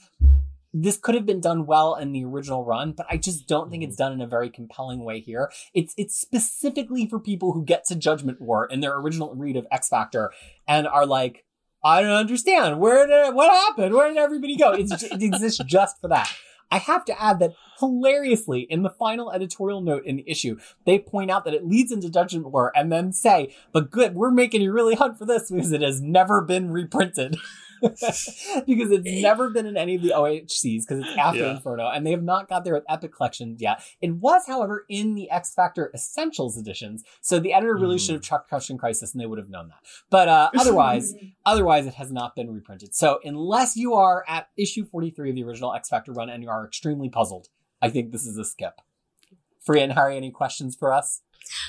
this 0.78 0.98
could 0.98 1.16
have 1.16 1.26
been 1.26 1.40
done 1.40 1.66
well 1.66 1.96
in 1.96 2.12
the 2.12 2.26
original 2.26 2.66
run, 2.66 2.92
but 2.92 3.06
I 3.10 3.16
just 3.16 3.48
don't 3.48 3.72
think 3.72 3.82
it's 3.82 3.96
mm-hmm. 3.96 4.04
done 4.04 4.14
in 4.14 4.22
a 4.22 4.28
very 4.28 4.50
compelling 4.50 5.06
way 5.06 5.22
here. 5.22 5.50
It's 5.74 5.94
it's 5.98 6.20
specifically 6.20 7.08
for 7.08 7.18
people 7.18 7.54
who 7.54 7.64
get 7.64 7.86
to 7.86 7.96
Judgment 7.96 8.42
War 8.42 8.66
in 8.66 8.82
their 8.82 8.96
original 8.98 9.34
read 9.36 9.56
of 9.56 9.66
X 9.72 9.88
Factor 9.88 10.32
and 10.68 10.86
are 10.86 11.06
like, 11.06 11.46
I 11.82 12.02
don't 12.02 12.12
understand. 12.12 12.80
Where 12.80 13.08
did 13.08 13.34
what 13.34 13.50
happened? 13.52 13.96
Where 13.96 14.10
did 14.10 14.18
everybody 14.18 14.58
go? 14.58 14.74
It's, 14.74 15.02
it 15.02 15.24
exists 15.24 15.64
just 15.66 16.02
for 16.02 16.10
that. 16.10 16.30
I 16.72 16.80
have 16.80 17.06
to 17.06 17.22
add 17.22 17.40
that 17.40 17.54
hilariously, 17.80 18.62
in 18.62 18.84
the 18.84 18.90
final 18.90 19.32
editorial 19.32 19.82
note 19.82 20.04
in 20.06 20.18
the 20.18 20.30
issue, 20.30 20.58
they 20.86 21.00
point 21.00 21.30
out 21.30 21.46
that 21.46 21.54
it 21.54 21.66
leads 21.66 21.92
into 21.92 22.10
Judgment 22.10 22.52
War 22.52 22.72
and 22.76 22.92
then 22.92 23.14
say, 23.14 23.56
but 23.72 23.92
good, 23.92 24.16
we're 24.16 24.32
making 24.32 24.62
you 24.62 24.74
really 24.74 24.96
hunt 24.96 25.18
for 25.18 25.26
this 25.26 25.52
because 25.52 25.72
it 25.72 25.82
has 25.82 26.02
never 26.02 26.42
been 26.42 26.72
reprinted. 26.72 27.38
because 28.66 28.92
it's 28.92 29.22
never 29.22 29.50
been 29.50 29.66
in 29.66 29.78
any 29.78 29.96
of 29.96 30.02
the 30.02 30.10
OHCs 30.10 30.82
because 30.88 31.00
it's 31.00 31.18
after 31.18 31.40
Yeah. 31.40 31.52
Inferno 31.52 31.90
and 31.90 32.06
they 32.06 32.12
have 32.12 32.24
not 32.24 32.48
got 32.50 32.64
there 32.64 32.74
with 32.74 32.84
Epic 32.90 33.14
Collection 33.16 33.56
yet. 33.60 33.82
It 34.02 34.16
was, 34.16 34.44
however, 34.48 34.86
in 34.90 35.16
the 35.16 35.30
X 35.30 35.54
Factor 35.54 35.92
Essentials 35.94 36.58
editions. 36.58 37.04
So 37.22 37.40
the 37.40 37.54
editor 37.54 37.76
really 37.76 37.98
Mhm. 37.98 38.06
should 38.06 38.16
have 38.16 38.24
chucked 38.24 38.50
Crushing 38.50 38.78
Krisis 38.78 39.14
and 39.14 39.22
they 39.22 39.26
would 39.26 39.40
have 39.40 39.50
known 39.50 39.70
that. 39.70 39.80
But 40.10 40.28
uh, 40.28 40.52
otherwise, 40.58 41.14
Otherwise, 41.46 41.86
it 41.86 41.94
has 41.94 42.12
not 42.12 42.36
been 42.36 42.50
reprinted. 42.52 42.96
So, 42.96 43.20
unless 43.24 43.76
you 43.76 43.94
are 43.94 44.26
at 44.28 44.50
issue 44.58 44.84
43 44.84 45.30
of 45.30 45.36
the 45.36 45.44
original 45.44 45.74
X 45.74 45.90
Factor 45.90 46.12
run 46.12 46.28
and 46.30 46.42
you 46.42 46.50
are 46.50 46.66
extremely 46.66 47.08
puzzled, 47.08 47.50
I 47.82 47.90
think 47.90 48.12
this 48.12 48.26
is 48.26 48.36
a 48.38 48.44
skip. 48.44 48.82
Free 49.64 49.82
and 49.82 49.94
Harry, 49.94 50.18
any 50.18 50.32
questions 50.32 50.76
for 50.76 50.92
us? 50.92 51.22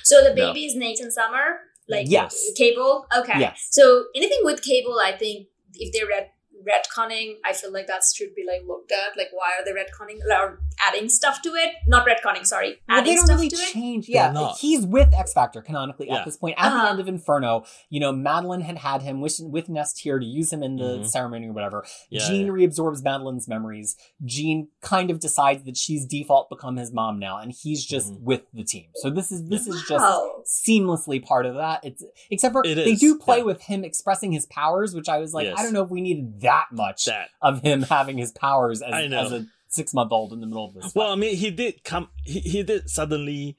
So 0.04 0.22
the 0.22 0.30
No. 0.30 0.34
baby 0.52 0.64
is 0.64 0.74
Nathan 0.74 1.10
Summer, 1.10 1.60
like 1.88 2.06
Yes. 2.08 2.38
Cable. 2.56 3.06
Okay. 3.16 3.38
Yes. 3.38 3.68
So 3.70 4.06
anything 4.14 4.40
with 4.44 4.62
Cable, 4.62 4.98
I 5.04 5.12
think 5.12 5.48
if 5.78 5.92
they're 5.92 6.06
red 6.06 6.30
retconning, 6.66 7.34
I 7.44 7.52
feel 7.52 7.72
like 7.72 7.86
that 7.86 8.02
should 8.14 8.34
be 8.34 8.44
like 8.46 8.62
looked 8.66 8.92
at. 8.92 9.16
Like, 9.16 9.28
why 9.32 9.52
are 9.58 9.64
they 9.64 9.72
retconning 9.72 10.18
or 10.30 10.60
adding 10.86 11.08
stuff 11.08 11.40
to 11.42 11.50
it? 11.50 11.70
Not 11.86 12.06
retconning, 12.06 12.44
sorry, 12.46 12.80
Well, 12.88 12.98
adding 12.98 13.10
they 13.12 13.16
don't 13.16 13.26
stuff 13.26 13.36
really 13.36 13.48
to 13.50 13.56
it. 13.56 13.72
change. 13.72 14.06
They're 14.06 14.14
Yeah, 14.16 14.32
not. 14.32 14.58
he's 14.58 14.84
with 14.84 15.14
X 15.14 15.32
Factor 15.32 15.62
canonically 15.62 16.08
Yeah. 16.08 16.16
at 16.18 16.24
this 16.24 16.36
point. 16.36 16.56
At 16.58 16.70
the 16.70 16.76
Uh-huh. 16.76 16.88
end 16.90 17.00
of 17.00 17.08
Inferno, 17.08 17.64
you 17.88 18.00
know, 18.00 18.12
Madeline 18.12 18.62
had 18.62 18.78
had 18.78 19.02
him 19.02 19.20
with, 19.20 19.38
with 19.40 19.68
N'astirh 19.68 20.20
to 20.20 20.26
use 20.26 20.52
him 20.52 20.62
in 20.62 20.76
the 20.76 20.98
Mhm. 20.98 21.06
ceremony 21.08 21.46
or 21.48 21.52
whatever. 21.52 21.84
Yeah, 22.10 22.26
Jean 22.26 22.46
yeah. 22.46 22.52
reabsorbs 22.52 23.02
Madeline's 23.02 23.46
memories. 23.48 23.96
Jean 24.24 24.68
kind 24.80 25.10
of 25.10 25.20
decides 25.20 25.64
that 25.64 25.76
she's 25.76 26.04
default 26.04 26.48
become 26.50 26.76
his 26.76 26.92
mom 26.92 27.18
now, 27.18 27.38
and 27.38 27.52
he's 27.52 27.84
just 27.84 28.12
Mhm. 28.12 28.20
with 28.22 28.42
the 28.52 28.64
team. 28.64 28.86
So 28.96 29.10
this 29.10 29.30
is 29.30 29.44
this 29.48 29.66
is 29.66 29.76
just 29.88 30.02
Wow. 30.02 30.42
seamlessly 30.44 31.22
part 31.24 31.46
of 31.46 31.54
that. 31.54 31.84
It's 31.84 32.02
except 32.30 32.52
for 32.52 32.62
It 32.64 32.74
they 32.74 32.92
is, 32.92 33.00
do 33.00 33.16
play 33.18 33.38
yeah. 33.38 33.44
with 33.44 33.62
him 33.62 33.84
expressing 33.84 34.32
his 34.32 34.46
powers, 34.46 34.94
which 34.94 35.08
I 35.08 35.18
was 35.18 35.32
like, 35.34 35.44
Yes. 35.46 35.56
I 35.58 35.62
don't 35.62 35.72
know 35.72 35.82
if 35.82 35.90
we 35.90 36.00
needed 36.00 36.40
that 36.40 36.55
much 36.72 37.04
that. 37.06 37.28
of 37.42 37.62
him 37.62 37.82
having 37.82 38.18
his 38.18 38.32
powers 38.32 38.82
as, 38.82 39.12
as 39.12 39.32
a 39.32 39.46
six 39.68 39.92
month 39.94 40.12
old 40.12 40.32
in 40.32 40.40
the 40.40 40.46
middle 40.46 40.64
of 40.66 40.74
this. 40.74 40.94
Well, 40.94 41.10
I 41.12 41.16
mean, 41.16 41.36
he 41.36 41.50
did 41.50 41.84
come. 41.84 42.08
He, 42.24 42.40
he 42.40 42.62
did 42.62 42.88
suddenly 42.90 43.56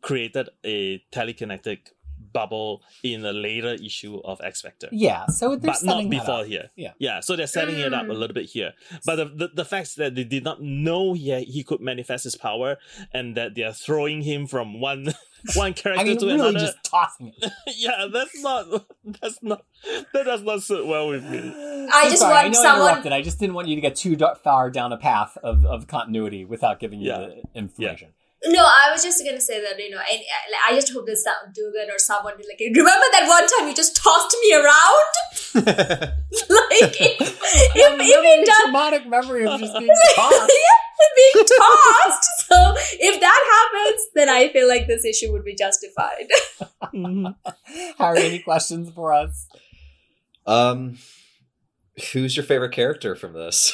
created 0.00 0.48
a 0.64 1.02
telekinetic 1.12 1.78
bubble 2.32 2.82
in 3.02 3.24
a 3.26 3.32
later 3.32 3.74
issue 3.74 4.18
of 4.24 4.40
X 4.42 4.62
Factor. 4.62 4.88
yeah, 4.90 5.26
so 5.26 5.50
they're 5.50 5.58
but 5.58 5.66
not 5.66 5.76
setting 5.78 6.08
that 6.10 6.18
before 6.20 6.40
up. 6.40 6.46
here. 6.46 6.70
Yeah. 6.76 6.92
yeah. 6.98 7.20
So 7.20 7.36
they're 7.36 7.46
setting 7.46 7.78
it 7.78 7.92
up 7.92 8.04
a 8.04 8.06
Mm. 8.06 8.18
little 8.18 8.32
bit 8.34 8.46
here, 8.46 8.72
but 9.04 9.16
the, 9.16 9.24
the 9.26 9.48
the 9.54 9.64
fact 9.64 9.96
that 9.96 10.14
they 10.14 10.24
did 10.24 10.42
not 10.44 10.62
know 10.62 11.12
he 11.12 11.42
he 11.44 11.62
could 11.62 11.80
manifest 11.80 12.24
his 12.24 12.36
power, 12.36 12.78
and 13.12 13.36
that 13.36 13.54
they 13.54 13.62
are 13.62 13.72
throwing 13.74 14.22
him 14.22 14.46
from 14.46 14.80
one 14.80 15.12
one 15.54 15.74
character 15.74 16.00
I 16.00 16.04
mean, 16.04 16.18
to 16.18 16.26
really 16.26 16.40
another. 16.50 16.58
just 16.58 16.82
tossing 16.84 17.32
it. 17.36 17.50
yeah, 17.76 18.06
that's 18.12 18.40
not 18.42 18.66
that's 19.20 19.42
not 19.42 19.64
that 20.12 20.24
does 20.24 20.42
not 20.42 20.62
sit 20.62 20.86
well 20.86 21.08
with 21.08 21.24
me. 21.24 21.38
I 21.38 21.88
I'm 21.92 22.10
just 22.10 22.18
sorry, 22.20 22.34
I 22.34 22.42
want 22.44 22.54
know 22.54 22.60
I 22.60 22.62
someone- 22.62 22.88
interrupted. 22.88 23.12
I 23.12 23.22
just 23.22 23.38
didn't 23.40 23.54
want 23.54 23.68
you 23.68 23.74
to 23.74 23.80
get 23.80 23.96
too 23.96 24.16
far 24.44 24.70
down 24.70 24.92
a 24.92 24.96
path 24.96 25.36
of, 25.42 25.64
of 25.66 25.86
continuity 25.86 26.44
without 26.44 26.78
giving 26.80 27.00
you 27.00 27.08
Yeah. 27.08 27.18
the 27.18 27.42
information. 27.54 28.10
No, 28.46 28.64
I 28.64 28.90
was 28.90 29.04
just 29.04 29.24
gonna 29.24 29.40
say 29.40 29.60
that 29.60 29.78
you 29.78 29.90
know, 29.90 29.98
and 29.98 30.20
I 30.68 30.72
I 30.72 30.74
just 30.74 30.92
hope 30.92 31.06
that 31.06 31.16
some 31.16 31.52
Duggan 31.54 31.90
or 31.90 31.98
someone 31.98 32.34
like 32.34 32.58
remember 32.58 33.06
that 33.12 33.26
one 33.28 33.46
time 33.46 33.68
you 33.68 33.74
just 33.74 33.94
tossed 33.94 34.36
me 34.42 34.54
around. 34.54 35.12
like 35.54 36.96
if 37.00 37.20
if, 37.20 37.76
if 37.76 38.00
having 38.00 38.00
it 38.00 38.42
a 38.42 38.44
does 38.44 38.60
traumatic 38.62 39.06
memory 39.06 39.46
of 39.46 39.60
just 39.60 39.78
being 39.78 39.90
tossed. 40.16 40.52
being 41.16 41.44
tossed. 41.46 42.48
So 42.48 42.74
if 43.00 43.20
that 43.20 43.70
happens, 43.72 44.06
then 44.14 44.28
I 44.28 44.48
feel 44.48 44.66
like 44.66 44.86
this 44.88 45.04
issue 45.04 45.30
would 45.32 45.44
be 45.44 45.54
justified. 45.54 46.28
Harry, 47.98 48.22
any 48.22 48.38
questions 48.40 48.90
for 48.90 49.12
us? 49.12 49.46
Um, 50.46 50.98
who's 52.12 52.36
your 52.36 52.44
favorite 52.44 52.72
character 52.72 53.14
from 53.14 53.34
this? 53.34 53.72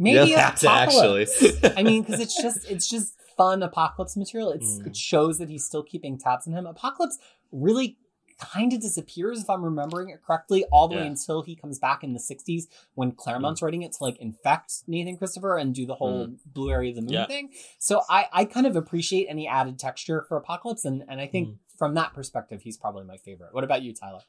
Maybe 0.00 0.30
have 0.32 0.54
Apocalypse. 0.62 1.42
actually. 1.44 1.72
I 1.76 1.82
mean, 1.84 2.02
because 2.02 2.18
it's 2.20 2.40
just 2.42 2.68
it's 2.68 2.88
just 2.88 3.14
fun 3.36 3.62
apocalypse 3.62 4.16
material. 4.16 4.50
It's 4.50 4.78
Mm. 4.78 4.86
it 4.88 4.96
shows 4.96 5.38
that 5.38 5.48
he's 5.48 5.64
still 5.64 5.82
keeping 5.82 6.18
tabs 6.18 6.46
on 6.48 6.54
him. 6.54 6.66
Apocalypse 6.66 7.18
really 7.52 7.96
kind 8.38 8.72
of 8.72 8.80
disappears 8.80 9.42
if 9.42 9.50
I'm 9.50 9.62
remembering 9.62 10.08
it 10.08 10.22
correctly, 10.26 10.64
all 10.72 10.88
the 10.88 10.94
way 10.96 11.06
until 11.06 11.42
he 11.42 11.54
comes 11.54 11.78
back 11.78 12.02
in 12.02 12.14
the 12.14 12.18
'60s 12.18 12.64
when 12.94 13.12
Claremont's 13.12 13.60
writing 13.60 13.82
it 13.82 13.92
to 13.92 14.02
like 14.04 14.16
infect 14.18 14.72
Nathan 14.86 15.18
Christopher 15.18 15.58
and 15.58 15.74
do 15.74 15.84
the 15.84 15.94
whole 15.96 16.32
blue 16.46 16.70
area 16.70 16.88
of 16.90 16.96
the 16.96 17.02
moon 17.02 17.12
Yeah. 17.12 17.26
thing. 17.26 17.50
So 17.78 18.02
I 18.08 18.26
I 18.32 18.44
kind 18.46 18.66
of 18.66 18.76
appreciate 18.76 19.26
any 19.28 19.46
added 19.46 19.78
texture 19.78 20.22
for 20.26 20.36
Apocalypse, 20.38 20.84
and 20.86 21.04
and 21.08 21.20
I 21.20 21.26
think 21.26 21.48
Mm. 21.50 21.56
from 21.76 21.94
that 21.94 22.14
perspective, 22.14 22.62
he's 22.62 22.78
probably 22.78 23.04
my 23.04 23.18
favorite. 23.18 23.52
What 23.54 23.64
about 23.64 23.82
you, 23.82 23.92
Tyler? 23.94 24.22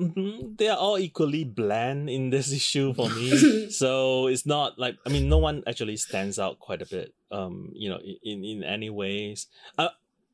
Mhm. 0.00 0.56
They 0.58 0.68
are 0.68 0.76
all 0.76 0.98
equally 0.98 1.44
bland 1.44 2.10
in 2.10 2.30
this 2.30 2.52
issue 2.60 2.94
for 2.94 3.08
me. 3.10 3.70
so 3.80 4.26
it's 4.26 4.44
not 4.46 4.78
like 4.78 4.96
I 5.06 5.08
mean, 5.10 5.28
no 5.28 5.38
one 5.38 5.62
actually 5.66 5.96
stands 5.96 6.38
out 6.38 6.58
quite 6.58 6.82
a 6.82 6.86
bit. 6.86 7.14
Um, 7.30 7.70
you 7.74 7.88
know, 7.90 7.98
in 8.22 8.44
in, 8.44 8.64
any 8.64 8.90
ways. 8.90 9.46
Uh, 9.78 9.88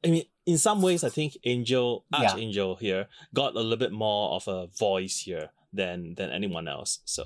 I 0.04 0.08
mean, 0.08 0.24
in 0.46 0.56
some 0.58 0.80
ways, 0.80 1.04
I 1.04 1.10
think 1.10 1.36
Angel 1.44 2.04
Yeah. 2.12 2.30
Archangel 2.32 2.76
here 2.76 3.08
got 3.34 3.54
a 3.54 3.60
little 3.60 3.76
bit 3.76 3.92
more 3.92 4.30
of 4.32 4.48
a 4.48 4.66
voice 4.68 5.20
here 5.20 5.50
than 5.72 6.14
than 6.14 6.30
anyone 6.30 6.66
else. 6.68 7.00
So 7.04 7.24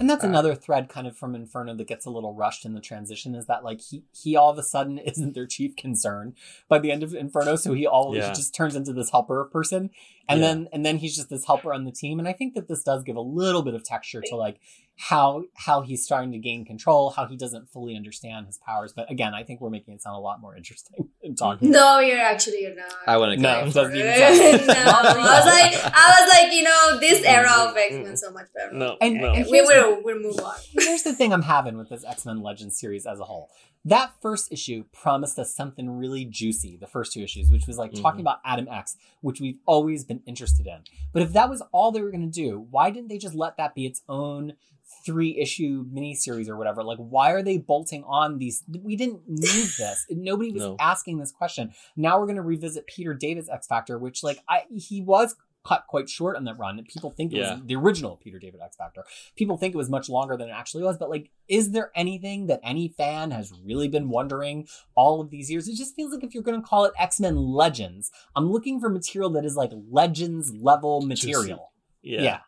And 0.00 0.08
that's 0.10 0.24
Uh, 0.24 0.28
another 0.28 0.54
thread 0.54 0.88
kind 0.88 1.06
of 1.06 1.16
from 1.16 1.34
Inferno 1.34 1.74
that 1.76 1.86
gets 1.86 2.06
a 2.06 2.10
little 2.10 2.34
rushed 2.34 2.64
in 2.64 2.74
the 2.74 2.80
transition 2.80 3.34
is 3.34 3.46
that 3.46 3.62
like 3.64 3.80
he 3.80 4.04
he 4.12 4.34
all 4.36 4.50
of 4.50 4.58
a 4.58 4.62
sudden 4.62 4.98
isn't 5.10 5.34
their 5.34 5.46
chief 5.46 5.76
concern 5.76 6.34
by 6.68 6.78
the 6.78 6.90
end 6.90 7.02
of 7.02 7.14
Inferno, 7.14 7.56
so 7.56 7.72
he 7.74 7.86
all 7.86 8.14
Yeah. 8.16 8.32
just 8.32 8.54
turns 8.54 8.74
into 8.76 8.92
this 8.92 9.10
helper 9.10 9.44
person. 9.44 9.90
And 10.28 10.40
Yeah. 10.40 10.46
then 10.46 10.68
and 10.72 10.86
then 10.86 10.98
he's 10.98 11.16
just 11.16 11.28
this 11.30 11.44
helper 11.46 11.72
on 11.74 11.84
the 11.84 11.92
team. 11.92 12.18
And 12.18 12.28
I 12.28 12.32
think 12.32 12.54
that 12.54 12.68
this 12.68 12.82
does 12.82 13.02
give 13.02 13.16
a 13.16 13.20
little 13.20 13.62
bit 13.62 13.74
of 13.74 13.84
texture 13.84 14.20
to 14.26 14.36
like 14.36 14.60
how 14.96 15.44
how 15.54 15.80
he's 15.80 16.04
starting 16.04 16.30
to 16.32 16.38
gain 16.38 16.64
control, 16.64 17.10
how 17.10 17.26
he 17.26 17.36
doesn't 17.36 17.68
fully 17.70 17.96
understand 17.96 18.46
his 18.46 18.58
powers. 18.58 18.92
But 18.92 19.10
again, 19.10 19.34
I 19.34 19.42
think 19.42 19.60
we're 19.60 19.70
making 19.70 19.94
it 19.94 20.02
sound 20.02 20.16
a 20.16 20.20
lot 20.20 20.40
more 20.40 20.56
interesting 20.56 21.08
in 21.22 21.34
talking. 21.34 21.70
no, 21.70 21.98
you're 21.98 22.20
actually 22.20 22.62
you're 22.62 22.74
not. 22.76 22.92
I 23.06 23.16
want 23.16 23.34
to 23.34 23.40
No, 23.40 23.52
go. 23.62 23.66
it 23.66 23.68
for 23.68 23.74
doesn't 23.74 23.96
it. 23.96 24.54
even 24.54 24.66
no, 24.68 24.74
I 24.76 25.02
was 25.02 25.46
like, 25.82 25.92
I 25.94 26.20
was 26.20 26.28
like, 26.42 26.52
you 26.52 26.62
know, 26.62 27.00
this 27.00 27.18
mm-hmm. 27.20 27.34
era 27.34 27.70
of 27.70 27.76
X 27.76 27.92
Men 27.94 28.04
mm-hmm. 28.04 28.14
so 28.14 28.30
much 28.30 28.46
better. 28.54 28.72
no, 28.72 28.96
And- 29.00 29.14
no. 29.20 29.32
and- 29.32 29.46
we 29.50 29.60
will 29.62 30.02
we'll 30.04 30.20
move 30.20 30.38
on. 30.40 30.54
Here's 30.78 31.02
the 31.02 31.14
thing 31.14 31.32
I'm 31.32 31.42
having 31.42 31.76
with 31.76 31.88
this 31.88 32.04
X 32.04 32.24
Men 32.26 32.40
Legends 32.42 32.78
series 32.78 33.06
as 33.06 33.18
a 33.18 33.24
whole. 33.24 33.50
That 33.84 34.12
first 34.20 34.52
issue 34.52 34.84
promised 34.92 35.38
us 35.38 35.52
something 35.54 35.90
really 35.90 36.24
juicy, 36.24 36.76
the 36.76 36.86
first 36.86 37.12
two 37.12 37.20
issues, 37.22 37.50
which 37.50 37.66
was 37.66 37.78
like 37.78 37.92
talking 37.92 38.18
Mhm. 38.18 38.22
about 38.22 38.38
Adam 38.44 38.68
X, 38.68 38.96
which 39.22 39.40
we've 39.40 39.58
always 39.66 40.04
been 40.04 40.22
interested 40.24 40.66
in. 40.66 40.82
But 41.12 41.22
if 41.22 41.32
that 41.32 41.50
was 41.50 41.62
all 41.72 41.90
they 41.90 42.00
were 42.00 42.10
going 42.12 42.30
to 42.30 42.40
do, 42.42 42.60
why 42.70 42.90
didn't 42.90 43.08
they 43.08 43.18
just 43.18 43.34
let 43.34 43.56
that 43.56 43.74
be 43.74 43.84
its 43.84 44.02
own 44.08 44.52
three 45.04 45.36
issue 45.38 45.84
miniseries 45.86 46.48
or 46.48 46.56
whatever? 46.56 46.84
Like, 46.84 46.98
why 46.98 47.32
are 47.32 47.42
they 47.42 47.58
bolting 47.58 48.04
on 48.04 48.38
these? 48.38 48.62
We 48.82 48.94
didn't 48.94 49.28
need 49.28 49.40
this. 49.78 50.06
Nobody 50.10 50.52
was 50.52 50.62
No. 50.62 50.76
asking 50.78 51.18
this 51.18 51.32
question. 51.32 51.72
Now 51.96 52.20
we're 52.20 52.26
going 52.26 52.36
to 52.36 52.42
revisit 52.42 52.86
Peter 52.86 53.14
David's 53.14 53.48
X 53.48 53.66
Factor, 53.66 53.98
which, 53.98 54.22
like, 54.22 54.38
I 54.48 54.64
he 54.70 55.00
was 55.02 55.34
cut 55.64 55.84
quite 55.88 56.08
short 56.08 56.36
on 56.36 56.44
that 56.44 56.58
run. 56.58 56.82
People 56.88 57.10
think 57.10 57.32
it 57.32 57.36
Yeah. 57.36 57.54
was 57.54 57.62
the 57.66 57.76
original 57.76 58.16
Peter 58.16 58.38
David 58.38 58.60
X 58.60 58.76
Factor 58.76 59.04
people 59.36 59.56
think 59.56 59.74
it 59.74 59.78
was 59.78 59.88
much 59.90 60.08
longer 60.08 60.36
than 60.36 60.48
it 60.48 60.52
actually 60.52 60.82
was 60.82 60.96
but 60.98 61.08
like 61.10 61.30
is 61.48 61.70
there 61.70 61.90
anything 61.94 62.46
that 62.46 62.60
any 62.62 62.88
fan 62.88 63.30
has 63.30 63.52
really 63.64 63.88
been 63.88 64.08
wondering 64.08 64.66
all 64.94 65.20
of 65.20 65.30
these 65.30 65.50
years 65.50 65.68
it 65.68 65.76
just 65.76 65.94
feels 65.94 66.12
like 66.12 66.24
if 66.24 66.34
you're 66.34 66.42
going 66.42 66.60
to 66.60 66.66
call 66.66 66.84
it 66.84 66.92
x-men 66.98 67.36
legends 67.36 68.10
i'm 68.36 68.50
looking 68.50 68.80
for 68.80 68.88
material 68.88 69.30
that 69.30 69.44
is 69.44 69.56
like 69.56 69.70
legends 69.90 70.52
level 70.54 71.00
material 71.02 71.72
yeah. 72.02 72.22
yeah. 72.22 72.38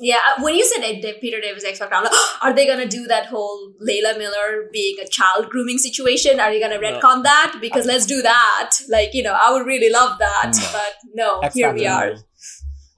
Yeah, 0.00 0.16
uh, 0.26 0.42
when 0.42 0.54
you 0.54 0.64
said 0.64 0.82
it, 0.84 1.02
the 1.02 1.12
Peter 1.20 1.38
David 1.38 1.62
X 1.62 1.78
Factor, 1.78 1.94
I'm 1.94 2.04
like, 2.04 2.14
are 2.42 2.54
they 2.54 2.66
gonna 2.66 2.88
do 2.88 3.06
that 3.08 3.26
whole 3.26 3.74
Layla 3.86 4.16
Miller 4.16 4.70
being 4.72 4.96
a 5.04 5.06
child 5.06 5.50
grooming 5.50 5.76
situation? 5.76 6.40
Are 6.40 6.50
you 6.50 6.60
gonna 6.60 6.80
No. 6.80 6.98
retcon 6.98 7.22
that? 7.24 7.58
Because 7.60 7.84
let's 7.84 8.06
do 8.06 8.22
that. 8.22 8.70
Like, 8.88 9.12
you 9.12 9.22
know, 9.22 9.34
I 9.34 9.52
would 9.52 9.66
really 9.66 9.90
love 9.90 10.18
that, 10.18 10.52
No. 10.56 10.68
but 10.72 10.94
no, 11.14 11.40
X 11.40 11.54
here 11.54 11.74
we 11.74 11.84
Factor, 11.84 12.14
are, 12.14 12.24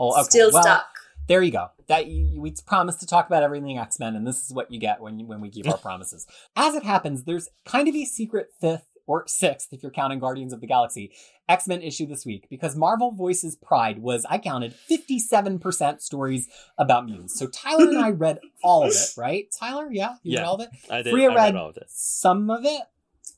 oh, 0.00 0.12
okay. 0.20 0.22
still 0.30 0.50
Well, 0.52 0.62
stuck. 0.62 0.86
there 1.28 1.42
you 1.42 1.50
go 1.52 1.68
that 1.86 2.06
you, 2.06 2.40
we 2.40 2.52
promised 2.66 3.00
to 3.00 3.06
talk 3.06 3.26
about 3.26 3.42
everything 3.42 3.78
x-men 3.78 4.16
and 4.16 4.26
this 4.26 4.44
is 4.44 4.52
what 4.52 4.70
you 4.70 4.80
get 4.80 5.00
when 5.00 5.18
you, 5.18 5.26
when 5.26 5.40
we 5.40 5.50
keep 5.50 5.68
our 5.68 5.76
promises 5.88 6.26
as 6.56 6.74
it 6.74 6.82
happens 6.82 7.24
there's 7.24 7.48
kind 7.66 7.88
of 7.88 7.94
a 7.94 8.04
secret 8.04 8.48
fifth 8.60 8.86
or 9.06 9.24
sixth 9.28 9.68
if 9.72 9.82
you're 9.82 9.92
counting 9.92 10.18
guardians 10.18 10.52
of 10.54 10.60
the 10.62 10.66
galaxy 10.66 11.12
x-men 11.46 11.82
issue 11.82 12.06
this 12.06 12.24
week 12.24 12.46
because 12.48 12.74
marvel 12.74 13.10
voices 13.12 13.54
pride 13.56 13.98
was 13.98 14.24
i 14.30 14.38
counted 14.38 14.74
57% 14.90 16.00
stories 16.00 16.48
about 16.78 17.04
mutants 17.04 17.38
so 17.38 17.46
tyler 17.46 17.88
and 17.88 17.98
i 17.98 18.10
read 18.24 18.38
all 18.62 18.84
of 18.84 18.90
it 18.92 19.10
right 19.18 19.46
tyler 19.58 19.88
yeah 19.92 20.14
you 20.22 20.32
read 20.38 20.42
Yeah. 20.42 20.48
all 20.48 20.54
of 20.54 20.60
it 20.62 20.70
I 20.90 21.02
did. 21.02 21.12
Fariha 21.14 21.24
I 21.24 21.26
read 21.28 21.34
read 21.36 21.56
all 21.56 21.68
of 21.68 21.76
it. 21.76 21.84
some 21.88 22.48
of 22.50 22.64
it 22.64 22.82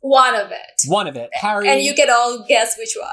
One 0.02 0.36
of 0.36 0.52
it. 0.52 0.82
one 0.86 1.08
of 1.08 1.16
it 1.16 1.30
harry 1.32 1.68
And 1.68 1.82
you 1.82 1.94
can 1.94 2.08
all 2.10 2.44
guess 2.46 2.76
which 2.78 2.94
one. 3.00 3.10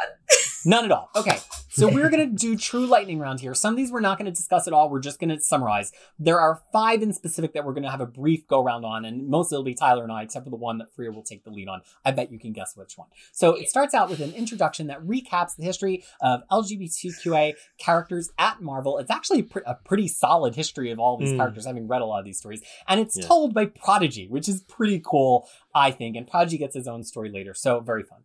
None 0.66 0.86
at 0.86 0.92
all. 0.92 1.10
Okay. 1.16 1.38
So 1.74 1.88
we're 1.88 2.10
going 2.10 2.30
to 2.30 2.36
do 2.36 2.56
true 2.56 2.86
lightning 2.86 3.20
round 3.20 3.40
here. 3.40 3.54
Some 3.56 3.74
of 3.74 3.78
these 3.78 3.92
we're 3.92 4.00
not 4.00 4.18
going 4.18 4.26
to 4.26 4.32
discuss 4.32 4.68
at 4.68 4.74
all. 4.74 4.90
We're 4.90 5.00
just 5.00 5.20
going 5.20 5.30
to 5.30 5.40
summarize. 5.42 5.92
There 6.20 6.40
are 6.40 6.62
five 6.72 7.02
in 7.02 7.14
specific 7.14 7.54
that 7.54 7.66
we're 7.66 7.74
going 7.74 7.84
to 7.84 7.90
have 7.92 8.02
a 8.02 8.06
brief 8.06 8.48
go 8.48 8.64
round 8.64 8.86
on, 8.86 9.06
and 9.06 9.28
mostly 9.28 9.56
it'll 9.56 9.64
be 9.64 9.74
Tyler 9.74 10.04
and 10.04 10.12
I, 10.12 10.22
except 10.24 10.46
for 10.46 10.50
the 10.52 10.56
one 10.56 10.78
that 10.78 10.96
Fariha 10.96 11.14
will 11.14 11.24
take 11.24 11.44
the 11.44 11.50
lead 11.50 11.68
on. 11.68 11.82
I 12.06 12.12
bet 12.12 12.32
you 12.32 12.40
can 12.40 12.54
guess 12.54 12.76
which 12.76 12.98
one. 12.98 13.08
So 13.32 13.56
it 13.56 13.70
starts 13.70 13.94
out 13.94 14.10
with 14.10 14.20
an 14.20 14.34
introduction 14.34 14.88
that 14.88 15.02
recaps 15.02 15.56
the 15.56 15.64
history 15.64 16.04
of 16.22 16.42
LGBTQA 16.52 17.54
characters 17.78 18.30
at 18.38 18.62
Marvel. 18.62 18.98
It's 19.00 19.12
actually 19.12 19.50
a 19.66 19.76
pretty 19.76 20.08
solid 20.08 20.56
history 20.56 20.92
of 20.92 21.00
all 21.00 21.18
these 21.18 21.32
Mm. 21.34 21.38
characters, 21.38 21.66
having 21.66 21.88
read 21.88 22.02
a 22.02 22.06
lot 22.06 22.20
of 22.20 22.26
these 22.26 22.38
stories. 22.38 22.62
And 22.88 23.00
it's 23.00 23.18
Yeah. 23.18 23.26
told 23.26 23.54
by 23.54 23.66
Prodigy, 23.66 24.28
which 24.28 24.48
is 24.48 24.62
pretty 24.62 25.00
cool, 25.04 25.48
I 25.74 25.92
think. 25.92 26.16
And 26.16 26.28
Prodigy 26.28 26.58
gets 26.58 26.76
his 26.76 26.88
own 26.88 27.04
story 27.04 27.30
later. 27.32 27.54
So 27.54 27.80
very 27.80 28.04
fun. 28.04 28.23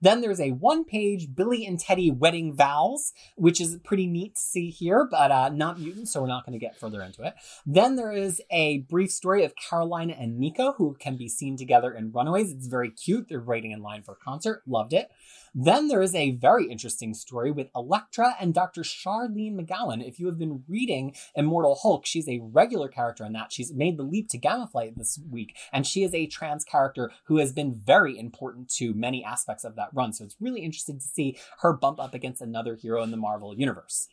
Then 0.00 0.20
there's 0.20 0.40
a 0.40 0.52
one 0.52 0.84
page 0.84 1.34
Billy 1.34 1.66
and 1.66 1.78
Teddy 1.78 2.10
wedding 2.10 2.54
vows, 2.54 3.12
which 3.36 3.60
is 3.60 3.78
pretty 3.84 4.06
neat 4.06 4.36
to 4.36 4.40
see 4.40 4.70
here, 4.70 5.06
but 5.10 5.30
uh, 5.30 5.48
not 5.50 5.78
mutant, 5.78 6.08
so 6.08 6.22
we're 6.22 6.28
not 6.28 6.46
going 6.46 6.58
to 6.58 6.64
get 6.64 6.78
further 6.78 7.02
into 7.02 7.22
it. 7.22 7.34
Then 7.66 7.96
there 7.96 8.12
is 8.12 8.40
a 8.50 8.78
brief 8.78 9.10
story 9.10 9.44
of 9.44 9.54
Karolina 9.54 10.20
and 10.20 10.38
Nico, 10.38 10.72
who 10.72 10.96
can 10.98 11.16
be 11.16 11.28
seen 11.28 11.56
together 11.56 11.92
in 11.92 12.12
Runaways. 12.12 12.52
It's 12.52 12.66
very 12.66 12.90
cute. 12.90 13.28
They're 13.28 13.40
waiting 13.40 13.72
in 13.72 13.82
line 13.82 14.02
for 14.02 14.12
a 14.12 14.24
concert. 14.24 14.62
Loved 14.66 14.92
it. 14.92 15.10
Then 15.54 15.88
there 15.88 16.02
is 16.02 16.14
a 16.14 16.30
very 16.32 16.66
interesting 16.70 17.12
story 17.14 17.50
with 17.50 17.70
Elektra 17.74 18.36
and 18.40 18.54
Dr. 18.54 18.82
Charlene 18.82 19.58
McGowan. 19.58 20.06
If 20.06 20.20
you 20.20 20.26
have 20.26 20.38
been 20.38 20.62
reading 20.68 21.14
Immortal 21.34 21.78
Hulk, 21.82 22.06
she's 22.06 22.28
a 22.28 22.40
regular 22.40 22.88
character 22.88 23.24
in 23.24 23.32
that. 23.32 23.52
She's 23.52 23.72
made 23.72 23.96
the 23.96 24.04
leap 24.04 24.28
to 24.30 24.38
Gamma 24.38 24.68
Flight 24.68 24.96
this 24.96 25.18
week, 25.30 25.56
and 25.72 25.86
she 25.86 26.04
is 26.04 26.14
a 26.14 26.26
trans 26.26 26.64
character 26.64 27.10
who 27.24 27.38
has 27.38 27.52
been 27.52 27.74
very 27.74 28.18
important 28.18 28.68
to 28.76 28.94
many 28.94 29.24
aspects 29.24 29.64
of 29.64 29.74
that 29.76 29.90
run. 29.92 30.12
So 30.12 30.24
it's 30.24 30.36
really 30.40 30.60
interesting 30.60 30.98
to 30.98 31.06
see 31.06 31.36
her 31.60 31.72
bump 31.72 32.00
up 32.00 32.14
against 32.14 32.40
another 32.40 32.76
hero 32.76 33.02
in 33.02 33.10
the 33.10 33.16
Marvel 33.16 33.56
Universe. 33.56 34.08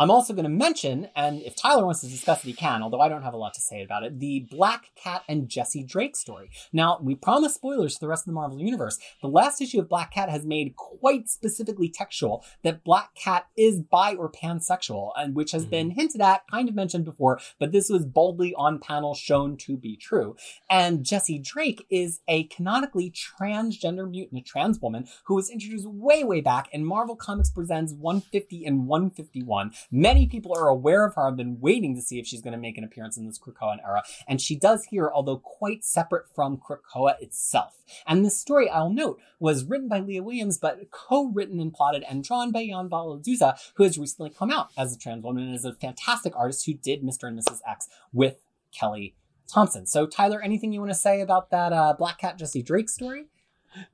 I'm 0.00 0.12
also 0.12 0.32
going 0.32 0.44
to 0.44 0.48
mention, 0.48 1.08
and 1.16 1.42
if 1.42 1.56
Tyler 1.56 1.84
wants 1.84 2.02
to 2.02 2.06
discuss 2.06 2.44
it, 2.44 2.46
he 2.46 2.52
can, 2.52 2.84
although 2.84 3.00
I 3.00 3.08
don't 3.08 3.24
have 3.24 3.34
a 3.34 3.38
lot 3.38 3.54
to 3.54 3.60
say 3.60 3.82
about 3.82 4.04
it, 4.04 4.20
the 4.20 4.46
Black 4.48 4.92
Cat 4.94 5.24
and 5.28 5.48
Jesse 5.48 5.82
Drake 5.82 6.14
story. 6.14 6.50
Now, 6.72 7.00
we 7.02 7.16
promise 7.16 7.54
spoilers 7.54 7.94
for 7.94 8.04
the 8.04 8.08
rest 8.08 8.22
of 8.22 8.26
the 8.26 8.32
Marvel 8.32 8.60
Universe. 8.60 9.00
The 9.22 9.28
last 9.28 9.60
issue 9.60 9.80
of 9.80 9.88
Black 9.88 10.12
Cat 10.12 10.30
has 10.30 10.44
made 10.44 10.76
quite 10.76 11.28
specifically 11.28 11.88
textual 11.88 12.44
that 12.62 12.84
Black 12.84 13.12
Cat 13.16 13.48
is 13.56 13.80
bi 13.80 14.14
or 14.14 14.30
pansexual, 14.30 15.10
and 15.16 15.34
which 15.34 15.50
has 15.50 15.62
mm-hmm. 15.62 15.70
been 15.70 15.90
hinted 15.90 16.20
at, 16.20 16.42
kind 16.48 16.68
of 16.68 16.76
mentioned 16.76 17.04
before, 17.04 17.40
but 17.58 17.72
this 17.72 17.88
was 17.88 18.04
boldly 18.04 18.54
on 18.54 18.78
panel 18.78 19.16
shown 19.16 19.56
to 19.56 19.76
be 19.76 19.96
true. 19.96 20.36
And 20.70 21.04
Jesse 21.04 21.40
Drake 21.40 21.84
is 21.90 22.20
a 22.28 22.44
canonically 22.44 23.10
transgender 23.10 24.08
mutant, 24.08 24.40
a 24.40 24.44
trans 24.44 24.78
woman, 24.78 25.08
who 25.24 25.34
was 25.34 25.50
introduced 25.50 25.86
way, 25.86 26.22
way 26.22 26.40
back 26.40 26.68
in 26.70 26.84
Marvel 26.84 27.16
Comics 27.16 27.50
Presents 27.50 27.92
150 27.94 28.64
and 28.64 28.86
151. 28.86 29.67
Many 29.90 30.26
people 30.26 30.54
are 30.56 30.68
aware 30.68 31.06
of 31.06 31.14
her. 31.14 31.26
I've 31.26 31.36
been 31.36 31.60
waiting 31.60 31.94
to 31.94 32.02
see 32.02 32.18
if 32.18 32.26
she's 32.26 32.42
going 32.42 32.52
to 32.52 32.58
make 32.58 32.78
an 32.78 32.84
appearance 32.84 33.16
in 33.16 33.26
this 33.26 33.38
Krakoan 33.38 33.78
era. 33.84 34.02
And 34.26 34.40
she 34.40 34.56
does 34.56 34.84
here, 34.84 35.10
although 35.12 35.38
quite 35.38 35.84
separate 35.84 36.26
from 36.34 36.58
Krakoa 36.58 37.20
itself. 37.20 37.82
And 38.06 38.24
this 38.24 38.38
story, 38.38 38.68
I'll 38.68 38.90
note, 38.90 39.20
was 39.38 39.64
written 39.64 39.88
by 39.88 40.00
Leah 40.00 40.22
Williams, 40.22 40.58
but 40.58 40.90
co-written 40.90 41.60
and 41.60 41.72
plotted 41.72 42.04
and 42.08 42.24
drawn 42.24 42.52
by 42.52 42.66
Jan 42.66 42.88
Bazaldua, 42.88 43.58
who 43.74 43.84
has 43.84 43.98
recently 43.98 44.30
come 44.30 44.50
out 44.50 44.68
as 44.76 44.94
a 44.94 44.98
trans 44.98 45.24
woman 45.24 45.44
and 45.44 45.54
is 45.54 45.64
a 45.64 45.74
fantastic 45.74 46.34
artist 46.36 46.66
who 46.66 46.74
did 46.74 47.02
Mr. 47.02 47.28
and 47.28 47.38
Mrs. 47.38 47.60
X 47.66 47.88
with 48.12 48.42
Kelly 48.72 49.14
Thompson. 49.48 49.86
So, 49.86 50.06
Tyler, 50.06 50.40
anything 50.42 50.72
you 50.72 50.80
want 50.80 50.92
to 50.92 50.98
say 50.98 51.20
about 51.20 51.50
that 51.50 51.72
uh, 51.72 51.94
Black 51.98 52.18
Cat 52.18 52.38
Jesse 52.38 52.62
Drake 52.62 52.88
story? 52.88 53.26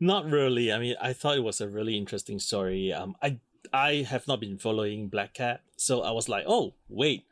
Not 0.00 0.26
really. 0.26 0.72
I 0.72 0.78
mean, 0.78 0.96
I 1.00 1.12
thought 1.12 1.36
it 1.36 1.42
was 1.42 1.60
a 1.60 1.68
really 1.68 1.96
interesting 1.96 2.38
story. 2.38 2.92
Um, 2.92 3.16
I 3.22 3.38
I 3.72 4.06
have 4.08 4.26
not 4.28 4.40
been 4.40 4.58
following 4.58 5.08
Black 5.08 5.34
Cat, 5.34 5.62
so 5.76 6.02
I 6.02 6.10
was 6.10 6.28
like, 6.28 6.44
oh 6.46 6.74
wait, 6.88 7.24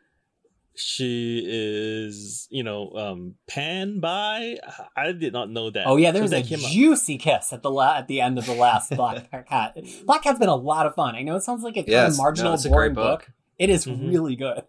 she 0.74 1.42
is, 1.46 2.46
you 2.50 2.62
know, 2.62 2.90
um, 2.92 3.34
panned 3.46 4.00
by. 4.00 4.58
I 4.96 5.12
did 5.12 5.32
not 5.32 5.50
know 5.50 5.70
that. 5.70 5.86
Oh 5.86 5.96
yeah, 5.96 6.12
So 6.12 6.18
there's 6.18 6.30
that 6.30 6.46
a 6.46 6.48
came 6.48 6.64
up. 6.64 6.70
juicy 6.70 7.18
kiss 7.18 7.52
at 7.52 7.62
the 7.62 7.70
la- 7.70 7.96
at 7.98 8.08
the 8.08 8.20
end 8.20 8.38
of 8.38 8.46
the 8.46 8.54
last 8.54 8.90
Black 8.96 9.30
Cat. 9.48 9.76
Black 10.06 10.22
Cat's 10.22 10.38
been 10.38 10.48
a 10.48 10.54
lot 10.54 10.86
of 10.86 10.94
fun. 10.94 11.14
I 11.14 11.22
know 11.22 11.36
it 11.36 11.42
sounds 11.42 11.62
like 11.62 11.74
a 11.76 11.80
kind 11.80 11.88
Yes, 11.88 12.12
of 12.12 12.18
no, 12.18 12.22
marginal, 12.22 12.54
it's 12.54 12.64
a 12.64 12.68
boring 12.70 12.94
great 12.94 13.02
book. 13.04 13.20
book. 13.20 13.30
It 13.58 13.68
is 13.70 13.86
Mhm. 13.86 14.08
really 14.08 14.36
good. 14.36 14.62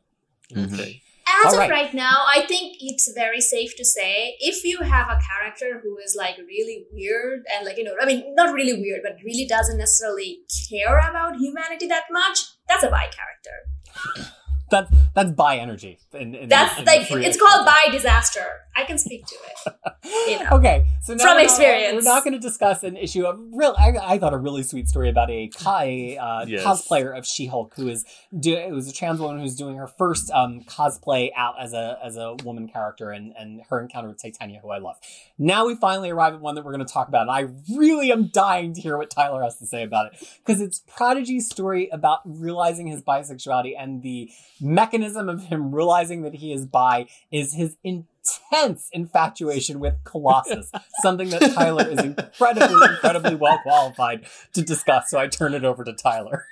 Okay. 0.55 1.02
As 1.45 1.53
of 1.53 1.59
right. 1.59 1.69
right 1.69 1.93
now, 1.93 2.25
I 2.33 2.45
think 2.47 2.77
it's 2.79 3.11
very 3.13 3.41
safe 3.41 3.75
to 3.77 3.85
say 3.85 4.35
if 4.39 4.63
you 4.63 4.79
have 4.81 5.07
a 5.07 5.19
character 5.19 5.81
who 5.83 5.97
is 5.97 6.15
like 6.17 6.37
really 6.37 6.85
weird 6.91 7.43
and 7.53 7.65
like, 7.65 7.77
you 7.77 7.83
know, 7.83 7.95
I 8.01 8.05
mean, 8.05 8.35
not 8.35 8.53
really 8.53 8.73
weird, 8.73 9.01
but 9.03 9.17
really 9.23 9.45
doesn't 9.45 9.77
necessarily 9.77 10.39
care 10.69 10.99
about 10.99 11.37
humanity 11.37 11.87
that 11.87 12.05
much, 12.11 12.39
that's 12.67 12.83
a 12.83 12.89
bi 12.89 13.07
character. 13.09 14.33
That's 14.71 14.91
that's 15.13 15.31
bi 15.31 15.57
energy. 15.57 15.99
In, 16.13 16.33
in, 16.35 16.49
That's 16.49 16.79
in 16.79 16.85
like, 16.85 17.09
it's 17.11 17.37
called 17.39 17.65
bi 17.65 17.91
disaster. 17.91 18.45
I 18.75 18.85
can 18.85 18.97
speak 18.97 19.25
to 19.27 19.35
it. 19.67 19.73
you 20.31 20.39
know. 20.43 20.49
Okay, 20.57 20.87
so 21.01 21.13
now 21.13 21.25
From 21.25 21.33
we're 21.33 21.41
not- 21.41 21.43
experience. 21.43 21.95
we're 22.03 22.11
not 22.11 22.23
going 22.23 22.33
to 22.33 22.39
discuss 22.39 22.83
an 22.83 22.97
issue 22.97 23.25
of 23.25 23.39
real. 23.53 23.75
I, 23.77 23.91
I 24.01 24.17
thought 24.17 24.33
a 24.33 24.37
really 24.37 24.63
sweet 24.63 24.87
story 24.89 25.09
about 25.09 25.29
a, 25.29 25.49
co- 25.49 25.77
a 25.79 26.17
uh, 26.17 26.45
Yes. 26.47 26.63
cosplayer 26.63 27.15
of 27.15 27.25
She-Hulk 27.27 27.73
who 27.75 27.87
is 27.87 28.03
do, 28.39 28.55
it 28.55 28.71
was 28.71 28.89
a 28.89 28.93
trans 28.93 29.19
woman 29.19 29.39
who's 29.41 29.55
doing 29.55 29.77
her 29.77 29.85
first 29.85 30.31
um, 30.31 30.61
cosplay 30.63 31.29
out 31.37 31.55
as 31.61 31.73
a 31.73 31.99
as 32.03 32.17
a 32.17 32.33
woman 32.43 32.67
character, 32.67 33.11
and 33.11 33.33
and 33.37 33.61
her 33.69 33.79
encounter 33.79 34.07
with 34.07 34.19
Titania, 34.21 34.59
who 34.59 34.71
I 34.71 34.79
love. 34.79 34.95
Now 35.37 35.67
we 35.67 35.75
finally 35.75 36.09
arrive 36.09 36.33
at 36.33 36.41
one 36.41 36.55
that 36.55 36.65
we're 36.65 36.73
going 36.73 36.85
to 36.85 36.91
talk 36.91 37.07
about, 37.09 37.27
and 37.27 37.31
I 37.31 37.47
really 37.77 38.11
am 38.11 38.27
dying 38.29 38.73
to 38.73 38.81
hear 38.81 38.97
what 38.97 39.11
Tyler 39.11 39.43
has 39.43 39.57
to 39.59 39.67
say 39.67 39.83
about 39.83 40.07
it 40.13 40.27
because 40.43 40.61
it's 40.61 40.81
Prodigy's 40.87 41.47
story 41.47 41.89
about 41.91 42.21
realizing 42.25 42.87
his 42.87 43.01
bisexuality 43.03 43.73
and 43.77 44.01
the 44.01 44.31
mechanism 44.63 45.29
of 45.29 45.43
him 45.45 45.73
realizing 45.75 46.21
that 46.23 46.35
he 46.35 46.53
is 46.53 46.65
bi 46.65 47.07
is 47.31 47.53
his 47.53 47.77
intense 47.83 48.89
infatuation 48.91 49.79
with 49.79 49.95
Colossus, 50.03 50.71
something 51.01 51.29
that 51.29 51.53
Tyler 51.53 51.87
is 51.87 51.99
incredibly, 51.99 52.87
incredibly 52.89 53.35
well 53.35 53.59
qualified 53.59 54.25
to 54.53 54.61
discuss. 54.61 55.09
So 55.09 55.19
I 55.19 55.27
turn 55.27 55.53
it 55.53 55.65
over 55.65 55.83
to 55.83 55.93
Tyler. 55.93 56.45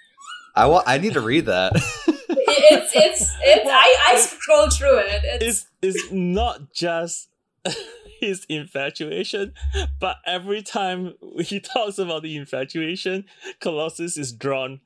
I 0.55 0.65
wa- 0.67 0.83
I 0.85 0.97
need 0.97 1.13
to 1.13 1.21
read 1.21 1.45
that. 1.45 1.71
it's, 1.75 2.91
it's, 2.93 3.35
it's, 3.41 3.69
I, 3.71 3.95
I 4.07 4.17
scroll 4.17 4.69
through 4.69 4.97
it. 4.99 5.21
It's, 5.23 5.65
It's 5.81 5.97
it's 5.99 6.11
not 6.11 6.73
just 6.73 7.29
his 8.19 8.45
infatuation, 8.49 9.53
but 9.99 10.17
every 10.25 10.61
time 10.61 11.13
he 11.39 11.59
talks 11.61 11.97
about 11.97 12.23
the 12.23 12.35
infatuation, 12.35 13.25
Colossus 13.61 14.17
is 14.17 14.33
drawn 14.33 14.81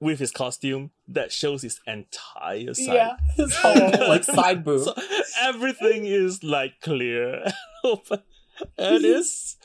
with 0.00 0.18
his 0.18 0.32
costume 0.32 0.90
that 1.06 1.30
shows 1.30 1.62
his 1.62 1.78
entire 1.86 2.72
side. 2.74 2.94
Yeah, 2.94 3.16
his 3.36 3.54
whole 3.54 3.90
like 4.08 4.24
side 4.24 4.64
boob. 4.64 4.84
So 4.84 4.94
everything 5.40 6.06
is 6.06 6.42
like 6.42 6.80
clear 6.80 7.44
and 7.84 9.04
it's 9.04 9.56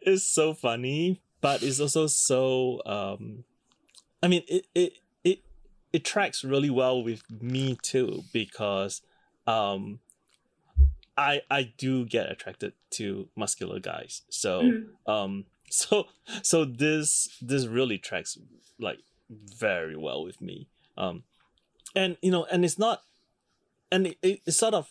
it's 0.00 0.24
so 0.24 0.54
funny, 0.54 1.22
but 1.40 1.62
it's 1.62 1.80
also 1.80 2.06
so 2.06 2.80
um 2.86 3.44
I 4.22 4.28
mean 4.28 4.42
it 4.48 4.66
it 4.74 4.92
it 5.22 5.38
it 5.92 6.04
tracks 6.04 6.42
really 6.44 6.70
well 6.70 7.02
with 7.02 7.22
me 7.30 7.76
too 7.82 8.24
because 8.32 9.02
um 9.46 10.00
I 11.16 11.42
I 11.50 11.72
do 11.76 12.04
get 12.06 12.30
attracted 12.30 12.72
to 12.92 13.28
muscular 13.36 13.80
guys. 13.80 14.22
So 14.30 14.62
Mhm. 14.62 14.84
um 15.06 15.44
so 15.70 16.06
so 16.42 16.64
this 16.64 17.28
this 17.40 17.66
really 17.66 17.98
tracks 17.98 18.38
like 18.78 18.98
very 19.58 19.96
well 19.96 20.24
with 20.24 20.40
me. 20.40 20.68
Um 20.96 21.24
and 21.94 22.16
you 22.22 22.30
know 22.30 22.44
and 22.50 22.64
it's 22.64 22.78
not 22.78 23.02
and 23.90 24.08
it, 24.08 24.18
it, 24.22 24.40
it's 24.46 24.56
sort 24.56 24.74
of 24.74 24.90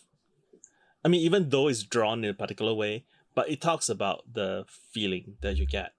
i 1.04 1.08
mean 1.08 1.20
even 1.20 1.50
though 1.50 1.68
it's 1.68 1.82
drawn 1.82 2.24
in 2.24 2.30
a 2.30 2.34
particular 2.34 2.72
way 2.72 3.04
but 3.34 3.48
it 3.50 3.60
talks 3.60 3.88
about 3.88 4.32
the 4.32 4.64
feeling 4.68 5.36
that 5.42 5.56
you 5.56 5.66
get 5.66 5.92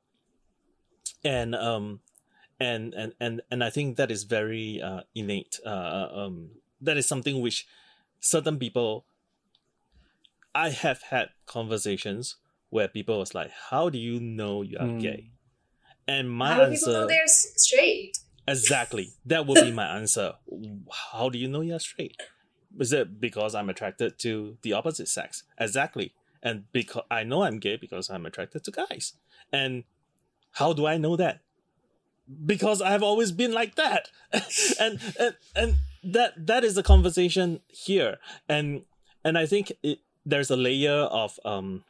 and 1.23 1.53
um 1.55 1.99
and 2.59 2.93
and 2.93 3.13
and, 3.19 3.41
and 3.51 3.63
i 3.63 3.69
think 3.69 3.97
that 3.97 4.09
is 4.09 4.23
very 4.23 4.81
uh, 4.81 5.01
innate 5.13 5.59
uh, 5.65 6.07
um 6.11 6.49
that 6.81 6.97
is 6.97 7.05
something 7.07 7.41
which 7.41 7.67
certain 8.19 8.57
people 8.57 9.05
i 10.53 10.69
have 10.69 11.01
had 11.03 11.29
conversations 11.45 12.37
where 12.69 12.87
people 12.87 13.19
was 13.19 13.35
like 13.35 13.51
how 13.69 13.89
do 13.89 13.97
you 13.97 14.19
know 14.19 14.61
you 14.61 14.77
are 14.79 14.87
Hmm. 14.87 14.99
gay 14.99 15.29
and 16.07 16.31
my 16.31 16.53
how 16.53 16.65
do 16.65 16.71
people 16.71 16.93
know 16.93 16.99
answer 17.01 17.07
they're 17.07 17.27
straight? 17.27 18.17
Exactly. 18.47 19.09
That 19.25 19.47
would 19.47 19.63
be 19.63 19.71
my 19.71 19.97
answer. 19.97 20.33
How 21.13 21.29
do 21.29 21.37
you 21.37 21.47
know 21.47 21.61
you're 21.61 21.79
straight? 21.79 22.15
Is 22.79 22.93
it 22.93 23.19
because 23.19 23.55
I'm 23.55 23.69
attracted 23.69 24.19
to 24.19 24.57
the 24.61 24.73
opposite 24.73 25.07
sex? 25.07 25.43
Exactly. 25.57 26.13
And 26.43 26.65
because 26.71 27.03
I 27.09 27.23
know 27.23 27.43
I'm 27.43 27.59
gay 27.59 27.75
because 27.75 28.09
I'm 28.09 28.25
attracted 28.25 28.63
to 28.65 28.71
guys. 28.71 29.13
And 29.51 29.83
how 30.51 30.73
do 30.73 30.85
I 30.85 30.97
know 30.97 31.15
that? 31.15 31.41
Because 32.45 32.81
I've 32.81 33.03
always 33.03 33.31
been 33.31 33.51
like 33.51 33.75
that. 33.75 34.09
and, 34.79 34.99
and 35.19 35.35
and 35.55 35.77
that 36.03 36.33
that 36.47 36.63
is 36.63 36.75
the 36.75 36.83
conversation 36.83 37.61
here. 37.67 38.17
And 38.47 38.83
and 39.23 39.37
I 39.37 39.45
think 39.45 39.71
it, 39.81 39.99
there's 40.25 40.51
a 40.51 40.55
layer 40.55 40.91
of 40.91 41.39
um 41.45 41.83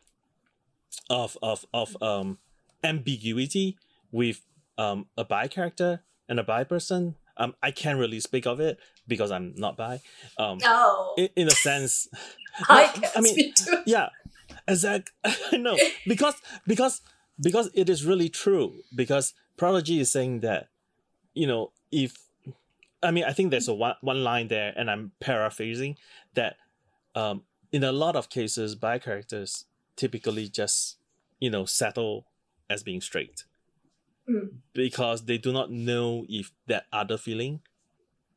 of 1.09 1.37
of 1.41 1.65
of 1.73 2.01
um 2.01 2.37
ambiguity 2.83 3.77
with 4.11 4.45
um 4.77 5.07
a 5.17 5.25
bi 5.25 5.47
character 5.47 6.01
and 6.29 6.39
a 6.39 6.43
bi 6.43 6.63
person. 6.63 7.15
Um, 7.37 7.53
I 7.61 7.71
can't 7.71 7.99
really 7.99 8.19
speak 8.21 8.45
of 8.47 8.59
it 8.59 8.79
because 9.07 9.31
I'm 9.31 9.53
not 9.57 9.75
bi. 9.77 10.01
Um, 10.37 10.57
No. 10.61 11.13
in, 11.17 11.29
in 11.35 11.47
a 11.47 11.51
sense, 11.51 12.07
I 12.69 12.87
can 12.87 13.03
I 13.15 13.21
mean, 13.21 13.33
speak 13.33 13.55
to 13.55 13.71
it. 13.73 13.83
yeah, 13.85 14.09
exactly. 14.67 15.13
no, 15.59 15.77
because 16.07 16.35
because 16.65 17.01
because 17.39 17.69
it 17.73 17.89
is 17.89 18.05
really 18.05 18.29
true. 18.29 18.75
Because 18.95 19.33
Prodigy 19.57 19.99
is 19.99 20.11
saying 20.11 20.39
that, 20.41 20.69
you 21.33 21.47
know, 21.47 21.71
if 21.91 22.15
I 23.03 23.11
mean, 23.11 23.25
I 23.25 23.33
think 23.33 23.51
there's 23.51 23.67
a 23.67 23.73
one 23.73 23.95
one 24.01 24.23
line 24.23 24.47
there, 24.47 24.73
and 24.75 24.89
I'm 24.89 25.11
paraphrasing 25.19 25.97
that. 26.35 26.55
Um, 27.15 27.43
in 27.71 27.83
a 27.83 27.91
lot 27.91 28.15
of 28.15 28.29
cases, 28.29 28.75
bi 28.75 28.99
characters 28.99 29.65
typically 29.97 30.47
just, 30.49 30.97
you 31.39 31.49
know, 31.49 31.65
settle 31.65 32.25
as 32.69 32.83
being 32.83 33.01
straight 33.01 33.43
Mm. 34.27 34.53
because 34.73 35.25
they 35.25 35.37
do 35.37 35.53
not 35.53 35.69
know 35.69 36.25
if 36.27 36.51
that 36.65 36.87
other 36.91 37.15
feeling 37.15 37.59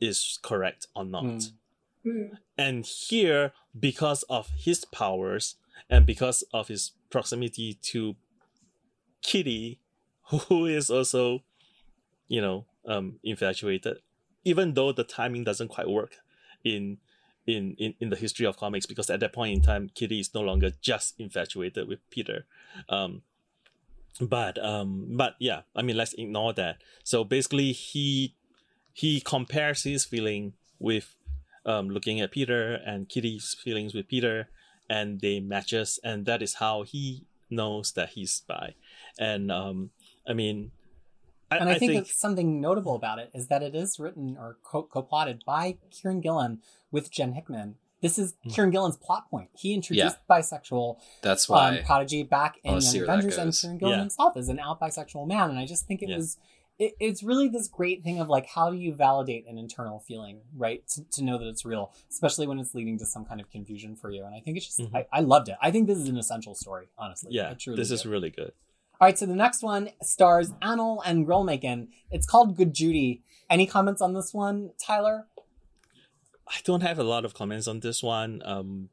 is 0.00 0.38
correct 0.42 0.86
or 0.94 1.02
not. 1.02 1.24
Mm. 1.24 1.52
Mm. 2.06 2.30
And 2.58 2.86
here, 2.86 3.52
because 3.78 4.22
of 4.24 4.50
his 4.54 4.84
powers 4.84 5.56
and 5.88 6.04
because 6.04 6.44
of 6.52 6.68
his 6.68 6.92
proximity 7.10 7.78
to 7.82 8.16
Kitty, 9.22 9.80
who 10.30 10.66
is 10.66 10.90
also, 10.90 11.42
you 12.26 12.42
know, 12.42 12.66
um, 12.86 13.18
infatuated, 13.22 13.98
even 14.44 14.74
though 14.74 14.92
the 14.92 15.04
timing 15.04 15.44
doesn't 15.44 15.68
quite 15.68 15.88
work 15.88 16.16
in 16.64 16.98
in, 17.46 17.74
in, 17.78 17.94
in 17.98 18.10
the 18.10 18.16
history 18.16 18.44
of 18.44 18.58
comics, 18.58 18.84
because 18.84 19.08
at 19.08 19.20
that 19.20 19.32
point 19.32 19.54
in 19.54 19.62
time, 19.62 19.90
Kitty 19.94 20.20
is 20.20 20.34
no 20.34 20.42
longer 20.42 20.70
just 20.82 21.18
infatuated 21.18 21.88
with 21.88 22.00
Peter. 22.10 22.44
Um, 22.90 23.22
but 24.20 24.62
um, 24.64 25.06
but 25.10 25.34
yeah, 25.38 25.62
I 25.76 25.82
mean, 25.82 25.96
let's 25.96 26.14
ignore 26.14 26.52
that. 26.54 26.82
So 27.04 27.24
basically, 27.24 27.72
he 27.72 28.34
he 28.92 29.20
compares 29.20 29.84
his 29.84 30.04
feeling 30.04 30.54
with 30.78 31.14
um, 31.64 31.88
looking 31.88 32.20
at 32.20 32.30
Peter 32.30 32.74
and 32.74 33.08
Kitty's 33.08 33.56
feelings 33.62 33.94
with 33.94 34.08
Peter, 34.08 34.48
and 34.88 35.20
they 35.20 35.40
matches, 35.40 36.00
and 36.02 36.26
that 36.26 36.42
is 36.42 36.54
how 36.54 36.82
he 36.82 37.26
knows 37.50 37.92
that 37.92 38.10
he's 38.10 38.42
bi. 38.46 38.74
And 39.18 39.50
um, 39.50 39.90
I 40.28 40.32
mean, 40.32 40.72
I, 41.50 41.56
And 41.58 41.68
I, 41.68 41.72
I 41.72 41.78
think, 41.78 41.92
think, 41.92 42.06
something 42.08 42.60
notable 42.60 42.94
about 42.94 43.18
it 43.18 43.30
is 43.32 43.48
that 43.48 43.62
it 43.62 43.74
is 43.74 43.98
written 43.98 44.36
or 44.38 44.58
co- 44.62 44.82
co-plotted 44.82 45.42
by 45.46 45.78
Kieran 45.90 46.20
Gillen 46.20 46.60
with 46.90 47.10
Jen 47.10 47.32
Hickman. 47.32 47.76
This 48.00 48.18
is 48.18 48.34
Hmm. 48.44 48.50
Kieran 48.50 48.70
Gillen's 48.70 48.96
plot 48.96 49.28
point. 49.30 49.50
He 49.56 49.74
introduced 49.74 50.18
bisexual 50.30 50.98
That's 51.22 51.48
um, 51.50 51.54
why. 51.54 51.82
Prodigy 51.84 52.22
back 52.22 52.56
in 52.62 52.72
Young 52.72 52.80
see 52.80 52.98
where 52.98 53.06
that 53.08 53.18
Avengers, 53.18 53.38
and. 53.38 53.54
Kieran 53.54 53.78
Gillen 53.78 53.94
Yeah. 53.94 54.00
himself 54.00 54.36
is 54.36 54.48
an 54.48 54.58
out 54.60 54.80
bisexual 54.80 55.26
man. 55.26 55.50
And 55.50 55.58
I 55.58 55.66
just 55.66 55.86
think 55.86 56.02
it 56.02 56.08
Yeah. 56.08 56.16
was, 56.16 56.38
it, 56.78 56.94
it's 57.00 57.24
really 57.24 57.48
this 57.48 57.66
great 57.66 58.04
thing 58.04 58.20
of 58.20 58.28
like, 58.28 58.46
how 58.46 58.70
do 58.70 58.76
you 58.76 58.94
validate 58.94 59.46
an 59.48 59.58
internal 59.58 59.98
feeling, 59.98 60.40
right? 60.56 60.86
To, 60.90 61.02
to 61.10 61.24
know 61.24 61.38
that 61.38 61.48
it's 61.48 61.64
real, 61.64 61.92
especially 62.08 62.46
when 62.46 62.60
it's 62.60 62.72
leading 62.74 62.98
to 62.98 63.04
some 63.06 63.24
kind 63.24 63.40
of 63.40 63.50
confusion 63.50 63.96
for 63.96 64.10
you. 64.10 64.24
And 64.24 64.32
I 64.34 64.40
think 64.40 64.56
it's 64.56 64.66
just, 64.66 64.78
Mhm. 64.78 64.94
I, 64.94 65.06
I 65.12 65.20
loved 65.20 65.48
it. 65.48 65.56
I 65.60 65.70
think 65.72 65.88
this 65.88 65.98
is 65.98 66.08
an 66.08 66.16
essential 66.18 66.54
story, 66.54 66.86
honestly. 66.96 67.32
Yeah, 67.32 67.54
this 67.66 67.90
is 67.90 68.02
do. 68.02 68.10
really 68.10 68.30
good. 68.30 68.52
All 69.00 69.06
right, 69.06 69.18
so 69.18 69.26
the 69.26 69.34
next 69.34 69.62
one 69.62 69.90
stars 70.02 70.50
Anole 70.62 71.02
and 71.04 71.26
Graymalkin. 71.26 71.88
It's 72.10 72.26
called 72.26 72.56
Good 72.56 72.74
Judy. 72.74 73.22
Any 73.50 73.66
comments 73.66 74.02
on 74.02 74.12
this 74.12 74.34
one, 74.34 74.70
Tyler? 74.84 75.26
I 76.48 76.56
don't 76.64 76.82
have 76.82 76.98
a 76.98 77.04
lot 77.04 77.24
of 77.24 77.34
comments 77.34 77.68
on 77.68 77.80
this 77.80 78.02
one. 78.02 78.42
Um, 78.44 78.88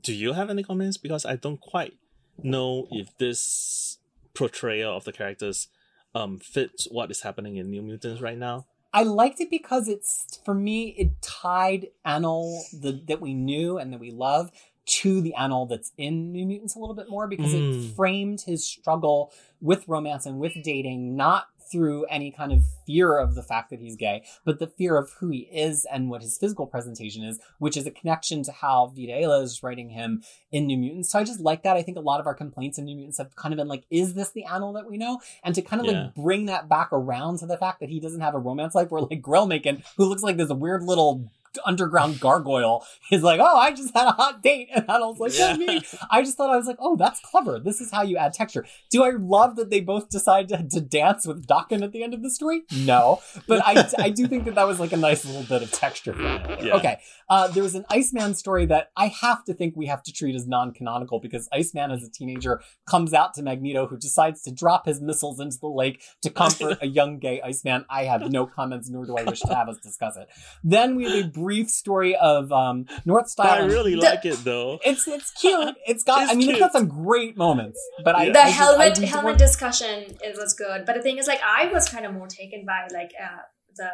do 0.00 0.12
you 0.12 0.32
have 0.34 0.50
any 0.50 0.62
comments? 0.62 0.96
Because 0.96 1.24
I 1.24 1.36
don't 1.36 1.60
quite 1.60 1.94
know 2.42 2.86
if 2.90 3.16
this 3.18 3.98
portrayal 4.34 4.96
of 4.96 5.04
the 5.04 5.12
characters 5.12 5.68
um 6.14 6.38
fits 6.38 6.86
what 6.90 7.10
is 7.10 7.22
happening 7.22 7.56
in 7.56 7.70
New 7.70 7.82
Mutants 7.82 8.20
right 8.20 8.36
now. 8.38 8.66
I 8.92 9.02
liked 9.04 9.40
it 9.40 9.50
because 9.50 9.88
it's 9.88 10.40
for 10.44 10.54
me 10.54 10.88
it 10.98 11.20
tied 11.22 11.88
Anole 12.06 12.62
the 12.72 13.02
that 13.08 13.20
we 13.20 13.34
knew 13.34 13.78
and 13.78 13.92
that 13.92 14.00
we 14.00 14.10
love 14.10 14.50
to 14.86 15.20
the 15.20 15.34
Anole 15.38 15.68
that's 15.68 15.92
in 15.96 16.30
New 16.32 16.44
Mutants 16.44 16.74
a 16.76 16.78
little 16.78 16.94
bit 16.94 17.08
more 17.08 17.26
because 17.26 17.52
Mm. 17.54 17.90
it 17.90 17.94
framed 17.96 18.42
his 18.42 18.66
struggle 18.66 19.32
with 19.60 19.88
romance 19.88 20.26
and 20.26 20.38
with 20.38 20.52
dating 20.62 21.16
not 21.16 21.46
through 21.70 22.04
any 22.06 22.30
kind 22.30 22.52
of 22.52 22.62
fear 22.86 23.16
of 23.18 23.34
the 23.34 23.42
fact 23.42 23.70
that 23.70 23.80
he's 23.80 23.96
gay, 23.96 24.22
but 24.44 24.58
the 24.58 24.66
fear 24.66 24.96
of 24.96 25.12
who 25.20 25.30
he 25.30 25.48
is 25.52 25.86
and 25.90 26.10
what 26.10 26.22
his 26.22 26.38
physical 26.38 26.66
presentation 26.66 27.22
is, 27.22 27.38
which 27.58 27.76
is 27.76 27.86
a 27.86 27.90
connection 27.90 28.42
to 28.44 28.52
how 28.52 28.92
Vita 28.94 29.12
Ayala 29.12 29.42
is 29.42 29.62
writing 29.62 29.90
him 29.90 30.22
in 30.52 30.66
New 30.66 30.76
Mutants. 30.76 31.10
So 31.10 31.18
I 31.18 31.24
just 31.24 31.40
like 31.40 31.62
that. 31.62 31.76
I 31.76 31.82
think 31.82 31.96
a 31.96 32.00
lot 32.00 32.20
of 32.20 32.26
our 32.26 32.34
complaints 32.34 32.78
in 32.78 32.84
New 32.84 32.96
Mutants 32.96 33.18
have 33.18 33.34
kind 33.36 33.52
of 33.52 33.58
been 33.58 33.68
like, 33.68 33.84
is 33.90 34.14
this 34.14 34.30
the 34.30 34.44
Anole 34.48 34.74
that 34.74 34.88
we 34.90 34.96
know? 34.98 35.20
And 35.42 35.54
to 35.54 35.62
kind 35.62 35.80
of 35.80 35.86
Yeah. 35.86 36.04
like 36.04 36.14
bring 36.14 36.46
that 36.46 36.68
back 36.68 36.88
around 36.92 37.38
to 37.38 37.46
the 37.46 37.56
fact 37.56 37.80
that 37.80 37.88
he 37.88 38.00
doesn't 38.00 38.20
have 38.20 38.34
a 38.34 38.38
romance 38.38 38.74
life 38.74 38.90
where 38.90 39.02
like 39.02 39.22
Graymalkin, 39.22 39.82
who 39.96 40.04
looks 40.06 40.22
like 40.22 40.36
this 40.36 40.50
weird 40.52 40.82
little 40.82 41.30
underground 41.64 42.20
gargoyle, 42.20 42.84
is 43.10 43.22
like, 43.22 43.40
oh, 43.40 43.56
I 43.56 43.72
just 43.72 43.94
had 43.94 44.06
a 44.06 44.12
hot 44.12 44.42
date. 44.42 44.68
And 44.74 44.84
I 44.88 44.98
was 44.98 45.18
like, 45.18 45.38
yeah, 45.38 45.56
me. 45.56 45.82
I 46.10 46.22
just 46.22 46.36
thought 46.36 46.50
I 46.50 46.56
was 46.56 46.66
like, 46.66 46.78
oh, 46.78 46.96
that's 46.96 47.20
clever. 47.20 47.58
This 47.58 47.80
is 47.80 47.90
how 47.90 48.02
you 48.02 48.16
add 48.16 48.32
texture. 48.32 48.66
Do 48.90 49.04
I 49.04 49.10
love 49.10 49.56
that 49.56 49.70
they 49.70 49.80
both 49.80 50.08
decide 50.08 50.48
to, 50.48 50.66
to 50.68 50.80
dance 50.80 51.26
with 51.26 51.46
Daken 51.46 51.82
at 51.82 51.92
the 51.92 52.02
end 52.02 52.14
of 52.14 52.22
the 52.22 52.30
story? 52.30 52.62
No. 52.84 53.20
But 53.46 53.62
I, 53.64 53.88
I 53.98 54.10
do 54.10 54.26
think 54.26 54.44
that 54.44 54.54
that 54.56 54.66
was 54.66 54.80
like 54.80 54.92
a 54.92 54.96
nice 54.96 55.24
little 55.24 55.42
bit 55.42 55.62
of 55.62 55.70
texture. 55.70 56.14
Yeah. 56.18 56.76
Okay. 56.76 56.98
Uh, 57.28 57.48
there 57.48 57.62
was 57.62 57.74
an 57.74 57.84
Iceman 57.90 58.34
story 58.34 58.66
that 58.66 58.90
I 58.96 59.08
have 59.08 59.44
to 59.44 59.54
think 59.54 59.76
we 59.76 59.86
have 59.86 60.02
to 60.04 60.12
treat 60.12 60.34
as 60.34 60.46
non-canonical 60.46 61.20
because 61.20 61.48
Iceman, 61.52 61.90
as 61.90 62.02
a 62.02 62.10
teenager, 62.10 62.62
comes 62.86 63.14
out 63.14 63.34
to 63.34 63.42
Magneto, 63.42 63.86
who 63.86 63.96
decides 63.96 64.42
to 64.42 64.52
drop 64.52 64.86
his 64.86 65.00
missiles 65.00 65.40
into 65.40 65.58
the 65.58 65.68
lake 65.68 66.02
to 66.22 66.30
comfort 66.30 66.78
a 66.82 66.86
young 66.86 67.18
gay 67.18 67.40
Iceman. 67.42 67.84
I 67.88 68.04
have 68.04 68.30
no 68.30 68.46
comments, 68.46 68.88
nor 68.90 69.06
do 69.06 69.16
I 69.16 69.24
wish 69.24 69.40
to 69.40 69.54
have 69.54 69.68
us 69.68 69.78
discuss 69.78 70.16
it. 70.16 70.28
Then 70.62 70.96
we 70.96 71.04
have 71.04 71.24
a 71.26 71.28
brief 71.44 71.68
story 71.70 72.14
of 72.16 72.50
um, 72.52 72.86
North 73.04 73.28
But 73.36 73.46
Style. 73.46 73.62
I 73.62 73.66
really 73.66 73.96
like 73.96 74.24
it 74.24 74.38
though. 74.44 74.78
It's 74.84 75.06
it's 75.16 75.30
cute. 75.42 75.74
It's 75.86 76.02
got. 76.10 76.22
It's 76.22 76.32
I 76.32 76.34
mean, 76.34 76.50
it's 76.50 76.58
got 76.64 76.72
some 76.72 76.88
great 76.88 77.36
moments. 77.36 77.78
But 78.06 78.14
I 78.16 78.24
Yeah. 78.24 78.32
the 78.32 78.40
I 78.40 78.44
just- 78.50 78.60
I 78.60 78.62
helmet 78.64 78.94
do 78.94 79.02
helmet 79.14 79.24
want- 79.32 79.38
discussion 79.38 79.96
it 80.28 80.34
was 80.42 80.50
good 80.64 80.80
but 80.86 80.92
the 80.96 81.02
thing 81.06 81.18
is 81.22 81.26
like 81.32 81.40
i 81.60 81.62
was 81.74 81.84
kind 81.94 82.04
of 82.06 82.12
more 82.18 82.26
taken 82.40 82.60
by 82.72 82.80
like 82.98 83.12
uh 83.26 83.42
the 83.80 83.90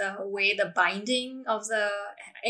the 0.00 0.08
way 0.36 0.48
the 0.60 0.68
binding 0.82 1.32
of 1.54 1.60
the 1.72 1.84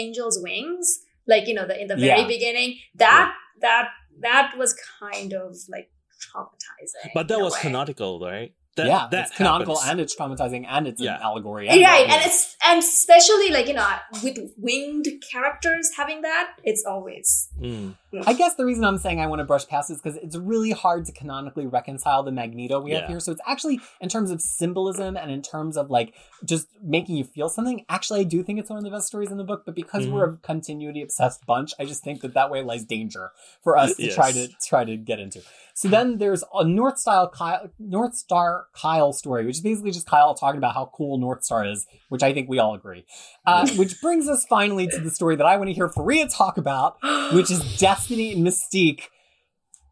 angel's 0.03 0.37
wings 0.47 0.87
like 1.33 1.45
you 1.49 1.55
know 1.59 1.67
the 1.71 1.77
in 1.83 1.87
the 1.93 1.97
very 1.97 2.21
Yeah. 2.23 2.27
beginning 2.37 2.71
that 3.05 3.27
that 3.61 3.87
that 4.27 4.47
was 4.63 4.71
kind 5.01 5.33
of 5.43 5.57
like 5.75 5.89
traumatizing 6.25 7.11
But 7.15 7.29
that 7.29 7.41
was 7.41 7.55
way. 7.55 7.61
canonical, 7.67 8.13
right? 8.21 8.53
That, 8.77 8.87
yeah, 8.87 9.07
that 9.13 9.27
it's 9.29 9.37
canonical 9.37 9.77
happens. 9.77 9.91
and 9.91 10.01
it's 10.01 10.17
traumatizing 10.17 10.67
and 10.69 10.89
it's 10.89 11.01
Yeah. 11.01 11.17
an 11.17 11.23
allegory. 11.23 11.69
right 11.69 11.79
and- 11.79 12.11
and 12.13 12.23
it's 12.25 12.57
and 12.67 12.79
especially 12.81 13.51
like 13.51 13.69
you 13.69 13.75
know 13.75 13.89
with 14.23 14.39
winged 14.57 15.07
characters 15.31 15.91
having 15.97 16.23
that 16.23 16.55
it's 16.65 16.85
always 16.85 17.49
Mm. 17.61 17.95
I 18.27 18.33
guess 18.33 18.55
the 18.55 18.65
reason 18.65 18.85
I'm 18.85 18.99
saying 18.99 19.21
I 19.21 19.27
want 19.27 19.41
to 19.41 19.45
brush 19.45 19.67
past 19.67 19.91
is 19.91 20.01
because 20.01 20.17
it's 20.19 20.37
really 20.37 20.71
hard 20.71 21.05
to 21.07 21.13
canonically 21.13 21.67
reconcile 21.67 22.23
the 22.23 22.33
Magneto 22.33 22.81
we 22.81 22.93
have 22.93 23.09
here. 23.09 23.21
So 23.21 23.33
it's 23.33 23.41
actually, 23.47 23.81
in 24.01 24.09
terms 24.09 24.31
of 24.31 24.41
symbolism 24.41 25.17
and 25.17 25.31
in 25.31 25.43
terms 25.43 25.77
of 25.77 25.91
like 25.91 26.15
just 26.45 26.69
making 26.83 27.17
you 27.17 27.25
feel 27.25 27.49
something, 27.49 27.85
actually, 27.89 28.21
I 28.21 28.25
do 28.25 28.43
think 28.43 28.59
it's 28.59 28.71
one 28.71 28.79
of 28.79 28.85
the 28.85 28.91
best 28.91 29.07
stories 29.07 29.31
in 29.31 29.37
the 29.37 29.45
book. 29.45 29.65
But 29.67 29.75
because 29.75 30.07
we're 30.13 30.29
a 30.31 30.37
continuity 30.39 31.03
obsessed 31.03 31.47
bunch, 31.47 31.73
I 31.79 31.85
just 31.85 32.03
think 32.03 32.21
that 32.23 32.35
that 32.35 32.51
way 32.51 32.63
lies 32.63 32.85
danger 32.85 33.31
for 33.63 33.77
us 33.77 33.97
to 33.97 34.15
try 34.15 34.33
to 34.33 34.49
try 34.67 34.85
to 34.85 34.97
get 34.97 35.19
into. 35.19 35.43
So 35.77 35.89
then 35.89 36.19
there's 36.19 36.45
a 36.55 36.65
North 36.65 36.99
Style 36.99 37.29
Kyle, 37.29 37.69
North 37.81 38.15
Star 38.15 38.67
Kyle 38.75 39.13
story, 39.13 39.45
which 39.45 39.57
is 39.57 39.63
basically 39.63 39.91
just 39.91 40.07
Kyle 40.07 40.33
talking 40.35 40.59
about 40.59 40.75
how 40.75 40.91
cool 40.95 41.19
North 41.19 41.43
Star 41.43 41.67
is, 41.67 41.87
which 42.11 42.23
I 42.23 42.33
think 42.33 42.49
we 42.49 42.61
all 42.61 42.75
agree. 42.75 43.05
Uh, 43.45 43.69
which 43.77 44.01
brings 44.01 44.29
us 44.29 44.47
finally 44.47 44.87
to 44.87 45.01
the 45.01 45.11
story 45.11 45.35
that 45.35 45.47
I 45.47 45.57
want 45.57 45.69
to 45.69 45.75
hear 45.75 45.89
Fariha 45.89 46.35
talk 46.35 46.59
about, 46.59 46.97
which 47.33 47.51
is 47.51 47.61
Destiny 48.05 48.33
and 48.33 48.47
Mystique. 48.47 49.05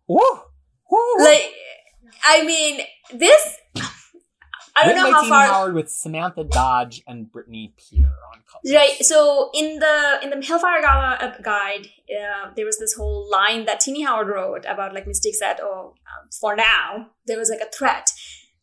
Woo! 0.07 0.20
Woo! 0.91 0.99
like 1.18 1.50
i 2.26 2.44
mean 2.44 2.81
this 3.15 3.57
i 4.76 4.84
don't 4.84 4.89
Written 4.89 5.02
know 5.05 5.12
how 5.12 5.26
far 5.26 5.47
Howard 5.47 5.74
with 5.74 5.89
Samantha 5.89 6.44
Dodge 6.44 7.02
and 7.07 7.32
Brittany 7.32 7.73
Peer 7.78 8.05
on 8.05 8.42
cover. 8.47 8.74
Right. 8.74 9.02
So 9.02 9.50
in 9.55 9.78
the 9.78 10.18
in 10.23 10.28
the 10.28 10.44
Hellfire 10.44 10.82
Gala 10.82 11.16
uh, 11.20 11.39
guide, 11.42 11.89
uh, 12.10 12.50
there 12.57 12.66
was 12.66 12.78
this 12.78 12.94
whole 12.94 13.31
line 13.31 13.65
that 13.65 13.81
Tini 13.81 14.02
Howard 14.02 14.28
wrote 14.28 14.66
about 14.68 14.94
like 14.94 15.07
Mystique 15.07 15.34
said, 15.34 15.58
"Oh, 15.62 15.94
um, 16.07 16.28
for 16.41 16.57
now 16.57 17.08
there 17.26 17.39
was 17.39 17.49
like 17.49 17.60
a 17.60 17.70
threat." 17.70 18.10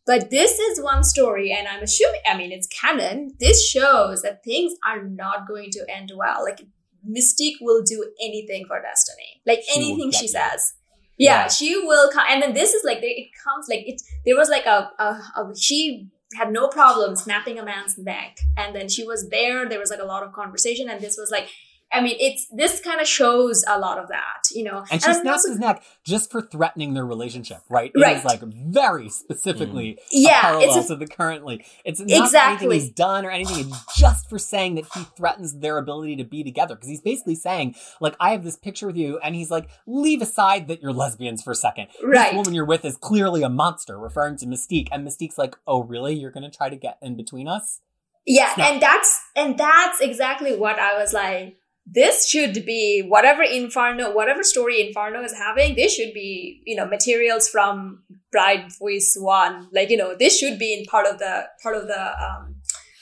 But 0.05 0.29
this 0.31 0.57
is 0.59 0.81
one 0.81 1.03
story, 1.03 1.51
and 1.51 1.67
I'm 1.67 1.83
assuming. 1.83 2.21
I 2.27 2.35
mean, 2.37 2.51
it's 2.51 2.67
canon. 2.67 3.31
This 3.39 3.67
shows 3.67 4.21
that 4.23 4.43
things 4.43 4.73
are 4.85 5.03
not 5.03 5.47
going 5.47 5.69
to 5.71 5.85
end 5.89 6.11
well. 6.15 6.43
Like 6.43 6.61
Mystique 7.07 7.57
will 7.61 7.81
do 7.83 8.11
anything 8.21 8.65
for 8.67 8.81
Destiny, 8.81 9.41
like 9.45 9.61
She 9.63 9.79
anything 9.79 10.11
she 10.11 10.27
says. 10.27 10.73
Yeah, 11.17 11.41
Yeah. 11.43 11.47
she 11.49 11.75
will 11.77 12.09
come. 12.11 12.25
And 12.29 12.41
then 12.41 12.53
this 12.53 12.73
is 12.73 12.83
like 12.83 12.99
it 13.01 13.29
comes 13.43 13.67
like 13.69 13.83
it. 13.87 14.01
There 14.25 14.35
was 14.37 14.49
like 14.49 14.65
a, 14.65 14.91
a, 14.99 15.05
a 15.35 15.53
she 15.57 16.07
had 16.35 16.51
no 16.51 16.67
problem 16.67 17.15
snapping 17.15 17.57
a 17.59 17.65
man's 17.65 17.97
neck, 17.97 18.37
and 18.57 18.75
then 18.75 18.87
she 18.89 19.03
was 19.03 19.29
there. 19.29 19.67
There 19.67 19.79
was 19.79 19.89
like 19.89 19.99
a 19.99 20.05
lot 20.05 20.23
of 20.23 20.31
conversation, 20.33 20.89
and 20.89 21.01
this 21.01 21.17
was 21.17 21.29
like, 21.31 21.49
I 21.91 22.01
mean, 22.01 22.17
it's 22.19 22.45
this 22.51 22.79
kind 22.81 23.01
of 23.01 23.07
shows 23.07 23.63
a 23.67 23.79
lot 23.79 23.97
of 23.97 24.09
that, 24.09 24.43
you 24.51 24.63
know. 24.63 24.83
And 24.91 25.01
she 25.01 25.07
I'm 25.09 25.21
snaps 25.21 25.37
also- 25.45 25.49
his 25.49 25.59
neck 25.59 25.83
just 26.03 26.29
for 26.31 26.41
threatening 26.41 26.93
their 26.93 27.05
relationship, 27.05 27.61
right? 27.67 27.91
It 27.95 27.99
Right. 27.99 28.17
is 28.17 28.23
like 28.23 28.41
very 28.41 29.09
specifically 29.09 29.93
mm. 29.93 29.97
a 29.97 30.01
Yeah, 30.11 30.41
parallel 30.41 30.77
it's 30.77 30.85
a- 30.85 30.93
to 30.93 30.95
the 30.97 31.07
currently. 31.07 31.65
It's 31.85 31.99
not 31.99 32.07
for 32.07 32.11
anything 32.13 32.23
Exactly. 32.25 32.79
he's 32.79 32.89
done 32.89 33.25
or 33.25 33.31
anything. 33.31 33.69
It's 33.69 33.97
just 33.97 34.29
for 34.29 34.37
saying 34.37 34.75
that 34.75 34.85
he 34.93 35.03
threatens 35.17 35.57
their 35.59 35.77
ability 35.79 36.15
to 36.17 36.23
be 36.23 36.43
together. 36.43 36.75
Because 36.75 36.89
he's 36.89 37.01
basically 37.01 37.35
saying, 37.35 37.75
like, 37.99 38.15
I 38.19 38.31
have 38.31 38.43
this 38.43 38.55
picture 38.55 38.85
with 38.87 38.95
you, 38.97 39.17
and 39.23 39.33
he's 39.35 39.49
like, 39.49 39.67
leave 39.87 40.21
aside 40.21 40.67
that 40.67 40.81
you're 40.81 40.93
lesbians 40.93 41.41
for 41.41 41.51
a 41.51 41.55
second. 41.55 41.87
Right. 42.03 42.25
This 42.31 42.35
woman 42.35 42.53
you're 42.53 42.65
with 42.65 42.85
is 42.85 42.97
clearly 42.97 43.41
a 43.41 43.49
monster, 43.49 43.97
referring 43.97 44.37
to 44.37 44.45
Mystique. 44.45 44.89
And 44.91 45.07
Mystique's 45.07 45.37
like, 45.39 45.55
oh, 45.65 45.83
really? 45.83 46.13
You're 46.13 46.31
going 46.31 46.49
to 46.49 46.55
try 46.55 46.69
to 46.69 46.75
get 46.75 46.97
in 47.01 47.15
between 47.17 47.47
us? 47.47 47.81
Yeah, 48.25 48.53
Snap. 48.53 48.71
and 48.73 48.81
that's 48.81 49.21
and 49.35 49.57
that's 49.57 50.01
exactly 50.01 50.55
what 50.55 50.77
I 50.77 50.99
was 51.01 51.13
like. 51.13 51.57
This 51.91 52.27
should 52.29 52.65
be 52.65 53.01
whatever 53.07 53.41
Inferno, 53.41 54.13
whatever 54.13 54.43
story 54.43 54.85
Inferno 54.87 55.23
is 55.23 55.33
having. 55.33 55.75
This 55.75 55.93
should 55.95 56.13
be 56.13 56.61
you 56.65 56.75
know 56.75 56.85
materials 56.85 57.49
from 57.49 58.03
Bride 58.31 58.71
Voice 58.79 59.17
One. 59.19 59.67
Like 59.73 59.89
you 59.89 59.97
know, 59.97 60.15
this 60.17 60.37
should 60.37 60.59
be 60.59 60.73
in 60.73 60.85
part 60.85 61.07
of 61.07 61.17
the 61.19 61.47
part 61.63 61.75
of 61.75 61.87
the 61.87 61.99
um 61.99 62.55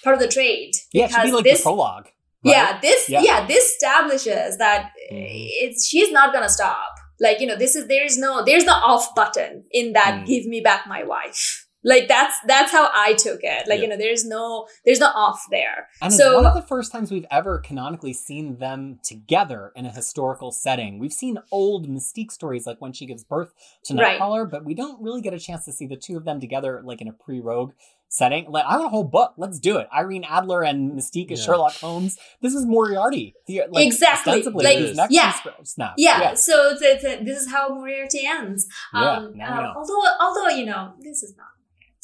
part 0.04 0.16
of 0.16 0.22
the 0.22 0.28
trade. 0.28 0.72
Yeah, 0.94 1.06
it 1.06 1.12
should 1.12 1.24
be 1.24 1.32
like 1.32 1.44
this, 1.44 1.60
the 1.60 1.64
prologue. 1.64 2.06
right? 2.06 2.12
Yeah, 2.44 2.80
this 2.82 3.10
Yeah. 3.10 3.22
yeah. 3.24 3.46
this 3.48 3.66
establishes 3.74 4.58
that 4.58 4.92
Mhm. 5.12 5.28
it's 5.64 5.86
she's 5.86 6.12
not 6.12 6.32
gonna 6.34 6.50
stop. 6.50 6.94
Like 7.20 7.40
you 7.42 7.48
know, 7.48 7.58
this 7.58 7.76
is 7.76 7.88
there's 7.88 8.18
no 8.18 8.44
there's 8.46 8.64
no 8.64 8.74
off 8.74 9.14
button 9.16 9.66
in 9.72 9.94
that 9.94 10.22
Mm. 10.22 10.26
give 10.28 10.46
me 10.46 10.62
back 10.62 10.88
my 10.88 11.04
wife. 11.04 11.67
Like 11.88 12.10
that's 12.10 12.36
that's 12.46 12.72
how 12.74 12.90
I 12.94 13.14
took 13.14 13.40
it. 13.44 13.68
Like 13.70 13.80
you 13.80 13.88
know, 13.88 13.96
there's 13.96 14.26
no 14.26 14.68
there's 14.86 15.00
no 15.00 15.08
off 15.08 15.46
there. 15.50 15.88
And 16.02 16.12
it's 16.14 16.22
one 16.22 16.46
of 16.46 16.54
the 16.54 16.62
first 16.62 16.92
times 16.92 17.12
we've 17.12 17.26
ever 17.32 17.60
canonically 17.60 18.12
seen 18.12 18.58
them 18.58 19.00
together 19.04 19.72
in 19.74 19.86
a 19.86 19.92
historical 19.92 20.52
setting. 20.52 21.00
We've 21.00 21.14
seen 21.14 21.38
old 21.50 21.88
Mystique 21.88 22.32
stories 22.32 22.68
like 22.68 22.82
when 22.82 22.92
she 22.92 23.06
gives 23.06 23.24
birth 23.24 23.54
to 23.86 23.96
Right. 23.96 24.20
Nightcrawler, 24.20 24.50
but 24.52 24.66
we 24.66 24.74
don't 24.74 25.02
really 25.02 25.22
get 25.22 25.34
a 25.34 25.40
chance 25.40 25.64
to 25.66 25.72
see 25.72 25.88
the 25.88 25.96
two 25.96 26.18
of 26.18 26.26
them 26.26 26.42
together 26.42 26.82
like 26.84 27.00
in 27.00 27.08
a 27.08 27.14
pre-rogue 27.14 27.72
setting. 28.10 28.52
Like 28.52 28.66
I 28.66 28.76
want 28.76 28.88
a 28.88 28.90
whole 28.90 29.04
book. 29.06 29.36
Let's 29.38 29.58
do 29.60 29.78
it. 29.78 29.88
Irene 29.96 30.26
Adler 30.26 30.64
and 30.64 30.92
Mystique 30.92 31.32
as 31.32 31.40
Yeah. 31.40 31.46
Sherlock 31.46 31.74
Holmes. 31.76 32.18
This 32.42 32.54
is 32.54 32.66
Moriarty. 32.66 33.34
The, 33.48 33.64
like, 33.70 33.88
Exactly. 33.88 34.32
Ostensibly, 34.34 34.66
Like, 34.66 34.78
his 34.78 34.98
next 34.98 35.14
yeah. 35.14 35.34
snap. 35.64 35.94
Yeah, 35.98 36.20
yeah. 36.22 36.34
so 36.34 36.72
it's, 36.72 36.82
it's, 36.82 37.06
uh, 37.06 37.24
this 37.24 37.40
is 37.44 37.50
how 37.50 37.70
Moriarty 37.70 38.26
ends. 38.26 38.68
Yeah, 38.94 39.12
Um, 39.12 39.38
now 39.38 39.72
uh, 39.72 39.74
although, 39.78 40.02
although 40.20 40.50
you 40.50 40.66
know, 40.66 40.94
this 41.00 41.24
is 41.24 41.36
not. 41.38 41.48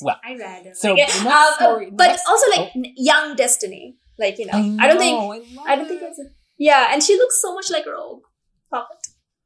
Well, 0.03 0.19
I 0.23 0.35
read 0.35 0.65
it. 0.67 0.77
so 0.77 0.93
like, 0.93 1.07
the 1.07 1.19
uh, 1.19 1.23
next 1.23 1.25
uh, 1.25 1.55
story- 1.55 1.91
but 1.91 2.07
next- 2.07 2.27
also 2.27 2.51
like 2.51 2.71
oh. 2.75 2.81
young 2.95 3.35
Destiny. 3.35 3.97
Like 4.19 4.37
you 4.37 4.45
know, 4.45 4.77
I, 4.79 4.87
don't 4.87 4.99
think 4.99 5.17
know, 5.19 5.27
love 5.27 5.67
I 5.67 5.75
don't 5.75 5.87
think 5.87 6.01
it. 6.01 6.05
it's 6.05 6.19
a, 6.19 6.25
yeah, 6.57 6.89
and 6.91 7.01
she 7.01 7.15
looks 7.17 7.41
so 7.41 7.53
much 7.55 7.71
like 7.71 7.85
Rogue. 7.87 8.21
Puppet. 8.69 9.02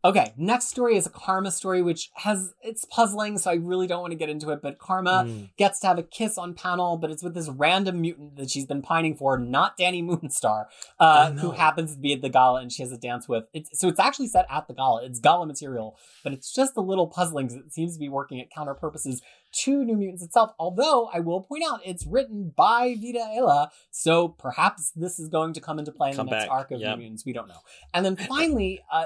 Okay, 0.08 0.32
next 0.38 0.69
story 0.69 0.95
is 0.95 1.06
a 1.06 1.10
Karma 1.10 1.52
story, 1.52 1.82
which 1.82 2.11
has 2.16 2.53
it's 2.61 2.86
puzzling, 2.86 3.38
so 3.38 3.52
I 3.52 3.56
really 3.56 3.88
don't 3.88 4.00
want 4.00 4.11
to 4.11 4.18
get 4.18 4.30
into 4.30 4.52
it. 4.52 4.61
But 4.61 4.80
Karma 4.80 5.26
Mm. 5.27 5.50
gets 5.58 5.82
to 5.82 5.88
have 5.88 6.00
a 6.00 6.03
kiss 6.03 6.38
on 6.38 6.53
panel, 6.53 6.95
but 6.95 7.11
it's 7.11 7.22
with 7.22 7.34
this 7.34 7.50
random 7.50 8.00
mutant 8.00 8.38
that 8.38 8.50
she's 8.50 8.66
been 8.66 8.82
pining 8.82 9.16
for, 9.18 9.38
not 9.38 9.77
Dani 9.77 10.02
Moonstar, 10.02 10.68
uh, 10.98 11.32
who 11.32 11.52
happens 11.52 11.94
to 11.94 12.00
be 12.00 12.14
at 12.14 12.22
the 12.22 12.30
gala 12.30 12.61
and 12.61 12.72
she 12.72 12.84
has 12.84 12.92
a 12.94 12.98
dance 12.98 13.27
with. 13.27 13.50
It's, 13.53 13.77
so 13.77 13.90
it's 13.90 14.00
actually 14.00 14.27
set 14.27 14.45
at 14.50 14.69
the 14.69 14.74
gala. 14.74 15.03
It's 15.03 15.19
gala 15.19 15.45
material, 15.45 15.98
but 16.24 16.32
it's 16.32 16.53
just 16.53 16.77
a 16.77 16.82
little 16.82 17.08
puzzling 17.08 17.50
'cause 17.50 17.58
it 17.58 17.74
seems 17.74 17.94
to 17.95 18.00
be 18.00 18.08
working 18.08 18.40
at 18.40 18.50
counter 18.50 18.76
purposes 18.76 19.22
to 19.64 19.84
New 19.84 19.98
Mutants 19.98 20.24
itself. 20.24 20.52
Although 20.58 21.10
I 21.14 21.19
will 21.19 21.42
point 21.42 21.66
out 21.69 21.82
it's 21.84 22.06
written 22.06 22.53
by 22.56 22.95
Vita 22.98 23.19
Ayala, 23.30 23.72
so 23.92 24.30
perhaps 24.30 24.92
this 24.95 25.19
is 25.19 25.27
going 25.27 25.52
to 25.53 25.60
come 25.60 25.80
into 25.80 25.92
play 25.92 26.11
in 26.11 26.16
Come 26.16 26.27
the 26.27 26.32
next 26.32 26.45
back, 26.45 26.52
arc 26.52 26.72
of 26.72 26.80
yep. 26.80 26.92
New 26.98 27.03
Mutants. 27.03 27.26
We 27.26 27.34
don't 27.34 27.50
know. 27.50 27.60
And 27.94 28.06
then 28.06 28.16
finally, 28.16 28.80
uh, 28.90 29.06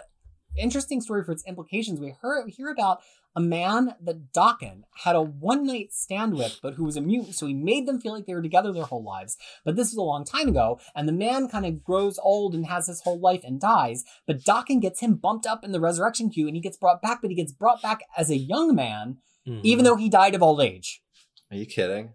interesting 0.57 1.01
story 1.01 1.23
for 1.23 1.31
its 1.31 1.45
implications. 1.45 1.99
We 1.99 2.13
hear, 2.21 2.45
hear 2.47 2.69
about 2.69 3.01
a 3.35 3.39
man 3.39 3.95
that 4.01 4.33
Daken 4.33 4.81
had 5.03 5.15
a 5.15 5.21
one 5.21 5.65
night 5.65 5.93
stand 5.93 6.33
with, 6.35 6.59
but 6.61 6.73
who 6.73 6.83
was 6.83 6.97
a 6.97 7.01
mutant, 7.01 7.35
so 7.35 7.47
he 7.47 7.53
made 7.53 7.87
them 7.87 7.99
feel 8.01 8.11
like 8.13 8.25
they 8.25 8.33
were 8.33 8.41
together 8.41 8.73
their 8.73 8.83
whole 8.83 9.03
lives. 9.03 9.37
But 9.63 9.77
this 9.77 9.87
was 9.91 9.97
a 9.97 10.01
long 10.01 10.25
time 10.25 10.49
ago, 10.49 10.79
and 10.95 11.07
the 11.07 11.13
man 11.13 11.47
kind 11.47 11.65
of 11.65 11.81
grows 11.83 12.19
old 12.21 12.53
and 12.53 12.65
has 12.65 12.87
his 12.87 13.01
whole 13.01 13.19
life 13.19 13.41
and 13.45 13.59
dies. 13.59 14.03
But 14.27 14.43
Daken 14.43 14.81
gets 14.81 14.99
him 14.99 15.15
bumped 15.15 15.45
up 15.45 15.63
in 15.63 15.71
the 15.71 15.79
resurrection 15.79 16.29
queue, 16.29 16.47
and 16.47 16.55
he 16.57 16.61
gets 16.61 16.75
brought 16.77 17.01
back, 17.01 17.21
but 17.21 17.29
he 17.31 17.35
gets 17.35 17.53
brought 17.53 17.81
back 17.81 18.01
as 18.17 18.29
a 18.29 18.37
young 18.37 18.75
man, 18.75 19.19
Mhm. 19.47 19.61
even 19.63 19.85
though 19.85 19.95
he 19.95 20.09
died 20.09 20.35
of 20.35 20.43
old 20.43 20.59
age. 20.59 21.01
Are 21.49 21.55
you 21.57 21.65
kidding? 21.65 22.13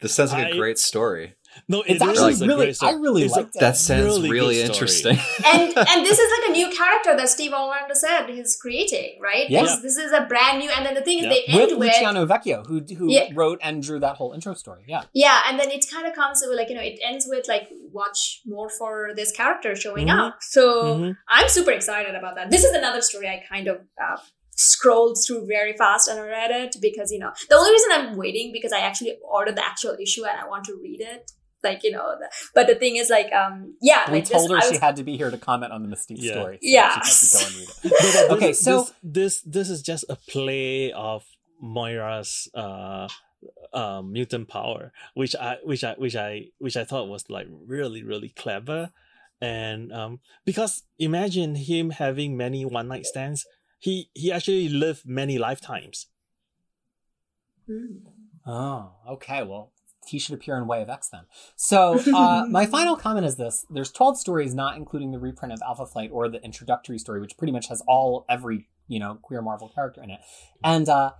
This 0.00 0.14
sounds 0.14 0.32
like 0.32 0.46
a 0.46 0.54
I- 0.54 0.56
great 0.56 0.78
story. 0.78 1.34
No, 1.66 1.82
It's 1.82 2.02
it 2.02 2.08
actually 2.08 2.32
is 2.32 2.42
a 2.42 2.46
really. 2.46 2.74
I 2.82 2.92
really 2.92 3.22
It's 3.24 3.34
a- 3.34 3.40
liked 3.40 3.56
it. 3.56 3.60
That 3.60 3.76
sounds 3.76 4.04
really 4.04 4.30
really, 4.30 4.60
interesting. 4.62 5.16
and 5.46 5.62
and 5.76 6.06
this 6.06 6.18
is 6.18 6.30
like 6.40 6.50
a 6.50 6.52
new 6.52 6.70
character 6.70 7.16
that 7.16 7.28
Steve 7.28 7.52
Orlando 7.52 7.94
said 7.94 8.28
he's 8.28 8.56
creating, 8.60 9.18
right? 9.22 9.48
Yeah. 9.50 9.62
This, 9.62 9.80
this 9.80 9.96
is 9.96 10.12
a 10.12 10.22
brand 10.26 10.58
new, 10.58 10.70
and 10.70 10.84
then 10.86 10.94
the 10.94 11.02
thing 11.02 11.18
is 11.18 11.24
they 11.24 11.44
with 11.52 11.70
end 11.70 11.78
with 11.78 11.88
Luciano 11.88 12.26
Vecchio, 12.26 12.66
who 12.66 12.80
who 12.96 13.10
Yeah. 13.10 13.28
wrote 13.34 13.58
and 13.62 13.82
drew 13.82 13.98
that 14.00 14.16
whole 14.16 14.32
intro 14.32 14.54
story. 14.54 14.84
Yeah. 14.86 15.02
yeah, 15.12 15.42
and 15.48 15.58
then 15.58 15.70
it 15.70 15.84
kind 15.92 16.06
of 16.06 16.14
comes 16.14 16.42
with 16.46 16.56
like 16.56 16.68
you 16.68 16.74
know 16.74 16.82
it 16.82 16.98
ends 17.04 17.26
with 17.28 17.46
like 17.48 17.68
watch 17.92 18.40
more 18.46 18.68
for 18.68 19.12
this 19.16 19.32
character 19.32 19.74
showing 19.74 20.08
Mhm. 20.08 20.18
up. 20.26 20.36
So 20.40 20.62
Mhm. 20.98 21.16
I'm 21.28 21.48
super 21.48 21.70
excited 21.72 22.14
about 22.14 22.34
that. 22.36 22.50
This 22.50 22.64
is 22.64 22.72
another 22.72 23.00
story 23.02 23.28
I 23.28 23.42
kind 23.48 23.66
of 23.68 23.78
uh, 24.02 24.16
scrolled 24.60 25.16
through 25.24 25.46
very 25.46 25.72
fast 25.76 26.08
and 26.08 26.18
I 26.18 26.26
read 26.26 26.50
it 26.50 26.76
because 26.80 27.12
you 27.12 27.18
know 27.20 27.32
the 27.48 27.54
only 27.54 27.70
reason 27.70 27.90
I'm 27.92 28.16
waiting 28.16 28.50
because 28.52 28.72
I 28.72 28.80
actually 28.80 29.16
ordered 29.22 29.56
the 29.56 29.64
actual 29.64 29.96
issue 30.00 30.24
and 30.24 30.38
I 30.38 30.46
want 30.48 30.64
to 30.64 30.74
read 30.82 31.00
it. 31.00 31.30
Like 31.64 31.82
you 31.82 31.90
know, 31.90 32.16
the, 32.18 32.28
but 32.54 32.66
the 32.68 32.74
thing 32.76 32.96
is 32.96 33.10
like 33.10 33.32
um 33.32 33.74
yeah, 33.80 34.08
We 34.10 34.18
like 34.18 34.28
this, 34.28 34.32
told 34.38 34.50
her 34.50 34.58
I 34.58 34.68
she 34.70 34.76
had 34.78 34.96
to 34.96 35.02
be 35.02 35.16
here 35.16 35.30
to 35.30 35.38
comment 35.38 35.72
on 35.72 35.82
the 35.82 35.88
Mystique 35.88 36.16
Yeah. 36.18 36.32
story. 36.32 36.56
so 36.56 36.60
Yeah. 36.62 37.00
She 37.02 37.10
had 37.10 37.18
to 37.18 37.26
go 37.34 37.46
and 37.46 37.54
read 37.56 37.68
it. 37.68 37.78
No, 37.84 37.88
no, 37.90 38.12
this, 38.12 38.30
Okay, 38.36 38.52
so- 38.52 38.84
this, 38.84 38.92
this 39.02 39.40
this 39.42 39.70
is 39.70 39.82
just 39.82 40.04
a 40.08 40.16
play 40.16 40.92
of 40.92 41.24
Moira's 41.62 42.48
uh 42.54 43.08
um 43.72 44.12
mutant 44.12 44.48
power, 44.48 44.92
which 45.14 45.34
I 45.36 45.56
which 45.64 45.82
I 45.84 45.94
which 45.98 46.14
I 46.16 46.46
which 46.58 46.76
I 46.76 46.84
thought 46.84 47.08
was 47.08 47.28
like 47.28 47.46
really 47.50 48.02
really 48.04 48.28
clever, 48.30 48.90
and 49.40 49.92
um 49.92 50.20
because 50.44 50.82
imagine 50.98 51.54
him 51.56 51.90
having 51.90 52.36
many 52.36 52.64
one 52.64 52.86
night 52.88 53.06
stands, 53.06 53.44
he 53.80 54.10
he 54.14 54.30
actually 54.32 54.68
lived 54.68 55.02
many 55.06 55.38
lifetimes. 55.38 56.06
Mm. 57.68 58.00
Oh, 58.46 58.92
okay. 59.14 59.42
Well, 59.42 59.72
he 60.08 60.18
should 60.18 60.34
appear 60.34 60.56
in 60.56 60.66
Way 60.66 60.82
of 60.82 60.88
X 60.90 61.08
then. 61.08 61.22
So, 61.56 62.00
uh, 62.14 62.46
my 62.50 62.66
final 62.66 62.96
comment 62.96 63.26
is 63.26 63.36
this: 63.36 63.66
There's 63.70 63.90
12 63.90 64.18
stories, 64.18 64.54
not 64.54 64.76
including 64.76 65.12
the 65.12 65.18
reprint 65.18 65.52
of 65.52 65.60
Alpha 65.62 65.86
Flight 65.86 66.10
or 66.12 66.28
the 66.28 66.42
introductory 66.44 66.98
story, 66.98 67.20
which 67.20 67.36
pretty 67.36 67.52
much 67.52 67.68
has 67.68 67.82
all 67.86 68.24
every 68.28 68.68
you 68.86 68.98
know 68.98 69.18
queer 69.22 69.42
Marvel 69.42 69.68
character 69.68 70.02
in 70.02 70.10
it. 70.10 70.20
And 70.64 70.88
uh, 70.88 71.12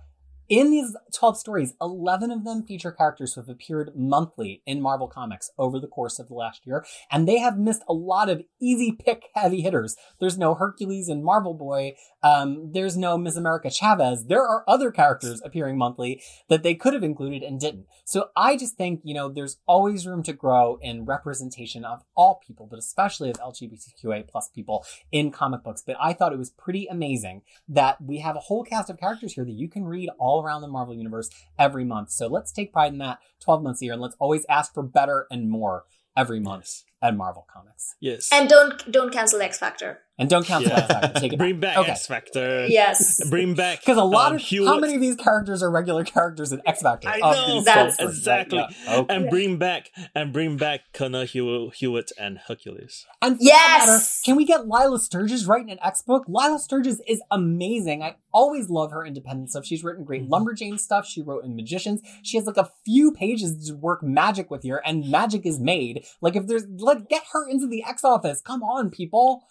in 0.49 0.71
these 0.71 0.95
12 1.13 1.37
stories, 1.37 1.75
11 1.79 2.31
of 2.31 2.43
them 2.43 2.63
feature 2.63 2.91
characters 2.91 3.33
who 3.33 3.41
have 3.41 3.49
appeared 3.49 3.91
monthly 3.95 4.63
in 4.65 4.81
Marvel 4.81 5.07
Comics 5.07 5.51
over 5.57 5.79
the 5.79 5.87
course 5.87 6.17
of 6.17 6.27
the 6.27 6.33
last 6.33 6.65
year, 6.65 6.83
and 7.11 7.27
they 7.27 7.37
have 7.37 7.57
missed 7.57 7.83
a 7.87 7.93
lot 7.93 8.29
of 8.29 8.41
easy 8.59 8.91
pick 8.91 9.25
heavy 9.35 9.61
hitters. 9.61 9.95
There's 10.19 10.37
no 10.37 10.55
Hercules 10.55 11.07
and 11.07 11.23
Marvel 11.23 11.53
Boy. 11.53 11.93
Um, 12.23 12.71
there's 12.73 12.97
no 12.97 13.17
Ms. 13.17 13.37
America 13.37 13.69
Chavez. 13.69 14.25
There 14.25 14.45
are 14.45 14.63
other 14.67 14.91
characters 14.91 15.41
appearing 15.45 15.77
monthly 15.77 16.21
that 16.49 16.63
they 16.63 16.73
could 16.73 16.93
have 16.93 17.03
included 17.03 17.43
and 17.43 17.59
didn't. 17.59 17.85
So 18.05 18.29
I 18.35 18.57
just 18.57 18.75
think, 18.75 19.01
you 19.03 19.13
know, 19.13 19.29
there's 19.29 19.57
always 19.67 20.07
room 20.07 20.23
to 20.23 20.33
grow 20.33 20.79
in 20.81 21.05
representation 21.05 21.85
of 21.85 22.03
all 22.15 22.41
people, 22.45 22.67
but 22.67 22.79
especially 22.79 23.29
of 23.29 23.37
LGBTQA 23.37 24.27
plus 24.27 24.49
people 24.49 24.83
in 25.11 25.31
comic 25.31 25.63
books. 25.63 25.83
But 25.85 25.97
I 25.99 26.13
thought 26.13 26.33
it 26.33 26.39
was 26.39 26.49
pretty 26.49 26.87
amazing 26.87 27.43
that 27.67 28.01
we 28.01 28.19
have 28.19 28.35
a 28.35 28.39
whole 28.39 28.63
cast 28.63 28.89
of 28.89 28.99
characters 28.99 29.33
here 29.33 29.45
that 29.45 29.51
you 29.51 29.69
can 29.69 29.85
read 29.85 30.09
all 30.17 30.38
around 30.43 30.61
the 30.61 30.67
Marvel 30.67 30.95
universe 30.95 31.29
every 31.57 31.85
month. 31.85 32.11
So 32.11 32.27
let's 32.27 32.51
take 32.51 32.73
pride 32.73 32.93
in 32.93 32.99
that 32.99 33.19
12 33.41 33.63
months 33.63 33.81
a 33.81 33.85
year 33.85 33.93
and 33.93 34.01
let's 34.01 34.15
always 34.19 34.45
ask 34.49 34.73
for 34.73 34.83
better 34.83 35.27
and 35.31 35.49
more 35.49 35.85
every 36.15 36.39
month 36.39 36.83
at 37.01 37.15
Marvel 37.15 37.47
Comics. 37.51 37.95
Yes. 37.99 38.29
And 38.31 38.49
don't 38.49 38.91
don't 38.91 39.13
cancel 39.13 39.41
X 39.41 39.57
Factor. 39.57 39.99
And 40.19 40.29
don't 40.29 40.45
cancel 40.45 40.69
Yeah. 40.71 40.79
X 40.79 40.87
Factor. 40.87 41.19
Take 41.21 41.33
it 41.33 41.37
Bring 41.39 41.59
back 41.59 41.77
Okay. 41.77 41.91
X 41.91 42.05
Factor. 42.05 42.67
Yes. 42.67 43.21
Bring 43.29 43.55
back 43.55 43.79
Because 43.79 43.97
a 43.97 44.03
lot 44.03 44.31
um, 44.31 44.35
of 44.35 44.41
how 44.67 44.77
many 44.79 44.93
of 44.95 45.01
these 45.01 45.15
characters 45.15 45.63
are 45.63 45.71
regular 45.71 46.03
characters 46.03 46.51
in 46.51 46.61
X 46.65 46.81
Factor? 46.81 47.07
I 47.09 47.17
know, 47.19 47.55
these 47.55 47.65
That's- 47.65 47.95
films, 47.95 48.27
right? 48.27 48.39
exactly. 48.41 48.65
Yeah. 48.85 48.95
Okay. 48.97 49.15
and 49.15 49.29
bring 49.29 49.57
back 49.57 49.89
and 50.13 50.33
bring 50.33 50.57
back 50.57 50.81
Colonel 50.93 51.25
Hew- 51.25 51.71
Hewitt 51.73 52.11
and 52.19 52.37
Hercules. 52.37 53.05
And 53.21 53.37
for 53.37 53.43
Yes! 53.43 53.85
that 53.85 53.91
matter, 53.91 54.03
can 54.25 54.35
we 54.35 54.45
get 54.45 54.61
Lilah 54.67 54.99
Sturges 54.99 55.47
writing 55.47 55.71
an 55.71 55.79
X 55.81 56.01
book? 56.01 56.25
Lilah 56.27 56.59
Sturges 56.59 57.01
is 57.07 57.21
amazing. 57.31 58.03
I 58.03 58.15
always 58.33 58.69
love 58.69 58.91
her 58.91 59.05
independent 59.05 59.49
stuff. 59.51 59.65
She's 59.65 59.83
written 59.83 60.03
great 60.03 60.27
Mhm. 60.27 60.29
Lumberjane 60.29 60.79
stuff. 60.79 61.07
She 61.07 61.21
wrote 61.21 61.45
in 61.45 61.55
Magicians. 61.55 62.01
She 62.23 62.35
has 62.37 62.45
like 62.45 62.57
a 62.57 62.69
few 62.85 63.11
pages 63.13 63.67
to 63.69 63.75
work 63.75 64.03
magic 64.03 64.51
with 64.51 64.63
here, 64.63 64.81
and 64.85 65.09
magic 65.09 65.45
is 65.45 65.59
made. 65.59 66.03
Like 66.21 66.35
if 66.35 66.45
there's 66.47 66.65
let 66.77 67.07
get 67.09 67.23
her 67.31 67.47
into 67.47 67.67
the 67.67 67.83
X 67.83 68.03
office. 68.03 68.41
Come 68.41 68.61
on, 68.63 68.89
people. 68.89 69.43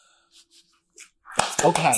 Okay. 1.64 1.94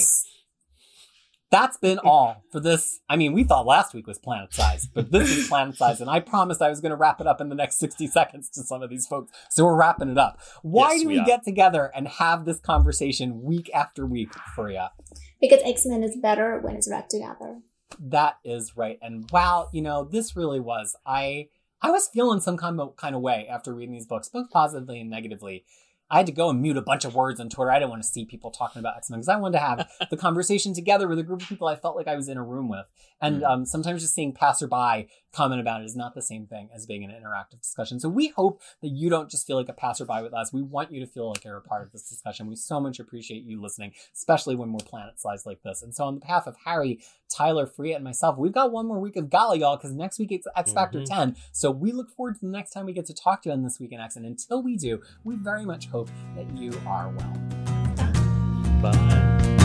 That's 1.50 1.76
been 1.78 1.98
all 1.98 2.44
for 2.52 2.60
this. 2.60 3.00
I 3.08 3.16
mean, 3.16 3.32
we 3.32 3.42
thought 3.42 3.66
last 3.66 3.92
week 3.92 4.06
was 4.06 4.18
planet 4.18 4.54
size, 4.54 4.86
but 4.94 5.10
this 5.10 5.36
is 5.36 5.48
planet 5.48 5.76
size, 5.76 6.00
and 6.00 6.08
I 6.08 6.20
promised 6.20 6.62
I 6.62 6.68
was 6.68 6.80
going 6.80 6.90
to 6.90 6.96
wrap 6.96 7.20
it 7.20 7.26
up 7.26 7.40
in 7.40 7.48
the 7.48 7.56
next 7.56 7.78
60 7.80 8.06
seconds 8.06 8.48
to 8.50 8.62
some 8.62 8.82
of 8.82 8.90
these 8.90 9.06
folks. 9.08 9.32
So 9.50 9.64
we're 9.64 9.76
wrapping 9.76 10.10
it 10.10 10.18
up. 10.18 10.38
Why 10.62 10.92
Yes, 10.92 11.02
do 11.02 11.08
we 11.08 11.18
we, 11.18 11.24
get 11.24 11.42
together 11.42 11.90
and 11.92 12.06
have 12.06 12.44
this 12.44 12.60
conversation 12.60 13.42
week 13.42 13.68
after 13.74 14.06
week, 14.06 14.30
Fariha? 14.56 14.90
Because 15.40 15.60
X 15.64 15.86
Men 15.86 16.04
is 16.04 16.16
better 16.16 16.60
when 16.60 16.76
it's 16.76 16.88
read 16.88 17.10
together. 17.10 17.62
That 17.98 18.36
is 18.44 18.76
right. 18.76 18.98
And 19.02 19.28
wow, 19.32 19.68
you 19.72 19.82
know, 19.82 20.04
this 20.04 20.36
really 20.36 20.60
was. 20.60 20.94
I 21.04 21.48
I 21.82 21.90
was 21.90 22.08
feeling 22.08 22.40
some 22.40 22.58
kind 22.58 22.80
of 22.80 22.96
kind 22.96 23.16
of 23.16 23.22
way 23.22 23.48
after 23.50 23.74
reading 23.74 23.94
these 23.94 24.06
books, 24.06 24.28
both 24.28 24.50
positively 24.50 25.00
and 25.00 25.10
negatively. 25.10 25.64
I 26.10 26.16
had 26.18 26.26
to 26.26 26.32
go 26.32 26.50
and 26.50 26.60
mute 26.60 26.76
a 26.76 26.82
bunch 26.82 27.04
of 27.04 27.14
words 27.14 27.38
on 27.40 27.48
Twitter. 27.48 27.70
I 27.70 27.78
didn't 27.78 27.90
want 27.90 28.02
to 28.02 28.08
see 28.08 28.24
people 28.24 28.50
talking 28.50 28.80
about 28.80 28.96
X 28.96 29.10
Men 29.10 29.20
because 29.20 29.28
I 29.28 29.36
wanted 29.36 29.58
to 29.58 29.64
have 29.64 29.88
the 30.10 30.16
conversation 30.26 30.74
together 30.74 31.06
with 31.06 31.18
a 31.18 31.22
group 31.22 31.42
of 31.42 31.48
people 31.48 31.68
I 31.68 31.76
felt 31.76 31.96
like 31.96 32.08
I 32.08 32.16
was 32.16 32.28
in 32.28 32.36
a 32.36 32.42
room 32.42 32.68
with. 32.68 32.86
And 33.22 33.42
Mm. 33.42 33.48
um, 33.50 33.66
sometimes 33.66 34.00
just 34.02 34.14
seeing 34.14 34.32
passerby 34.32 35.08
comment 35.32 35.60
about 35.60 35.82
it 35.82 35.84
is 35.84 35.94
not 35.94 36.14
the 36.14 36.22
same 36.22 36.46
thing 36.46 36.68
as 36.74 36.86
being 36.86 37.04
an 37.04 37.10
interactive 37.10 37.60
discussion. 37.62 38.00
So 38.00 38.08
we 38.08 38.28
hope 38.28 38.60
that 38.82 38.88
you 38.88 39.08
don't 39.10 39.30
just 39.30 39.46
feel 39.46 39.56
like 39.56 39.68
a 39.68 39.72
passerby 39.74 40.22
with 40.22 40.34
us. 40.34 40.52
We 40.52 40.62
want 40.62 40.90
you 40.90 40.98
to 41.00 41.06
feel 41.06 41.28
like 41.28 41.44
you're 41.44 41.56
a 41.58 41.60
part 41.62 41.82
of 41.86 41.92
this 41.92 42.08
discussion. 42.08 42.48
We 42.48 42.56
so 42.56 42.80
much 42.80 42.98
appreciate 42.98 43.44
you 43.44 43.60
listening, 43.62 43.92
especially 44.14 44.56
when 44.56 44.72
we're 44.72 44.84
planet 44.84 45.20
sized 45.20 45.46
like 45.46 45.62
this. 45.62 45.82
And 45.82 45.94
so 45.94 46.04
on 46.06 46.18
behalf 46.18 46.46
of 46.48 46.56
Harry, 46.64 47.00
Tyler, 47.32 47.66
Fariha, 47.68 47.94
and 47.96 48.04
myself, 48.04 48.36
we've 48.38 48.50
got 48.50 48.72
one 48.72 48.86
more 48.88 48.98
week 48.98 49.14
of 49.16 49.30
Gala, 49.30 49.56
y'all, 49.56 49.76
because 49.76 49.92
next 49.92 50.18
week 50.18 50.32
it's 50.32 50.48
X 50.56 50.72
Factor 50.72 50.98
Mhm. 51.00 51.04
10. 51.04 51.36
So 51.52 51.70
we 51.70 51.92
look 51.92 52.10
forward 52.10 52.34
to 52.36 52.40
the 52.40 52.50
next 52.50 52.70
time 52.72 52.86
we 52.86 52.92
get 52.92 53.06
to 53.06 53.14
talk 53.14 53.42
to 53.42 53.50
you 53.50 53.52
on 53.52 53.62
This 53.62 53.78
Week 53.78 53.92
in 53.92 54.00
X. 54.00 54.16
And 54.16 54.26
until 54.26 54.62
we 54.62 54.76
do, 54.76 55.00
we 55.22 55.36
very 55.36 55.64
much 55.64 55.92
hope 56.00 56.10
that 56.34 56.50
you 56.56 56.72
are 56.86 57.10
well. 57.10 57.36
Bye. 58.80 59.59